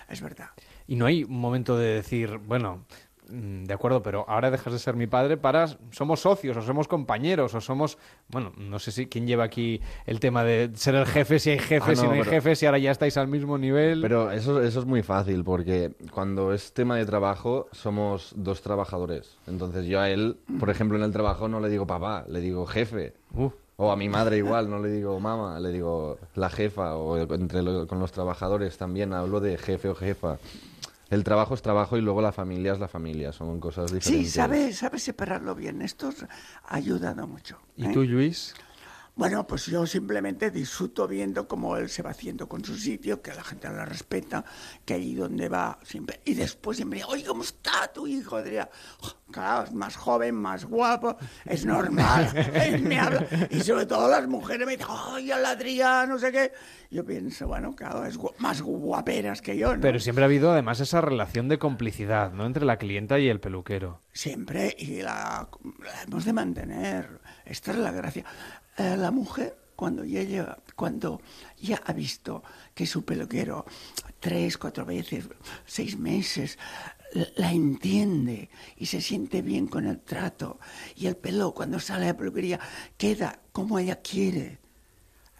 es 0.07 0.21
verdad. 0.21 0.51
Y 0.87 0.95
no 0.95 1.07
hay 1.07 1.25
un 1.25 1.41
momento 1.41 1.77
de 1.77 1.95
decir, 1.95 2.37
bueno, 2.37 2.85
de 3.29 3.73
acuerdo, 3.73 4.01
pero 4.01 4.25
ahora 4.27 4.49
dejas 4.51 4.71
de 4.73 4.79
ser 4.79 4.95
mi 4.95 5.07
padre 5.07 5.37
para 5.37 5.67
somos 5.91 6.21
socios 6.21 6.55
o 6.57 6.61
somos 6.61 6.87
compañeros 6.87 7.53
o 7.55 7.61
somos, 7.61 7.97
bueno, 8.29 8.53
no 8.57 8.79
sé 8.79 8.91
si 8.91 9.07
quién 9.07 9.27
lleva 9.27 9.43
aquí 9.43 9.81
el 10.05 10.19
tema 10.19 10.43
de 10.43 10.71
ser 10.75 10.95
el 10.95 11.05
jefe, 11.05 11.39
si 11.39 11.49
hay 11.51 11.59
jefes, 11.59 11.97
Ah, 11.99 12.01
si 12.01 12.01
no, 12.03 12.07
no 12.07 12.13
hay 12.13 12.19
pero- 12.19 12.31
jefes, 12.31 12.59
si 12.59 12.65
ahora 12.65 12.77
ya 12.79 12.91
estáis 12.91 13.17
al 13.17 13.27
mismo 13.27 13.57
nivel. 13.57 14.01
Pero 14.01 14.31
eso, 14.31 14.61
eso 14.61 14.79
es 14.79 14.85
muy 14.85 15.03
fácil 15.03 15.43
porque 15.43 15.91
cuando 16.11 16.53
es 16.53 16.73
tema 16.73 16.95
de 16.95 17.05
trabajo 17.05 17.67
somos 17.71 18.33
dos 18.35 18.61
trabajadores. 18.61 19.37
Entonces 19.47 19.85
yo 19.85 19.99
a 19.99 20.09
él, 20.09 20.37
por 20.59 20.69
ejemplo, 20.69 20.97
en 20.97 21.03
el 21.03 21.11
trabajo 21.11 21.47
no 21.47 21.59
le 21.59 21.69
digo 21.69 21.85
papá, 21.87 22.25
le 22.29 22.39
digo 22.41 22.65
jefe. 22.65 23.13
O 23.79 23.91
a 23.91 23.95
mi 23.95 24.09
madre 24.09 24.37
igual, 24.37 24.69
no 24.71 24.79
le 24.79 24.89
digo 24.89 25.19
mamá, 25.19 25.59
le 25.59 25.69
digo 25.71 26.17
la 26.33 26.49
jefa. 26.49 26.95
O 26.95 27.15
entre 27.35 27.61
lo- 27.61 27.85
con 27.85 27.99
los 27.99 28.11
trabajadores 28.11 28.75
también 28.77 29.13
hablo 29.13 29.39
de 29.39 29.55
jefe 29.57 29.89
o 29.89 29.93
jefa. 29.95 30.37
El 31.09 31.23
trabajo 31.23 31.53
es 31.53 31.61
trabajo 31.61 31.97
y 31.97 32.01
luego 32.01 32.21
la 32.21 32.31
familia 32.31 32.73
es 32.73 32.79
la 32.79 32.87
familia. 32.87 33.31
Son 33.31 33.59
cosas 33.59 33.89
Sí, 33.91 33.95
diferentes. 33.97 34.33
sabe, 34.33 34.73
sabe 34.73 34.99
separarlo 34.99 35.55
bien. 35.55 35.81
Esto 35.81 36.09
ha 36.65 36.75
ayudado 36.75 37.25
mucho. 37.27 37.57
¿Y 37.75 37.85
¿eh? 37.85 37.89
tú, 37.93 38.03
Luis? 38.03 38.53
Bueno, 39.17 39.47
pues 39.47 39.65
yo 39.65 39.85
simplemente 39.87 40.51
disfruto 40.51 41.07
viendo 41.07 41.47
cómo 41.47 41.75
él 41.75 41.89
se 41.89 42.03
va 42.03 42.11
haciendo 42.11 42.47
con 42.47 42.63
su 42.63 42.77
sitio, 42.77 43.19
que 43.21 43.33
la 43.33 43.43
gente 43.43 43.67
le 43.67 43.83
respeta, 43.83 44.45
que 44.85 44.93
ahí 44.93 45.15
donde 45.15 45.49
va 45.49 45.79
siempre. 45.83 46.21
Y 46.23 46.35
después 46.35 46.77
siempre, 46.77 47.03
oye, 47.03 47.25
¿cómo 47.25 47.41
está 47.41 47.91
tu 47.91 48.05
hijo? 48.05 48.41
Diría, 48.43 48.69
"Oh, 49.01 49.11
claro, 49.31 49.63
es 49.65 49.73
más 49.73 49.95
joven, 49.95 50.35
más 50.35 50.65
guapo, 50.65 51.17
es 51.45 51.65
normal. 51.65 52.29
y, 52.77 52.81
me 52.83 52.99
habla. 52.99 53.25
y 53.49 53.59
sobre 53.61 53.87
todo 53.87 54.07
las 54.07 54.27
mujeres 54.27 54.67
me 54.67 54.73
dicen, 54.77 54.87
oye, 55.11 55.33
el 55.33 55.45
Adrián, 55.45 56.09
no 56.09 56.19
sé 56.19 56.31
qué. 56.31 56.51
Yo 56.91 57.03
pienso, 57.03 57.47
bueno, 57.47 57.75
claro, 57.75 58.05
es 58.05 58.17
gu- 58.19 58.33
más 58.37 58.61
guaperas 58.61 59.41
que 59.41 59.57
yo, 59.57 59.75
¿no? 59.75 59.81
Pero 59.81 59.99
siempre 59.99 60.23
ha 60.23 60.27
habido 60.27 60.51
además 60.51 60.79
esa 60.79 61.01
relación 61.01 61.49
de 61.49 61.57
complicidad, 61.57 62.31
¿no? 62.33 62.45
Entre 62.45 62.63
la 62.65 62.77
clienta 62.77 63.17
y 63.19 63.27
el 63.29 63.39
peluquero. 63.39 64.03
Siempre, 64.13 64.75
y 64.77 65.01
la, 65.01 65.49
la 65.83 66.03
hemos 66.03 66.23
de 66.23 66.33
mantener. 66.33 67.19
Esta 67.45 67.71
es 67.71 67.77
la 67.77 67.91
gracia. 67.91 68.23
Eh, 68.77 68.95
la 68.95 69.11
mujer, 69.11 69.57
cuando 69.75 70.03
ya, 70.03 70.23
lleva- 70.23 70.57
cuando 70.75 71.21
ya 71.59 71.81
ha 71.85 71.93
visto 71.93 72.43
que 72.73 72.85
su 72.85 73.03
peluquero 73.03 73.65
tres, 74.19 74.57
cuatro 74.57 74.85
veces, 74.85 75.27
seis 75.65 75.97
meses, 75.97 76.57
la 77.37 77.51
entiende 77.51 78.49
y 78.77 78.85
se 78.85 79.01
siente 79.01 79.41
bien 79.41 79.67
con 79.67 79.87
el 79.87 79.99
trato, 80.01 80.59
y 80.95 81.07
el 81.07 81.15
pelo 81.15 81.53
cuando 81.53 81.79
sale 81.79 82.01
de 82.05 82.11
la 82.11 82.17
peluquería 82.17 82.59
queda 82.97 83.39
como 83.51 83.79
ella 83.79 84.01
quiere 84.01 84.59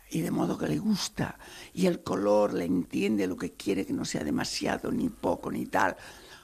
y 0.10 0.22
de 0.22 0.32
modo 0.32 0.58
que 0.58 0.68
le 0.68 0.80
gusta, 0.80 1.38
y 1.74 1.86
el 1.86 2.02
color 2.02 2.54
le 2.54 2.64
entiende 2.64 3.28
lo 3.28 3.36
que 3.36 3.54
quiere, 3.54 3.86
que 3.86 3.92
no 3.94 4.06
sea 4.06 4.24
demasiado, 4.24 4.90
ni 4.92 5.10
poco, 5.10 5.52
ni 5.52 5.66
tal. 5.66 5.98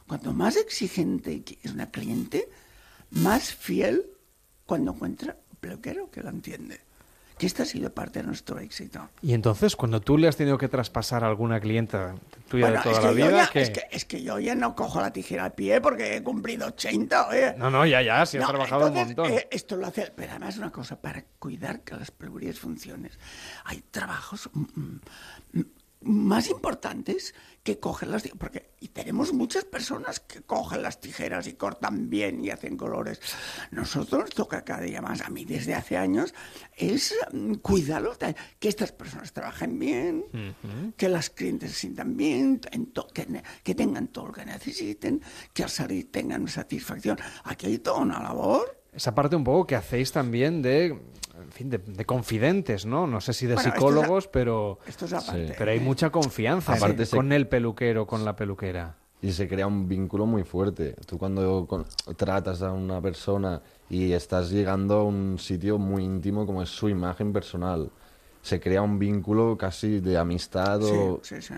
Cuanto 0.06 0.34
más 0.34 0.58
exigente 0.58 1.42
es 1.64 1.72
una 1.72 1.90
cliente, 1.90 2.50
más 3.12 3.54
fiel 3.56 4.12
cuando 4.66 4.92
encuentra 4.92 5.38
un 5.64 5.70
peluquero 5.70 6.10
que 6.12 6.22
la 6.22 6.30
entiende. 6.30 6.80
Que 7.38 7.48
esta 7.48 7.64
ha 7.64 7.66
sido 7.66 7.92
parte 7.92 8.20
de 8.22 8.28
nuestro 8.28 8.60
éxito. 8.60 9.10
Y 9.24 9.34
entonces, 9.34 9.76
cuando 9.76 10.00
tú 10.00 10.20
le 10.20 10.28
has 10.28 10.36
tenido 10.38 10.58
que 10.60 10.68
traspasar 10.68 11.24
a 11.24 11.28
alguna 11.28 11.60
clienta 11.60 12.14
tuya 12.48 12.68
Bueno, 12.68 12.78
de 12.78 12.84
toda 12.84 12.98
es 13.00 13.04
la 13.04 13.10
que 13.10 13.16
vida, 13.16 13.50
es, 13.56 13.70
que, 13.72 13.82
es 13.92 14.06
que 14.06 14.22
yo 14.22 14.38
ya 14.40 14.54
no 14.54 14.76
cojo 14.76 15.02
la 15.02 15.12
tijera 15.12 15.46
al 15.46 15.54
pie 15.54 15.82
porque 15.82 16.18
he 16.18 16.24
cumplido 16.24 16.68
80, 16.68 17.28
oye. 17.30 17.56
No, 17.58 17.72
no, 17.72 17.88
ya, 17.88 18.04
ya, 18.04 18.24
si 18.28 18.38
has 18.38 18.44
No, 18.44 18.50
trabajado 18.50 18.88
entonces, 18.88 19.02
un 19.02 19.08
montón. 19.26 19.32
eh, 19.40 19.48
esto 19.50 19.76
lo 19.78 19.88
hace, 19.88 20.14
pero 20.16 20.30
además 20.32 20.58
una 20.60 20.72
cosa, 20.72 21.02
para 21.02 21.24
cuidar 21.40 21.80
que 21.82 21.96
las 21.96 22.12
peluquerías 22.12 22.60
funcionen, 22.60 23.12
hay 23.66 23.82
trabajos 23.90 24.52
mm, 24.54 24.60
mm, 25.54 25.62
más 26.04 26.50
importantes 26.50 27.34
que 27.64 27.80
cogen 27.80 28.12
las 28.12 28.24
tijeras, 28.24 28.40
porque 28.40 28.74
y 28.80 28.90
tenemos 28.90 29.32
muchas 29.32 29.64
personas 29.64 30.20
que 30.20 30.42
cogen 30.42 30.82
las 30.82 31.00
tijeras 31.00 31.48
y 31.48 31.54
cortan 31.54 32.10
bien 32.10 32.44
y 32.44 32.50
hacen 32.50 32.76
colores. 32.76 33.22
Nosotros 33.72 34.24
nos 34.24 34.30
toca 34.32 34.66
cada 34.66 34.82
día 34.82 35.02
más, 35.02 35.22
a 35.22 35.30
mí 35.30 35.46
desde 35.46 35.74
hace 35.74 35.96
años, 35.96 36.34
es 36.76 37.16
mm, 37.32 37.54
cuidarlos, 37.56 38.18
que 38.60 38.68
estas 38.68 38.92
personas 38.92 39.32
trabajen 39.32 39.80
bien, 39.80 40.26
que 40.98 41.08
las 41.08 41.30
clientes 41.30 41.72
se 41.72 41.78
sientan 41.78 42.18
bien, 42.18 42.60
que, 42.60 43.44
que 43.64 43.76
tengan 43.76 44.10
todo 44.10 44.28
lo 44.28 44.34
que 44.34 44.46
necesiten, 44.46 45.22
que 45.54 45.64
al 45.64 45.70
salir 45.70 46.12
tengan 46.12 46.48
satisfacción. 46.50 47.18
Aquí 47.46 47.68
hay 47.68 47.78
toda 47.80 48.00
una 48.00 48.22
labor. 48.22 48.84
Esa 48.92 49.16
parte 49.16 49.36
un 49.38 49.44
poco 49.44 49.66
que 49.66 49.76
hacéis 49.76 50.12
también 50.12 50.62
de, 50.62 51.00
fin, 51.54 51.70
de, 51.70 51.78
de 51.78 52.06
confidentes, 52.06 52.86
¿no? 52.86 53.08
No 53.08 53.22
sé 53.22 53.34
si 53.34 53.46
de 53.46 53.54
Bueno, 53.56 53.70
esto 53.70 53.78
es 53.78 53.84
psicólogos, 53.86 54.28
pero, 54.28 54.80
esto 54.86 55.06
es 55.06 55.14
aparte, 55.14 55.56
pero 55.58 55.72
hay 55.72 55.80
mucha 55.80 56.10
confianza 56.10 56.74
Aparte 56.74 57.06
se- 57.06 57.16
con 57.16 57.32
el 57.32 57.48
peluquero, 57.48 58.06
con 58.08 58.26
la 58.26 58.36
peluquera. 58.36 58.98
Y 59.22 59.32
se 59.32 59.48
crea 59.48 59.68
un 59.68 59.88
vínculo 59.88 60.26
muy 60.26 60.44
fuerte. 60.44 60.96
Tú 61.06 61.18
cuando 61.18 61.66
con- 61.66 61.86
tratas 62.18 62.62
a 62.62 62.74
una 62.74 63.00
persona 63.02 63.62
y 63.90 64.12
estás 64.12 64.50
llegando 64.52 64.96
a 64.98 65.04
un 65.04 65.38
sitio 65.40 65.78
muy 65.78 66.04
íntimo 66.04 66.46
como 66.46 66.62
es 66.62 66.70
su 66.70 66.90
imagen 66.90 67.32
personal, 67.32 67.90
se 68.42 68.60
crea 68.60 68.82
un 68.82 69.00
vínculo 69.00 69.58
casi 69.58 70.02
de 70.02 70.18
amistad 70.18 70.84
o... 70.84 71.20
Sí, 71.24 71.36
sí, 71.36 71.42
sí. 71.42 71.54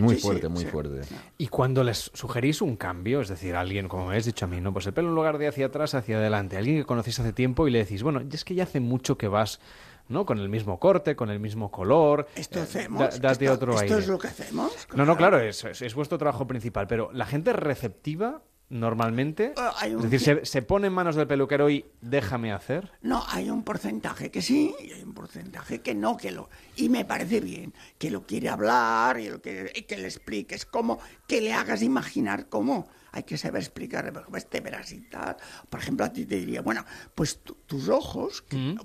Muy 0.00 0.14
Sí, 0.16 0.20
sí, 0.20 0.26
fuerte, 0.26 0.48
muy 0.48 0.64
sí. 0.64 0.70
fuerte. 0.70 1.00
Y 1.38 1.48
cuando 1.48 1.84
les 1.84 2.10
sugerís 2.14 2.62
un 2.62 2.76
cambio, 2.76 3.20
es 3.20 3.28
decir, 3.28 3.54
alguien, 3.56 3.88
como 3.88 4.04
me 4.04 4.10
habéis 4.10 4.26
dicho 4.26 4.44
a 4.44 4.48
mí, 4.48 4.60
¿no? 4.60 4.72
Pues 4.72 4.86
el 4.86 4.92
pelo 4.92 5.08
en 5.08 5.14
lugar 5.14 5.38
de 5.38 5.48
hacia 5.48 5.66
atrás, 5.66 5.94
hacia 5.94 6.16
adelante. 6.18 6.56
Alguien 6.56 6.78
que 6.78 6.84
conocéis 6.84 7.18
hace 7.20 7.32
tiempo 7.32 7.68
y 7.68 7.70
le 7.70 7.78
decís, 7.78 8.02
bueno, 8.02 8.20
es 8.32 8.44
que 8.44 8.54
ya 8.54 8.64
hace 8.64 8.80
mucho 8.80 9.16
que 9.18 9.28
vas, 9.28 9.60
¿no? 10.08 10.26
Con 10.26 10.38
el 10.38 10.48
mismo 10.48 10.78
corte, 10.80 11.14
con 11.16 11.30
el 11.30 11.38
mismo 11.40 11.70
color. 11.70 12.26
Esto 12.34 12.58
eh, 12.58 12.62
hacemos. 12.62 12.98
da- 13.00 13.18
date 13.30 13.44
esto, 13.44 13.54
otro 13.54 13.72
esto 13.74 13.82
aire. 13.84 13.98
es 13.98 14.08
lo 14.08 14.18
que 14.18 14.28
hacemos. 14.28 14.72
No, 14.94 15.04
no, 15.04 15.16
claro, 15.16 15.38
es, 15.40 15.64
es, 15.64 15.82
es 15.82 15.94
vuestro 15.94 16.18
trabajo 16.18 16.46
principal, 16.46 16.86
pero 16.86 17.10
la 17.12 17.26
gente 17.26 17.52
receptiva 17.52 18.42
normalmente, 18.70 19.52
hay 19.76 19.94
un 19.94 20.04
es 20.04 20.10
decir, 20.10 20.40
se, 20.40 20.46
se 20.46 20.62
pone 20.62 20.86
en 20.86 20.92
manos 20.92 21.16
del 21.16 21.26
peluquero 21.26 21.68
y 21.68 21.84
déjame 22.00 22.52
hacer. 22.52 22.90
No, 23.02 23.22
hay 23.28 23.50
un 23.50 23.62
porcentaje 23.64 24.30
que 24.30 24.40
sí 24.42 24.74
y 24.82 24.92
hay 24.92 25.02
un 25.02 25.12
porcentaje 25.12 25.80
que 25.80 25.94
no, 25.94 26.16
que 26.16 26.30
lo... 26.30 26.48
Y 26.76 26.88
me 26.88 27.04
parece 27.04 27.40
bien 27.40 27.74
que 27.98 28.10
lo 28.10 28.26
quiere 28.26 28.48
hablar 28.48 29.18
y, 29.20 29.28
lo 29.28 29.42
que, 29.42 29.70
y 29.74 29.82
que 29.82 29.98
le 29.98 30.06
expliques 30.06 30.64
cómo, 30.64 30.98
que 31.26 31.40
le 31.40 31.52
hagas 31.52 31.82
imaginar 31.82 32.48
cómo. 32.48 32.88
Hay 33.12 33.24
que 33.24 33.36
saber 33.36 33.60
explicar, 33.60 34.12
te 34.48 34.60
verás 34.60 34.92
y 34.92 35.00
tal. 35.00 35.36
Por 35.68 35.80
ejemplo, 35.80 36.06
a 36.06 36.12
ti 36.12 36.24
te 36.26 36.36
diría, 36.36 36.62
bueno, 36.62 36.84
pues 37.16 37.42
tu- 37.42 37.54
tus 37.66 37.88
ojos, 37.88 38.42
que 38.42 38.56
eh, 38.56 38.76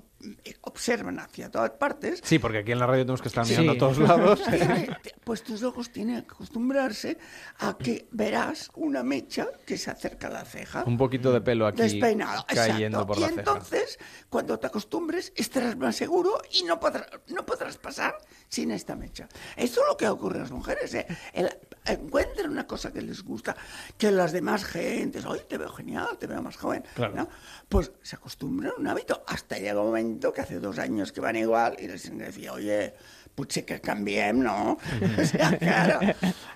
observan 0.62 1.18
hacia 1.20 1.50
todas 1.50 1.70
partes, 1.70 2.20
Sí, 2.24 2.38
porque 2.38 2.58
aquí 2.58 2.72
en 2.72 2.78
la 2.78 2.86
radio 2.86 3.04
tenemos 3.04 3.22
que 3.22 3.28
estar 3.28 3.44
Sí. 3.46 3.52
mirando 3.52 3.72
a 3.72 3.78
todos 3.78 3.98
lados. 3.98 4.40
pues 5.24 5.42
tus 5.42 5.62
ojos 5.62 5.90
tienen 5.90 6.22
que 6.22 6.30
acostumbrarse 6.32 7.18
a 7.58 7.76
que 7.76 8.08
verás 8.10 8.70
una 8.74 9.02
mecha 9.02 9.48
que 9.66 9.76
se 9.78 9.90
acerca 9.90 10.26
a 10.28 10.30
la 10.30 10.44
ceja. 10.44 10.84
Un 10.86 10.96
poquito 10.96 11.32
de 11.32 11.40
pelo 11.40 11.66
aquí 11.66 11.82
Despeinado, 11.82 12.44
cayendo 12.46 13.00
exacto. 13.02 13.06
por 13.06 13.16
y 13.18 13.20
la 13.20 13.28
ceja. 13.28 13.40
entonces, 13.40 13.98
cuando 14.28 14.58
te 14.58 14.66
acostumbres, 14.66 15.32
estarás 15.36 15.76
más 15.76 15.96
seguro 15.96 16.38
y 16.50 16.62
no, 16.64 16.78
podrás, 16.80 17.06
no 17.28 17.44
podrás 17.46 17.76
pasar 17.78 18.16
sin 18.48 18.70
esta 18.70 18.96
mecha. 18.96 19.28
Esto 19.56 19.80
es 19.82 19.86
lo 19.88 19.96
que 19.96 20.08
ocurre 20.08 20.38
a 20.38 20.42
las 20.42 20.50
mujeres. 20.50 20.92
¿eh? 20.94 21.06
El- 21.32 21.56
encuentran 21.84 22.50
una 22.50 22.66
cosa 22.66 22.92
que 22.92 23.00
les 23.00 23.22
gusta, 23.22 23.56
que 23.96 24.10
las 24.10 24.32
demás 24.32 24.64
gentes, 24.64 25.24
hoy 25.24 25.40
te 25.48 25.56
veo 25.56 25.68
genial, 25.70 26.18
te 26.18 26.26
veo 26.26 26.42
más 26.42 26.56
joven. 26.56 26.84
Claro. 26.94 27.14
¿no? 27.14 27.28
Pues 27.68 27.92
se 28.02 28.16
acostumbran 28.16 28.72
a 28.76 28.80
un 28.80 28.88
hábito. 28.88 29.22
Hasta 29.26 29.56
llega 29.58 29.80
un 29.80 29.86
momento 29.88 30.15
que 30.20 30.40
hace 30.40 30.58
dos 30.58 30.78
años 30.78 31.12
que 31.12 31.20
van 31.20 31.36
igual 31.36 31.76
y 31.78 31.88
les 31.88 32.16
decía, 32.16 32.52
oye, 32.52 32.94
potser 33.34 33.64
que 33.64 33.80
canviem, 33.80 34.42
no? 34.42 34.78
o 35.18 35.24
sea, 35.24 35.56
claro, 35.58 36.00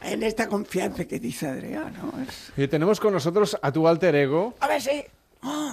en 0.03 0.23
esta 0.23 0.49
confianza 0.49 1.05
que 1.05 1.19
dice 1.19 1.49
Adrián, 1.49 1.95
¿no? 2.01 2.23
Es... 2.23 2.53
Y 2.57 2.67
tenemos 2.69 2.99
con 2.99 3.13
nosotros 3.13 3.57
a 3.61 3.71
tu 3.71 3.87
alter 3.87 4.15
ego. 4.15 4.55
A 4.61 4.69
ver, 4.69 4.81
sí. 4.81 5.05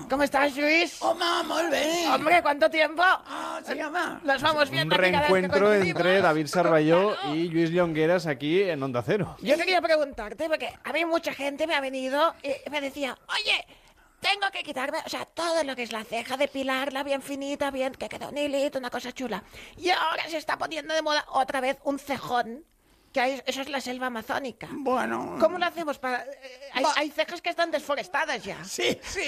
¿Cómo 0.10 0.24
estás, 0.24 0.56
Luis? 0.56 1.02
¡Home, 1.02 1.26
molt 1.46 1.70
bé! 1.70 2.08
Hombre, 2.14 2.42
¿cuánto 2.42 2.70
tiempo? 2.70 3.04
sí, 3.66 3.74
home. 3.82 4.00
Nos 4.24 4.42
vamos 4.42 4.70
Un 4.70 4.76
viendo 4.76 4.96
aquí 4.96 5.12
cada 5.12 5.20
vez 5.20 5.28
que 5.28 5.34
reencuentro 5.34 5.74
entre 5.74 6.22
David 6.22 6.48
Sarballó 6.48 7.16
y 7.34 7.50
Luis 7.50 7.72
Llongueras 7.72 8.28
aquí 8.28 8.62
en 8.62 8.82
Onda 8.82 9.04
Cero. 9.06 9.36
Yo 9.42 9.58
quería 9.58 9.82
preguntarte, 9.82 10.48
porque 10.48 10.70
a 10.84 10.94
mí 10.94 11.04
mucha 11.04 11.34
gente 11.34 11.68
me 11.68 11.76
ha 11.76 11.82
venido 11.82 12.34
y 12.44 12.70
me 12.70 12.80
decía, 12.80 13.18
oye, 13.28 13.66
tengo 14.20 14.50
que 14.52 14.64
quitarme, 14.64 15.00
o 15.06 15.10
sea, 15.10 15.26
todo 15.26 15.64
lo 15.64 15.76
que 15.76 15.84
es 15.84 15.92
la 15.92 16.04
ceja, 16.04 16.38
depilarla 16.38 17.04
bien 17.04 17.22
finita, 17.22 17.72
bien, 17.72 17.94
que 17.94 18.10
quede 18.10 18.28
un 18.28 18.38
hilito, 18.38 18.80
una 18.80 18.90
cosa 18.90 19.12
chula. 19.12 19.44
Y 19.78 19.90
ahora 19.90 20.28
se 20.30 20.38
está 20.38 20.58
poniendo 20.58 20.94
de 20.94 21.02
moda 21.02 21.26
otra 21.30 21.62
vez 21.62 21.78
un 21.84 22.00
cejón, 22.00 22.66
que 23.12 23.20
hay- 23.22 23.42
eso 23.46 23.62
es 23.62 23.70
la 23.70 23.82
selva 23.82 24.08
amazónica. 24.08 24.68
Bueno. 24.72 25.38
¿Cómo 25.40 25.58
lo 25.58 25.66
hacemos 25.66 25.98
para...? 25.98 26.24
eh, 26.24 26.28
hay, 26.74 26.86
hay 26.98 27.10
cejas 27.10 27.42
que 27.42 27.50
están 27.50 27.72
desforestadas 27.72 28.44
ya. 28.44 28.64
Sí, 28.64 28.98
sí, 29.02 29.22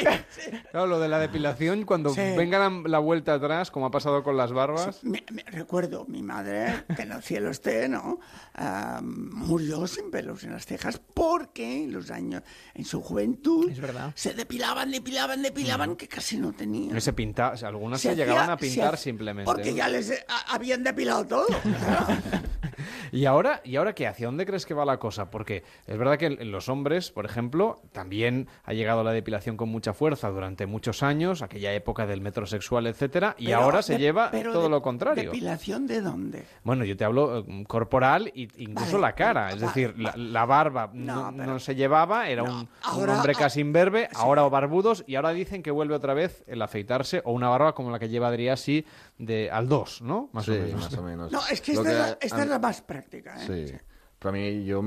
Claro, 0.71 0.87
lo 0.87 0.99
de 0.99 1.07
la 1.07 1.17
depilación, 1.19 1.85
cuando 1.85 2.09
Sí. 2.13 2.21
venga 2.37 2.59
la, 2.59 2.69
la 2.85 2.99
vuelta 2.99 3.33
atrás, 3.33 3.71
como 3.71 3.85
ha 3.87 3.91
pasado 3.91 4.23
con 4.23 4.37
las 4.37 4.51
barbas. 4.51 5.03
Me- 5.03 5.23
me- 5.31 5.43
recuerdo, 5.43 6.05
mi 6.07 6.21
madre, 6.21 6.83
que 6.95 7.01
en 7.03 7.11
el 7.13 7.23
cielo 7.23 7.49
esté, 7.49 7.87
¿no? 7.89 8.19
Ah, 8.53 8.99
murió 9.03 9.87
sin 9.87 10.11
pelos 10.11 10.43
en 10.43 10.51
las 10.51 10.65
cejas 10.65 10.99
porque 11.13 11.83
en 11.85 11.93
los 11.93 12.11
años, 12.11 12.43
en 12.75 12.85
su 12.85 13.01
juventud, 13.01 13.71
Es 13.71 13.79
verdad. 13.79 14.11
se 14.15 14.33
depilaban, 14.33 14.91
depilaban, 14.91 15.41
depilaban, 15.41 15.95
que 15.95 16.07
casi 16.07 16.37
no 16.37 16.51
tenían. 16.53 16.93
Que 16.93 17.01
se 17.01 17.13
pinta, 17.13 17.51
o 17.51 17.57
sea, 17.57 17.69
algunas 17.69 18.01
se, 18.01 18.09
Se 18.09 18.15
llegaban 18.15 18.43
hacía- 18.49 18.53
a 18.53 18.57
pintar 18.57 18.97
se- 18.97 19.03
simplemente. 19.05 19.45
Porque 19.51 19.71
¿no? 19.71 19.77
ya 19.77 19.87
les 19.87 20.09
eh, 20.11 20.25
a- 20.27 20.53
habían 20.53 20.83
depilado 20.83 21.25
todo. 21.25 21.47
¿Y 23.11 23.25
ahora, 23.25 23.61
¿Y 23.63 23.75
ahora 23.75 23.93
qué? 23.93 24.07
¿Hacia 24.07 24.27
dónde 24.27 24.45
crees 24.45 24.65
que 24.65 24.73
va 24.73 24.85
la 24.85 24.97
cosa? 24.97 25.29
Porque 25.31 25.63
es 25.87 25.97
verdad 25.97 26.17
que 26.17 26.25
en 26.27 26.51
los 26.51 26.69
hombres, 26.69 27.11
por 27.11 27.25
ejemplo, 27.25 27.81
también 27.91 28.47
ha 28.63 28.73
llegado 28.73 29.03
la 29.03 29.11
depilación 29.11 29.57
con 29.57 29.69
mucha 29.69 29.93
fuerza 29.93 30.29
durante 30.29 30.65
muchos 30.65 31.03
años, 31.03 31.41
aquella 31.41 31.73
época 31.73 32.05
del 32.05 32.21
metrosexual, 32.21 32.87
etcétera, 32.87 33.35
y 33.37 33.45
Pero 33.47 33.59
ahora 33.59 33.81
se 33.81 33.93
de- 33.93 33.99
lleva 33.99 34.31
todo 34.31 34.63
de- 34.63 34.69
lo 34.69 34.81
contrario. 34.81 35.23
¿Depilación 35.31 35.87
de 35.87 36.01
dónde? 36.01 36.43
Bueno, 36.63 36.85
yo 36.85 36.95
te 36.97 37.05
hablo 37.05 37.39
eh, 37.39 37.63
corporal 37.67 38.27
e 38.35 38.47
incluso 38.57 38.93
Vale, 38.93 39.01
la 39.01 39.15
cara. 39.15 39.49
es 39.51 39.59
decir, 39.61 39.95
la, 39.97 40.13
la 40.15 40.45
barba 40.45 40.89
No, 40.93 41.31
no, 41.31 41.37
pero- 41.37 41.53
no 41.53 41.59
se 41.59 41.75
llevaba, 41.75 42.29
era 42.29 42.43
un, 42.43 42.49
un 42.49 42.69
ahora- 42.83 43.15
hombre 43.17 43.33
casi 43.35 43.61
imberbe, 43.61 44.09
ahora 44.15 44.43
barbudos, 44.43 45.03
y 45.07 45.15
ahora 45.15 45.31
dicen 45.31 45.61
que 45.63 45.71
vuelve 45.71 45.95
otra 45.95 46.13
vez 46.13 46.43
el 46.47 46.61
afeitarse 46.61 47.21
o 47.25 47.31
una 47.31 47.49
barba 47.49 47.73
como 47.75 47.91
la 47.91 47.99
que 47.99 48.09
lleva 48.09 48.27
Adrián 48.29 48.53
así 48.53 48.85
de 49.19 49.51
al 49.51 49.67
2, 49.69 50.01
¿no? 50.01 50.29
Más 50.33 50.45
Sí, 50.45 50.51
o 50.51 50.53
menos. 50.55 50.81
más 50.81 50.93
o 50.97 51.03
menos. 51.03 51.31
No, 51.31 51.39
es 51.51 51.61
que 51.61 51.73
esta, 51.73 51.91
es, 51.91 51.97
la, 51.97 52.05
a- 52.05 52.17
esta 52.19 52.37
a- 52.37 52.43
es 52.43 52.49
la 52.49 52.57
más 52.59 52.81
práctica. 52.81 53.35
¿eh? 53.45 53.67
Sí. 53.69 53.75
Para 54.17 54.31
mí, 54.33 54.65
yo 54.65 54.81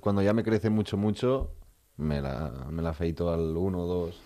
cuando 0.00 0.22
ya 0.22 0.32
me 0.32 0.44
crece 0.44 0.70
mucho, 0.70 0.96
mucho, 0.96 1.54
me 1.96 2.20
la, 2.20 2.66
me 2.70 2.80
la 2.82 2.90
afeito 2.90 3.32
al 3.32 3.56
1 3.56 3.78
o 3.78 3.86
2. 3.86 4.22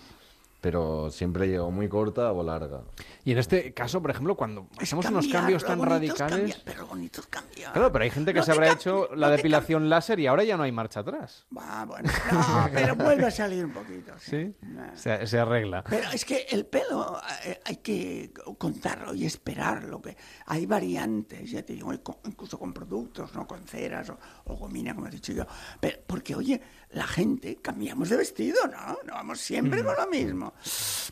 Pero 0.63 1.11
siempre 1.11 1.49
llevo 1.49 1.73
muy 1.73 1.89
corta 1.89 2.33
o 2.33 2.43
larga. 2.43 2.83
Y 3.25 3.33
en 3.33 3.39
este 3.39 3.75
caso, 3.75 4.01
por 4.01 4.13
ejemplo, 4.13 4.37
cuando 4.37 4.69
hacemos 4.79 5.05
unos 5.07 5.27
cambios 5.27 5.65
tan 5.65 5.83
radicales... 5.83 6.39
cambiar, 6.39 6.59
pero 6.65 6.81
lo 6.83 6.87
bonito 6.87 7.21
es 7.21 7.27
cambiar. 7.27 7.73
Claro, 7.73 7.93
pero 7.93 8.05
hay 8.05 8.11
gente 8.11 8.33
que 8.33 8.39
No 8.39 8.45
se 8.45 8.53
habrá 8.53 8.73
hecho 8.73 9.09
la 9.15 9.29
depilación 9.29 9.91
láser 9.91 10.21
y 10.21 10.29
ahora 10.29 10.45
ya 10.45 10.57
no 10.57 10.63
hay 10.63 10.71
marcha 10.73 11.01
atrás. 11.01 11.47
Ah, 11.59 11.85
bueno, 11.87 12.09
no, 12.33 12.69
pero 12.73 12.95
vuelve 12.95 13.27
a 13.27 13.31
salir 13.33 13.65
un 13.65 13.73
poquito. 13.73 14.13
¿Sí? 14.19 14.55
Se, 14.95 15.27
se 15.27 15.39
arregla. 15.39 15.83
Pero 15.83 16.11
es 16.13 16.25
que 16.25 16.47
el 16.51 16.65
pelo 16.67 17.21
eh, 17.45 17.61
hay 17.65 17.77
que 17.79 18.33
contarlo 18.57 19.15
y 19.15 19.27
esperarlo. 19.27 20.01
Que 20.01 20.17
hay 20.47 20.67
variantes, 20.67 21.51
ya 21.51 21.63
te 21.63 21.73
digo, 21.73 21.93
incluso 21.93 22.59
con 22.59 22.73
productos, 22.73 23.35
no 23.35 23.47
con 23.49 23.67
ceras 23.67 24.11
o, 24.11 24.19
o 24.45 24.55
gomina, 24.55 24.95
como 24.95 25.09
he 25.09 25.11
dicho 25.11 25.33
yo. 25.33 25.45
Pero, 25.81 25.99
porque, 26.07 26.37
oye, 26.37 26.61
la 26.93 27.07
gente 27.07 27.57
cambiamos 27.57 28.09
de 28.09 28.17
vestido, 28.17 28.67
¿no? 28.67 28.99
No 29.05 29.15
vamos 29.15 29.41
siempre 29.41 29.83
con 29.83 29.97
lo 29.97 30.07
mismo. 30.09 30.53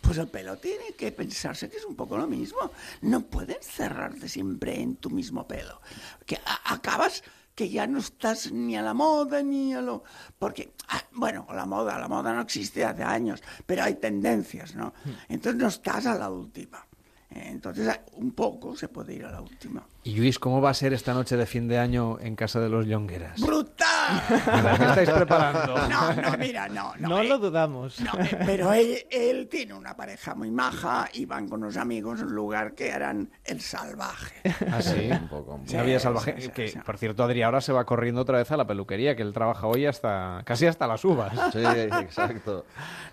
Pues 0.00 0.18
el 0.18 0.28
pelo 0.28 0.56
tiene 0.58 0.92
que 0.96 1.12
pensarse 1.12 1.68
que 1.70 1.78
es 1.78 1.84
un 1.84 1.96
poco 1.96 2.16
lo 2.16 2.26
mismo. 2.26 2.70
No 3.02 3.22
puedes 3.22 3.66
cerrarte 3.66 4.28
siempre 4.28 4.80
en 4.80 4.96
tu 4.96 5.10
mismo 5.10 5.46
pelo. 5.46 5.80
Que 6.26 6.38
acabas 6.64 7.22
que 7.54 7.68
ya 7.68 7.86
no 7.86 7.98
estás 7.98 8.52
ni 8.52 8.76
a 8.76 8.82
la 8.82 8.94
moda 8.94 9.42
ni 9.42 9.74
a 9.74 9.80
lo... 9.80 10.04
Porque, 10.38 10.72
ah, 10.88 11.02
bueno, 11.12 11.46
la 11.52 11.66
moda, 11.66 11.98
la 11.98 12.08
moda 12.08 12.32
no 12.32 12.42
existe 12.42 12.84
hace 12.84 13.02
años, 13.02 13.42
pero 13.66 13.82
hay 13.82 13.94
tendencias, 13.94 14.74
¿no? 14.74 14.94
Entonces 15.28 15.60
no 15.60 15.68
estás 15.68 16.06
a 16.06 16.14
la 16.14 16.30
última. 16.30 16.86
Eh, 17.30 17.48
Entonces 17.48 17.86
ah, 17.88 18.00
un 18.14 18.32
poco 18.32 18.76
se 18.76 18.88
puede 18.88 19.14
ir 19.14 19.24
a 19.24 19.30
la 19.30 19.40
última. 19.40 19.86
Y 20.02 20.16
Luis, 20.16 20.38
¿cómo 20.38 20.62
va 20.62 20.70
a 20.70 20.74
ser 20.74 20.94
esta 20.94 21.12
noche 21.12 21.36
de 21.36 21.44
fin 21.44 21.68
de 21.68 21.78
año 21.78 22.18
en 22.20 22.34
casa 22.34 22.58
de 22.58 22.70
los 22.70 22.86
Llongueras? 22.86 23.38
¡Brutal! 23.38 24.22
¿Qué 24.78 24.84
estáis 24.84 25.10
preparando? 25.10 25.88
No, 25.88 26.14
no, 26.14 26.38
mira, 26.38 26.68
no. 26.70 26.94
No, 26.98 27.08
No 27.10 27.18
eh, 27.20 27.28
lo 27.28 27.36
dudamos. 27.38 28.00
no, 28.00 28.12
eh, 28.18 28.38
pero 28.46 28.72
él, 28.72 28.96
él 29.10 29.46
tiene 29.48 29.74
una 29.74 29.94
pareja 29.94 30.34
muy 30.34 30.50
maja 30.50 31.06
y 31.12 31.26
van 31.26 31.50
con 31.50 31.62
unos 31.62 31.76
amigos 31.76 32.22
a 32.22 32.24
un 32.24 32.34
lugar 32.34 32.74
que 32.74 32.90
harán 32.92 33.30
el 33.44 33.60
salvaje. 33.60 34.40
¿Ah, 34.72 34.80
sí? 34.80 35.10
Un 35.10 35.28
poco, 35.28 35.54
un 35.56 35.64
poco. 35.64 35.74
Una 35.74 35.82
vida 35.82 36.00
salvaje. 36.00 36.34
sí, 36.36 36.42
sí, 36.46 36.48
que, 36.48 36.68
sí. 36.68 36.78
por 36.78 36.96
cierto, 36.96 37.22
Adri 37.22 37.42
ahora 37.42 37.60
se 37.60 37.74
va 37.74 37.84
corriendo 37.84 38.22
otra 38.22 38.38
vez 38.38 38.50
a 38.50 38.56
la 38.56 38.66
peluquería, 38.66 39.14
que 39.14 39.22
él 39.22 39.34
trabaja 39.34 39.66
hoy 39.66 39.84
hasta 39.84 40.40
casi 40.46 40.66
hasta 40.66 40.86
las 40.86 41.04
uvas. 41.04 41.34
Sí, 41.52 41.58
exacto. 41.62 42.64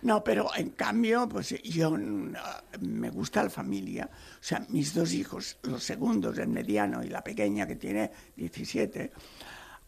No, 0.03 0.23
pero 0.23 0.47
en 0.55 0.69
cambio, 0.69 1.27
pues 1.27 1.49
yo 1.63 1.91
mm, 1.91 2.33
ah, 2.37 2.61
me 2.79 3.09
gusta 3.09 3.43
la 3.43 3.49
familia. 3.49 4.09
O 4.47 4.49
sea, 4.49 4.65
mis 4.69 4.93
dos 4.93 5.11
hijos, 5.11 5.57
los 5.63 5.83
segundos, 5.83 6.37
el 6.37 6.47
mediano 6.47 7.03
y 7.03 7.09
la 7.09 7.21
pequeña 7.21 7.67
que 7.67 7.75
tiene 7.75 8.11
17, 8.37 9.11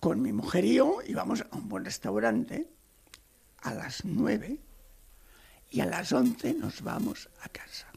con 0.01 0.21
mi 0.21 0.33
mujer 0.33 0.65
y 0.65 0.73
yo 0.73 0.97
íbamos 1.07 1.45
a 1.49 1.55
un 1.55 1.69
buen 1.69 1.85
restaurante 1.85 2.67
a 3.61 3.73
las 3.73 4.03
9 4.03 4.59
y 5.71 5.79
a 5.79 5.85
las 5.85 6.11
11 6.11 6.55
nos 6.55 6.81
vamos 6.81 7.29
a 7.41 7.47
casa. 7.47 7.87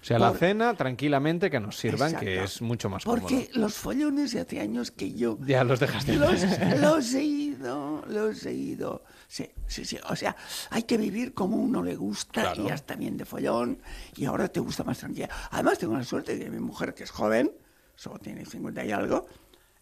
O 0.00 0.04
sea, 0.04 0.18
la 0.18 0.32
cena, 0.32 0.74
tranquilamente, 0.74 1.50
que 1.50 1.60
nos 1.60 1.76
sirvan, 1.76 2.16
que 2.16 2.42
es 2.42 2.62
mucho 2.62 2.88
más 2.88 3.04
Porque 3.04 3.48
cómodo. 3.50 3.60
los 3.60 3.74
follones 3.74 4.32
de 4.32 4.40
hace 4.40 4.60
años 4.60 4.92
que 4.92 5.12
yo 5.12 5.36
Ya 5.44 5.62
los 5.62 5.78
dejaste. 5.78 6.16
los, 6.16 6.40
los 6.80 7.12
he 7.12 7.22
ido, 7.22 8.02
los 8.08 8.46
he 8.46 8.54
ido. 8.54 9.04
Sí, 9.32 9.50
sí, 9.66 9.86
sí. 9.86 9.98
O 10.10 10.14
sea, 10.14 10.36
hay 10.68 10.82
que 10.82 10.98
vivir 10.98 11.32
como 11.32 11.56
uno 11.56 11.82
le 11.82 11.96
gusta 11.96 12.42
Claro. 12.42 12.64
y 12.64 12.68
ya 12.68 12.74
está 12.74 12.96
bien 12.96 13.16
de 13.16 13.24
follón 13.24 13.80
y 14.14 14.26
ahora 14.26 14.46
te 14.48 14.60
gusta 14.60 14.84
más 14.84 14.98
tranquila. 14.98 15.30
Además, 15.52 15.78
tengo 15.78 15.96
la 15.96 16.04
suerte 16.04 16.36
de 16.36 16.44
que 16.44 16.50
mi 16.50 16.58
mujer, 16.60 16.92
que 16.92 17.04
es 17.04 17.10
joven, 17.10 17.50
solo 17.96 18.18
tiene 18.18 18.44
50 18.44 18.84
y 18.84 18.92
algo, 18.92 19.26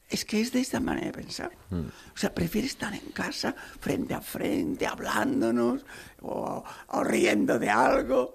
es 0.08 0.24
que 0.24 0.40
es 0.40 0.52
de 0.52 0.60
esta 0.60 0.78
manera 0.78 1.08
de 1.08 1.12
pensar. 1.14 1.50
Mm. 1.70 1.80
O 1.80 2.16
sea, 2.16 2.32
prefiere 2.32 2.68
estar 2.68 2.94
en 2.94 3.10
casa, 3.10 3.52
frente 3.80 4.14
a 4.14 4.20
frente, 4.20 4.86
hablándonos 4.86 5.84
o, 6.22 6.62
o 6.86 7.02
riendo 7.02 7.58
de 7.58 7.70
algo. 7.70 8.34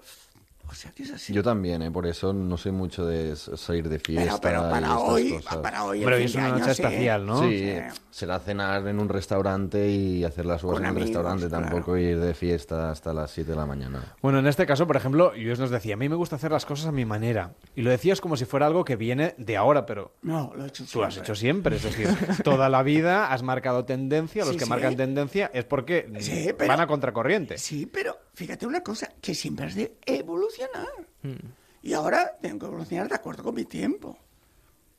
O 0.68 0.74
sea, 0.74 0.92
que 0.92 1.04
es 1.04 1.12
así. 1.12 1.32
Yo 1.32 1.42
también, 1.42 1.80
¿eh? 1.82 1.90
por 1.90 2.06
eso 2.06 2.32
no 2.32 2.56
soy 2.56 2.72
mucho 2.72 3.06
de 3.06 3.34
salir 3.36 3.88
de 3.88 3.98
fiesta. 3.98 4.38
pero 4.40 4.58
y 4.66 4.70
para 4.70 4.86
estas 4.88 5.02
hoy- 5.02 5.32
cosas. 5.32 5.56
para 5.58 5.84
hoy 5.84 5.98
el 5.98 6.04
Pero 6.04 6.16
hoy 6.16 6.22
es 6.24 6.34
una 6.34 6.48
noche 6.48 6.70
especial, 6.72 7.24
¿no? 7.26 7.40
Sí, 7.42 7.58
Sí. 7.58 7.78
será 8.10 8.38
cenar 8.40 8.86
en 8.88 8.98
un 8.98 9.08
restaurante 9.08 9.88
y 9.88 10.24
hacer 10.24 10.44
las 10.46 10.62
uvas 10.64 10.80
en 10.80 10.86
un 10.90 10.96
restaurante, 10.96 11.48
claro. 11.48 11.66
tampoco 11.68 11.96
ir 11.96 12.18
de 12.18 12.34
fiesta 12.34 12.90
hasta 12.90 13.12
las 13.12 13.30
7 13.30 13.50
de 13.52 13.56
la 13.56 13.66
mañana. 13.66 14.14
Bueno, 14.22 14.38
en 14.38 14.46
este 14.46 14.66
caso, 14.66 14.86
por 14.86 14.96
ejemplo, 14.96 15.32
Luis 15.36 15.58
nos 15.58 15.70
decía, 15.70 15.94
a 15.94 15.96
mí 15.96 16.08
me 16.08 16.16
gusta 16.16 16.36
hacer 16.36 16.50
las 16.50 16.66
cosas 16.66 16.86
a 16.86 16.92
mi 16.92 17.04
manera. 17.04 17.54
Y 17.74 17.82
lo 17.82 17.90
decías 17.90 18.20
como 18.20 18.36
si 18.36 18.44
fuera 18.44 18.66
algo 18.66 18.84
que 18.84 18.96
viene 18.96 19.34
de 19.38 19.56
ahora, 19.56 19.86
pero 19.86 20.14
No, 20.22 20.52
lo 20.56 20.64
he 20.64 20.68
hecho 20.68 20.84
tú 20.90 20.98
lo 21.00 21.06
has 21.06 21.14
siempre. 21.14 21.32
hecho 21.32 21.34
siempre. 21.40 21.76
Es 21.76 21.82
decir, 21.84 22.08
toda 22.44 22.68
la 22.68 22.82
vida 22.82 23.32
has 23.32 23.42
marcado 23.42 23.84
tendencia. 23.84 24.42
Los 24.44 24.52
Sí, 24.54 24.58
que 24.58 24.64
sí. 24.64 24.70
marcan 24.70 24.96
tendencia 24.96 25.50
es 25.54 25.64
porque 25.64 26.10
Sí, 26.20 26.50
pero- 26.56 26.68
van 26.68 26.80
a 26.80 26.86
contracorriente. 26.86 27.58
Sí, 27.58 27.86
pero 27.86 28.16
fíjate 28.36 28.66
una 28.66 28.82
cosa, 28.82 29.08
que 29.20 29.34
siempre 29.34 29.64
has 29.66 29.74
de 29.74 29.96
evolucionar. 30.04 30.86
Hmm. 31.22 31.48
Y 31.82 31.94
ahora 31.94 32.36
tengo 32.40 32.58
que 32.60 32.66
evolucionar 32.66 33.08
de 33.08 33.14
acuerdo 33.14 33.42
con 33.42 33.54
mi 33.54 33.64
tiempo. 33.64 34.18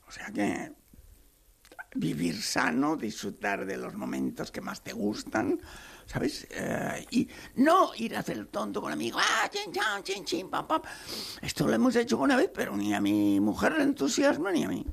O 0.06 0.10
sea 0.10 0.26
que 0.32 0.72
vivir 1.94 2.42
sano, 2.42 2.96
disfrutar 2.96 3.64
de 3.64 3.76
los 3.76 3.94
momentos 3.94 4.50
que 4.50 4.60
más 4.60 4.82
te 4.82 4.92
gustan, 4.92 5.60
¿sabes? 6.06 6.46
Eh, 6.50 7.06
y 7.12 7.28
no 7.56 7.92
ir 7.96 8.16
a 8.16 8.20
hacer 8.20 8.36
el 8.38 8.48
tonto 8.48 8.82
con 8.82 8.92
amigos, 8.92 9.22
ah, 9.24 9.48
chin, 9.50 9.72
chan, 9.72 10.02
chin, 10.02 10.24
chin, 10.24 10.50
pam, 10.50 10.66
pam. 10.66 10.82
Esto 11.40 11.66
lo 11.66 11.72
hemos 11.74 11.94
hecho 11.96 12.18
una 12.18 12.36
vez, 12.36 12.50
pero 12.52 12.76
ni 12.76 12.92
a 12.92 13.00
mi 13.00 13.38
mujer 13.40 13.72
le 13.72 13.84
entusiasma 13.84 14.50
ni 14.50 14.64
a 14.64 14.68
mí. 14.68 14.84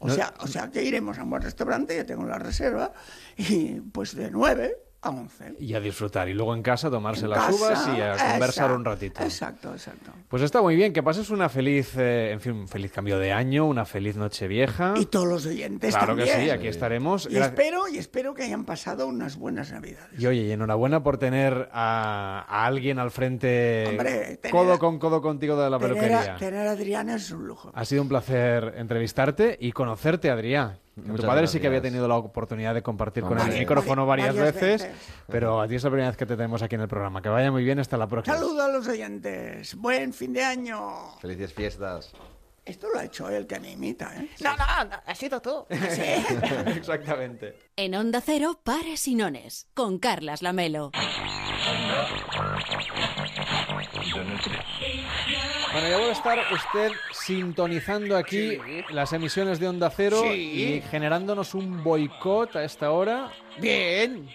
O 0.00 0.08
No- 0.08 0.14
sea, 0.14 0.34
o 0.40 0.46
sea 0.46 0.70
que 0.70 0.82
iremos 0.82 1.18
a 1.18 1.22
un 1.22 1.30
buen 1.30 1.42
restaurante, 1.42 1.96
ya 1.96 2.04
tengo 2.04 2.24
la 2.26 2.38
reserva, 2.38 2.92
y 3.36 3.80
pues 3.80 4.14
de 4.14 4.30
9 4.30 4.76
a 5.06 5.10
11. 5.10 5.56
Y 5.60 5.74
a 5.74 5.80
disfrutar. 5.80 6.28
Y 6.28 6.34
luego 6.34 6.54
en 6.54 6.62
casa 6.62 6.90
tomarse 6.90 7.24
En 7.24 7.30
las 7.30 7.46
casa, 7.46 7.54
uvas 7.54 7.88
y 7.96 8.00
a 8.00 8.32
conversar 8.32 8.72
un 8.72 8.84
ratito. 8.84 9.22
Exacto, 9.22 9.72
exacto. 9.72 10.12
Pues 10.28 10.42
está 10.42 10.60
muy 10.60 10.76
bien, 10.76 10.92
que 10.92 11.02
pases 11.02 11.30
una 11.30 11.48
feliz, 11.48 11.96
eh, 11.96 12.32
en 12.32 12.40
fin, 12.40 12.52
un 12.52 12.68
feliz 12.68 12.92
cambio 12.92 13.18
de 13.18 13.32
año, 13.32 13.66
una 13.66 13.84
feliz 13.84 14.16
noche 14.16 14.48
vieja. 14.48 14.94
Y 14.96 15.06
todos 15.06 15.26
los 15.26 15.46
oyentes 15.46 15.94
Claro 15.96 16.16
que 16.16 16.26
sí, 16.26 16.50
aquí 16.50 16.68
estaremos. 16.68 17.28
Y 17.30 17.36
espero, 17.38 17.88
y 17.88 17.98
espero 17.98 18.34
que 18.34 18.42
hayan 18.42 18.64
pasado 18.64 19.06
unas 19.06 19.36
buenas 19.36 19.72
navidades. 19.72 20.20
Y 20.20 20.26
oye, 20.26 20.42
y 20.42 20.52
enhorabuena 20.52 21.02
por 21.02 21.18
tener 21.18 21.68
a, 21.72 22.44
a 22.48 22.66
alguien 22.66 22.98
al 22.98 23.10
frente, 23.10 23.86
Hombre, 23.88 24.36
tener 24.36 24.50
codo 24.50 24.78
con 24.78 24.98
codo 24.98 25.22
contigo 25.22 25.56
de 25.56 25.70
la 25.70 25.78
Tener 25.78 25.94
peluquería. 25.94 26.34
a, 26.34 26.38
tener 26.38 26.66
a 26.66 26.72
Adriana 26.72 27.16
es 27.16 27.30
un 27.30 27.46
lujo. 27.46 27.70
Ha 27.74 27.84
sido 27.84 28.02
un 28.02 28.08
placer 28.08 28.74
entrevistarte 28.76 29.56
y 29.60 29.72
conocerte, 29.72 30.30
Adrián. 30.30 30.78
Tu 30.96 31.22
padre 31.26 31.46
sí 31.46 31.60
que 31.60 31.66
había 31.66 31.82
tenido 31.82 32.08
la 32.08 32.16
oportunidad 32.16 32.72
de 32.72 32.82
compartir 32.82 33.22
con 33.22 33.38
el 33.38 33.58
micrófono 33.58 34.06
Varias- 34.06 34.34
veces, 34.34 34.82
veces. 34.82 34.96
pero 35.28 35.60
a 35.60 35.68
ti 35.68 35.74
es 35.74 35.84
la 35.84 35.90
primera 35.90 36.08
vez 36.08 36.16
que 36.16 36.24
te 36.24 36.36
tenemos 36.36 36.62
aquí 36.62 36.74
en 36.74 36.80
el 36.80 36.88
programa. 36.88 37.20
Que 37.20 37.28
vaya 37.28 37.52
muy 37.52 37.64
bien, 37.64 37.78
hasta 37.78 37.98
la 37.98 38.06
próxima. 38.06 38.34
Saludo 38.36 38.62
a 38.62 38.68
los 38.68 38.88
oyentes. 38.88 39.74
Buen 39.74 40.14
fin 40.14 40.32
de 40.32 40.42
año. 40.42 40.80
Felices 41.20 41.52
fiestas. 41.52 42.12
Esto 42.64 42.88
lo 42.92 42.98
ha 42.98 43.04
hecho 43.04 43.28
él 43.28 43.46
que 43.46 43.60
me 43.60 43.72
imita, 43.72 44.10
¿eh? 44.16 44.28
No, 44.42 44.56
no, 44.56 44.84
no, 44.86 44.96
has 45.06 45.18
sido 45.18 45.40
tú. 45.40 45.66
Exactamente. 45.70 47.56
En 47.76 47.94
Onda 47.94 48.20
Cero, 48.24 48.58
Pares 48.64 49.06
y 49.06 49.14
Nones, 49.14 49.68
con 49.74 49.98
Carlas 49.98 50.40
Lamelo. 50.42 50.90
Bueno, 55.72 55.88
ya 55.88 55.96
vuelve 55.96 56.10
a 56.10 56.12
estar 56.12 56.38
usted 56.52 56.90
sintonizando 57.26 58.16
aquí 58.16 58.58
las 58.90 59.12
emisiones 59.12 59.58
de 59.58 59.66
Onda 59.68 59.90
Cero 59.90 60.22
Sí. 60.22 60.28
y 60.30 60.80
generándonos 60.90 61.54
un 61.54 61.82
boicot 61.82 62.54
a 62.56 62.64
esta 62.64 62.90
hora. 62.92 63.32
Bien. 63.58 64.28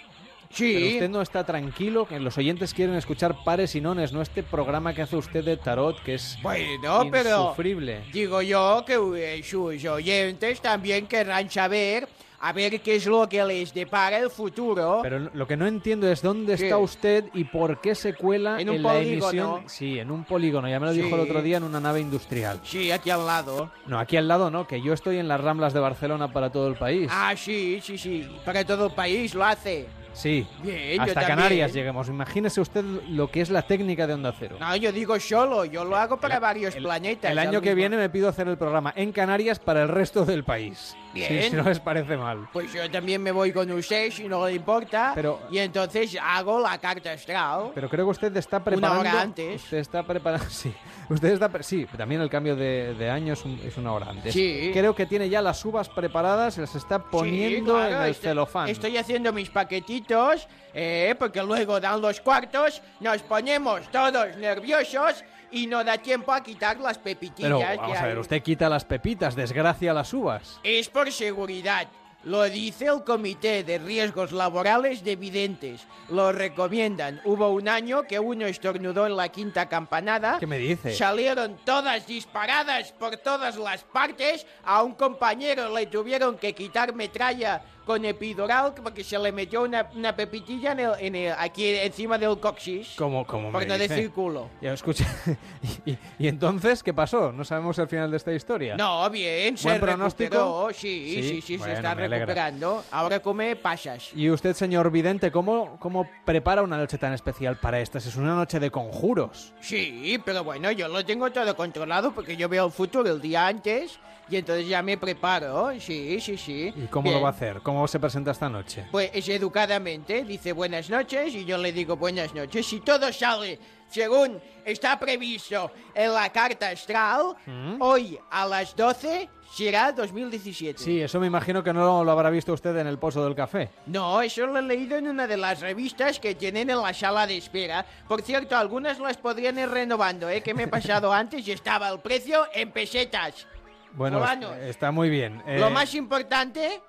Sí. 0.54 0.74
Pero 0.76 0.88
usted 0.88 1.10
no 1.10 1.22
está 1.22 1.46
tranquilo, 1.46 2.06
que 2.06 2.20
los 2.20 2.38
oyentes 2.38 2.74
quieren 2.74 2.96
escuchar 2.96 3.38
pares 3.46 3.74
y 3.76 3.80
nones, 3.80 4.12
no 4.12 4.22
este 4.22 4.44
programa 4.44 4.94
que 4.94 5.02
hace 5.02 5.16
usted 5.16 5.46
de 5.46 5.56
tarot, 5.56 6.04
que 6.04 6.16
es 6.16 6.38
Bueno, 6.44 7.08
pero 7.10 7.44
insufrible. 7.44 8.02
digo 8.12 8.42
yo 8.42 8.84
que 8.86 8.96
eh, 9.38 9.42
sus 9.44 9.86
oyentes 9.86 10.60
también 10.60 11.08
querrán 11.08 11.50
saber 11.50 12.10
a 12.42 12.52
ver 12.54 12.82
qué 12.82 12.96
es 12.96 13.06
lo 13.06 13.30
que 13.30 13.44
les 13.46 13.74
depara 13.74 14.18
el 14.18 14.30
futuro. 14.30 15.00
Pero 15.04 15.20
lo 15.34 15.48
que 15.48 15.56
no 15.56 15.68
entiendo 15.68 16.12
es 16.12 16.22
dónde 16.22 16.56
¿Qué? 16.58 16.64
está 16.66 16.78
usted 16.78 17.26
y 17.34 17.44
por 17.44 17.80
qué 17.82 17.94
se 17.96 18.14
cuela 18.14 18.60
En 18.60 18.70
un 18.70 18.82
la 18.82 18.94
polígono. 18.94 19.30
emisión. 19.58 19.64
Sí, 19.70 20.00
en 20.00 20.10
un 20.12 20.24
polígono, 20.24 20.68
ya 20.68 20.80
me 20.80 20.88
lo 20.88 20.94
dijo 20.94 21.08
el 21.16 21.24
Sí. 21.24 21.30
otro 21.30 21.42
día 21.42 21.58
en 21.58 21.64
una 21.64 21.80
nave 21.80 22.00
industrial. 22.02 22.60
Sí, 22.64 22.92
aquí 22.92 23.10
al 23.10 23.26
lado. 23.26 23.72
No, 23.86 24.00
aquí 24.00 24.18
al 24.18 24.28
lado 24.28 24.50
no, 24.50 24.68
que 24.68 24.82
yo 24.82 24.94
estoy 24.94 25.18
en 25.18 25.28
las 25.28 25.40
Ramblas 25.42 25.74
de 25.74 25.80
Barcelona 25.80 26.32
para 26.34 26.50
todo 26.52 26.68
el 26.68 26.76
país. 26.76 27.10
Ah, 27.12 27.34
sí, 27.38 27.80
sí, 27.84 27.98
sí. 27.98 28.28
Para 28.44 28.66
todo 28.66 28.88
el 28.88 28.92
país 28.94 29.34
lo 29.36 29.46
hace. 29.46 29.86
Sí. 30.14 30.46
Bien, 30.62 31.00
Hasta. 31.00 31.26
Canarias 31.26 31.72
lleguemos. 31.74 32.10
Imagínese 32.10 32.60
usted 32.60 32.84
lo 32.84 33.32
que 33.32 33.40
es 33.40 33.50
la 33.50 33.62
técnica 33.62 34.06
de 34.08 34.14
Onda 34.16 34.34
Cero. 34.38 34.58
No, 34.60 34.76
yo 34.76 34.92
digo 34.92 35.18
solo, 35.22 35.64
yo 35.64 35.86
lo 35.86 35.96
hago 35.96 36.18
para 36.20 36.38
varios 36.38 36.76
planetas. 36.76 37.32
El 37.32 37.40
año 37.40 37.62
que 37.62 37.70
mismo- 37.70 37.76
viene 37.78 37.96
me 37.96 38.10
pido 38.10 38.28
hacer 38.28 38.46
el 38.50 38.58
programa 38.58 38.92
en 38.98 39.14
Canarias 39.14 39.58
para 39.60 39.84
el 39.84 39.88
resto 39.88 40.26
del 40.26 40.44
país. 40.44 40.98
Bien. 41.14 41.44
Si, 41.44 41.50
si 41.50 41.56
no 41.56 41.64
les 41.64 41.80
parece 41.80 42.16
mal. 42.18 42.48
Pues 42.54 42.72
yo 42.74 42.90
también 42.90 43.22
me 43.22 43.32
voy 43.32 43.52
con 43.52 43.70
usted 43.72 44.12
si 44.12 44.28
no 44.28 44.46
le 44.48 44.54
importa. 44.54 45.12
Pero- 45.16 45.40
y 45.52 45.58
entonces 45.58 46.18
hago 46.22 46.60
la 46.60 46.78
carta 46.80 47.12
astral. 47.12 47.72
Pero 47.76 47.90
creo 47.90 48.06
que 48.06 48.12
usted 48.12 48.36
está 48.38 48.58
Una 48.58 48.64
preparando. 48.66 49.00
hora 49.02 49.22
antes. 49.22 49.64
Usted 49.64 49.78
está 49.78 50.04
preparando. 50.04 50.46
Sí. 50.50 50.74
Usted 51.10 51.34
está. 51.34 51.50
Sí, 51.64 51.86
también 51.98 52.22
el 52.22 52.30
cambio 52.30 52.56
de, 52.56 52.94
de 52.94 53.10
año 53.10 53.34
es, 53.34 53.44
un- 53.44 53.60
es 53.66 53.76
una 53.78 53.92
hora 53.94 54.08
antes. 54.10 54.34
Sí. 54.34 54.72
Creo 54.74 54.96
que 54.96 55.06
tiene 55.06 55.28
ya 55.30 55.42
las 55.42 55.64
uvas 55.66 55.90
preparadas 55.90 56.58
y 56.58 56.62
las 56.62 56.74
está 56.76 57.00
poniendo 57.00 57.74
Sí, 57.74 57.80
claro, 57.80 57.96
en 57.98 58.02
el 58.04 58.12
estoy- 58.12 58.30
celofán. 58.30 58.70
Estoy 58.70 58.98
haciendo 58.98 59.34
mis 59.34 59.50
paquetitos, 59.50 60.48
eh, 60.74 61.14
porque 61.20 61.44
luego 61.44 61.80
dan 61.82 62.00
los 62.02 62.22
cuartos, 62.22 62.82
nos 63.02 63.22
ponemos 63.24 63.82
todos 63.92 64.38
nerviosos 64.38 65.24
y 65.52 65.68
no 65.68 65.84
da 65.84 65.98
tiempo 65.98 66.32
a 66.32 66.42
quitar 66.42 66.80
las 66.80 66.98
pepitillas. 66.98 67.52
Pero 67.52 67.60
que 67.60 67.78
vamos 67.78 67.98
a 67.98 68.06
ver, 68.08 68.20
usted 68.20 68.42
quita 68.42 68.70
las 68.70 68.86
pepitas, 68.86 69.36
desgracia 69.36 69.94
las 69.94 70.14
uvas. 70.14 70.60
Es 70.64 70.90
por 70.90 71.12
seguridad. 71.12 71.88
Lo 72.24 72.44
dice 72.44 72.86
el 72.86 73.04
Comité 73.04 73.64
de 73.64 73.80
Riesgos 73.80 74.32
Laborales 74.32 75.04
de 75.04 75.16
Videntes. 75.16 75.88
Lo 76.10 76.32
recomiendan. 76.32 77.20
Hubo 77.26 77.50
un 77.50 77.68
año 77.68 78.04
que 78.04 78.20
uno 78.20 78.46
estornudó 78.46 79.08
en 79.08 79.18
la 79.18 79.30
quinta 79.30 79.68
campanada. 79.68 80.38
¿Qué 80.40 80.46
me 80.46 80.60
dice? 80.60 80.94
Salieron 80.94 81.58
todas 81.66 82.06
disparadas 82.06 82.92
por 82.92 83.18
todas 83.18 83.58
las 83.58 83.84
partes. 83.84 84.46
A 84.64 84.84
un 84.84 84.94
compañero 84.94 85.76
le 85.76 85.88
tuvieron 85.88 86.38
que 86.38 86.54
quitar 86.54 86.94
metralla 86.94 87.64
con 87.86 88.06
epidural 88.06 88.74
porque 88.84 89.04
se 89.04 89.18
le 89.18 89.32
metió 89.32 89.64
una, 89.64 89.90
una 89.96 90.16
pepitilla 90.16 90.72
en 90.74 90.80
el- 90.80 90.92
en 91.00 91.16
el- 91.16 91.34
aquí 91.38 91.68
encima 91.68 92.18
del 92.18 92.40
coxis. 92.40 92.90
Como, 92.98 93.26
como 93.26 93.52
Por 93.52 93.62
me 93.62 93.68
no 93.68 93.74
dice. 93.78 93.88
decir 93.96 94.12
culo. 94.12 94.50
Ya 94.62 94.74
escuché. 94.74 95.06
y, 95.86 95.92
y- 95.92 95.98
y 96.20 96.28
entonces 96.28 96.84
qué 96.84 96.94
pasó? 96.94 97.32
No 97.32 97.44
sabemos 97.44 97.78
el 97.80 97.88
final 97.88 98.12
de 98.12 98.18
esta 98.18 98.32
historia. 98.34 98.76
No, 98.76 99.10
bien, 99.10 99.58
se 99.58 99.68
¿Buen 99.68 99.82
pronóstico? 99.82 100.70
Sí, 100.74 100.82
Sí, 101.22 101.24
sí, 101.24 101.42
sí, 101.42 101.58
bueno, 101.58 101.74
se 101.74 101.78
está 101.80 101.94
recuperando. 101.96 102.84
Ahora 102.92 103.20
come 103.20 103.56
pasas. 103.56 104.10
Y 104.16 104.30
usted, 104.30 104.54
señor 104.56 104.92
Vidente, 104.92 105.32
¿cómo, 105.32 105.78
¿cómo 105.80 106.08
prepara 106.26 106.62
una 106.62 106.78
noche 106.78 106.98
tan 106.98 107.14
especial 107.14 107.58
para 107.60 107.80
estas? 107.80 108.06
Es 108.06 108.16
una 108.16 108.36
noche 108.36 108.60
de 108.60 108.70
conjuros. 108.72 109.54
Sí, 109.62 110.20
pero 110.24 110.44
bueno, 110.44 110.72
yo 110.72 110.88
lo 110.88 111.04
tengo 111.06 111.32
todo 111.32 111.56
controlado 111.56 112.12
porque 112.14 112.36
yo 112.38 112.48
veo 112.50 112.66
el 112.68 112.72
futuro 112.72 113.10
el 113.10 113.22
día 113.22 113.48
antes 113.48 114.00
y 114.30 114.38
entonces 114.38 114.68
ya 114.68 114.82
me 114.82 114.98
preparo. 114.98 115.72
Sí, 115.80 116.20
sí, 116.22 116.38
sí. 116.38 116.74
¿Y 116.76 116.88
cómo 116.88 117.04
Bien. 117.04 117.16
lo 117.16 117.22
va 117.22 117.30
a 117.30 117.32
hacer? 117.32 117.62
¿Cómo 117.64 117.81
se 117.88 118.00
presenta 118.00 118.32
esta 118.32 118.50
noche? 118.50 118.86
Pues 118.92 119.12
es 119.14 119.28
educadamente, 119.30 120.24
dice 120.24 120.54
buenas 120.54 120.90
noches 120.90 121.34
y 121.36 121.46
yo 121.46 121.58
le 121.58 121.72
digo 121.72 121.96
buenas 121.98 122.34
noches. 122.34 122.66
Si 122.66 122.80
todo 122.82 123.12
sale 123.14 123.60
según 123.90 124.40
está 124.64 124.98
previsto 124.98 125.72
en 125.94 126.14
la 126.14 126.30
carta 126.32 126.70
astral, 126.70 127.36
¿Mm? 127.46 127.76
hoy 127.82 128.18
a 128.30 128.46
las 128.46 128.74
12 128.76 129.30
será 129.52 129.92
2017. 129.92 130.80
Sí, 130.82 131.02
eso 131.02 131.20
me 131.20 131.28
imagino 131.28 131.62
que 131.62 131.74
no 131.74 132.04
lo 132.04 132.12
habrá 132.12 132.30
visto 132.30 132.54
usted 132.54 132.76
en 132.78 132.88
el 132.88 132.98
pozo 132.98 133.24
del 133.26 133.36
café. 133.36 133.70
No, 133.88 134.22
eso 134.22 134.48
lo 134.48 134.58
he 134.60 134.62
leído 134.62 134.96
en 134.98 135.08
una 135.10 135.28
de 135.28 135.36
las 135.36 135.60
revistas 135.60 136.20
que 136.20 136.36
tienen 136.36 136.70
en 136.70 136.82
la 136.82 136.94
sala 136.94 137.28
de 137.28 137.36
espera. 137.38 137.86
Por 138.08 138.22
cierto, 138.22 138.56
algunas 138.56 138.98
las 139.00 139.18
podrían 139.18 139.60
ir 139.60 139.68
renovando, 139.70 140.30
¿eh? 140.30 140.42
Que 140.42 140.54
me 140.54 140.64
he 140.64 140.68
pasado 140.70 141.12
antes 141.12 141.46
y 141.46 141.52
estaba 141.52 141.90
el 141.90 142.00
precio 142.00 142.46
en 142.54 142.72
pesetas. 142.72 143.46
Bueno, 143.94 144.20
Fulanos. 144.20 144.54
est- 144.56 144.64
está 144.70 144.92
muy 144.92 145.10
bien. 145.10 145.44
Lo 145.46 145.68
Eh, 145.68 145.70
más 145.70 145.94
importante, 145.96 146.82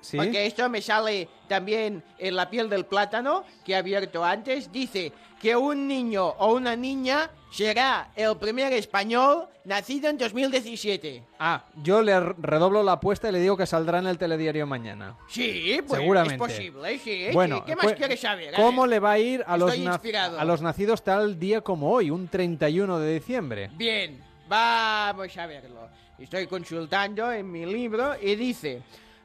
¿sí? 0.00 0.16
porque 0.16 0.46
esto 0.46 0.68
me 0.68 0.82
sale 0.82 1.28
también 1.48 2.02
en 2.18 2.36
la 2.36 2.48
piel 2.48 2.68
del 2.68 2.86
plátano 2.86 3.44
que 3.64 3.72
he 3.72 3.76
abierto 3.76 4.24
antes, 4.24 4.70
dice 4.70 5.12
que 5.40 5.56
un 5.56 5.88
niño 5.88 6.26
o 6.26 6.54
una 6.54 6.76
niña 6.76 7.30
será 7.50 8.10
el 8.14 8.36
primer 8.36 8.72
español 8.72 9.48
nacido 9.64 10.08
en 10.10 10.18
2017. 10.18 11.22
Ah, 11.38 11.64
yo 11.82 12.02
le 12.02 12.18
redoblo 12.20 12.82
la 12.82 12.92
apuesta 12.92 13.28
y 13.28 13.32
le 13.32 13.40
digo 13.40 13.56
que 13.56 13.66
saldrá 13.66 13.98
en 13.98 14.06
el 14.06 14.18
telediario 14.18 14.66
mañana. 14.66 15.16
Sí, 15.28 15.80
pues 15.86 16.00
Seguramente. 16.00 16.34
es 16.34 16.38
posible, 16.40 16.98
sí. 16.98 17.28
Bueno, 17.32 17.56
sí. 17.56 17.62
¿Qué 17.66 17.76
más 17.76 17.84
pues, 17.86 17.96
quieres 17.96 18.20
saber? 18.20 18.54
¿Cómo 18.54 18.82
ver. 18.82 18.90
le 18.90 18.98
va 19.00 19.12
a 19.12 19.18
ir 19.18 19.42
a 19.46 19.56
los, 19.56 19.74
Estoy 19.74 20.14
a 20.14 20.44
los 20.44 20.60
nacidos 20.60 21.02
tal 21.02 21.38
día 21.38 21.62
como 21.62 21.90
hoy, 21.90 22.10
un 22.10 22.28
31 22.28 22.98
de 22.98 23.14
diciembre? 23.14 23.70
Bien, 23.74 24.22
vamos 24.48 25.36
a 25.36 25.46
verlo. 25.46 25.88
Estoy 26.18 26.46
consultando 26.46 27.32
en 27.32 27.50
mi 27.50 27.64
libro 27.64 28.14
y 28.20 28.34
dice, 28.34 28.82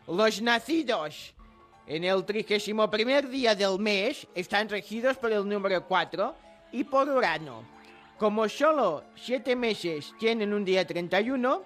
los 0.08 0.42
nacidos 0.42 1.34
en 1.88 2.03
el 2.03 2.25
31 2.25 2.90
primer 2.90 3.30
día 3.30 3.56
del 3.56 3.80
mes 3.80 4.27
están 4.35 4.69
regidos 4.69 5.17
por 5.17 5.32
el 5.32 5.48
número 5.48 5.85
4 5.85 6.35
y 6.72 6.84
por 6.84 7.09
Urano. 7.09 7.64
Como 8.17 8.48
solo 8.48 9.03
7 9.16 9.56
meses 9.56 10.14
tienen 10.19 10.53
un 10.53 10.64
día 10.64 10.85
31, 10.85 11.64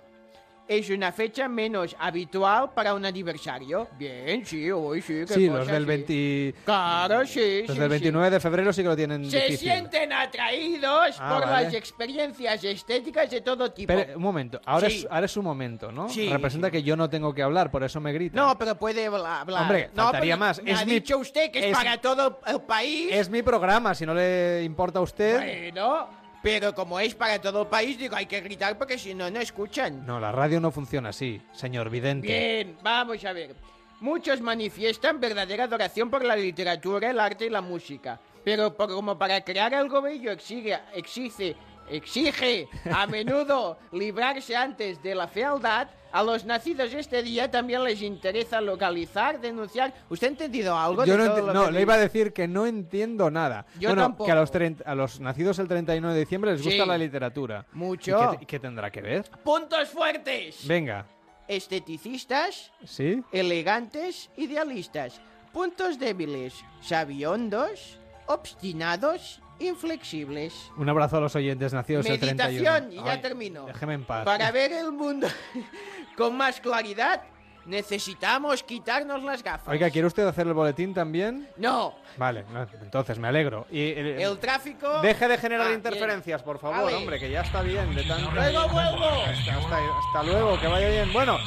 es 0.70 0.88
una 0.92 1.12
fecha 1.12 1.48
menos 1.50 1.96
habitual 2.00 2.70
para 2.76 2.94
un 2.94 3.04
aniversario. 3.04 3.88
Bien, 3.98 4.46
sí, 4.46 4.70
hoy 4.70 5.02
sí, 5.02 5.24
qué 5.28 5.34
Sí, 5.34 5.48
cosa, 5.48 5.58
los 5.60 5.68
del 5.68 5.82
sí. 5.84 5.88
20... 5.88 6.56
Claro, 6.64 7.26
sí, 7.26 7.64
Los 7.66 7.74
sí, 7.76 7.80
del 7.80 7.88
sí. 7.88 7.90
29 7.90 8.30
de 8.30 8.40
febrero 8.40 8.72
sí 8.72 8.84
que 8.84 8.88
lo 8.90 8.96
tienen 8.96 9.26
Se 9.32 9.38
difícil. 9.40 9.58
sienten 9.72 10.14
atraídos 10.14 11.16
Ah, 11.20 11.34
por 11.40 11.50
vale. 11.50 11.64
las 11.66 11.74
experiencias 11.74 12.64
estéticas 12.64 13.32
de 13.32 13.42
todo 13.42 13.72
tipo. 13.72 13.92
Pero, 13.92 14.16
un 14.16 14.22
momento, 14.22 14.62
ahora, 14.64 14.88
Sí. 14.92 15.00
es, 15.00 15.08
ahora 15.10 15.26
es 15.26 15.32
su 15.32 15.42
momento, 15.42 15.92
¿no? 15.92 16.08
Sí, 16.08 16.30
Representa 16.30 16.70
que 16.70 16.84
yo 16.84 16.96
no 16.96 17.10
tengo 17.10 17.34
que 17.34 17.42
hablar, 17.42 17.72
por 17.72 17.84
eso 17.84 18.00
me 18.00 18.14
grita. 18.14 18.40
No, 18.40 18.56
pero 18.58 18.76
puede 18.76 19.08
hablar. 19.08 19.50
Hombre, 19.50 19.90
no, 19.96 20.04
faltaría 20.04 20.38
más. 20.38 20.62
Me 20.62 20.72
Es 20.72 20.82
ha 20.82 20.86
mi- 20.86 20.92
dicho 20.94 21.18
usted 21.18 21.50
que 21.50 21.60
es, 21.60 21.66
es- 21.66 21.72
para 21.76 21.98
todo 22.00 22.40
el 22.46 22.62
país. 22.62 23.10
Es 23.12 23.28
mi 23.28 23.42
programa, 23.42 23.96
si 23.96 24.06
no 24.06 24.14
le 24.14 24.64
importa 24.64 25.00
a 25.00 25.02
usted... 25.02 25.38
Bueno, 25.72 26.19
Pero 26.42 26.74
como 26.74 27.00
es 27.00 27.16
para 27.16 27.40
todo 27.42 27.64
el 27.64 27.68
país, 27.68 27.98
digo, 27.98 28.16
hay 28.16 28.26
que 28.26 28.40
gritar 28.42 28.78
porque 28.78 28.98
si 28.98 29.14
no, 29.14 29.30
no 29.30 29.40
escuchan. 29.42 30.06
No, 30.06 30.20
la 30.20 30.32
radio 30.32 30.60
no 30.62 30.72
funciona 30.72 31.10
así, 31.10 31.42
señor 31.52 31.90
vidente. 31.90 32.28
Bien, 32.28 32.78
vamos 32.82 33.24
a 33.26 33.34
ver. 33.34 33.56
Muchos 34.00 34.40
manifiestan 34.40 35.20
verdadera 35.20 35.66
adoración 35.66 36.10
por 36.10 36.24
la 36.24 36.36
literatura, 36.38 37.10
el 37.10 37.20
arte 37.20 37.46
y 37.48 37.50
la 37.50 37.60
música. 37.62 38.20
Pero 38.46 38.74
por- 38.74 38.88
como 38.90 39.18
para 39.18 39.42
crear 39.44 39.74
algo 39.76 40.02
bello 40.02 40.32
exige, 40.32 40.80
exige, 40.94 41.58
exige 41.90 42.68
a 42.92 43.08
menudo 43.08 43.78
librarse 43.92 44.56
antes 44.56 45.02
de 45.02 45.16
la 45.16 45.28
fealdad, 45.28 45.90
a 46.12 46.24
los 46.24 46.44
nacidos 46.46 46.94
este 46.94 47.22
día 47.22 47.52
también 47.52 47.84
les 47.84 48.02
interesa 48.02 48.62
localizar, 48.62 49.40
denunciar. 49.40 49.94
¿Usted 50.10 50.28
ha 50.28 50.30
entendido 50.32 50.78
algo 50.78 51.06
Yo 51.06 51.18
de 51.18 51.20
no, 51.20 51.36
todo 51.36 51.48
lo 51.48 51.54
no, 51.54 51.66
que 51.68 51.72
le 51.72 51.82
iba 51.82 51.94
a 51.94 51.98
decir 51.98 52.34
que 52.34 52.48
no 52.48 52.66
entiendo 52.66 53.30
nada. 53.30 53.66
Yo 53.80 53.90
bueno, 53.90 54.04
tampoco. 54.04 54.26
que 54.26 54.32
a 54.32 54.36
los, 54.36 54.52
30 54.52 54.84
a 54.90 54.96
los 54.96 55.20
nacidos 55.20 55.60
el 55.60 55.68
31 55.68 56.14
de 56.14 56.20
diciembre 56.20 56.52
les 56.52 56.64
gusta 56.64 56.86
la 56.86 56.98
literatura. 56.98 57.66
Mucho. 57.74 58.34
¿Y 58.34 58.38
qué, 58.38 58.44
y 58.44 58.46
qué 58.48 58.60
tendrá 58.60 58.90
que 58.90 59.02
ver? 59.02 59.30
Puntos 59.44 59.90
fuertes. 59.90 60.68
Venga, 60.68 61.06
Esteticistas, 61.48 62.72
¿sí? 62.86 63.24
elegantes, 63.32 64.30
idealistas. 64.38 65.20
Puntos 65.52 65.98
débiles, 65.98 66.54
sabiondos, 66.80 68.00
obstinados, 68.28 69.42
inflexibles. 69.60 70.72
Un 70.78 70.90
abrazo 70.90 71.18
a 71.18 71.20
los 71.22 71.36
oyentes 71.36 71.74
nacidos 71.74 72.06
el 72.06 72.20
31. 72.20 72.54
Meditación, 72.54 72.92
y 72.94 72.96
ya 73.06 73.12
Ay, 73.14 73.22
termino. 73.22 73.66
Déjeme 73.66 73.94
en 73.94 74.04
paz. 74.06 74.26
Para 74.26 74.52
ver 74.52 74.72
el 74.74 74.92
mundo 74.92 75.28
con 76.18 76.36
más 76.36 76.60
claridad, 76.60 77.22
necesitamos 77.66 78.64
quitarnos 78.64 79.22
las 79.24 79.44
gafas. 79.44 79.68
Oiga, 79.68 79.90
¿quiere 79.90 80.08
usted 80.08 80.26
hacer 80.28 80.48
el 80.48 80.54
boletín 80.54 80.94
también? 80.94 81.48
No, 81.58 81.94
Vale, 82.18 82.44
no, 82.52 82.68
entonces 82.82 83.18
me 83.20 83.28
alegro. 83.28 83.68
Y, 83.72 83.92
el- 83.92 84.08
el 84.20 84.40
tráfico... 84.40 85.02
Deje 85.02 85.28
de 85.28 85.38
generar 85.38 85.68
Ah, 85.68 85.74
interferencias, 85.74 86.42
por 86.42 86.60
favor, 86.60 86.92
hombre, 86.92 87.20
que 87.20 87.30
ya 87.30 87.42
está 87.42 87.62
bien. 87.62 87.94
De 87.96 88.04
tanto... 88.04 88.32
Luego 88.32 88.68
vuelvo. 88.70 89.06
Hasta, 89.06 89.58
hasta- 89.58 89.78
hasta 90.00 90.24
luego, 90.24 90.60
que 90.60 90.68
vaya 90.68 90.90
bien. 90.90 91.14
Bueno, 91.14 91.38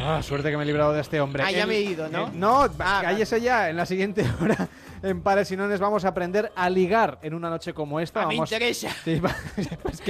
ah, 0.00 0.20
suerte 0.22 0.50
que 0.50 0.56
me 0.56 0.64
he 0.64 0.66
librado 0.66 0.92
de 0.92 1.00
este 1.00 1.20
hombre. 1.20 1.44
Ah, 1.46 1.50
ya 1.52 1.64
me 1.66 1.76
he 1.76 1.80
ido, 1.82 2.08
¿no? 2.08 2.26
eh, 2.26 2.30
no, 2.34 2.64
Ah, 2.80 3.00
cállese 3.02 3.40
ya. 3.40 3.70
En 3.70 3.76
la 3.76 3.86
siguiente 3.86 4.22
hora, 4.42 4.68
en 5.02 5.20
Pares 5.22 5.50
y 5.50 5.56
Nones, 5.56 5.80
vamos 5.80 6.04
a 6.04 6.08
aprender 6.08 6.52
a 6.56 6.68
ligar 6.70 7.18
en 7.22 7.34
una 7.34 7.50
noche 7.50 7.72
como 7.74 8.00
esta. 8.00 8.22
Ah, 8.22 8.26
me 8.26 8.34
vamos... 8.36 8.50
interesa. 8.52 8.88
Sí, 9.04 9.20
pues. 9.82 10.02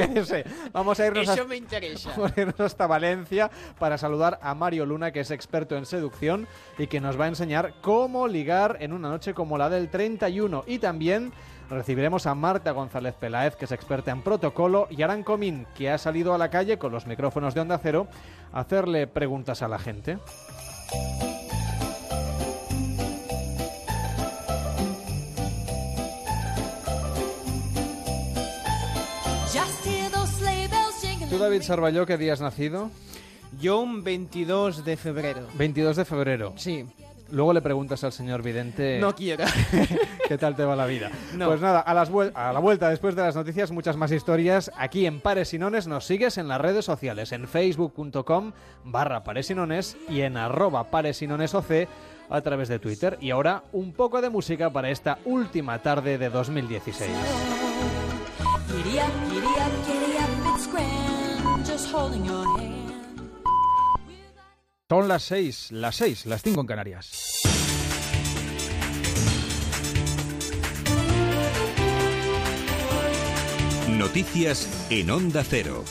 Vamos 0.72 1.00
a 1.00 1.06
irnos 1.06 1.28
Eso 1.28 1.42
a- 1.42 1.46
me 1.46 1.56
interesa. 1.56 2.10
Vamos 2.16 2.32
a 2.36 2.40
irnos 2.40 2.60
hasta 2.60 2.86
Valencia 2.86 3.50
para 3.78 3.98
saludar 3.98 4.38
a 4.42 4.54
Mario 4.54 4.86
Luna, 4.86 5.10
que 5.12 5.20
es 5.20 5.30
experto 5.30 5.76
en 5.76 5.86
seducción 5.86 6.46
y 6.78 6.86
que 6.86 7.00
nos 7.00 7.18
va 7.18 7.24
a 7.24 7.28
enseñar 7.28 7.74
cómo 7.80 8.28
ligar 8.28 8.76
en 8.80 8.92
una 8.92 9.08
noche 9.08 9.34
como 9.34 9.58
la 9.58 9.68
del 9.70 9.88
31. 9.88 10.64
Y 10.66 10.78
también 10.78 11.32
recibiremos 11.68 12.26
a 12.26 12.34
Marta 12.34 12.70
González 12.70 13.14
Peláez, 13.14 13.56
que 13.56 13.64
es 13.64 13.72
experta 13.72 14.10
en 14.12 14.22
protocolo, 14.22 14.86
y 14.90 15.02
Aran 15.02 15.22
Comín, 15.24 15.66
que 15.74 15.90
ha 15.90 15.98
salido 15.98 16.32
a 16.34 16.38
la 16.38 16.50
calle 16.50 16.78
con 16.78 16.92
los 16.92 17.06
micrófonos 17.06 17.54
de 17.54 17.60
Onda 17.60 17.78
Cero 17.82 18.06
a 18.52 18.60
hacerle 18.60 19.06
preguntas 19.06 19.62
a 19.62 19.68
la 19.68 19.78
gente. 19.78 20.18
¿Tú, 31.36 31.42
David 31.42 31.60
Sarballó, 31.62 32.06
qué 32.06 32.16
día 32.16 32.32
has 32.32 32.40
nacido? 32.40 32.90
Yo 33.60 33.80
un 33.80 34.02
22 34.02 34.86
de 34.86 34.96
febrero. 34.96 35.46
22 35.54 35.94
de 35.96 36.04
febrero. 36.06 36.54
Sí. 36.56 36.86
Luego 37.30 37.52
le 37.52 37.60
preguntas 37.60 38.02
al 38.04 38.12
señor 38.12 38.42
Vidente. 38.42 38.98
No 39.00 39.14
quiero. 39.14 39.44
¿Qué 40.28 40.38
tal 40.38 40.56
te 40.56 40.64
va 40.64 40.74
la 40.74 40.86
vida? 40.86 41.10
No. 41.34 41.48
Pues 41.48 41.60
nada, 41.60 41.80
a, 41.80 41.92
las 41.92 42.10
vuel- 42.10 42.32
a 42.34 42.54
la 42.54 42.58
vuelta 42.60 42.88
después 42.88 43.14
de 43.14 43.20
las 43.20 43.36
noticias, 43.36 43.70
muchas 43.70 43.98
más 43.98 44.12
historias. 44.12 44.70
Aquí 44.78 45.04
en 45.04 45.20
Pares 45.20 45.52
y 45.52 45.58
Nones 45.58 45.86
nos 45.86 46.06
sigues 46.06 46.38
en 46.38 46.48
las 46.48 46.58
redes 46.58 46.86
sociales, 46.86 47.32
en 47.32 47.46
facebook.com 47.46 48.52
barra 48.84 49.22
Pares 49.22 49.50
y 49.50 49.54
Nones 49.54 49.98
y 50.08 50.22
en 50.22 50.38
arroba 50.38 50.84
Pares 50.90 51.20
y 51.20 51.26
Nones 51.26 51.54
OC 51.54 51.86
a 52.30 52.40
través 52.40 52.68
de 52.68 52.78
Twitter. 52.78 53.18
Y 53.20 53.28
ahora 53.30 53.62
un 53.72 53.92
poco 53.92 54.22
de 54.22 54.30
música 54.30 54.70
para 54.70 54.88
esta 54.88 55.18
última 55.26 55.80
tarde 55.82 56.16
de 56.16 56.30
2016. 56.30 57.10
Giddy 58.68 58.98
up, 58.98 59.85
Son 64.88 65.08
las 65.08 65.22
seis, 65.24 65.70
las 65.72 65.96
seis, 65.96 66.24
las 66.24 66.42
cinco 66.42 66.62
en 66.62 66.66
Canarias. 66.66 67.42
Noticias 73.90 74.86
en 74.90 75.10
Onda 75.10 75.44
Cero. 75.44 75.84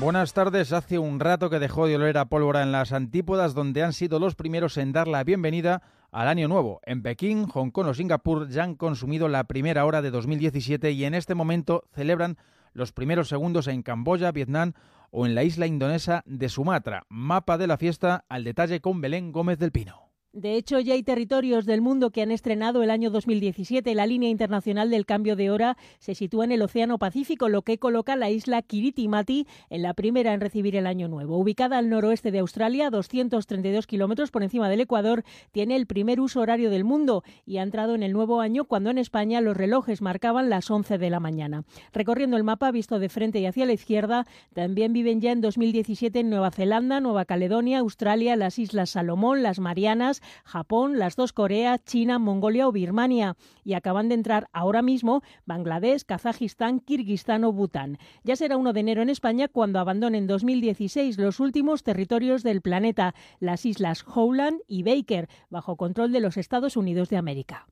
Buenas 0.00 0.32
tardes. 0.32 0.72
Hace 0.72 0.98
un 0.98 1.20
rato 1.20 1.50
que 1.50 1.58
dejó 1.58 1.86
de 1.86 1.96
oler 1.96 2.16
a 2.16 2.24
pólvora 2.24 2.62
en 2.62 2.72
las 2.72 2.92
antípodas, 2.92 3.52
donde 3.52 3.82
han 3.82 3.92
sido 3.92 4.18
los 4.18 4.36
primeros 4.36 4.78
en 4.78 4.92
dar 4.92 5.06
la 5.06 5.22
bienvenida 5.22 5.82
al 6.10 6.28
año 6.28 6.48
nuevo. 6.48 6.80
En 6.84 7.02
Pekín, 7.02 7.46
Hong 7.46 7.70
Kong 7.70 7.88
o 7.88 7.94
Singapur 7.94 8.48
ya 8.48 8.64
han 8.64 8.76
consumido 8.76 9.28
la 9.28 9.44
primera 9.44 9.84
hora 9.84 10.00
de 10.00 10.10
2017 10.10 10.92
y 10.92 11.04
en 11.04 11.12
este 11.12 11.34
momento 11.34 11.84
celebran 11.94 12.38
los 12.72 12.92
primeros 12.92 13.28
segundos 13.28 13.66
en 13.66 13.82
Camboya, 13.82 14.32
Vietnam 14.32 14.74
o 15.10 15.26
en 15.26 15.34
la 15.34 15.44
isla 15.44 15.66
indonesa 15.66 16.22
de 16.26 16.48
Sumatra. 16.48 17.04
Mapa 17.08 17.58
de 17.58 17.66
la 17.66 17.76
fiesta 17.76 18.24
al 18.28 18.44
detalle 18.44 18.80
con 18.80 19.00
Belén 19.00 19.32
Gómez 19.32 19.58
del 19.58 19.72
Pino. 19.72 20.11
De 20.32 20.56
hecho, 20.56 20.80
ya 20.80 20.94
hay 20.94 21.02
territorios 21.02 21.66
del 21.66 21.82
mundo 21.82 22.08
que 22.08 22.22
han 22.22 22.30
estrenado 22.30 22.82
el 22.82 22.90
año 22.90 23.10
2017. 23.10 23.94
La 23.94 24.06
línea 24.06 24.30
internacional 24.30 24.88
del 24.88 25.04
cambio 25.04 25.36
de 25.36 25.50
hora 25.50 25.76
se 25.98 26.14
sitúa 26.14 26.46
en 26.46 26.52
el 26.52 26.62
Océano 26.62 26.98
Pacífico, 26.98 27.50
lo 27.50 27.60
que 27.60 27.76
coloca 27.76 28.16
la 28.16 28.30
isla 28.30 28.62
Kiritimati 28.62 29.46
en 29.68 29.82
la 29.82 29.92
primera 29.92 30.32
en 30.32 30.40
recibir 30.40 30.74
el 30.74 30.86
año 30.86 31.06
nuevo. 31.06 31.36
Ubicada 31.36 31.76
al 31.76 31.90
noroeste 31.90 32.30
de 32.30 32.38
Australia, 32.38 32.88
232 32.88 33.86
kilómetros 33.86 34.30
por 34.30 34.42
encima 34.42 34.70
del 34.70 34.80
Ecuador, 34.80 35.22
tiene 35.50 35.76
el 35.76 35.86
primer 35.86 36.18
uso 36.18 36.40
horario 36.40 36.70
del 36.70 36.84
mundo 36.84 37.24
y 37.44 37.58
ha 37.58 37.62
entrado 37.62 37.94
en 37.94 38.02
el 38.02 38.14
nuevo 38.14 38.40
año 38.40 38.64
cuando 38.64 38.88
en 38.88 38.96
España 38.96 39.42
los 39.42 39.54
relojes 39.54 40.00
marcaban 40.00 40.48
las 40.48 40.70
11 40.70 40.96
de 40.96 41.10
la 41.10 41.20
mañana. 41.20 41.64
Recorriendo 41.92 42.38
el 42.38 42.44
mapa 42.44 42.70
visto 42.70 42.98
de 42.98 43.10
frente 43.10 43.38
y 43.40 43.44
hacia 43.44 43.66
la 43.66 43.74
izquierda, 43.74 44.26
también 44.54 44.94
viven 44.94 45.20
ya 45.20 45.32
en 45.32 45.42
2017 45.42 46.20
en 46.20 46.30
Nueva 46.30 46.52
Zelanda, 46.52 47.00
Nueva 47.00 47.26
Caledonia, 47.26 47.80
Australia, 47.80 48.34
las 48.34 48.58
Islas 48.58 48.88
Salomón, 48.88 49.42
las 49.42 49.58
Marianas, 49.58 50.21
Japón, 50.44 50.98
las 50.98 51.16
dos 51.16 51.32
Coreas, 51.32 51.84
China, 51.84 52.18
Mongolia 52.18 52.68
o 52.68 52.72
Birmania. 52.72 53.36
Y 53.64 53.74
acaban 53.74 54.08
de 54.08 54.14
entrar 54.14 54.48
ahora 54.52 54.82
mismo 54.82 55.22
Bangladesh, 55.46 56.04
Kazajistán, 56.04 56.80
Kirguistán 56.80 57.44
o 57.44 57.52
Bután. 57.52 57.98
Ya 58.24 58.36
será 58.36 58.56
1 58.56 58.72
de 58.72 58.80
enero 58.80 59.02
en 59.02 59.10
España 59.10 59.48
cuando 59.48 59.78
abandonen 59.78 60.26
2016 60.26 61.18
los 61.18 61.40
últimos 61.40 61.82
territorios 61.82 62.42
del 62.42 62.62
planeta, 62.62 63.14
las 63.40 63.66
islas 63.66 64.04
Howland 64.06 64.60
y 64.66 64.82
Baker, 64.82 65.28
bajo 65.50 65.76
control 65.76 66.12
de 66.12 66.20
los 66.20 66.36
Estados 66.36 66.76
Unidos 66.76 67.08
de 67.08 67.16
América. 67.16 67.66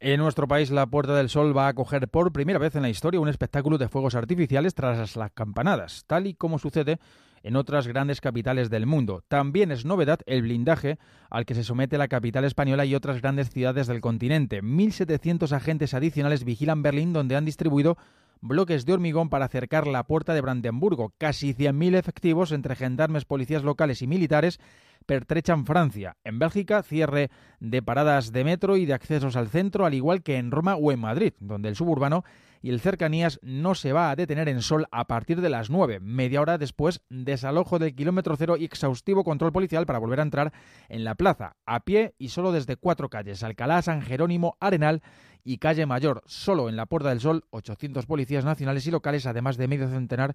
En 0.00 0.20
nuestro 0.20 0.46
país, 0.46 0.70
la 0.70 0.86
Puerta 0.86 1.16
del 1.16 1.28
Sol 1.28 1.56
va 1.56 1.66
a 1.66 1.70
acoger 1.70 2.06
por 2.06 2.32
primera 2.32 2.60
vez 2.60 2.76
en 2.76 2.82
la 2.82 2.88
historia 2.88 3.18
un 3.18 3.28
espectáculo 3.28 3.78
de 3.78 3.88
fuegos 3.88 4.14
artificiales 4.14 4.74
tras 4.74 5.16
las 5.16 5.32
campanadas, 5.32 6.04
tal 6.06 6.28
y 6.28 6.34
como 6.34 6.60
sucede 6.60 7.00
en 7.42 7.56
otras 7.56 7.86
grandes 7.86 8.20
capitales 8.20 8.70
del 8.70 8.86
mundo. 8.86 9.22
También 9.28 9.70
es 9.70 9.84
novedad 9.84 10.20
el 10.26 10.42
blindaje 10.42 10.98
al 11.30 11.46
que 11.46 11.54
se 11.54 11.64
somete 11.64 11.98
la 11.98 12.08
capital 12.08 12.44
española 12.44 12.84
y 12.84 12.94
otras 12.94 13.20
grandes 13.20 13.50
ciudades 13.50 13.86
del 13.86 14.00
continente. 14.00 14.62
1.700 14.62 15.52
agentes 15.52 15.94
adicionales 15.94 16.44
vigilan 16.44 16.82
Berlín, 16.82 17.12
donde 17.12 17.36
han 17.36 17.44
distribuido 17.44 17.96
bloques 18.40 18.86
de 18.86 18.92
hormigón 18.92 19.30
para 19.30 19.46
acercar 19.46 19.86
la 19.86 20.04
puerta 20.04 20.34
de 20.34 20.40
Brandenburgo. 20.40 21.12
Casi 21.18 21.54
100.000 21.54 21.96
efectivos 21.96 22.52
entre 22.52 22.76
gendarmes, 22.76 23.24
policías 23.24 23.64
locales 23.64 24.02
y 24.02 24.06
militares 24.06 24.60
pertrechan 25.06 25.64
Francia. 25.64 26.16
En 26.22 26.38
Bélgica, 26.38 26.82
cierre 26.82 27.30
de 27.60 27.82
paradas 27.82 28.30
de 28.30 28.44
metro 28.44 28.76
y 28.76 28.84
de 28.84 28.92
accesos 28.92 29.36
al 29.36 29.48
centro, 29.48 29.86
al 29.86 29.94
igual 29.94 30.22
que 30.22 30.36
en 30.36 30.50
Roma 30.50 30.76
o 30.76 30.92
en 30.92 31.00
Madrid, 31.00 31.32
donde 31.40 31.70
el 31.70 31.76
suburbano 31.76 32.24
y 32.62 32.70
el 32.70 32.80
cercanías 32.80 33.38
no 33.42 33.74
se 33.74 33.92
va 33.92 34.10
a 34.10 34.16
detener 34.16 34.48
en 34.48 34.62
sol 34.62 34.86
a 34.90 35.06
partir 35.06 35.40
de 35.40 35.50
las 35.50 35.70
9. 35.70 36.00
Media 36.00 36.40
hora 36.40 36.58
después, 36.58 37.00
desalojo 37.08 37.78
del 37.78 37.94
kilómetro 37.94 38.36
cero 38.36 38.56
y 38.56 38.64
exhaustivo 38.64 39.24
control 39.24 39.52
policial 39.52 39.86
para 39.86 39.98
volver 39.98 40.20
a 40.20 40.24
entrar 40.24 40.52
en 40.88 41.04
la 41.04 41.14
plaza, 41.14 41.56
a 41.66 41.80
pie 41.80 42.14
y 42.18 42.28
solo 42.28 42.52
desde 42.52 42.76
cuatro 42.76 43.08
calles, 43.08 43.42
Alcalá, 43.42 43.82
San 43.82 44.02
Jerónimo, 44.02 44.56
Arenal 44.60 45.02
y 45.44 45.58
Calle 45.58 45.86
Mayor. 45.86 46.22
Solo 46.26 46.68
en 46.68 46.76
la 46.76 46.86
Puerta 46.86 47.10
del 47.10 47.20
Sol, 47.20 47.44
800 47.50 48.06
policías 48.06 48.44
nacionales 48.44 48.86
y 48.86 48.90
locales, 48.90 49.26
además 49.26 49.56
de 49.56 49.68
medio 49.68 49.88
centenar 49.88 50.34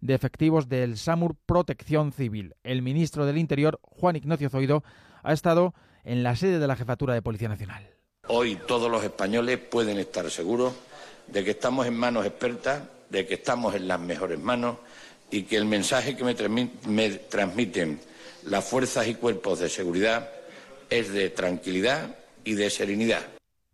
de 0.00 0.14
efectivos 0.14 0.68
del 0.68 0.98
SAMUR 0.98 1.36
Protección 1.46 2.12
Civil. 2.12 2.54
El 2.64 2.82
ministro 2.82 3.24
del 3.24 3.38
Interior, 3.38 3.78
Juan 3.82 4.16
Ignacio 4.16 4.50
Zoido, 4.50 4.82
ha 5.22 5.32
estado 5.32 5.74
en 6.04 6.22
la 6.22 6.34
sede 6.36 6.58
de 6.58 6.66
la 6.66 6.76
Jefatura 6.76 7.14
de 7.14 7.22
Policía 7.22 7.48
Nacional. 7.48 7.88
Hoy 8.28 8.58
todos 8.66 8.90
los 8.90 9.02
españoles 9.04 9.58
pueden 9.58 9.98
estar 9.98 10.28
seguros 10.30 10.74
de 11.32 11.42
que 11.42 11.52
estamos 11.52 11.86
en 11.86 11.96
manos 11.96 12.26
expertas, 12.26 12.82
de 13.08 13.26
que 13.26 13.34
estamos 13.34 13.74
en 13.74 13.88
las 13.88 13.98
mejores 13.98 14.38
manos 14.38 14.76
y 15.30 15.44
que 15.44 15.56
el 15.56 15.64
mensaje 15.64 16.14
que 16.14 16.24
me, 16.24 16.70
me 16.86 17.10
transmiten 17.10 17.98
las 18.44 18.64
fuerzas 18.64 19.06
y 19.08 19.14
cuerpos 19.14 19.60
de 19.60 19.70
seguridad 19.70 20.30
es 20.90 21.12
de 21.12 21.30
tranquilidad 21.30 22.14
y 22.44 22.54
de 22.54 22.68
serenidad. 22.68 23.22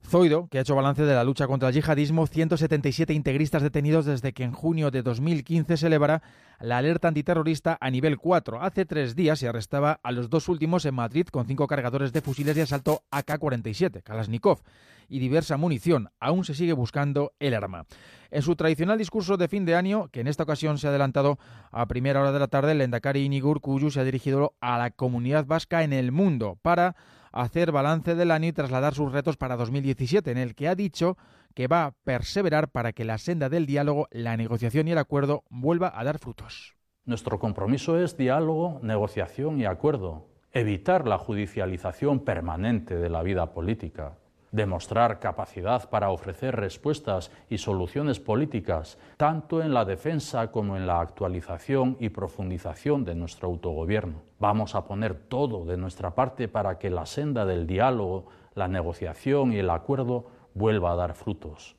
Zoido, 0.09 0.49
que 0.49 0.57
ha 0.57 0.63
hecho 0.63 0.75
balance 0.75 1.03
de 1.03 1.15
la 1.15 1.23
lucha 1.23 1.47
contra 1.47 1.69
el 1.69 1.75
yihadismo, 1.75 2.27
177 2.27 3.13
integristas 3.13 3.63
detenidos 3.63 4.07
desde 4.07 4.33
que 4.33 4.43
en 4.43 4.53
junio 4.53 4.91
de 4.91 5.03
2015 5.03 5.77
se 5.77 5.87
elevara 5.87 6.23
la 6.61 6.79
alerta 6.79 7.09
antiterrorista 7.09 7.77
a 7.79 7.91
nivel 7.91 8.17
4. 8.17 8.63
Hace 8.63 8.87
tres 8.87 9.15
días 9.15 9.39
se 9.39 9.49
arrestaba 9.49 10.01
a 10.03 10.11
los 10.13 10.31
dos 10.31 10.49
últimos 10.49 10.87
en 10.87 10.95
Madrid 10.95 11.27
con 11.27 11.47
cinco 11.47 11.67
cargadores 11.67 12.15
de 12.15 12.23
fusiles 12.23 12.57
de 12.57 12.63
asalto 12.63 13.03
AK-47, 13.11 14.03
Kalashnikov, 14.03 14.63
y 15.09 15.19
diversa 15.19 15.59
munición. 15.59 16.09
Aún 16.21 16.45
se 16.45 16.55
sigue 16.55 16.73
buscando 16.73 17.33
el 17.39 17.53
arma. 17.53 17.85
En 18.31 18.41
su 18.41 18.57
tradicional 18.57 18.97
discurso 18.97 19.37
de 19.37 19.49
fin 19.49 19.67
de 19.67 19.75
año, 19.75 20.09
que 20.09 20.21
en 20.21 20.27
esta 20.27 20.45
ocasión 20.45 20.79
se 20.79 20.87
ha 20.87 20.91
adelantado 20.91 21.39
a 21.71 21.87
primera 21.87 22.21
hora 22.21 22.33
de 22.33 22.39
la 22.39 22.49
tarde, 22.49 22.73
el 22.73 22.81
Endacari 22.81 23.25
Inigo 23.25 23.51
Urkullu 23.51 23.91
se 23.91 24.01
ha 24.01 24.05
dirigido 24.05 24.55
a 24.61 24.79
la 24.79 24.91
comunidad 24.91 25.45
vasca 25.45 25.83
en 25.83 25.93
el 25.93 26.13
mundo 26.13 26.59
para 26.63 26.97
hacer 27.33 27.73
balance 27.73 28.15
del 28.15 28.31
año 28.31 28.49
y 28.49 28.53
trasladar 28.53 28.95
sus 28.95 29.13
retos 29.13 29.37
para 29.37 29.57
2017, 29.57 30.31
en 30.31 30.39
el 30.39 30.55
que 30.55 30.69
ha 30.69 30.75
dicho 30.75 31.17
que 31.55 31.67
va 31.67 31.87
a 31.87 31.91
perseverar 32.05 32.69
para 32.69 32.93
que 32.93 33.05
la 33.05 33.19
senda 33.19 33.49
del 33.49 33.67
diálogo, 33.67 34.09
la 34.11 34.37
negociación 34.37 34.89
y 34.89 34.93
el 34.93 34.99
acuerdo 34.99 35.45
vuelva 35.51 35.93
a 35.95 36.05
dar 36.05 36.19
frutos. 36.19 36.77
Nuestro 37.05 37.39
compromiso 37.39 37.99
es 37.99 38.17
diálogo, 38.17 38.81
negociación 38.83 39.61
y 39.61 39.65
acuerdo. 39.65 40.29
Evitar 40.53 41.07
la 41.07 41.19
judicialización 41.19 42.21
permanente 42.21 42.97
de 42.97 43.09
la 43.09 43.23
vida 43.23 43.53
política. 43.53 44.19
Demostrar 44.53 45.19
capacidad 45.19 45.89
para 45.91 46.11
ofrecer 46.11 46.57
respuestas 46.57 47.31
y 47.49 47.59
soluciones 47.59 48.21
políticas, 48.21 48.99
tanto 49.17 49.63
en 49.63 49.75
la 49.75 49.85
defensa 49.85 50.51
como 50.51 50.77
en 50.77 50.87
la 50.87 51.01
actualización 51.01 51.97
y 52.01 52.09
profundización 52.09 53.05
de 53.05 53.15
nuestro 53.15 53.49
autogobierno. 53.49 54.23
Vamos 54.39 54.75
a 54.75 54.85
poner 54.87 55.15
todo 55.15 55.65
de 55.65 55.77
nuestra 55.77 56.15
parte 56.15 56.49
para 56.49 56.79
que 56.79 56.91
la 56.91 57.07
senda 57.07 57.45
del 57.47 57.67
diálogo, 57.67 58.27
la 58.55 58.69
negociación 58.69 59.53
y 59.53 59.59
el 59.59 59.71
acuerdo 59.71 60.27
vuelva 60.55 60.93
a 60.93 60.97
dar 60.97 61.15
frutos. 61.15 61.78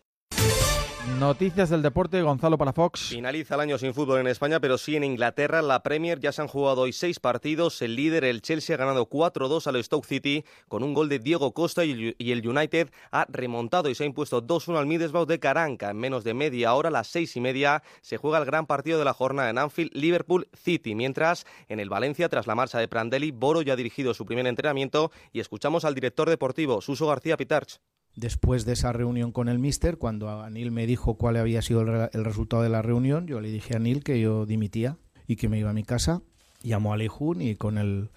Noticias 1.08 1.70
del 1.70 1.82
deporte, 1.82 2.22
Gonzalo 2.22 2.58
Palafox. 2.58 3.10
Finaliza 3.10 3.56
el 3.56 3.62
año 3.62 3.78
sin 3.78 3.94
fútbol 3.94 4.20
en 4.20 4.28
España, 4.28 4.60
pero 4.60 4.78
sí 4.78 4.98
en 4.98 5.06
Inglaterra. 5.06 5.62
La 5.62 5.82
Premier 5.82 6.20
ya 6.20 6.34
se 6.34 6.42
han 6.42 6.50
jugado 6.50 6.82
hoy 6.82 6.94
seis 6.94 7.20
partidos. 7.20 7.82
El 7.82 7.96
líder, 7.96 8.26
el 8.26 8.42
Chelsea, 8.42 8.76
ha 8.76 8.80
ganado 8.80 9.10
4-2 9.10 9.66
al 9.68 9.84
Stoke 9.84 10.06
City 10.06 10.44
con 10.68 10.84
un 10.84 10.94
gol 10.94 11.08
de 11.08 11.20
Diego 11.20 11.54
Costa 11.54 11.86
y 11.86 12.14
el 12.18 12.48
United 12.48 12.90
ha 13.12 13.26
remontado 13.30 13.90
y 13.90 13.96
se 13.96 14.04
ha 14.04 14.08
impuesto 14.08 14.46
2-1 14.46 14.78
al 14.78 14.88
Middlesbrough 14.88 15.28
de 15.28 15.40
Caranca. 15.40 15.90
En 15.90 15.98
menos 15.98 16.24
de 16.26 16.34
media 16.34 16.74
hora, 16.74 16.90
a 16.90 16.92
las 16.92 17.08
seis 17.08 17.36
y 17.38 17.42
media, 17.42 17.82
se 18.02 18.18
juega 18.18 18.38
el 18.38 18.46
gran 18.46 18.66
partido 18.66 19.00
de 19.00 19.06
la 19.06 19.14
jornada 19.14 19.50
en 19.50 19.58
Anfield, 19.58 19.92
Liverpool 19.94 20.50
City. 20.54 20.96
Mientras, 20.96 21.46
en 21.70 21.80
el 21.80 21.90
Valencia, 21.90 22.28
tras 22.30 22.46
la 22.46 22.56
marcha 22.56 22.78
de 22.78 22.90
Prandelli, 22.90 23.32
Boro 23.32 23.62
ya 23.62 23.74
ha 23.74 23.78
dirigido 23.78 24.14
su 24.14 24.26
primer 24.26 24.48
entrenamiento 24.48 25.12
y 25.32 25.40
escuchamos 25.40 25.86
al 25.86 25.96
director 25.96 26.30
deportivo, 26.30 26.82
Suso 26.82 27.08
García 27.08 27.38
Pitarch 27.38 27.80
después 28.20 28.66
de 28.66 28.74
esa 28.74 28.92
reunión 28.92 29.32
con 29.32 29.50
el 29.50 29.60
míster, 29.60 29.98
cuando 29.98 30.30
Anil 30.42 30.72
me 30.72 30.86
dijo 30.86 31.16
cuál 31.16 31.38
había 31.38 31.62
sido 31.62 31.82
el, 31.82 32.26
resultado 32.26 32.64
de 32.64 32.70
la 32.70 32.82
reunión, 32.82 33.28
yo 33.28 33.40
le 33.42 33.50
dije 33.50 33.74
a 33.74 33.78
Anil 33.78 34.04
que 34.04 34.20
yo 34.20 34.46
dimitía 34.46 34.98
y 35.28 35.36
que 35.36 35.50
me 35.50 35.60
iba 35.60 35.70
a 35.70 35.74
mi 35.74 35.84
casa. 35.84 36.22
Llamó 36.62 36.94
a 36.94 36.98
Leijun 36.98 37.42
y 37.42 37.56
con, 37.56 37.78
el, 37.78 38.10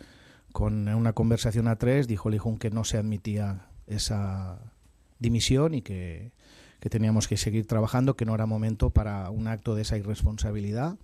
con 0.52 0.88
una 0.88 1.12
conversación 1.12 1.68
a 1.68 1.76
tres 1.76 2.08
dijo 2.08 2.30
Leijun 2.30 2.58
que 2.58 2.70
no 2.70 2.84
se 2.84 2.98
admitía 2.98 3.68
esa 3.86 4.72
dimisión 5.18 5.74
y 5.74 5.82
que, 5.82 6.32
que 6.80 6.90
teníamos 6.90 7.28
que 7.28 7.36
seguir 7.36 7.66
trabajando, 7.66 8.16
que 8.16 8.24
no 8.24 8.34
era 8.34 8.46
momento 8.46 8.90
para 8.90 9.30
un 9.30 9.46
acto 9.46 9.74
de 9.74 9.82
esa 9.82 9.96
irresponsabilidad. 9.96 10.98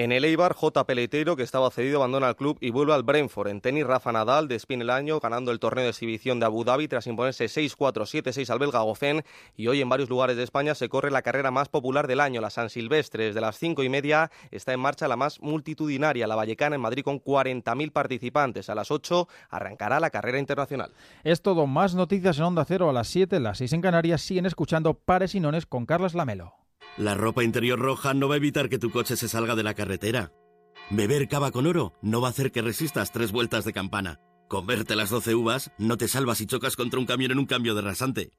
En 0.00 0.12
el 0.12 0.24
Eibar, 0.24 0.54
J. 0.54 0.86
Peleteiro, 0.86 1.36
que 1.36 1.42
estaba 1.42 1.70
cedido, 1.70 1.98
abandona 1.98 2.30
el 2.30 2.34
club 2.34 2.56
y 2.62 2.70
vuelve 2.70 2.94
al 2.94 3.02
Brentford. 3.02 3.48
En 3.48 3.60
tenis, 3.60 3.86
Rafa 3.86 4.10
Nadal 4.10 4.48
despide 4.48 4.80
el 4.80 4.88
año 4.88 5.20
ganando 5.20 5.52
el 5.52 5.60
torneo 5.60 5.84
de 5.84 5.90
exhibición 5.90 6.40
de 6.40 6.46
Abu 6.46 6.64
Dhabi 6.64 6.88
tras 6.88 7.06
imponerse 7.06 7.44
6-4, 7.44 8.06
7-6 8.06 8.48
al 8.48 8.58
belga 8.58 8.80
Goffin. 8.80 9.22
Y 9.58 9.66
hoy 9.66 9.82
en 9.82 9.90
varios 9.90 10.08
lugares 10.08 10.38
de 10.38 10.42
España 10.42 10.74
se 10.74 10.88
corre 10.88 11.10
la 11.10 11.20
carrera 11.20 11.50
más 11.50 11.68
popular 11.68 12.06
del 12.06 12.20
año, 12.20 12.40
la 12.40 12.48
San 12.48 12.70
Silvestre. 12.70 13.26
Desde 13.26 13.42
las 13.42 13.58
cinco 13.58 13.82
y 13.82 13.90
media 13.90 14.30
está 14.50 14.72
en 14.72 14.80
marcha 14.80 15.06
la 15.06 15.16
más 15.18 15.38
multitudinaria, 15.42 16.26
la 16.26 16.34
Vallecana 16.34 16.76
en 16.76 16.80
Madrid 16.80 17.04
con 17.04 17.22
40.000 17.22 17.92
participantes. 17.92 18.70
A 18.70 18.74
las 18.74 18.90
8 18.90 19.28
arrancará 19.50 20.00
la 20.00 20.08
carrera 20.08 20.38
internacional. 20.38 20.92
Es 21.24 21.42
todo. 21.42 21.66
Más 21.66 21.94
noticias 21.94 22.38
en 22.38 22.44
Onda 22.44 22.64
Cero 22.64 22.88
a 22.88 22.94
las 22.94 23.08
7, 23.08 23.38
las 23.38 23.58
6 23.58 23.74
en 23.74 23.82
Canarias. 23.82 24.22
Siguen 24.22 24.46
escuchando 24.46 24.94
Pares 24.94 25.34
y 25.34 25.40
Nones 25.40 25.66
con 25.66 25.84
Carlos 25.84 26.14
Lamelo. 26.14 26.59
La 26.96 27.14
ropa 27.14 27.44
interior 27.44 27.78
roja 27.78 28.14
no 28.14 28.28
va 28.28 28.34
a 28.34 28.38
evitar 28.38 28.68
que 28.68 28.78
tu 28.78 28.90
coche 28.90 29.16
se 29.16 29.28
salga 29.28 29.54
de 29.54 29.62
la 29.62 29.74
carretera. 29.74 30.32
Beber 30.90 31.28
cava 31.28 31.50
con 31.50 31.66
oro 31.66 31.94
no 32.02 32.20
va 32.20 32.28
a 32.28 32.30
hacer 32.30 32.50
que 32.50 32.62
resistas 32.62 33.12
tres 33.12 33.32
vueltas 33.32 33.64
de 33.64 33.72
campana. 33.72 34.20
Comerte 34.48 34.96
las 34.96 35.10
12 35.10 35.34
uvas 35.34 35.70
no 35.78 35.96
te 35.96 36.08
salvas 36.08 36.38
si 36.38 36.46
chocas 36.46 36.74
contra 36.76 36.98
un 36.98 37.06
camión 37.06 37.30
en 37.30 37.38
un 37.38 37.46
cambio 37.46 37.74
de 37.74 37.82
rasante. 37.82 38.32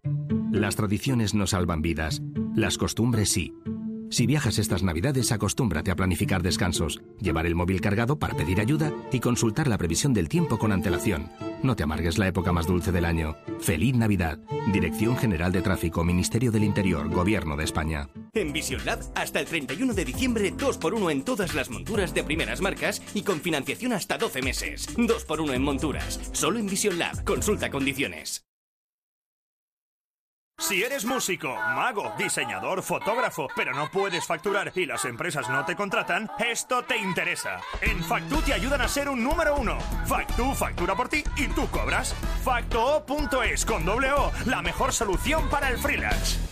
Las 0.52 0.76
tradiciones 0.76 1.34
no 1.34 1.48
salvan 1.48 1.82
vidas, 1.82 2.22
las 2.54 2.78
costumbres 2.78 3.30
sí. 3.32 3.54
Si 4.12 4.28
viajas 4.28 4.60
estas 4.60 4.84
navidades, 4.84 5.32
acostúmbrate 5.32 5.90
a 5.90 5.96
planificar 5.96 6.44
descansos, 6.44 7.02
llevar 7.22 7.46
el 7.46 7.56
móvil 7.56 7.80
cargado 7.80 8.20
para 8.20 8.36
pedir 8.36 8.60
ayuda 8.60 8.92
y 9.10 9.22
consultar 9.22 9.70
la 9.70 9.78
previsión 9.78 10.14
del 10.14 10.28
tiempo 10.28 10.60
con 10.60 10.74
antelación. 10.74 11.30
No 11.64 11.78
te 11.78 11.84
amargues 11.84 12.18
la 12.18 12.28
época 12.28 12.52
más 12.52 12.68
dulce 12.68 12.92
del 12.92 13.06
año. 13.06 13.38
Feliz 13.62 13.96
Navidad. 13.96 14.38
Dirección 14.74 15.16
General 15.16 15.54
de 15.54 15.62
Tráfico, 15.62 16.04
Ministerio 16.04 16.52
del 16.52 16.66
Interior, 16.66 17.08
Gobierno 17.08 17.56
de 17.56 17.64
España. 17.64 18.10
En 18.34 18.52
Vision 18.52 18.84
Lab, 18.86 19.00
hasta 19.16 19.40
el 19.40 19.46
31 19.46 19.94
de 19.94 20.04
diciembre, 20.04 20.54
2x1 20.54 21.10
en 21.10 21.24
todas 21.24 21.56
las 21.56 21.70
monturas 21.70 22.14
de 22.14 22.26
primeras 22.26 22.60
marcas 22.60 23.02
y 23.14 23.22
con 23.22 23.40
financiación 23.40 23.94
hasta 23.94 24.18
12 24.18 24.42
meses. 24.42 24.90
2x1 24.98 25.54
en 25.54 25.64
monturas. 25.64 26.20
Solo 26.34 26.60
en 26.60 26.68
Vision 26.68 27.00
Lab. 27.00 27.24
Consulta 27.24 27.72
condiciones. 27.72 28.51
Si 30.62 30.84
eres 30.84 31.06
músico, 31.06 31.56
mago, 31.76 32.14
diseñador, 32.20 32.84
fotógrafo, 32.84 33.48
pero 33.56 33.74
no 33.74 33.90
puedes 33.90 34.28
facturar 34.28 34.72
y 34.76 34.86
las 34.86 35.06
empresas 35.06 35.50
no 35.50 35.66
te 35.66 35.76
contratan, 35.76 36.30
esto 36.38 36.84
te 36.84 36.98
interesa. 36.98 37.60
En 37.82 38.04
Factu 38.04 38.42
te 38.44 38.54
ayudan 38.54 38.82
a 38.82 38.88
ser 38.88 39.10
un 39.10 39.24
número 39.24 39.56
uno. 39.56 39.80
Factu 40.06 40.54
factura 40.54 40.96
por 40.96 41.10
ti 41.10 41.24
y 41.36 41.48
tú 41.48 41.68
cobras. 41.72 42.16
Facto.es 42.44 43.66
con 43.66 43.86
doble 43.86 44.14
O, 44.14 44.32
la 44.46 44.62
mejor 44.62 44.94
solución 44.94 45.50
para 45.50 45.68
el 45.70 45.80
freelance. 45.80 46.51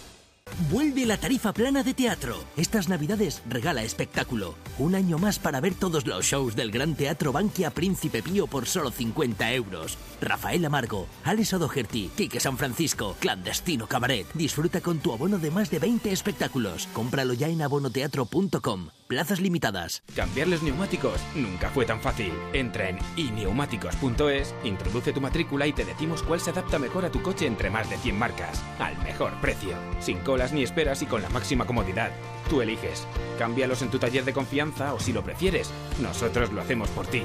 Vuelve 0.71 1.05
la 1.05 1.17
tarifa 1.17 1.53
plana 1.53 1.83
de 1.83 1.93
teatro. 1.93 2.43
Estas 2.57 2.89
navidades 2.89 3.41
regala 3.47 3.83
espectáculo. 3.83 4.55
Un 4.77 4.95
año 4.95 5.17
más 5.17 5.39
para 5.39 5.61
ver 5.61 5.73
todos 5.73 6.05
los 6.05 6.25
shows 6.25 6.55
del 6.55 6.71
Gran 6.71 6.95
Teatro 6.95 7.31
Bankia 7.31 7.71
Príncipe 7.71 8.21
Pío 8.21 8.47
por 8.47 8.67
solo 8.67 8.91
50 8.91 9.53
euros. 9.53 9.97
Rafael 10.21 10.65
Amargo, 10.65 11.07
Alex 11.23 11.53
O'Doherty, 11.53 12.09
Quique 12.15 12.39
San 12.39 12.57
Francisco, 12.57 13.15
Clandestino 13.19 13.87
Cabaret. 13.87 14.27
Disfruta 14.33 14.81
con 14.81 14.99
tu 14.99 15.13
abono 15.13 15.37
de 15.37 15.51
más 15.51 15.69
de 15.69 15.79
20 15.79 16.11
espectáculos. 16.11 16.87
Cómpralo 16.93 17.33
ya 17.33 17.47
en 17.47 17.61
abonoteatro.com. 17.61 18.89
Plazas 19.07 19.39
limitadas. 19.39 20.03
Cambiarles 20.15 20.61
neumáticos 20.61 21.19
nunca 21.33 21.71
fue 21.71 21.83
tan 21.85 21.99
fácil. 21.99 22.31
Entra 22.53 22.89
en 22.89 22.99
ineumáticos.es, 23.15 24.53
introduce 24.63 25.13
tu 25.13 25.19
matrícula 25.19 25.65
y 25.65 25.73
te 25.73 25.83
decimos 25.83 26.21
cuál 26.21 26.39
se 26.39 26.51
adapta 26.51 26.77
mejor 26.77 27.05
a 27.05 27.11
tu 27.11 27.23
coche 27.23 27.47
entre 27.47 27.71
más 27.71 27.89
de 27.89 27.97
100 27.97 28.19
marcas. 28.19 28.63
Al 28.77 28.95
mejor 28.99 29.33
precio. 29.41 29.75
Sin 29.99 30.19
ni 30.53 30.63
esperas 30.63 31.01
y 31.01 31.05
con 31.05 31.21
la 31.21 31.29
máxima 31.29 31.65
comodidad. 31.65 32.11
Tú 32.49 32.61
eliges. 32.61 33.05
Cámbialos 33.37 33.81
en 33.81 33.89
tu 33.89 33.99
taller 33.99 34.23
de 34.23 34.33
confianza 34.33 34.93
o 34.93 34.99
si 34.99 35.13
lo 35.13 35.23
prefieres, 35.23 35.69
nosotros 36.01 36.51
lo 36.51 36.61
hacemos 36.61 36.89
por 36.89 37.05
ti. 37.07 37.23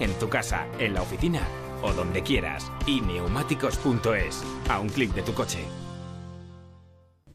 En 0.00 0.12
tu 0.18 0.28
casa, 0.28 0.66
en 0.78 0.94
la 0.94 1.02
oficina 1.02 1.40
o 1.82 1.92
donde 1.92 2.22
quieras. 2.22 2.70
ineumáticos.es. 2.86 4.42
A 4.68 4.80
un 4.80 4.88
clic 4.88 5.14
de 5.14 5.22
tu 5.22 5.32
coche. 5.32 5.85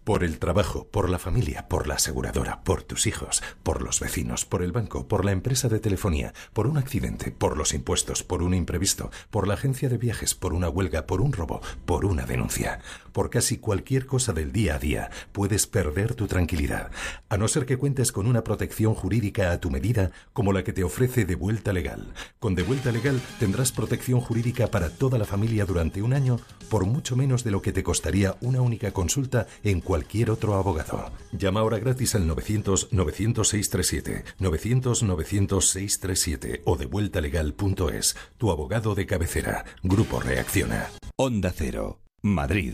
Por 0.03 0.23
el 0.23 0.39
trabajo, 0.39 0.87
por 0.87 1.11
la 1.11 1.19
familia, 1.19 1.67
por 1.67 1.85
la 1.85 1.93
aseguradora, 1.93 2.63
por 2.63 2.81
tus 2.81 3.05
hijos, 3.05 3.43
por 3.61 3.83
los 3.83 3.99
vecinos, 3.99 4.45
por 4.45 4.63
el 4.63 4.71
banco, 4.71 5.07
por 5.07 5.23
la 5.23 5.31
empresa 5.31 5.69
de 5.69 5.79
telefonía, 5.79 6.33
por 6.53 6.65
un 6.65 6.79
accidente, 6.79 7.29
por 7.29 7.55
los 7.55 7.75
impuestos, 7.75 8.23
por 8.23 8.41
un 8.41 8.55
imprevisto, 8.55 9.11
por 9.29 9.47
la 9.47 9.53
agencia 9.53 9.89
de 9.89 9.99
viajes, 9.99 10.33
por 10.33 10.53
una 10.53 10.69
huelga, 10.69 11.05
por 11.05 11.21
un 11.21 11.33
robo, 11.33 11.61
por 11.85 12.05
una 12.05 12.25
denuncia. 12.25 12.79
Por 13.11 13.29
casi 13.29 13.57
cualquier 13.57 14.07
cosa 14.07 14.33
del 14.33 14.51
día 14.51 14.75
a 14.75 14.79
día 14.79 15.11
puedes 15.33 15.67
perder 15.67 16.15
tu 16.15 16.25
tranquilidad, 16.25 16.89
a 17.29 17.37
no 17.37 17.47
ser 17.47 17.67
que 17.67 17.77
cuentes 17.77 18.11
con 18.11 18.25
una 18.25 18.43
protección 18.43 18.95
jurídica 18.95 19.51
a 19.51 19.59
tu 19.59 19.69
medida 19.69 20.09
como 20.33 20.51
la 20.51 20.63
que 20.63 20.73
te 20.73 20.83
ofrece 20.83 21.25
De 21.25 21.35
Vuelta 21.35 21.73
Legal. 21.73 22.11
Con 22.39 22.55
De 22.55 22.63
Vuelta 22.63 22.91
Legal 22.91 23.21
tendrás 23.39 23.71
protección 23.71 24.19
jurídica 24.19 24.67
para 24.67 24.89
toda 24.89 25.19
la 25.19 25.25
familia 25.25 25.65
durante 25.65 26.01
un 26.01 26.13
año 26.13 26.39
por 26.69 26.85
mucho 26.85 27.15
menos 27.15 27.43
de 27.43 27.51
lo 27.51 27.61
que 27.61 27.73
te 27.73 27.83
costaría 27.83 28.35
una 28.41 28.61
única 28.61 28.91
consulta 28.91 29.45
en 29.63 29.81
cualquier 29.81 29.90
otro 30.29 30.55
abogado. 30.55 31.11
Llama 31.31 31.61
ahora 31.61 31.79
gratis 31.79 32.13
al 32.15 32.27
900-900-637, 32.27 34.23
900-900-637 34.39 36.61
o 36.65 36.75
devueltalegal.es. 36.77 38.17
Tu 38.37 38.51
abogado 38.51 38.93
de 38.95 39.05
cabecera. 39.05 39.63
Grupo 39.83 40.19
Reacciona. 40.19 40.89
Onda 41.17 41.53
Cero, 41.55 42.01
Madrid. 42.21 42.73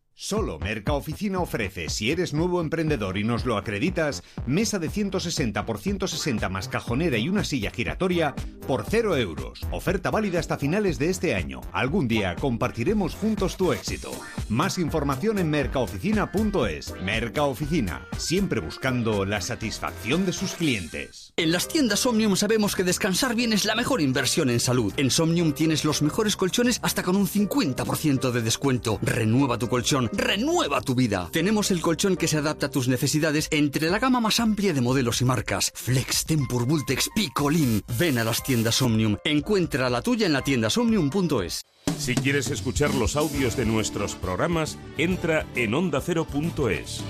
Solo 0.23 0.59
Mercaoficina 0.59 1.39
ofrece, 1.39 1.89
si 1.89 2.11
eres 2.11 2.31
nuevo 2.31 2.61
emprendedor 2.61 3.17
y 3.17 3.23
nos 3.23 3.43
lo 3.43 3.57
acreditas, 3.57 4.21
mesa 4.45 4.77
de 4.77 4.87
160 4.87 5.65
por 5.65 5.79
160 5.79 6.47
más 6.47 6.67
cajonera 6.67 7.17
y 7.17 7.27
una 7.27 7.43
silla 7.43 7.71
giratoria 7.71 8.35
por 8.67 8.85
0 8.87 9.17
euros. 9.17 9.61
Oferta 9.71 10.11
válida 10.11 10.39
hasta 10.39 10.59
finales 10.59 10.99
de 10.99 11.09
este 11.09 11.33
año. 11.33 11.61
Algún 11.73 12.07
día 12.07 12.35
compartiremos 12.35 13.15
juntos 13.15 13.57
tu 13.57 13.73
éxito. 13.73 14.11
Más 14.47 14.77
información 14.77 15.39
en 15.39 15.49
mercaoficina.es. 15.49 16.93
Mercaoficina, 17.01 18.07
siempre 18.15 18.59
buscando 18.59 19.25
la 19.25 19.41
satisfacción 19.41 20.27
de 20.27 20.33
sus 20.33 20.51
clientes. 20.53 21.33
En 21.35 21.51
las 21.51 21.67
tiendas 21.67 22.05
Omnium 22.05 22.35
sabemos 22.35 22.75
que 22.75 22.83
descansar 22.83 23.33
bien 23.33 23.53
es 23.53 23.65
la 23.65 23.73
mejor 23.73 24.01
inversión 24.01 24.51
en 24.51 24.59
salud. 24.59 24.93
En 24.97 25.09
Somnium 25.09 25.53
tienes 25.53 25.83
los 25.83 26.03
mejores 26.03 26.35
colchones 26.35 26.79
hasta 26.83 27.01
con 27.01 27.15
un 27.15 27.27
50% 27.27 28.29
de 28.29 28.41
descuento. 28.43 28.99
Renueva 29.01 29.57
tu 29.57 29.67
colchón, 29.67 30.10
renueva 30.13 30.81
tu 30.81 30.95
vida. 30.95 31.29
Tenemos 31.31 31.71
el 31.71 31.81
colchón 31.81 32.17
que 32.17 32.27
se 32.27 32.37
adapta 32.37 32.67
a 32.67 32.71
tus 32.71 32.87
necesidades 32.87 33.47
entre 33.51 33.89
la 33.89 33.99
gama 33.99 34.19
más 34.19 34.39
amplia 34.39 34.73
de 34.73 34.81
modelos 34.81 35.21
y 35.21 35.25
marcas. 35.25 35.71
Flex, 35.75 36.25
Tempur, 36.25 36.65
Vultex, 36.65 37.09
Picolín. 37.15 37.83
Ven 37.97 38.17
a 38.17 38.23
las 38.23 38.43
tiendas 38.43 38.81
Omnium. 38.81 39.17
Encuentra 39.23 39.89
la 39.89 40.01
tuya 40.01 40.25
en 40.25 40.33
la 40.33 40.43
tienda 40.43 40.69
somnium.es. 40.69 41.65
Si 41.97 42.15
quieres 42.15 42.49
escuchar 42.49 42.93
los 42.95 43.15
audios 43.15 43.55
de 43.55 43.65
nuestros 43.65 44.15
programas, 44.15 44.77
entra 44.97 45.45
en 45.55 45.73
ondacero.es. 45.73 47.03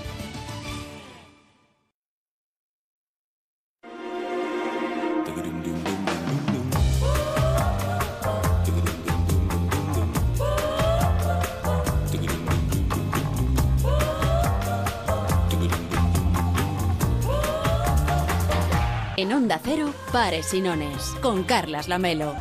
En 19.22 19.32
Onda 19.32 19.60
Cero, 19.62 19.94
Pares 20.10 20.52
y 20.52 20.60
Nones, 20.60 21.14
con 21.22 21.44
Carlas 21.44 21.86
Lamelo. 21.86 22.34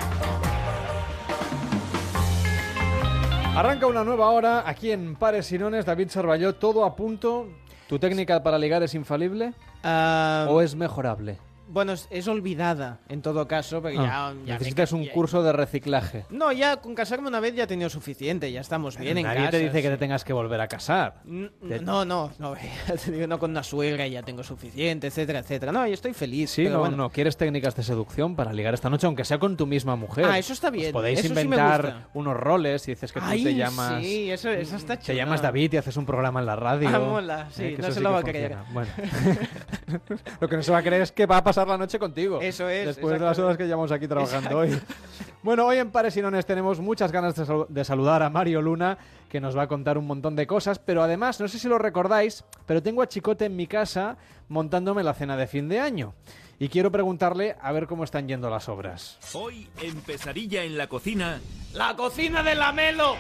Arranca 3.56 3.86
una 3.86 4.04
nueva 4.04 4.32
hora 4.32 4.68
aquí 4.68 4.90
en 4.90 5.16
Pares 5.16 5.52
y 5.52 5.60
Nones. 5.60 5.86
David 5.86 6.10
Sarballó, 6.10 6.56
todo 6.56 6.84
a 6.84 6.96
punto. 6.96 7.50
¿Tu 7.88 8.00
técnica 8.00 8.42
para 8.42 8.58
ligar 8.58 8.82
es 8.82 8.96
infalible? 8.96 9.54
¿O 9.84 10.60
es 10.60 10.74
mejorable? 10.74 11.38
Bueno, 11.72 11.94
es, 11.94 12.08
es 12.12 12.28
olvidada 12.28 13.00
en 13.10 13.22
todo 13.22 13.48
caso, 13.48 13.82
porque 13.82 13.98
Ah, 13.98 14.34
ya, 14.36 14.46
ya 14.46 14.54
me 14.54 14.60
necesitas 14.60 14.92
un 14.92 15.06
ca- 15.06 15.14
curso 15.14 15.42
de 15.42 15.54
reciclaje. 15.54 16.26
No, 16.30 16.52
ya 16.52 16.78
con 16.78 16.96
casarme 16.96 17.28
una 17.30 17.40
vez 17.40 17.56
ya 17.56 17.64
he 17.64 17.68
tenido 17.68 17.90
suficiente, 17.90 18.52
ya 18.52 18.62
estamos 18.62 18.98
bien 18.98 19.18
en 19.18 19.24
Nadie 19.24 19.38
casa. 19.40 19.52
te 19.52 19.60
dice 19.60 19.82
que 19.82 19.90
te 19.90 19.98
tengas 19.98 20.24
que 20.24 20.34
volver 20.34 20.60
a 20.62 20.68
casar. 20.68 21.22
Te- 21.68 21.80
No, 21.80 22.04
no, 22.06 22.32
no, 22.40 22.56
te 23.06 23.12
digo, 23.12 23.26
no 23.28 23.40
con 23.40 23.52
una 23.52 23.64
suegra 23.64 24.06
ya 24.08 24.22
tengo 24.24 24.44
suficiente, 24.44 25.08
etcétera, 25.08 25.40
etcétera. 25.40 25.72
No, 25.72 25.88
yo 25.88 25.94
estoy 25.94 26.14
feliz. 26.14 26.50
Sí, 26.52 26.64
pero 26.64 26.74
no, 26.76 26.80
bueno. 26.82 26.98
no. 26.98 27.10
¿Quieres 27.10 27.38
técnicas 27.38 27.76
de 27.76 27.84
seducción 27.84 28.36
para 28.36 28.52
ligar 28.54 28.74
esta 28.74 28.90
noche, 28.90 29.08
aunque 29.08 29.24
sea 29.24 29.40
con 29.40 29.56
tu 29.58 29.66
misma 29.66 29.96
mujer? 29.96 30.26
Ah, 30.26 30.38
eso 30.38 30.54
está 30.54 30.68
Os 30.68 30.74
bien, 30.74 30.92
podéis 30.92 31.20
eso 31.20 31.30
sí 31.30 31.34
me 31.34 31.42
inventar 31.44 31.82
gusta. 31.82 32.08
unos 32.14 32.36
roles 32.38 32.88
y 32.88 32.92
dices 32.92 33.12
que 33.12 33.20
tú 33.20 33.26
Ay, 33.30 33.44
te 33.44 33.56
llamas... 33.56 34.04
sí, 34.04 34.30
eso, 34.30 34.50
eso 34.50 34.76
está 34.76 34.98
Te 34.98 35.06
chulo. 35.06 35.18
llamas 35.18 35.42
David 35.42 35.74
y 35.74 35.78
haces 35.78 35.96
un 35.98 36.06
programa 36.06 36.40
en 36.42 36.46
la 36.46 36.56
radio. 36.56 36.90
Ah, 36.92 37.00
mola, 37.00 37.48
sí, 37.52 37.64
Eh, 37.64 37.76
que 37.76 37.82
no 37.82 37.88
se 37.88 37.94
sí 37.96 38.00
lo 38.02 38.12
va 38.12 38.20
a 38.20 38.24
creer. 38.24 38.58
Bueno. 38.74 38.90
lo 40.42 40.50
que 40.50 40.56
no 40.58 40.64
se 40.64 40.72
va 40.72 40.80
a 40.80 40.84
creer 40.84 41.02
es 41.04 41.12
que 41.12 41.26
va 41.26 41.38
a 41.38 41.44
pasar 41.44 41.61
la 41.68 41.78
noche 41.78 41.98
contigo. 42.00 42.40
Eso 42.42 42.68
es, 42.70 42.86
Después 42.88 43.14
de 43.20 43.26
las 43.26 43.38
horas 43.40 43.58
que 43.58 43.66
llevamos 43.66 43.92
aquí 43.92 44.08
trabajando 44.08 44.64
Exacto. 44.64 44.86
hoy. 44.88 44.96
Bueno, 45.44 45.66
hoy 45.66 45.78
en 45.78 45.90
Pares 45.92 46.16
y 46.18 46.22
Nones 46.22 46.46
tenemos 46.46 46.80
muchas 46.80 47.12
ganas 47.12 47.36
de, 47.36 47.46
sal- 47.46 47.66
de 47.68 47.84
saludar 47.84 48.22
a 48.24 48.30
Mario 48.30 48.62
Luna, 48.62 48.98
que 49.30 49.42
nos 49.42 49.58
va 49.58 49.64
a 49.64 49.68
contar 49.68 49.98
un 49.98 50.06
montón 50.06 50.36
de 50.36 50.46
cosas, 50.46 50.78
pero 50.80 51.02
además, 51.02 51.40
no 51.40 51.48
sé 51.48 51.58
si 51.58 51.68
lo 51.68 51.78
recordáis, 51.78 52.44
pero 52.66 52.84
tengo 52.84 53.02
a 53.02 53.08
Chicote 53.08 53.46
en 53.46 53.56
mi 53.56 53.66
casa 53.68 54.18
montándome 54.50 55.02
la 55.04 55.14
cena 55.14 55.36
de 55.38 55.48
fin 55.48 55.68
de 55.68 55.80
año. 55.80 56.14
Y 56.60 56.70
quiero 56.70 56.92
preguntarle 56.92 57.56
a 57.60 57.72
ver 57.72 57.88
cómo 57.88 58.04
están 58.04 58.28
yendo 58.28 58.48
las 58.52 58.70
obras. 58.70 59.18
Hoy 59.34 59.68
en 59.82 60.00
Pesadilla 60.02 60.64
en 60.64 60.78
la 60.78 60.86
cocina. 60.88 61.40
¡La 61.74 61.96
cocina 61.96 62.44
de 62.44 62.54
Lamelo! 62.54 63.16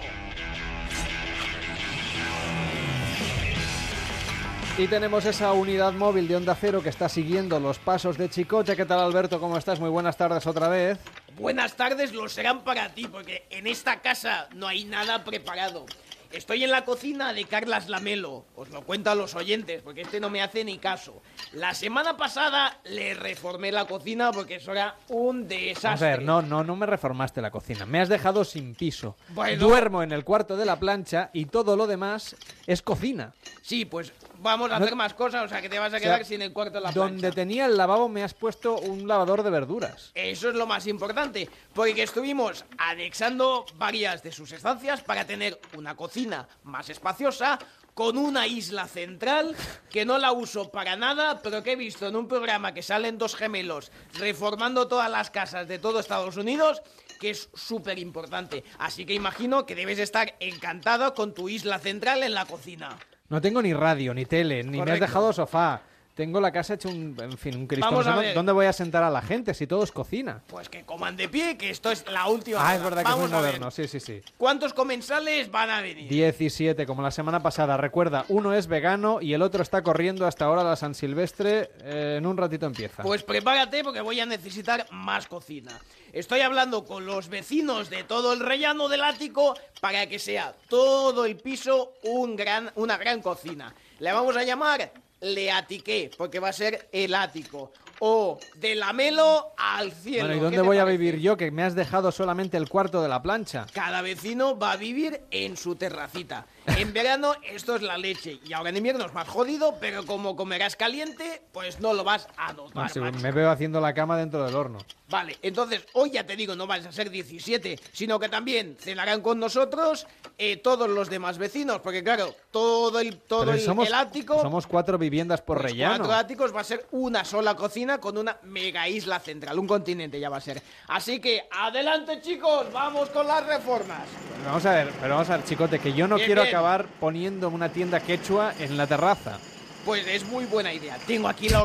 Y 4.81 4.87
tenemos 4.87 5.25
esa 5.25 5.53
unidad 5.53 5.93
móvil 5.93 6.27
de 6.27 6.35
Onda 6.35 6.57
Cero 6.59 6.81
que 6.81 6.89
está 6.89 7.07
siguiendo 7.07 7.59
los 7.59 7.77
pasos 7.77 8.17
de 8.17 8.31
Chicote. 8.31 8.75
¿Qué 8.75 8.83
tal, 8.83 8.99
Alberto? 8.99 9.39
¿Cómo 9.39 9.55
estás? 9.55 9.79
Muy 9.79 9.91
buenas 9.91 10.17
tardes 10.17 10.47
otra 10.47 10.69
vez. 10.69 10.97
Buenas 11.37 11.75
tardes 11.75 12.13
lo 12.13 12.27
serán 12.27 12.63
para 12.63 12.89
ti, 12.89 13.07
porque 13.07 13.45
en 13.51 13.67
esta 13.67 14.01
casa 14.01 14.49
no 14.55 14.67
hay 14.67 14.85
nada 14.85 15.23
preparado. 15.23 15.85
Estoy 16.31 16.63
en 16.63 16.71
la 16.71 16.85
cocina 16.85 17.33
de 17.33 17.43
Carlas 17.43 17.89
Lamelo. 17.89 18.45
Os 18.55 18.69
lo 18.69 18.81
cuento 18.83 19.11
a 19.11 19.15
los 19.15 19.35
oyentes, 19.35 19.81
porque 19.83 20.01
este 20.01 20.19
no 20.19 20.29
me 20.29 20.41
hace 20.41 20.63
ni 20.63 20.77
caso. 20.77 21.21
La 21.53 21.75
semana 21.75 22.17
pasada 22.17 22.79
le 22.85 23.13
reformé 23.13 23.71
la 23.71 23.85
cocina 23.85 24.31
porque 24.31 24.55
eso 24.55 24.71
era 24.71 24.95
un 25.09 25.47
desastre. 25.47 26.07
A 26.07 26.11
ver, 26.11 26.23
no, 26.23 26.41
no, 26.41 26.63
no 26.63 26.75
me 26.75 26.85
reformaste 26.85 27.41
la 27.41 27.51
cocina. 27.51 27.85
Me 27.85 27.99
has 27.99 28.09
dejado 28.09 28.45
sin 28.45 28.73
piso. 28.73 29.15
Bueno. 29.29 29.59
Duermo 29.59 30.01
en 30.01 30.11
el 30.11 30.23
cuarto 30.23 30.55
de 30.55 30.65
la 30.65 30.79
plancha 30.79 31.29
y 31.33 31.45
todo 31.45 31.75
lo 31.75 31.85
demás 31.85 32.35
es 32.65 32.81
cocina. 32.81 33.33
Sí, 33.61 33.83
pues 33.83 34.13
vamos 34.41 34.71
a 34.71 34.79
No- 34.79 34.85
hacer 34.85 34.95
más 34.95 35.13
cosas, 35.13 35.45
o 35.45 35.47
sea 35.47 35.61
que 35.61 35.69
te 35.69 35.79
vas 35.79 35.93
a 35.93 35.97
O 35.97 35.99
sea, 35.99 36.09
quedar 36.09 36.25
sin 36.25 36.41
el 36.41 36.51
cuarto 36.51 36.73
de 36.75 36.81
la 36.81 36.91
Donde 36.91 37.19
plancha. 37.19 37.35
tenía 37.35 37.65
el 37.65 37.77
lavabo 37.77 38.09
me 38.09 38.23
has 38.23 38.33
puesto 38.33 38.77
un 38.79 39.07
lavador 39.07 39.43
de 39.43 39.49
verduras. 39.49 40.11
Eso 40.13 40.49
es 40.49 40.55
lo 40.55 40.65
más 40.67 40.87
importante, 40.87 41.49
porque 41.73 42.03
estuvimos 42.03 42.65
anexando 42.77 43.65
varias 43.75 44.23
de 44.23 44.31
sus 44.31 44.51
estancias 44.51 45.01
para 45.01 45.25
tener 45.25 45.59
una 45.77 45.95
cocina 45.95 46.47
más 46.63 46.89
espaciosa, 46.89 47.59
con 47.93 48.17
una 48.17 48.47
isla 48.47 48.87
central 48.87 49.53
que 49.89 50.05
no 50.05 50.17
la 50.17 50.31
uso 50.31 50.71
para 50.71 50.95
nada, 50.95 51.41
pero 51.43 51.61
que 51.61 51.73
he 51.73 51.75
visto 51.75 52.07
en 52.07 52.15
un 52.15 52.25
programa 52.27 52.73
que 52.73 52.81
salen 52.81 53.17
dos 53.17 53.35
gemelos 53.35 53.91
reformando 54.13 54.87
todas 54.87 55.11
las 55.11 55.29
casas 55.29 55.67
de 55.67 55.77
todo 55.77 55.99
Estados 55.99 56.37
Unidos, 56.37 56.81
que 57.19 57.31
es 57.31 57.49
súper 57.53 57.99
importante. 57.99 58.63
Así 58.79 59.05
que 59.05 59.13
imagino 59.13 59.65
que 59.65 59.75
debes 59.75 59.99
estar 59.99 60.35
encantado 60.39 61.13
con 61.13 61.33
tu 61.33 61.49
isla 61.49 61.79
central 61.79 62.23
en 62.23 62.33
la 62.33 62.45
cocina. 62.45 62.97
No 63.31 63.39
tengo 63.39 63.61
ni 63.61 63.73
radio, 63.73 64.13
ni 64.13 64.25
tele, 64.25 64.61
ni 64.61 64.81
me 64.81 64.91
has 64.91 64.99
dejado 64.99 65.31
sofá. 65.31 65.83
Tengo 66.15 66.41
la 66.41 66.51
casa 66.51 66.73
hecha 66.73 66.89
un, 66.89 67.15
en 67.19 67.37
fin, 67.37 67.55
un 67.55 67.67
Cristo. 67.67 67.89
Vamos 67.89 68.05
a 68.05 68.15
ver. 68.17 68.35
¿Dónde 68.35 68.51
voy 68.51 68.65
a 68.65 68.73
sentar 68.73 69.03
a 69.03 69.09
la 69.09 69.21
gente 69.21 69.53
si 69.53 69.65
todo 69.65 69.83
es 69.83 69.91
cocina? 69.91 70.41
Pues 70.47 70.67
que 70.67 70.83
coman 70.83 71.15
de 71.15 71.29
pie, 71.29 71.57
que 71.57 71.69
esto 71.69 71.89
es 71.89 72.05
la 72.11 72.27
última. 72.27 72.57
Ah, 72.61 72.75
es 72.75 72.83
verdad 72.83 73.03
que 73.03 73.11
es 73.11 73.17
muy 73.17 73.25
a 73.25 73.27
ver. 73.27 73.41
moderno, 73.41 73.71
sí, 73.71 73.87
sí, 73.87 73.99
sí. 73.99 74.21
¿Cuántos 74.37 74.73
comensales 74.73 75.49
van 75.49 75.69
a 75.69 75.81
venir? 75.81 76.09
17, 76.09 76.85
como 76.85 77.01
la 77.01 77.11
semana 77.11 77.41
pasada. 77.41 77.77
Recuerda, 77.77 78.25
uno 78.27 78.53
es 78.53 78.67
vegano 78.67 79.21
y 79.21 79.33
el 79.33 79.41
otro 79.41 79.63
está 79.63 79.81
corriendo 79.83 80.27
hasta 80.27 80.45
ahora 80.45 80.63
la 80.63 80.75
San 80.75 80.95
Silvestre. 80.95 81.71
Eh, 81.83 82.15
en 82.17 82.25
un 82.25 82.35
ratito 82.35 82.65
empieza. 82.65 83.03
Pues 83.03 83.23
prepárate 83.23 83.83
porque 83.83 84.01
voy 84.01 84.19
a 84.19 84.25
necesitar 84.25 84.85
más 84.91 85.27
cocina. 85.27 85.79
Estoy 86.11 86.41
hablando 86.41 86.83
con 86.83 87.05
los 87.05 87.29
vecinos 87.29 87.89
de 87.89 88.03
todo 88.03 88.33
el 88.33 88.41
rellano 88.41 88.89
del 88.89 89.03
ático 89.03 89.55
para 89.79 90.07
que 90.07 90.19
sea 90.19 90.53
todo 90.67 91.25
el 91.25 91.37
piso 91.37 91.93
un 92.03 92.35
gran, 92.35 92.69
una 92.75 92.97
gran 92.97 93.21
cocina. 93.21 93.73
Le 93.99 94.11
vamos 94.11 94.35
a 94.35 94.43
llamar 94.43 94.91
Le 95.21 95.51
Atiqué, 95.51 96.11
porque 96.17 96.39
va 96.39 96.49
a 96.49 96.53
ser 96.53 96.89
el 96.91 97.13
ático. 97.13 97.71
O 97.99 98.39
de 98.55 98.73
la 98.73 98.93
melo 98.93 99.53
al 99.57 99.91
cielo. 99.91 100.25
bueno, 100.25 100.33
¿y 100.33 100.37
¿Qué 100.39 100.43
dónde 100.43 100.61
voy 100.61 100.77
a 100.79 100.85
vivir 100.85 101.19
yo? 101.19 101.37
Que 101.37 101.51
me 101.51 101.61
has 101.61 101.75
dejado 101.75 102.11
solamente 102.11 102.57
el 102.57 102.67
cuarto 102.67 103.03
de 103.03 103.07
la 103.07 103.21
plancha. 103.21 103.67
Cada 103.73 104.01
vecino 104.01 104.57
va 104.57 104.71
a 104.71 104.77
vivir 104.77 105.21
en 105.29 105.55
su 105.55 105.75
terracita. 105.75 106.47
En 106.65 106.93
verano 106.93 107.33
esto 107.43 107.75
es 107.75 107.81
la 107.81 107.97
leche 107.97 108.39
y 108.45 108.53
ahora 108.53 108.69
en 108.69 108.77
invierno 108.77 109.05
es 109.05 109.13
más 109.13 109.27
jodido, 109.27 109.75
pero 109.79 110.05
como 110.05 110.35
comerás 110.35 110.75
caliente, 110.75 111.41
pues 111.51 111.79
no 111.79 111.93
lo 111.93 112.03
vas 112.03 112.27
a 112.37 112.53
notar. 112.53 112.85
Ah, 112.85 112.89
sí, 112.89 112.99
me 112.99 113.31
veo 113.31 113.49
haciendo 113.49 113.81
la 113.81 113.93
cama 113.93 114.17
dentro 114.17 114.45
del 114.45 114.55
horno. 114.55 114.79
Vale, 115.09 115.37
entonces 115.41 115.85
hoy 115.93 116.11
ya 116.11 116.25
te 116.25 116.37
digo, 116.37 116.55
no 116.55 116.67
vais 116.67 116.85
a 116.85 116.91
ser 116.91 117.09
17, 117.09 117.77
sino 117.91 118.17
que 118.17 118.29
también 118.29 118.77
cenarán 118.79 119.21
con 119.21 119.39
nosotros 119.39 120.07
eh, 120.37 120.55
todos 120.57 120.89
los 120.89 121.09
demás 121.09 121.37
vecinos, 121.37 121.81
porque 121.81 122.01
claro, 122.01 122.33
todo 122.49 122.97
el, 123.01 123.17
todo 123.17 123.51
el, 123.51 123.59
somos, 123.59 123.87
el 123.87 123.93
ático, 123.93 124.41
somos 124.41 124.67
cuatro 124.67 124.97
viviendas 124.97 125.41
por 125.41 125.57
pues 125.57 125.71
rellano. 125.71 125.97
cuatro 125.97 126.13
áticos, 126.13 126.55
va 126.55 126.61
a 126.61 126.63
ser 126.63 126.87
una 126.91 127.25
sola 127.25 127.55
cocina 127.55 127.97
con 127.97 128.17
una 128.17 128.37
mega 128.43 128.87
isla 128.87 129.19
central, 129.19 129.59
un 129.59 129.67
continente 129.67 130.17
ya 130.17 130.29
va 130.29 130.37
a 130.37 130.41
ser. 130.41 130.61
Así 130.87 131.19
que 131.19 131.45
adelante 131.51 132.21
chicos, 132.21 132.71
vamos 132.71 133.09
con 133.09 133.27
las 133.27 133.45
reformas. 133.45 134.07
Vamos 134.45 134.65
a 134.65 134.71
ver, 134.71 134.93
pero 135.01 135.15
vamos 135.15 135.29
a 135.29 135.37
ver, 135.37 135.45
chicote, 135.45 135.79
que 135.79 135.91
yo 135.91 136.07
no 136.07 136.15
Bien, 136.15 136.25
quiero 136.25 136.43
bien. 136.43 136.50
Acabar 136.51 136.85
poniendo 136.99 137.49
una 137.49 137.69
tienda 137.69 138.01
quechua 138.01 138.53
en 138.59 138.77
la 138.77 138.85
terraza. 138.85 139.39
Pues 139.85 140.05
es 140.05 140.25
muy 140.25 140.45
buena 140.45 140.73
idea. 140.73 140.97
Tengo 141.07 141.27
aquí 141.27 141.49
la, 141.49 141.63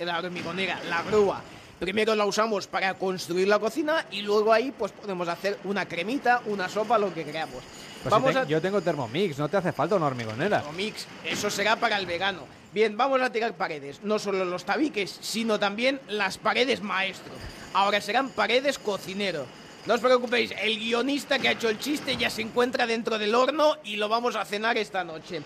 la 0.00 0.18
hormigonera, 0.18 0.80
la 0.88 1.02
grúa. 1.02 1.42
Primero 1.78 2.14
la 2.14 2.24
usamos 2.24 2.66
para 2.66 2.94
construir 2.94 3.48
la 3.48 3.58
cocina 3.58 4.06
y 4.10 4.22
luego 4.22 4.52
ahí 4.52 4.72
pues 4.76 4.92
podemos 4.92 5.28
hacer 5.28 5.58
una 5.64 5.86
cremita, 5.86 6.40
una 6.46 6.68
sopa, 6.68 6.96
lo 6.98 7.12
que 7.12 7.24
queramos. 7.24 7.62
Pues 8.02 8.10
vamos 8.10 8.34
a... 8.34 8.44
Yo 8.44 8.60
tengo 8.60 8.80
Thermomix, 8.80 9.38
no 9.38 9.48
te 9.48 9.56
hace 9.56 9.72
falta 9.72 9.96
una 9.96 10.06
hormigonera. 10.06 10.60
Thermomix, 10.60 11.06
eso 11.24 11.50
será 11.50 11.76
para 11.76 11.98
el 11.98 12.06
vegano. 12.06 12.42
Bien, 12.72 12.96
vamos 12.96 13.20
a 13.20 13.30
tirar 13.30 13.54
paredes, 13.54 14.00
no 14.02 14.18
solo 14.18 14.44
los 14.44 14.64
tabiques, 14.64 15.18
sino 15.20 15.58
también 15.58 16.00
las 16.08 16.38
paredes 16.38 16.80
maestro. 16.80 17.32
Ahora 17.74 18.00
serán 18.00 18.30
paredes 18.30 18.78
cocinero. 18.78 19.44
No 19.84 19.94
os 19.94 20.00
preocupéis, 20.00 20.54
el 20.62 20.78
guionista 20.78 21.40
que 21.40 21.48
ha 21.48 21.52
hecho 21.58 21.68
el 21.68 21.80
chiste 21.80 22.16
ya 22.16 22.30
se 22.30 22.40
encuentra 22.40 22.86
dentro 22.86 23.18
del 23.18 23.34
horno 23.34 23.78
y 23.82 23.96
lo 23.96 24.08
vamos 24.08 24.36
a 24.36 24.44
cenar 24.44 24.78
esta 24.78 25.02
noche. 25.02 25.42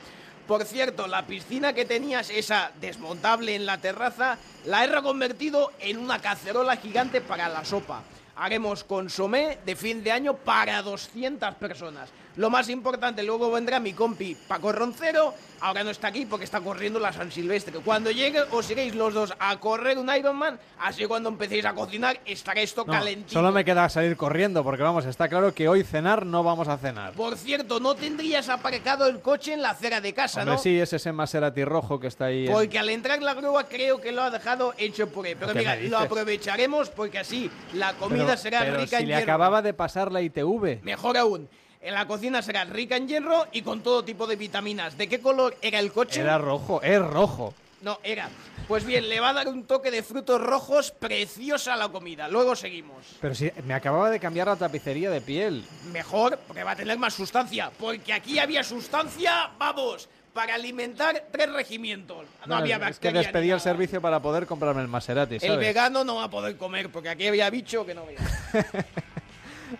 Por 0.46 0.64
cierto, 0.64 1.06
la 1.06 1.26
piscina 1.26 1.72
que 1.72 1.86
tenías, 1.86 2.28
esa 2.28 2.70
desmontable 2.78 3.54
en 3.54 3.64
la 3.64 3.78
terraza, 3.78 4.36
la 4.66 4.84
he 4.84 4.88
reconvertido 4.88 5.72
en 5.80 5.96
una 5.96 6.20
cacerola 6.20 6.76
gigante 6.76 7.22
para 7.22 7.48
la 7.48 7.64
sopa. 7.64 8.02
Haremos 8.36 8.84
consomé 8.84 9.56
de 9.64 9.74
fin 9.74 10.04
de 10.04 10.12
año 10.12 10.36
para 10.36 10.82
200 10.82 11.54
personas. 11.54 12.10
Lo 12.36 12.50
más 12.50 12.68
importante, 12.68 13.22
luego 13.22 13.50
vendrá 13.50 13.80
mi 13.80 13.94
compi 13.94 14.34
Paco 14.34 14.70
Roncero. 14.70 15.32
Ahora 15.58 15.82
no 15.82 15.90
está 15.90 16.08
aquí 16.08 16.26
porque 16.26 16.44
está 16.44 16.60
corriendo 16.60 17.00
la 17.00 17.14
San 17.14 17.32
Silvestre. 17.32 17.72
Cuando 17.82 18.10
llegue, 18.10 18.42
os 18.50 18.70
iréis 18.70 18.94
los 18.94 19.14
dos 19.14 19.34
a 19.38 19.58
correr 19.58 19.96
un 19.96 20.14
Ironman. 20.14 20.60
Así 20.78 21.06
cuando 21.06 21.30
empecéis 21.30 21.64
a 21.64 21.72
cocinar, 21.72 22.20
estará 22.26 22.60
esto 22.60 22.84
calentito. 22.84 23.32
Solo 23.32 23.52
me 23.52 23.64
queda 23.64 23.88
salir 23.88 24.18
corriendo 24.18 24.62
porque 24.62 24.82
vamos, 24.82 25.06
está 25.06 25.30
claro 25.30 25.54
que 25.54 25.66
hoy 25.66 25.82
cenar 25.82 26.26
no 26.26 26.42
vamos 26.42 26.68
a 26.68 26.76
cenar. 26.76 27.14
Por 27.14 27.38
cierto, 27.38 27.80
no 27.80 27.94
tendrías 27.94 28.50
aparcado 28.50 29.06
el 29.06 29.20
coche 29.20 29.54
en 29.54 29.62
la 29.62 29.70
acera 29.70 30.02
de 30.02 30.12
casa, 30.12 30.44
¿no? 30.44 30.58
Sí, 30.58 30.78
es 30.78 30.92
ese 30.92 31.10
Maserati 31.12 31.64
rojo 31.64 31.98
que 31.98 32.08
está 32.08 32.26
ahí. 32.26 32.46
Porque 32.46 32.78
al 32.78 32.90
entrar 32.90 33.22
la 33.22 33.32
grúa 33.32 33.64
creo 33.64 33.98
que 33.98 34.12
lo 34.12 34.22
ha 34.22 34.30
dejado 34.30 34.74
hecho 34.76 35.08
por 35.08 35.26
él. 35.26 35.38
Pero 35.40 35.54
mira, 35.54 35.76
lo 35.76 35.96
aprovecharemos 35.96 36.90
porque 36.90 37.18
así 37.18 37.50
la 37.72 37.94
comida 37.94 38.36
será 38.36 38.62
rica 38.76 38.98
en 38.98 39.08
le 39.08 39.14
acababa 39.14 39.62
de 39.62 39.72
pasar 39.72 40.12
la 40.12 40.20
ITV. 40.20 40.82
Mejor 40.82 41.16
aún. 41.16 41.48
En 41.86 41.94
la 41.94 42.04
cocina 42.04 42.42
será 42.42 42.64
rica 42.64 42.96
en 42.96 43.06
hierro 43.06 43.46
y 43.52 43.62
con 43.62 43.80
todo 43.80 44.04
tipo 44.04 44.26
de 44.26 44.34
vitaminas. 44.34 44.98
¿De 44.98 45.08
qué 45.08 45.20
color 45.20 45.56
era 45.62 45.78
el 45.78 45.92
coche? 45.92 46.20
Era 46.20 46.36
rojo, 46.36 46.82
es 46.82 47.00
rojo. 47.00 47.54
No, 47.80 48.00
era. 48.02 48.28
Pues 48.66 48.84
bien, 48.84 49.08
le 49.08 49.20
va 49.20 49.28
a 49.28 49.32
dar 49.32 49.46
un 49.46 49.68
toque 49.68 49.92
de 49.92 50.02
frutos 50.02 50.40
rojos 50.40 50.90
preciosa 50.90 51.74
a 51.74 51.76
la 51.76 51.88
comida. 51.90 52.26
Luego 52.26 52.56
seguimos. 52.56 53.06
Pero 53.20 53.36
si 53.36 53.52
me 53.64 53.72
acababa 53.72 54.10
de 54.10 54.18
cambiar 54.18 54.48
la 54.48 54.56
tapicería 54.56 55.10
de 55.10 55.20
piel. 55.20 55.64
Mejor, 55.92 56.40
porque 56.48 56.64
va 56.64 56.72
a 56.72 56.76
tener 56.76 56.98
más 56.98 57.14
sustancia. 57.14 57.70
Porque 57.78 58.12
aquí 58.12 58.40
había 58.40 58.64
sustancia, 58.64 59.52
vamos, 59.56 60.08
para 60.32 60.56
alimentar 60.56 61.26
tres 61.30 61.52
regimientos. 61.52 62.26
No, 62.46 62.56
había 62.56 62.78
Es 62.88 62.98
que 62.98 63.12
despedí 63.12 63.52
el 63.52 63.60
servicio 63.60 64.00
para 64.00 64.20
poder 64.20 64.46
comprarme 64.46 64.82
el 64.82 64.88
Maserati, 64.88 65.38
¿sabes? 65.38 65.54
El 65.54 65.60
vegano 65.60 66.02
no 66.02 66.16
va 66.16 66.24
a 66.24 66.30
poder 66.30 66.56
comer, 66.56 66.90
porque 66.90 67.10
aquí 67.10 67.28
había 67.28 67.48
bicho 67.48 67.86
que 67.86 67.94
no 67.94 68.04
veía. 68.04 68.18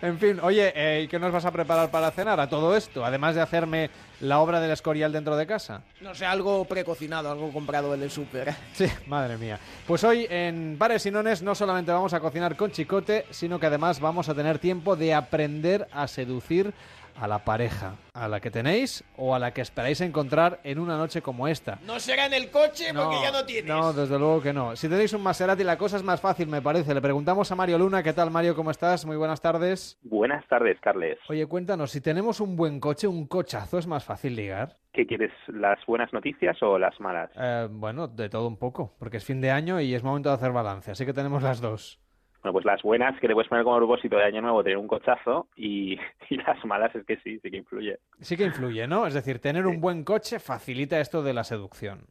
En 0.01 0.17
fin, 0.19 0.39
oye, 0.41 0.73
eh, 0.75 1.03
¿y 1.03 1.07
qué 1.07 1.19
nos 1.19 1.31
vas 1.31 1.45
a 1.45 1.51
preparar 1.51 1.89
para 1.89 2.11
cenar 2.11 2.39
a 2.39 2.49
todo 2.49 2.75
esto? 2.75 3.05
Además 3.05 3.35
de 3.35 3.41
hacerme 3.41 3.89
la 4.21 4.39
obra 4.39 4.59
del 4.59 4.71
Escorial 4.71 5.11
dentro 5.11 5.35
de 5.35 5.47
casa. 5.47 5.81
No 6.01 6.13
sé, 6.15 6.25
algo 6.25 6.65
precocinado, 6.65 7.31
algo 7.31 7.51
comprado 7.51 7.93
en 7.93 8.03
el 8.03 8.11
súper. 8.11 8.53
Sí, 8.73 8.87
madre 9.07 9.37
mía. 9.37 9.59
Pues 9.85 10.03
hoy 10.03 10.27
en 10.29 10.77
Bares 10.77 11.05
y 11.05 11.11
Nones 11.11 11.41
no 11.41 11.55
solamente 11.55 11.91
vamos 11.91 12.13
a 12.13 12.19
cocinar 12.19 12.55
con 12.55 12.71
chicote, 12.71 13.25
sino 13.31 13.59
que 13.59 13.65
además 13.67 13.99
vamos 13.99 14.29
a 14.29 14.35
tener 14.35 14.59
tiempo 14.59 14.95
de 14.95 15.13
aprender 15.13 15.87
a 15.91 16.07
seducir 16.07 16.73
a 17.19 17.27
la 17.27 17.39
pareja, 17.39 17.95
a 18.13 18.27
la 18.27 18.39
que 18.39 18.51
tenéis 18.51 19.03
o 19.17 19.33
a 19.33 19.39
la 19.39 19.51
que 19.51 19.61
esperáis 19.61 20.01
encontrar 20.01 20.59
en 20.63 20.79
una 20.79 20.97
noche 20.97 21.21
como 21.21 21.47
esta. 21.47 21.79
No 21.85 21.99
será 21.99 22.27
en 22.27 22.33
el 22.33 22.51
coche 22.51 22.93
porque 22.93 23.17
ya 23.21 23.31
no 23.31 23.45
tienes. 23.45 23.65
No, 23.65 23.93
desde 23.93 24.17
luego 24.19 24.41
que 24.41 24.53
no. 24.53 24.75
Si 24.75 24.87
tenéis 24.87 25.13
un 25.13 25.23
Maserati 25.23 25.63
la 25.63 25.77
cosa 25.77 25.97
es 25.97 26.03
más 26.03 26.21
fácil, 26.21 26.47
me 26.47 26.61
parece. 26.61 26.93
Le 26.93 27.01
preguntamos 27.01 27.51
a 27.51 27.55
Mario 27.55 27.77
Luna, 27.77 28.03
¿qué 28.03 28.13
tal 28.13 28.31
Mario? 28.31 28.55
¿Cómo 28.55 28.71
estás? 28.71 29.05
Muy 29.05 29.17
buenas 29.17 29.41
tardes. 29.41 29.97
Buenas 30.03 30.47
tardes, 30.47 30.79
Carles. 30.79 31.17
Oye, 31.29 31.45
cuéntanos, 31.47 31.91
si 31.91 32.01
tenemos 32.01 32.39
un 32.39 32.55
buen 32.55 32.79
coche, 32.79 33.07
un 33.07 33.27
cochazo, 33.27 33.77
¿es 33.79 33.87
más 33.87 34.03
fácil 34.03 34.35
ligar? 34.35 34.75
¿Qué 34.93 35.05
quieres, 35.05 35.31
las 35.47 35.79
buenas 35.85 36.11
noticias 36.13 36.57
o 36.61 36.79
las 36.79 36.99
malas? 36.99 37.29
Eh, 37.35 37.67
bueno, 37.69 38.07
de 38.07 38.29
todo 38.29 38.47
un 38.47 38.57
poco, 38.57 38.95
porque 38.97 39.17
es 39.17 39.25
fin 39.25 39.41
de 39.41 39.51
año 39.51 39.79
y 39.79 39.93
es 39.93 40.03
momento 40.03 40.29
de 40.29 40.35
hacer 40.35 40.51
balance, 40.51 40.91
así 40.91 41.05
que 41.05 41.13
tenemos 41.13 41.43
las 41.43 41.61
dos. 41.61 41.99
Bueno, 42.47 42.53
pues 42.53 42.65
las 42.65 42.81
buenas 42.81 43.19
que 43.19 43.27
te 43.27 43.33
puedes 43.33 43.49
poner 43.49 43.65
como 43.65 43.75
propósito 43.75 44.15
de 44.15 44.23
año 44.23 44.41
nuevo 44.41 44.63
tener 44.63 44.77
un 44.77 44.87
cochazo 44.87 45.49
y, 45.57 45.99
las 46.29 46.63
malas 46.63 46.95
es 46.95 47.05
que 47.05 47.17
sí, 47.17 47.39
sí 47.39 47.51
que 47.51 47.57
influye. 47.57 47.99
Sí 48.21 48.37
que 48.37 48.45
influye, 48.45 48.87
¿no? 48.87 49.05
Es 49.05 49.13
decir, 49.13 49.39
tener 49.39 49.67
un 49.67 49.81
buen 49.81 50.05
coche 50.05 50.39
facilita 50.39 51.01
esto 51.01 51.21
de 51.23 51.33
la 51.33 51.43
seducción. 51.43 52.05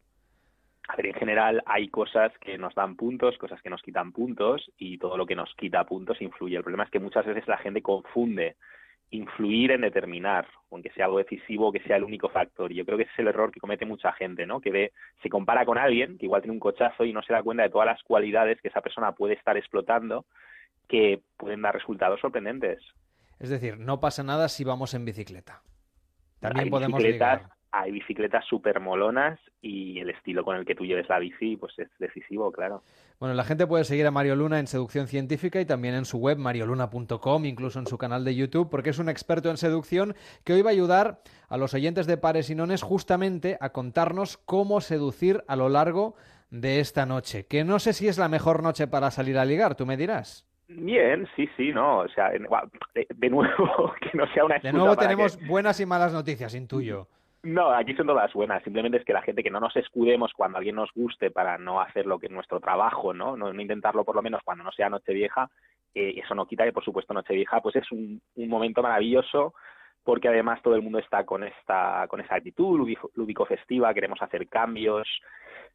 A 0.89 0.97
ver, 0.97 1.06
en 1.06 1.15
general 1.15 1.62
hay 1.65 1.89
cosas 1.89 2.32
que 2.39 2.58
nos 2.58 2.74
dan 2.74 2.97
puntos, 2.97 3.39
cosas 3.39 3.62
que 3.62 3.70
nos 3.70 3.81
quitan 3.81 4.12
puntos 4.12 4.70
y 4.76 4.98
todo 4.98 5.16
lo 5.16 5.24
que 5.24 5.36
nos 5.36 5.55
quita 5.55 5.84
puntos 5.84 6.20
influye. 6.20 6.58
El 6.58 6.62
problema 6.62 6.84
es 6.84 6.90
que 6.90 7.00
muchas 7.00 7.24
veces 7.24 7.48
la 7.48 7.56
gente 7.56 7.81
confunde 7.81 8.56
influir 9.10 9.70
en 9.70 9.83
determinar, 9.83 10.47
aunque 10.70 10.91
sea 10.91 11.07
algo 11.07 11.18
decisivo, 11.18 11.73
que 11.73 11.81
sea 11.81 11.97
el 11.97 12.05
único 12.05 12.28
factor. 12.28 12.73
Y 12.73 12.76
yo 12.76 12.85
creo 12.85 12.99
que 12.99 13.05
ese 13.05 13.12
es 13.12 13.18
el 13.20 13.28
error 13.28 13.52
que 13.52 13.60
comete 13.60 13.86
mucha 13.86 14.12
gente, 14.12 14.47
¿no? 14.47 14.60
Que 14.60 14.70
ve, 14.70 14.93
se 15.23 15.28
compara 15.28 15.65
con 15.65 15.78
alguien 15.78 16.18
que 16.18 16.26
igual 16.26 16.43
tiene 16.43 16.55
un 16.55 16.60
cochazo 16.60 17.05
y 17.05 17.12
no 17.12 17.23
se 17.23 17.33
da 17.33 17.43
cuenta 17.43 17.62
de 17.62 17.70
todas 17.70 17.86
las 17.86 18.02
cualidades 18.02 18.60
que 18.60 18.68
esa 18.68 18.81
persona 18.81 19.12
puede 19.12 19.35
estar 19.35 19.57
explotando 19.57 20.25
que 20.89 21.20
pueden 21.36 21.62
dar 21.62 21.75
resultados 21.75 22.20
sorprendentes. 22.20 22.83
Es 23.39 23.51
decir, 23.51 23.78
no 23.78 24.01
pasa 24.01 24.23
nada 24.23 24.49
si 24.49 24.65
vamos 24.65 24.94
en 24.94 25.05
bicicleta. 25.05 25.62
También 26.41 26.65
hay 26.65 26.70
podemos 26.70 26.99
bicicletas, 26.99 27.43
ligar. 27.43 27.56
Hay 27.78 27.92
bicicletas 27.92 28.44
súper 28.46 28.80
molonas 28.80 29.38
y 29.60 29.98
el 30.00 30.10
estilo 30.10 30.44
con 30.44 30.56
el 30.56 30.64
que 30.64 30.74
tú 30.74 30.84
lleves 30.84 31.08
la 31.08 31.18
bici 31.18 31.56
pues 31.56 31.78
es 31.78 31.88
decisivo, 31.98 32.50
claro. 32.52 32.82
Bueno, 33.18 33.34
la 33.34 33.44
gente 33.44 33.66
puede 33.66 33.84
seguir 33.84 34.06
a 34.06 34.10
Mario 34.10 34.36
Luna 34.36 34.58
en 34.58 34.66
Seducción 34.66 35.08
Científica 35.08 35.60
y 35.60 35.66
también 35.66 35.94
en 35.94 36.05
su 36.05 36.18
web 36.18 36.38
marioluna.com, 36.38 37.44
incluso 37.44 37.78
en 37.78 37.86
su 37.86 37.98
canal 37.98 38.24
de 38.24 38.34
YouTube, 38.34 38.70
porque 38.70 38.90
es 38.90 38.98
un 38.98 39.08
experto 39.08 39.50
en 39.50 39.56
seducción 39.56 40.14
que 40.44 40.52
hoy 40.52 40.62
va 40.62 40.70
a 40.70 40.72
ayudar 40.72 41.20
a 41.48 41.56
los 41.56 41.74
oyentes 41.74 42.06
de 42.06 42.16
Pares 42.16 42.50
y 42.50 42.55
Nones 42.55 42.82
justamente 42.82 43.58
a 43.60 43.70
contarnos 43.70 44.36
cómo 44.36 44.80
seducir 44.80 45.42
a 45.48 45.56
lo 45.56 45.68
largo 45.68 46.14
de 46.50 46.80
esta 46.80 47.06
noche. 47.06 47.46
Que 47.46 47.64
no 47.64 47.78
sé 47.78 47.92
si 47.92 48.08
es 48.08 48.18
la 48.18 48.28
mejor 48.28 48.62
noche 48.62 48.86
para 48.86 49.10
salir 49.10 49.38
a 49.38 49.44
ligar, 49.44 49.74
tú 49.74 49.86
me 49.86 49.96
dirás. 49.96 50.46
Bien, 50.68 51.28
sí, 51.36 51.48
sí, 51.56 51.72
no, 51.72 51.98
o 52.00 52.08
sea, 52.08 52.30
de, 52.30 52.40
nuevo, 53.30 53.94
que 54.00 54.18
no 54.18 54.26
sea 54.32 54.44
una 54.44 54.58
De 54.58 54.72
nuevo 54.72 54.96
tenemos 54.96 55.36
que... 55.36 55.46
buenas 55.46 55.78
y 55.80 55.86
malas 55.86 56.12
noticias, 56.12 56.55
intuyo. 56.55 57.08
No, 57.47 57.70
aquí 57.70 57.94
son 57.94 58.08
todas 58.08 58.33
buenas. 58.33 58.60
Simplemente 58.65 58.99
es 58.99 59.05
que 59.05 59.12
la 59.12 59.23
gente 59.23 59.44
que 59.44 59.52
no 59.52 59.60
nos 59.60 59.76
escudemos 59.76 60.33
cuando 60.33 60.58
alguien 60.58 60.75
nos 60.75 60.91
guste 60.92 61.31
para 61.31 61.58
no 61.58 61.81
hacer 61.81 62.05
lo 62.05 62.18
que 62.18 62.26
es 62.26 62.33
nuestro 62.33 62.58
trabajo, 62.58 63.15
¿no? 63.15 63.36
No, 63.36 63.55
intentarlo 63.60 64.05
por 64.05 64.16
lo 64.16 64.23
menos 64.23 64.42
cuando 64.44 64.65
no 64.65 64.73
sea 64.73 64.91
Nochevieja. 64.91 65.49
Eh, 65.94 66.15
eso 66.25 66.34
no 66.34 66.47
quita 66.47 66.65
que, 66.65 66.73
por 66.73 66.84
supuesto, 66.84 67.15
Nochevieja 67.15 67.60
pues 67.60 67.76
es 67.76 67.92
un, 67.92 68.20
un 68.34 68.49
momento 68.49 68.83
maravilloso 68.83 69.55
porque 70.02 70.26
además 70.26 70.60
todo 70.60 70.75
el 70.75 70.83
mundo 70.83 70.99
está 70.99 71.25
con 71.25 71.44
esta 71.44 72.08
con 72.08 72.20
esa 72.20 72.34
actitud 72.34 72.81
lúdico 73.15 73.47
festiva, 73.47 73.94
queremos 73.94 74.20
hacer 74.20 74.49
cambios. 74.49 75.08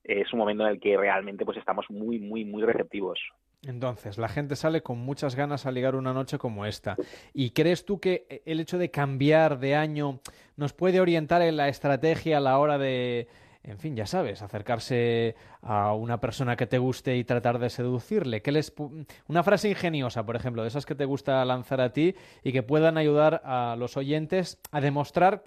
Es 0.04 0.34
un 0.34 0.40
momento 0.40 0.66
en 0.66 0.72
el 0.72 0.80
que 0.80 0.98
realmente 0.98 1.46
pues 1.46 1.58
estamos 1.58 1.86
muy 1.90 2.20
muy 2.20 2.44
muy 2.44 2.64
receptivos. 2.64 3.18
Entonces, 3.64 4.18
la 4.18 4.28
gente 4.28 4.56
sale 4.56 4.82
con 4.82 4.98
muchas 4.98 5.36
ganas 5.36 5.66
a 5.66 5.72
ligar 5.72 5.96
una 5.96 6.14
noche 6.14 6.40
como 6.40 6.66
esta. 6.66 6.96
¿Y 7.34 7.52
crees 7.52 7.86
tú 7.86 8.00
que 8.00 8.42
el 8.46 8.60
hecho 8.60 8.80
de 8.80 8.90
cambiar 8.90 9.60
de 9.60 9.76
año 9.76 10.20
nos 10.56 10.74
puede 10.74 11.00
orientar 11.00 11.42
en 11.44 11.58
la 11.58 11.68
estrategia 11.70 12.38
a 12.38 12.40
la 12.40 12.58
hora 12.58 12.80
de, 12.80 13.28
en 13.64 13.78
fin, 13.78 13.96
ya 13.96 14.08
sabes, 14.08 14.42
acercarse 14.42 15.36
a 15.62 15.94
una 15.94 16.20
persona 16.20 16.56
que 16.56 16.66
te 16.66 16.80
guste 16.80 17.18
y 17.18 17.24
tratar 17.24 17.60
de 17.60 17.70
seducirle? 17.70 18.42
¿Qué 18.42 18.52
les 18.52 18.74
una 19.28 19.44
frase 19.44 19.70
ingeniosa, 19.70 20.26
por 20.26 20.36
ejemplo, 20.36 20.64
de 20.64 20.70
esas 20.70 20.88
que 20.88 20.96
te 20.96 21.06
gusta 21.06 21.46
lanzar 21.46 21.82
a 21.82 21.94
ti 21.94 22.16
y 22.44 22.52
que 22.52 22.64
puedan 22.64 22.98
ayudar 22.98 23.44
a 23.46 23.76
los 23.78 23.96
oyentes 23.96 24.60
a 24.72 24.82
demostrar, 24.82 25.44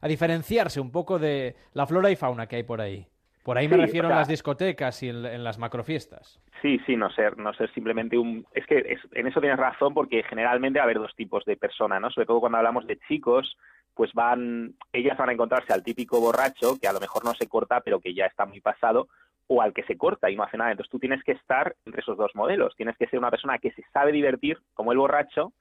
a 0.00 0.08
diferenciarse 0.08 0.80
un 0.80 0.90
poco 0.90 1.18
de 1.18 1.56
la 1.74 1.86
flora 1.86 2.10
y 2.10 2.16
fauna 2.16 2.46
que 2.46 2.56
hay 2.56 2.62
por 2.62 2.80
ahí. 2.80 3.06
Por 3.48 3.56
ahí 3.56 3.66
me 3.66 3.76
Sí, 3.76 3.80
refiero 3.80 4.08
o 4.08 4.10
sea- 4.10 4.16
en 4.16 4.20
las 4.20 4.28
discotecas 4.28 5.02
y 5.02 5.08
en, 5.08 5.24
en 5.24 5.42
las 5.42 5.58
macrofiestas. 5.58 6.38
Sí, 6.60 6.78
sí, 6.84 6.96
no 6.96 7.08
ser, 7.08 7.38
no 7.38 7.54
ser 7.54 7.72
simplemente 7.72 8.18
un... 8.18 8.44
Es 8.52 8.66
que 8.66 8.76
es- 8.76 9.00
en 9.12 9.26
eso 9.26 9.40
tienes 9.40 9.58
razón 9.58 9.94
porque 9.94 10.22
generalmente 10.24 10.78
va 10.78 10.82
a 10.82 10.84
haber 10.84 10.98
dos 10.98 11.14
tipos 11.16 11.46
de 11.46 11.56
personas, 11.56 11.98
¿no? 11.98 12.10
Sobre 12.10 12.26
todo 12.26 12.40
cuando 12.40 12.58
hablamos 12.58 12.86
de 12.86 12.98
chicos, 13.08 13.56
pues 13.94 14.12
van, 14.12 14.74
ellas 14.92 15.16
van 15.16 15.30
a 15.30 15.32
encontrarse 15.32 15.72
al 15.72 15.82
típico 15.82 16.20
borracho 16.20 16.76
que 16.78 16.88
a 16.88 16.92
lo 16.92 17.00
mejor 17.00 17.24
no 17.24 17.32
se 17.32 17.48
corta 17.48 17.80
pero 17.80 18.00
que 18.00 18.12
ya 18.12 18.26
está 18.26 18.44
muy 18.44 18.60
pasado 18.60 19.08
o 19.46 19.62
al 19.62 19.72
que 19.72 19.82
se 19.84 19.96
corta 19.96 20.28
y 20.28 20.36
no 20.36 20.42
hace 20.42 20.58
nada. 20.58 20.72
Entonces 20.72 20.90
tú 20.90 20.98
tienes 20.98 21.24
que 21.24 21.32
estar 21.32 21.74
entre 21.86 22.02
esos 22.02 22.18
dos 22.18 22.32
modelos. 22.34 22.76
Tienes 22.76 22.98
que 22.98 23.06
ser 23.06 23.18
una 23.18 23.30
persona 23.30 23.56
que 23.58 23.70
se 23.72 23.82
sabe 23.94 24.12
divertir 24.12 24.58
como 24.74 24.92
el 24.92 24.98
borracho, 24.98 25.54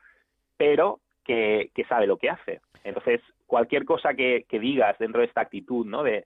pero 0.58 1.00
que, 1.24 1.72
que 1.74 1.86
sabe 1.86 2.06
lo 2.06 2.18
que 2.18 2.30
hace. 2.32 2.60
Entonces, 2.84 3.22
cualquier 3.46 3.86
cosa 3.86 4.14
que, 4.14 4.46
que 4.50 4.60
digas 4.60 4.98
dentro 5.00 5.22
de 5.22 5.28
esta 5.28 5.40
actitud, 5.40 5.86
¿no? 5.86 6.04
De 6.04 6.26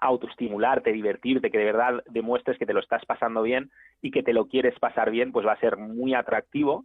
autoestimularte, 0.00 0.92
divertirte, 0.92 1.50
que 1.50 1.58
de 1.58 1.64
verdad 1.64 2.02
demuestres 2.08 2.58
que 2.58 2.66
te 2.66 2.72
lo 2.72 2.80
estás 2.80 3.04
pasando 3.06 3.42
bien 3.42 3.70
y 4.00 4.10
que 4.10 4.22
te 4.22 4.32
lo 4.32 4.46
quieres 4.46 4.78
pasar 4.78 5.10
bien, 5.10 5.32
pues 5.32 5.46
va 5.46 5.52
a 5.52 5.60
ser 5.60 5.76
muy 5.76 6.14
atractivo. 6.14 6.84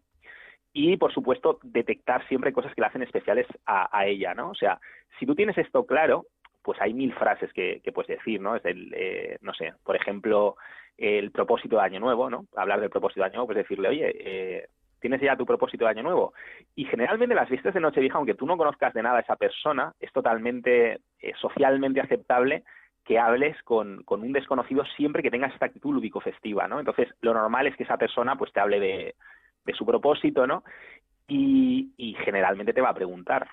Y, 0.74 0.98
por 0.98 1.12
supuesto, 1.12 1.60
detectar 1.64 2.28
siempre 2.28 2.54
cosas 2.54 2.74
que 2.76 2.82
la 2.82 2.88
hacen 2.88 3.02
especiales 3.02 3.48
a, 3.66 4.06
ella, 4.06 4.36
¿no? 4.36 4.52
O 4.52 4.56
sea, 4.56 4.80
si 5.18 5.26
tú 5.26 5.34
tienes 5.34 5.58
esto 5.58 5.86
claro, 5.86 6.28
pues 6.62 6.80
hay 6.82 6.94
mil 6.94 7.14
frases 7.14 7.52
que, 7.54 7.82
puedes 7.94 8.18
decir, 8.18 8.40
¿no? 8.40 8.56
Es 8.56 8.66
el, 8.66 8.94
eh, 8.96 9.38
no 9.42 9.54
sé, 9.54 9.74
por 9.84 9.96
ejemplo, 9.96 10.56
el 10.98 11.32
propósito 11.32 11.78
de 11.78 11.84
Año 11.84 12.00
Nuevo, 12.00 12.30
¿no? 12.30 12.46
Hablar 12.56 12.82
del 12.82 12.92
propósito 12.92 13.22
de 13.22 13.26
Año 13.26 13.36
Nuevo, 13.36 13.48
pues 13.48 13.58
decirle, 13.58 13.90
oye, 13.90 14.14
eh, 14.20 14.68
tienes 15.00 15.22
ya 15.22 15.35
tu 15.35 15.45
propósito 15.45 15.85
de 15.85 15.92
Año 15.92 16.03
Nuevo. 16.03 16.34
Y 16.76 16.85
generalmente 16.85 17.35
las 17.35 17.50
fiestas 17.50 17.74
de 17.74 17.80
Nochevieja, 17.80 18.17
aunque 18.17 18.34
tú 18.34 18.45
no 18.45 18.58
conozcas 18.58 18.93
de 18.93 19.03
nada 19.03 19.17
a 19.17 19.22
esa 19.22 19.35
persona, 19.35 19.93
es 20.00 20.11
totalmente 20.11 21.00
eh, 21.22 21.34
socialmente 21.40 22.01
aceptable 22.01 22.64
que 23.03 23.19
hables 23.19 23.56
con, 23.64 24.03
con, 24.03 24.22
un 24.22 24.34
desconocido 24.34 24.84
siempre 24.98 25.24
que 25.24 25.32
tengas 25.32 25.53
esta 25.53 25.67
actitud 25.67 25.93
lúdico-festiva, 25.93 26.67
¿no? 26.67 26.80
Entonces, 26.80 27.08
lo 27.22 27.34
normal 27.34 27.67
es 27.67 27.76
que 27.77 27.84
esa 27.84 27.98
persona 27.98 28.35
pues 28.35 28.51
te 28.51 28.59
hable 28.59 28.82
de, 28.82 29.16
de 29.66 29.74
su 29.74 29.85
propósito, 29.85 30.45
¿no? 30.45 30.64
Y, 31.27 31.93
y, 31.98 32.16
generalmente 32.16 32.74
te 32.74 32.82
va 32.82 32.90
a 32.90 32.93
preguntar. 32.93 33.48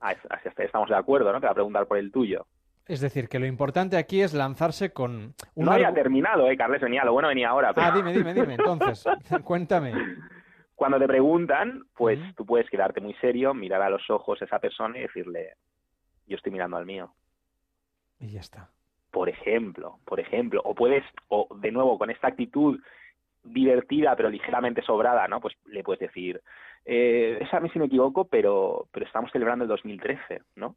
Así 0.00 0.48
estamos 0.58 0.88
de 0.88 0.96
acuerdo, 0.96 1.32
¿no? 1.32 1.40
Te 1.40 1.46
va 1.46 1.52
a 1.52 1.54
preguntar 1.54 1.86
por 1.86 1.96
el 1.96 2.10
tuyo. 2.10 2.46
Es 2.86 3.00
decir, 3.00 3.28
que 3.28 3.38
lo 3.38 3.46
importante 3.46 3.96
aquí 3.96 4.20
es 4.20 4.34
lanzarse 4.34 4.92
con... 4.92 5.34
Un 5.54 5.64
no 5.64 5.72
había 5.72 5.94
terminado, 5.94 6.50
¿eh, 6.50 6.56
Carles? 6.56 6.80
Venía, 6.80 7.04
lo 7.04 7.12
bueno 7.12 7.28
venía 7.28 7.50
ahora. 7.50 7.72
Ah, 7.76 7.92
dime, 7.94 8.12
dime, 8.12 8.34
dime, 8.34 8.54
entonces, 8.54 9.04
cuéntame. 9.44 9.92
Cuando 10.80 10.98
te 10.98 11.06
preguntan, 11.06 11.84
pues 11.94 12.18
tú 12.36 12.46
puedes 12.46 12.70
quedarte 12.70 13.02
muy 13.02 13.12
serio, 13.20 13.52
mirar 13.52 13.82
a 13.82 13.90
los 13.90 14.08
ojos 14.08 14.40
a 14.40 14.46
esa 14.46 14.58
persona 14.60 14.96
y 14.96 15.02
decirle, 15.02 15.52
yo 16.26 16.38
estoy 16.38 16.52
mirando 16.52 16.78
al 16.78 16.86
mío. 16.86 17.12
Y 18.18 18.30
ya 18.30 18.40
está. 18.40 18.70
Por 19.10 19.28
ejemplo, 19.28 19.98
por 20.06 20.20
ejemplo, 20.20 20.62
o 20.64 20.74
puedes, 20.74 21.04
o 21.28 21.54
de 21.54 21.70
nuevo, 21.70 21.98
con 21.98 22.08
esta 22.08 22.28
actitud 22.28 22.80
divertida 23.44 24.16
pero 24.16 24.30
ligeramente 24.30 24.80
sobrada, 24.80 25.28
¿no? 25.28 25.38
Pues 25.42 25.54
le 25.66 25.84
puedes 25.84 26.00
decir, 26.00 26.40
eh, 26.86 27.36
es 27.42 27.52
a 27.52 27.60
mí 27.60 27.68
si 27.68 27.78
me 27.78 27.84
equivoco, 27.84 28.24
pero, 28.24 28.88
pero 28.90 29.04
estamos 29.04 29.30
celebrando 29.32 29.64
el 29.64 29.68
2013, 29.68 30.40
¿no? 30.56 30.76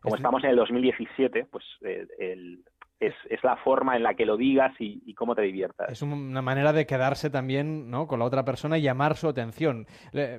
Como 0.00 0.16
estamos 0.16 0.42
en 0.44 0.50
el 0.50 0.56
2017, 0.56 1.44
pues 1.50 1.62
eh, 1.82 2.06
el, 2.18 2.64
es, 3.00 3.14
es, 3.28 3.42
la 3.44 3.56
forma 3.56 3.96
en 3.96 4.02
la 4.02 4.14
que 4.14 4.26
lo 4.26 4.36
digas 4.36 4.74
y, 4.78 5.14
cómo 5.14 5.34
te 5.34 5.42
diviertas. 5.42 5.90
Es 5.90 6.02
una 6.02 6.42
manera 6.42 6.72
de 6.72 6.86
quedarse 6.86 7.30
también 7.30 7.90
¿no? 7.90 8.06
con 8.06 8.18
la 8.18 8.24
otra 8.24 8.44
persona 8.44 8.78
y 8.78 8.82
llamar 8.82 9.16
su 9.16 9.28
atención. 9.28 9.86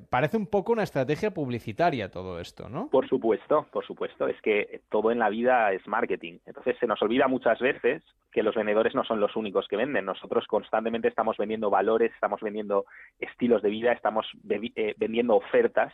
parece 0.09 0.37
un 0.37 0.47
poco 0.47 0.71
una 0.71 0.83
estrategia 0.83 1.31
publicitaria 1.31 2.09
todo 2.09 2.39
esto, 2.39 2.69
¿no? 2.69 2.89
Por 2.89 3.07
supuesto, 3.07 3.67
por 3.71 3.85
supuesto. 3.85 4.27
Es 4.27 4.41
que 4.41 4.81
todo 4.89 5.11
en 5.11 5.19
la 5.19 5.29
vida 5.29 5.71
es 5.71 5.85
marketing. 5.87 6.39
Entonces 6.45 6.77
se 6.79 6.87
nos 6.87 7.01
olvida 7.01 7.27
muchas 7.27 7.59
veces 7.59 8.03
que 8.31 8.43
los 8.43 8.55
vendedores 8.55 8.93
no 8.95 9.03
son 9.03 9.19
los 9.19 9.35
únicos 9.35 9.67
que 9.67 9.77
venden. 9.77 10.05
Nosotros 10.05 10.45
constantemente 10.47 11.07
estamos 11.07 11.37
vendiendo 11.37 11.69
valores, 11.69 12.11
estamos 12.13 12.41
vendiendo 12.41 12.85
estilos 13.19 13.61
de 13.61 13.69
vida, 13.69 13.91
estamos 13.91 14.27
eh, 14.49 14.93
vendiendo 14.97 15.35
ofertas. 15.35 15.93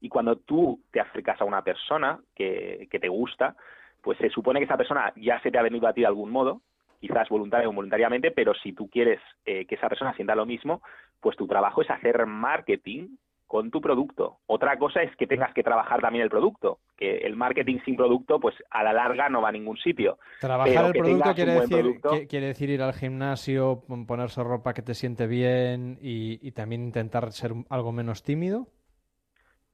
Y 0.00 0.08
cuando 0.08 0.36
tú 0.36 0.80
te 0.92 1.00
acercas 1.00 1.40
a 1.40 1.44
una 1.44 1.62
persona 1.62 2.20
que, 2.34 2.88
que 2.90 2.98
te 2.98 3.08
gusta, 3.08 3.56
pues 4.02 4.18
se 4.18 4.30
supone 4.30 4.60
que 4.60 4.64
esa 4.64 4.76
persona 4.76 5.12
ya 5.16 5.40
se 5.40 5.50
te 5.50 5.58
ha 5.58 5.62
venido 5.62 5.86
a 5.86 5.92
ti 5.92 6.02
de 6.02 6.06
algún 6.06 6.30
modo, 6.30 6.62
quizás 7.00 7.28
voluntario 7.28 7.70
o 7.70 7.72
voluntariamente, 7.72 8.30
pero 8.30 8.54
si 8.54 8.72
tú 8.72 8.88
quieres 8.88 9.20
eh, 9.44 9.66
que 9.66 9.76
esa 9.76 9.88
persona 9.88 10.14
sienta 10.14 10.34
lo 10.34 10.46
mismo, 10.46 10.82
pues 11.20 11.36
tu 11.36 11.46
trabajo 11.46 11.82
es 11.82 11.90
hacer 11.90 12.26
marketing 12.26 13.16
con 13.46 13.70
tu 13.70 13.80
producto. 13.80 14.40
Otra 14.46 14.78
cosa 14.78 15.02
es 15.02 15.16
que 15.16 15.26
tengas 15.26 15.54
que 15.54 15.62
trabajar 15.62 16.00
también 16.00 16.22
el 16.22 16.28
producto, 16.28 16.80
que 16.96 17.16
el 17.18 17.34
marketing 17.34 17.78
sin 17.84 17.96
producto, 17.96 18.38
pues 18.38 18.54
a 18.70 18.84
la 18.84 18.92
larga 18.92 19.30
no 19.30 19.40
va 19.40 19.48
a 19.48 19.52
ningún 19.52 19.78
sitio. 19.78 20.18
Trabajar 20.38 20.86
el 20.86 20.92
producto 20.92 21.34
quiere, 21.34 21.52
decir, 21.52 22.00
quiere 22.28 22.46
decir 22.48 22.68
ir 22.68 22.82
al 22.82 22.92
gimnasio, 22.92 23.82
ponerse 24.06 24.44
ropa 24.44 24.74
que 24.74 24.82
te 24.82 24.92
siente 24.92 25.26
bien 25.26 25.98
y, 26.02 26.46
y 26.46 26.52
también 26.52 26.82
intentar 26.84 27.32
ser 27.32 27.52
algo 27.70 27.90
menos 27.90 28.22
tímido 28.22 28.68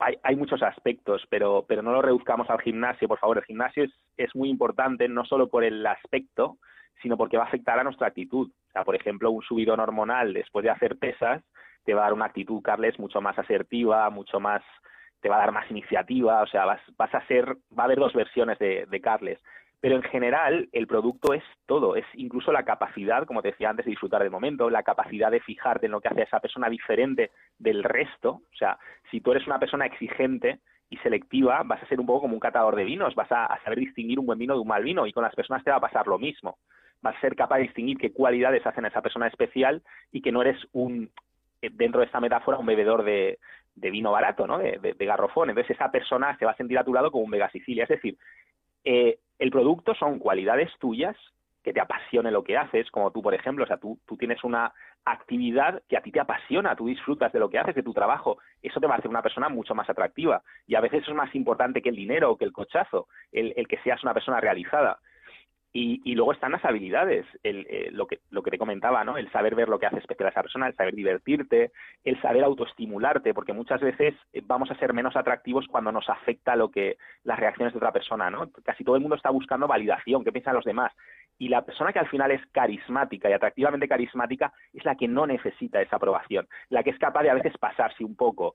hay, 0.05 0.17
hay, 0.23 0.37
muchos 0.37 0.63
aspectos, 0.63 1.25
pero, 1.31 1.65
pero 1.67 1.83
no 1.83 1.93
lo 1.93 2.03
reduzcamos 2.03 2.49
al 2.51 2.61
gimnasio, 2.61 3.09
por 3.09 3.19
favor. 3.19 3.39
El 3.39 3.45
gimnasio 3.45 3.85
es, 3.85 3.93
es 4.17 4.35
muy 4.35 4.51
importante 4.51 5.09
no 5.09 5.25
solo 5.25 5.49
por 5.49 5.65
el 5.65 5.85
aspecto, 5.87 6.59
sino 7.03 7.17
porque 7.17 7.37
va 7.37 7.45
a 7.45 7.47
afectar 7.47 7.79
a 7.79 7.85
nuestra 7.85 8.09
actitud. 8.09 8.51
O 8.51 8.73
sea, 8.73 8.85
por 8.85 8.97
ejemplo, 8.97 9.31
un 9.31 9.43
subidón 9.43 9.81
hormonal 9.81 10.33
después 10.33 10.63
de 10.63 10.71
hacer 10.71 10.97
pesas 10.99 11.43
te 11.85 11.95
va 11.95 12.03
a 12.03 12.05
dar 12.05 12.13
una 12.15 12.27
actitud, 12.27 12.63
Carles, 12.63 12.99
mucho 12.99 13.21
más 13.21 13.39
asertiva, 13.39 14.09
mucho 14.11 14.41
más 14.41 14.63
te 15.21 15.29
va 15.29 15.37
a 15.37 15.41
dar 15.41 15.53
más 15.53 15.71
iniciativa, 15.71 16.43
o 16.43 16.47
sea, 16.47 16.67
vas, 16.67 16.81
vas 16.99 17.15
a 17.15 17.27
ser, 17.27 17.47
va 17.79 17.83
a 17.83 17.85
haber 17.85 17.99
dos 17.99 18.13
versiones 18.13 18.59
de, 18.59 18.87
de 18.91 19.01
Carles. 19.01 19.39
Pero 19.85 19.97
en 19.97 20.03
general, 20.03 20.71
el 20.73 20.87
producto 20.87 21.35
es 21.35 21.43
todo, 21.67 21.95
es 21.95 22.07
incluso 22.15 22.51
la 22.53 22.63
capacidad, 22.63 23.27
como 23.27 23.43
te 23.43 23.49
decía 23.49 23.69
antes, 23.69 23.85
de 23.85 23.91
disfrutar 23.91 24.23
del 24.23 24.31
momento, 24.31 24.71
la 24.71 24.83
capacidad 24.83 25.31
de 25.31 25.41
fijarte 25.41 25.85
en 25.85 25.93
lo 25.93 26.01
que 26.01 26.09
hace 26.09 26.23
esa 26.23 26.41
persona 26.41 26.71
diferente 26.71 27.33
del 27.59 27.85
resto. 27.85 28.41
O 28.51 28.57
sea, 28.57 28.79
si 29.11 29.21
tú 29.21 29.33
eres 29.33 29.47
una 29.47 29.59
persona 29.59 29.85
exigente 29.85 30.61
y 30.89 30.97
selectiva, 30.97 31.65
vas 31.67 31.83
a 31.83 31.87
ser 31.87 32.01
un 32.01 32.07
poco 32.07 32.23
como 32.23 32.33
un 32.33 32.41
catador 32.41 32.77
de 32.77 32.85
vinos, 32.85 33.15
vas 33.15 33.31
a, 33.31 33.61
saber 33.63 33.79
distinguir 33.79 34.19
un 34.19 34.25
buen 34.25 34.39
vino 34.39 34.55
de 34.55 34.61
un 34.61 34.69
mal 34.69 34.83
vino 34.83 35.07
y 35.07 35.13
con 35.13 35.23
las 35.23 35.35
personas 35.35 35.63
te 35.63 35.71
va 35.71 35.77
a 35.77 35.81
pasar 35.81 36.07
lo 36.07 36.19
mismo. 36.19 36.57
Vas 37.03 37.17
a 37.17 37.21
ser 37.21 37.37
capaz 37.37 37.57
de 37.57 37.65
distinguir 37.65 37.99
qué 37.99 38.11
cualidades 38.11 38.67
hacen 38.67 38.87
a 38.87 38.89
esa 38.89 39.03
persona 39.03 39.27
especial 39.27 39.83
y 40.11 40.23
que 40.23 40.33
no 40.33 40.41
eres 40.41 40.57
un, 40.73 41.11
eh, 41.61 41.69
dentro 41.71 42.01
de 42.01 42.07
esta 42.07 42.21
metáfora, 42.21 42.57
un 42.57 42.65
bebedor 42.65 43.05
de, 43.05 43.39
vino 43.75 44.13
barato, 44.13 44.47
¿no? 44.47 44.57
De, 44.57 44.79
de, 44.79 45.05
garrofón. 45.05 45.51
Entonces 45.51 45.77
esa 45.77 45.91
persona 45.91 46.35
se 46.39 46.47
va 46.47 46.53
a 46.53 46.57
sentir 46.57 46.79
a 46.79 46.85
tu 46.85 46.95
lado 46.95 47.11
como 47.11 47.25
un 47.25 47.31
Vega 47.31 47.51
Sicilia. 47.51 47.83
Es 47.83 47.91
decir, 47.91 48.17
eh, 48.83 49.19
el 49.39 49.51
producto 49.51 49.95
son 49.95 50.19
cualidades 50.19 50.71
tuyas 50.79 51.17
que 51.63 51.73
te 51.73 51.81
apasione 51.81 52.31
lo 52.31 52.45
que 52.45 52.59
haces, 52.59 52.91
como 52.91 53.11
tú, 53.11 53.23
por 53.23 53.35
ejemplo, 53.35 53.65
o 53.65 53.67
sea, 53.67 53.79
tú, 53.79 53.99
tú 54.07 54.17
tienes 54.19 54.45
una 54.45 54.73
actividad 55.07 55.83
que 55.89 55.97
a 55.97 56.03
ti 56.03 56.13
te 56.13 56.21
apasiona, 56.21 56.77
tú 56.77 56.87
disfrutas 56.87 57.33
de 57.33 57.39
lo 57.39 57.49
que 57.49 57.59
haces, 57.59 57.75
de 57.75 57.83
tu 57.83 57.95
trabajo, 57.95 58.39
eso 58.63 58.81
te 58.81 58.87
va 58.87 58.95
a 58.95 58.99
hacer 58.99 59.11
una 59.11 59.23
persona 59.23 59.49
mucho 59.49 59.75
más 59.75 59.89
atractiva. 59.89 60.43
Y 60.67 60.75
a 60.75 60.81
veces 60.81 61.09
es 61.09 61.15
más 61.15 61.35
importante 61.35 61.81
que 61.81 61.89
el 61.89 61.97
dinero 61.97 62.31
o 62.31 62.37
que 62.37 62.45
el 62.45 62.53
cochazo, 62.53 63.09
el, 63.33 63.55
el 63.57 63.67
que 63.67 63.79
seas 63.79 64.03
una 64.03 64.15
persona 64.15 64.41
realizada. 64.41 64.99
Y, 65.77 66.15
luego 66.15 66.33
están 66.33 66.53
las 66.53 66.65
habilidades, 66.65 67.27
el, 67.43 67.67
eh, 67.69 67.89
lo, 67.91 68.07
que, 68.07 68.21
lo 68.31 68.45
que 68.45 68.53
te 68.53 68.59
comentaba, 68.59 69.03
¿no? 69.03 69.17
El 69.17 69.29
saber 69.33 69.57
ver 69.57 69.69
lo 69.69 69.81
que 69.81 69.87
hace 69.87 69.99
especial 69.99 70.29
a 70.29 70.31
esa 70.31 70.43
persona, 70.43 70.69
el 70.69 70.77
saber 70.77 70.95
divertirte, 70.95 71.73
el 72.05 72.21
saber 72.23 72.45
autoestimularte, 72.45 73.35
porque 73.35 73.53
muchas 73.53 73.81
veces 73.81 74.15
eh, 74.33 74.41
vamos 74.47 74.71
a 74.71 74.77
ser 74.77 74.93
menos 74.93 75.17
atractivos 75.17 75.67
cuando 75.67 75.91
nos 75.91 76.09
afecta 76.09 76.55
lo 76.55 76.71
que 76.71 76.97
las 77.25 77.41
reacciones 77.41 77.75
de 77.75 77.79
otra 77.79 77.91
persona, 77.91 78.31
¿no? 78.31 78.49
Casi 78.63 78.85
todo 78.85 78.95
el 78.95 79.03
mundo 79.03 79.17
está 79.17 79.31
buscando 79.31 79.67
validación, 79.67 80.23
qué 80.23 80.31
piensan 80.31 80.55
los 80.55 80.65
demás. 80.65 80.93
Y 81.39 81.49
la 81.49 81.65
persona 81.65 81.93
que 81.93 81.99
al 81.99 82.09
final 82.09 82.31
es 82.31 82.41
carismática 82.53 83.29
y 83.29 83.33
atractivamente 83.33 83.89
carismática 83.89 84.53
es 84.73 84.85
la 84.85 84.95
que 84.95 85.09
no 85.09 85.27
necesita 85.27 85.83
esa 85.83 85.97
aprobación, 85.97 86.47
la 86.69 86.83
que 86.83 86.91
es 86.91 86.99
capaz 86.99 87.23
de 87.23 87.31
a 87.31 87.35
veces 87.35 87.57
pasarse 87.59 88.05
un 88.05 88.15
poco. 88.15 88.55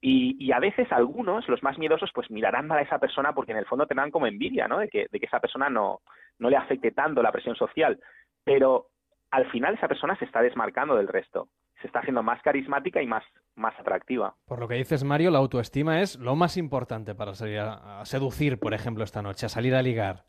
Y, 0.00 0.52
a 0.52 0.58
veces 0.58 0.92
algunos, 0.92 1.48
los 1.48 1.62
más 1.62 1.78
miedosos, 1.78 2.10
pues 2.14 2.30
mirarán 2.30 2.66
mal 2.66 2.78
a 2.78 2.82
esa 2.82 2.98
persona 2.98 3.32
porque 3.32 3.52
en 3.52 3.58
el 3.58 3.66
fondo 3.66 3.86
tendrán 3.86 4.10
como 4.10 4.26
envidia, 4.26 4.68
¿no? 4.68 4.78
De 4.78 4.88
que, 4.88 5.06
de 5.10 5.18
que 5.18 5.26
esa 5.26 5.40
persona 5.40 5.70
no, 5.70 6.00
no 6.38 6.50
le 6.50 6.56
afecte 6.56 6.92
tanto 6.92 7.22
la 7.22 7.32
presión 7.32 7.56
social. 7.56 7.98
Pero 8.44 8.88
al 9.30 9.50
final 9.50 9.74
esa 9.74 9.88
persona 9.88 10.16
se 10.18 10.24
está 10.24 10.40
desmarcando 10.42 10.96
del 10.96 11.08
resto. 11.08 11.48
Se 11.80 11.86
está 11.86 12.00
haciendo 12.00 12.22
más 12.22 12.40
carismática 12.42 13.02
y 13.02 13.06
más, 13.06 13.22
más 13.54 13.78
atractiva. 13.78 14.34
Por 14.46 14.60
lo 14.60 14.68
que 14.68 14.76
dices, 14.76 15.04
Mario, 15.04 15.30
la 15.30 15.38
autoestima 15.38 16.00
es 16.00 16.18
lo 16.18 16.34
más 16.34 16.56
importante 16.56 17.14
para 17.14 17.34
salir 17.34 17.58
a, 17.58 18.04
seducir, 18.04 18.58
por 18.58 18.72
ejemplo, 18.72 19.04
esta 19.04 19.22
noche, 19.22 19.46
a 19.46 19.50
salir 19.50 19.74
a 19.74 19.82
ligar. 19.82 20.24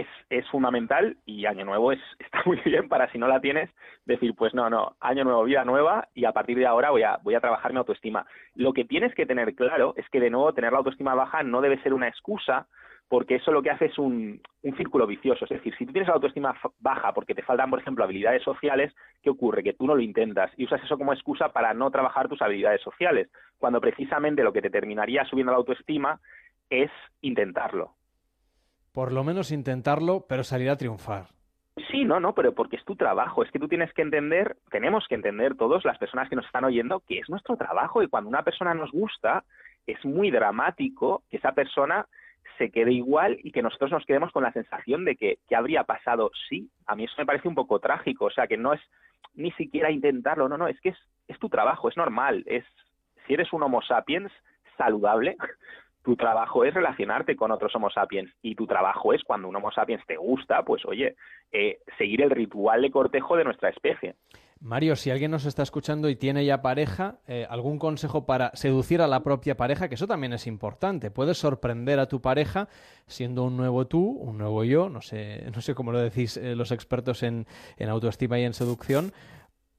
Es, 0.00 0.46
fundamental 0.50 1.16
y 1.24 1.46
Año 1.46 1.64
Nuevo 1.64 1.92
es, 1.92 2.00
está 2.18 2.42
muy 2.44 2.60
bien 2.64 2.88
para 2.88 3.10
si 3.12 3.18
no 3.18 3.28
la 3.28 3.40
tienes, 3.40 3.70
decir, 4.04 4.34
pues 4.34 4.52
no, 4.52 4.68
no, 4.68 4.96
Año 5.00 5.22
Nuevo, 5.22 5.44
vida 5.44 5.64
nueva 5.64 6.08
y 6.14 6.24
a 6.24 6.32
partir 6.32 6.58
de 6.58 6.66
ahora 6.66 6.90
voy 6.90 7.02
a, 7.02 7.18
voy 7.22 7.34
a 7.34 7.40
trabajar 7.40 7.72
mi 7.72 7.78
autoestima. 7.78 8.26
Lo 8.56 8.72
que 8.72 8.84
tienes 8.84 9.14
que 9.14 9.26
tener 9.26 9.54
claro 9.54 9.94
es 9.96 10.08
que 10.10 10.20
de 10.20 10.30
nuevo 10.30 10.52
tener 10.52 10.72
la 10.72 10.78
autoestima 10.78 11.14
baja 11.14 11.42
no 11.44 11.60
debe 11.60 11.80
ser 11.82 11.94
una 11.94 12.08
excusa 12.08 12.66
porque 13.08 13.36
eso 13.36 13.52
lo 13.52 13.62
que 13.62 13.70
hace 13.70 13.86
es 13.86 13.98
un, 13.98 14.40
círculo 14.76 15.06
vicioso. 15.06 15.44
Es 15.44 15.50
decir, 15.50 15.74
si 15.76 15.86
tú 15.86 15.92
tienes 15.92 16.08
la 16.08 16.14
autoestima 16.14 16.56
baja 16.80 17.12
porque 17.12 17.34
te 17.34 17.42
faltan, 17.42 17.70
por 17.70 17.78
ejemplo, 17.78 18.02
habilidades 18.02 18.42
sociales, 18.42 18.92
¿qué 19.22 19.30
ocurre? 19.30 19.62
Que 19.62 19.74
tú 19.74 19.86
no 19.86 19.94
lo 19.94 20.00
intentas 20.00 20.50
y 20.56 20.64
usas 20.64 20.82
eso 20.82 20.98
como 20.98 21.12
excusa 21.12 21.50
para 21.50 21.74
no 21.74 21.90
trabajar 21.90 22.28
tus 22.28 22.42
habilidades 22.42 22.80
sociales, 22.80 23.28
cuando 23.58 23.80
precisamente 23.80 24.42
lo 24.42 24.52
que 24.52 24.62
te 24.62 24.70
terminaría 24.70 25.24
subiendo 25.26 25.52
la 25.52 25.58
autoestima 25.58 26.18
es 26.70 26.90
intentarlo. 27.20 27.92
Por 28.94 29.12
lo 29.12 29.24
menos 29.24 29.50
intentarlo, 29.50 30.24
pero 30.28 30.44
salir 30.44 30.70
a 30.70 30.76
triunfar. 30.76 31.24
Sí, 31.90 32.04
no, 32.04 32.20
no, 32.20 32.32
pero 32.32 32.54
porque 32.54 32.76
es 32.76 32.84
tu 32.84 32.94
trabajo. 32.94 33.42
Es 33.42 33.50
que 33.50 33.58
tú 33.58 33.66
tienes 33.66 33.92
que 33.92 34.02
entender, 34.02 34.56
tenemos 34.70 35.04
que 35.08 35.16
entender 35.16 35.56
todos, 35.56 35.84
las 35.84 35.98
personas 35.98 36.28
que 36.28 36.36
nos 36.36 36.46
están 36.46 36.64
oyendo, 36.64 37.00
que 37.00 37.18
es 37.18 37.28
nuestro 37.28 37.56
trabajo 37.56 38.04
y 38.04 38.08
cuando 38.08 38.30
una 38.30 38.44
persona 38.44 38.72
nos 38.72 38.92
gusta, 38.92 39.42
es 39.84 40.02
muy 40.04 40.30
dramático 40.30 41.24
que 41.28 41.38
esa 41.38 41.52
persona 41.52 42.06
se 42.56 42.70
quede 42.70 42.92
igual 42.92 43.36
y 43.42 43.50
que 43.50 43.62
nosotros 43.62 43.90
nos 43.90 44.06
quedemos 44.06 44.30
con 44.30 44.44
la 44.44 44.52
sensación 44.52 45.04
de 45.04 45.16
que, 45.16 45.38
¿qué 45.48 45.56
habría 45.56 45.82
pasado 45.82 46.30
sí. 46.48 46.70
A 46.86 46.94
mí 46.94 47.04
eso 47.04 47.14
me 47.18 47.26
parece 47.26 47.48
un 47.48 47.56
poco 47.56 47.80
trágico, 47.80 48.26
o 48.26 48.30
sea, 48.30 48.46
que 48.46 48.56
no 48.56 48.74
es 48.74 48.80
ni 49.34 49.50
siquiera 49.52 49.90
intentarlo, 49.90 50.48
no, 50.48 50.56
no, 50.56 50.68
es 50.68 50.80
que 50.80 50.90
es, 50.90 50.98
es 51.26 51.36
tu 51.40 51.48
trabajo, 51.48 51.88
es 51.88 51.96
normal, 51.96 52.44
es 52.46 52.64
si 53.26 53.34
eres 53.34 53.52
un 53.52 53.64
Homo 53.64 53.82
sapiens 53.82 54.30
saludable, 54.78 55.36
tu 56.04 56.16
trabajo 56.16 56.64
es 56.64 56.74
relacionarte 56.74 57.34
con 57.34 57.50
otros 57.50 57.74
Homo 57.74 57.90
sapiens 57.90 58.30
y 58.42 58.54
tu 58.54 58.66
trabajo 58.66 59.14
es 59.14 59.22
cuando 59.24 59.48
un 59.48 59.56
Homo 59.56 59.72
sapiens 59.72 60.04
te 60.06 60.16
gusta, 60.16 60.62
pues 60.62 60.84
oye, 60.84 61.16
eh, 61.50 61.78
seguir 61.96 62.20
el 62.20 62.30
ritual 62.30 62.82
de 62.82 62.90
cortejo 62.90 63.36
de 63.36 63.44
nuestra 63.44 63.70
especie. 63.70 64.14
Mario, 64.60 64.96
si 64.96 65.10
alguien 65.10 65.30
nos 65.30 65.46
está 65.46 65.62
escuchando 65.62 66.08
y 66.10 66.16
tiene 66.16 66.44
ya 66.44 66.62
pareja, 66.62 67.18
eh, 67.26 67.46
¿algún 67.48 67.78
consejo 67.78 68.26
para 68.26 68.50
seducir 68.54 69.00
a 69.00 69.06
la 69.06 69.22
propia 69.22 69.56
pareja? 69.56 69.88
Que 69.88 69.94
eso 69.94 70.06
también 70.06 70.34
es 70.34 70.46
importante. 70.46 71.10
Puedes 71.10 71.38
sorprender 71.38 71.98
a 71.98 72.06
tu 72.06 72.20
pareja 72.20 72.68
siendo 73.06 73.44
un 73.44 73.56
nuevo 73.56 73.86
tú, 73.86 74.06
un 74.06 74.36
nuevo 74.36 74.62
yo, 74.64 74.90
no 74.90 75.00
sé, 75.00 75.50
no 75.54 75.60
sé 75.62 75.74
cómo 75.74 75.90
lo 75.90 76.00
decís 76.00 76.36
eh, 76.36 76.54
los 76.54 76.70
expertos 76.70 77.22
en, 77.22 77.46
en 77.78 77.88
autoestima 77.88 78.38
y 78.38 78.44
en 78.44 78.52
seducción, 78.52 79.12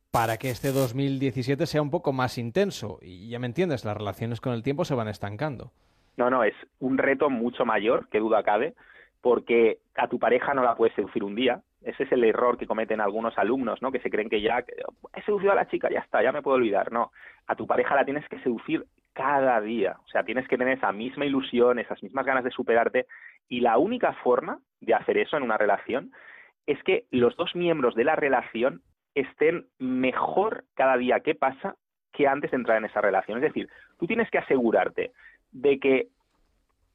para 0.10 0.38
que 0.38 0.50
este 0.50 0.72
2017 0.72 1.68
sea 1.68 1.82
un 1.84 1.92
poco 1.92 2.14
más 2.14 2.40
intenso. 2.40 2.98
Y 3.02 3.30
ya 3.30 3.38
me 3.38 3.48
entiendes, 3.48 3.86
las 3.86 3.98
relaciones 3.98 4.42
con 4.42 4.54
el 4.54 4.64
tiempo 4.64 4.86
se 4.86 4.96
van 4.96 5.08
estancando. 5.08 5.72
No, 6.18 6.30
no, 6.30 6.44
es 6.44 6.56
un 6.80 6.98
reto 6.98 7.30
mucho 7.30 7.66
mayor, 7.66 8.08
que 8.10 8.20
duda 8.20 8.44
cabe, 8.44 8.74
porque 9.22 9.80
a 9.96 10.08
tu 10.08 10.20
pareja 10.20 10.54
no 10.54 10.64
la 10.64 10.76
puedes 10.76 10.96
seducir 10.96 11.24
un 11.24 11.36
día, 11.36 11.62
ese 11.86 12.04
es 12.04 12.12
el 12.12 12.24
error 12.24 12.58
que 12.58 12.66
cometen 12.66 13.00
algunos 13.00 13.38
alumnos, 13.38 13.82
¿no? 13.82 13.92
Que 13.92 14.00
se 14.00 14.10
creen 14.10 14.30
que 14.30 14.42
ya 14.42 14.66
he 15.14 15.22
seducido 15.22 15.52
a 15.52 15.56
la 15.56 15.68
chica, 15.68 15.90
ya 15.92 16.00
está, 16.00 16.24
ya 16.24 16.32
me 16.32 16.42
puedo 16.42 16.58
olvidar. 16.58 16.92
No, 16.92 17.12
a 17.46 17.56
tu 17.56 17.68
pareja 17.68 17.94
la 17.96 18.06
tienes 18.06 18.28
que 18.28 18.40
seducir 18.40 18.86
cada 19.14 19.62
día. 19.62 19.98
O 20.04 20.08
sea, 20.08 20.24
tienes 20.24 20.48
que 20.48 20.58
tener 20.58 20.78
esa 20.78 20.92
misma 20.92 21.26
ilusión, 21.26 21.78
esas 21.78 22.02
mismas 22.02 22.26
ganas 22.26 22.44
de 22.44 22.50
superarte. 22.50 23.06
Y 23.48 23.62
la 23.62 23.78
única 23.78 24.14
forma 24.14 24.60
de 24.82 24.96
hacer 24.96 25.20
eso 25.20 25.38
en 25.38 25.44
una 25.44 25.58
relación 25.58 26.12
es 26.66 26.82
que 26.84 27.06
los 27.12 27.36
dos 27.38 27.56
miembros 27.56 27.94
de 27.94 28.04
la 28.04 28.16
relación 28.16 28.82
estén 29.14 29.68
mejor 29.78 30.64
cada 30.74 30.98
día 30.98 31.20
que 31.20 31.36
pasa 31.36 31.76
que 32.12 32.28
antes 32.28 32.50
de 32.50 32.58
entrar 32.58 32.80
en 32.80 32.86
esa 32.86 33.02
relación. 33.02 33.38
Es 33.38 33.44
decir, 33.44 33.70
tú 34.00 34.08
tienes 34.08 34.30
que 34.32 34.40
asegurarte 34.40 35.12
de 35.56 35.80
que 35.80 36.08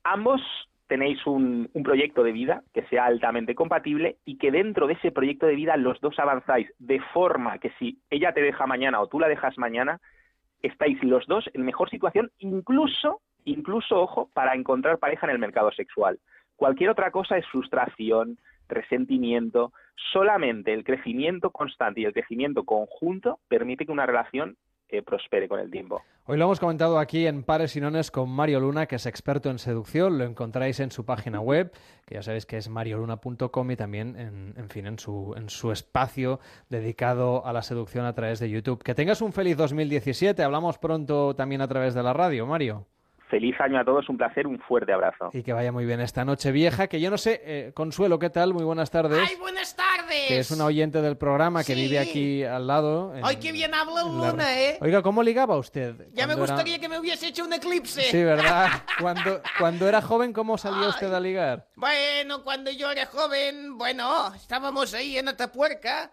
ambos 0.04 0.42
tenéis 0.86 1.24
un, 1.26 1.70
proyecto 1.82 2.22
de 2.22 2.32
vida 2.32 2.62
que 2.74 2.82
sea 2.86 3.06
altamente 3.06 3.54
compatible 3.54 4.16
y 4.24 4.36
que 4.36 4.50
dentro 4.50 4.86
de 4.86 4.94
ese 4.94 5.12
proyecto 5.12 5.46
de 5.46 5.54
vida 5.54 5.76
los 5.76 6.00
dos 6.00 6.18
avanzáis 6.18 6.68
de 6.78 7.00
forma 7.14 7.58
que 7.58 7.70
si 7.78 7.98
ella 8.10 8.32
te 8.32 8.42
deja 8.42 8.66
mañana 8.66 9.00
o 9.00 9.06
tú 9.06 9.18
la 9.18 9.28
dejas 9.28 9.56
mañana, 9.56 9.98
estáis 10.62 11.02
los 11.02 11.26
dos 11.26 11.48
en 11.54 11.64
mejor 11.64 11.88
situación, 11.88 12.30
incluso, 12.38 13.22
incluso, 13.44 13.98
ojo, 13.98 14.28
para 14.34 14.54
encontrar 14.54 14.98
pareja 14.98 15.26
en 15.26 15.32
el 15.32 15.38
mercado 15.38 15.72
sexual. 15.72 16.18
Cualquier 16.56 16.90
otra 16.90 17.10
cosa 17.10 17.38
es 17.38 17.46
frustración, 17.46 18.36
resentimiento. 18.68 19.72
Solamente 20.12 20.74
el 20.74 20.84
crecimiento 20.84 21.50
constante 21.50 22.00
y 22.00 22.04
el 22.04 22.12
crecimiento 22.12 22.64
conjunto 22.64 23.38
permite 23.48 23.86
que 23.86 23.92
una 23.92 24.06
relación 24.06 24.56
prospere 25.04 25.48
con 25.48 25.60
el 25.60 25.70
tiempo. 25.70 26.02
Hoy 26.26 26.36
lo 26.36 26.44
hemos 26.44 26.60
comentado 26.60 26.98
aquí 26.98 27.26
en 27.26 27.42
Pares 27.42 27.74
y 27.76 27.80
Nones 27.80 28.10
con 28.10 28.28
Mario 28.28 28.60
Luna, 28.60 28.86
que 28.86 28.96
es 28.96 29.06
experto 29.06 29.50
en 29.50 29.58
seducción. 29.58 30.18
Lo 30.18 30.24
encontráis 30.24 30.78
en 30.80 30.90
su 30.90 31.04
página 31.04 31.40
web, 31.40 31.72
que 32.06 32.16
ya 32.16 32.22
sabéis 32.22 32.46
que 32.46 32.56
es 32.56 32.68
marioluna.com 32.68 33.70
y 33.70 33.76
también, 33.76 34.16
en, 34.16 34.54
en 34.56 34.68
fin, 34.68 34.86
en 34.86 34.98
su, 34.98 35.34
en 35.36 35.48
su 35.48 35.72
espacio 35.72 36.40
dedicado 36.68 37.44
a 37.46 37.52
la 37.52 37.62
seducción 37.62 38.04
a 38.04 38.14
través 38.14 38.38
de 38.38 38.50
YouTube. 38.50 38.82
Que 38.82 38.94
tengas 38.94 39.22
un 39.22 39.32
feliz 39.32 39.56
2017. 39.56 40.42
Hablamos 40.42 40.78
pronto 40.78 41.34
también 41.34 41.62
a 41.62 41.68
través 41.68 41.94
de 41.94 42.02
la 42.02 42.12
radio, 42.12 42.46
Mario. 42.46 42.86
Feliz 43.30 43.54
año 43.60 43.78
a 43.78 43.84
todos, 43.84 44.08
un 44.08 44.16
placer, 44.16 44.48
un 44.48 44.58
fuerte 44.58 44.92
abrazo. 44.92 45.30
Y 45.32 45.44
que 45.44 45.52
vaya 45.52 45.70
muy 45.70 45.86
bien 45.86 46.00
esta 46.00 46.24
noche 46.24 46.50
vieja, 46.50 46.88
que 46.88 47.00
yo 47.00 47.10
no 47.10 47.16
sé, 47.16 47.40
eh, 47.44 47.70
Consuelo, 47.72 48.18
¿qué 48.18 48.28
tal? 48.28 48.52
Muy 48.52 48.64
buenas 48.64 48.90
tardes. 48.90 49.20
¡Ay, 49.28 49.36
buenas 49.36 49.76
tardes! 49.76 50.26
Que 50.26 50.40
es 50.40 50.50
una 50.50 50.64
oyente 50.64 51.00
del 51.00 51.16
programa 51.16 51.62
que 51.62 51.76
vive 51.76 52.00
aquí 52.00 52.42
al 52.42 52.66
lado. 52.66 53.14
¡Ay, 53.22 53.36
qué 53.36 53.52
bien 53.52 53.72
habla 53.72 54.02
Luna, 54.02 54.58
eh! 54.58 54.78
Oiga, 54.80 55.00
¿cómo 55.00 55.22
ligaba 55.22 55.56
usted? 55.56 56.08
Ya 56.12 56.26
me 56.26 56.34
gustaría 56.34 56.80
que 56.80 56.88
me 56.88 56.98
hubiese 56.98 57.28
hecho 57.28 57.44
un 57.44 57.52
eclipse. 57.52 58.02
Sí, 58.02 58.24
¿verdad? 58.24 58.68
cuando, 59.00 59.40
cuando 59.60 59.86
era 59.86 60.02
joven, 60.02 60.32
¿cómo 60.32 60.58
salía 60.58 60.88
usted 60.88 61.12
a 61.14 61.20
ligar? 61.20 61.68
Bueno, 61.76 62.42
cuando 62.42 62.72
yo 62.72 62.90
era 62.90 63.06
joven, 63.06 63.78
bueno, 63.78 64.34
estábamos 64.34 64.92
ahí 64.92 65.18
en 65.18 65.28
Atapuerca 65.28 66.10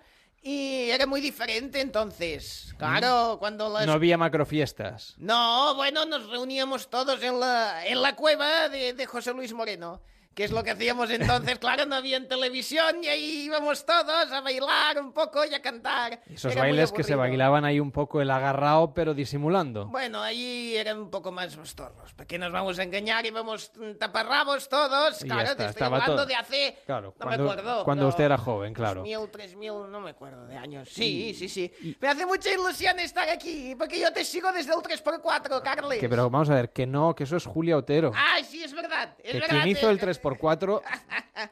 y 0.47 0.89
era 0.91 1.05
muy 1.05 1.19
diferente 1.19 1.81
entonces. 1.81 2.73
Claro, 2.77 3.35
cuando 3.37 3.67
las... 3.67 3.85
No 3.85 3.91
había 3.91 4.17
macrofiestas. 4.17 5.15
No, 5.17 5.75
bueno, 5.75 6.05
nos 6.05 6.29
reuníamos 6.29 6.89
todos 6.89 7.21
en 7.21 7.37
la, 7.37 7.85
en 7.85 8.01
la 8.01 8.15
cueva 8.15 8.69
de, 8.69 8.93
de 8.93 9.05
José 9.05 9.33
Luis 9.33 9.51
Moreno 9.51 10.01
que 10.37 10.43
es 10.43 10.51
lo 10.51 10.63
que 10.63 10.69
hacíamos 10.69 11.09
entonces, 11.09 11.57
claro, 11.57 11.87
no 11.87 11.95
había 11.95 12.15
en 12.15 12.27
televisión 12.27 13.03
y 13.03 13.07
ahí 13.07 13.45
íbamos 13.45 13.83
todos 13.87 14.31
a 14.31 14.39
bailar 14.41 15.01
un 15.01 15.11
poco 15.11 15.43
y 15.43 15.55
a 15.55 15.63
cantar. 15.63 16.21
Esos 16.31 16.53
bailes 16.53 16.91
que 16.91 17.03
se 17.03 17.15
bailaban 17.15 17.65
ahí 17.65 17.79
un 17.79 17.91
poco 17.91 18.21
el 18.21 18.29
agarrado, 18.29 18.93
pero 18.93 19.15
disimulando. 19.15 19.87
Bueno, 19.87 20.21
allí 20.21 20.77
eran 20.77 20.99
un 20.99 21.09
poco 21.09 21.31
más 21.31 21.55
tostos. 21.55 22.13
¿Para 22.13 22.27
qué 22.27 22.37
nos 22.37 22.51
vamos 22.51 22.77
a 22.77 22.83
engañar? 22.83 23.25
Íbamos 23.25 23.71
taparrabos 23.97 24.69
todos. 24.69 25.23
Y 25.23 25.25
claro, 25.25 25.49
está, 25.49 25.55
te 25.55 25.69
estoy 25.71 25.85
hablando 25.87 26.15
todo. 26.17 26.25
de 26.27 26.35
hace... 26.35 26.77
Claro, 26.85 27.15
no 27.17 27.25
cuando, 27.25 27.43
me 27.43 27.51
acuerdo. 27.51 27.83
cuando 27.83 28.07
usted 28.07 28.25
era 28.25 28.37
joven, 28.37 28.75
claro. 28.75 29.05
2.000, 29.05 29.31
3.000, 29.31 29.89
no 29.89 30.01
me 30.01 30.11
acuerdo 30.11 30.45
de 30.45 30.55
años. 30.55 30.87
Sí, 30.91 31.33
sí, 31.33 31.49
sí. 31.49 31.97
Me 31.99 32.09
hace 32.09 32.27
mucha 32.27 32.53
ilusión 32.53 32.99
estar 32.99 33.27
aquí, 33.27 33.73
porque 33.75 33.99
yo 33.99 34.13
te 34.13 34.23
sigo 34.23 34.51
desde 34.51 34.71
el 34.71 34.81
3x4, 34.81 35.63
Carles. 35.63 35.99
Que, 35.99 36.07
pero 36.07 36.29
vamos 36.29 36.51
a 36.51 36.53
ver, 36.53 36.69
que 36.71 36.85
no, 36.85 37.15
que 37.15 37.23
eso 37.23 37.37
es 37.37 37.45
Julia 37.47 37.75
Otero. 37.75 38.11
Ay, 38.15 38.43
sí, 38.43 38.66
verdad. 38.99 39.15
Es 39.23 39.31
que 39.33 39.39
verdad. 39.39 39.49
quien 39.63 39.67
hizo 39.67 39.87
eh, 39.89 39.91
el 39.91 39.99
3x4 39.99 40.81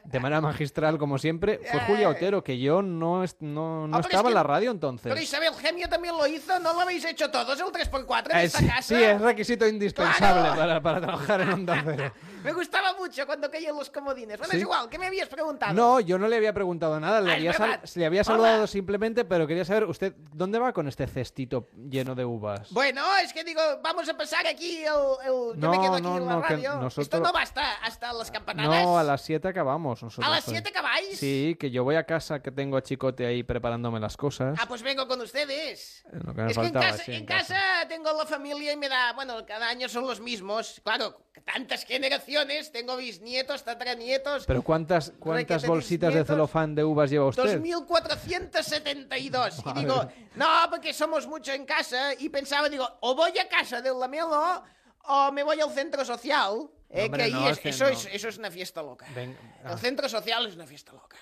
de 0.04 0.20
manera 0.20 0.40
magistral, 0.40 0.98
como 0.98 1.18
siempre, 1.18 1.60
fue 1.70 1.80
Julia 1.80 2.08
Otero, 2.08 2.42
que 2.42 2.58
yo 2.58 2.82
no, 2.82 3.24
no, 3.40 3.86
no 3.88 3.96
Ah, 3.96 4.00
es 4.00 4.06
estaba 4.06 4.28
en 4.28 4.34
la 4.34 4.42
radio 4.42 4.70
entonces. 4.70 5.04
Pero 5.10 5.20
Isabel 5.20 5.54
Gemio 5.54 5.88
también 5.88 6.16
lo 6.16 6.26
hizo, 6.26 6.58
¿no 6.58 6.72
lo 6.72 6.80
habéis 6.80 7.04
hecho 7.04 7.30
todos 7.30 7.58
el 7.60 7.66
3x4 7.66 8.30
en 8.32 8.36
Eh, 8.38 8.44
esta 8.44 8.58
sí, 8.58 8.66
casa? 8.66 8.82
sí, 8.82 8.94
es 9.02 9.20
requisito 9.20 9.66
indispensable 9.66 10.40
Claro. 10.42 10.56
para, 10.56 10.80
para 10.80 11.00
trabajar 11.00 11.40
en 11.42 11.50
Onda 11.52 11.82
Cero. 11.84 12.12
Me 12.46 12.52
gustaba 12.52 12.94
mucho 12.94 13.26
cuando 13.26 13.50
caían 13.50 13.76
los 13.76 13.90
comodines. 13.90 14.38
Bueno, 14.38 14.50
¿Sí? 14.52 14.56
es 14.56 14.62
igual, 14.62 14.88
¿qué 14.88 14.98
me 14.98 15.06
habías 15.06 15.28
preguntado? 15.28 15.74
No, 15.74 16.00
yo 16.00 16.16
no 16.18 16.28
le 16.28 16.36
había 16.36 16.52
preguntado 16.52 16.98
nada, 17.00 17.20
le 17.20 17.32
Ah, 17.32 17.34
había, 17.34 17.52
sal- 17.52 17.80
le 17.94 18.06
había 18.06 18.20
Hola. 18.20 18.24
saludado 18.24 18.66
simplemente, 18.66 19.24
pero 19.24 19.46
quería 19.46 19.64
saber, 19.64 19.84
usted, 19.84 20.14
¿dónde 20.32 20.58
va 20.58 20.72
con 20.72 20.86
este 20.88 21.06
cestito 21.06 21.68
lleno 21.88 22.14
de 22.14 22.24
uvas? 22.24 22.70
Bueno, 22.72 23.02
es 23.22 23.32
que 23.32 23.42
digo, 23.44 23.60
vamos 23.82 24.08
a 24.08 24.16
pasar 24.16 24.46
aquí 24.46 24.82
el... 24.84 24.92
el- 25.24 25.60
yo 25.60 25.70
me 25.70 25.76
No, 25.76 25.82
quedo 25.82 25.94
aquí 25.94 26.02
no, 26.02 26.16
en 26.18 26.26
la 26.26 26.32
no, 26.34 26.40
radio. 26.42 26.74
nosotros- 26.76 26.98
Esto 27.06 27.20
no 27.20 27.32
va 27.32 27.42
hasta, 27.42 27.74
hasta 27.82 28.12
las 28.12 28.30
campanadas. 28.30 28.84
No, 28.84 28.98
a 28.98 29.02
las 29.02 29.22
7 29.22 29.48
acabamos 29.48 30.02
nosotros. 30.02 30.26
¿A 30.26 30.30
las 30.30 30.46
hoy. 30.46 30.54
7 30.54 30.68
acabáis? 30.70 31.18
Sí, 31.18 31.56
que 31.58 31.70
yo 31.70 31.82
voy 31.84 31.96
a 31.96 32.04
casa, 32.04 32.40
que 32.40 32.52
tengo 32.52 32.76
a 32.76 32.82
Chicote 32.82 33.26
ahí 33.26 33.42
preparándome 33.42 33.98
las 33.98 34.16
cosas. 34.16 34.56
Ah, 34.60 34.66
pues 34.68 34.82
vengo 34.82 35.08
con 35.08 35.20
ustedes. 35.20 36.04
Es 36.12 36.24
lo 36.24 36.34
que 36.34 36.42
me 36.42 36.50
es 36.52 36.56
que 36.58 36.66
en 36.66 36.72
casa, 36.72 36.98
sí, 37.04 37.10
en 37.12 37.16
en 37.18 37.26
casa 37.26 37.56
tengo 37.88 38.12
la 38.12 38.24
familia 38.26 38.72
y 38.72 38.76
me 38.76 38.88
da, 38.88 39.12
bueno, 39.14 39.44
cada 39.46 39.68
año 39.68 39.88
son 39.88 40.06
los 40.06 40.20
mismos. 40.20 40.80
Claro, 40.84 41.22
tantas 41.44 41.84
generaciones, 41.84 42.35
tengo 42.72 42.96
bisnietos, 42.96 43.62
tataranietos. 43.64 44.44
Pero 44.46 44.62
¿cuántas, 44.62 45.12
cuántas 45.18 45.66
bolsitas 45.66 46.12
de 46.12 46.24
celofán 46.24 46.74
de 46.74 46.84
uvas 46.84 47.08
lleva 47.10 47.26
usted? 47.26 47.58
2472. 47.60 49.58
Y 49.58 49.62
Madre. 49.64 49.80
digo, 49.80 50.08
no, 50.34 50.46
porque 50.70 50.92
somos 50.92 51.26
mucho 51.26 51.52
en 51.52 51.64
casa. 51.64 52.12
Y 52.18 52.28
pensaba, 52.28 52.68
digo, 52.68 52.86
o 53.00 53.14
voy 53.14 53.36
a 53.38 53.48
casa 53.48 53.80
del 53.80 53.98
Lamelo 53.98 54.62
o 55.08 55.32
me 55.32 55.42
voy 55.42 55.60
al 55.60 55.70
centro 55.70 56.04
social. 56.04 56.68
eh, 56.90 57.04
hombre, 57.04 57.18
que 57.18 57.24
ahí 57.24 57.32
no, 57.32 57.46
es- 57.48 57.52
es 57.56 57.60
que 57.60 57.68
eso, 57.70 57.84
no. 57.84 57.90
es, 57.90 58.08
eso 58.12 58.28
es 58.28 58.38
una 58.38 58.50
fiesta 58.50 58.82
loca. 58.82 59.06
Ven- 59.14 59.36
ah. 59.64 59.72
El 59.72 59.78
centro 59.78 60.08
social 60.08 60.46
es 60.46 60.54
una 60.54 60.66
fiesta 60.66 60.92
loca. 60.92 61.16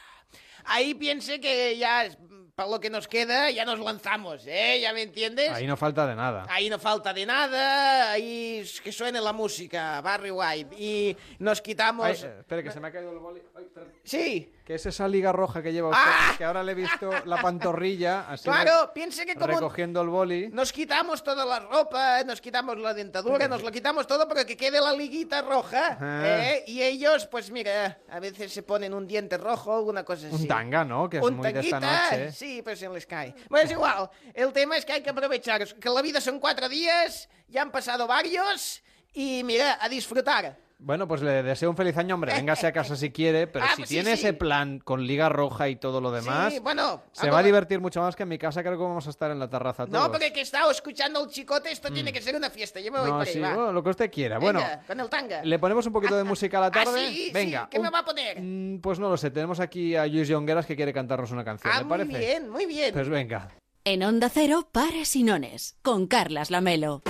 Ahí 0.66 0.94
piense 0.94 1.40
que 1.40 1.76
ya, 1.76 2.08
para 2.54 2.70
lo 2.70 2.78
que 2.80 2.88
nos 2.88 3.08
queda, 3.08 3.50
ya 3.50 3.64
nos 3.64 3.80
lanzamos, 3.80 4.42
¿eh? 4.46 4.78
¿Ya 4.80 4.92
me 4.92 5.02
entiendes? 5.02 5.50
Ahí 5.50 5.66
no 5.66 5.76
falta 5.76 6.06
de 6.06 6.14
nada. 6.14 6.46
Ahí 6.48 6.70
no 6.70 6.78
falta 6.78 7.12
de 7.12 7.26
nada, 7.26 8.12
ahí 8.12 8.58
es 8.58 8.80
que 8.80 8.92
suene 8.92 9.20
la 9.20 9.32
música, 9.32 10.00
Barry 10.00 10.30
White, 10.30 10.76
y 10.78 11.16
nos 11.40 11.60
quitamos... 11.60 12.06
Ay, 12.06 12.12
espere, 12.38 12.62
que 12.62 12.70
se 12.70 12.78
me 12.80 12.88
ha 12.88 12.92
caído 12.92 13.10
el 13.12 13.18
boli. 13.18 13.42
Ay, 13.56 13.64
espera. 13.64 13.86
Sí. 14.04 14.50
Que 14.64 14.76
es 14.76 14.86
esa 14.86 15.06
liga 15.06 15.30
roja 15.30 15.62
que 15.62 15.74
lleva 15.74 15.90
usted, 15.90 16.02
¡Ah! 16.02 16.34
que 16.38 16.44
ahora 16.44 16.62
le 16.62 16.72
he 16.72 16.74
visto 16.74 17.10
la 17.26 17.36
pantorrilla, 17.42 18.30
así 18.30 18.44
Claro, 18.44 18.92
piense 18.94 19.26
que 19.26 19.34
como 19.34 19.48
recogiendo 19.48 20.00
el 20.00 20.08
boli. 20.08 20.48
nos 20.48 20.72
quitamos 20.72 21.22
toda 21.22 21.44
la 21.44 21.58
ropa, 21.60 22.24
nos 22.24 22.40
quitamos 22.40 22.78
la 22.78 22.94
dentadura, 22.94 23.46
nos 23.46 23.62
lo 23.62 23.70
quitamos 23.70 24.06
todo 24.06 24.26
para 24.26 24.46
que 24.46 24.56
quede 24.56 24.80
la 24.80 24.94
liguita 24.94 25.42
roja. 25.42 25.98
¿eh? 26.00 26.64
Y 26.66 26.80
ellos, 26.80 27.26
pues 27.26 27.50
mira, 27.50 27.98
a 28.08 28.18
veces 28.20 28.54
se 28.54 28.62
ponen 28.62 28.94
un 28.94 29.06
diente 29.06 29.36
rojo, 29.36 29.82
una 29.82 30.02
cosa 30.02 30.28
así. 30.28 30.34
Un 30.36 30.48
tanga, 30.48 30.82
¿no? 30.82 31.10
Que 31.10 31.18
es 31.18 31.22
Un 31.22 31.36
muy 31.36 31.52
de 31.52 31.60
esta 31.60 31.78
tanguita, 31.80 32.10
noche. 32.16 32.32
Sí, 32.32 32.43
pues 32.62 32.78
se 32.78 32.88
les 32.88 33.06
cae. 33.06 33.34
Bueno, 33.48 33.66
es 33.66 33.70
igual. 33.72 34.10
El 34.32 34.52
tema 34.52 34.76
es 34.76 34.84
que 34.84 34.92
hay 34.92 35.02
que 35.02 35.10
aprovechar. 35.10 35.66
Que 35.74 35.88
la 35.88 36.02
vida 36.02 36.20
son 36.20 36.38
cuatro 36.40 36.68
días, 36.68 37.28
ya 37.48 37.62
han 37.62 37.70
pasado 37.70 38.06
varios, 38.06 38.82
y 39.12 39.42
mira, 39.44 39.78
a 39.80 39.88
disfrutar. 39.88 40.63
Bueno, 40.86 41.08
pues 41.08 41.22
le 41.22 41.42
deseo 41.42 41.70
un 41.70 41.76
feliz 41.76 41.96
año, 41.96 42.14
hombre. 42.14 42.34
Véngase 42.46 42.66
a 42.66 42.72
casa 42.72 42.94
si 42.94 43.10
quiere, 43.10 43.46
pero 43.46 43.64
Ah, 43.64 43.70
si 43.74 43.76
pues 43.82 43.88
tiene 43.88 44.16
sí. 44.16 44.26
ese 44.26 44.32
plan 44.34 44.80
con 44.80 45.06
liga 45.06 45.30
roja 45.30 45.70
y 45.70 45.76
todo 45.76 45.98
lo 46.02 46.10
demás, 46.12 46.52
Sí, 46.52 46.58
bueno. 46.58 47.02
se 47.12 47.30
va 47.30 47.38
a 47.38 47.42
divertir 47.42 47.80
mucho 47.80 48.02
más 48.02 48.14
que 48.14 48.24
en 48.24 48.28
mi 48.28 48.36
casa. 48.36 48.62
Creo 48.62 48.76
que 48.76 48.82
vamos 48.82 49.06
a 49.06 49.10
estar 49.10 49.30
en 49.30 49.38
la 49.38 49.48
terraza 49.48 49.86
todos. 49.86 49.98
No, 49.98 50.10
porque 50.12 50.30
que 50.32 50.40
he 50.40 50.42
estado 50.42 50.70
escuchando 50.70 51.24
el 51.24 51.30
chicote, 51.30 51.72
esto 51.72 51.90
tiene 51.90 52.12
que 52.12 52.20
ser 52.20 52.36
una 52.36 52.50
fiesta. 52.50 52.80
Yo 52.80 52.92
me 52.92 52.98
voy 53.00 53.08
Mm. 53.08 53.12
No, 53.12 53.18
por 53.18 53.26
ahí, 53.26 53.32
sí, 53.32 53.40
va. 53.40 53.54
bueno, 53.54 53.72
lo 53.72 53.82
que 53.82 53.90
usted 53.90 54.10
quiera. 54.10 54.38
Venga, 54.38 54.52
Bueno, 54.52 54.82
con 54.86 55.00
el 55.00 55.08
tanga. 55.08 55.42
le 55.42 55.58
ponemos 55.58 55.86
un 55.86 55.92
poquito 55.94 56.16
de 56.16 56.24
música 56.24 56.58
a 56.58 56.60
la 56.60 56.66
Ah, 56.66 56.70
tarde. 56.70 57.08
sí, 57.08 57.14
sí. 57.26 57.30
Venga. 57.32 57.66
¿Qué 57.70 57.78
me 57.78 57.88
un- 57.88 57.94
va 57.94 58.00
a 58.00 58.04
poner? 58.04 58.40
Mm, 58.42 58.80
Pues 58.82 58.98
no 58.98 59.08
lo 59.08 59.16
sé, 59.16 59.30
tenemos 59.30 59.60
aquí 59.60 59.96
a 59.96 60.06
Luis 60.06 60.30
Jongueras 60.30 60.66
que 60.66 60.76
quiere 60.76 60.92
cantarnos 60.92 61.30
una 61.30 61.44
canción, 61.44 61.72
Ah, 61.74 61.78
¿le 61.78 61.84
muy 61.84 61.98
parece? 61.98 62.18
bien, 62.18 62.50
muy 62.50 62.66
bien. 62.66 62.92
Pues 62.92 63.08
venga. 63.08 63.48
En 63.86 64.02
Onda 64.02 64.28
Cero, 64.28 64.68
Pares 64.70 65.16
y 65.16 65.22
Nones, 65.22 65.76
con 65.82 66.06
Carlas 66.06 66.50
Lamelo. 66.50 67.02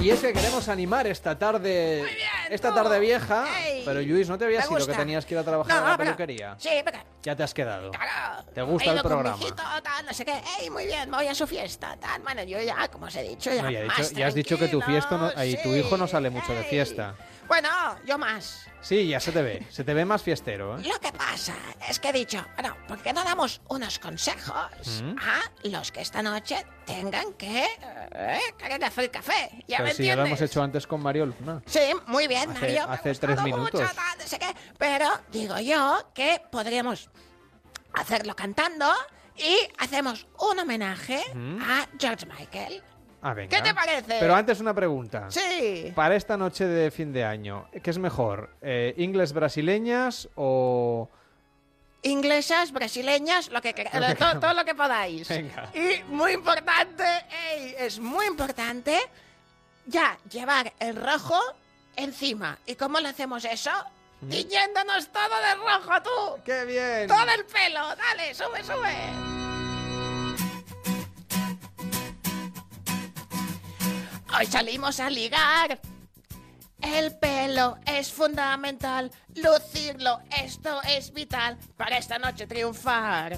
Y 0.00 0.10
es 0.10 0.20
que 0.20 0.32
queremos 0.32 0.68
animar 0.68 1.06
esta 1.08 1.36
tarde 1.38 2.04
esta 2.50 2.72
tarde 2.72 3.00
vieja, 3.00 3.44
Ey, 3.66 3.82
pero 3.84 4.00
Luis, 4.00 4.28
¿no 4.28 4.38
te 4.38 4.44
habías 4.44 4.70
ido 4.70 4.86
que 4.86 4.94
tenías 4.94 5.26
que 5.26 5.34
ir 5.34 5.38
a 5.38 5.44
trabajar 5.44 5.80
No, 5.80 5.86
a 5.86 5.90
la 5.90 5.96
pero- 5.96 6.16
peluquería? 6.16 6.54
Sí, 6.58 6.70
pero 6.84 6.98
Ya 7.22 7.34
te 7.34 7.42
has 7.42 7.52
quedado. 7.52 7.90
claro. 7.90 8.44
¿Te 8.54 8.62
gusta 8.62 8.92
el 8.92 9.02
programa? 9.02 9.36
hijito, 9.36 9.56
tal, 9.82 10.06
no 10.06 10.12
sé 10.14 10.24
qué. 10.24 10.34
Ey, 10.60 10.70
muy 10.70 10.86
bien, 10.86 11.10
voy 11.10 11.26
a 11.26 11.34
su 11.34 11.46
fiesta. 11.46 11.96
Tal. 12.00 12.22
Bueno, 12.22 12.42
yo 12.44 12.60
ya, 12.60 12.88
como 12.88 13.06
os 13.06 13.16
he 13.16 13.22
dicho, 13.24 13.52
ya 13.52 13.62
No, 13.62 13.70
ya, 13.70 13.82
dicho- 13.82 14.10
ya 14.14 14.26
has 14.28 14.34
dicho 14.34 14.56
que 14.56 14.68
tu 14.68 14.80
fiesta 14.80 15.16
no, 15.18 15.32
ahí, 15.36 15.56
tu 15.62 15.72
sí. 15.72 15.78
hijo 15.80 15.96
no 15.96 16.06
sale 16.06 16.30
mucho 16.30 16.52
de 16.54 16.62
fiesta. 16.64 17.14
Bueno, 17.48 17.68
yo 18.04 18.18
más. 18.18 18.66
Sí, 18.80 19.08
ya 19.08 19.18
se 19.20 19.32
te 19.32 19.42
ve. 19.42 19.66
Se 19.70 19.82
te 19.82 19.94
ve 19.94 20.04
más 20.04 20.22
fiestero, 20.22 20.78
¿eh? 20.78 20.82
Lo 20.84 21.00
que 21.00 21.10
pasa 21.12 21.54
es 21.88 21.98
que 21.98 22.10
he 22.10 22.12
dicho, 22.12 22.44
bueno, 22.54 22.76
¿por 22.86 22.98
qué 23.02 23.12
no 23.12 23.24
damos 23.24 23.60
unos 23.68 23.98
consejos 23.98 25.02
Mm. 25.02 25.16
a 25.18 25.40
los 25.68 25.90
que 25.90 26.02
esta 26.02 26.22
noche 26.22 26.64
tengan 26.86 27.32
que 27.34 27.64
eh, 28.12 28.38
querer 28.58 28.84
hacer 28.84 29.10
café? 29.10 29.50
¿Ya 29.66 29.78
Pero 29.78 29.84
me 29.88 29.94
si 29.94 30.04
ya 30.04 30.14
lo 30.14 30.22
hemos 30.22 30.32
entiendes? 30.32 30.50
hecho 30.50 30.62
antes 30.62 30.86
con 30.86 31.02
Mario 31.02 31.26
Luna. 31.26 31.62
Sí, 31.66 31.80
muy 32.06 32.28
bien, 32.28 32.50
Hace- 32.50 32.60
Mario. 32.60 32.86
me 32.86 32.92
ha 32.92 32.96
hace 32.98 33.14
tres 33.14 33.42
minutos. 33.42 33.80
mucho, 33.80 33.94
tal, 33.94 34.18
no 34.18 34.26
sé 34.26 34.38
qué. 34.38 34.54
Pero 34.78 35.08
digo 35.32 35.58
yo 35.58 36.10
que 36.14 36.42
podríamos 36.52 37.10
hacerlo 37.94 38.36
cantando 38.36 38.92
y 39.36 39.56
hacemos 39.78 40.26
un 40.38 40.58
homenaje 40.58 41.24
Mm. 41.34 41.62
a 41.62 41.86
George 41.98 42.26
Michael. 42.26 42.82
Ah, 43.20 43.34
venga. 43.34 43.56
¿Qué 43.56 43.62
te 43.62 43.74
parece? 43.74 44.16
Pero 44.20 44.34
antes 44.34 44.60
una 44.60 44.74
pregunta. 44.74 45.26
Sí. 45.30 45.92
Para 45.94 46.14
esta 46.14 46.36
noche 46.36 46.66
de 46.66 46.90
fin 46.90 47.12
de 47.12 47.24
año, 47.24 47.68
¿qué 47.82 47.90
es 47.90 47.98
mejor? 47.98 48.50
Eh, 48.62 48.94
¿Ingles 48.96 49.32
brasileñas 49.32 50.28
o...? 50.36 51.08
Inglesas, 52.02 52.70
brasileñas, 52.70 53.50
lo 53.50 53.60
que 53.60 53.74
Lo 53.92 54.38
todo, 54.38 54.54
lo 54.54 54.64
que 54.64 54.74
podáis. 54.74 55.28
Venga. 55.28 55.68
Y 55.74 56.04
muy 56.04 56.32
importante, 56.32 57.04
ey, 57.50 57.74
es 57.76 57.98
muy 57.98 58.26
importante 58.26 58.96
ya 59.86 60.16
llevar 60.30 60.72
el 60.78 60.94
rojo 60.94 61.40
encima. 61.96 62.56
¿Y 62.66 62.76
cómo 62.76 63.00
le 63.00 63.08
hacemos 63.08 63.44
eso? 63.44 63.72
Tiñéndonos 64.30 65.08
todo 65.08 65.22
de 65.24 65.54
rojo, 65.56 66.02
tú. 66.02 66.42
¡Qué 66.44 66.64
bien! 66.64 67.08
Todo 67.08 67.30
el 67.36 67.44
pelo, 67.44 67.94
dale, 67.96 68.32
sube, 68.32 68.62
sube. 68.62 69.47
Hoy 74.38 74.46
salimos 74.46 75.00
a 75.00 75.10
ligar. 75.10 75.80
El 76.80 77.18
pelo 77.18 77.76
es 77.84 78.12
fundamental, 78.12 79.10
lucirlo, 79.34 80.20
esto 80.30 80.80
es 80.82 81.12
vital 81.12 81.58
para 81.76 81.98
esta 81.98 82.20
noche 82.20 82.46
triunfar. 82.46 83.36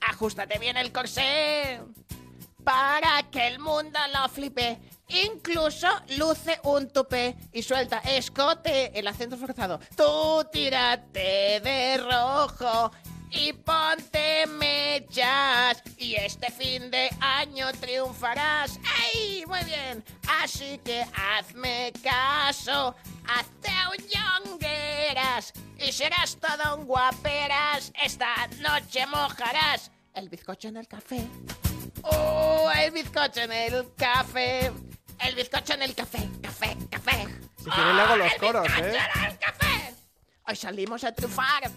Ajustate 0.00 0.58
bien 0.58 0.76
el 0.76 0.90
corsé 0.90 1.80
para 2.64 3.22
que 3.30 3.46
el 3.46 3.60
mundo 3.60 4.00
lo 4.12 4.28
flipe. 4.28 4.80
Incluso 5.06 5.86
luce 6.16 6.58
un 6.64 6.88
tupé 6.88 7.36
y 7.52 7.62
suelta 7.62 7.98
escote, 7.98 8.98
el 8.98 9.06
acento 9.06 9.36
forzado. 9.36 9.78
Tú 9.96 10.44
tírate 10.50 11.60
de 11.60 11.96
rojo 11.98 12.90
y 13.30 13.52
ponte 13.52 14.46
mechas 14.46 15.82
y 15.96 16.14
este 16.14 16.50
fin 16.50 16.90
de 16.90 17.10
año 17.20 17.66
triunfarás. 17.80 18.78
¡Ey! 19.14 19.44
Muy 19.46 19.64
bien. 19.64 20.04
Así 20.42 20.78
que 20.84 21.04
hazme 21.14 21.92
caso, 22.02 22.94
hazte 23.26 23.70
un 23.90 24.54
yongueras 24.54 25.52
y 25.78 25.92
serás 25.92 26.36
todo 26.36 26.76
un 26.76 26.86
guaperas. 26.86 27.92
Esta 28.02 28.46
noche 28.60 29.06
mojarás 29.06 29.90
el 30.14 30.28
bizcocho 30.28 30.68
en 30.68 30.78
el 30.78 30.88
café. 30.88 31.26
¡Oh, 32.02 32.70
el 32.76 32.90
bizcocho 32.90 33.40
en 33.40 33.52
el 33.52 33.94
café! 33.96 34.72
El 35.20 35.34
bizcocho 35.34 35.74
en 35.74 35.82
el 35.82 35.94
café, 35.94 36.28
café, 36.40 36.76
café. 36.90 37.26
Si 37.56 37.70
quieres 37.70 37.94
le 37.94 38.00
hago 38.00 38.16
los 38.16 38.32
el 38.32 38.38
coros, 38.38 38.66
¿eh? 38.68 38.72
en 38.78 39.24
el 39.24 39.38
café! 39.38 39.94
Hoy 40.46 40.56
salimos 40.56 41.04
a 41.04 41.12
trufar 41.12 41.70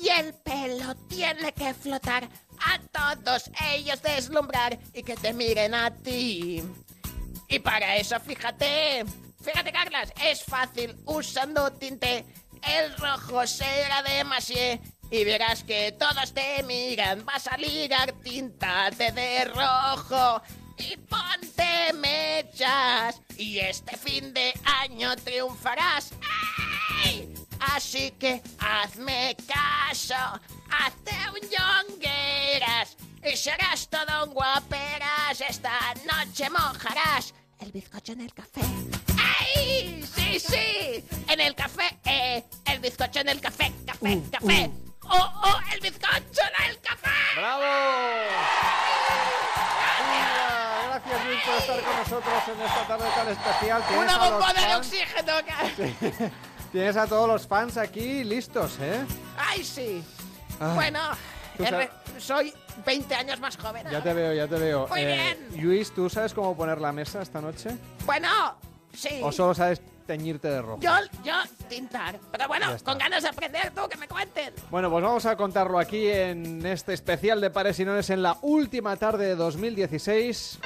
y 0.00 0.08
el 0.08 0.34
pelo 0.34 0.94
tiene 1.08 1.52
que 1.52 1.74
flotar 1.74 2.28
a 2.60 3.14
todos 3.14 3.50
ellos 3.72 4.02
deslumbrar 4.02 4.78
y 4.94 5.02
que 5.02 5.16
te 5.16 5.32
miren 5.32 5.74
a 5.74 5.90
ti. 5.94 6.62
Y 7.48 7.58
para 7.58 7.96
eso, 7.96 8.18
fíjate, 8.20 9.04
fíjate, 9.42 9.72
Carlas, 9.72 10.12
es 10.22 10.44
fácil 10.44 10.96
usando 11.04 11.72
tinte. 11.72 12.24
El 12.62 12.94
rojo 12.96 13.46
será 13.46 14.02
de 14.02 14.24
Masier 14.24 14.80
y 15.10 15.24
verás 15.24 15.64
que 15.64 15.92
todos 15.92 16.32
te 16.32 16.62
miran. 16.62 17.24
Vas 17.24 17.46
a 17.46 17.56
ligar, 17.56 18.12
tíntate 18.22 19.12
de 19.12 19.44
rojo 19.46 20.42
y 20.78 20.96
ponte 20.96 21.92
mechas. 21.94 23.20
Y 23.36 23.58
este 23.58 23.96
fin 23.96 24.32
de 24.32 24.52
año 24.82 25.16
triunfarás. 25.16 26.12
¡Ay! 27.04 27.34
Así 27.60 28.10
que 28.12 28.42
hazme 28.58 29.36
caso, 29.46 30.14
hazte 30.70 31.12
un 31.30 31.48
yongueras 31.50 32.96
y 33.22 33.36
serás 33.36 33.88
todo 33.88 34.24
un 34.26 34.34
guaperas. 34.34 35.40
Esta 35.46 35.70
noche 36.10 36.48
mojarás 36.50 37.34
el 37.60 37.70
bizcocho 37.72 38.12
en 38.12 38.22
el 38.22 38.32
café. 38.34 38.60
¡Ay! 39.54 40.02
¡Sí, 40.14 40.40
sí! 40.40 41.04
En 41.28 41.40
el 41.40 41.54
café, 41.54 41.98
eh, 42.04 42.44
el 42.66 42.78
bizcocho 42.80 43.20
en 43.20 43.28
el 43.28 43.40
café, 43.40 43.72
café, 43.86 44.22
café. 44.32 44.70
¡Oh, 45.02 45.32
oh, 45.44 45.60
el 45.72 45.80
bizcocho 45.80 46.40
en 46.58 46.70
el 46.70 46.80
café! 46.80 47.10
¡Bravo! 47.36 47.64
Gracias 50.88 51.24
Luis 51.24 51.40
por 51.44 51.54
estar 51.56 51.80
con 51.82 51.96
nosotros 51.96 52.42
en 52.48 52.60
esta 52.62 52.86
tarde 52.86 53.08
tan 53.14 53.28
especial. 53.28 53.84
¡Una 53.98 54.14
a 54.14 54.18
los 54.18 54.30
bombona 54.30 54.66
de 54.68 54.74
oxígeno! 54.76 55.32
ca- 55.46 56.30
Tienes 56.72 56.96
a 56.96 57.06
todos 57.06 57.26
los 57.26 57.46
fans 57.46 57.76
aquí 57.76 58.22
listos, 58.24 58.78
¿eh? 58.80 59.04
¡Ay, 59.36 59.64
sí! 59.64 60.02
Ah, 60.60 60.72
bueno, 60.76 61.00
re- 61.58 61.90
soy 62.18 62.52
20 62.86 63.14
años 63.14 63.40
más 63.40 63.56
joven. 63.56 63.86
Ya 63.90 64.00
te 64.02 64.12
veo, 64.14 64.32
ya 64.32 64.46
te 64.46 64.56
veo. 64.56 64.86
Muy 64.88 65.00
Eh, 65.02 65.36
Luis, 65.56 65.92
¿tú 65.92 66.08
sabes 66.08 66.32
cómo 66.32 66.56
poner 66.56 66.80
la 66.80 66.92
mesa 66.92 67.22
esta 67.22 67.40
noche? 67.40 67.70
Bueno, 68.06 68.28
sí. 68.92 69.20
¿O 69.22 69.32
solo 69.32 69.54
sabes 69.54 69.80
teñirte 70.06 70.48
de 70.48 70.62
rojo? 70.62 70.78
Yo, 70.80 70.92
yo, 71.24 71.34
tintar. 71.68 72.18
Pero 72.30 72.46
bueno, 72.46 72.66
con 72.84 72.98
ganas 72.98 73.22
de 73.24 73.30
aprender 73.30 73.72
tú, 73.74 73.88
que 73.88 73.96
me 73.96 74.06
cuenten. 74.06 74.54
Bueno, 74.70 74.90
pues 74.90 75.02
vamos 75.02 75.26
a 75.26 75.34
contarlo 75.36 75.78
aquí 75.78 76.06
en 76.08 76.64
este 76.64 76.92
especial 76.92 77.40
de 77.40 77.50
Pares 77.50 77.80
y 77.80 77.84
Nones 77.84 78.10
en 78.10 78.22
la 78.22 78.36
última 78.42 78.96
tarde 78.96 79.26
de 79.26 79.34
2016. 79.34 80.60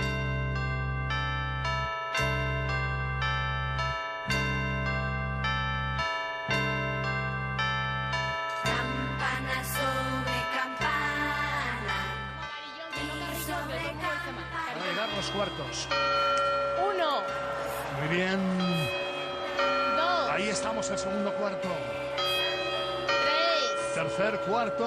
Cuartos. 15.34 15.88
Uno, 16.94 17.22
Muy 18.00 18.16
bien. 18.16 18.38
dos, 19.96 20.30
Ahí 20.30 20.48
estamos, 20.48 20.88
el 20.90 20.98
segundo 20.98 21.32
cuarto. 21.34 21.68
tres. 23.06 23.94
Tercer 23.94 24.38
cuarto. 24.48 24.86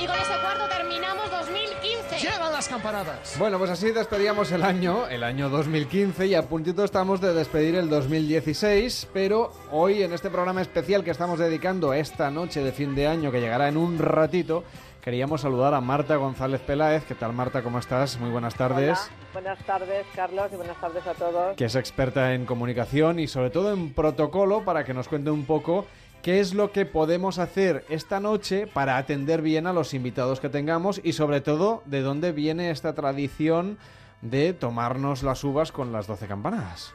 Y 0.00 0.06
con 0.06 0.16
ese 0.16 0.32
cuarto 0.40 0.66
terminamos 0.74 1.30
2015. 1.30 2.18
Llegan 2.20 2.52
las 2.52 2.68
campanadas. 2.68 3.36
Bueno, 3.38 3.58
pues 3.58 3.70
así 3.70 3.90
despedíamos 3.90 4.50
el 4.52 4.62
año, 4.62 5.06
el 5.08 5.22
año 5.22 5.50
2015 5.50 6.26
y 6.26 6.34
a 6.34 6.42
puntito 6.42 6.84
estamos 6.84 7.20
de 7.20 7.34
despedir 7.34 7.74
el 7.74 7.90
2016, 7.90 9.08
pero 9.12 9.52
hoy 9.70 10.02
en 10.02 10.14
este 10.14 10.30
programa 10.30 10.62
especial 10.62 11.04
que 11.04 11.10
estamos 11.10 11.38
dedicando 11.38 11.90
a 11.90 11.98
esta 11.98 12.30
noche 12.30 12.62
de 12.64 12.72
fin 12.72 12.94
de 12.94 13.08
año 13.08 13.30
que 13.30 13.40
llegará 13.40 13.68
en 13.68 13.76
un 13.76 13.98
ratito, 13.98 14.64
queríamos 15.00 15.40
saludar 15.40 15.74
a 15.74 15.80
Marta 15.80 16.16
González 16.16 16.60
Peláez. 16.60 17.04
¿Qué 17.04 17.14
tal 17.14 17.32
Marta? 17.32 17.62
¿Cómo 17.62 17.78
estás? 17.78 18.18
Muy 18.18 18.30
buenas 18.30 18.54
tardes. 18.54 18.98
Hola, 18.98 19.30
buenas 19.32 19.58
tardes, 19.64 20.06
Carlos, 20.14 20.50
y 20.52 20.56
buenas 20.56 20.80
tardes 20.80 21.06
a 21.06 21.14
todos. 21.14 21.56
que 21.56 21.64
es 21.64 21.74
experta 21.74 22.34
en 22.34 22.46
comunicación 22.46 23.18
y 23.18 23.26
sobre 23.26 23.50
todo 23.50 23.72
en 23.72 23.92
protocolo 23.92 24.64
para 24.64 24.84
que 24.84 24.94
nos 24.94 25.08
cuente 25.08 25.30
un 25.30 25.44
poco 25.46 25.86
qué 26.22 26.40
es 26.40 26.54
lo 26.54 26.70
que 26.72 26.84
podemos 26.84 27.38
hacer 27.38 27.84
esta 27.88 28.20
noche 28.20 28.66
para 28.66 28.98
atender 28.98 29.42
bien 29.42 29.66
a 29.66 29.72
los 29.72 29.94
invitados 29.94 30.40
que 30.40 30.48
tengamos 30.48 31.00
y 31.02 31.14
sobre 31.14 31.40
todo 31.40 31.82
de 31.86 32.02
dónde 32.02 32.32
viene 32.32 32.70
esta 32.70 32.94
tradición 32.94 33.78
de 34.20 34.52
tomarnos 34.52 35.22
las 35.22 35.42
uvas 35.44 35.72
con 35.72 35.92
las 35.92 36.06
12 36.06 36.26
campanadas. 36.26 36.94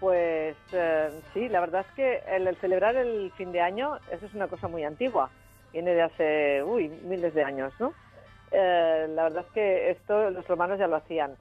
Pues 0.00 0.56
eh, 0.72 1.10
sí, 1.34 1.48
la 1.48 1.60
verdad 1.60 1.84
es 1.88 1.94
que 1.94 2.22
el, 2.34 2.46
el 2.46 2.56
celebrar 2.56 2.96
el 2.96 3.32
fin 3.36 3.52
de 3.52 3.60
año, 3.60 3.96
eso 4.10 4.26
es 4.26 4.34
una 4.34 4.48
cosa 4.48 4.68
muy 4.68 4.84
antigua. 4.84 5.30
Viene 5.72 5.94
de 5.94 6.02
hace, 6.02 6.62
uy, 6.64 6.88
miles 7.04 7.32
de 7.34 7.44
años, 7.44 7.72
¿no? 7.78 7.94
Eh, 8.50 9.06
la 9.10 9.24
verdad 9.24 9.44
es 9.46 9.52
que 9.52 9.90
esto 9.90 10.30
los 10.30 10.46
romanos 10.48 10.78
ya 10.78 10.88
lo 10.88 10.96
hacían. 10.96 11.36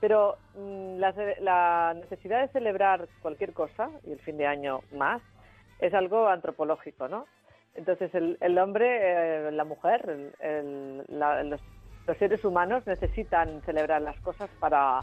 Pero 0.00 0.36
mm, 0.54 0.96
la, 0.98 1.14
la 1.40 1.94
necesidad 1.94 2.40
de 2.40 2.48
celebrar 2.48 3.06
cualquier 3.20 3.52
cosa, 3.52 3.90
y 4.04 4.12
el 4.12 4.18
fin 4.20 4.36
de 4.38 4.46
año 4.46 4.80
más, 4.92 5.20
es 5.80 5.92
algo 5.94 6.28
antropológico, 6.28 7.08
¿no? 7.08 7.26
Entonces 7.74 8.14
el, 8.14 8.38
el 8.40 8.56
hombre, 8.58 9.48
eh, 9.48 9.52
la 9.52 9.64
mujer, 9.64 10.08
el- 10.08 10.32
el- 10.46 11.04
la- 11.08 11.42
los, 11.42 11.60
los 12.06 12.16
seres 12.18 12.44
humanos 12.44 12.86
necesitan 12.86 13.60
celebrar 13.62 14.00
las 14.02 14.18
cosas 14.20 14.48
para, 14.60 15.02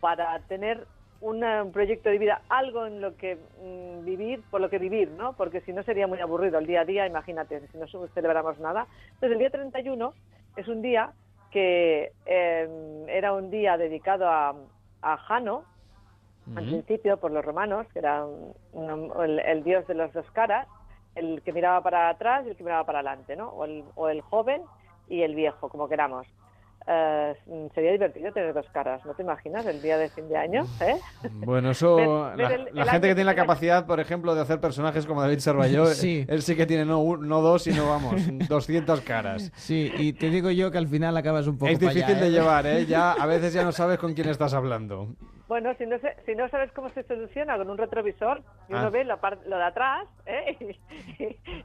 para 0.00 0.38
tener 0.40 0.86
una- 1.24 1.62
un 1.62 1.72
proyecto 1.72 2.10
de 2.10 2.18
vida, 2.18 2.42
algo 2.50 2.84
en 2.86 3.00
lo 3.00 3.16
que 3.16 3.36
mm, 3.60 4.04
vivir, 4.04 4.42
por 4.50 4.60
lo 4.60 4.68
que 4.68 4.78
vivir, 4.78 5.10
¿no? 5.10 5.32
Porque 5.32 5.62
si 5.62 5.72
no 5.72 5.82
sería 5.82 6.06
muy 6.06 6.20
aburrido 6.20 6.58
el 6.58 6.66
día 6.66 6.82
a 6.82 6.84
día, 6.84 7.06
imagínate, 7.06 7.66
si 7.68 7.78
no 7.78 7.86
celebramos 8.08 8.58
nada. 8.58 8.86
Entonces 9.14 9.32
el 9.32 9.38
día 9.38 9.50
31 9.50 10.12
es 10.56 10.68
un 10.68 10.82
día 10.82 11.12
que 11.50 12.12
eh, 12.26 13.04
era 13.08 13.32
un 13.32 13.50
día 13.50 13.76
dedicado 13.78 14.28
a, 14.28 14.54
a 15.02 15.16
Jano, 15.16 15.64
al 16.56 16.64
principio 16.66 17.16
por 17.16 17.30
los 17.30 17.42
romanos, 17.44 17.86
que 17.92 18.00
era 18.00 18.24
un- 18.26 18.54
un- 18.72 19.12
el, 19.24 19.38
el 19.40 19.64
dios 19.64 19.86
de 19.86 19.94
las 19.94 20.12
dos 20.12 20.30
caras, 20.32 20.68
el 21.14 21.40
que 21.42 21.52
miraba 21.52 21.80
para 21.80 22.10
atrás 22.10 22.44
y 22.44 22.50
el 22.50 22.56
que 22.56 22.64
miraba 22.64 22.84
para 22.84 22.98
adelante, 22.98 23.34
¿no? 23.34 23.48
O 23.48 23.64
el, 23.64 23.82
o 23.94 24.08
el 24.10 24.20
joven 24.20 24.62
y 25.08 25.22
el 25.22 25.34
viejo, 25.34 25.68
como 25.70 25.88
queramos. 25.88 26.26
Eh, 26.86 27.34
sería 27.74 27.92
divertido 27.92 28.30
tener 28.32 28.52
dos 28.52 28.66
caras, 28.70 29.02
¿no 29.06 29.14
te 29.14 29.22
imaginas? 29.22 29.64
El 29.64 29.80
día 29.80 29.96
de 29.96 30.10
fin 30.10 30.28
de 30.28 30.36
año, 30.36 30.66
¿eh? 30.82 30.96
Bueno, 31.32 31.70
eso, 31.70 31.96
Ver- 31.96 32.06
la, 32.08 32.48
ver 32.48 32.52
el- 32.60 32.74
la 32.74 32.82
el 32.82 32.90
gente 32.90 33.08
que 33.08 33.14
tiene 33.14 33.24
la 33.24 33.34
capacidad, 33.34 33.86
por 33.86 34.00
ejemplo, 34.00 34.34
de 34.34 34.42
hacer 34.42 34.60
personajes 34.60 35.06
como 35.06 35.22
David 35.22 35.38
Servalló, 35.38 35.86
Sí. 35.86 36.26
él 36.28 36.42
sí 36.42 36.54
que 36.56 36.66
tiene 36.66 36.84
no, 36.84 37.16
no 37.16 37.40
dos, 37.40 37.62
sino, 37.62 37.88
vamos, 37.88 38.14
200 38.48 39.00
caras. 39.00 39.50
Sí, 39.56 39.90
y 39.96 40.12
te 40.12 40.28
digo 40.28 40.50
yo 40.50 40.70
que 40.70 40.76
al 40.76 40.88
final 40.88 41.16
acabas 41.16 41.46
un 41.46 41.56
poco 41.56 41.72
Es 41.72 41.78
allá, 41.80 41.90
difícil 41.90 42.20
de 42.20 42.26
¿eh? 42.26 42.30
llevar, 42.30 42.66
¿eh? 42.66 42.84
Ya, 42.84 43.12
a 43.18 43.24
veces 43.26 43.54
ya 43.54 43.64
no 43.64 43.72
sabes 43.72 43.98
con 43.98 44.12
quién 44.12 44.28
estás 44.28 44.52
hablando. 44.52 45.08
Bueno, 45.46 45.74
si 45.76 45.84
no, 45.84 45.98
se- 45.98 46.16
si 46.24 46.34
no 46.34 46.48
sabes 46.48 46.72
cómo 46.72 46.88
se 46.90 47.02
soluciona 47.02 47.58
con 47.58 47.68
un 47.68 47.76
retrovisor, 47.76 48.42
y 48.68 48.72
uno 48.72 48.86
Ah. 48.86 48.90
ve 48.90 49.04
la 49.04 49.20
par- 49.20 49.40
lo 49.46 49.56
de 49.58 49.62
atrás, 49.64 50.06
¿eh? 50.26 50.56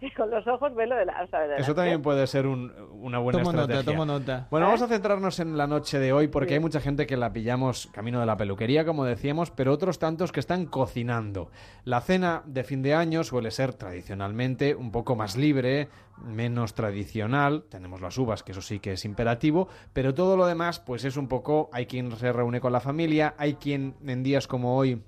Y, 0.01 0.05
y 0.05 0.11
con 0.11 0.29
los 0.29 0.45
ojos 0.47 0.75
ve 0.75 0.85
lo 0.85 0.95
de, 0.95 1.05
la, 1.05 1.23
o 1.23 1.27
sea, 1.27 1.39
de 1.47 1.55
Eso 1.57 1.73
también 1.73 2.01
puede 2.01 2.27
ser 2.27 2.45
un- 2.45 2.71
una 2.91 3.19
buena 3.19 3.39
Tomo 3.39 3.51
nota, 3.53 3.63
estrategia. 3.63 3.91
tomo 3.91 4.05
nota. 4.05 4.47
Bueno, 4.51 4.65
¿Eh? 4.65 4.67
vamos 4.69 4.81
a 4.81 4.87
centrarnos 4.87 5.39
en 5.39 5.57
la 5.57 5.65
noche 5.65 5.97
de 5.97 6.11
hoy 6.11 6.27
porque 6.27 6.49
Sí. 6.49 6.53
hay 6.55 6.59
mucha 6.59 6.81
gente 6.81 7.07
que 7.07 7.15
la 7.17 7.31
pillamos 7.31 7.87
camino 7.93 8.19
de 8.19 8.25
la 8.25 8.35
peluquería, 8.37 8.85
como 8.85 9.05
decíamos, 9.05 9.49
pero 9.51 9.71
otros 9.71 9.97
tantos 9.97 10.31
que 10.33 10.39
están 10.41 10.65
cocinando. 10.65 11.49
La 11.85 12.01
cena 12.01 12.43
de 12.45 12.63
fin 12.65 12.81
de 12.81 12.93
año 12.93 13.23
suele 13.23 13.49
ser 13.51 13.73
tradicionalmente 13.73 14.75
un 14.75 14.91
poco 14.91 15.15
más 15.15 15.37
libre, 15.37 15.87
menos 16.21 16.73
tradicional. 16.73 17.63
Tenemos 17.69 18.01
las 18.01 18.17
uvas, 18.17 18.43
que 18.43 18.51
eso 18.51 18.61
sí 18.61 18.79
que 18.81 18.91
es 18.93 19.05
imperativo, 19.05 19.69
pero 19.93 20.13
todo 20.13 20.35
lo 20.35 20.45
demás, 20.45 20.79
pues 20.81 21.05
es 21.05 21.15
un 21.15 21.29
poco. 21.29 21.69
Hay 21.71 21.85
quien 21.85 22.11
se 22.17 22.33
reúne 22.33 22.59
con 22.59 22.73
la 22.73 22.81
familia, 22.81 23.35
hay 23.37 23.53
quien 23.55 23.68
en 23.73 24.23
días 24.23 24.47
como 24.47 24.77
hoy 24.77 25.01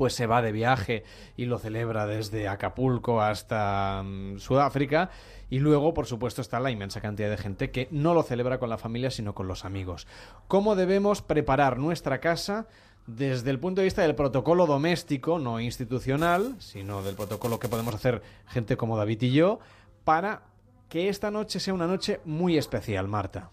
pues 0.00 0.14
se 0.14 0.26
va 0.26 0.40
de 0.40 0.50
viaje 0.50 1.04
y 1.36 1.44
lo 1.44 1.58
celebra 1.58 2.06
desde 2.06 2.48
Acapulco 2.48 3.20
hasta 3.20 4.02
mm, 4.02 4.38
Sudáfrica. 4.38 5.10
Y 5.50 5.58
luego, 5.58 5.92
por 5.92 6.06
supuesto, 6.06 6.40
está 6.40 6.58
la 6.58 6.70
inmensa 6.70 7.02
cantidad 7.02 7.28
de 7.28 7.36
gente 7.36 7.70
que 7.70 7.86
no 7.90 8.14
lo 8.14 8.22
celebra 8.22 8.58
con 8.58 8.70
la 8.70 8.78
familia, 8.78 9.10
sino 9.10 9.34
con 9.34 9.46
los 9.46 9.66
amigos. 9.66 10.06
¿Cómo 10.48 10.74
debemos 10.74 11.20
preparar 11.20 11.76
nuestra 11.76 12.18
casa 12.18 12.66
desde 13.06 13.50
el 13.50 13.60
punto 13.60 13.82
de 13.82 13.84
vista 13.88 14.00
del 14.00 14.14
protocolo 14.14 14.64
doméstico, 14.64 15.38
no 15.38 15.60
institucional, 15.60 16.54
sino 16.60 17.02
del 17.02 17.14
protocolo 17.14 17.60
que 17.60 17.68
podemos 17.68 17.94
hacer 17.94 18.22
gente 18.46 18.78
como 18.78 18.96
David 18.96 19.20
y 19.20 19.32
yo, 19.32 19.58
para 20.04 20.44
que 20.88 21.10
esta 21.10 21.30
noche 21.30 21.60
sea 21.60 21.74
una 21.74 21.86
noche 21.86 22.22
muy 22.24 22.56
especial, 22.56 23.06
Marta? 23.06 23.50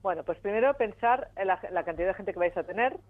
Bueno, 0.00 0.22
pues 0.22 0.38
primero 0.38 0.72
pensar 0.74 1.32
en 1.34 1.48
la 1.48 1.84
cantidad 1.84 2.06
de 2.06 2.14
gente 2.14 2.32
que 2.32 2.38
vais 2.38 2.56
a 2.56 2.62
tener 2.62 3.00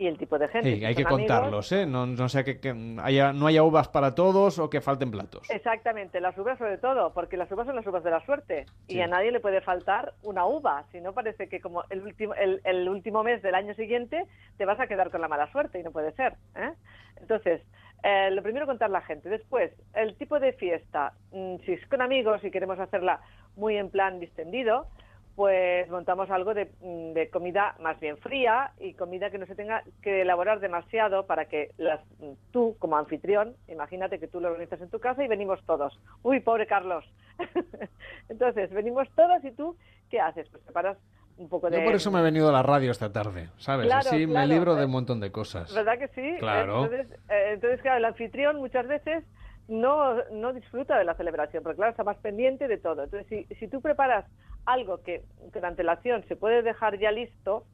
y 0.00 0.06
el 0.06 0.16
tipo 0.16 0.38
de 0.38 0.48
gente. 0.48 0.68
Sí, 0.76 0.84
hay 0.84 0.94
que 0.94 1.02
amigos- 1.02 1.10
contarlos, 1.20 1.72
¿eh? 1.72 1.84
No, 1.84 2.06
no 2.06 2.28
sea 2.30 2.42
que, 2.42 2.58
que 2.58 2.74
haya, 3.02 3.32
no 3.34 3.46
haya 3.46 3.62
uvas 3.62 3.88
para 3.88 4.14
todos 4.14 4.58
o 4.58 4.70
que 4.70 4.80
falten 4.80 5.10
platos. 5.10 5.48
Exactamente, 5.50 6.20
las 6.20 6.36
uvas 6.38 6.56
sobre 6.58 6.78
todo, 6.78 7.12
porque 7.12 7.36
las 7.36 7.52
uvas 7.52 7.66
son 7.66 7.76
las 7.76 7.86
uvas 7.86 8.02
de 8.02 8.10
la 8.10 8.24
suerte 8.24 8.64
Sí. 8.88 8.96
y 8.96 9.00
a 9.02 9.06
nadie 9.06 9.30
le 9.30 9.40
puede 9.40 9.60
faltar 9.60 10.14
una 10.22 10.46
uva, 10.46 10.84
si 10.90 11.00
no 11.02 11.12
parece 11.12 11.48
que 11.48 11.60
como 11.60 11.84
el 11.90 12.00
último, 12.02 12.34
el, 12.34 12.62
el 12.64 12.88
último 12.88 13.22
mes 13.22 13.42
del 13.42 13.54
año 13.54 13.74
siguiente 13.74 14.24
te 14.56 14.64
vas 14.64 14.80
a 14.80 14.86
quedar 14.86 15.10
con 15.10 15.20
la 15.20 15.28
mala 15.28 15.52
suerte 15.52 15.78
y 15.78 15.82
no 15.82 15.90
puede 15.90 16.12
ser. 16.12 16.32
¿eh? 16.56 16.72
Entonces, 17.20 17.60
eh, 18.02 18.30
lo 18.30 18.42
primero 18.42 18.64
contar 18.64 18.88
la 18.88 19.02
gente, 19.02 19.28
después 19.28 19.70
el 19.94 20.16
tipo 20.16 20.40
de 20.40 20.54
fiesta, 20.54 21.12
mm, 21.32 21.56
si 21.66 21.72
es 21.74 21.86
con 21.88 22.00
amigos 22.00 22.42
y 22.42 22.50
queremos 22.50 22.78
hacerla 22.80 23.20
muy 23.56 23.76
en 23.76 23.90
plan 23.90 24.18
distendido, 24.18 24.86
pues 25.36 25.88
montamos 25.88 26.30
algo 26.30 26.54
de, 26.54 26.70
mm, 26.80 27.12
de 27.12 27.30
comida 27.30 27.74
más 27.80 27.98
bien 28.00 28.18
fría 28.18 28.72
y 28.78 28.94
comida 28.94 29.30
que 29.30 29.38
no 29.38 29.46
se 29.46 29.54
tenga 29.54 29.82
que 30.02 30.22
elaborar 30.22 30.60
demasiado 30.60 31.26
para 31.26 31.46
que 31.46 31.70
las, 31.78 32.00
mm, 32.18 32.32
tú, 32.50 32.76
como 32.78 32.96
anfitrión, 32.96 33.54
imagínate 33.68 34.18
que 34.18 34.28
tú 34.28 34.40
lo 34.40 34.48
organizas 34.48 34.80
en 34.80 34.90
tu 34.90 34.98
casa 34.98 35.24
y 35.24 35.28
venimos 35.28 35.64
todos. 35.64 35.98
Uy, 36.22 36.40
pobre 36.40 36.66
Carlos. 36.66 37.04
Entonces, 38.28 38.70
venimos 38.70 39.08
todos 39.14 39.42
y 39.44 39.52
tú, 39.52 39.76
¿qué 40.10 40.20
haces? 40.20 40.48
Pues 40.50 40.62
preparas 40.62 40.98
un 41.38 41.48
poco 41.48 41.70
de... 41.70 41.78
Yo 41.78 41.84
por 41.84 41.94
eso 41.94 42.10
me 42.10 42.20
he 42.20 42.22
venido 42.22 42.48
a 42.48 42.52
la 42.52 42.62
radio 42.62 42.90
esta 42.90 43.12
tarde, 43.12 43.48
¿sabes? 43.56 43.86
Claro, 43.86 44.08
Así 44.08 44.26
me 44.26 44.46
libro 44.46 44.74
de 44.74 44.84
un 44.84 44.90
montón 44.90 45.20
de 45.20 45.32
cosas. 45.32 45.74
¿Verdad 45.74 45.98
que 45.98 46.08
sí? 46.08 46.36
Claro. 46.38 46.84
Entonces, 46.84 47.18
eh, 47.30 47.50
entonces, 47.54 47.80
claro, 47.80 47.98
el 47.98 48.04
anfitrión 48.04 48.56
muchas 48.56 48.86
veces 48.86 49.24
no, 49.68 50.22
no 50.32 50.52
disfruta 50.52 50.98
de 50.98 51.04
la 51.04 51.14
celebración, 51.14 51.62
porque 51.62 51.76
claro, 51.76 51.92
está 51.92 52.04
más 52.04 52.18
pendiente 52.18 52.68
de 52.68 52.76
todo. 52.76 53.04
Entonces, 53.04 53.26
si, 53.28 53.54
si 53.54 53.68
tú 53.68 53.80
preparas 53.80 54.26
algo 54.66 55.02
que 55.02 55.22
con 55.52 55.64
antelación 55.64 56.24
se 56.28 56.36
puede 56.36 56.62
dejar 56.62 56.98
ya 56.98 57.10
listo, 57.10 57.64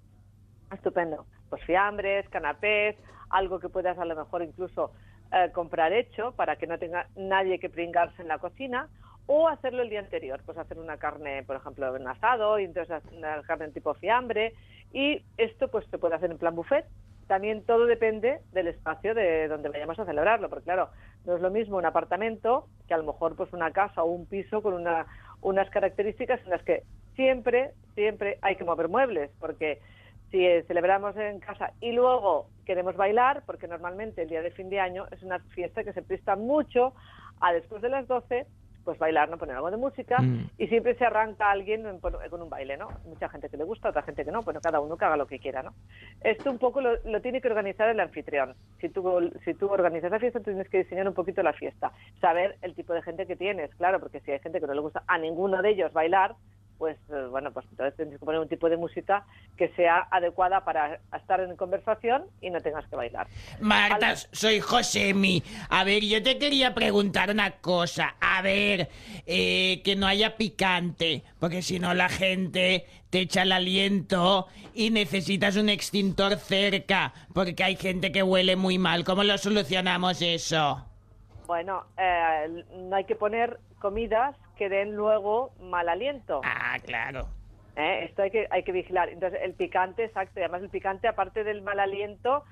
estupendo. 0.72 1.26
Pues 1.48 1.62
fiambres, 1.64 2.28
canapés, 2.28 2.96
algo 3.30 3.60
que 3.60 3.68
puedas 3.68 3.98
a 3.98 4.04
lo 4.04 4.16
mejor 4.16 4.42
incluso 4.42 4.92
eh, 5.32 5.50
comprar 5.52 5.92
hecho 5.92 6.32
para 6.32 6.56
que 6.56 6.66
no 6.66 6.78
tenga 6.78 7.08
nadie 7.16 7.58
que 7.58 7.68
pringarse 7.68 8.22
en 8.22 8.28
la 8.28 8.38
cocina 8.38 8.88
o 9.26 9.48
hacerlo 9.48 9.82
el 9.82 9.90
día 9.90 10.00
anterior, 10.00 10.40
pues 10.46 10.56
hacer 10.56 10.78
una 10.78 10.98
carne, 10.98 11.42
por 11.42 11.56
ejemplo, 11.56 11.96
en 11.96 12.06
asado 12.06 12.58
y 12.58 12.64
entonces 12.64 13.02
una 13.12 13.42
carne 13.42 13.68
tipo 13.70 13.92
fiambre 13.94 14.54
y 14.92 15.22
esto 15.36 15.68
pues 15.68 15.84
se 15.90 15.98
puede 15.98 16.14
hacer 16.14 16.30
en 16.30 16.38
plan 16.38 16.54
buffet. 16.54 16.86
También 17.26 17.64
todo 17.64 17.86
depende 17.86 18.38
del 18.52 18.68
espacio 18.68 19.14
de 19.14 19.48
donde 19.48 19.68
vayamos 19.68 19.98
a 19.98 20.04
celebrarlo, 20.04 20.48
porque 20.48 20.66
claro, 20.66 20.90
no 21.24 21.34
es 21.34 21.42
lo 21.42 21.50
mismo 21.50 21.76
un 21.76 21.84
apartamento 21.84 22.68
que 22.86 22.94
a 22.94 22.98
lo 22.98 23.04
mejor 23.04 23.34
pues 23.34 23.52
una 23.52 23.72
casa 23.72 24.04
o 24.04 24.06
un 24.06 24.26
piso 24.26 24.62
con 24.62 24.74
una, 24.74 25.06
unas 25.42 25.68
características 25.70 26.40
en 26.44 26.50
las 26.50 26.62
que 26.62 26.82
siempre, 27.14 27.70
siempre 27.94 28.38
hay 28.42 28.56
que 28.56 28.64
mover 28.64 28.88
muebles, 28.88 29.30
porque 29.40 29.80
si 30.30 30.44
eh, 30.44 30.64
celebramos 30.66 31.16
en 31.16 31.40
casa 31.40 31.72
y 31.80 31.92
luego 31.92 32.48
queremos 32.64 32.96
bailar, 32.96 33.42
porque 33.46 33.68
normalmente 33.68 34.22
el 34.22 34.28
día 34.28 34.42
de 34.42 34.50
fin 34.50 34.68
de 34.68 34.80
año 34.80 35.06
es 35.10 35.22
una 35.22 35.38
fiesta 35.38 35.84
que 35.84 35.92
se 35.92 36.02
presta 36.02 36.36
mucho 36.36 36.94
a 37.40 37.52
después 37.52 37.82
de 37.82 37.88
las 37.88 38.06
12, 38.06 38.46
pues 38.86 38.98
bailar, 38.98 39.28
no 39.28 39.36
poner 39.36 39.56
algo 39.56 39.70
de 39.70 39.76
música 39.76 40.16
Mm. 40.22 40.48
y 40.56 40.68
siempre 40.68 40.94
se 40.94 41.04
arranca 41.04 41.50
alguien 41.50 41.98
con 42.00 42.14
un 42.42 42.48
baile, 42.48 42.76
¿no? 42.78 42.88
Mucha 43.04 43.28
gente 43.28 43.50
que 43.50 43.56
le 43.58 43.64
gusta, 43.64 43.90
otra 43.90 44.02
gente 44.02 44.24
que 44.24 44.30
no, 44.30 44.42
bueno, 44.42 44.60
cada 44.62 44.80
uno 44.80 44.96
que 44.96 45.04
haga 45.04 45.16
lo 45.16 45.26
que 45.26 45.40
quiera, 45.40 45.62
¿no? 45.62 45.74
Esto 46.22 46.50
un 46.50 46.58
poco 46.58 46.80
lo, 46.80 46.96
lo 47.04 47.20
tiene 47.20 47.40
que 47.40 47.48
organizar 47.48 47.88
el 47.88 47.98
anfitrión. 48.00 48.54
Si 48.80 48.88
tú, 48.88 49.30
si 49.44 49.52
tú 49.54 49.68
organizas 49.68 50.10
la 50.10 50.20
fiesta, 50.20 50.38
tú 50.38 50.44
tienes 50.46 50.68
que 50.70 50.78
diseñar 50.84 51.08
un 51.08 51.14
poquito 51.14 51.42
la 51.42 51.52
fiesta, 51.52 51.90
saber 52.20 52.56
el 52.62 52.74
tipo 52.74 52.94
de 52.94 53.02
gente 53.02 53.26
que 53.26 53.36
tienes, 53.36 53.74
claro, 53.74 53.98
porque 54.00 54.20
si 54.20 54.30
hay 54.30 54.38
gente 54.38 54.60
que 54.60 54.66
no 54.66 54.74
le 54.74 54.80
gusta 54.80 55.02
a 55.06 55.18
ninguno 55.18 55.60
de 55.60 55.70
ellos 55.70 55.92
bailar, 55.92 56.36
pues 56.78 56.96
eh, 57.10 57.26
bueno, 57.30 57.52
pues 57.52 57.66
entonces 57.70 57.96
tienes 57.96 58.18
que 58.18 58.24
poner 58.24 58.40
un 58.40 58.48
tipo 58.48 58.68
de 58.68 58.76
música 58.76 59.24
que 59.56 59.68
sea 59.70 60.06
adecuada 60.10 60.64
para 60.64 61.00
estar 61.16 61.40
en 61.40 61.56
conversación 61.56 62.24
y 62.40 62.50
no 62.50 62.60
tengas 62.60 62.86
que 62.88 62.96
bailar. 62.96 63.26
Marta, 63.60 64.16
soy 64.16 64.60
Josemi. 64.60 65.42
A 65.70 65.84
ver, 65.84 66.02
yo 66.02 66.22
te 66.22 66.38
quería 66.38 66.74
preguntar 66.74 67.30
una 67.30 67.52
cosa. 67.52 68.16
A 68.20 68.42
ver, 68.42 68.88
eh, 69.26 69.80
que 69.84 69.96
no 69.96 70.06
haya 70.06 70.36
picante, 70.36 71.24
porque 71.38 71.62
si 71.62 71.78
no 71.78 71.94
la 71.94 72.08
gente 72.08 72.86
te 73.10 73.20
echa 73.20 73.42
el 73.42 73.52
aliento 73.52 74.48
y 74.74 74.90
necesitas 74.90 75.56
un 75.56 75.68
extintor 75.68 76.36
cerca, 76.36 77.12
porque 77.32 77.62
hay 77.64 77.76
gente 77.76 78.12
que 78.12 78.22
huele 78.22 78.56
muy 78.56 78.78
mal. 78.78 79.04
¿Cómo 79.04 79.24
lo 79.24 79.38
solucionamos 79.38 80.20
eso? 80.20 80.84
Bueno, 81.46 81.84
eh, 81.96 82.64
no 82.74 82.96
hay 82.96 83.04
que 83.04 83.14
poner 83.14 83.60
comidas 83.78 84.36
que 84.56 84.68
den 84.68 84.94
luego 84.94 85.52
mal 85.60 85.88
aliento. 85.88 86.40
Ah, 86.44 86.78
claro. 86.84 87.28
¿eh? 87.76 88.04
Esto 88.04 88.22
hay 88.22 88.30
que, 88.30 88.46
hay 88.50 88.62
que 88.62 88.72
vigilar. 88.72 89.08
Entonces, 89.08 89.40
el 89.42 89.54
picante, 89.54 90.04
exacto, 90.04 90.40
y 90.40 90.42
además 90.42 90.62
el 90.62 90.70
picante, 90.70 91.08
aparte 91.08 91.44
del 91.44 91.62
mal 91.62 91.78
aliento, 91.78 92.44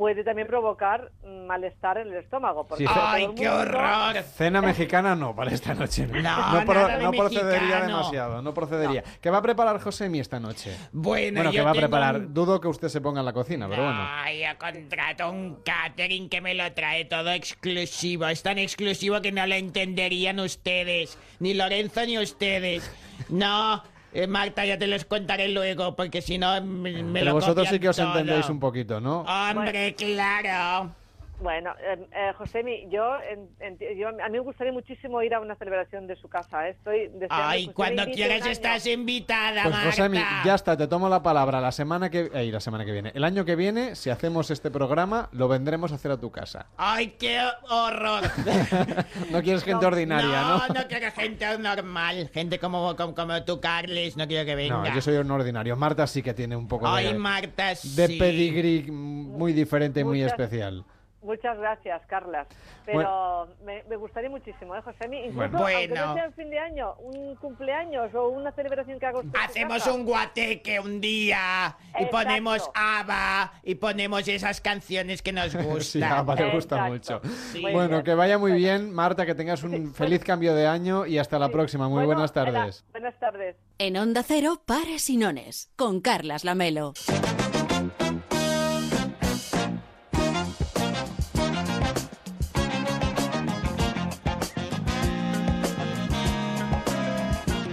puede 0.00 0.24
también 0.24 0.48
provocar 0.48 1.12
malestar 1.46 1.98
en 1.98 2.08
el 2.08 2.14
estómago. 2.14 2.66
porque 2.66 2.86
Sí, 2.86 2.90
¡Ay, 2.90 3.28
qué 3.36 3.46
mundo- 3.50 3.54
horror! 3.60 4.16
Cena 4.34 4.62
mexicana 4.62 5.14
no, 5.14 5.36
para 5.36 5.50
esta 5.50 5.74
noche. 5.74 6.06
No, 6.06 6.22
No, 6.22 6.64
pro- 6.64 6.74
nada 6.74 6.96
de 6.96 7.04
no 7.04 7.10
procedería 7.12 7.80
demasiado, 7.82 8.40
no 8.40 8.54
procedería. 8.54 9.04
¿Qué 9.20 9.28
va 9.28 9.36
a 9.38 9.42
preparar 9.42 9.78
Josemi 9.78 10.18
esta 10.18 10.40
noche? 10.40 10.74
Bueno, 10.90 11.42
Bueno, 11.42 11.50
yo 11.50 11.60
que 11.60 11.64
va 11.66 11.70
a 11.72 11.74
preparar. 11.74 12.16
un- 12.16 12.32
Dudo 12.32 12.58
que 12.62 12.68
usted 12.68 12.88
se 12.88 13.02
ponga 13.02 13.20
en 13.20 13.26
la 13.26 13.34
cocina, 13.34 13.68
pero 13.68 13.82
bueno. 13.84 14.00
Ay, 14.02 14.40
yo 14.40 14.58
contrato 14.58 15.28
un 15.30 15.56
catering 15.66 16.30
que 16.30 16.40
me 16.40 16.54
lo 16.54 16.72
trae 16.72 17.04
todo 17.04 17.30
exclusivo. 17.32 18.26
Es 18.26 18.42
tan 18.42 18.56
exclusivo 18.58 19.20
que 19.20 19.32
no 19.32 19.46
lo 19.46 19.54
entenderían 19.54 20.40
ustedes. 20.40 21.18
Ni 21.40 21.52
Lorenzo 21.52 22.06
ni 22.06 22.16
ustedes. 22.18 22.90
No, 23.28 23.82
eh, 24.12 24.26
Marta, 24.26 24.64
ya 24.64 24.78
te 24.78 24.86
los 24.86 25.04
contaré 25.04 25.48
luego, 25.48 25.94
porque 25.96 26.22
si 26.22 26.38
no 26.38 26.60
me, 26.62 27.02
me 27.02 27.20
Pero 27.20 27.26
lo 27.26 27.34
vosotros 27.34 27.68
sí 27.68 27.78
que 27.78 27.88
os 27.88 27.96
todo. 27.96 28.08
entendéis 28.08 28.48
un 28.48 28.60
poquito, 28.60 29.00
¿no? 29.00 29.22
Hombre, 29.22 29.94
claro. 29.94 30.94
Bueno, 31.40 31.70
eh, 31.80 32.06
eh, 32.12 32.32
Josemi, 32.36 32.86
yo, 32.90 33.16
en- 33.30 33.48
en- 33.60 33.78
yo- 33.98 34.08
a 34.08 34.12
mí 34.28 34.32
me 34.32 34.38
gustaría 34.40 34.72
muchísimo 34.72 35.22
ir 35.22 35.34
a 35.34 35.40
una 35.40 35.54
celebración 35.56 36.06
de 36.06 36.16
su 36.16 36.28
casa. 36.28 36.68
¿eh? 36.68 36.70
Estoy 36.72 37.08
deseando 37.08 37.28
Ay, 37.30 37.68
que 37.68 37.72
cuando 37.72 38.04
quieras 38.06 38.46
estás 38.46 38.86
invitada, 38.86 39.62
Pues 39.62 39.74
Marta. 39.74 39.90
Josemi, 39.90 40.18
ya 40.44 40.54
está, 40.54 40.76
te 40.76 40.86
tomo 40.86 41.08
la 41.08 41.22
palabra. 41.22 41.60
La 41.60 41.72
semana 41.72 42.10
que... 42.10 42.30
Ey, 42.34 42.50
la 42.50 42.60
semana 42.60 42.84
que 42.84 42.92
viene. 42.92 43.12
El 43.14 43.24
año 43.24 43.44
que 43.44 43.56
viene, 43.56 43.94
si 43.96 44.10
hacemos 44.10 44.50
este 44.50 44.70
programa, 44.70 45.28
lo 45.32 45.48
vendremos 45.48 45.92
a 45.92 45.94
hacer 45.94 46.10
a 46.10 46.18
tu 46.18 46.30
casa. 46.30 46.66
Ay, 46.76 47.14
qué 47.18 47.40
horror. 47.70 48.22
No 49.30 49.42
quieres 49.42 49.64
gente 49.64 49.86
ordinaria, 49.86 50.42
¿no? 50.42 50.58
No, 50.58 50.74
no 50.74 50.88
quiero 50.88 51.10
gente 51.12 51.58
normal. 51.58 52.28
Gente 52.32 52.58
como, 52.58 52.94
como, 52.96 53.14
como 53.14 53.42
tú, 53.44 53.60
Carles. 53.60 54.16
No 54.16 54.26
quiero 54.26 54.44
que 54.44 54.54
venga. 54.54 54.76
No, 54.88 54.94
yo 54.94 55.00
soy 55.00 55.16
un 55.16 55.30
ordinario. 55.30 55.76
Marta 55.76 56.06
sí 56.06 56.22
que 56.22 56.34
tiene 56.34 56.56
un 56.56 56.68
poco 56.68 56.86
Ay, 56.88 57.06
de, 57.12 57.14
Marta, 57.18 57.72
de 57.82 58.08
pedigrí 58.18 58.90
muy 58.90 59.52
diferente 59.52 60.00
y 60.00 60.04
muy 60.04 60.22
especial. 60.22 60.84
Muchas 61.22 61.58
gracias, 61.58 62.00
Carlas. 62.06 62.46
Pero 62.86 63.46
me, 63.64 63.82
me 63.90 63.96
gustaría 63.96 64.30
muchísimo, 64.30 64.74
¿eh, 64.74 64.80
Josemi? 64.82 65.18
Incluso, 65.26 65.50
Bueno. 65.50 65.58
aunque 65.58 65.88
no 65.88 66.14
sea 66.14 66.24
en 66.24 66.32
fin 66.32 66.50
de 66.50 66.58
año, 66.58 66.94
un 67.00 67.36
cumpleaños 67.36 68.14
o 68.14 68.28
una 68.28 68.50
celebración 68.52 68.98
que 68.98 69.06
hago 69.06 69.22
Hacemos 69.38 69.86
un 69.86 70.04
guateque 70.06 70.80
un 70.80 71.00
día 71.00 71.76
y 71.78 72.04
Exacto. 72.04 72.10
ponemos 72.10 72.70
ABBA 72.74 73.52
y 73.64 73.74
ponemos 73.74 74.26
esas 74.28 74.60
canciones 74.62 75.20
que 75.22 75.32
nos 75.32 75.54
gustan. 75.54 75.80
Sí, 75.82 76.02
a 76.02 76.18
Ava 76.20 76.34
le 76.34 76.50
gusta 76.52 76.84
mucho. 76.86 77.20
Sí. 77.52 77.62
Bueno, 77.70 78.02
que 78.02 78.14
vaya 78.14 78.38
muy 78.38 78.52
bien, 78.52 78.92
Marta, 78.92 79.26
que 79.26 79.34
tengas 79.34 79.62
un 79.62 79.92
feliz 79.94 80.24
cambio 80.24 80.54
de 80.54 80.66
año 80.66 81.04
y 81.06 81.18
hasta 81.18 81.38
la 81.38 81.50
próxima. 81.50 81.86
Muy 81.88 81.96
Bueno, 82.04 82.14
buenas 82.14 82.32
tardes. 82.32 82.84
buenas 82.92 83.18
tardes. 83.20 83.56
En 83.78 83.96
Onda 83.98 84.22
Cero, 84.22 84.62
Pares 84.64 85.08
y 85.10 85.16
Nones, 85.18 85.70
con 85.76 86.00
Carlas 86.00 86.44
Lamelo. 86.44 86.94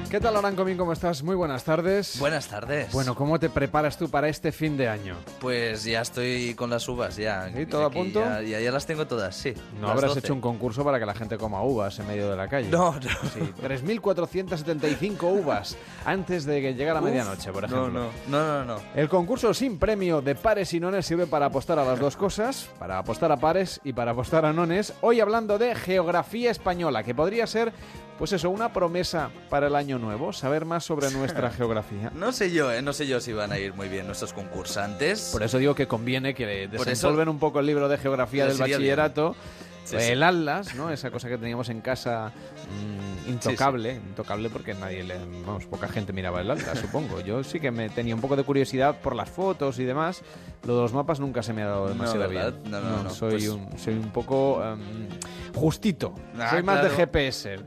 ¿Qué 0.10 0.22
tal, 0.22 0.38
Arancomín? 0.38 0.78
¿Cómo 0.78 0.94
estás? 0.94 1.22
Muy 1.22 1.36
buenas 1.36 1.66
tardes. 1.66 2.18
Buenas 2.18 2.48
tardes. 2.48 2.94
Bueno, 2.94 3.14
¿cómo 3.14 3.40
te 3.40 3.50
preparas 3.50 3.98
tú 3.98 4.10
para 4.10 4.30
este 4.30 4.54
fin 4.54 4.78
de 4.78 4.88
año? 4.88 5.18
Pues 5.42 5.84
ya 5.84 6.00
estoy 6.00 6.56
con 6.56 6.70
las 6.70 6.88
uvas, 6.88 7.18
ya. 7.18 7.52
¿Sí? 7.54 7.66
¿Todo 7.66 7.84
a 7.86 7.90
punto? 7.90 8.22
Ya, 8.22 8.42
ya, 8.42 8.60
ya 8.62 8.72
las 8.72 8.86
tengo 8.86 9.06
todas, 9.06 9.36
sí. 9.36 9.54
No 9.82 9.90
habrás 9.90 10.12
12. 10.12 10.20
hecho 10.20 10.34
un 10.34 10.40
concurso 10.40 10.86
para 10.86 10.98
que 10.98 11.06
la 11.06 11.14
gente 11.14 11.38
coma 11.38 11.62
uvas 11.62 12.00
en 12.00 12.08
medio 12.08 12.30
de 12.32 12.38
la 12.38 12.48
calle. 12.48 12.70
No, 12.70 12.94
no. 12.94 13.00
Sí, 13.00 13.54
3.475 13.62 15.24
uvas 15.24 15.76
antes 16.06 16.46
de 16.46 16.62
que 16.62 16.72
Uf, 16.72 17.02
medianoche, 17.04 17.52
por 17.52 17.66
ejemplo. 17.66 17.90
No, 17.90 18.06
no, 18.06 18.12
no, 18.30 18.64
no, 18.64 18.76
no. 18.76 18.82
El 18.96 19.10
concurso 19.10 19.54
sin 19.54 19.78
premio 19.78 20.22
de 20.22 20.36
pares 20.36 20.74
y 20.74 20.80
nones 20.80 21.06
sirve 21.06 21.28
para 21.28 21.48
apostar 21.48 21.80
a 21.80 21.84
las 21.84 22.00
dos 22.00 22.16
cosas, 22.16 22.70
para 22.80 22.98
apostar 22.98 23.30
a 23.34 23.38
pares 23.38 23.82
y 23.84 23.92
para 23.92 24.12
apostar 24.12 24.46
a 24.46 24.54
nones. 24.54 24.94
Hoy 25.02 25.20
hablando 25.20 25.58
de 25.58 25.76
geografía 25.76 26.50
española, 26.50 27.04
que 27.04 27.14
podría 27.14 27.46
ser, 27.46 27.74
pues 28.18 28.32
eso, 28.34 28.50
una 28.50 28.74
promesa 28.74 29.30
para 29.50 29.68
el 29.68 29.76
año 29.76 30.00
nuevo, 30.00 30.34
saber 30.34 30.66
más 30.66 30.84
sobre 30.84 31.12
nuestra 31.12 31.50
geografía. 31.52 32.12
No 32.16 32.32
sé 32.32 32.52
yo, 32.52 32.72
¿eh? 32.72 32.82
No 32.82 32.94
sé 32.94 33.08
yo 33.08 33.20
si 33.20 33.34
van 33.34 33.52
a 33.52 33.60
ir 33.60 33.74
muy 33.74 33.88
bien 33.90 34.06
nuestros 34.08 34.34
concursantes. 34.34 35.30
Por 35.32 35.44
eso 35.44 35.58
digo 35.58 35.76
que 35.76 35.88
conviene 35.88 36.34
que 36.34 36.64
eso- 36.66 36.84
desenvolven 36.86 37.30
un 37.30 37.40
poco 37.40 37.60
el 37.60 37.66
libro 37.66 37.88
de 37.90 37.98
geografía 37.98 38.46
del 38.46 38.58
bien. 38.58 38.70
bachillerato. 38.72 39.36
Sí, 39.86 39.96
el 39.96 40.18
sí. 40.18 40.24
atlas, 40.24 40.76
¿no? 40.76 40.90
Esa 40.92 41.12
cosa 41.12 41.30
que 41.30 41.38
teníamos 41.38 41.70
en 41.70 41.80
casa 41.80 42.34
mm, 43.26 43.30
intocable, 43.30 43.94
intocable 43.96 44.50
porque 44.50 44.74
nadie 44.74 45.02
le, 45.02 45.18
vamos, 45.46 45.66
poca 45.66 45.88
gente 45.88 46.12
miraba 46.12 46.42
el 46.42 46.52
atlas, 46.52 46.78
supongo. 46.80 47.22
Yo 47.22 47.42
sí 47.46 47.62
que 47.62 47.72
me 47.72 47.88
tenía 47.90 48.14
un 48.14 48.20
poco 48.20 48.36
de 48.36 48.44
curiosidad 48.44 49.00
por 49.00 49.16
las 49.16 49.30
fotos 49.30 49.80
y 49.80 49.86
demás. 49.86 50.24
Lo 50.66 50.76
de 50.76 50.82
los 50.82 50.92
mapas 50.92 51.22
nunca 51.22 51.42
se 51.42 51.54
me 51.54 51.62
ha 51.62 51.68
dado 51.68 51.84
No, 51.84 51.90
demasiado 51.94 52.28
¿verdad? 52.28 52.52
bien. 52.60 52.70
No, 52.72 52.82
no, 52.82 53.04
no. 53.04 53.10
soy 53.12 53.30
Pues- 53.32 53.48
un 53.48 53.80
soy 53.80 53.94
un 53.94 54.10
poco 54.12 54.62
em, 54.62 55.08
justito. 55.56 56.14
Ah, 56.38 56.50
soy 56.50 56.64
más 56.64 56.80
claro. 56.82 56.90
de 56.90 56.96
GPS. 57.06 57.60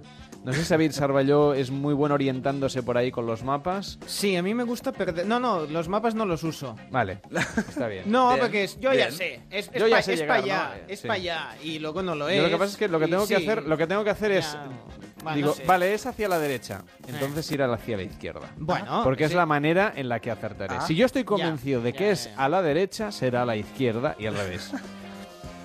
No 0.44 0.52
sé 0.54 0.64
si 0.64 0.70
David 0.70 0.92
Sarballó 0.92 1.52
es 1.52 1.70
muy 1.70 1.92
bueno 1.92 2.14
orientándose 2.14 2.82
por 2.82 2.96
ahí 2.96 3.10
con 3.10 3.26
los 3.26 3.44
mapas. 3.44 3.98
Sí, 4.06 4.36
a 4.36 4.42
mí 4.42 4.54
me 4.54 4.64
gusta 4.64 4.90
perder. 4.92 5.26
No, 5.26 5.38
no, 5.38 5.66
los 5.66 5.88
mapas 5.88 6.14
no 6.14 6.24
los 6.24 6.42
uso. 6.44 6.76
Vale, 6.90 7.20
está 7.68 7.88
bien. 7.88 8.04
No, 8.06 8.28
Bien, 8.28 8.40
porque 8.40 8.64
es- 8.64 8.80
yo 8.80 8.90
ya 8.92 9.06
bien. 9.08 9.12
sé. 9.12 9.40
Es, 9.50 9.70
Yo 9.72 9.86
ya 9.86 10.00
sé 10.00 10.16
llegar, 10.16 10.28
para 10.28 10.42
allá. 10.42 10.68
¿no? 10.68 10.74
Eh, 10.76 10.84
Es 10.88 11.00
sí. 11.00 11.08
para 11.08 11.16
allá. 11.20 11.48
Y 11.62 11.78
luego 11.78 12.02
no 12.02 12.14
lo 12.14 12.28
es. 12.28 12.36
Yo 12.38 12.42
lo 12.44 12.48
que 12.48 12.56
pasa 12.56 12.70
es 12.72 12.76
que 12.78 12.88
lo 12.88 12.98
que 12.98 13.04
y 13.06 13.10
tengo 13.10 13.26
que 13.26 13.36
sí. 13.36 13.46
hacer, 13.46 13.62
lo 13.64 13.76
que 13.76 13.86
tengo 13.86 14.02
que 14.04 14.10
hacer 14.10 14.32
es 14.32 14.52
Ya. 14.52 15.34
Digo, 15.34 15.48
no 15.48 15.54
sé. 15.54 15.64
vale, 15.66 15.92
es 15.92 16.06
hacia 16.06 16.28
la 16.30 16.38
derecha, 16.38 16.82
entonces 17.06 17.50
ir 17.52 17.62
hacia 17.62 17.98
la 17.98 18.02
izquierda. 18.04 18.54
Bueno, 18.56 19.02
porque 19.04 19.24
es 19.24 19.32
sí. 19.32 19.36
la 19.36 19.44
manera 19.44 19.92
en 19.94 20.08
la 20.08 20.18
que 20.18 20.30
acertaré. 20.30 20.76
Ah, 20.78 20.80
si 20.86 20.94
yo 20.94 21.04
estoy 21.04 21.24
convencido 21.24 21.82
de 21.82 21.92
que 21.92 22.10
es 22.12 22.30
a 22.38 22.48
la 22.48 22.62
derecha, 22.62 23.12
será 23.12 23.42
a 23.42 23.44
la 23.44 23.54
izquierda 23.56 24.16
y 24.18 24.24
al 24.24 24.34
revés. 24.34 24.72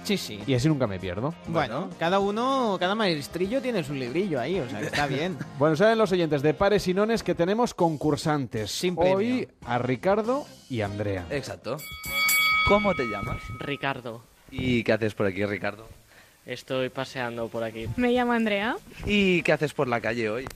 Sí, 0.05 0.17
sí. 0.17 0.39
Y 0.45 0.53
así 0.53 0.67
nunca 0.67 0.85
me 0.85 0.99
pierdo. 0.99 1.33
Bueno, 1.47 1.89
cada 1.97 2.19
uno, 2.19 2.77
cada 2.79 2.93
maestrillo 2.95 3.61
tiene 3.61 3.83
su 3.83 3.93
librillo 3.93 4.39
ahí, 4.39 4.59
o 4.59 4.69
sea, 4.69 4.79
que 4.79 4.85
está 4.85 5.07
bien. 5.07 5.37
Bueno, 5.57 5.75
saben 5.75 5.97
los 5.97 6.11
oyentes 6.11 6.41
de 6.41 6.53
Pares 6.53 6.87
y 6.87 6.93
Nones 6.93 7.23
que 7.23 7.33
tenemos 7.33 7.73
concursantes. 7.73 8.69
Sin 8.71 8.95
Hoy 8.97 9.47
a 9.65 9.79
Ricardo 9.79 10.45
y 10.69 10.81
Andrea. 10.81 11.25
Exacto. 11.29 11.77
¿Cómo 12.67 12.93
te 12.93 13.05
llamas? 13.05 13.41
Ricardo. 13.59 14.21
¿Y 14.51 14.83
qué 14.83 14.93
haces 14.93 15.15
por 15.15 15.25
aquí, 15.25 15.43
Ricardo? 15.45 15.87
Estoy 16.45 16.89
paseando 16.89 17.47
por 17.47 17.63
aquí. 17.63 17.87
Me 17.95 18.11
llamo 18.11 18.33
Andrea. 18.33 18.77
¿Y 19.05 19.41
qué 19.41 19.51
haces 19.51 19.73
por 19.73 19.87
la 19.87 19.99
calle 19.99 20.29
hoy? 20.29 20.47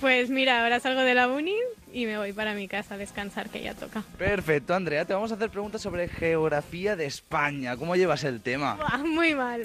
Pues 0.00 0.30
mira, 0.30 0.62
ahora 0.62 0.78
salgo 0.78 1.00
de 1.00 1.14
la 1.14 1.26
uni 1.26 1.56
y 1.92 2.06
me 2.06 2.16
voy 2.18 2.32
para 2.32 2.54
mi 2.54 2.68
casa 2.68 2.94
a 2.94 2.98
descansar, 2.98 3.48
que 3.50 3.60
ya 3.60 3.74
toca. 3.74 4.04
Perfecto, 4.16 4.74
Andrea. 4.74 5.04
Te 5.04 5.12
vamos 5.12 5.32
a 5.32 5.34
hacer 5.34 5.50
preguntas 5.50 5.82
sobre 5.82 6.08
geografía 6.08 6.94
de 6.94 7.06
España. 7.06 7.76
¿Cómo 7.76 7.96
llevas 7.96 8.22
el 8.22 8.40
tema? 8.42 8.76
Buah, 8.76 8.98
muy 8.98 9.34
mal. 9.34 9.62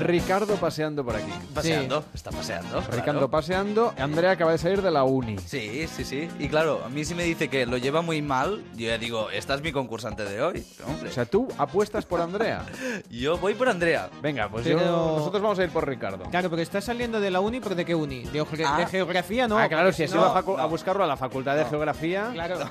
Ricardo 0.00 0.56
paseando 0.56 1.04
por 1.04 1.16
aquí. 1.16 1.32
Paseando, 1.54 2.04
está 2.14 2.30
paseando. 2.30 2.80
Ricardo 2.82 3.12
claro. 3.12 3.30
paseando. 3.30 3.94
Andrea 3.98 4.32
acaba 4.32 4.52
de 4.52 4.58
salir 4.58 4.82
de 4.82 4.90
la 4.90 5.04
uni. 5.04 5.38
Sí, 5.38 5.86
sí, 5.88 6.04
sí. 6.04 6.28
Y 6.38 6.48
claro, 6.48 6.82
a 6.84 6.88
mí 6.88 7.04
si 7.04 7.14
me 7.14 7.22
dice 7.24 7.48
que 7.48 7.64
lo 7.66 7.76
lleva 7.78 8.02
muy 8.02 8.20
mal, 8.22 8.62
yo 8.74 8.88
ya 8.88 8.98
digo, 8.98 9.30
esta 9.30 9.54
es 9.54 9.62
mi 9.62 9.72
concursante 9.72 10.24
de 10.24 10.42
hoy. 10.42 10.66
Hombre. 10.86 11.08
O 11.08 11.12
sea, 11.12 11.24
tú 11.24 11.48
apuestas 11.56 12.04
por 12.04 12.20
Andrea. 12.20 12.64
Yo 13.10 13.38
voy 13.38 13.54
por 13.54 13.68
Andrea. 13.68 14.10
Venga, 14.22 14.48
pues 14.48 14.64
Pero- 14.64 14.80
yo- 14.80 15.16
nosotros 15.18 15.42
vamos 15.42 15.58
a 15.58 15.64
ir 15.64 15.70
por 15.70 15.86
Ricardo. 15.88 16.24
Claro, 16.30 16.48
porque 16.48 16.62
estás 16.62 16.84
saliendo 16.84 17.20
de 17.20 17.30
la 17.30 17.40
uni, 17.40 17.60
pero 17.60 17.74
¿de 17.74 17.84
qué 17.84 17.94
uni? 17.94 18.24
¿De, 18.24 18.44
ge- 18.44 18.64
Ah. 18.66 18.78
de 18.78 18.86
geografía 18.86 19.48
no? 19.48 19.58
ah, 19.58 19.68
claro, 19.68 19.92
si 19.92 20.04
has 20.04 20.10
no- 20.12 20.18
ido 20.20 20.26
a, 20.26 20.42
facu- 20.42 20.58
a 20.58 20.62
no. 20.62 20.68
buscarlo 20.68 21.04
a 21.04 21.06
la 21.06 21.16
Facultad 21.16 21.56
de. 21.56 21.64
Geografía. 21.64 22.30
Claro. 22.32 22.58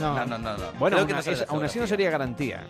No, 0.00 0.12
no, 0.26 0.38
no. 0.38 0.38
no. 0.38 0.64
Bueno, 0.78 0.96
Creo 0.96 1.06
aún, 1.08 1.14
así- 1.14 1.24
sale 1.26 1.36
de 1.36 1.42
aún 1.44 1.64
así 1.64 1.78
no 1.78 1.86
geografía. 1.86 1.86
sería 1.86 2.10
garantía. 2.10 2.66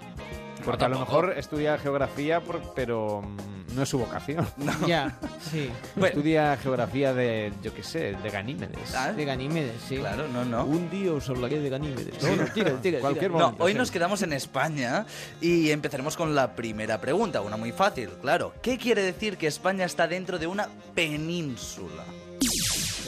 Porque 0.64 0.84
a 0.84 0.88
lo 0.88 0.98
mejor 0.98 1.34
estudia 1.36 1.76
geografía, 1.78 2.40
por- 2.40 2.72
pero 2.74 3.22
mm, 3.22 3.74
no 3.76 3.82
es 3.82 3.88
su 3.88 3.98
vocación. 3.98 4.46
Ya, 4.86 5.18
sí. 5.50 5.68
Estudia 6.02 6.56
geografía 6.56 7.12
de, 7.12 7.52
yo 7.62 7.72
qué 7.74 7.82
sé, 7.82 8.14
de 8.22 8.30
Ganímedes. 8.30 8.94
Ah, 8.94 9.12
De 9.12 9.24
Ganímedes, 9.24 9.80
sí. 9.88 9.96
Claro, 9.98 10.26
no, 10.28 10.44
no. 10.44 10.64
Un 10.64 10.90
día 10.90 11.12
os 11.12 11.28
hablaré 11.28 11.60
de 11.60 11.68
Ganímedes. 11.68 12.22
No, 12.22 12.36
no, 12.36 12.44
tira, 12.52 12.70
tira, 12.80 13.00
Cualquier 13.00 13.30
No, 13.30 13.38
momento, 13.38 13.64
hoy 13.64 13.72
sí. 13.72 13.78
nos 13.78 13.90
quedamos 13.90 14.22
en 14.22 14.32
España 14.32 15.06
y 15.40 15.70
empezaremos 15.70 16.16
con 16.16 16.34
la 16.34 16.54
primera 16.54 17.00
pregunta, 17.00 17.40
una 17.40 17.56
muy 17.56 17.72
fácil, 17.72 18.10
claro. 18.20 18.54
¿Qué 18.62 18.78
quiere 18.78 19.02
decir 19.02 19.36
que 19.36 19.46
España 19.46 19.84
está 19.84 20.06
dentro 20.06 20.38
de 20.38 20.46
una 20.46 20.68
península? 20.94 22.04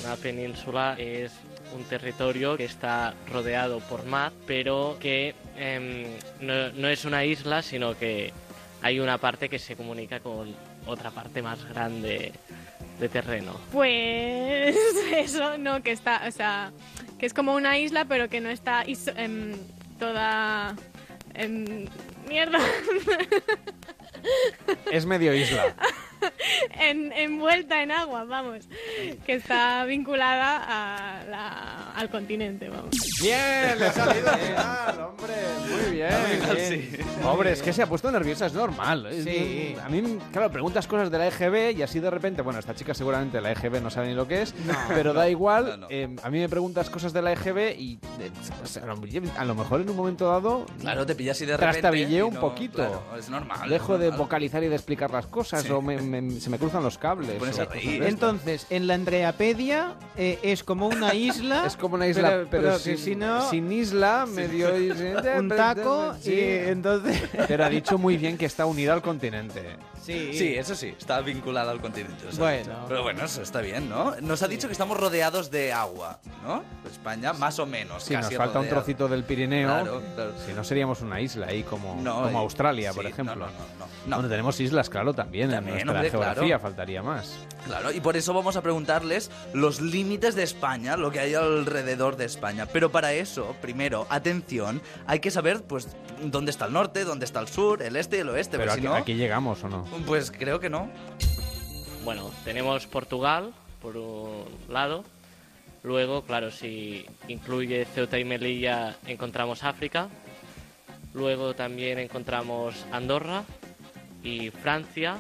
Una 0.04 0.16
península 0.16 0.94
es 0.98 1.32
un 1.74 1.82
territorio 1.84 2.56
que 2.56 2.64
está 2.64 3.14
rodeado 3.32 3.80
por 3.80 4.04
mar, 4.06 4.32
pero 4.46 4.96
que 5.00 5.34
em, 5.58 6.04
no, 6.40 6.70
no 6.72 6.88
es 6.88 7.04
una 7.04 7.24
isla, 7.24 7.62
sino 7.62 7.96
que 7.98 8.32
hay 8.82 9.00
una 9.00 9.18
parte 9.18 9.48
que 9.48 9.58
se 9.58 9.76
comunica 9.76 10.20
con 10.20 10.54
otra 10.86 11.10
parte 11.10 11.42
más 11.42 11.64
grande 11.68 12.32
de 13.00 13.08
terreno. 13.08 13.58
Pues 13.72 14.76
eso, 15.12 15.58
no, 15.58 15.82
que 15.82 15.92
está, 15.92 16.22
o 16.28 16.30
sea, 16.30 16.72
que 17.18 17.26
es 17.26 17.34
como 17.34 17.54
una 17.54 17.78
isla, 17.78 18.04
pero 18.04 18.28
que 18.28 18.40
no 18.40 18.48
está 18.50 18.84
iso- 18.86 19.12
em, 19.16 19.54
toda... 19.98 20.74
em, 21.34 21.86
mierda. 22.28 22.58
Es 24.90 25.06
medio 25.06 25.32
isla. 25.34 25.74
en- 26.80 27.12
envuelta 27.12 27.82
en 27.82 27.90
agua, 27.92 28.24
vamos. 28.24 28.68
Que 29.24 29.34
está 29.34 29.84
vinculada 29.84 30.56
a 31.20 31.24
la- 31.24 31.92
al 31.92 32.10
continente, 32.10 32.68
vamos. 32.68 32.90
Bien, 33.22 33.78
le 33.78 33.86
ha 33.86 33.92
salido 33.92 34.28
al 34.30 34.38
final, 34.40 35.00
hombre. 35.00 35.34
Muy 35.68 35.96
bien. 35.96 36.08
final, 36.10 36.56
bien. 36.56 36.68
sí. 36.92 36.98
Hombre, 37.24 37.52
es 37.52 37.62
que 37.62 37.72
se 37.72 37.82
ha 37.82 37.86
puesto 37.88 38.10
nerviosa, 38.10 38.46
es 38.46 38.52
normal. 38.52 39.08
Sí. 39.24 39.74
A 39.82 39.88
mí, 39.88 40.18
claro, 40.32 40.50
preguntas 40.50 40.86
cosas 40.86 41.10
de 41.10 41.18
la 41.18 41.26
EGB 41.28 41.76
y 41.78 41.82
así 41.82 42.00
de 42.00 42.10
repente, 42.10 42.42
bueno, 42.42 42.58
esta 42.58 42.74
chica 42.74 42.94
seguramente 42.94 43.40
la 43.40 43.52
EGB 43.52 43.80
no 43.82 43.90
sabe 43.90 44.08
ni 44.08 44.14
lo 44.14 44.28
que 44.28 44.42
es, 44.42 44.54
pero 44.88 45.12
da 45.12 45.28
igual. 45.28 45.66
no, 45.66 45.76
no. 45.78 45.86
eh, 45.90 46.14
a 46.22 46.30
mí 46.30 46.38
me 46.38 46.48
preguntas 46.48 46.90
cosas 46.90 47.12
de 47.12 47.22
la 47.22 47.32
EGB 47.32 47.78
y 47.78 47.98
eh, 48.20 48.30
o 48.62 48.66
sea, 48.66 48.82
a 48.84 49.44
lo 49.44 49.54
mejor 49.54 49.80
en 49.80 49.90
un 49.90 49.96
momento 49.96 50.28
dado 50.30 50.66
Claro, 50.80 51.06
te 51.06 51.14
pillas 51.14 51.40
y 51.40 51.46
de 51.46 51.56
repente... 51.56 51.72
trastabilleo 51.80 52.26
y 52.26 52.28
un 52.28 52.34
no- 52.34 52.40
poquito. 52.40 52.76
claro, 52.76 53.02
es 53.18 53.28
normal. 53.28 53.68
Dejo 53.68 53.94
es 53.94 54.00
de 54.00 54.06
normal. 54.06 54.18
vocalizar 54.26 54.62
y 54.62 54.68
de 54.68 54.74
explicar 54.76 55.10
las 55.10 55.26
cosas 55.26 55.62
Sí. 55.62 55.70
o 55.72 55.80
me- 55.80 55.96
me- 56.06 56.40
se 56.40 56.50
me 56.50 56.58
cruzan 56.58 56.82
los 56.82 56.98
cables. 56.98 57.32
pones 57.38 57.58
a 57.58 57.64
reír. 57.66 58.02
Entonces, 58.02 58.66
en 58.70 58.86
la 58.86 58.94
Andreapedia 58.94 59.94
eh, 60.16 60.38
es 60.42 60.62
como 60.64 60.86
una 60.88 61.14
isla. 61.14 61.64
Es 61.66 61.76
como 61.76 61.96
una 61.96 62.06
isla, 62.06 62.44
pero, 62.50 62.78
sin, 62.78 62.98
si 62.98 63.14
no, 63.14 63.48
sin 63.50 63.70
isla, 63.72 64.26
medio... 64.26 64.68
un 65.38 65.48
taco 65.48 66.14
Sí. 66.20 66.32
y 66.32 66.40
entonces... 66.68 67.20
Pero 67.48 67.64
ha 67.64 67.68
dicho 67.68 67.98
muy 67.98 68.16
bien 68.16 68.36
que 68.38 68.46
está 68.46 68.66
unida 68.66 68.92
al 68.94 69.02
continente. 69.02 69.76
Sí. 70.06 70.30
Sí, 70.38 70.54
eso 70.54 70.74
sí, 70.74 70.94
está 70.98 71.20
vinculada 71.20 71.72
al 71.72 71.80
continente. 71.80 72.24
ha 72.32 72.36
Bueno. 72.38 72.58
dicho. 72.62 72.84
Pero 72.88 73.02
bueno, 73.02 73.24
eso 73.24 73.42
está 73.42 73.60
bien, 73.60 73.88
¿no? 73.88 74.14
Nos 74.20 74.42
ha 74.42 74.48
dicho 74.48 74.68
que 74.68 74.72
estamos 74.72 74.96
rodeados 74.98 75.50
de 75.50 75.72
agua, 75.72 76.18
¿no? 76.44 76.62
España, 76.90 77.32
más 77.32 77.58
o 77.58 77.66
menos. 77.66 78.04
Sí, 78.04 78.14
nos 78.14 78.22
casi 78.26 78.36
falta 78.36 78.58
un 78.60 78.64
rodeado. 78.66 78.82
trocito 78.82 79.08
del 79.08 79.24
Pirineo. 79.24 79.68
Claro, 79.68 80.02
claro. 80.14 80.32
Si 80.46 80.52
no 80.52 80.62
seríamos 80.64 81.00
una 81.00 81.20
isla 81.20 81.46
ahí 81.48 81.62
como, 81.64 81.96
No, 82.00 82.22
como 82.22 82.38
y- 82.38 82.42
Australia, 82.42 82.90
sí, 82.92 82.96
por 82.96 83.04
no, 83.04 83.10
ejemplo. 83.10 83.34
no, 83.34 83.46
no, 83.46 83.86
no. 84.06 84.16
Bueno, 84.16 84.28
tenemos 84.28 84.60
islas, 84.60 84.88
claro, 84.88 85.12
también, 85.12 85.50
También, 85.50 85.78
en 85.80 85.86
nuestra 85.86 85.92
hombre, 85.94 86.10
geografía, 86.10 86.46
claro. 86.58 86.62
faltaría 86.62 87.02
más. 87.02 87.36
Claro, 87.64 87.90
y 87.90 88.00
por 88.00 88.16
eso 88.16 88.32
vamos 88.32 88.54
a 88.56 88.62
preguntarles 88.62 89.30
los 89.52 89.80
límites 89.80 90.36
de 90.36 90.44
España, 90.44 90.96
lo 90.96 91.10
que 91.10 91.18
hay 91.18 91.34
alrededor 91.34 92.16
de 92.16 92.26
España. 92.26 92.66
Pero 92.72 92.92
para 92.92 93.12
eso, 93.12 93.56
primero, 93.60 94.06
atención, 94.08 94.80
hay 95.08 95.18
que 95.18 95.32
saber, 95.32 95.62
pues, 95.64 95.88
dónde 96.22 96.52
está 96.52 96.66
el 96.66 96.72
norte, 96.72 97.04
dónde 97.04 97.24
está 97.24 97.40
el 97.40 97.48
sur, 97.48 97.82
el 97.82 97.96
este 97.96 98.18
y 98.18 98.20
el 98.20 98.28
oeste. 98.28 98.56
Pero 98.58 98.70
porque 98.70 98.72
aquí, 98.72 98.80
si 98.82 98.86
no, 98.86 98.94
aquí 98.94 99.14
llegamos 99.14 99.64
o 99.64 99.68
no. 99.68 99.84
Pues 100.04 100.30
creo 100.30 100.60
que 100.60 100.68
no. 100.68 100.90
Bueno, 102.04 102.30
tenemos 102.44 102.86
Portugal 102.86 103.52
por 103.80 103.96
un 103.96 104.44
lado. 104.68 105.04
Luego, 105.82 106.22
claro, 106.22 106.50
si 106.50 107.06
incluye 107.28 107.84
Ceuta 107.84 108.18
y 108.18 108.24
Melilla, 108.24 108.96
encontramos 109.06 109.62
África. 109.62 110.08
Luego 111.14 111.54
también 111.54 111.98
encontramos 111.98 112.84
Andorra 112.92 113.44
y 114.22 114.50
Francia. 114.50 115.16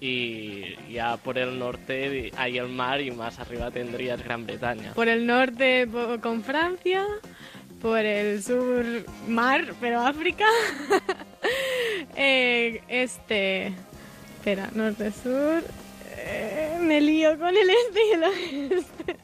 Y 0.00 0.76
ya 0.92 1.16
por 1.16 1.38
el 1.38 1.58
norte 1.58 2.30
hay 2.36 2.58
el 2.58 2.68
mar 2.68 3.00
y 3.00 3.10
más 3.10 3.38
arriba 3.38 3.70
tendrías 3.70 4.22
Gran 4.22 4.46
Bretaña. 4.46 4.92
Por 4.92 5.08
el 5.08 5.26
norte 5.26 5.88
con 6.22 6.42
Francia, 6.44 7.04
por 7.80 7.98
el 7.98 8.42
sur 8.42 8.84
mar, 9.28 9.74
pero 9.80 10.00
África. 10.00 10.46
Eh, 12.16 12.82
este, 12.88 13.72
espera, 14.38 14.68
norte, 14.74 15.12
sur. 15.12 15.62
eh, 16.16 16.76
me 16.80 17.00
lío 17.00 17.38
con 17.38 17.48
el 17.56 17.70
este 17.70 18.00
y 18.06 18.12
el 18.12 18.24
oeste. 18.24 19.16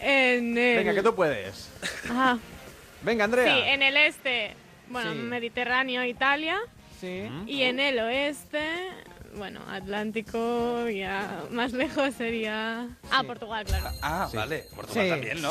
En 0.00 0.56
el... 0.58 0.76
Venga, 0.76 0.94
que 0.94 1.02
tú 1.02 1.14
puedes. 1.14 1.68
Venga, 3.02 3.24
sí, 3.24 3.30
Andrea. 3.30 3.72
en 3.74 3.82
el 3.82 3.96
este, 3.96 4.52
bueno, 4.88 5.12
Sí. 5.12 5.18
Mediterráneo, 5.18 6.04
Italia. 6.04 6.58
Sí. 7.00 7.22
Y 7.46 7.62
en 7.62 7.80
el 7.80 7.98
oeste, 7.98 8.62
bueno, 9.36 9.60
Atlántico, 9.68 10.88
ya 10.88 11.42
más 11.50 11.72
lejos 11.74 12.14
sería... 12.14 12.88
Ah, 13.10 13.22
Portugal, 13.26 13.64
claro. 13.64 13.86
Ah, 14.02 14.28
vale. 14.34 14.64
Portugal 14.74 15.04
Sí. 15.04 15.10
también, 15.10 15.42
¿no? 15.42 15.50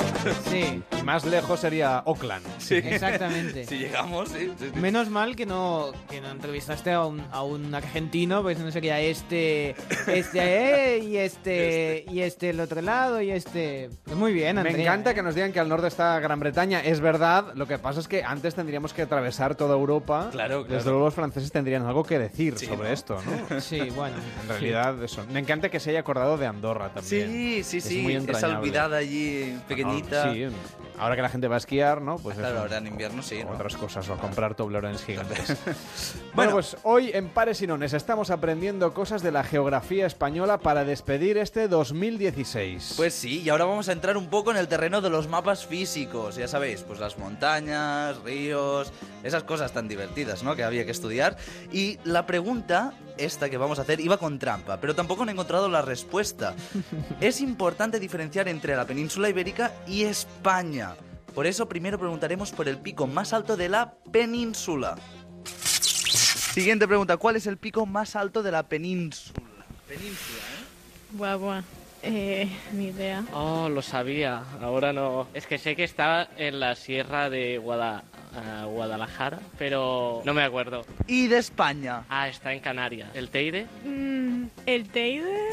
Sí, 0.49 0.81
Y 0.99 1.03
más 1.03 1.25
lejos 1.25 1.59
sería 1.59 1.97
Auckland. 1.99 2.45
Sí. 2.59 2.75
exactamente. 2.75 3.65
Si 3.73 3.77
llegamos, 3.77 4.29
sí. 4.29 4.51
sí, 4.59 4.69
sí. 4.73 4.79
Menos 4.79 5.09
mal 5.09 5.35
que 5.35 5.45
no, 5.45 5.91
que 6.09 6.21
no 6.21 6.29
entrevistaste 6.31 6.91
a 6.91 7.05
un, 7.05 7.21
a 7.31 7.43
un 7.43 7.73
argentino, 7.73 8.41
porque 8.41 8.59
no 8.59 8.71
sería 8.71 8.99
este, 8.99 9.75
este 10.07 10.95
eh, 10.95 10.99
y 10.99 11.17
este, 11.17 12.05
y 12.09 12.21
este 12.21 12.49
el 12.51 12.59
otro 12.59 12.81
lado 12.81 13.21
y 13.21 13.31
este. 13.31 13.89
Pues 14.03 14.15
muy 14.15 14.33
bien, 14.33 14.57
Andrea. 14.57 14.75
Me 14.77 14.83
encanta 14.83 15.13
que 15.13 15.21
nos 15.23 15.33
digan 15.35 15.51
que 15.51 15.59
al 15.59 15.69
norte 15.69 15.87
está 15.87 16.19
Gran 16.19 16.39
Bretaña. 16.39 16.81
Es 16.81 16.99
verdad, 16.99 17.53
lo 17.55 17.65
que 17.67 17.77
pasa 17.79 17.99
es 17.99 18.07
que 18.07 18.23
antes 18.23 18.55
tendríamos 18.55 18.93
que 18.93 19.01
atravesar 19.03 19.55
toda 19.55 19.73
Europa. 19.75 20.29
Claro, 20.31 20.61
claro. 20.61 20.75
Desde 20.75 20.89
luego 20.89 21.05
los 21.05 21.13
franceses 21.13 21.51
tendrían 21.51 21.85
algo 21.85 22.03
que 22.03 22.19
decir 22.19 22.57
Sí, 22.57 22.65
sobre 22.67 22.89
¿no? 22.89 22.93
esto, 22.93 23.17
¿no? 23.49 23.59
Sí, 23.61 23.72
bueno. 23.95 24.15
En 24.43 24.49
realidad, 24.49 25.01
eso. 25.03 25.25
Me 25.31 25.39
encanta 25.39 25.69
que 25.69 25.79
se 25.79 25.89
haya 25.91 25.99
acordado 25.99 26.37
de 26.37 26.45
Andorra 26.45 26.89
también. 26.93 27.31
Sí, 27.31 27.63
sí, 27.63 27.77
Es 27.77 27.83
sí. 27.83 28.01
muy 28.01 28.15
esa 28.15 28.59
olvidada 28.59 28.97
allí, 28.97 29.57
pequeñita. 29.67 30.33
Sí, 30.33 30.47
ahora 30.97 31.15
que 31.15 31.21
la 31.21 31.29
gente 31.29 31.47
va 31.47 31.55
a 31.55 31.57
esquiar, 31.57 32.01
¿no? 32.01 32.17
Pues 32.17 32.37
Claro, 32.37 32.59
ahora 32.59 32.77
en 32.77 32.87
invierno 32.87 33.21
sí, 33.21 33.43
¿no? 33.43 33.51
Otras 33.51 33.75
cosas, 33.77 34.07
o 34.09 34.13
a 34.13 34.17
comprar 34.17 34.55
toblerones 34.55 35.03
gigantes. 35.03 35.57
bueno, 36.33 36.53
pues 36.53 36.77
hoy 36.83 37.11
en 37.13 37.29
Pares 37.29 37.61
y 37.61 37.67
Nones 37.67 37.93
estamos 37.93 38.29
aprendiendo 38.29 38.93
cosas 38.93 39.21
de 39.21 39.31
la 39.31 39.43
geografía 39.43 40.05
española 40.05 40.59
para 40.59 40.83
despedir 40.85 41.37
este 41.37 41.67
2016. 41.67 42.93
Pues 42.97 43.13
sí, 43.13 43.41
y 43.41 43.49
ahora 43.49 43.65
vamos 43.65 43.89
a 43.89 43.91
entrar 43.91 44.17
un 44.17 44.27
poco 44.27 44.51
en 44.51 44.57
el 44.57 44.67
terreno 44.67 45.01
de 45.01 45.09
los 45.09 45.27
mapas 45.27 45.65
físicos, 45.65 46.35
ya 46.35 46.47
sabéis, 46.47 46.81
pues 46.81 46.99
las 46.99 47.17
montañas, 47.17 48.21
ríos, 48.23 48.91
esas 49.23 49.43
cosas 49.43 49.73
tan 49.73 49.87
divertidas, 49.87 50.43
¿no? 50.43 50.55
Que 50.55 50.63
había 50.63 50.85
que 50.85 50.91
estudiar. 50.91 51.37
Y 51.71 51.99
la 52.03 52.25
pregunta, 52.25 52.93
esta 53.17 53.49
que 53.49 53.57
vamos 53.57 53.79
a 53.79 53.83
hacer, 53.83 53.99
iba 53.99 54.17
con 54.17 54.39
trampa, 54.39 54.77
pero 54.79 54.95
tampoco 54.95 55.25
he 55.25 55.31
encontrado 55.31 55.69
la 55.69 55.81
respuesta. 55.81 56.55
es 57.21 57.41
importante 57.41 57.99
diferenciar 57.99 58.47
entre 58.47 58.75
la 58.75 58.85
península 58.85 59.29
ibérica 59.29 59.71
y 59.87 60.03
España. 60.03 60.82
Por 61.33 61.47
eso 61.47 61.67
primero 61.67 61.97
preguntaremos 61.97 62.51
por 62.51 62.67
el 62.67 62.77
pico 62.77 63.07
más 63.07 63.33
alto 63.33 63.57
de 63.57 63.69
la 63.69 63.93
península. 64.11 64.95
Siguiente 65.45 66.87
pregunta, 66.87 67.17
¿cuál 67.17 67.35
es 67.35 67.47
el 67.47 67.57
pico 67.57 67.85
más 67.85 68.15
alto 68.15 68.43
de 68.43 68.51
la 68.51 68.63
península? 68.63 69.39
Península, 69.87 70.39
¿eh? 70.39 70.63
Buah, 71.11 71.35
buah. 71.35 71.61
Eh, 72.03 72.49
ni 72.73 72.87
idea. 72.87 73.23
Oh, 73.33 73.69
lo 73.69 73.81
sabía. 73.81 74.43
Ahora 74.61 74.91
no. 74.93 75.27
Es 75.33 75.47
que 75.47 75.57
sé 75.57 75.75
que 75.75 75.85
está 75.85 76.27
en 76.37 76.59
la 76.59 76.75
sierra 76.75 77.29
de 77.29 77.57
Guada- 77.57 78.03
ah, 78.35 78.65
Guadalajara, 78.67 79.39
pero 79.57 80.21
no 80.25 80.33
me 80.33 80.43
acuerdo. 80.43 80.85
Y 81.07 81.27
de 81.27 81.37
España. 81.37 82.03
Ah, 82.09 82.27
está 82.27 82.53
en 82.53 82.59
Canarias. 82.59 83.09
¿El 83.13 83.29
Teide? 83.29 83.67
Mm, 83.85 84.45
el 84.65 84.89
Teide. 84.89 85.49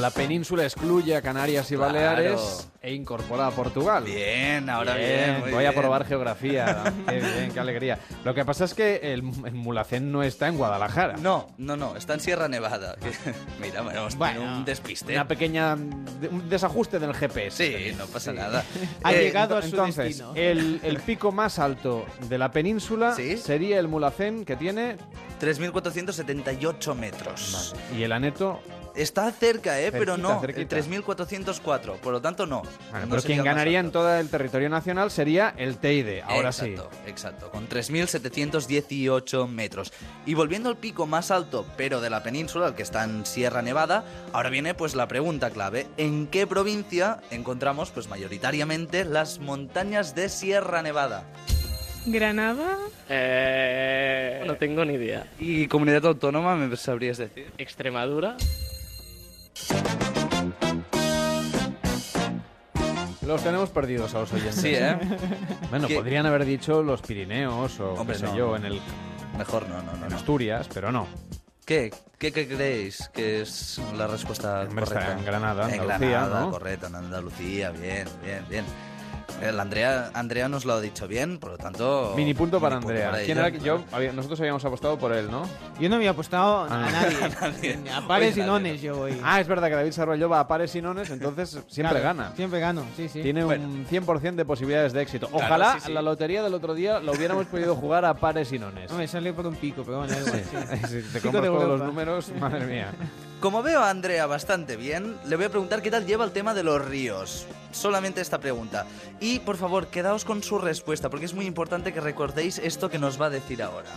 La 0.00 0.10
península 0.10 0.64
excluye 0.64 1.14
a 1.16 1.22
Canarias 1.22 1.70
y 1.70 1.76
Claro. 1.76 1.92
Baleares 1.92 2.68
e 2.82 2.94
incorpora 2.94 3.46
a 3.46 3.50
Portugal. 3.50 4.04
Bien, 4.04 4.68
ahora 4.70 4.94
bien. 4.94 5.40
muy 5.40 5.50
voy 5.52 5.64
a 5.66 5.70
bien. 5.70 5.80
probar 5.82 6.06
geografía. 6.06 6.82
qué 7.08 7.16
bien, 7.20 7.50
qué 7.52 7.60
alegría. 7.60 7.98
Lo 8.24 8.34
que 8.34 8.44
pasa 8.44 8.64
es 8.64 8.74
que 8.74 8.96
el, 9.12 9.22
el 9.44 9.52
Mulhacén 9.54 10.10
no 10.10 10.22
está 10.22 10.48
en 10.48 10.56
Guadalajara. 10.56 11.16
No, 11.18 11.48
no, 11.58 11.76
no, 11.76 11.96
está 11.96 12.14
en 12.14 12.20
Sierra 12.20 12.48
Nevada. 12.48 12.96
Mira, 13.60 13.82
bueno, 13.82 14.08
Bueno, 14.16 14.42
un 14.42 14.64
despiste. 14.64 15.12
Una 15.12 15.28
pequeña 15.28 15.74
un 15.74 16.48
desajuste 16.48 16.98
del 16.98 17.14
GPS. 17.14 17.50
Sí, 17.90 17.94
no 17.96 18.06
pasa 18.06 18.32
nada. 18.32 18.64
Ha 19.04 19.12
Eh, 19.12 19.24
llegado 19.24 19.56
a 19.56 19.62
su 19.62 19.68
Entonces, 19.68 20.04
destino. 20.18 20.32
el, 20.34 20.80
el 20.82 20.98
pico 21.00 21.32
más 21.32 21.58
alto 21.58 22.06
de 22.28 22.38
la 22.38 22.50
península 22.50 23.14
Sí. 23.14 23.36
sería 23.36 23.78
el 23.78 23.88
Mulhacén, 23.88 24.44
que 24.44 24.56
tiene... 24.56 24.96
3.478 25.40 26.94
metros. 26.94 27.74
Y 27.96 28.02
el 28.02 28.12
Aneto... 28.12 28.60
Está 28.94 29.30
cerca, 29.32 29.80
¿eh? 29.80 29.92
pero 29.92 30.14
Cerquita, 30.16 30.34
no. 30.34 30.40
cerquita. 30.40 30.76
El 30.76 30.84
3.404, 30.84 31.96
por 31.98 32.12
lo 32.12 32.20
tanto 32.20 32.46
no. 32.46 32.62
Vale, 32.92 33.06
No 33.06 33.10
pero 33.10 33.22
quien 33.22 33.44
ganaría 33.44 33.80
en 33.80 33.90
todo 33.90 34.14
el 34.16 34.28
territorio 34.28 34.68
nacional 34.68 35.10
sería 35.10 35.54
el 35.56 35.76
Teide, 35.76 36.22
ahora 36.22 36.48
exacto, 36.50 36.90
Exacto, 37.06 37.50
con 37.50 37.68
3.718 37.68 39.48
metros. 39.48 39.92
Y 40.26 40.34
volviendo 40.34 40.68
al 40.68 40.76
pico 40.76 41.06
más 41.06 41.30
alto, 41.30 41.66
pero 41.76 42.00
de 42.00 42.10
la 42.10 42.22
península, 42.22 42.68
el 42.68 42.74
que 42.74 42.82
está 42.82 43.04
en 43.04 43.26
Sierra 43.26 43.62
Nevada, 43.62 44.04
ahora 44.32 44.50
viene 44.50 44.74
pues 44.74 44.94
la 44.94 45.08
pregunta 45.08 45.50
clave. 45.50 45.86
¿En 45.96 46.26
qué 46.26 46.46
provincia 46.46 47.20
encontramos 47.30 47.90
pues 47.90 48.08
mayoritariamente 48.08 49.04
las 49.04 49.38
montañas 49.38 50.14
de 50.14 50.28
Sierra 50.28 50.82
Nevada? 50.82 51.24
Granada. 52.06 52.78
Eh, 53.08 54.42
no 54.46 54.56
tengo 54.56 54.84
ni 54.84 54.94
idea. 54.94 55.26
¿Y 55.38 55.66
comunidad 55.66 56.06
autónoma 56.06 56.56
me 56.56 56.74
sabrías 56.76 57.18
decir? 57.18 57.52
Extremadura. 57.58 58.36
Los 63.26 63.44
tenemos 63.44 63.70
perdidos 63.70 64.14
a 64.14 64.20
los 64.20 64.32
oyentes. 64.32 64.56
Sí, 64.56 64.74
¿eh? 64.74 64.98
Bueno, 65.70 65.86
¿Qué? 65.86 65.94
podrían 65.94 66.26
haber 66.26 66.44
dicho 66.44 66.82
los 66.82 67.00
Pirineos 67.02 67.78
o 67.78 67.92
Hombre, 67.94 68.16
qué 68.16 68.20
sé 68.20 68.26
no, 68.26 68.36
yo, 68.36 68.46
no, 68.48 68.56
en 68.56 68.64
el 68.64 68.80
Mejor 69.38 69.68
no, 69.68 69.80
no, 69.82 69.92
no. 69.96 70.06
en. 70.06 70.12
Asturias, 70.12 70.68
pero 70.72 70.90
no. 70.90 71.06
¿Qué? 71.64 71.92
¿Qué, 72.18 72.32
qué 72.32 72.48
creéis 72.48 73.08
que 73.14 73.42
es 73.42 73.80
la 73.96 74.08
respuesta 74.08 74.64
está 74.64 74.74
correcta? 74.74 75.12
en 75.12 75.24
Granada, 75.24 75.72
En 75.72 75.80
Andalucía, 75.80 76.08
Granada, 76.10 76.40
¿no? 76.40 76.50
correcto, 76.50 76.86
en 76.88 76.94
Andalucía, 76.96 77.70
bien, 77.70 78.08
bien, 78.24 78.44
bien. 78.48 78.64
El 79.42 79.58
Andrea, 79.58 80.10
Andrea 80.14 80.48
nos 80.48 80.64
lo 80.64 80.74
ha 80.74 80.80
dicho 80.80 81.08
bien, 81.08 81.38
por 81.38 81.52
lo 81.52 81.58
tanto... 81.58 82.12
Mini 82.16 82.34
punto 82.34 82.60
para 82.60 82.76
mini 82.76 82.82
punto 82.86 82.92
Andrea. 82.94 83.10
para 83.12 83.24
¿Quién 83.24 83.38
era 83.38 83.50
que 83.50 83.60
yo? 83.60 83.82
había- 83.92 84.12
nosotros 84.12 84.38
habíamos 84.40 84.64
apostado 84.64 84.98
por 84.98 85.12
él, 85.12 85.30
¿no? 85.30 85.42
Yo 85.78 85.88
no 85.88 85.96
había 85.96 86.10
apostado 86.10 86.66
Ah. 86.70 86.86
a 86.86 86.90
nadie. 86.90 87.16
nadie. 87.76 87.90
A 87.92 88.06
pares 88.06 88.28
Hoy 88.36 88.42
y 88.42 88.46
nadie, 88.46 88.46
nones 88.52 88.82
yo 88.82 88.96
voy. 88.96 89.20
Ah, 89.24 89.40
es 89.40 89.48
verdad 89.48 89.68
que 89.68 89.74
David 89.74 89.92
Sarroyo 89.92 90.28
va 90.28 90.40
a 90.40 90.48
pares 90.48 90.74
y 90.74 90.82
nones, 90.82 91.10
entonces 91.10 91.50
siempre 91.68 92.00
Claro, 92.00 92.16
gana. 92.18 92.32
Siempre 92.36 92.60
gano, 92.60 92.84
sí, 92.96 93.08
sí. 93.08 93.22
Tiene 93.22 93.44
Bueno. 93.44 93.64
un 93.68 93.86
100% 93.86 94.34
de 94.34 94.44
posibilidades 94.44 94.92
de 94.92 95.02
éxito. 95.02 95.28
Claro, 95.28 95.44
Ojalá 95.46 95.72
sí, 95.74 95.80
sí. 95.86 95.92
la 95.92 96.02
lotería 96.02 96.42
del 96.42 96.54
otro 96.54 96.74
día 96.74 97.00
lo 97.00 97.12
hubiéramos 97.12 97.46
podido 97.46 97.74
jugar 97.76 98.04
a 98.04 98.14
pares 98.14 98.52
y 98.52 98.58
nones. 98.58 98.90
No, 98.90 98.98
me 98.98 99.08
sale 99.08 99.32
por 99.32 99.46
un 99.46 99.54
pico, 99.56 99.82
pero 99.84 99.98
bueno, 99.98 100.12
da 100.12 100.20
igual, 100.20 100.42
sí. 100.44 100.86
Si 101.02 101.02
te 101.12 101.20
compras 101.20 101.42
de 101.44 101.48
todos 101.48 101.68
los 101.78 101.80
números, 101.86 102.32
madre 102.40 102.66
mía. 102.66 102.92
Como 103.40 103.62
veo 103.62 103.80
a 103.80 103.88
Andrea 103.88 104.26
bastante 104.26 104.76
bien, 104.76 105.16
le 105.26 105.36
voy 105.36 105.46
a 105.46 105.48
preguntar 105.48 105.80
qué 105.80 105.90
tal 105.90 106.04
lleva 106.06 106.24
el 106.26 106.32
tema 106.32 106.52
de 106.52 106.62
los 106.62 106.84
ríos. 106.84 107.46
Solamente 107.72 108.20
esta 108.20 108.38
pregunta. 108.38 108.84
Y 109.18 109.38
por 109.38 109.56
favor, 109.56 109.86
quedaos 109.86 110.26
con 110.26 110.42
su 110.42 110.58
respuesta, 110.58 111.08
porque 111.08 111.24
es 111.24 111.32
muy 111.32 111.46
importante 111.46 111.92
que 111.94 112.00
recordéis 112.00 112.58
esto 112.58 112.90
que 112.90 112.98
nos 112.98 113.20
va 113.20 113.26
a 113.26 113.30
decir 113.30 113.62
ahora. 113.62 113.88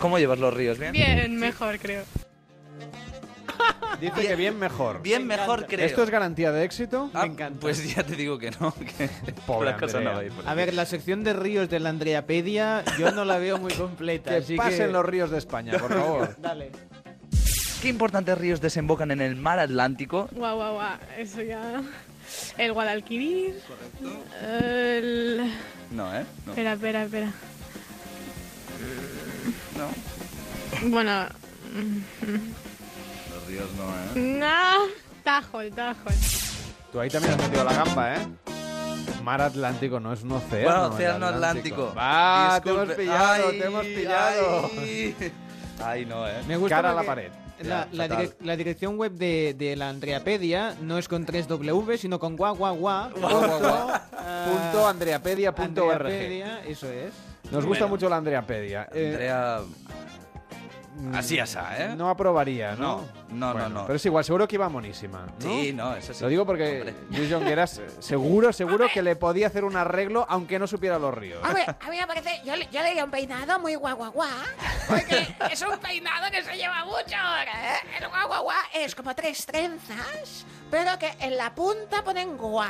¿Cómo 0.00 0.18
llevas 0.18 0.40
los 0.40 0.52
ríos? 0.52 0.78
¿Bien? 0.78 0.90
Bien, 0.92 1.36
mejor 1.36 1.78
creo. 1.78 2.02
Dice 4.00 4.22
que 4.28 4.34
bien 4.34 4.58
mejor. 4.58 5.02
Bien 5.02 5.26
mejor 5.26 5.66
creo. 5.66 5.84
¿Esto 5.86 6.02
es 6.02 6.10
garantía 6.10 6.50
de 6.50 6.64
éxito? 6.64 7.10
Ah, 7.14 7.28
Pues 7.60 7.94
ya 7.94 8.02
te 8.02 8.16
digo 8.16 8.38
que 8.38 8.50
no. 8.58 8.72
Que 8.74 9.08
Pobre 9.46 9.70
la 9.72 9.76
cosa 9.76 9.98
Andrea. 9.98 10.12
no 10.12 10.16
va 10.16 10.22
a 10.22 10.24
ir 10.24 10.32
por 10.32 10.46
A 10.48 10.50
aquí. 10.50 10.56
ver, 10.56 10.74
la 10.74 10.86
sección 10.86 11.22
de 11.22 11.34
ríos 11.34 11.68
de 11.68 11.78
la 11.78 11.90
Andreapedia 11.90 12.82
yo 12.98 13.12
no 13.12 13.24
la 13.24 13.38
veo 13.38 13.58
muy 13.58 13.72
completa. 13.74 14.30
Que 14.30 14.36
así 14.38 14.56
pasen 14.56 14.92
los 14.92 15.04
ríos 15.04 15.30
de 15.30 15.38
España, 15.38 15.78
por 15.78 15.92
favor. 15.94 16.34
Dale. 16.40 16.72
¿Qué 17.80 17.88
importantes 17.88 18.36
ríos 18.36 18.60
desembocan 18.60 19.10
en 19.10 19.22
el 19.22 19.36
mar 19.36 19.58
Atlántico? 19.58 20.28
Guau, 20.32 20.56
guau, 20.56 20.74
guau. 20.74 20.98
Eso 21.16 21.40
ya. 21.40 21.82
El 22.58 22.74
Guadalquivir. 22.74 23.58
El... 24.42 25.50
No, 25.90 26.14
¿eh? 26.14 26.26
No. 26.44 26.52
Espera, 26.52 26.74
espera, 26.74 27.04
espera. 27.04 27.32
No. 29.78 30.90
Bueno. 30.90 31.26
Los 33.30 33.46
ríos 33.46 33.68
no, 33.72 34.20
¿eh? 34.20 34.38
No. 34.38 34.86
Tajo, 35.24 35.62
el 35.62 35.72
Tajo. 35.72 36.10
Tú 36.92 37.00
ahí 37.00 37.08
también 37.08 37.32
has 37.34 37.40
metido 37.40 37.64
la 37.64 37.72
gamba, 37.72 38.14
¿eh? 38.16 38.18
Mar 39.24 39.40
Atlántico 39.40 40.00
no 40.00 40.12
es 40.12 40.22
un 40.22 40.32
océano. 40.32 40.64
Bueno, 40.64 40.94
océano 40.94 41.26
Atlántico. 41.26 41.94
Va, 41.96 42.60
te 42.62 42.70
hemos 42.70 42.88
pillado, 42.90 43.48
Ay, 43.48 43.58
te 43.58 43.64
hemos 43.66 43.86
pillado. 43.86 44.70
Ay, 44.78 45.32
Ay, 45.82 46.04
no, 46.04 46.28
¿eh? 46.28 46.42
Me 46.46 46.58
gusta 46.58 46.76
Cara 46.76 46.90
a 46.90 46.94
la 46.94 47.04
pared. 47.04 47.30
La, 47.62 47.86
la 47.92 48.08
direc- 48.08 48.34
la 48.42 48.56
dirección 48.56 48.96
web 48.96 49.12
de, 49.12 49.54
de 49.56 49.76
la 49.76 49.88
Andreapedia 49.90 50.74
no 50.80 50.96
es 50.98 51.08
con 51.08 51.24
3 51.26 51.46
W, 51.48 51.98
sino 51.98 52.18
con 52.18 52.36
guau. 52.36 52.56
Ah. 52.88 54.02
Andreapedia, 56.06 56.62
eso 56.66 56.90
es. 56.90 57.12
Nos 57.52 57.64
gusta 57.66 57.84
Bueno. 57.84 57.88
mucho 57.88 58.08
la 58.08 58.16
Andreapedia. 58.16 58.88
Eh, 58.92 59.08
Andrea... 59.12 59.60
Así 61.14 61.38
asá, 61.38 61.76
¿eh? 61.78 61.94
No 61.96 62.08
aprobaría, 62.08 62.72
¿no? 62.76 63.04
No, 63.30 63.46
no, 63.48 63.52
Bueno, 63.52 63.68
no, 63.68 63.74
no. 63.80 63.86
Pero 63.86 63.96
es 63.96 64.06
igual, 64.06 64.24
seguro 64.24 64.46
que 64.46 64.56
iba 64.56 64.68
monísima. 64.68 65.26
¿no? 65.26 65.32
Sí, 65.40 65.72
no, 65.72 65.94
eso 65.96 66.12
sí. 66.14 66.22
Lo 66.22 66.28
digo 66.28 66.46
porque. 66.46 66.94
Luis 67.10 67.30
Jongueras 67.32 67.80
seguro, 68.00 68.52
seguro 68.52 68.86
que 68.92 69.02
le 69.02 69.16
podía 69.16 69.46
hacer 69.48 69.64
un 69.64 69.76
arreglo 69.76 70.26
aunque 70.28 70.58
no 70.58 70.66
supiera 70.66 70.98
los 70.98 71.12
ríos. 71.14 71.40
A 71.44 71.52
ver, 71.54 71.68
a 71.68 71.90
mí 71.90 71.96
me 71.98 72.06
parece, 72.06 72.40
yo, 72.44 72.56
le- 72.56 72.68
yo 72.70 72.80
le 72.82 72.88
diría 72.88 73.04
un 73.04 73.10
peinado 73.10 73.58
muy 73.58 73.74
guau, 73.74 73.98
porque 74.88 75.34
es 75.50 75.62
un 75.62 75.78
peinado 75.78 76.30
que 76.30 76.42
se 76.42 76.56
lleva 76.56 76.84
mucho 76.84 77.16
ahora, 77.16 77.74
¿eh? 77.76 77.78
El 78.00 78.08
guau 78.08 78.48
es 78.74 78.94
como 78.94 79.14
tres 79.14 79.46
trenzas, 79.46 80.44
pero 80.70 80.98
que 80.98 81.12
en 81.20 81.36
la 81.36 81.54
punta 81.54 82.02
ponen 82.04 82.36
guau. 82.36 82.68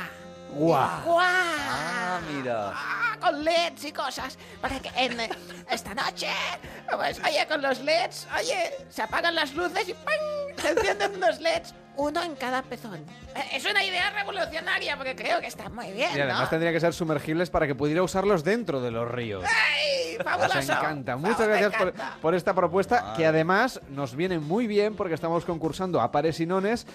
Guau. 0.53 1.01
Guau. 1.05 1.21
Ah, 1.23 2.19
mira. 2.31 2.71
Ah, 2.75 3.17
con 3.19 3.43
LEDs 3.43 3.85
y 3.85 3.91
cosas, 3.91 4.37
para 4.59 4.79
que 4.79 4.89
en 4.95 5.19
eh, 5.19 5.29
esta 5.69 5.93
noche, 5.93 6.27
pues 6.91 7.19
oye, 7.19 7.45
con 7.47 7.61
los 7.61 7.79
LEDs, 7.81 8.27
oye, 8.37 8.71
se 8.89 9.01
apagan 9.01 9.35
las 9.35 9.53
luces 9.53 9.87
y 9.89 9.93
¡pam! 9.93 10.57
se 10.61 10.69
encienden 10.71 11.15
unos 11.15 11.39
LEDs, 11.39 11.73
uno 11.95 12.21
en 12.23 12.35
cada 12.35 12.61
pezón. 12.63 12.95
Eh, 13.35 13.43
Es 13.53 13.65
una 13.65 13.83
idea 13.83 14.09
revolucionaria 14.09 14.97
porque 14.97 15.15
creo 15.15 15.39
que 15.39 15.47
está 15.47 15.69
muy 15.69 15.91
bien, 15.91 16.09
Y 16.15 16.19
además 16.19 16.41
¿no? 16.43 16.49
tendría 16.49 16.71
que 16.73 16.79
ser 16.79 16.93
sumergibles 16.93 17.49
para 17.49 17.67
que 17.67 17.75
pudiera 17.75 18.03
usarlos 18.03 18.43
dentro 18.43 18.81
de 18.81 18.91
los 18.91 19.09
ríos. 19.09 19.43
¡Ay, 19.45 20.17
Nos 20.17 20.25
fabuloso! 20.25 20.73
encanta. 20.73 21.15
Muchas 21.15 21.47
gracias 21.47 21.73
por, 21.75 21.87
encanta. 21.89 22.17
por 22.21 22.35
esta 22.35 22.53
propuesta, 22.53 23.13
que 23.15 23.25
además 23.25 23.79
nos 23.89 24.15
viene 24.15 24.39
muy 24.39 24.67
bien 24.67 24.95
porque 24.95 25.13
estamos 25.13 25.45
concursando 25.45 26.01
a 26.01 26.11
Pares 26.11 26.39
y 26.39 26.45
Nones, 26.45 26.85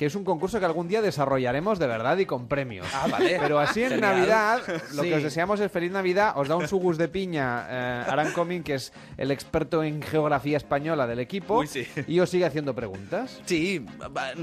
que 0.00 0.06
es 0.06 0.14
un 0.14 0.24
concurso 0.24 0.58
que 0.58 0.64
algún 0.64 0.88
día 0.88 1.02
desarrollaremos 1.02 1.78
de 1.78 1.86
verdad 1.86 2.16
y 2.16 2.24
con 2.24 2.48
premios. 2.48 2.86
Ah, 2.94 3.06
vale. 3.10 3.36
Pero 3.38 3.58
así 3.58 3.82
en 3.82 3.90
Genial. 3.90 4.16
Navidad, 4.16 4.62
lo 4.94 5.02
Sí. 5.02 5.10
que 5.10 5.16
os 5.16 5.22
deseamos 5.22 5.60
es 5.60 5.70
feliz 5.70 5.92
Navidad. 5.92 6.32
Os 6.36 6.48
da 6.48 6.56
un 6.56 6.66
sugus 6.66 6.96
de 6.96 7.06
piña 7.08 7.66
eh, 7.68 8.04
Aran 8.08 8.32
Comín, 8.32 8.62
que 8.62 8.76
es 8.76 8.94
el 9.18 9.30
experto 9.30 9.84
en 9.84 10.00
geografía 10.00 10.56
española 10.56 11.06
del 11.06 11.18
equipo, 11.18 11.58
Uy, 11.58 11.66
sí. 11.66 11.86
y 12.06 12.18
os 12.18 12.30
sigue 12.30 12.46
haciendo 12.46 12.74
preguntas. 12.74 13.42
Sí, 13.44 13.84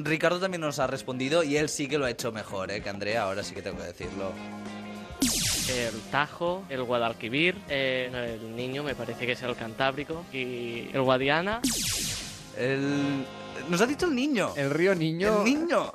Ricardo 0.03 0.39
también 0.39 0.61
nos 0.61 0.77
ha 0.77 0.85
respondido 0.85 1.41
y 1.41 1.57
él 1.57 1.69
sí 1.69 1.87
que 1.87 1.97
lo 1.97 2.05
ha 2.05 2.11
hecho 2.11 2.31
mejor, 2.31 2.69
¿eh? 2.69 2.81
Que 2.83 2.89
Andrea, 2.89 3.23
ahora 3.23 3.41
sí 3.41 3.55
que 3.55 3.63
tengo 3.63 3.77
que 3.79 3.85
decirlo. 3.85 4.33
El 5.75 5.99
Tajo, 6.11 6.65
el 6.69 6.83
Guadalquivir, 6.83 7.57
eh, 7.67 8.37
el 8.39 8.55
Niño 8.55 8.83
me 8.83 8.93
parece 8.93 9.25
que 9.25 9.31
es 9.31 9.41
el 9.41 9.55
Cantábrico 9.55 10.23
y 10.31 10.89
el 10.93 11.01
Guadiana. 11.01 11.61
El... 12.55 13.25
Nos 13.69 13.81
ha 13.81 13.85
dicho 13.85 14.05
el 14.05 14.15
niño. 14.15 14.51
El 14.55 14.69
río 14.71 14.95
Niño. 14.95 15.39
El 15.39 15.43
niño. 15.43 15.93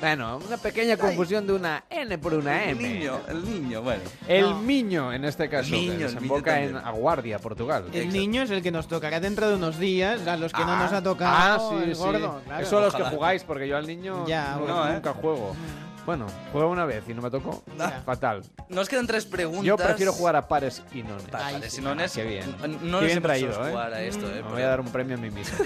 Bueno, 0.00 0.38
una 0.46 0.58
pequeña 0.58 0.98
confusión 0.98 1.46
de 1.46 1.54
una 1.54 1.84
N 1.88 2.18
por 2.18 2.34
una 2.34 2.64
El 2.64 2.76
M. 2.76 2.86
niño, 2.88 3.18
el 3.28 3.44
niño, 3.44 3.80
bueno. 3.82 4.02
El 4.28 4.42
No. 4.50 4.60
Miño, 4.60 5.12
en 5.12 5.24
este 5.24 5.48
caso, 5.48 5.74
El 5.74 5.80
Miño, 5.80 5.86
que 5.86 5.92
el 5.92 5.98
Miño 6.00 6.06
desemboca 6.14 6.60
en 6.60 6.72
también. 6.74 6.86
Aguardia, 6.86 7.38
Portugal. 7.38 7.86
El 7.94 8.12
niño 8.12 8.42
es 8.42 8.50
el 8.50 8.62
que 8.62 8.70
nos 8.70 8.88
tocará 8.88 9.20
dentro 9.20 9.48
de 9.48 9.54
unos 9.54 9.78
días, 9.78 10.26
a 10.26 10.36
los 10.36 10.52
que 10.52 10.60
no 10.64 10.72
Ah, 10.72 10.82
nos 10.82 10.92
ha 10.92 11.02
tocado 11.02 11.32
Ah, 11.34 11.58
sí, 11.78 11.84
el 11.88 11.94
sí. 11.96 12.02
gordo. 12.02 12.42
claro. 12.44 12.62
Eso 12.62 12.78
a 12.78 12.80
los 12.82 12.94
que 12.94 13.02
Ojalá. 13.02 13.16
jugáis, 13.16 13.44
porque 13.44 13.68
yo 13.68 13.76
al 13.78 13.86
niño 13.86 14.26
Ya, 14.26 14.56
no, 14.56 14.58
bueno. 14.66 14.92
nunca 14.92 15.14
juego. 15.14 15.56
Bueno, 16.06 16.26
juego 16.52 16.70
una 16.70 16.84
vez 16.84 17.02
y 17.08 17.14
no 17.14 17.20
me 17.20 17.30
tocó. 17.32 17.64
Ya. 17.76 18.00
Fatal. 18.06 18.42
Nos 18.68 18.88
quedan 18.88 19.08
tres 19.08 19.26
preguntas. 19.26 19.64
Yo 19.64 19.76
prefiero 19.76 20.12
jugar 20.12 20.36
a 20.36 20.46
pares 20.46 20.80
y 20.94 21.02
nones. 21.02 21.24
Pa- 21.24 21.44
Ay, 21.44 21.54
vale, 21.54 21.68
sí. 21.68 21.76
si 21.76 21.82
no 21.82 21.92
es... 22.00 22.12
Qué 22.12 22.22
bien. 22.22 22.54
No 22.82 23.00
Qué 23.00 23.06
les 23.06 23.06
bien 23.06 23.10
hemos 23.18 23.22
traído, 23.22 23.50
hecho 23.50 23.66
¿eh? 23.66 23.70
jugar 23.72 23.92
a 23.92 24.02
esto, 24.02 24.26
¿eh? 24.30 24.42
Me 24.44 24.50
voy 24.52 24.62
a 24.62 24.68
dar 24.68 24.80
un 24.80 24.86
premio 24.92 25.16
a 25.16 25.18
mí 25.20 25.30
mismo. 25.30 25.58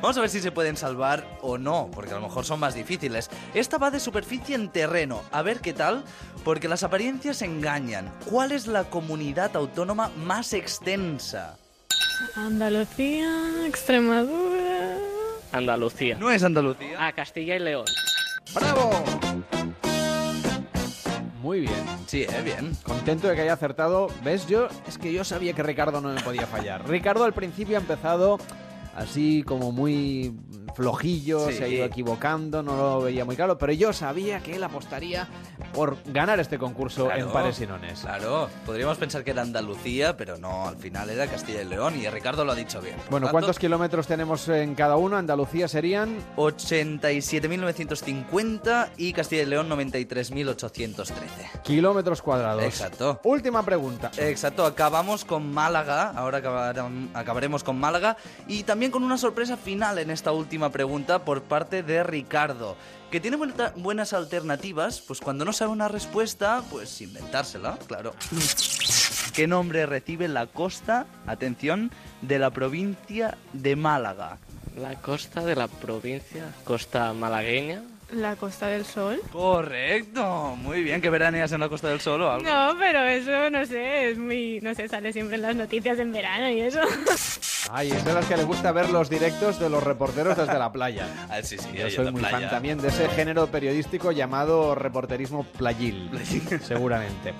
Vamos 0.00 0.16
a 0.16 0.20
ver 0.22 0.30
si 0.30 0.40
se 0.40 0.50
pueden 0.50 0.78
salvar 0.78 1.26
o 1.42 1.58
no, 1.58 1.90
porque 1.94 2.12
a 2.12 2.14
lo 2.14 2.22
mejor 2.22 2.46
son 2.46 2.58
más 2.58 2.74
difíciles. 2.74 3.28
Esta 3.52 3.76
va 3.76 3.90
de 3.90 4.00
superficie 4.00 4.54
en 4.54 4.70
terreno. 4.70 5.22
A 5.30 5.42
ver 5.42 5.60
qué 5.60 5.74
tal, 5.74 6.04
porque 6.42 6.66
las 6.66 6.82
apariencias 6.82 7.42
engañan. 7.42 8.10
¿Cuál 8.30 8.52
es 8.52 8.66
la 8.66 8.84
comunidad 8.84 9.54
autónoma 9.56 10.10
más 10.24 10.54
extensa? 10.54 11.58
Andalucía, 12.34 13.28
Extremadura. 13.66 14.96
Andalucía. 15.52 16.16
No 16.18 16.30
es 16.30 16.42
Andalucía. 16.44 16.96
Ah, 16.98 17.12
Castilla 17.12 17.56
y 17.56 17.58
León. 17.58 17.84
¡Bravo! 18.54 18.90
Muy 21.42 21.60
bien. 21.60 21.84
Sí, 22.06 22.22
eh, 22.22 22.42
bien. 22.44 22.76
Contento 22.82 23.28
de 23.28 23.34
que 23.34 23.42
haya 23.42 23.54
acertado. 23.54 24.08
¿Ves? 24.22 24.46
Yo 24.46 24.68
es 24.86 24.98
que 24.98 25.12
yo 25.12 25.24
sabía 25.24 25.52
que 25.52 25.62
Ricardo 25.62 26.00
no 26.00 26.12
me 26.12 26.20
podía 26.20 26.46
fallar. 26.46 26.86
Ricardo 26.88 27.24
al 27.24 27.32
principio 27.32 27.76
ha 27.76 27.80
empezado 27.80 28.38
así 28.96 29.42
como 29.42 29.72
muy 29.72 30.34
flojillo, 30.74 31.48
Sí. 31.48 31.54
se 31.56 31.64
ha 31.64 31.68
ido 31.68 31.84
equivocando, 31.84 32.62
no 32.62 32.76
lo 32.76 33.00
veía 33.02 33.24
muy 33.24 33.34
claro, 33.36 33.58
pero 33.58 33.72
yo 33.72 33.92
sabía 33.92 34.40
que 34.40 34.54
él 34.56 34.64
apostaría 34.64 35.28
por 35.74 35.96
ganar 36.06 36.38
este 36.40 36.58
concurso 36.58 37.06
Claro. 37.06 37.26
en 37.26 37.32
pares 37.32 37.60
y 37.60 37.66
nones. 37.66 38.00
Claro, 38.00 38.48
podríamos 38.64 38.96
pensar 38.98 39.22
que 39.24 39.32
era 39.32 39.42
Andalucía, 39.42 40.16
pero 40.16 40.38
no, 40.38 40.68
al 40.68 40.76
final 40.76 41.10
era 41.10 41.26
Castilla 41.26 41.62
y 41.62 41.66
León 41.66 41.94
y 42.00 42.08
Ricardo 42.08 42.44
lo 42.44 42.52
ha 42.52 42.54
dicho 42.54 42.80
bien. 42.80 42.96
Por 42.96 43.10
Bueno, 43.10 43.26
tanto, 43.26 43.32
¿cuántos 43.32 43.58
kilómetros 43.58 44.06
tenemos 44.06 44.48
en 44.48 44.74
cada 44.74 44.96
uno? 44.96 45.16
Andalucía 45.16 45.68
serían 45.68 46.16
87.950 46.36 48.90
y 48.96 49.12
Castilla 49.12 49.42
y 49.42 49.46
León 49.46 49.68
93.813. 49.68 51.60
kilómetros 51.62 52.22
cuadrados. 52.22 52.62
Exacto. 52.64 53.20
Última 53.24 53.62
pregunta. 53.64 54.10
Exacto, 54.18 54.64
acabamos 54.64 55.24
con 55.24 55.52
Málaga, 55.52 56.12
ahora 56.16 56.38
acabar- 56.38 56.88
acabaremos 57.14 57.62
con 57.64 57.78
Málaga 57.78 58.16
y 58.48 58.62
también 58.64 58.79
con 58.88 59.04
una 59.04 59.18
sorpresa 59.18 59.58
final 59.58 59.98
en 59.98 60.10
esta 60.10 60.32
última 60.32 60.70
pregunta 60.70 61.24
por 61.24 61.42
parte 61.42 61.82
de 61.82 62.02
Ricardo, 62.02 62.76
que 63.10 63.20
tiene 63.20 63.36
buena- 63.36 63.72
buenas 63.76 64.12
alternativas, 64.14 65.02
pues 65.02 65.20
cuando 65.20 65.44
no 65.44 65.52
sabe 65.52 65.72
una 65.72 65.88
respuesta, 65.88 66.62
pues 66.70 67.00
inventársela, 67.02 67.76
claro. 67.86 68.14
¿Qué 69.34 69.46
nombre 69.46 69.84
recibe 69.86 70.28
la 70.28 70.46
costa, 70.46 71.06
atención, 71.26 71.90
de 72.22 72.38
la 72.38 72.50
provincia 72.50 73.36
de 73.52 73.76
Málaga? 73.76 74.38
La 74.76 74.94
costa 74.94 75.44
de 75.44 75.56
la 75.56 75.68
provincia, 75.68 76.44
costa 76.64 77.12
malagueña. 77.12 77.82
La 78.12 78.34
Costa 78.34 78.66
del 78.66 78.84
Sol. 78.84 79.20
Correcto, 79.30 80.56
muy 80.56 80.82
bien, 80.82 81.00
que 81.00 81.10
veraneas 81.10 81.52
en 81.52 81.60
la 81.60 81.68
Costa 81.68 81.86
del 81.88 82.00
Sol 82.00 82.20
o 82.22 82.30
algo. 82.32 82.44
No, 82.44 82.76
pero 82.76 83.04
eso 83.04 83.48
no 83.50 83.64
sé, 83.64 84.10
es 84.10 84.18
muy. 84.18 84.58
No 84.62 84.74
sé, 84.74 84.88
sale 84.88 85.12
siempre 85.12 85.36
en 85.36 85.42
las 85.42 85.54
noticias 85.54 85.96
en 86.00 86.10
verano 86.10 86.50
y 86.50 86.60
eso. 86.60 86.80
Ay, 87.72 87.90
es 87.92 88.04
de 88.04 88.12
las 88.12 88.26
que 88.26 88.36
le 88.36 88.42
gusta 88.44 88.72
ver 88.72 88.90
los 88.90 89.08
directos 89.08 89.58
de 89.60 89.68
los 89.70 89.82
reporteros 89.82 90.36
desde 90.36 90.58
la 90.58 90.72
playa. 90.72 91.06
Ah, 91.30 91.40
sí, 91.42 91.56
sí, 91.58 91.68
Yo 91.72 91.88
soy 91.90 92.06
la 92.06 92.10
muy 92.10 92.20
playa. 92.20 92.40
fan 92.40 92.50
también 92.50 92.78
de 92.78 92.88
ese 92.88 93.08
género 93.10 93.46
periodístico 93.46 94.10
llamado 94.10 94.74
reporterismo 94.74 95.44
playil, 95.44 96.10
seguramente. 96.62 97.34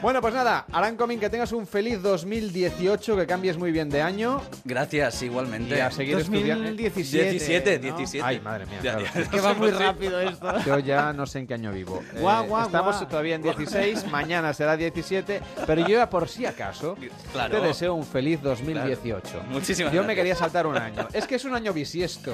Bueno, 0.00 0.20
pues 0.20 0.34
nada, 0.34 0.64
Aran 0.72 0.96
Comín, 0.96 1.20
que 1.20 1.30
tengas 1.30 1.52
un 1.52 1.66
feliz 1.68 2.02
2018, 2.02 3.16
que 3.16 3.26
cambies 3.26 3.56
muy 3.56 3.70
bien 3.70 3.88
de 3.88 4.02
año 4.02 4.40
Gracias, 4.64 5.22
igualmente. 5.22 5.76
y 5.76 5.80
a 5.80 5.90
seguir 5.92 6.18
estudiando. 6.18 6.64
2017. 6.64 7.30
17, 7.30 7.78
¿no? 7.78 7.82
17. 7.96 8.26
Ay, 8.26 8.40
madre 8.40 8.66
mía, 8.66 8.80
Ya, 8.82 8.92
claro. 8.96 9.06
ya, 9.14 9.20
Es 9.20 9.28
que 9.28 9.40
va 9.40 9.54
muy 9.54 9.70
rápido 9.70 10.20
esto. 10.20 10.58
Yo 10.66 10.78
ya 10.80 11.12
no 11.12 11.26
sé 11.26 11.38
en 11.40 11.46
qué 11.46 11.54
año 11.54 11.70
vivo. 11.72 12.02
Eh, 12.14 12.18
Guau, 12.20 12.46
guau, 12.46 12.66
estamos 12.66 12.96
guau. 12.96 13.08
todavía 13.08 13.36
en 13.36 13.42
16, 13.42 14.10
mañana 14.10 14.52
será 14.52 14.76
17, 14.76 15.40
pero 15.66 15.82
yo 15.82 15.96
ya 15.98 16.10
por 16.10 16.28
si 16.28 16.44
acaso 16.46 16.96
Claro. 17.32 17.60
te 17.60 17.66
deseo 17.68 17.94
un 17.94 18.04
feliz 18.04 18.40
2018. 18.42 19.42
Muchísimas 19.52 19.92
Yo 19.92 20.00
me 20.02 20.14
gracias. 20.14 20.16
quería 20.16 20.34
saltar 20.36 20.66
un 20.66 20.76
año. 20.76 21.06
Es 21.12 21.26
que 21.26 21.34
es 21.36 21.44
un 21.44 21.54
año 21.54 21.72
bisiesto. 21.72 22.32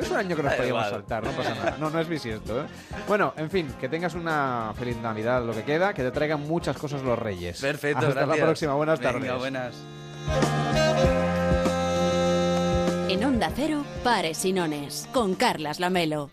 Es 0.00 0.10
un 0.10 0.16
año 0.16 0.34
que 0.36 0.42
nos 0.42 0.54
podíamos 0.54 0.88
saltar, 0.88 1.22
no 1.24 1.30
pasa 1.32 1.54
nada. 1.54 1.76
No, 1.78 1.90
no 1.90 2.00
es 2.00 2.08
bisiesto, 2.08 2.62
¿eh? 2.62 2.64
Bueno, 3.06 3.34
en 3.36 3.50
fin, 3.50 3.68
que 3.80 3.88
tengas 3.88 4.14
una 4.14 4.72
feliz 4.78 4.96
Navidad, 4.96 5.44
lo 5.44 5.52
que 5.52 5.62
queda, 5.62 5.92
que 5.94 6.02
te 6.02 6.10
traigan 6.10 6.40
muchas 6.48 6.76
cosas 6.76 7.02
los 7.02 7.18
Reyes. 7.18 7.60
Perfecto, 7.60 7.98
Hasta 8.06 8.20
la 8.20 8.26
gracias. 8.26 8.44
próxima, 8.46 8.74
buenas 8.74 8.98
Venga, 8.98 9.12
tardes. 9.12 9.38
buenas. 9.38 9.74
En 13.08 13.24
Onda 13.24 13.50
Cero, 13.54 13.84
Pares 14.04 14.44
y 14.44 14.52
Nones, 14.52 15.08
con 15.12 15.34
Carlas 15.34 15.80
Lamelo. 15.80 16.30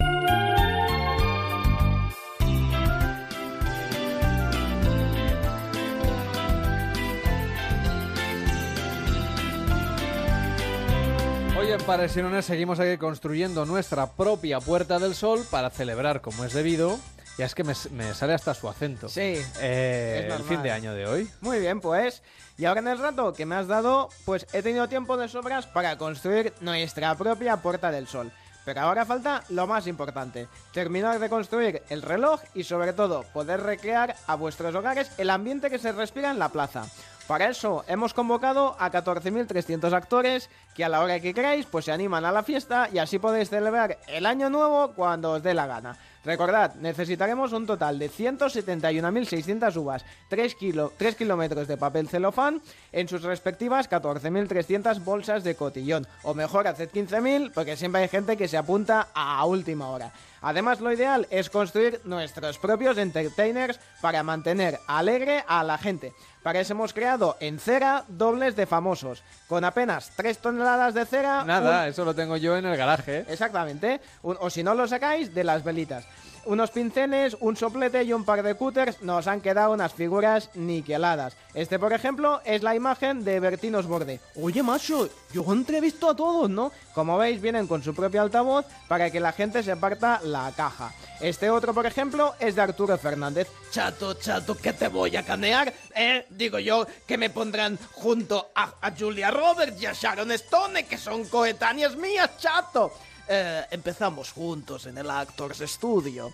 Hoy 11.57 11.71
en 11.71 11.81
Pares 11.81 12.15
y 12.15 12.21
Nones 12.21 12.45
seguimos 12.45 12.79
aquí 12.79 12.97
construyendo 12.97 13.65
nuestra 13.65 14.11
propia 14.11 14.59
Puerta 14.59 14.99
del 14.99 15.15
Sol 15.15 15.43
para 15.49 15.71
celebrar 15.71 16.21
como 16.21 16.45
es 16.45 16.53
debido. 16.53 16.99
Ya 17.39 17.45
es 17.45 17.55
que 17.55 17.63
me, 17.63 17.73
me 17.93 18.13
sale 18.13 18.35
hasta 18.35 18.53
su 18.53 18.69
acento. 18.69 19.09
Sí. 19.09 19.41
Eh, 19.59 20.29
el 20.31 20.43
fin 20.43 20.61
de 20.61 20.69
año 20.69 20.93
de 20.93 21.07
hoy. 21.07 21.27
Muy 21.41 21.59
bien, 21.59 21.81
pues. 21.81 22.21
Y 22.59 22.65
ahora 22.65 22.81
en 22.81 22.87
el 22.89 22.99
rato 22.99 23.33
que 23.33 23.47
me 23.47 23.55
has 23.55 23.67
dado, 23.67 24.09
pues 24.23 24.45
he 24.53 24.61
tenido 24.61 24.87
tiempo 24.87 25.17
de 25.17 25.27
sobras 25.29 25.65
para 25.65 25.97
construir 25.97 26.53
nuestra 26.61 27.15
propia 27.15 27.57
Puerta 27.57 27.89
del 27.89 28.07
Sol. 28.07 28.31
Pero 28.63 28.81
ahora 28.81 29.05
falta 29.05 29.43
lo 29.49 29.65
más 29.65 29.87
importante, 29.87 30.47
terminar 30.73 31.19
de 31.19 31.29
construir 31.29 31.81
el 31.89 32.03
reloj 32.03 32.39
y 32.53 32.65
sobre 32.65 32.93
todo 32.93 33.23
poder 33.33 33.63
recrear 33.63 34.15
a 34.27 34.35
vuestros 34.35 34.75
hogares 34.75 35.09
el 35.17 35.31
ambiente 35.31 35.71
que 35.71 35.79
se 35.79 35.91
respira 35.91 36.29
en 36.29 36.37
la 36.37 36.49
plaza. 36.49 36.85
Para 37.27 37.49
eso 37.49 37.83
hemos 37.89 38.13
convocado 38.13 38.75
a 38.79 38.89
14.300 38.89 39.91
actores 39.93 40.49
que 40.73 40.85
a 40.85 40.89
la 40.89 41.01
hora 41.01 41.19
que 41.19 41.33
queráis 41.33 41.65
pues 41.65 41.83
se 41.85 41.91
animan 41.91 42.23
a 42.23 42.31
la 42.31 42.41
fiesta 42.43 42.87
y 42.91 42.99
así 42.99 43.19
podéis 43.19 43.49
celebrar 43.49 43.97
el 44.07 44.25
año 44.25 44.49
nuevo 44.49 44.93
cuando 44.93 45.31
os 45.33 45.43
dé 45.43 45.53
la 45.53 45.67
gana. 45.67 45.97
Recordad, 46.23 46.75
necesitaremos 46.75 47.53
un 47.53 47.65
total 47.65 47.99
de 47.99 48.09
171.600 48.09 49.75
uvas, 49.77 50.03
3, 50.29 50.55
kilo- 50.55 50.91
3 50.97 51.15
kilómetros 51.15 51.67
de 51.67 51.77
papel 51.77 52.09
celofán 52.09 52.61
en 52.91 53.07
sus 53.07 53.21
respectivas 53.23 53.89
14.300 53.89 55.03
bolsas 55.03 55.43
de 55.43 55.55
cotillón. 55.55 56.05
O 56.23 56.33
mejor, 56.33 56.67
haced 56.67 56.89
15.000 56.91 57.51
porque 57.53 57.77
siempre 57.77 58.01
hay 58.01 58.09
gente 58.09 58.35
que 58.35 58.47
se 58.49 58.57
apunta 58.57 59.07
a 59.13 59.45
última 59.45 59.87
hora. 59.89 60.11
Además, 60.41 60.81
lo 60.81 60.91
ideal 60.91 61.27
es 61.29 61.49
construir 61.49 62.01
nuestros 62.03 62.57
propios 62.59 62.97
entertainers 62.97 63.79
para 64.01 64.21
mantener 64.23 64.79
alegre 64.87 65.43
a 65.47 65.63
la 65.63 65.77
gente. 65.77 66.13
Para 66.47 66.61
eso 66.61 66.71
hemos 66.71 66.93
creado 66.93 67.35
en 67.41 67.59
cera 67.59 68.05
dobles 68.07 68.55
de 68.55 68.65
famosos. 68.65 69.21
Con 69.49 69.65
apenas 69.65 70.13
3 70.15 70.37
toneladas 70.37 70.93
de 70.93 71.05
cera... 71.05 71.43
Nada, 71.43 71.81
un- 71.83 71.87
eso 71.89 72.05
lo 72.05 72.15
tengo 72.15 72.37
yo 72.37 72.55
en 72.55 72.65
el 72.65 72.77
garaje. 72.77 73.25
Exactamente. 73.27 73.99
Un- 74.23 74.37
o 74.39 74.49
si 74.49 74.63
no 74.63 74.73
lo 74.73 74.87
sacáis, 74.87 75.35
de 75.35 75.43
las 75.43 75.61
velitas. 75.65 76.05
Unos 76.47 76.71
pinceles, 76.71 77.35
un 77.41 77.57
soplete 77.57 78.03
y 78.03 78.13
un 78.13 78.23
par 78.23 78.41
de 78.41 78.55
cúters 78.55 79.01
nos 79.01 79.27
han 79.27 79.41
quedado 79.41 79.73
unas 79.73 79.93
figuras 79.93 80.49
niqueladas. 80.55 81.35
Este, 81.53 81.77
por 81.77 81.91
ejemplo, 81.91 82.39
es 82.45 82.63
la 82.63 82.73
imagen 82.73 83.25
de 83.25 83.41
Bertín 83.41 83.75
Osborde. 83.75 84.21
Oye, 84.41 84.63
macho, 84.63 85.09
yo 85.33 85.43
entrevisto 85.51 86.09
a 86.09 86.15
todos, 86.15 86.49
¿no? 86.49 86.71
Como 86.93 87.17
veis, 87.17 87.41
vienen 87.41 87.67
con 87.67 87.83
su 87.83 87.93
propio 87.93 88.21
altavoz 88.21 88.65
para 88.87 89.11
que 89.11 89.19
la 89.19 89.33
gente 89.33 89.61
se 89.61 89.75
parta 89.75 90.21
la 90.23 90.49
caja. 90.55 90.93
Este 91.19 91.49
otro, 91.49 91.73
por 91.73 91.85
ejemplo, 91.85 92.33
es 92.39 92.55
de 92.55 92.61
Arturo 92.61 92.97
Fernández. 92.97 93.49
Chato, 93.69 94.13
chato, 94.13 94.55
que 94.55 94.71
te 94.71 94.87
voy 94.87 95.17
a 95.17 95.23
canear, 95.23 95.73
¿eh? 95.93 96.27
Digo 96.29 96.59
yo 96.59 96.87
que 97.05 97.17
me 97.17 97.29
pondrán 97.29 97.77
junto 97.91 98.51
a, 98.55 98.73
a 98.79 98.91
Julia 98.97 99.31
Roberts 99.31 99.81
y 99.81 99.85
a 99.85 99.91
Sharon 99.91 100.31
Stone, 100.31 100.85
que 100.85 100.97
son 100.97 101.25
coetáneas 101.25 101.97
mías, 101.97 102.37
chato. 102.37 102.93
Eh, 103.27 103.65
empezamos 103.71 104.31
juntos 104.31 104.85
en 104.85 104.97
el 104.97 105.09
Actors 105.09 105.59
Studio. 105.59 106.31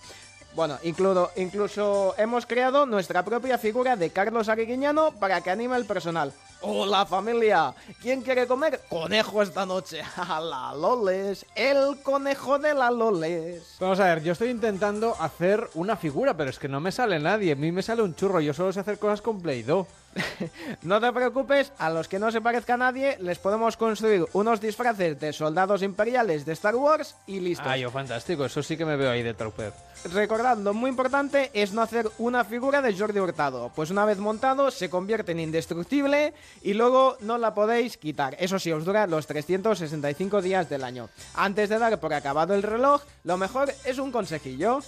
Bueno, 0.55 0.77
incluso, 0.83 1.31
incluso 1.35 2.13
hemos 2.17 2.45
creado 2.45 2.85
nuestra 2.85 3.25
propia 3.25 3.57
figura 3.57 3.95
de 3.95 4.11
Carlos 4.11 4.49
Arguiñano 4.49 5.11
para 5.13 5.41
que 5.41 5.49
anime 5.49 5.75
el 5.77 5.85
personal. 5.85 6.31
Hola 6.61 7.05
familia, 7.07 7.73
¿quién 7.99 8.21
quiere 8.21 8.45
comer 8.45 8.79
conejo 8.87 9.41
esta 9.41 9.65
noche? 9.65 10.01
La 10.17 10.73
Loles, 10.75 11.45
el 11.55 11.99
conejo 12.03 12.59
de 12.59 12.73
la 12.73 12.91
Loles. 12.91 13.77
Vamos 13.79 13.99
a 13.99 14.05
ver, 14.05 14.23
yo 14.23 14.31
estoy 14.31 14.49
intentando 14.49 15.15
hacer 15.19 15.67
una 15.73 15.97
figura, 15.97 16.37
pero 16.37 16.51
es 16.51 16.59
que 16.59 16.69
no 16.69 16.79
me 16.79 16.91
sale 16.91 17.19
nadie. 17.19 17.53
A 17.53 17.55
mí 17.55 17.71
me 17.71 17.81
sale 17.81 18.03
un 18.03 18.15
churro. 18.15 18.39
Yo 18.39 18.53
solo 18.53 18.71
sé 18.71 18.79
hacer 18.79 18.99
cosas 18.99 19.21
con 19.21 19.41
Play-Doh. 19.41 19.87
No 20.81 20.99
te 20.99 21.11
preocupes, 21.11 21.71
a 21.77 21.89
los 21.89 22.07
que 22.07 22.19
no 22.19 22.31
se 22.31 22.41
parezca 22.41 22.73
a 22.75 22.77
nadie 22.77 23.17
les 23.19 23.39
podemos 23.39 23.77
construir 23.77 24.25
unos 24.33 24.59
disfraces 24.61 25.19
de 25.19 25.33
soldados 25.33 25.81
imperiales 25.81 26.45
de 26.45 26.53
Star 26.53 26.75
Wars 26.75 27.15
y 27.27 27.39
listo. 27.39 27.63
Ah, 27.65 27.77
yo 27.77 27.89
fantástico. 27.91 28.45
Eso 28.45 28.61
sí 28.63 28.77
que 28.77 28.85
me 28.85 28.95
veo 28.95 29.11
ahí 29.11 29.23
de 29.23 29.33
Trooper. 29.33 29.73
Recordad, 30.11 30.57
lo 30.57 30.73
muy 30.73 30.89
importante 30.89 31.49
es 31.53 31.71
no 31.71 31.81
hacer 31.81 32.09
una 32.17 32.43
figura 32.43 32.81
de 32.81 32.97
Jordi 32.97 33.19
Hurtado, 33.19 33.71
pues 33.73 33.89
una 33.89 34.03
vez 34.03 34.17
montado 34.17 34.69
se 34.69 34.89
convierte 34.89 35.31
en 35.31 35.39
indestructible 35.39 36.33
y 36.61 36.73
luego 36.73 37.15
no 37.21 37.37
la 37.37 37.53
podéis 37.53 37.97
quitar. 37.97 38.35
Eso 38.39 38.59
sí, 38.59 38.71
os 38.71 38.83
dura 38.83 39.07
los 39.07 39.27
365 39.27 40.41
días 40.41 40.69
del 40.69 40.83
año. 40.83 41.09
Antes 41.35 41.69
de 41.69 41.79
dar 41.79 41.99
por 41.99 42.13
acabado 42.13 42.53
el 42.53 42.63
reloj, 42.63 43.01
lo 43.23 43.37
mejor 43.37 43.73
es 43.85 43.97
un 43.97 44.11
consejillo. 44.11 44.81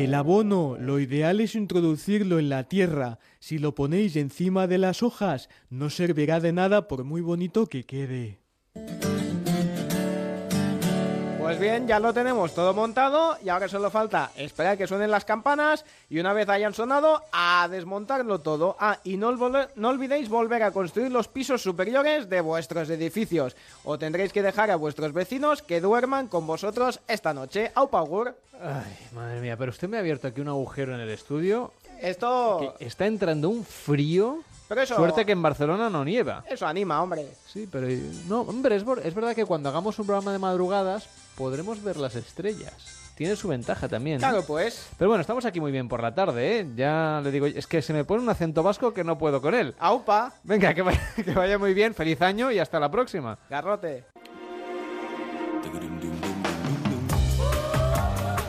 El 0.00 0.14
abono, 0.14 0.78
lo 0.80 0.98
ideal 0.98 1.42
es 1.42 1.54
introducirlo 1.54 2.38
en 2.38 2.48
la 2.48 2.64
tierra. 2.64 3.18
Si 3.38 3.58
lo 3.58 3.74
ponéis 3.74 4.16
encima 4.16 4.66
de 4.66 4.78
las 4.78 5.02
hojas, 5.02 5.50
no 5.68 5.90
servirá 5.90 6.40
de 6.40 6.54
nada 6.54 6.88
por 6.88 7.04
muy 7.04 7.20
bonito 7.20 7.66
que 7.66 7.84
quede. 7.84 8.38
Pues 11.50 11.58
bien, 11.58 11.88
ya 11.88 11.98
lo 11.98 12.14
tenemos 12.14 12.54
todo 12.54 12.72
montado 12.74 13.36
y 13.42 13.48
ahora 13.48 13.66
solo 13.66 13.90
falta 13.90 14.30
esperar 14.36 14.78
que 14.78 14.86
suenen 14.86 15.10
las 15.10 15.24
campanas 15.24 15.84
y 16.08 16.20
una 16.20 16.32
vez 16.32 16.48
hayan 16.48 16.74
sonado, 16.74 17.24
a 17.32 17.66
desmontarlo 17.68 18.38
todo. 18.38 18.76
Ah, 18.78 19.00
y 19.02 19.16
no, 19.16 19.30
olvidéis 19.30 20.28
volver 20.28 20.62
a 20.62 20.70
construir 20.70 21.10
los 21.10 21.26
pisos 21.26 21.60
superiores 21.60 22.28
de 22.28 22.40
vuestros 22.40 22.88
edificios 22.88 23.56
o 23.82 23.98
tendréis 23.98 24.32
que 24.32 24.44
dejar 24.44 24.70
a 24.70 24.76
vuestros 24.76 25.12
vecinos 25.12 25.60
que 25.60 25.80
duerman 25.80 26.28
con 26.28 26.46
vosotros 26.46 27.00
esta 27.08 27.34
noche. 27.34 27.72
¡Au, 27.74 27.90
Power! 27.90 28.36
Ay, 28.62 29.08
madre 29.12 29.40
mía, 29.40 29.56
pero 29.56 29.72
usted 29.72 29.88
me 29.88 29.96
ha 29.96 30.00
abierto 30.00 30.28
aquí 30.28 30.40
un 30.40 30.50
agujero 30.50 30.94
en 30.94 31.00
el 31.00 31.10
estudio. 31.10 31.72
Esto... 32.00 32.76
está 32.78 33.08
entrando 33.08 33.48
un 33.48 33.64
frío. 33.64 34.44
Pero 34.70 34.82
eso- 34.82 34.94
Suerte 34.94 35.26
que 35.26 35.32
en 35.32 35.42
Barcelona 35.42 35.90
no 35.90 36.04
nieva. 36.04 36.44
Eso 36.48 36.64
anima, 36.64 37.02
hombre. 37.02 37.26
Sí, 37.44 37.68
pero 37.70 37.88
no, 38.28 38.42
hombre, 38.42 38.76
es, 38.76 38.84
es 39.02 39.14
verdad 39.16 39.34
que 39.34 39.44
cuando 39.44 39.68
hagamos 39.68 39.98
un 39.98 40.06
programa 40.06 40.30
de 40.32 40.38
madrugadas 40.38 41.08
podremos 41.34 41.82
ver 41.82 41.96
las 41.96 42.14
estrellas. 42.14 42.72
Tiene 43.16 43.34
su 43.34 43.48
ventaja 43.48 43.88
también. 43.88 44.18
¿eh? 44.18 44.20
Claro, 44.20 44.44
pues. 44.46 44.86
Pero 44.96 45.08
bueno, 45.08 45.22
estamos 45.22 45.44
aquí 45.44 45.60
muy 45.60 45.72
bien 45.72 45.88
por 45.88 46.00
la 46.00 46.14
tarde, 46.14 46.60
¿eh? 46.60 46.66
Ya 46.76 47.20
le 47.22 47.32
digo, 47.32 47.46
es 47.46 47.66
que 47.66 47.82
se 47.82 47.92
me 47.92 48.04
pone 48.04 48.22
un 48.22 48.28
acento 48.28 48.62
vasco 48.62 48.94
que 48.94 49.02
no 49.02 49.18
puedo 49.18 49.42
con 49.42 49.54
él. 49.56 49.74
¡Aupa! 49.80 50.34
Venga, 50.44 50.72
que 50.72 50.82
vaya, 50.82 51.00
que 51.16 51.32
vaya 51.34 51.58
muy 51.58 51.74
bien, 51.74 51.92
feliz 51.92 52.22
año 52.22 52.52
y 52.52 52.60
hasta 52.60 52.78
la 52.78 52.92
próxima. 52.92 53.38
Garrote. 53.50 54.04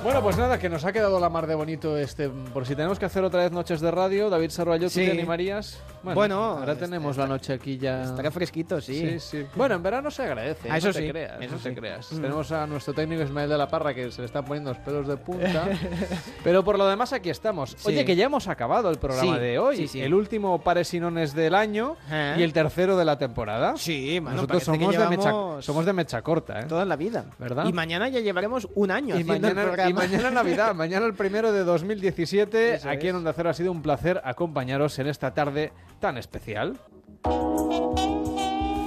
Bueno, 0.04 0.24
pues 0.24 0.36
nada, 0.36 0.58
que 0.58 0.68
nos 0.68 0.84
ha 0.84 0.92
quedado 0.92 1.20
la 1.20 1.30
mar 1.30 1.46
de 1.46 1.54
bonito 1.54 1.96
este. 1.96 2.28
Por 2.30 2.66
si 2.66 2.76
tenemos 2.76 2.98
que 2.98 3.06
hacer 3.06 3.24
otra 3.24 3.44
vez 3.44 3.52
noches 3.52 3.82
de 3.82 3.92
radio, 3.92 4.32
David 4.32 4.50
Sarvallo, 4.50 4.88
¿tú 4.88 4.94
Sí. 4.96 5.06
te 5.06 5.12
animarías? 5.12 5.80
Bueno, 6.02 6.42
ahora 6.58 6.76
tenemos 6.76 7.18
la 7.18 7.28
noche 7.28 7.54
aquí 7.54 7.78
ya. 7.78 8.02
Estará 8.06 8.32
fresquito, 8.32 8.82
sí. 8.82 8.96
Sí, 9.00 9.20
sí. 9.20 9.46
Bueno, 9.56 9.76
en 9.76 9.84
verano 9.84 10.10
se 10.10 10.24
agradece. 10.24 10.72
Ah, 10.72 10.76
¿eh? 10.76 10.78
eso 10.80 10.88
no 10.88 10.94
te 10.94 11.02
sí, 11.04 11.10
creas, 11.10 11.42
eso 11.42 11.56
no 11.56 11.62
te 11.62 11.76
creas. 11.76 12.12
Mm. 12.12 12.22
Tenemos 12.22 12.52
a 12.52 12.66
nuestro 12.66 12.94
técnico 12.96 13.22
Ismael 13.22 13.48
de 13.48 13.58
la 13.60 13.68
Parra 13.68 13.94
que 13.94 14.12
se 14.12 14.22
le 14.22 14.26
están 14.26 14.44
poniendo 14.44 14.72
los 14.72 14.80
pelos 14.80 15.08
de 15.08 15.18
punta. 15.18 15.66
pero 16.44 16.64
por 16.64 16.80
lo 16.80 16.88
demás 16.88 17.14
aquí 17.14 17.30
estamos. 17.30 17.78
Oye, 17.86 18.04
que 18.04 18.16
ya 18.16 18.26
hemos 18.26 18.48
acabado 18.48 18.90
el 18.90 18.98
programa 18.98 19.38
de 19.38 19.60
hoy. 19.60 19.88
El 19.94 20.16
último 20.16 20.60
Pares 20.62 20.92
y 20.96 21.00
Nones 21.00 21.36
del 21.36 21.54
año 21.54 21.96
¿Eh? 22.10 22.38
y 22.40 22.42
el 22.44 22.54
tercero 22.54 22.98
de 22.98 23.06
la 23.06 23.20
temporada. 23.20 23.76
Sí, 23.78 24.20
mano, 24.20 24.38
Nosotros 24.38 24.64
parece 24.66 24.80
que 24.80 24.86
somos, 24.96 25.10
de 25.12 25.18
mecha, 25.18 25.62
somos 25.62 25.86
de 25.86 25.94
mecha 25.94 26.22
corta, 26.24 26.62
¿eh? 26.62 26.66
Toda 26.68 26.86
la 26.86 26.96
vida. 26.96 27.26
¿Verdad? 27.38 27.66
Y 27.68 27.74
mañana 27.74 28.10
ya 28.10 28.20
llevaremos 28.20 28.68
un 28.74 28.90
año 28.90 29.16
Y 29.16 29.22
haciendo 29.22 29.34
el 29.36 29.42
mañana, 29.42 29.62
y 29.62 29.66
programa. 29.66 30.01
Mañana 30.02 30.32
Navidad, 30.32 30.76
mañana 30.76 31.06
el 31.06 31.14
primero 31.14 31.52
de 31.52 31.64
2017, 31.64 32.76
Eso 32.76 32.90
aquí 32.90 33.08
es. 33.08 33.12
en 33.12 33.18
Onda 33.18 33.34
Cero 33.34 33.50
ha 33.50 33.54
sido 33.54 33.72
un 33.72 33.82
placer 33.82 34.22
acompañaros 34.24 34.98
en 35.00 35.08
esta 35.08 35.34
tarde 35.34 35.72
tan 36.00 36.18
especial. 36.18 36.78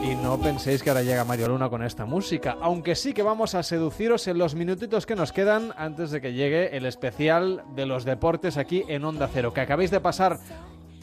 Y 0.02 0.14
no 0.16 0.38
penséis 0.38 0.82
que 0.82 0.90
ahora 0.90 1.02
llega 1.02 1.24
Mario 1.24 1.48
Luna 1.48 1.70
con 1.70 1.82
esta 1.82 2.04
música, 2.04 2.56
aunque 2.60 2.94
sí 2.94 3.14
que 3.14 3.22
vamos 3.22 3.54
a 3.54 3.62
seduciros 3.62 4.28
en 4.28 4.36
los 4.36 4.54
minutitos 4.54 5.06
que 5.06 5.16
nos 5.16 5.32
quedan 5.32 5.72
antes 5.78 6.10
de 6.10 6.20
que 6.20 6.34
llegue 6.34 6.76
el 6.76 6.84
especial 6.84 7.62
de 7.74 7.86
los 7.86 8.04
deportes 8.04 8.58
aquí 8.58 8.84
en 8.88 9.04
Onda 9.04 9.30
Cero, 9.32 9.54
que 9.54 9.62
acabéis 9.62 9.90
de 9.90 10.00
pasar 10.00 10.38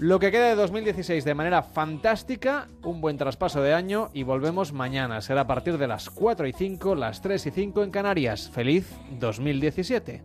lo 0.01 0.17
que 0.17 0.31
queda 0.31 0.47
de 0.47 0.55
2016 0.55 1.23
de 1.23 1.35
manera 1.35 1.61
fantástica, 1.61 2.67
un 2.81 3.01
buen 3.01 3.17
traspaso 3.17 3.61
de 3.61 3.75
año 3.75 4.09
y 4.15 4.23
volvemos 4.23 4.73
mañana. 4.73 5.21
Será 5.21 5.41
a 5.41 5.47
partir 5.47 5.77
de 5.77 5.85
las 5.85 6.09
4 6.09 6.47
y 6.47 6.53
5, 6.53 6.95
las 6.95 7.21
3 7.21 7.45
y 7.45 7.51
5 7.51 7.83
en 7.83 7.91
Canarias. 7.91 8.49
Feliz 8.49 8.89
2017. 9.19 10.23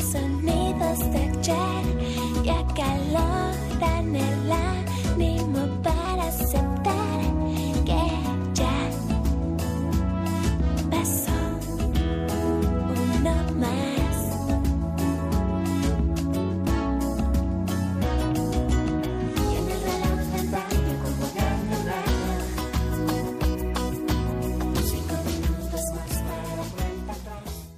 Sonidos 0.00 0.98
de 1.12 1.18
ayer 1.18 2.44
y 2.44 2.48
acaloran 2.48 4.16
el 4.16 4.50
aire. 4.50 4.79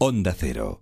Onda 0.04 0.32
Cero. 0.34 0.68